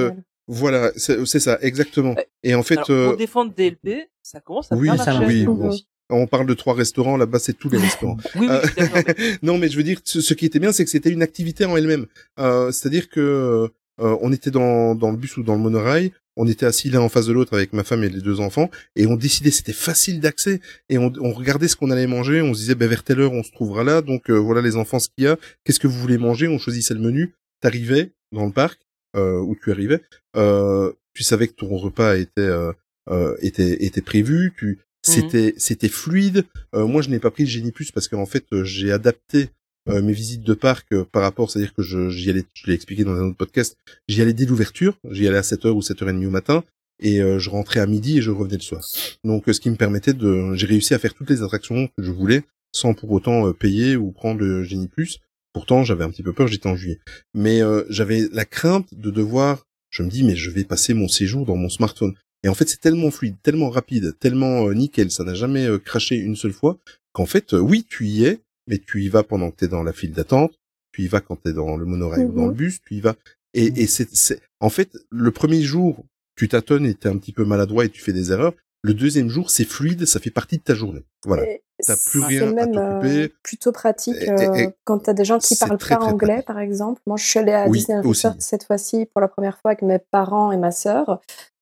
voilà, 0.46 0.92
c'est 0.96 1.26
ça 1.26 1.58
exactement. 1.62 2.14
Et 2.42 2.54
en 2.54 2.62
fait, 2.62 2.80
pour 2.86 3.16
défendre 3.16 3.52
DLP, 3.54 4.08
ça 4.22 4.40
commence 4.40 4.70
à 4.70 4.76
oui, 4.76 4.90
bien 4.90 4.96
marcher. 4.96 5.26
Oui, 5.26 5.44
bon, 5.44 5.70
On 6.10 6.26
parle 6.26 6.46
de 6.46 6.54
trois 6.54 6.74
restaurants, 6.74 7.16
là-bas 7.16 7.38
c'est 7.38 7.54
tous 7.54 7.70
les 7.70 7.78
restaurants. 7.88 8.18
oui, 8.36 8.48
euh, 8.50 8.62
non, 9.42 9.58
mais 9.58 9.68
je 9.68 9.76
veux 9.76 9.82
dire, 9.82 10.00
ce, 10.04 10.34
qui 10.34 10.46
était 10.46 10.58
bien, 10.58 10.72
c'est 10.72 10.84
que 10.84 10.90
c'était 10.90 11.10
une 11.10 11.22
activité 11.22 11.64
en 11.64 11.76
elle-même. 11.76 12.06
Euh, 12.38 12.72
C'est-à-dire 12.72 13.08
que 13.08 13.70
euh, 14.00 14.18
on 14.20 14.32
était 14.32 14.50
dans, 14.50 14.94
dans 14.94 15.10
le 15.10 15.16
bus 15.16 15.36
ou 15.36 15.42
dans 15.42 15.54
le 15.54 15.60
monorail, 15.60 16.12
on 16.36 16.46
était 16.46 16.66
assis 16.66 16.90
l'un 16.90 17.00
en 17.00 17.08
face 17.08 17.26
de 17.26 17.32
l'autre 17.32 17.54
avec 17.54 17.72
ma 17.72 17.84
femme 17.84 18.04
et 18.04 18.08
les 18.08 18.20
deux 18.20 18.40
enfants, 18.40 18.70
et 18.96 19.06
on 19.06 19.16
décidait, 19.16 19.50
c'était 19.50 19.72
facile 19.72 20.20
d'accès, 20.20 20.60
et 20.88 20.98
on, 20.98 21.12
on, 21.20 21.32
regardait 21.32 21.68
ce 21.68 21.76
qu'on 21.76 21.90
allait 21.90 22.06
manger, 22.06 22.42
on 22.42 22.54
se 22.54 22.60
disait, 22.60 22.74
ben, 22.74 22.88
vers 22.88 23.02
telle 23.02 23.20
heure 23.20 23.32
on 23.32 23.42
se 23.42 23.52
trouvera 23.52 23.84
là, 23.84 24.02
donc 24.02 24.30
euh, 24.30 24.34
voilà 24.34 24.60
les 24.60 24.76
enfants 24.76 24.98
ce 24.98 25.08
qu'il 25.08 25.24
y 25.24 25.28
a, 25.28 25.36
qu'est-ce 25.64 25.80
que 25.80 25.86
vous 25.86 25.98
voulez 25.98 26.18
manger, 26.18 26.48
on 26.48 26.58
choisissait 26.58 26.94
le 26.94 27.00
menu, 27.00 27.34
t'arrivais 27.60 28.12
dans 28.32 28.46
le 28.46 28.52
parc, 28.52 28.80
euh, 29.16 29.38
où 29.38 29.56
tu 29.62 29.70
arrivais, 29.70 30.00
euh, 30.36 30.92
tu 31.14 31.22
savais 31.22 31.48
que 31.48 31.54
ton 31.54 31.76
repas 31.76 32.16
était 32.16 32.40
euh, 32.40 32.72
euh 33.10 33.36
était 33.40 33.84
était 33.84 34.02
prévu, 34.02 34.52
tu 34.56 34.66
mmh 34.66 34.76
c'était 35.02 35.54
c'était 35.58 35.88
fluide. 35.88 36.44
Euh, 36.74 36.86
moi, 36.86 37.02
je 37.02 37.10
n'ai 37.10 37.18
pas 37.18 37.30
pris 37.30 37.44
le 37.44 37.50
Génie 37.50 37.72
Plus 37.72 37.92
parce 37.92 38.08
qu'en 38.08 38.24
fait, 38.24 38.46
j'ai 38.62 38.90
adapté 38.90 39.50
euh, 39.90 40.00
mes 40.00 40.14
visites 40.14 40.42
de 40.42 40.54
parc 40.54 40.86
euh, 40.92 41.04
par 41.04 41.20
rapport, 41.20 41.50
c'est-à-dire 41.50 41.74
que 41.74 41.82
j'y 41.82 42.30
allais, 42.30 42.44
je 42.54 42.66
l'ai 42.66 42.72
expliqué 42.72 43.04
dans 43.04 43.12
un 43.12 43.28
autre 43.28 43.36
podcast, 43.36 43.76
j'y 44.08 44.22
allais 44.22 44.32
dès 44.32 44.46
l'ouverture, 44.46 44.96
j'y 45.10 45.28
allais 45.28 45.36
à 45.36 45.42
7h 45.42 45.68
ou 45.68 45.80
7h30 45.80 46.26
au 46.26 46.30
matin, 46.30 46.64
et 47.02 47.20
euh, 47.20 47.38
je 47.38 47.50
rentrais 47.50 47.80
à 47.80 47.86
midi 47.86 48.16
et 48.16 48.22
je 48.22 48.30
revenais 48.30 48.56
le 48.56 48.62
soir. 48.62 48.82
Donc 49.24 49.44
ce 49.46 49.60
qui 49.60 49.68
me 49.68 49.76
permettait 49.76 50.14
de... 50.14 50.54
J'ai 50.54 50.66
réussi 50.66 50.94
à 50.94 50.98
faire 50.98 51.12
toutes 51.12 51.28
les 51.28 51.42
attractions 51.42 51.88
que 51.88 52.02
je 52.02 52.10
voulais 52.10 52.44
sans 52.72 52.94
pour 52.94 53.10
autant 53.12 53.52
payer 53.52 53.94
ou 53.94 54.10
prendre 54.10 54.40
le 54.40 54.64
Génie 54.64 54.88
Plus. 54.88 55.20
Pourtant, 55.52 55.84
j'avais 55.84 56.02
un 56.02 56.10
petit 56.10 56.22
peu 56.22 56.32
peur, 56.32 56.48
j'étais 56.48 56.66
en 56.66 56.76
juillet. 56.76 56.98
Mais 57.34 57.60
j'avais 57.88 58.26
la 58.32 58.44
crainte 58.44 58.92
de 58.94 59.10
devoir... 59.10 59.64
Je 59.90 60.02
me 60.02 60.10
dis, 60.10 60.24
mais 60.24 60.34
je 60.34 60.50
vais 60.50 60.64
passer 60.64 60.92
mon 60.92 61.06
séjour 61.06 61.46
dans 61.46 61.54
mon 61.54 61.68
smartphone. 61.68 62.14
Et 62.42 62.48
en 62.48 62.54
fait, 62.54 62.68
c'est 62.68 62.80
tellement 62.80 63.12
fluide, 63.12 63.36
tellement 63.44 63.70
rapide, 63.70 64.16
tellement 64.18 64.72
nickel, 64.72 65.12
ça 65.12 65.22
n'a 65.22 65.34
jamais 65.34 65.68
craché 65.84 66.16
une 66.16 66.34
seule 66.34 66.52
fois, 66.52 66.78
qu'en 67.12 67.26
fait, 67.26 67.52
oui, 67.52 67.86
tu 67.88 68.08
y 68.08 68.24
es, 68.24 68.40
mais 68.66 68.78
tu 68.78 69.02
y 69.02 69.08
vas 69.08 69.22
pendant 69.22 69.50
que 69.50 69.56
tu 69.56 69.64
es 69.64 69.68
dans 69.68 69.82
la 69.82 69.92
file 69.92 70.12
d'attente, 70.12 70.58
tu 70.92 71.02
y 71.02 71.08
vas 71.08 71.20
quand 71.20 71.36
tu 71.42 71.50
es 71.50 71.52
dans 71.52 71.76
le 71.76 71.84
monorail 71.84 72.24
ou 72.24 72.32
dans 72.32 72.46
le 72.46 72.52
mmh 72.52 72.56
bus, 72.56 72.80
tu 72.82 72.94
y 72.94 73.00
vas. 73.00 73.14
Et, 73.52 73.70
mmh. 73.70 73.76
et 73.76 73.86
c'est, 73.86 74.40
en 74.60 74.70
fait, 74.70 74.90
le 75.10 75.30
premier 75.30 75.62
jour, 75.62 76.04
tu 76.36 76.48
tâtonnes 76.48 76.86
et 76.86 76.94
tu 76.94 77.06
es 77.06 77.10
un 77.10 77.18
petit 77.18 77.32
peu 77.32 77.44
maladroit 77.44 77.84
et 77.84 77.88
tu 77.88 78.02
fais 78.02 78.12
des 78.12 78.32
erreurs. 78.32 78.54
Le 78.82 78.92
deuxième 78.92 79.30
jour, 79.30 79.50
c'est 79.50 79.64
fluide, 79.64 80.04
ça 80.04 80.20
fait 80.20 80.30
partie 80.30 80.58
de 80.58 80.62
ta 80.62 80.74
journée. 80.74 81.04
Voilà. 81.24 81.44
T'as 81.84 81.96
plus 81.96 82.20
rien 82.20 82.52
même, 82.52 82.76
à. 82.76 83.02
Euh, 83.02 83.28
plutôt 83.42 83.72
pratique 83.72 84.16
euh, 84.28 84.70
quand 84.84 84.98
t'as 85.00 85.12
des 85.12 85.24
gens 85.24 85.38
qui 85.38 85.56
parlent 85.56 85.78
pas 85.78 85.96
anglais, 85.96 86.42
par 86.46 86.58
exemple. 86.58 87.00
Moi, 87.06 87.16
je 87.16 87.24
suis 87.24 87.38
allée 87.38 87.52
à 87.52 87.68
Disney 87.68 88.00
Resort 88.00 88.36
cette 88.38 88.64
fois-ci 88.64 89.06
pour 89.06 89.20
la 89.20 89.28
première 89.28 89.58
fois 89.58 89.72
avec 89.72 89.82
mes 89.82 89.98
parents 89.98 90.52
et 90.52 90.56
ma 90.56 90.70
sœur. 90.70 91.20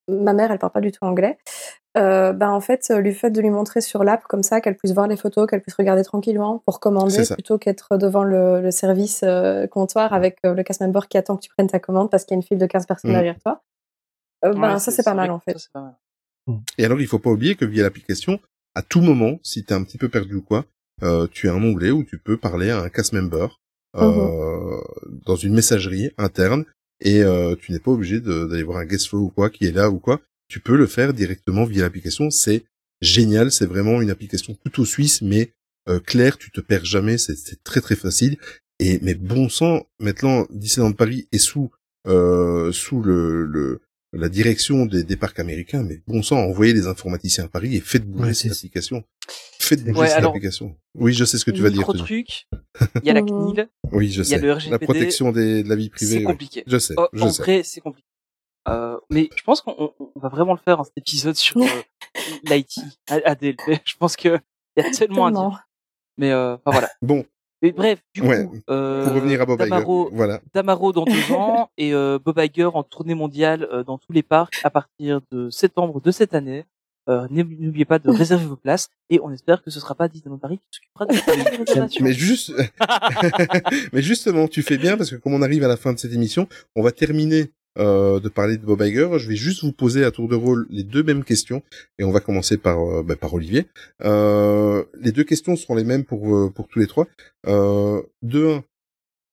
Ma 0.08 0.32
mère, 0.32 0.50
elle 0.50 0.58
parle 0.58 0.72
pas 0.72 0.80
du 0.80 0.92
tout 0.92 1.04
anglais 1.04 1.38
euh, 1.98 2.32
bah 2.32 2.50
en 2.50 2.60
fait, 2.60 2.90
le 2.90 3.12
fait 3.12 3.30
de 3.30 3.40
lui 3.40 3.50
montrer 3.50 3.80
sur 3.80 4.02
l'app 4.02 4.22
comme 4.24 4.42
ça, 4.42 4.60
qu'elle 4.60 4.76
puisse 4.76 4.92
voir 4.92 5.08
les 5.08 5.16
photos, 5.16 5.46
qu'elle 5.48 5.60
puisse 5.60 5.74
regarder 5.74 6.02
tranquillement 6.02 6.62
pour 6.64 6.80
commander, 6.80 7.22
plutôt 7.30 7.58
qu'être 7.58 7.98
devant 7.98 8.24
le, 8.24 8.62
le 8.62 8.70
service 8.70 9.20
euh, 9.24 9.66
comptoir 9.66 10.14
avec 10.14 10.38
euh, 10.46 10.54
le 10.54 10.62
cast 10.62 10.80
member 10.80 11.06
qui 11.08 11.18
attend 11.18 11.36
que 11.36 11.42
tu 11.42 11.50
prennes 11.50 11.68
ta 11.68 11.80
commande 11.80 12.10
parce 12.10 12.24
qu'il 12.24 12.34
y 12.34 12.36
a 12.36 12.40
une 12.40 12.42
file 12.42 12.58
de 12.58 12.66
15 12.66 12.86
personnes 12.86 13.10
mmh. 13.10 13.14
derrière 13.14 13.38
toi. 13.40 13.62
Euh, 14.44 14.54
ben, 14.54 14.78
ça, 14.78 14.90
c'est 14.90 15.02
pas 15.02 15.14
mal 15.14 15.30
en 15.30 15.38
fait. 15.38 15.70
Mmh. 16.46 16.56
Et 16.78 16.84
alors, 16.84 17.00
il 17.00 17.06
faut 17.06 17.18
pas 17.18 17.30
oublier 17.30 17.56
que 17.56 17.66
via 17.66 17.82
l'application, 17.82 18.40
à 18.74 18.82
tout 18.82 19.02
moment, 19.02 19.38
si 19.42 19.64
t'es 19.64 19.74
un 19.74 19.84
petit 19.84 19.98
peu 19.98 20.08
perdu 20.08 20.36
ou 20.36 20.42
quoi, 20.42 20.64
euh, 21.02 21.26
tu 21.30 21.48
as 21.50 21.52
un 21.52 21.62
onglet 21.62 21.90
où 21.90 22.04
tu 22.04 22.18
peux 22.18 22.38
parler 22.38 22.70
à 22.70 22.80
un 22.80 22.88
cast 22.88 23.12
member 23.12 23.58
mmh 23.94 24.78
dans 25.26 25.36
une 25.36 25.52
messagerie 25.52 26.12
interne 26.16 26.64
et 27.02 27.22
tu 27.60 27.72
n'es 27.72 27.78
pas 27.78 27.90
obligé 27.90 28.20
d'aller 28.20 28.62
voir 28.62 28.78
un 28.78 28.84
guest 28.84 29.08
flow 29.08 29.20
ou 29.20 29.28
quoi 29.28 29.50
qui 29.50 29.66
est 29.66 29.72
là 29.72 29.90
ou 29.90 29.98
quoi 29.98 30.20
tu 30.52 30.60
peux 30.60 30.76
le 30.76 30.86
faire 30.86 31.14
directement 31.14 31.64
via 31.64 31.80
l'application. 31.80 32.28
C'est 32.28 32.64
génial, 33.00 33.50
c'est 33.50 33.64
vraiment 33.64 34.02
une 34.02 34.10
application 34.10 34.52
plutôt 34.52 34.84
suisse, 34.84 35.22
mais 35.22 35.54
euh, 35.88 35.98
claire, 35.98 36.36
tu 36.36 36.50
te 36.50 36.60
perds 36.60 36.84
jamais, 36.84 37.16
c'est 37.16 37.64
très 37.64 37.80
très 37.80 37.96
facile. 37.96 38.36
Et 38.78 38.98
mais 39.00 39.14
bon 39.14 39.48
sang, 39.48 39.86
maintenant 39.98 40.46
Disneyland 40.50 40.92
Paris 40.92 41.26
est 41.32 41.38
sous 41.38 41.70
euh, 42.06 42.70
sous 42.70 43.02
le, 43.02 43.46
le 43.46 43.80
la 44.12 44.28
direction 44.28 44.84
des, 44.84 45.04
des, 45.04 45.16
parcs 45.16 45.38
américains, 45.38 45.82
mais 45.82 46.02
bon 46.06 46.22
sang, 46.22 46.36
envoyez 46.36 46.74
des 46.74 46.86
informaticiens 46.86 47.44
à 47.44 47.48
Paris 47.48 47.74
et 47.74 47.80
faites 47.80 48.04
bouger 48.04 48.34
cette 48.34 48.52
application. 48.52 49.04
Faites 49.62 49.84
bouger 49.84 50.08
cette 50.08 50.24
application. 50.24 50.76
Oui, 50.94 51.12
je 51.12 51.24
sais 51.24 51.38
ce 51.38 51.44
que 51.44 51.50
tu 51.50 51.62
vas 51.62 51.70
dire. 51.70 51.86
truc. 51.86 52.46
Il 53.02 53.06
y 53.06 53.10
a 53.10 53.14
la 53.14 53.22
CNIL. 53.22 53.68
Oui, 53.92 54.10
je 54.10 54.22
sais. 54.22 54.30
Il 54.30 54.32
y 54.32 54.38
a 54.38 54.42
le 54.42 54.52
RGPD. 54.52 54.70
La 54.70 54.78
protection 54.78 55.32
des, 55.32 55.62
de 55.62 55.68
la 55.68 55.76
vie 55.76 55.90
privée. 55.90 56.18
C'est 56.18 56.24
compliqué. 56.24 56.64
Je 56.66 56.78
sais. 56.78 56.94
je 57.12 57.28
sais. 57.28 57.62
c'est 57.62 57.80
compliqué. 57.80 58.06
Euh, 58.68 58.96
mais 59.10 59.28
je 59.34 59.42
pense 59.42 59.60
qu'on 59.60 59.92
va 60.14 60.28
vraiment 60.28 60.52
le 60.52 60.58
faire 60.58 60.78
un 60.80 60.84
cet 60.84 60.96
épisode 60.96 61.34
sur 61.34 61.60
euh, 61.60 61.66
l'IT, 62.44 62.78
ADLP. 63.08 63.80
Je 63.84 63.96
pense 63.96 64.14
que 64.14 64.38
il 64.76 64.84
y 64.84 64.86
a 64.86 64.90
tellement, 64.90 65.26
à 65.26 65.32
dire. 65.32 65.66
Mais 66.16 66.30
euh, 66.30 66.54
enfin 66.54 66.70
voilà. 66.70 66.88
Bon. 67.02 67.24
Mais 67.62 67.70
bref, 67.70 68.02
du 68.12 68.22
coup, 68.22 68.28
euh, 68.70 69.04
pour 69.04 69.14
revenir 69.14 69.40
à 69.40 69.46
Bob 69.46 69.56
Damaro, 69.56 70.06
Iger, 70.08 70.16
voilà. 70.16 70.40
Damaro 70.52 70.92
dans 70.92 71.04
deux 71.04 71.12
ans 71.32 71.70
et 71.78 71.94
euh, 71.94 72.18
Bob 72.18 72.40
Iger 72.40 72.70
en 72.74 72.82
tournée 72.82 73.14
mondiale 73.14 73.68
euh, 73.72 73.84
dans 73.84 73.98
tous 73.98 74.12
les 74.12 74.24
parcs 74.24 74.60
à 74.64 74.70
partir 74.70 75.20
de 75.30 75.48
septembre 75.48 76.00
de 76.00 76.10
cette 76.10 76.34
année. 76.34 76.64
Euh, 77.08 77.26
N'oubliez 77.30 77.84
pas 77.84 77.98
de 77.98 78.10
réserver 78.10 78.46
vos 78.46 78.56
places 78.56 78.90
et 79.10 79.20
on 79.20 79.30
espère 79.32 79.62
que 79.62 79.70
ce 79.70 79.80
sera 79.80 79.94
pas 79.94 80.08
Disneyland 80.08 80.38
Paris 80.38 80.58
qui 80.58 80.78
s'occupera 80.78 81.06
de 81.06 82.02
Mais 82.02 82.12
juste, 82.12 82.52
mais 83.92 84.02
justement, 84.02 84.46
tu 84.46 84.62
fais 84.62 84.78
bien 84.78 84.96
parce 84.96 85.10
que 85.10 85.16
comme 85.16 85.34
on 85.34 85.42
arrive 85.42 85.64
à 85.64 85.68
la 85.68 85.76
fin 85.76 85.92
de 85.92 85.98
cette 85.98 86.12
émission, 86.12 86.48
on 86.76 86.82
va 86.82 86.92
terminer 86.92 87.50
euh, 87.78 88.20
de 88.20 88.28
parler 88.28 88.58
de 88.58 88.64
Bob 88.64 88.82
Iger. 88.82 89.08
Je 89.18 89.28
vais 89.28 89.36
juste 89.36 89.62
vous 89.64 89.72
poser 89.72 90.04
à 90.04 90.10
tour 90.10 90.28
de 90.28 90.36
rôle 90.36 90.66
les 90.70 90.82
deux 90.82 91.02
mêmes 91.02 91.24
questions 91.24 91.62
et 91.98 92.04
on 92.04 92.10
va 92.10 92.20
commencer 92.20 92.58
par 92.58 92.78
euh, 92.80 93.02
bah, 93.02 93.16
par 93.16 93.32
Olivier. 93.32 93.66
Euh, 94.02 94.84
les 95.00 95.12
deux 95.12 95.24
questions 95.24 95.56
seront 95.56 95.74
les 95.74 95.84
mêmes 95.84 96.04
pour 96.04 96.36
euh, 96.36 96.50
pour 96.50 96.68
tous 96.68 96.78
les 96.78 96.86
trois. 96.86 97.06
Euh, 97.46 98.02
de 98.20 98.46
un, 98.46 98.64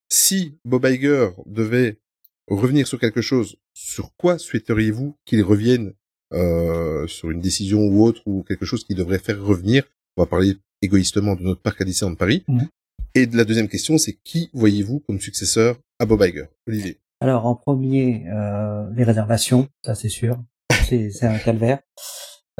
si 0.09 0.57
Bob 0.65 0.85
Iger 0.85 1.29
devait 1.45 1.99
revenir 2.47 2.87
sur 2.87 2.99
quelque 2.99 3.21
chose, 3.21 3.57
sur 3.73 4.15
quoi 4.15 4.37
souhaiteriez-vous 4.37 5.17
qu'il 5.25 5.43
revienne 5.43 5.93
sur 6.31 7.31
une 7.31 7.41
décision 7.41 7.81
ou 7.87 8.03
autre 8.03 8.21
ou 8.25 8.43
quelque 8.43 8.65
chose 8.65 8.83
qui 8.83 8.95
devrait 8.95 9.19
faire 9.19 9.41
revenir 9.41 9.83
On 10.17 10.21
va 10.23 10.25
parler 10.25 10.57
égoïstement 10.81 11.35
de 11.35 11.43
notre 11.43 11.61
parc 11.61 11.81
à 11.81 11.85
Disneyland 11.85 12.15
Paris. 12.15 12.43
Mmh. 12.47 12.63
Et 13.15 13.25
de 13.25 13.35
la 13.35 13.43
deuxième 13.43 13.67
question, 13.67 13.97
c'est 13.97 14.13
qui 14.13 14.49
voyez-vous 14.53 14.99
comme 14.99 15.19
successeur 15.19 15.77
à 15.99 16.05
Bob 16.05 16.21
Iger? 16.21 16.45
Olivier. 16.67 16.99
Alors 17.21 17.45
en 17.45 17.55
premier, 17.55 18.25
euh, 18.27 18.85
les 18.95 19.03
réservations, 19.03 19.67
ça 19.83 19.95
c'est 19.95 20.09
sûr, 20.09 20.41
c'est 20.87 21.23
un 21.23 21.37
calvaire. 21.37 21.79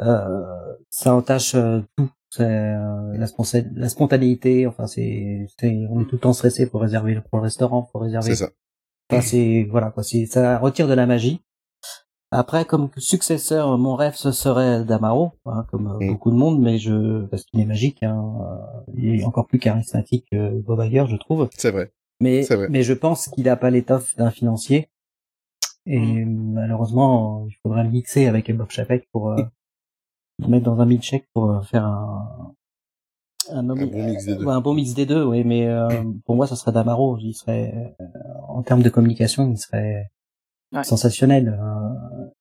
Euh, 0.00 0.74
ça 0.88 1.14
entache 1.14 1.54
euh, 1.54 1.80
tout, 1.96 2.10
c'est 2.30 2.42
euh, 2.42 3.16
la, 3.16 3.26
la, 3.74 3.88
spontanéité. 3.88 4.66
Enfin, 4.66 4.86
c'est 4.86 5.46
on 5.62 6.02
est 6.02 6.04
tout 6.04 6.16
le 6.16 6.18
temps 6.18 6.32
stressé 6.32 6.66
pour 6.66 6.80
réserver 6.80 7.18
pour 7.30 7.38
le 7.38 7.44
restaurant, 7.44 7.88
pour 7.90 8.02
réserver. 8.02 8.30
C'est 8.30 8.44
ça. 8.44 8.50
Enfin, 9.10 9.22
c'est 9.22 9.66
voilà 9.70 9.90
quoi, 9.90 10.02
ça 10.02 10.58
retire 10.58 10.88
de 10.88 10.94
la 10.94 11.06
magie. 11.06 11.42
Après, 12.32 12.64
comme 12.64 12.90
successeur, 12.96 13.76
mon 13.76 13.96
rêve 13.96 14.14
ce 14.14 14.30
serait 14.30 14.84
Damaro, 14.84 15.32
hein, 15.46 15.66
comme 15.70 15.96
mm. 16.00 16.08
beaucoup 16.08 16.30
de 16.30 16.36
monde, 16.36 16.60
mais 16.60 16.78
je 16.78 17.24
parce 17.26 17.44
qu'il 17.44 17.60
est 17.60 17.64
magique, 17.64 18.02
hein, 18.02 18.38
il 18.96 19.20
est 19.20 19.24
encore 19.24 19.46
plus 19.46 19.58
charismatique 19.58 20.26
que 20.30 20.50
Bob 20.60 20.80
Iger, 20.84 21.06
je 21.08 21.16
trouve. 21.16 21.48
C'est 21.56 21.72
vrai. 21.72 21.90
Mais, 22.20 22.46
mais 22.68 22.82
je 22.82 22.92
pense 22.92 23.28
qu'il 23.28 23.44
n'a 23.44 23.56
pas 23.56 23.70
l'étoffe 23.70 24.14
d'un 24.16 24.30
financier. 24.30 24.88
Et 25.86 25.98
mmh. 25.98 26.52
malheureusement, 26.52 27.46
il 27.48 27.56
faudrait 27.62 27.84
le 27.84 27.90
mixer 27.90 28.26
avec 28.26 28.54
Bob 28.54 28.70
Chapek 28.70 29.08
pour 29.10 29.30
euh, 29.30 29.42
mettre 30.48 30.64
dans 30.64 30.80
un 30.80 30.86
milkshake 30.86 31.26
pour 31.32 31.50
euh, 31.50 31.62
faire 31.62 31.84
un, 31.84 32.54
un, 33.50 33.62
bon 33.62 33.74
mix 33.76 34.24
des 34.24 34.36
deux. 34.36 34.46
un 34.46 34.60
bon 34.60 34.74
mix 34.74 34.94
des 34.94 35.06
deux, 35.06 35.24
oui. 35.24 35.44
Mais 35.44 35.66
euh, 35.66 35.88
pour 36.24 36.36
moi, 36.36 36.46
ça 36.46 36.56
serait 36.56 36.72
Damaro. 36.72 37.18
Il 37.18 37.34
serait, 37.34 37.94
euh, 38.00 38.04
en 38.48 38.62
termes 38.62 38.82
de 38.82 38.90
communication, 38.90 39.50
il 39.50 39.58
serait 39.58 40.10
sensationnel. 40.82 41.58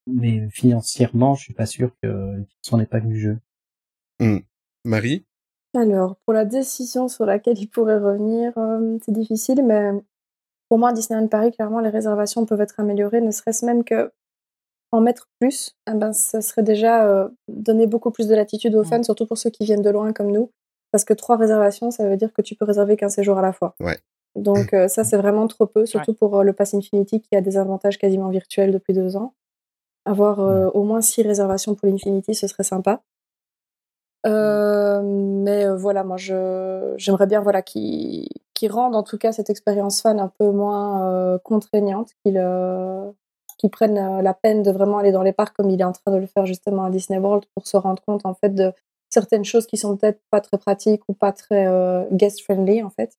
mais 0.08 0.50
financièrement, 0.50 1.36
je 1.36 1.44
suis 1.44 1.54
pas 1.54 1.66
sûr 1.66 1.92
que 2.02 2.44
son 2.62 2.84
pas 2.86 3.00
du 3.00 3.20
jeu. 3.20 3.40
Mmh. 4.20 4.40
Marie? 4.86 5.26
Alors, 5.76 6.16
pour 6.26 6.34
la 6.34 6.46
décision 6.46 7.08
sur 7.08 7.26
laquelle 7.26 7.60
il 7.60 7.68
pourrait 7.68 8.00
revenir, 8.00 8.54
euh, 8.58 8.98
c'est 9.06 9.12
difficile, 9.12 9.64
mais 9.64 9.92
pour 10.68 10.80
moi, 10.80 10.94
Disneyland 10.94 11.28
Paris, 11.28 11.52
clairement, 11.52 11.80
les 11.80 11.90
réservations 11.90 12.46
peuvent 12.46 12.62
être 12.62 12.80
améliorées, 12.80 13.22
ne 13.22 13.32
serait-ce 13.32 13.66
même 13.66 13.84
que 13.84 14.12
en 14.92 15.02
mettre 15.02 15.28
plus, 15.40 15.76
eh 15.88 15.94
ben, 15.94 16.14
ça 16.14 16.42
serait 16.42 16.64
déjà 16.64 17.08
euh, 17.08 17.30
donner 17.48 17.86
beaucoup 17.86 18.10
plus 18.10 18.28
de 18.28 18.34
latitude 18.34 18.74
aux 18.74 18.82
mmh. 18.82 18.86
fans, 18.86 19.04
surtout 19.04 19.28
pour 19.28 19.38
ceux 19.38 19.52
qui 19.52 19.64
viennent 19.64 19.84
de 19.84 19.90
loin 19.92 20.12
comme 20.14 20.32
nous. 20.32 20.52
Parce 20.92 21.06
que 21.06 21.14
trois 21.14 21.38
réservations, 21.38 21.92
ça 21.92 22.10
veut 22.10 22.18
dire 22.18 22.34
que 22.34 22.42
tu 22.42 22.56
peux 22.56 22.66
réserver 22.66 22.98
qu'un 22.98 23.10
séjour 23.10 23.38
à 23.38 23.44
la 23.44 23.54
fois. 23.54 23.76
Ouais. 23.80 24.00
Donc 24.36 24.74
euh, 24.74 24.88
ça, 24.88 25.04
c'est 25.04 25.18
vraiment 25.18 25.48
trop 25.48 25.66
peu, 25.66 25.86
surtout 25.86 26.14
pour 26.14 26.44
le 26.44 26.54
Pass 26.54 26.74
Infinity 26.74 27.22
qui 27.22 27.36
a 27.36 27.42
des 27.42 27.58
avantages 27.58 27.98
quasiment 27.98 28.30
virtuels 28.30 28.72
depuis 28.72 28.94
deux 28.94 29.16
ans. 29.16 29.34
Avoir 30.06 30.40
mmh. 30.40 30.72
au 30.74 30.84
moins 30.84 31.02
six 31.02 31.22
réservations 31.22 31.76
pour 31.76 31.88
l'Infinity, 31.88 32.34
ce 32.34 32.48
serait 32.48 32.64
sympa. 32.64 33.02
Euh, 34.26 35.02
mais 35.04 35.66
euh, 35.66 35.76
voilà, 35.76 36.04
moi, 36.04 36.18
je, 36.18 36.94
j'aimerais 36.98 37.28
bien 37.28 37.42
voilà, 37.42 37.62
qu'il, 37.62 38.28
qu'il 38.54 38.72
rende 38.72 38.96
en 38.96 39.04
tout 39.04 39.18
cas 39.18 39.32
cette 39.32 39.50
expérience 39.50 40.02
fan 40.02 40.20
un 40.20 40.32
peu 40.40 40.52
moins 40.52 41.10
euh, 41.12 41.38
contraignante, 41.40 42.12
qu'il, 42.24 42.38
euh, 42.38 43.10
qu'il 43.58 43.70
prenne 43.70 44.22
la 44.22 44.34
peine 44.34 44.64
de 44.64 44.72
vraiment 44.72 44.98
aller 44.98 45.12
dans 45.12 45.24
les 45.24 45.34
parcs 45.34 45.56
comme 45.56 45.70
il 45.70 45.80
est 45.80 45.86
en 45.86 45.94
train 45.94 46.12
de 46.12 46.18
le 46.18 46.28
faire 46.28 46.46
justement 46.46 46.86
à 46.86 46.90
Disney 46.90 47.20
World 47.20 47.46
pour 47.56 47.68
se 47.68 47.78
rendre 47.78 48.02
compte 48.06 48.26
en 48.26 48.34
fait 48.34 48.54
de, 48.54 48.74
certaines 49.10 49.46
choses 49.46 49.66
qui 49.66 49.78
sont 49.78 49.98
peut-être 49.98 50.22
pas 50.30 50.42
très 50.42 50.58
pratiques 50.58 51.02
ou 51.08 51.14
pas 51.14 51.32
très 51.32 51.68
guest 52.12 52.42
friendly 52.42 52.84
en 52.84 52.90
fait. 52.92 53.18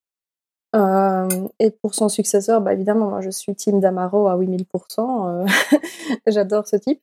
Et 0.75 1.71
pour 1.83 1.95
son 1.95 2.09
successeur, 2.09 2.61
bah, 2.61 2.73
évidemment, 2.73 3.11
moi 3.11 3.21
je 3.21 3.31
suis 3.31 3.55
team 3.55 3.81
Damaro 3.81 4.29
à 4.29 4.37
8000%. 4.37 5.47
J'adore 6.27 6.67
ce 6.69 6.77
type. 6.77 7.03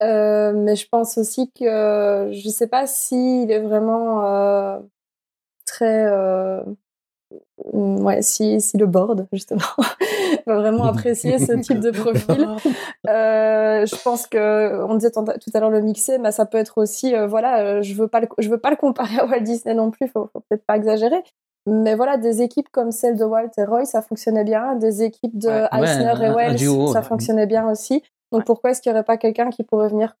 mais 0.00 0.76
je 0.76 0.88
pense 0.88 1.18
aussi 1.18 1.50
que 1.52 2.30
je 2.32 2.48
sais 2.48 2.68
pas 2.68 2.86
s'il 2.86 3.50
est 3.50 3.60
vraiment 3.60 4.82
très 5.66 6.06
ouais, 7.72 8.22
si, 8.22 8.60
si 8.60 8.76
le 8.76 8.86
board, 8.86 9.26
justement, 9.32 9.60
va 10.46 10.56
vraiment 10.56 10.84
apprécier 10.84 11.38
ce 11.38 11.52
type 11.52 11.80
de 11.80 11.90
profil. 11.90 12.48
Euh, 13.08 13.84
je 13.84 13.96
pense 14.00 14.28
que, 14.28 14.84
on 14.84 14.94
disait 14.94 15.10
tout 15.10 15.50
à 15.54 15.60
l'heure 15.60 15.70
le 15.70 15.80
mixer, 15.80 16.18
mais 16.18 16.30
ça 16.30 16.46
peut 16.46 16.58
être 16.58 16.78
aussi, 16.78 17.16
euh, 17.16 17.26
voilà, 17.26 17.58
euh, 17.58 17.82
je 17.82 17.94
veux 17.94 18.06
pas 18.06 18.20
le, 18.20 18.28
je 18.38 18.48
veux 18.48 18.58
pas 18.58 18.70
le 18.70 18.76
comparer 18.76 19.18
à 19.18 19.26
Walt 19.26 19.40
Disney 19.40 19.74
non 19.74 19.90
plus, 19.90 20.06
faut, 20.06 20.30
faut 20.32 20.40
peut-être 20.48 20.64
pas 20.64 20.76
exagérer. 20.76 21.20
Mais 21.66 21.94
voilà, 21.94 22.16
des 22.16 22.42
équipes 22.42 22.68
comme 22.70 22.90
celle 22.90 23.16
de 23.16 23.24
Walt 23.24 23.50
et 23.56 23.64
Roy, 23.64 23.84
ça 23.84 24.02
fonctionnait 24.02 24.44
bien. 24.44 24.74
Des 24.76 25.02
équipes 25.02 25.38
de 25.38 25.48
Eisner 25.48 26.26
et 26.26 26.30
Wells, 26.30 26.58
ça 26.92 27.02
fonctionnait 27.02 27.46
bien 27.46 27.70
aussi. 27.70 28.02
Donc 28.32 28.44
pourquoi 28.44 28.70
est-ce 28.70 28.82
qu'il 28.82 28.90
n'y 28.90 28.96
aurait 28.96 29.04
pas 29.04 29.16
quelqu'un 29.16 29.50
qui 29.50 29.62
pourrait 29.62 29.88
venir 29.88 30.16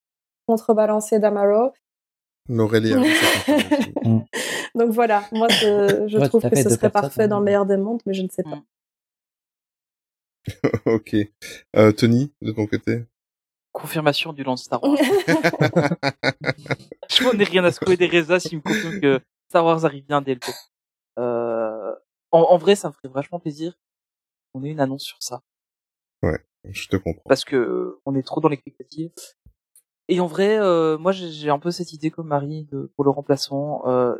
contrebalancer 0.46 1.18
Damaro? 1.18 1.72
L'Aurélie 2.48 2.92
Donc 4.74 4.90
voilà, 4.90 5.22
moi 5.32 5.48
je 5.48 6.26
trouve 6.26 6.48
que 6.48 6.56
ce 6.56 6.70
serait 6.70 6.90
parfait 6.90 7.28
dans 7.28 7.38
le 7.38 7.44
meilleur 7.44 7.66
des 7.66 7.76
mondes, 7.76 8.00
mais 8.06 8.14
je 8.14 8.22
ne 8.22 8.28
sais 8.28 8.42
pas. 8.42 8.62
ok. 10.86 11.16
Euh, 11.76 11.92
Tony, 11.92 12.32
de 12.40 12.52
ton 12.52 12.66
côté? 12.66 13.04
Confirmation 13.72 14.32
du 14.32 14.42
lance 14.44 14.64
Star 14.64 14.82
Wars. 14.82 14.96
je 17.10 17.24
n'en 17.24 17.38
ai 17.38 17.44
rien 17.44 17.64
à 17.64 17.72
secouer 17.72 17.96
des 17.96 18.06
réseaux 18.06 18.38
s'il 18.38 18.58
me 18.58 18.62
confirme 18.62 19.00
que 19.00 19.20
Star 19.48 19.64
Wars 19.64 19.84
arrive 19.84 20.04
bien 20.04 20.20
dès 20.20 20.34
le 20.34 20.40
euh, 20.46 20.52
en, 22.32 22.40
en, 22.40 22.58
vrai, 22.58 22.74
ça 22.74 22.88
me 22.88 22.92
ferait 22.92 23.12
vachement 23.12 23.38
plaisir 23.38 23.74
qu'on 24.52 24.64
ait 24.64 24.70
une 24.70 24.80
annonce 24.80 25.04
sur 25.04 25.18
ça. 25.20 25.42
Ouais, 26.22 26.40
je 26.64 26.88
te 26.88 26.96
comprends. 26.96 27.22
Parce 27.26 27.44
que 27.44 27.98
on 28.04 28.14
est 28.14 28.22
trop 28.22 28.40
dans 28.40 28.48
l'expectative. 28.48 29.10
Et 30.08 30.20
en 30.20 30.26
vrai, 30.26 30.58
euh, 30.58 30.98
moi 30.98 31.12
j'ai 31.12 31.48
un 31.48 31.58
peu 31.58 31.70
cette 31.70 31.92
idée 31.92 32.10
comme 32.10 32.26
Marie 32.26 32.64
de, 32.70 32.90
pour 32.96 33.04
le 33.04 33.10
remplaçant, 33.10 33.82
euh, 33.86 34.14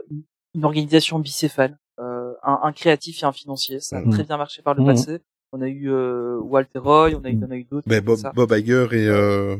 une 0.55 0.65
organisation 0.65 1.19
bicéphale, 1.19 1.79
euh, 1.99 2.35
un, 2.43 2.61
un, 2.63 2.73
créatif 2.73 3.23
et 3.23 3.27
un 3.27 3.33
financier. 3.33 3.81
Ça 3.81 3.99
a 3.99 4.01
mmh. 4.01 4.11
très 4.11 4.25
bien 4.25 4.37
marché 4.37 4.63
par 4.63 4.75
le 4.75 4.83
mmh. 4.83 4.87
passé. 4.87 5.21
On 5.53 5.61
a 5.61 5.69
eu 5.69 5.91
euh, 5.91 6.39
Walter 6.41 6.79
Roy, 6.79 7.11
on 7.15 7.25
a 7.25 7.31
eu, 7.31 7.37
mmh. 7.37 7.47
on 7.47 7.51
a 7.51 7.57
eu 7.57 7.65
d'autres. 7.65 7.89
Ben 7.89 8.03
Bob, 8.03 8.19
Bob 8.35 8.53
Iger 8.53 8.87
et 8.93 9.07
euh, 9.09 9.57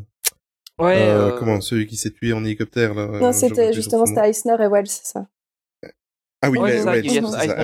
ouais, 0.79 1.03
euh, 1.03 1.39
comment 1.39 1.61
celui 1.61 1.87
qui 1.87 1.97
s'est 1.97 2.13
tué 2.13 2.33
en 2.33 2.45
hélicoptère 2.45 2.95
là. 2.95 3.09
Non, 3.21 3.33
c'était 3.33 3.73
justement 3.73 4.07
c'était 4.07 4.29
Eisner 4.29 4.57
et 4.61 4.69
Wells, 4.69 4.87
c'est 4.87 5.07
ça. 5.07 5.27
Ah 6.43 6.51
oui, 6.51 6.59
ouais, 6.59 6.73
mais, 6.73 6.83
ça, 6.83 6.99
Eisner 6.99 7.19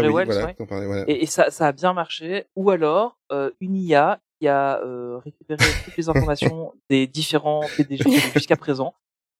et 0.05 0.09
Wells, 0.09 0.27
voilà, 0.27 0.89
ouais. 0.89 1.05
et, 1.09 1.25
et, 1.25 1.27
ça, 1.27 1.51
ça 1.51 1.67
a 1.67 1.73
bien 1.73 1.93
marché. 1.93 2.47
Ou 2.55 2.71
alors 2.71 3.19
une 3.61 3.77
IA 3.77 4.21
qui 4.39 4.49
a 4.49 4.81
euh, 4.83 5.19
récupéré 5.19 5.65
toutes 5.85 5.97
les 5.97 6.09
informations 6.09 6.73
des 6.91 7.07
différents 7.07 7.65
PDG 7.77 8.05
jusqu'à 8.35 8.57
présent 8.57 8.95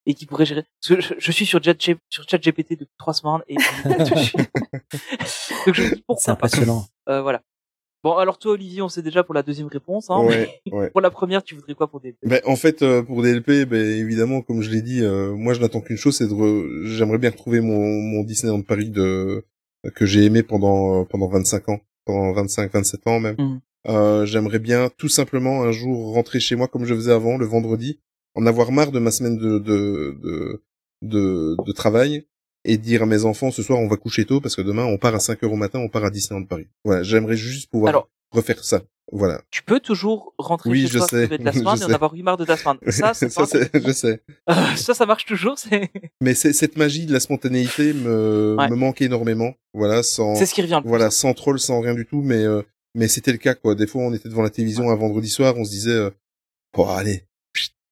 et 0.07 0.15
qui 0.15 0.27
pourrait 0.27 0.47
gérer. 0.47 0.65
Parce 0.81 1.01
que 1.01 1.17
je, 1.19 1.33
suis 1.33 1.47
sur 1.47 1.63
ChatGPT 1.63 2.01
sur 2.09 2.25
GPT 2.25 2.71
depuis 2.81 2.97
trois 2.99 3.13
semaines 3.13 3.43
et 3.47 3.55
donc 5.67 5.75
je 5.75 5.83
me 5.83 5.95
dis 5.95 6.03
pourquoi 6.07 6.23
C'est 6.23 6.31
impressionnant. 6.31 6.87
Euh, 7.09 7.23
voilà. 7.23 7.43
Bon, 8.05 8.17
alors 8.17 8.39
toi, 8.39 8.53
Olivier, 8.53 8.81
on 8.81 8.89
sait 8.89 9.03
déjà 9.03 9.25
pour 9.25 9.35
la 9.35 9.43
deuxième 9.43 9.67
réponse. 9.67 10.09
Hein, 10.09 10.23
ouais, 10.25 10.49
ouais. 10.71 10.91
Pour 10.91 11.01
la 11.01 11.11
première, 11.11 11.43
tu 11.43 11.57
voudrais 11.57 11.75
quoi 11.75 11.89
pour 11.89 12.01
DLP 12.01 12.19
ben, 12.23 12.41
En 12.47 12.55
fait, 12.55 12.83
euh, 12.83 13.03
pour 13.03 13.23
DLP, 13.23 13.65
ben, 13.69 13.81
évidemment, 13.81 14.41
comme 14.41 14.63
je 14.63 14.71
l'ai 14.71 14.83
dit, 14.83 15.03
euh, 15.03 15.35
moi, 15.35 15.53
je 15.53 15.61
n'attends 15.61 15.81
qu'une 15.81 15.97
chose, 15.97 16.17
c'est 16.17 16.29
de... 16.29 16.85
J'aimerais 16.85 17.19
bien 17.19 17.31
retrouver 17.31 17.61
mon, 17.61 17.81
mon 17.81 18.23
Disneyland 18.23 18.63
Paris 18.63 18.91
de 18.91 19.45
que 19.95 20.07
j'ai 20.07 20.25
aimé 20.25 20.43
pendant 20.43 21.05
pendant 21.05 21.29
25 21.29 21.69
ans, 21.69 21.81
pendant 22.05 22.33
25, 22.33 22.73
27 22.73 23.07
ans 23.07 23.21
même. 23.21 23.37
Mmh. 23.39 23.61
Euh, 23.89 24.27
j'aimerais 24.27 24.59
bien 24.59 24.91
tout 24.97 25.09
simplement 25.09 25.63
un 25.63 25.73
jour 25.73 26.13
rentrer 26.13 26.41
chez 26.41 26.57
moi 26.57 26.69
comme 26.69 26.85
je 26.85 26.95
faisais 26.95 27.13
avant, 27.13 27.39
le 27.39 27.47
vendredi, 27.47 28.01
en 28.35 28.45
avoir 28.47 28.73
marre 28.73 28.91
de 28.91 28.99
ma 28.99 29.11
semaine 29.11 29.39
de, 29.39 29.59
de, 29.59 30.19
de, 30.23 30.63
de, 31.03 31.57
de 31.65 31.73
travail 31.73 32.27
et 32.65 32.77
dire 32.77 33.03
à 33.03 33.07
mes 33.07 33.25
enfants 33.25 33.51
ce 33.51 33.63
soir 33.63 33.79
on 33.79 33.89
va 33.89 33.97
coucher 33.97 34.25
tôt 34.25 34.41
parce 34.41 34.57
que 34.57 34.63
demain 34.63 34.85
on 34.85 34.99
part 34.99 35.15
à 35.15 35.21
5 35.21 35.43
heures 35.45 35.53
au 35.53 35.57
matin, 35.57 35.79
on 35.79 35.89
part 35.89 36.05
à 36.05 36.11
Disneyland 36.11 36.45
Paris. 36.45 36.67
Voilà, 36.85 37.03
j'aimerais 37.03 37.37
juste 37.37 37.71
pouvoir 37.71 38.09
refaire 38.31 38.63
ça. 38.63 38.83
Voilà. 39.11 39.41
Tu 39.51 39.63
peux 39.63 39.81
toujours 39.81 40.35
rentrer 40.39 40.69
oui, 40.69 40.83
chez 40.83 40.89
je 40.89 40.99
toi 40.99 41.09
sais. 41.09 41.29
de 41.29 41.37
ta 41.39 41.53
semaine 41.53 41.81
et 41.81 41.85
en 41.85 41.91
avoir 41.95 42.15
eu 42.15 42.23
marre 42.23 42.37
de 42.37 42.45
ta 42.45 42.57
semaine. 42.57 42.77
Ça, 42.89 43.15
ça, 43.15 43.29
je 43.73 43.93
sais. 43.93 44.21
ça, 44.77 44.95
ça 44.95 45.07
marche 45.07 45.25
toujours. 45.25 45.59
C'est. 45.59 45.91
Mais 46.21 46.35
cette 46.35 46.77
magie 46.77 47.07
de 47.07 47.13
la 47.13 47.21
spontanéité 47.21 47.95
me, 47.95 48.57
me 48.69 48.77
manque 48.77 49.01
énormément. 49.01 49.55
Voilà, 49.73 50.03
sans. 50.03 50.35
C'est 50.35 50.47
ce 50.47 50.55
qui 50.55 50.63
revient. 50.63 50.83
voilà, 50.85 51.11
sans 51.11 51.33
troll, 51.33 51.59
sans 51.59 51.81
rien 51.81 51.95
du 51.95 52.05
tout, 52.05 52.21
mais 52.21 52.45
euh, 52.45 52.63
mais 52.95 53.09
c'était 53.09 53.33
le 53.33 53.39
cas 53.39 53.55
quoi. 53.55 53.75
Des 53.75 53.87
fois, 53.87 54.03
on 54.03 54.13
était 54.13 54.29
devant 54.29 54.43
la 54.43 54.51
télévision 54.51 54.91
un 54.91 54.97
vendredi 54.97 55.29
soir, 55.29 55.55
on 55.57 55.65
se 55.65 55.71
disait, 55.71 55.91
euh, 55.91 56.11
bon 56.75 56.89
allez, 56.89 57.25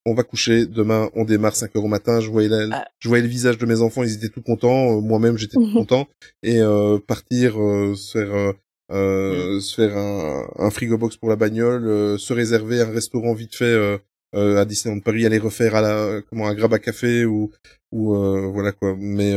on 0.06 0.14
va 0.14 0.22
coucher, 0.22 0.66
demain 0.66 1.10
on 1.14 1.24
démarre 1.24 1.56
5 1.56 1.76
heures 1.76 1.84
au 1.84 1.88
matin. 1.88 2.20
Je 2.20 2.30
voyais 2.30 2.48
la, 2.48 2.68
ah. 2.72 2.84
je 2.98 3.08
voyais 3.08 3.22
le 3.22 3.28
visage 3.28 3.58
de 3.58 3.66
mes 3.66 3.82
enfants, 3.82 4.04
ils 4.04 4.14
étaient 4.14 4.28
tout 4.28 4.40
contents, 4.40 4.96
euh, 4.96 5.00
moi-même 5.00 5.36
j'étais 5.36 5.56
tout 5.56 5.72
content, 5.72 6.06
et 6.42 6.60
euh, 6.60 6.98
partir 6.98 7.60
euh, 7.60 7.94
se 7.94 8.12
faire 8.18 8.54
euh, 8.92 9.56
mm. 9.56 9.60
se 9.60 9.74
faire 9.74 9.96
un, 9.96 10.48
un 10.58 10.70
frigo 10.70 10.96
box 10.96 11.16
pour 11.16 11.28
la 11.28 11.36
bagnole, 11.36 12.18
se 12.18 12.32
réserver 12.32 12.80
un 12.80 12.90
restaurant 12.90 13.34
vite 13.34 13.56
fait 13.56 13.98
à 14.32 14.64
Disneyland 14.64 15.00
Paris, 15.00 15.26
aller 15.26 15.38
refaire 15.38 15.74
à 15.74 15.80
la 15.80 16.22
comment 16.30 16.46
un 16.46 16.54
grab 16.54 16.72
à 16.72 16.78
café 16.78 17.24
ou 17.24 17.50
ou 17.90 18.14
voilà 18.52 18.72
quoi. 18.72 18.94
Mais 18.96 19.34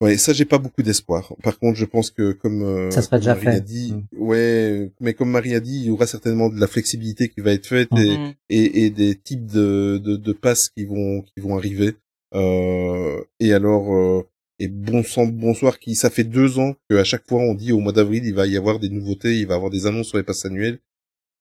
Ouais, 0.00 0.16
ça 0.16 0.32
j'ai 0.32 0.46
pas 0.46 0.56
beaucoup 0.56 0.82
d'espoir. 0.82 1.34
Par 1.42 1.58
contre, 1.58 1.78
je 1.78 1.84
pense 1.84 2.10
que 2.10 2.32
comme 2.32 2.62
euh, 2.62 2.90
ça 2.90 3.02
serait 3.02 3.18
déjà 3.18 3.34
Marie 3.34 3.44
fait. 3.44 3.54
a 3.56 3.60
dit, 3.60 3.92
mm. 3.92 4.06
ouais, 4.18 4.92
mais 4.98 5.12
comme 5.12 5.30
Marie 5.30 5.54
a 5.54 5.60
dit, 5.60 5.76
il 5.76 5.84
y 5.86 5.90
aura 5.90 6.06
certainement 6.06 6.48
de 6.48 6.58
la 6.58 6.66
flexibilité 6.66 7.28
qui 7.28 7.42
va 7.42 7.52
être 7.52 7.66
faite 7.66 7.90
et, 7.92 8.16
mm-hmm. 8.16 8.34
et, 8.48 8.84
et, 8.86 8.90
des 8.90 9.14
types 9.14 9.44
de, 9.44 10.00
de, 10.02 10.16
de, 10.16 10.32
passes 10.32 10.70
qui 10.70 10.86
vont 10.86 11.20
qui 11.22 11.40
vont 11.40 11.56
arriver. 11.56 11.96
Euh, 12.34 13.22
et 13.40 13.52
alors 13.52 13.94
euh, 13.94 14.26
et 14.58 14.68
bon 14.68 15.02
sang 15.02 15.26
bonsoir 15.26 15.78
qui 15.78 15.94
ça 15.96 16.10
fait 16.10 16.24
deux 16.24 16.58
ans 16.58 16.76
que 16.88 16.96
à 16.96 17.04
chaque 17.04 17.28
fois 17.28 17.40
on 17.40 17.54
dit 17.54 17.72
au 17.72 17.80
mois 17.80 17.92
d'avril 17.92 18.24
il 18.24 18.34
va 18.34 18.46
y 18.46 18.56
avoir 18.56 18.78
des 18.78 18.88
nouveautés, 18.88 19.38
il 19.38 19.46
va 19.46 19.54
y 19.54 19.56
avoir 19.56 19.70
des 19.70 19.86
annonces 19.86 20.08
sur 20.08 20.16
les 20.16 20.24
passes 20.24 20.46
annuelles. 20.46 20.78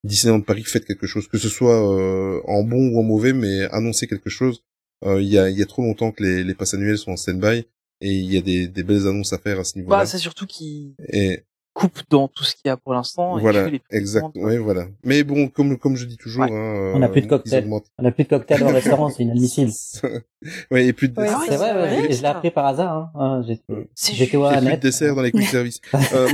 Disneyland 0.03 0.41
Paris 0.41 0.63
faites 0.63 0.85
quelque 0.85 1.07
chose, 1.07 1.27
que 1.27 1.37
ce 1.37 1.49
soit 1.49 1.75
euh, 1.75 2.41
en 2.45 2.63
bon 2.63 2.89
ou 2.89 2.99
en 2.99 3.03
mauvais, 3.03 3.33
mais 3.33 3.63
annoncez 3.71 4.07
quelque 4.07 4.29
chose. 4.29 4.63
Euh, 5.05 5.21
il 5.21 5.29
y, 5.29 5.37
a, 5.37 5.49
y 5.49 5.61
a 5.61 5.65
trop 5.65 5.81
longtemps 5.81 6.11
que 6.11 6.23
les, 6.23 6.43
les 6.43 6.53
passes 6.53 6.73
annuelles 6.73 6.97
sont 6.97 7.11
en 7.11 7.17
stand-by 7.17 7.65
et 8.01 8.11
il 8.11 8.33
y 8.33 8.37
a 8.37 8.41
des, 8.41 8.67
des 8.67 8.83
belles 8.83 9.07
annonces 9.07 9.33
à 9.33 9.37
faire 9.37 9.59
à 9.59 9.63
ce 9.63 9.77
niveau-là. 9.77 9.97
Bah, 9.97 10.05
c'est 10.05 10.17
surtout 10.17 10.45
qui 10.45 10.95
et... 11.11 11.43
coupe 11.73 11.99
dans 12.09 12.27
tout 12.27 12.43
ce 12.43 12.53
qu'il 12.55 12.67
y 12.67 12.69
a 12.69 12.77
pour 12.77 12.93
l'instant. 12.93 13.37
Voilà, 13.39 13.69
exact. 13.89 14.27
Oui, 14.35 14.57
voilà. 14.57 14.87
Mais 15.03 15.23
bon, 15.23 15.49
comme 15.49 15.77
comme 15.77 15.95
je 15.97 16.05
dis 16.05 16.17
toujours, 16.17 16.43
hein, 16.43 16.93
on 16.95 16.99
n'a 16.99 17.09
plus 17.09 17.21
de 17.21 17.25
euh, 17.25 17.29
cocktail. 17.29 17.69
On 17.97 18.03
n'a 18.03 18.11
plus 18.11 18.23
de 18.23 18.29
cocktail 18.29 18.63
au 18.63 18.67
restaurant, 18.67 19.09
c'est 19.15 19.23
inadmissible. 19.23 19.71
ouais, 20.71 20.85
et 20.85 20.93
plus 20.93 21.09
de. 21.09 21.15
dessert. 21.15 21.41
c'est 21.47 21.57
vrai, 21.57 21.73
ouais, 21.73 22.13
je 22.13 22.21
l'ai 22.21 22.27
appris 22.27 22.51
par 22.51 22.67
hasard. 22.67 22.93
Hein. 22.93 23.11
hein 23.15 23.41
J'étais 23.43 24.37
au 24.37 24.47
Plus 24.47 24.71
de 24.71 24.75
dessert 24.77 25.15
dans 25.15 25.21
les 25.21 25.31
quick 25.31 25.47
service. 25.47 25.81
Euh, 26.13 26.27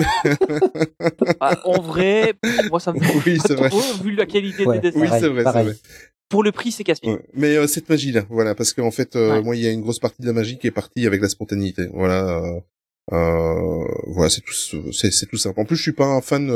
ah, 1.40 1.60
en 1.66 1.82
vrai, 1.82 2.34
moi 2.70 2.80
ça 2.80 2.94
me. 2.94 3.00
Oui, 3.26 3.40
c'est 3.46 3.56
vrai. 3.56 3.70
Vu 4.04 4.12
la 4.12 4.26
qualité 4.26 4.66
des 4.66 4.80
desserts. 4.80 5.02
Oui, 5.02 5.08
c'est 5.20 5.28
vrai, 5.28 5.44
c'est 5.44 5.64
vrai 5.64 5.76
pour 6.30 6.44
le 6.44 6.52
prix, 6.52 6.72
c'est 6.72 6.84
casse 6.84 7.00
Mais 7.34 7.56
euh, 7.56 7.68
cette 7.68 7.90
magie-là, 7.90 8.26
voilà, 8.30 8.56
parce 8.56 8.74
qu'en 8.74 8.92
fait, 8.92 9.16
euh, 9.16 9.42
moi, 9.42 9.56
il 9.56 9.62
y 9.62 9.68
a 9.68 9.72
une 9.72 9.82
grosse 9.82 10.00
partie 10.00 10.22
de 10.22 10.28
la 10.28 10.34
magie 10.34 10.58
qui 10.58 10.68
est 10.68 10.72
partie 10.72 11.06
avec 11.06 11.22
la 11.22 11.30
spontanéité. 11.30 11.88
Voilà, 11.94 12.40
euh, 12.40 12.60
euh 13.14 13.86
voilà, 14.08 14.30
c'est 14.30 14.42
tout, 14.42 14.92
c'est, 14.92 15.12
c'est 15.12 15.28
tout 15.28 15.38
simple. 15.38 15.60
En 15.60 15.66
plus, 15.66 15.76
je 15.76 15.84
suis 15.84 15.92
pas 15.92 16.08
un 16.08 16.22
fan 16.22 16.52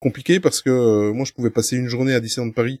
compliqué 0.00 0.38
parce 0.38 0.62
que 0.62 1.10
moi, 1.10 1.24
je 1.24 1.32
pouvais 1.32 1.50
passer 1.50 1.76
une 1.76 1.88
journée 1.88 2.14
à 2.14 2.20
Disneyland 2.20 2.52
Paris 2.52 2.80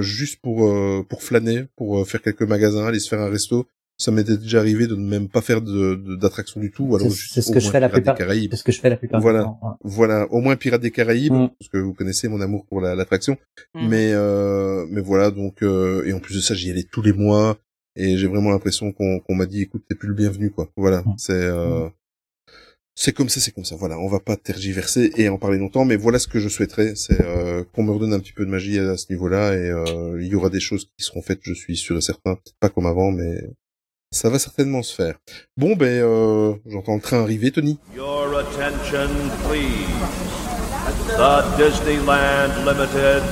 juste 0.00 0.40
pour 0.42 0.70
pour 1.08 1.22
flâner, 1.22 1.64
pour 1.76 2.06
faire 2.06 2.20
quelques 2.20 2.42
magasins, 2.42 2.86
aller 2.86 3.00
se 3.00 3.08
faire 3.08 3.20
un 3.20 3.30
resto, 3.30 3.66
ça 3.96 4.10
m'était 4.10 4.36
déjà 4.36 4.58
arrivé 4.58 4.86
de 4.86 4.96
ne 4.96 5.08
même 5.08 5.28
pas 5.28 5.40
faire 5.40 5.62
de 5.62 6.16
d'attraction 6.16 6.60
du 6.60 6.70
tout. 6.70 6.96
Alors 6.96 7.12
c'est 7.12 7.42
ce 7.42 7.52
que 7.52 7.60
je 7.60 7.70
fais 7.70 7.80
la 7.80 7.88
plupart. 7.88 8.16
C'est 8.18 8.56
ce 8.56 8.64
que 8.64 8.72
je 8.72 8.80
fais 8.80 8.90
la 8.90 8.96
plupart. 8.96 9.20
Voilà, 9.20 9.40
du 9.40 9.44
temps, 9.44 9.78
voilà, 9.82 10.26
au 10.32 10.40
moins 10.40 10.56
Pirates 10.56 10.82
des 10.82 10.90
Caraïbes, 10.90 11.32
mm. 11.32 11.50
parce 11.58 11.68
que 11.70 11.78
vous 11.78 11.94
connaissez 11.94 12.28
mon 12.28 12.40
amour 12.40 12.66
pour 12.66 12.80
l'attraction. 12.80 13.36
Mm. 13.74 13.88
Mais 13.88 14.10
euh, 14.12 14.86
mais 14.90 15.00
voilà, 15.00 15.30
donc 15.30 15.62
euh, 15.62 16.04
et 16.06 16.12
en 16.12 16.20
plus 16.20 16.36
de 16.36 16.40
ça, 16.40 16.54
j'y 16.54 16.70
allais 16.70 16.86
tous 16.90 17.02
les 17.02 17.12
mois 17.12 17.58
et 17.96 18.16
j'ai 18.16 18.26
vraiment 18.26 18.50
l'impression 18.50 18.92
qu'on 18.92 19.20
qu'on 19.20 19.34
m'a 19.34 19.46
dit, 19.46 19.62
écoute, 19.62 19.84
t'es 19.88 19.94
plus 19.94 20.08
le 20.08 20.14
bienvenu, 20.14 20.50
quoi. 20.50 20.70
Voilà, 20.76 21.02
mm. 21.02 21.14
c'est 21.16 21.32
euh, 21.32 21.88
c'est 22.96 23.12
comme 23.12 23.28
ça, 23.28 23.40
c'est 23.40 23.50
comme 23.50 23.64
ça. 23.64 23.76
Voilà, 23.76 23.98
on 23.98 24.08
va 24.08 24.20
pas 24.20 24.36
tergiverser 24.36 25.10
et 25.16 25.28
en 25.28 25.38
parler 25.38 25.58
longtemps, 25.58 25.84
mais 25.84 25.96
voilà 25.96 26.18
ce 26.18 26.28
que 26.28 26.38
je 26.38 26.48
souhaiterais, 26.48 26.94
c'est 26.94 27.20
euh, 27.20 27.64
qu'on 27.72 27.82
me 27.82 27.90
redonne 27.90 28.12
un 28.12 28.20
petit 28.20 28.32
peu 28.32 28.44
de 28.44 28.50
magie 28.50 28.78
à 28.78 28.96
ce 28.96 29.06
niveau-là 29.10 29.54
et 29.54 29.68
euh, 29.68 30.20
il 30.20 30.28
y 30.28 30.34
aura 30.34 30.48
des 30.48 30.60
choses 30.60 30.86
qui 30.96 31.04
seront 31.04 31.22
faites, 31.22 31.40
je 31.42 31.54
suis 31.54 31.76
sûr 31.76 31.96
et 31.96 32.00
certain, 32.00 32.36
peut-être 32.36 32.56
pas 32.60 32.68
comme 32.68 32.86
avant, 32.86 33.10
mais 33.10 33.42
ça 34.14 34.30
va 34.30 34.38
certainement 34.38 34.82
se 34.82 34.94
faire. 34.94 35.16
Bon, 35.56 35.74
ben, 35.74 35.86
euh, 35.86 36.54
j'entends 36.66 36.94
le 36.94 37.00
train 37.00 37.22
arriver, 37.22 37.50
Tony. 37.50 37.78
Your 37.94 38.38
attention, 38.38 39.08
please. 39.48 39.90
The 41.16 41.42
Disneyland 41.58 42.64
Limited 42.64 43.22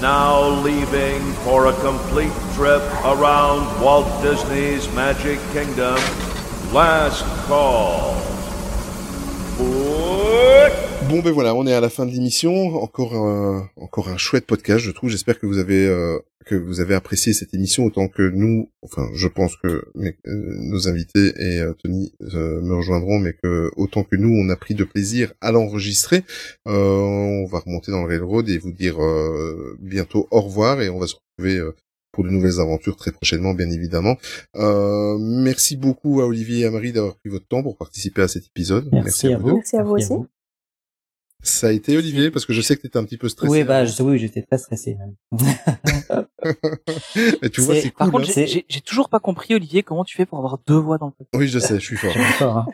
Now 0.00 0.62
leaving 0.64 1.20
for 1.44 1.68
a 1.68 1.72
complete 1.74 2.32
trip 2.56 2.82
around 3.04 3.66
Walt 3.82 4.06
Disney's 4.22 4.92
Magic 4.94 5.38
Kingdom. 5.52 5.96
Last 6.72 7.24
call. 7.46 8.14
Bon 11.08 11.20
ben 11.20 11.32
voilà, 11.32 11.54
on 11.54 11.66
est 11.66 11.72
à 11.72 11.80
la 11.80 11.90
fin 11.90 12.06
de 12.06 12.10
l'émission. 12.10 12.82
Encore 12.82 13.14
un, 13.14 13.68
encore 13.80 14.08
un 14.08 14.16
chouette 14.16 14.46
podcast, 14.46 14.84
je 14.84 14.90
trouve. 14.90 15.10
J'espère 15.10 15.38
que 15.38 15.46
vous 15.46 15.58
avez 15.58 15.86
euh, 15.86 16.18
que 16.44 16.54
vous 16.54 16.80
avez 16.80 16.94
apprécié 16.94 17.32
cette 17.32 17.54
émission 17.54 17.84
autant 17.84 18.08
que 18.08 18.22
nous. 18.22 18.70
Enfin, 18.82 19.08
je 19.14 19.28
pense 19.28 19.56
que 19.56 19.84
euh, 19.96 20.12
nos 20.24 20.88
invités 20.88 21.32
et 21.36 21.60
euh, 21.60 21.72
Tony 21.72 22.12
me 22.20 22.74
rejoindront, 22.74 23.18
mais 23.18 23.32
que 23.32 23.70
autant 23.76 24.04
que 24.04 24.16
nous, 24.16 24.34
on 24.34 24.48
a 24.48 24.56
pris 24.56 24.74
de 24.74 24.84
plaisir 24.84 25.32
à 25.40 25.52
l'enregistrer. 25.52 26.24
on 26.66 27.46
va 27.46 27.60
remonter 27.60 27.92
dans 27.92 28.02
le 28.02 28.08
railroad 28.08 28.48
et 28.48 28.58
vous 28.58 28.72
dire 28.72 28.96
bientôt 29.80 30.28
au 30.30 30.40
revoir 30.40 30.82
et 30.82 30.88
on 30.88 30.98
va 30.98 31.06
se 31.06 31.16
retrouver 31.16 31.60
pour 32.14 32.24
de 32.24 32.30
nouvelles 32.30 32.60
aventures 32.60 32.96
très 32.96 33.12
prochainement, 33.12 33.52
bien 33.52 33.70
évidemment. 33.70 34.16
Euh, 34.56 35.18
merci 35.18 35.76
beaucoup 35.76 36.20
à 36.20 36.26
Olivier 36.26 36.60
et 36.60 36.66
à 36.66 36.70
Marie 36.70 36.92
d'avoir 36.92 37.16
pris 37.16 37.28
votre 37.28 37.46
temps 37.46 37.62
pour 37.62 37.76
participer 37.76 38.22
à 38.22 38.28
cet 38.28 38.46
épisode. 38.46 38.88
Merci, 38.92 39.32
à, 39.32 39.38
vous. 39.38 39.56
Merci 39.56 39.76
à 39.76 39.82
vous 39.82 39.94
aussi. 39.94 40.14
Ça 41.44 41.68
a 41.68 41.72
été 41.72 41.96
Olivier 41.96 42.30
parce 42.30 42.46
que 42.46 42.54
je 42.54 42.62
sais 42.62 42.74
que 42.74 42.80
tu 42.80 42.86
étais 42.86 42.98
un 42.98 43.04
petit 43.04 43.18
peu 43.18 43.28
stressé. 43.28 43.52
Oui, 43.52 43.64
bah 43.64 43.84
je, 43.84 44.02
oui, 44.02 44.18
j'étais 44.18 44.40
très 44.40 44.56
stressé. 44.56 44.96
tu 47.52 47.60
vois, 47.60 47.74
c'est 47.74 47.90
cool. 47.90 47.98
Par 47.98 48.10
contre, 48.10 48.30
hein. 48.38 48.44
j'ai 48.46 48.80
toujours 48.80 49.10
pas 49.10 49.20
compris 49.20 49.54
Olivier 49.54 49.82
comment 49.82 50.04
tu 50.04 50.16
fais 50.16 50.24
pour 50.24 50.38
avoir 50.38 50.58
deux 50.66 50.78
voix 50.78 50.96
dans 50.96 51.06
le 51.06 51.12
podcast? 51.12 51.34
Oui, 51.34 51.46
je 51.48 51.58
sais, 51.58 51.74
je 51.78 51.84
suis 51.84 51.96
fort. 51.96 52.14
fort 52.38 52.56
hein. 52.56 52.66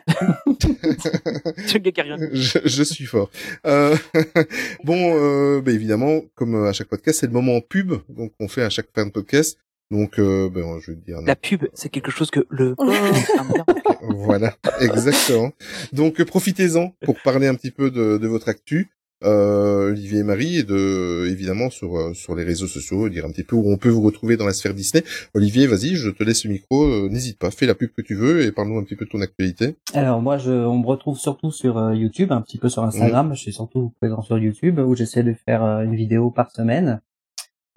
je, 2.31 2.59
je, 2.63 2.83
suis 2.83 3.05
fort. 3.05 3.29
Euh, 3.67 3.97
bon, 4.85 5.17
euh, 5.17 5.61
bah, 5.61 5.73
évidemment, 5.73 6.21
comme 6.35 6.65
à 6.65 6.71
chaque 6.71 6.87
podcast, 6.87 7.19
c'est 7.19 7.27
le 7.27 7.33
moment 7.33 7.59
pub, 7.59 7.95
donc 8.07 8.31
on 8.39 8.47
fait 8.47 8.63
à 8.63 8.69
chaque 8.69 8.87
fin 8.95 9.05
de 9.05 9.11
podcast. 9.11 9.57
Donc, 9.91 10.17
euh, 10.17 10.49
ben, 10.49 10.79
je 10.79 10.91
vais 10.91 10.97
dire. 10.97 11.21
La 11.21 11.35
pub, 11.35 11.67
c'est 11.73 11.89
quelque 11.89 12.11
chose 12.11 12.31
que 12.31 12.39
le. 12.49 12.75
voilà, 14.15 14.55
exactement. 14.79 15.51
Donc, 15.93 16.23
profitez-en 16.23 16.95
pour 17.03 17.21
parler 17.21 17.47
un 17.47 17.55
petit 17.55 17.71
peu 17.71 17.91
de, 17.91 18.17
de 18.17 18.27
votre 18.27 18.49
actu. 18.49 18.89
Euh, 19.23 19.89
Olivier 19.89 20.19
et 20.19 20.23
Marie 20.23 20.57
et 20.57 20.63
de 20.63 21.27
évidemment 21.29 21.69
sur 21.69 21.95
euh, 21.95 22.13
sur 22.15 22.33
les 22.33 22.43
réseaux 22.43 22.65
sociaux 22.65 23.07
dire 23.07 23.23
un 23.23 23.31
petit 23.31 23.43
peu 23.43 23.55
où 23.55 23.71
on 23.71 23.77
peut 23.77 23.89
vous 23.89 24.01
retrouver 24.01 24.35
dans 24.35 24.47
la 24.47 24.53
sphère 24.53 24.73
Disney. 24.73 25.03
Olivier, 25.35 25.67
vas-y, 25.67 25.95
je 25.95 26.09
te 26.09 26.23
laisse 26.23 26.43
le 26.43 26.51
micro, 26.51 26.85
euh, 26.85 27.07
n'hésite 27.07 27.37
pas, 27.37 27.51
fais 27.51 27.67
la 27.67 27.75
pub 27.75 27.91
que 27.91 28.01
tu 28.01 28.15
veux 28.15 28.41
et 28.41 28.51
parle-nous 28.51 28.79
un 28.79 28.83
petit 28.83 28.95
peu 28.95 29.05
de 29.05 29.11
ton 29.11 29.21
actualité. 29.21 29.75
Alors 29.93 30.21
moi, 30.21 30.39
je, 30.39 30.51
on 30.51 30.79
me 30.79 30.87
retrouve 30.87 31.19
surtout 31.19 31.51
sur 31.51 31.93
YouTube, 31.93 32.31
un 32.31 32.41
petit 32.41 32.57
peu 32.57 32.67
sur 32.67 32.83
Instagram. 32.83 33.29
Mmh. 33.29 33.35
Je 33.35 33.39
suis 33.41 33.53
surtout 33.53 33.93
présent 33.99 34.23
sur 34.23 34.39
YouTube 34.39 34.79
où 34.79 34.95
j'essaie 34.95 35.23
de 35.23 35.35
faire 35.45 35.61
une 35.61 35.95
vidéo 35.95 36.31
par 36.31 36.49
semaine. 36.49 36.99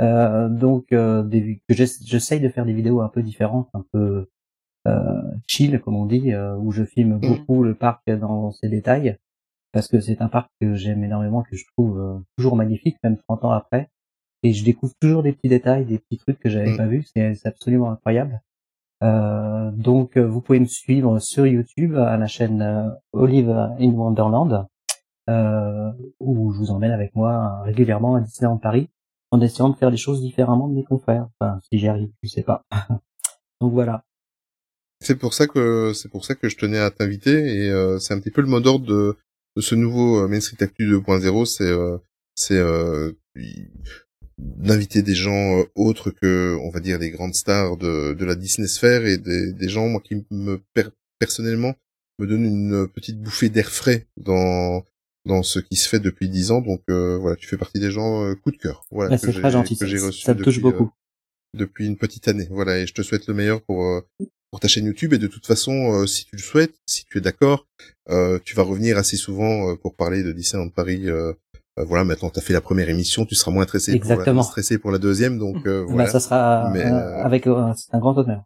Euh, 0.01 0.49
donc 0.49 0.93
euh, 0.93 1.23
des, 1.23 1.61
j'essaye 1.69 2.41
de 2.41 2.49
faire 2.49 2.67
des 2.67 2.73
vidéos 2.73 3.01
un 3.01 3.09
peu 3.09 3.23
différentes, 3.23 3.69
un 3.75 3.85
peu 3.93 4.29
euh, 4.87 5.23
chill 5.47 5.81
comme 5.81 5.97
on 5.97 6.07
dit, 6.07 6.33
euh, 6.33 6.57
où 6.57 6.73
je 6.73 6.85
filme 6.85 7.17
mmh. 7.17 7.21
beaucoup 7.21 7.63
le 7.63 7.75
parc 7.75 8.11
dans 8.11 8.51
ses 8.53 8.69
détails, 8.69 9.17
parce 9.73 9.89
que 9.89 10.01
c'est 10.01 10.21
un 10.21 10.29
parc 10.29 10.51
que 10.61 10.75
j'aime 10.75 11.05
énormément, 11.05 11.43
que 11.43 11.57
je 11.57 11.65
trouve 11.77 12.23
toujours 12.37 12.57
magnifique, 12.57 12.97
même 13.05 13.19
30 13.29 13.45
ans 13.45 13.51
après, 13.51 13.89
et 14.43 14.53
je 14.53 14.65
découvre 14.65 14.95
toujours 15.01 15.23
des 15.23 15.33
petits 15.33 15.49
détails, 15.49 15.85
des 15.85 15.99
petits 15.99 16.19
trucs 16.19 16.39
que 16.39 16.49
j'avais 16.49 16.73
mmh. 16.73 16.77
pas 16.77 16.87
vus, 16.87 17.07
c'est 17.15 17.47
absolument 17.47 17.91
incroyable. 17.91 18.43
Euh, 19.03 19.71
donc 19.73 20.17
vous 20.17 20.41
pouvez 20.41 20.61
me 20.61 20.67
suivre 20.67 21.19
sur 21.19 21.47
YouTube 21.47 21.97
à 21.97 22.17
la 22.17 22.27
chaîne 22.27 22.95
Olive 23.13 23.51
in 23.79 23.91
Wonderland, 23.93 24.67
où 25.29 26.53
je 26.53 26.59
vous 26.59 26.71
emmène 26.71 26.93
avec 26.93 27.15
moi 27.15 27.63
régulièrement 27.63 28.17
à 28.17 28.21
Disneyland 28.21 28.59
Paris 28.59 28.89
en 29.35 29.41
essayant 29.41 29.69
de 29.69 29.77
faire 29.77 29.91
les 29.91 29.97
choses 29.97 30.21
différemment 30.21 30.69
de 30.69 30.75
mes 30.75 30.85
confrères. 30.85 31.29
Enfin, 31.41 31.59
si 31.69 31.79
j'y 31.79 31.89
arrive, 31.89 32.11
je 32.23 32.29
sais 32.29 32.45
pas. 32.45 32.65
Donc 33.61 33.73
voilà. 33.73 34.05
C'est 35.01 35.17
pour 35.17 35.35
ça 35.35 35.49
que 35.49 35.93
c'est 35.93 36.09
pour 36.09 36.25
ça 36.25 36.37
que 36.37 36.49
je 36.49 36.57
tenais 36.57 36.79
à 36.79 36.91
t'inviter 36.93 37.65
et 37.65 37.71
euh, 37.71 37.99
c'est 37.99 38.15
un 38.15 38.21
petit 38.21 38.31
peu 38.31 38.43
le 38.43 38.47
mot 38.47 38.61
d'ordre 38.61 38.87
de, 38.87 39.17
ce 39.61 39.75
nouveau 39.75 40.23
euh, 40.23 40.29
Main 40.29 40.41
Street 40.41 40.63
Actu 40.63 40.89
2.0, 40.89 41.45
c'est 41.47 41.65
euh, 41.65 41.99
c'est 42.37 42.63
d'inviter 44.39 45.03
des 45.03 45.15
gens 45.15 45.65
autres 45.75 46.11
que 46.11 46.57
on 46.63 46.71
va 46.71 46.81
dire 46.81 46.99
les 46.99 47.11
grandes 47.11 47.35
stars 47.35 47.77
de, 47.77 48.15
de 48.15 48.25
la 48.25 48.35
Disney 48.35 48.69
sphère 48.69 49.05
et 49.05 49.19
des, 49.19 49.53
des 49.53 49.69
gens 49.69 49.89
moi 49.89 50.01
qui 50.01 50.25
me 50.31 50.61
personnellement 51.19 51.75
me 52.19 52.27
donnent 52.27 52.47
une 52.47 52.89
petite 52.89 53.21
bouffée 53.21 53.49
d'air 53.49 53.69
frais 53.69 54.07
dans 54.17 54.85
dans 55.27 55.43
ce 55.43 55.59
qui 55.59 55.77
se 55.77 55.89
fait 55.89 56.01
depuis 56.01 56.29
dix 56.29 56.51
ans. 56.51 56.61
Donc 56.61 56.83
euh, 56.91 57.17
voilà, 57.19 57.37
tu 57.37 57.47
fais 57.47 57.57
partie 57.57 57.81
des 57.81 57.91
gens 57.91 58.25
euh, 58.25 58.35
coup 58.35 58.51
de 58.51 58.57
cœur. 58.57 58.85
Voilà, 58.91 59.17
c'est 59.19 59.33
très 59.33 59.51
gentil. 59.51 59.77
Que 59.77 59.87
j'ai 59.87 59.99
reçu 59.99 60.23
ça 60.23 60.35
me 60.35 60.43
touche 60.43 60.61
beaucoup. 60.61 60.85
Euh, 60.85 61.59
depuis 61.59 61.87
une 61.87 61.97
petite 61.97 62.27
année. 62.29 62.49
Voilà, 62.51 62.79
et 62.79 62.87
je 62.87 62.95
te 62.95 63.03
souhaite 63.03 63.27
le 63.29 63.35
meilleur 63.35 63.63
pour 63.63 64.03
pour 64.51 64.61
ta 64.61 64.69
chaîne 64.69 64.87
YouTube. 64.87 65.13
Et 65.13 65.19
de 65.19 65.27
toute 65.27 65.47
façon, 65.47 66.07
si 66.07 66.27
tu 66.27 66.37
le 66.37 66.43
souhaites, 66.43 66.75
si 66.87 67.05
tu 67.07 67.19
es 67.19 67.21
d'accord, 67.21 67.67
tu 68.45 68.57
vas 68.57 68.63
revenir 68.63 68.99
assez 68.99 69.17
souvent 69.17 69.77
pour 69.77 69.95
parler 69.95 70.23
de 70.23 70.33
Disneyland 70.33 70.71
Paris. 70.71 71.07
voilà, 71.77 72.05
maintenant 72.05 72.31
tu 72.31 72.41
as 72.41 72.43
fait 72.43 72.53
la 72.53 72.61
première 72.61 72.89
émission, 72.89 73.25
tu 73.25 73.37
seras 73.37 73.53
moins 73.53 73.65
stressé, 73.65 73.93
Exactement. 73.93 74.25
Pour 74.25 74.35
la, 74.35 74.43
stressé 74.43 74.79
pour 74.79 74.91
la 74.91 74.99
deuxième, 74.99 75.39
donc 75.39 75.63
bah, 75.65 75.85
voilà. 75.87 76.11
ça 76.11 76.19
sera 76.19 76.71
Mais, 76.73 76.83
avec 76.83 77.47
un 77.47 77.75
grand 78.01 78.19
honneur. 78.19 78.43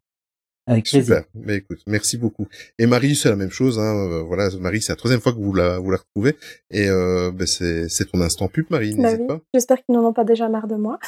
Avec 0.68 0.84
plaisir. 0.84 1.16
Super. 1.16 1.24
Mais 1.34 1.56
écoute, 1.56 1.78
merci 1.86 2.18
beaucoup. 2.18 2.46
Et 2.78 2.84
Marie, 2.84 3.14
c'est 3.16 3.30
la 3.30 3.36
même 3.36 3.50
chose. 3.50 3.78
Hein. 3.78 3.96
Euh, 3.96 4.22
voilà, 4.22 4.50
Marie, 4.60 4.82
c'est 4.82 4.92
la 4.92 4.96
troisième 4.96 5.20
fois 5.20 5.32
que 5.32 5.38
vous 5.38 5.54
la 5.54 5.78
vous 5.78 5.90
la 5.90 5.96
retrouvez. 5.96 6.36
Et 6.70 6.88
euh, 6.88 7.32
ben 7.32 7.46
c'est 7.46 7.88
c'est 7.88 8.04
ton 8.04 8.20
instant 8.20 8.48
pub, 8.48 8.66
Marie. 8.68 8.94
Bah 8.94 9.16
pas. 9.16 9.40
J'espère 9.54 9.78
qu'ils 9.78 9.94
n'en 9.94 10.04
ont 10.04 10.12
pas 10.12 10.24
déjà 10.24 10.48
marre 10.50 10.66
de 10.66 10.74
moi. 10.74 10.98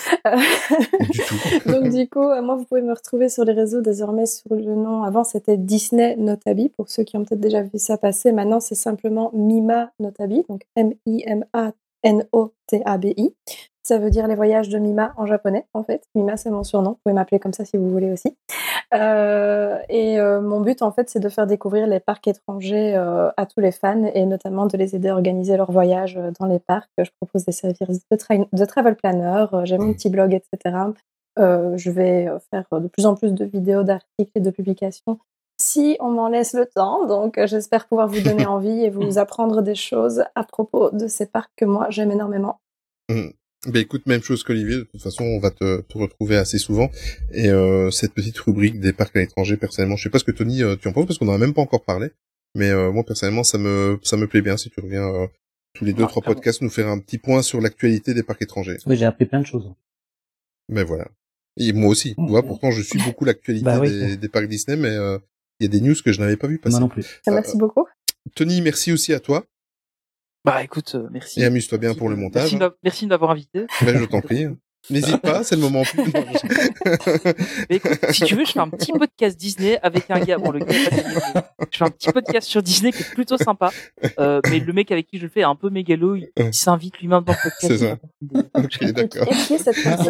du 1.10 1.18
tout. 1.18 1.34
Donc 1.70 1.90
du 1.90 2.08
coup, 2.08 2.22
euh, 2.22 2.40
moi, 2.40 2.56
vous 2.56 2.64
pouvez 2.64 2.80
me 2.80 2.94
retrouver 2.94 3.28
sur 3.28 3.44
les 3.44 3.52
réseaux 3.52 3.82
désormais 3.82 4.24
sur 4.24 4.54
le 4.54 4.74
nom. 4.74 5.02
Avant, 5.02 5.24
c'était 5.24 5.58
Disney 5.58 6.16
Notabi 6.16 6.70
pour 6.70 6.88
ceux 6.88 7.04
qui 7.04 7.18
ont 7.18 7.24
peut-être 7.24 7.40
déjà 7.40 7.62
vu 7.62 7.78
ça 7.78 7.98
passer. 7.98 8.32
Maintenant, 8.32 8.60
c'est 8.60 8.74
simplement 8.74 9.30
Mima 9.34 9.92
Notabi, 10.00 10.42
donc 10.48 10.62
M 10.74 10.94
I 11.04 11.22
M 11.26 11.44
A 11.52 11.72
N 12.02 12.24
O 12.32 12.54
T 12.66 12.80
A 12.86 12.96
B 12.96 13.12
I. 13.16 13.34
Ça 13.82 13.98
veut 13.98 14.10
dire 14.10 14.26
les 14.26 14.34
voyages 14.34 14.68
de 14.68 14.78
Mima 14.78 15.12
en 15.16 15.26
japonais, 15.26 15.66
en 15.72 15.82
fait. 15.82 16.02
Mima, 16.14 16.36
c'est 16.36 16.50
mon 16.50 16.64
surnom. 16.64 16.90
Vous 16.90 16.98
pouvez 17.04 17.14
m'appeler 17.14 17.38
comme 17.38 17.52
ça 17.52 17.64
si 17.64 17.76
vous 17.76 17.88
voulez 17.88 18.12
aussi. 18.12 18.36
Euh, 18.92 19.78
et 19.88 20.18
euh, 20.18 20.40
mon 20.40 20.60
but, 20.60 20.82
en 20.82 20.90
fait, 20.90 21.08
c'est 21.08 21.20
de 21.20 21.28
faire 21.28 21.46
découvrir 21.46 21.86
les 21.86 22.00
parcs 22.00 22.26
étrangers 22.26 22.94
euh, 22.96 23.30
à 23.36 23.46
tous 23.46 23.60
les 23.60 23.72
fans 23.72 24.04
et 24.14 24.26
notamment 24.26 24.66
de 24.66 24.76
les 24.76 24.94
aider 24.94 25.08
à 25.08 25.14
organiser 25.14 25.56
leurs 25.56 25.72
voyages 25.72 26.18
dans 26.38 26.46
les 26.46 26.58
parcs. 26.58 26.90
Je 26.98 27.10
propose 27.20 27.44
des 27.44 27.52
services 27.52 28.00
de, 28.10 28.46
de 28.52 28.64
travel 28.64 28.96
planner, 28.96 29.46
j'ai 29.64 29.78
mon 29.78 29.92
petit 29.92 30.10
blog, 30.10 30.34
etc. 30.34 30.76
je 31.38 31.90
vais 31.90 32.28
faire 32.50 32.66
de 32.72 32.88
plus 32.88 33.06
en 33.06 33.14
plus 33.14 33.32
de 33.32 33.44
vidéos, 33.44 33.82
d'articles 33.82 34.32
et 34.34 34.40
de 34.40 34.50
publications 34.50 35.18
si 35.60 35.98
on 36.00 36.10
m'en 36.10 36.28
laisse 36.28 36.54
le 36.54 36.64
temps. 36.66 37.06
Donc, 37.06 37.38
j'espère 37.44 37.86
pouvoir 37.86 38.08
vous 38.08 38.22
donner 38.22 38.46
envie 38.46 38.82
et 38.82 38.90
vous 38.90 39.18
apprendre 39.18 39.62
des 39.62 39.74
choses 39.74 40.24
à 40.34 40.42
propos 40.42 40.90
de 40.90 41.06
ces 41.06 41.26
parcs 41.26 41.52
que 41.56 41.66
moi, 41.66 41.86
j'aime 41.90 42.10
énormément. 42.10 42.60
Mmh. 43.66 43.72
Ben 43.72 43.80
écoute, 43.80 44.06
même 44.06 44.22
chose 44.22 44.42
qu'Olivier, 44.42 44.76
de 44.76 44.82
toute 44.84 45.02
façon, 45.02 45.24
on 45.24 45.38
va 45.38 45.50
te, 45.50 45.82
te 45.82 45.98
retrouver 45.98 46.36
assez 46.36 46.58
souvent. 46.58 46.90
Et 47.32 47.50
euh, 47.50 47.90
cette 47.90 48.14
petite 48.14 48.38
rubrique 48.38 48.80
des 48.80 48.92
parcs 48.92 49.14
à 49.16 49.20
l'étranger, 49.20 49.56
personnellement, 49.56 49.96
je 49.96 50.04
sais 50.04 50.10
pas 50.10 50.18
ce 50.18 50.24
que 50.24 50.30
Tony, 50.30 50.62
euh, 50.62 50.76
tu 50.76 50.88
en 50.88 50.92
penses, 50.92 51.06
parce 51.06 51.18
qu'on 51.18 51.28
en 51.28 51.34
a 51.34 51.38
même 51.38 51.52
pas 51.52 51.60
encore 51.60 51.84
parlé. 51.84 52.10
Mais 52.54 52.70
euh, 52.70 52.90
moi, 52.90 53.04
personnellement, 53.04 53.44
ça 53.44 53.58
me 53.58 53.98
ça 54.02 54.16
me 54.16 54.26
plaît 54.26 54.40
bien 54.40 54.56
si 54.56 54.70
tu 54.70 54.80
reviens 54.80 55.06
euh, 55.06 55.26
tous 55.74 55.84
les 55.84 55.92
deux, 55.92 56.06
trois 56.06 56.22
podcasts 56.22 56.62
nous 56.62 56.70
faire 56.70 56.88
un 56.88 56.98
petit 56.98 57.18
point 57.18 57.42
sur 57.42 57.60
l'actualité 57.60 58.14
des 58.14 58.22
parcs 58.22 58.42
étrangers. 58.42 58.78
Oui, 58.86 58.96
j'ai 58.96 59.04
appris 59.04 59.26
plein 59.26 59.40
de 59.40 59.46
choses. 59.46 59.70
Mais 60.68 60.82
ben 60.82 60.84
voilà. 60.84 61.08
Et 61.58 61.72
moi 61.72 61.90
aussi. 61.90 62.14
Tu 62.14 62.26
vois, 62.26 62.42
pourtant, 62.42 62.70
je 62.70 62.80
suis 62.80 63.00
beaucoup 63.02 63.24
l'actualité 63.24 63.64
bah 63.64 63.80
des, 63.80 64.16
des, 64.16 64.28
parcs 64.28 64.48
Disney, 64.48 64.76
mais 64.76 64.94
il 65.60 65.64
y 65.64 65.66
a 65.66 65.68
des 65.68 65.80
news 65.80 65.94
que 66.02 66.12
je 66.12 66.20
n'avais 66.20 66.36
pas 66.36 66.46
vu 66.46 66.58
passer. 66.58 66.72
Moi 66.72 66.80
non 66.80 66.88
plus. 66.88 67.20
Merci 67.26 67.58
beaucoup. 67.58 67.86
Tony, 68.34 68.62
merci 68.62 68.90
aussi 68.90 69.12
à 69.12 69.20
toi. 69.20 69.46
Bah 70.44 70.62
écoute, 70.62 70.94
euh, 70.94 71.08
merci. 71.10 71.40
Et 71.40 71.44
amuse-toi 71.44 71.78
bien 71.78 71.94
pour 71.94 72.08
le 72.08 72.16
montage. 72.16 72.56
Merci 72.82 73.04
de 73.04 73.10
m'avoir 73.10 73.30
invité. 73.30 73.66
Ben, 73.82 73.98
je 73.98 74.04
t'en 74.04 74.20
prie. 74.20 74.46
N'hésite 74.88 75.18
pas, 75.18 75.44
c'est 75.44 75.56
le 75.56 75.60
moment 75.60 75.82
plus. 75.82 76.02
mais 77.70 77.76
écoute, 77.76 77.98
si 78.10 78.24
tu 78.24 78.34
veux, 78.34 78.44
je 78.44 78.52
fais 78.52 78.60
un 78.60 78.68
petit 78.68 78.92
podcast 78.92 79.38
Disney 79.38 79.78
avec 79.82 80.10
un 80.10 80.20
gars. 80.20 80.38
Bon, 80.38 80.50
le 80.50 80.60
gars, 80.60 80.66
je 81.70 81.78
fais 81.78 81.84
un 81.84 81.90
petit 81.90 82.10
podcast 82.10 82.48
sur 82.48 82.62
Disney 82.62 82.90
qui 82.90 83.02
est 83.02 83.14
plutôt 83.14 83.36
sympa. 83.36 83.70
Euh, 84.18 84.40
mais 84.50 84.58
le 84.58 84.72
mec 84.72 84.90
avec 84.90 85.06
qui 85.06 85.18
je 85.18 85.24
le 85.24 85.28
fais 85.28 85.40
est 85.40 85.44
un 85.44 85.54
peu 85.54 85.70
mégalo. 85.70 86.16
Il, 86.16 86.30
s'invite 86.52 86.98
lui-même 86.98 87.24
dans 87.24 87.32
le 87.32 87.50
podcast. 87.50 87.60
C'est 87.60 87.78
ça. 87.78 87.98
ok, 88.54 88.92
d'accord. 88.92 89.28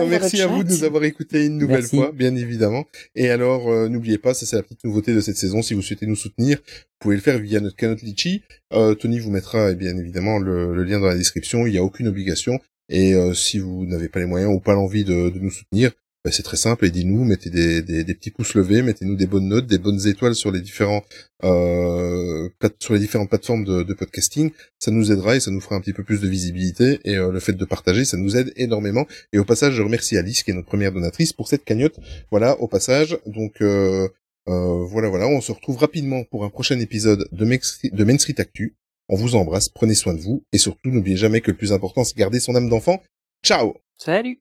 Merci 0.09 0.41
à 0.41 0.47
vous 0.47 0.63
de 0.63 0.69
nous 0.69 0.85
avoir 0.85 1.05
écoutés 1.05 1.47
une 1.47 1.59
nouvelle 1.59 1.83
fois, 1.83 2.13
bien 2.13 2.35
évidemment. 2.37 2.85
Et 3.15 3.31
alors, 3.31 3.69
euh, 3.69 3.89
n'oubliez 3.89 4.19
pas, 4.19 4.35
ça 4.35 4.47
c'est 4.47 4.57
la 4.57 4.63
petite 4.63 4.85
nouveauté 4.85 5.15
de 5.15 5.21
cette 5.21 5.37
saison. 5.37 5.63
Si 5.63 5.75
vous 5.75 5.83
souhaitez 5.83 6.07
nous 6.07 6.17
soutenir, 6.17 6.59
vous 6.59 6.99
pouvez 7.01 7.17
le 7.17 7.23
faire 7.23 7.39
via 7.39 7.61
notre 7.61 7.77
canal 7.77 7.97
Litchi. 8.03 8.43
Euh, 8.73 8.95
Tony 8.95 9.19
vous 9.19 9.31
mettra, 9.31 9.73
bien 9.73 9.97
évidemment, 9.97 10.39
le, 10.39 10.75
le 10.75 10.85
lien 10.85 11.01
dans 11.01 11.09
la 11.09 11.17
description. 11.17 11.67
Il 11.67 11.73
n'y 11.73 11.79
a 11.79 11.83
aucune 11.83 12.09
obligation. 12.09 12.61
Et 12.91 13.15
euh, 13.15 13.33
si 13.33 13.59
vous 13.59 13.87
n'avez 13.87 14.09
pas 14.09 14.19
les 14.19 14.27
moyens 14.27 14.53
ou 14.53 14.61
pas 14.61 14.75
l'envie 14.75 15.05
de, 15.05 15.31
de, 15.31 15.39
nous 15.39 15.51
soutenir, 15.51 15.93
bah, 16.25 16.31
c'est 16.33 16.43
très 16.43 16.59
simple, 16.59 16.85
aidez-nous, 16.85 17.25
mettez 17.25 17.49
des, 17.49 17.81
des, 17.81 18.05
des, 18.05 18.15
petits 18.15 18.31
pouces 18.31 18.55
levés, 18.55 18.83
mettez-nous 18.83 19.17
des 19.17 19.27
bonnes 19.27 19.49
notes, 19.49 19.67
des 19.67 19.79
bonnes 19.79 20.07
étoiles 20.07 20.35
sur 20.35 20.51
les 20.51 20.61
différents 20.61 21.03
euh, 21.45 22.49
sur 22.79 22.93
les 22.93 23.01
différentes 23.01 23.31
plateformes 23.31 23.65
de, 23.65 23.85
de, 23.85 23.95
podcasting. 23.95 24.51
Ça 24.79 24.91
nous 24.91 25.13
aidera 25.13 25.37
et 25.37 25.41
ça 25.41 25.51
nous 25.51 25.61
fera 25.61 25.77
un 25.77 25.81
petit 25.81 25.95
peu 25.95 26.05
plus 26.05 26.21
de 26.21 26.29
visibilité. 26.29 27.01
Et 27.05 27.17
euh, 27.17 27.31
le 27.31 27.41
fait 27.41 27.55
de 27.55 27.65
partager, 27.65 28.05
ça 28.05 28.19
nous 28.19 28.37
aide 28.37 28.53
énormément. 28.57 29.07
Et 29.33 29.39
au 29.39 29.45
passage, 29.45 29.75
je 29.75 29.83
remercie 29.83 30.19
Alice, 30.19 30.43
qui 30.43 30.51
est 30.51 30.55
notre 30.55 30.69
première 30.69 30.93
donatrice, 30.93 31.33
pour 31.33 31.49
cette 31.49 31.65
cagnotte. 31.65 31.99
Voilà, 32.31 32.61
au 32.61 32.69
passage. 32.69 33.17
Donc 33.25 33.63
euh, 33.63 34.09
euh 34.49 34.85
voilà, 34.85 35.09
voilà, 35.09 35.29
on 35.29 35.41
se 35.41 35.53
retrouve 35.53 35.79
rapidement 35.79 36.25
pour 36.25 36.45
un 36.45 36.51
prochain 36.51 36.79
épisode 36.81 37.29
de, 37.33 37.97
de 37.97 38.05
Main 38.05 38.19
Street 38.19 38.35
Actu. 38.39 38.77
On 39.13 39.17
vous 39.17 39.35
embrasse, 39.35 39.69
prenez 39.69 39.97
soin 39.97 40.15
de 40.15 40.21
vous 40.21 40.45
et 40.53 40.59
surtout 40.59 40.89
n'oubliez 40.89 41.17
jamais 41.17 41.41
que 41.41 41.51
le 41.51 41.57
plus 41.57 41.73
important 41.73 42.05
c'est 42.05 42.17
garder 42.17 42.39
son 42.39 42.55
âme 42.55 42.69
d'enfant. 42.69 43.03
Ciao 43.45 43.75
Salut 43.99 44.41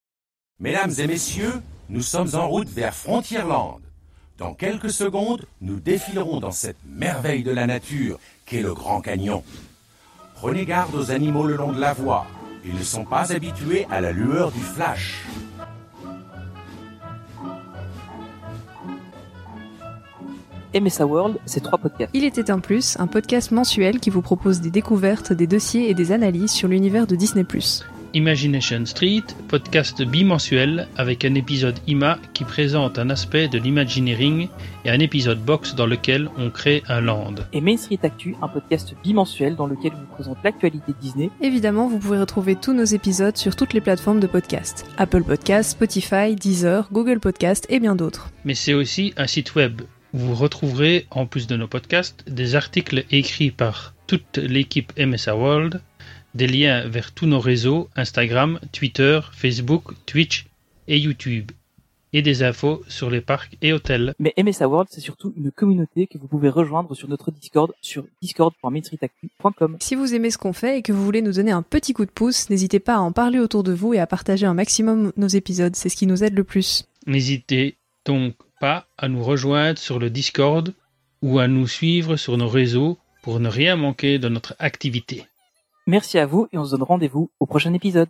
Mesdames 0.59 0.93
et 0.99 1.07
messieurs, 1.07 1.53
nous 1.89 2.03
sommes 2.03 2.35
en 2.35 2.47
route 2.47 2.69
vers 2.69 2.93
Frontierland. 2.93 3.79
Dans 4.37 4.53
quelques 4.53 4.91
secondes, 4.91 5.47
nous 5.59 5.79
défilerons 5.79 6.39
dans 6.39 6.51
cette 6.51 6.77
merveille 6.87 7.41
de 7.41 7.49
la 7.49 7.65
nature 7.65 8.19
qu'est 8.45 8.61
le 8.61 8.75
Grand 8.75 9.01
Canyon. 9.01 9.41
Prenez 10.35 10.67
garde 10.67 10.93
aux 10.93 11.09
animaux 11.09 11.47
le 11.47 11.55
long 11.55 11.71
de 11.71 11.81
la 11.81 11.93
voie. 11.93 12.27
Ils 12.63 12.75
ne 12.75 12.83
sont 12.83 13.05
pas 13.05 13.33
habitués 13.33 13.87
à 13.89 14.01
la 14.01 14.11
lueur 14.11 14.51
du 14.51 14.59
flash. 14.59 15.25
World, 20.99 21.37
c'est 21.45 21.61
trois 21.61 21.77
podcasts. 21.77 22.11
Il 22.13 22.23
était 22.23 22.51
un 22.51 22.59
plus, 22.59 22.97
un 22.99 23.07
podcast 23.07 23.51
mensuel 23.51 23.99
qui 23.99 24.09
vous 24.09 24.21
propose 24.21 24.61
des 24.61 24.71
découvertes, 24.71 25.33
des 25.33 25.47
dossiers 25.47 25.89
et 25.89 25.93
des 25.93 26.11
analyses 26.11 26.51
sur 26.51 26.67
l'univers 26.67 27.07
de 27.07 27.15
Disney+. 27.15 27.45
Imagination 28.13 28.85
Street, 28.85 29.23
podcast 29.47 30.01
bimensuel 30.01 30.87
avec 30.97 31.25
un 31.25 31.35
épisode 31.35 31.77
IMA 31.87 32.17
qui 32.33 32.43
présente 32.43 32.97
un 32.97 33.09
aspect 33.09 33.47
de 33.47 33.59
l'imagineering 33.59 34.47
et 34.83 34.89
un 34.89 34.99
épisode 34.99 35.39
box 35.43 35.75
dans 35.75 35.85
lequel 35.85 36.29
on 36.37 36.49
crée 36.49 36.81
un 36.87 37.01
land. 37.01 37.35
Et 37.53 37.61
Main 37.61 37.77
Street 37.77 37.99
Actu, 38.01 38.35
un 38.41 38.47
podcast 38.47 38.95
bimensuel 39.03 39.55
dans 39.55 39.67
lequel 39.67 39.91
on 39.95 39.99
vous 39.99 40.15
présente 40.15 40.37
l'actualité 40.43 40.93
Disney. 40.99 41.29
Évidemment, 41.41 41.87
vous 41.87 41.99
pouvez 41.99 42.19
retrouver 42.19 42.55
tous 42.55 42.73
nos 42.73 42.85
épisodes 42.85 43.37
sur 43.37 43.55
toutes 43.55 43.73
les 43.73 43.81
plateformes 43.81 44.19
de 44.19 44.27
podcast. 44.27 44.85
Apple 44.97 45.23
Podcast, 45.23 45.71
Spotify, 45.71 46.35
Deezer, 46.35 46.89
Google 46.91 47.19
Podcast 47.19 47.67
et 47.69 47.79
bien 47.79 47.95
d'autres. 47.95 48.29
Mais 48.43 48.55
c'est 48.55 48.73
aussi 48.73 49.13
un 49.17 49.27
site 49.27 49.53
web 49.53 49.81
vous 50.13 50.35
retrouverez, 50.35 51.05
en 51.11 51.25
plus 51.25 51.47
de 51.47 51.55
nos 51.55 51.67
podcasts, 51.67 52.23
des 52.27 52.55
articles 52.55 53.05
écrits 53.11 53.51
par 53.51 53.93
toute 54.07 54.37
l'équipe 54.37 54.91
MSA 54.97 55.35
World 55.35 55.81
des 56.35 56.47
liens 56.47 56.87
vers 56.87 57.11
tous 57.11 57.25
nos 57.25 57.39
réseaux 57.39 57.89
Instagram, 57.95 58.59
Twitter, 58.71 59.19
Facebook, 59.31 59.93
Twitch 60.05 60.45
et 60.87 60.97
YouTube 60.97 61.51
et 62.11 62.23
des 62.23 62.41
infos 62.41 62.81
sur 62.87 63.09
les 63.11 63.21
parcs 63.21 63.55
et 63.61 63.71
hôtels. 63.71 64.15
Mais 64.17 64.33
MSA 64.37 64.67
World, 64.67 64.89
c'est 64.91 65.01
surtout 65.01 65.31
une 65.37 65.51
communauté 65.51 66.07
que 66.07 66.17
vous 66.17 66.27
pouvez 66.27 66.49
rejoindre 66.49 66.95
sur 66.95 67.07
notre 67.07 67.31
Discord 67.31 67.71
sur 67.81 68.05
discord.mainstreetactu.com. 68.21 69.77
Si 69.79 69.93
vous 69.93 70.15
aimez 70.15 70.31
ce 70.31 70.39
qu'on 70.39 70.53
fait 70.53 70.79
et 70.79 70.81
que 70.81 70.91
vous 70.91 71.05
voulez 71.05 71.21
nous 71.21 71.33
donner 71.33 71.51
un 71.51 71.61
petit 71.61 71.93
coup 71.93 72.05
de 72.05 72.11
pouce, 72.11 72.49
n'hésitez 72.49 72.79
pas 72.79 72.95
à 72.95 72.99
en 72.99 73.11
parler 73.11 73.39
autour 73.39 73.63
de 73.63 73.73
vous 73.73 73.93
et 73.93 73.99
à 73.99 74.07
partager 74.07 74.47
un 74.47 74.55
maximum 74.55 75.11
nos 75.17 75.27
épisodes, 75.27 75.75
c'est 75.75 75.89
ce 75.89 75.95
qui 75.95 76.07
nous 76.07 76.23
aide 76.23 76.33
le 76.33 76.43
plus. 76.43 76.85
N'hésitez 77.05 77.75
donc 78.05 78.33
pas 78.59 78.87
à 78.97 79.07
nous 79.07 79.23
rejoindre 79.23 79.79
sur 79.79 79.99
le 79.99 80.09
Discord 80.09 80.73
ou 81.21 81.39
à 81.39 81.47
nous 81.47 81.67
suivre 81.67 82.15
sur 82.15 82.37
nos 82.37 82.47
réseaux 82.47 82.97
pour 83.21 83.39
ne 83.39 83.49
rien 83.49 83.75
manquer 83.75 84.19
de 84.19 84.29
notre 84.29 84.55
activité. 84.59 85.25
Merci 85.87 86.19
à 86.19 86.25
vous 86.25 86.47
et 86.51 86.57
on 86.57 86.65
se 86.65 86.71
donne 86.71 86.83
rendez-vous 86.83 87.31
au 87.39 87.45
prochain 87.45 87.73
épisode. 87.73 88.09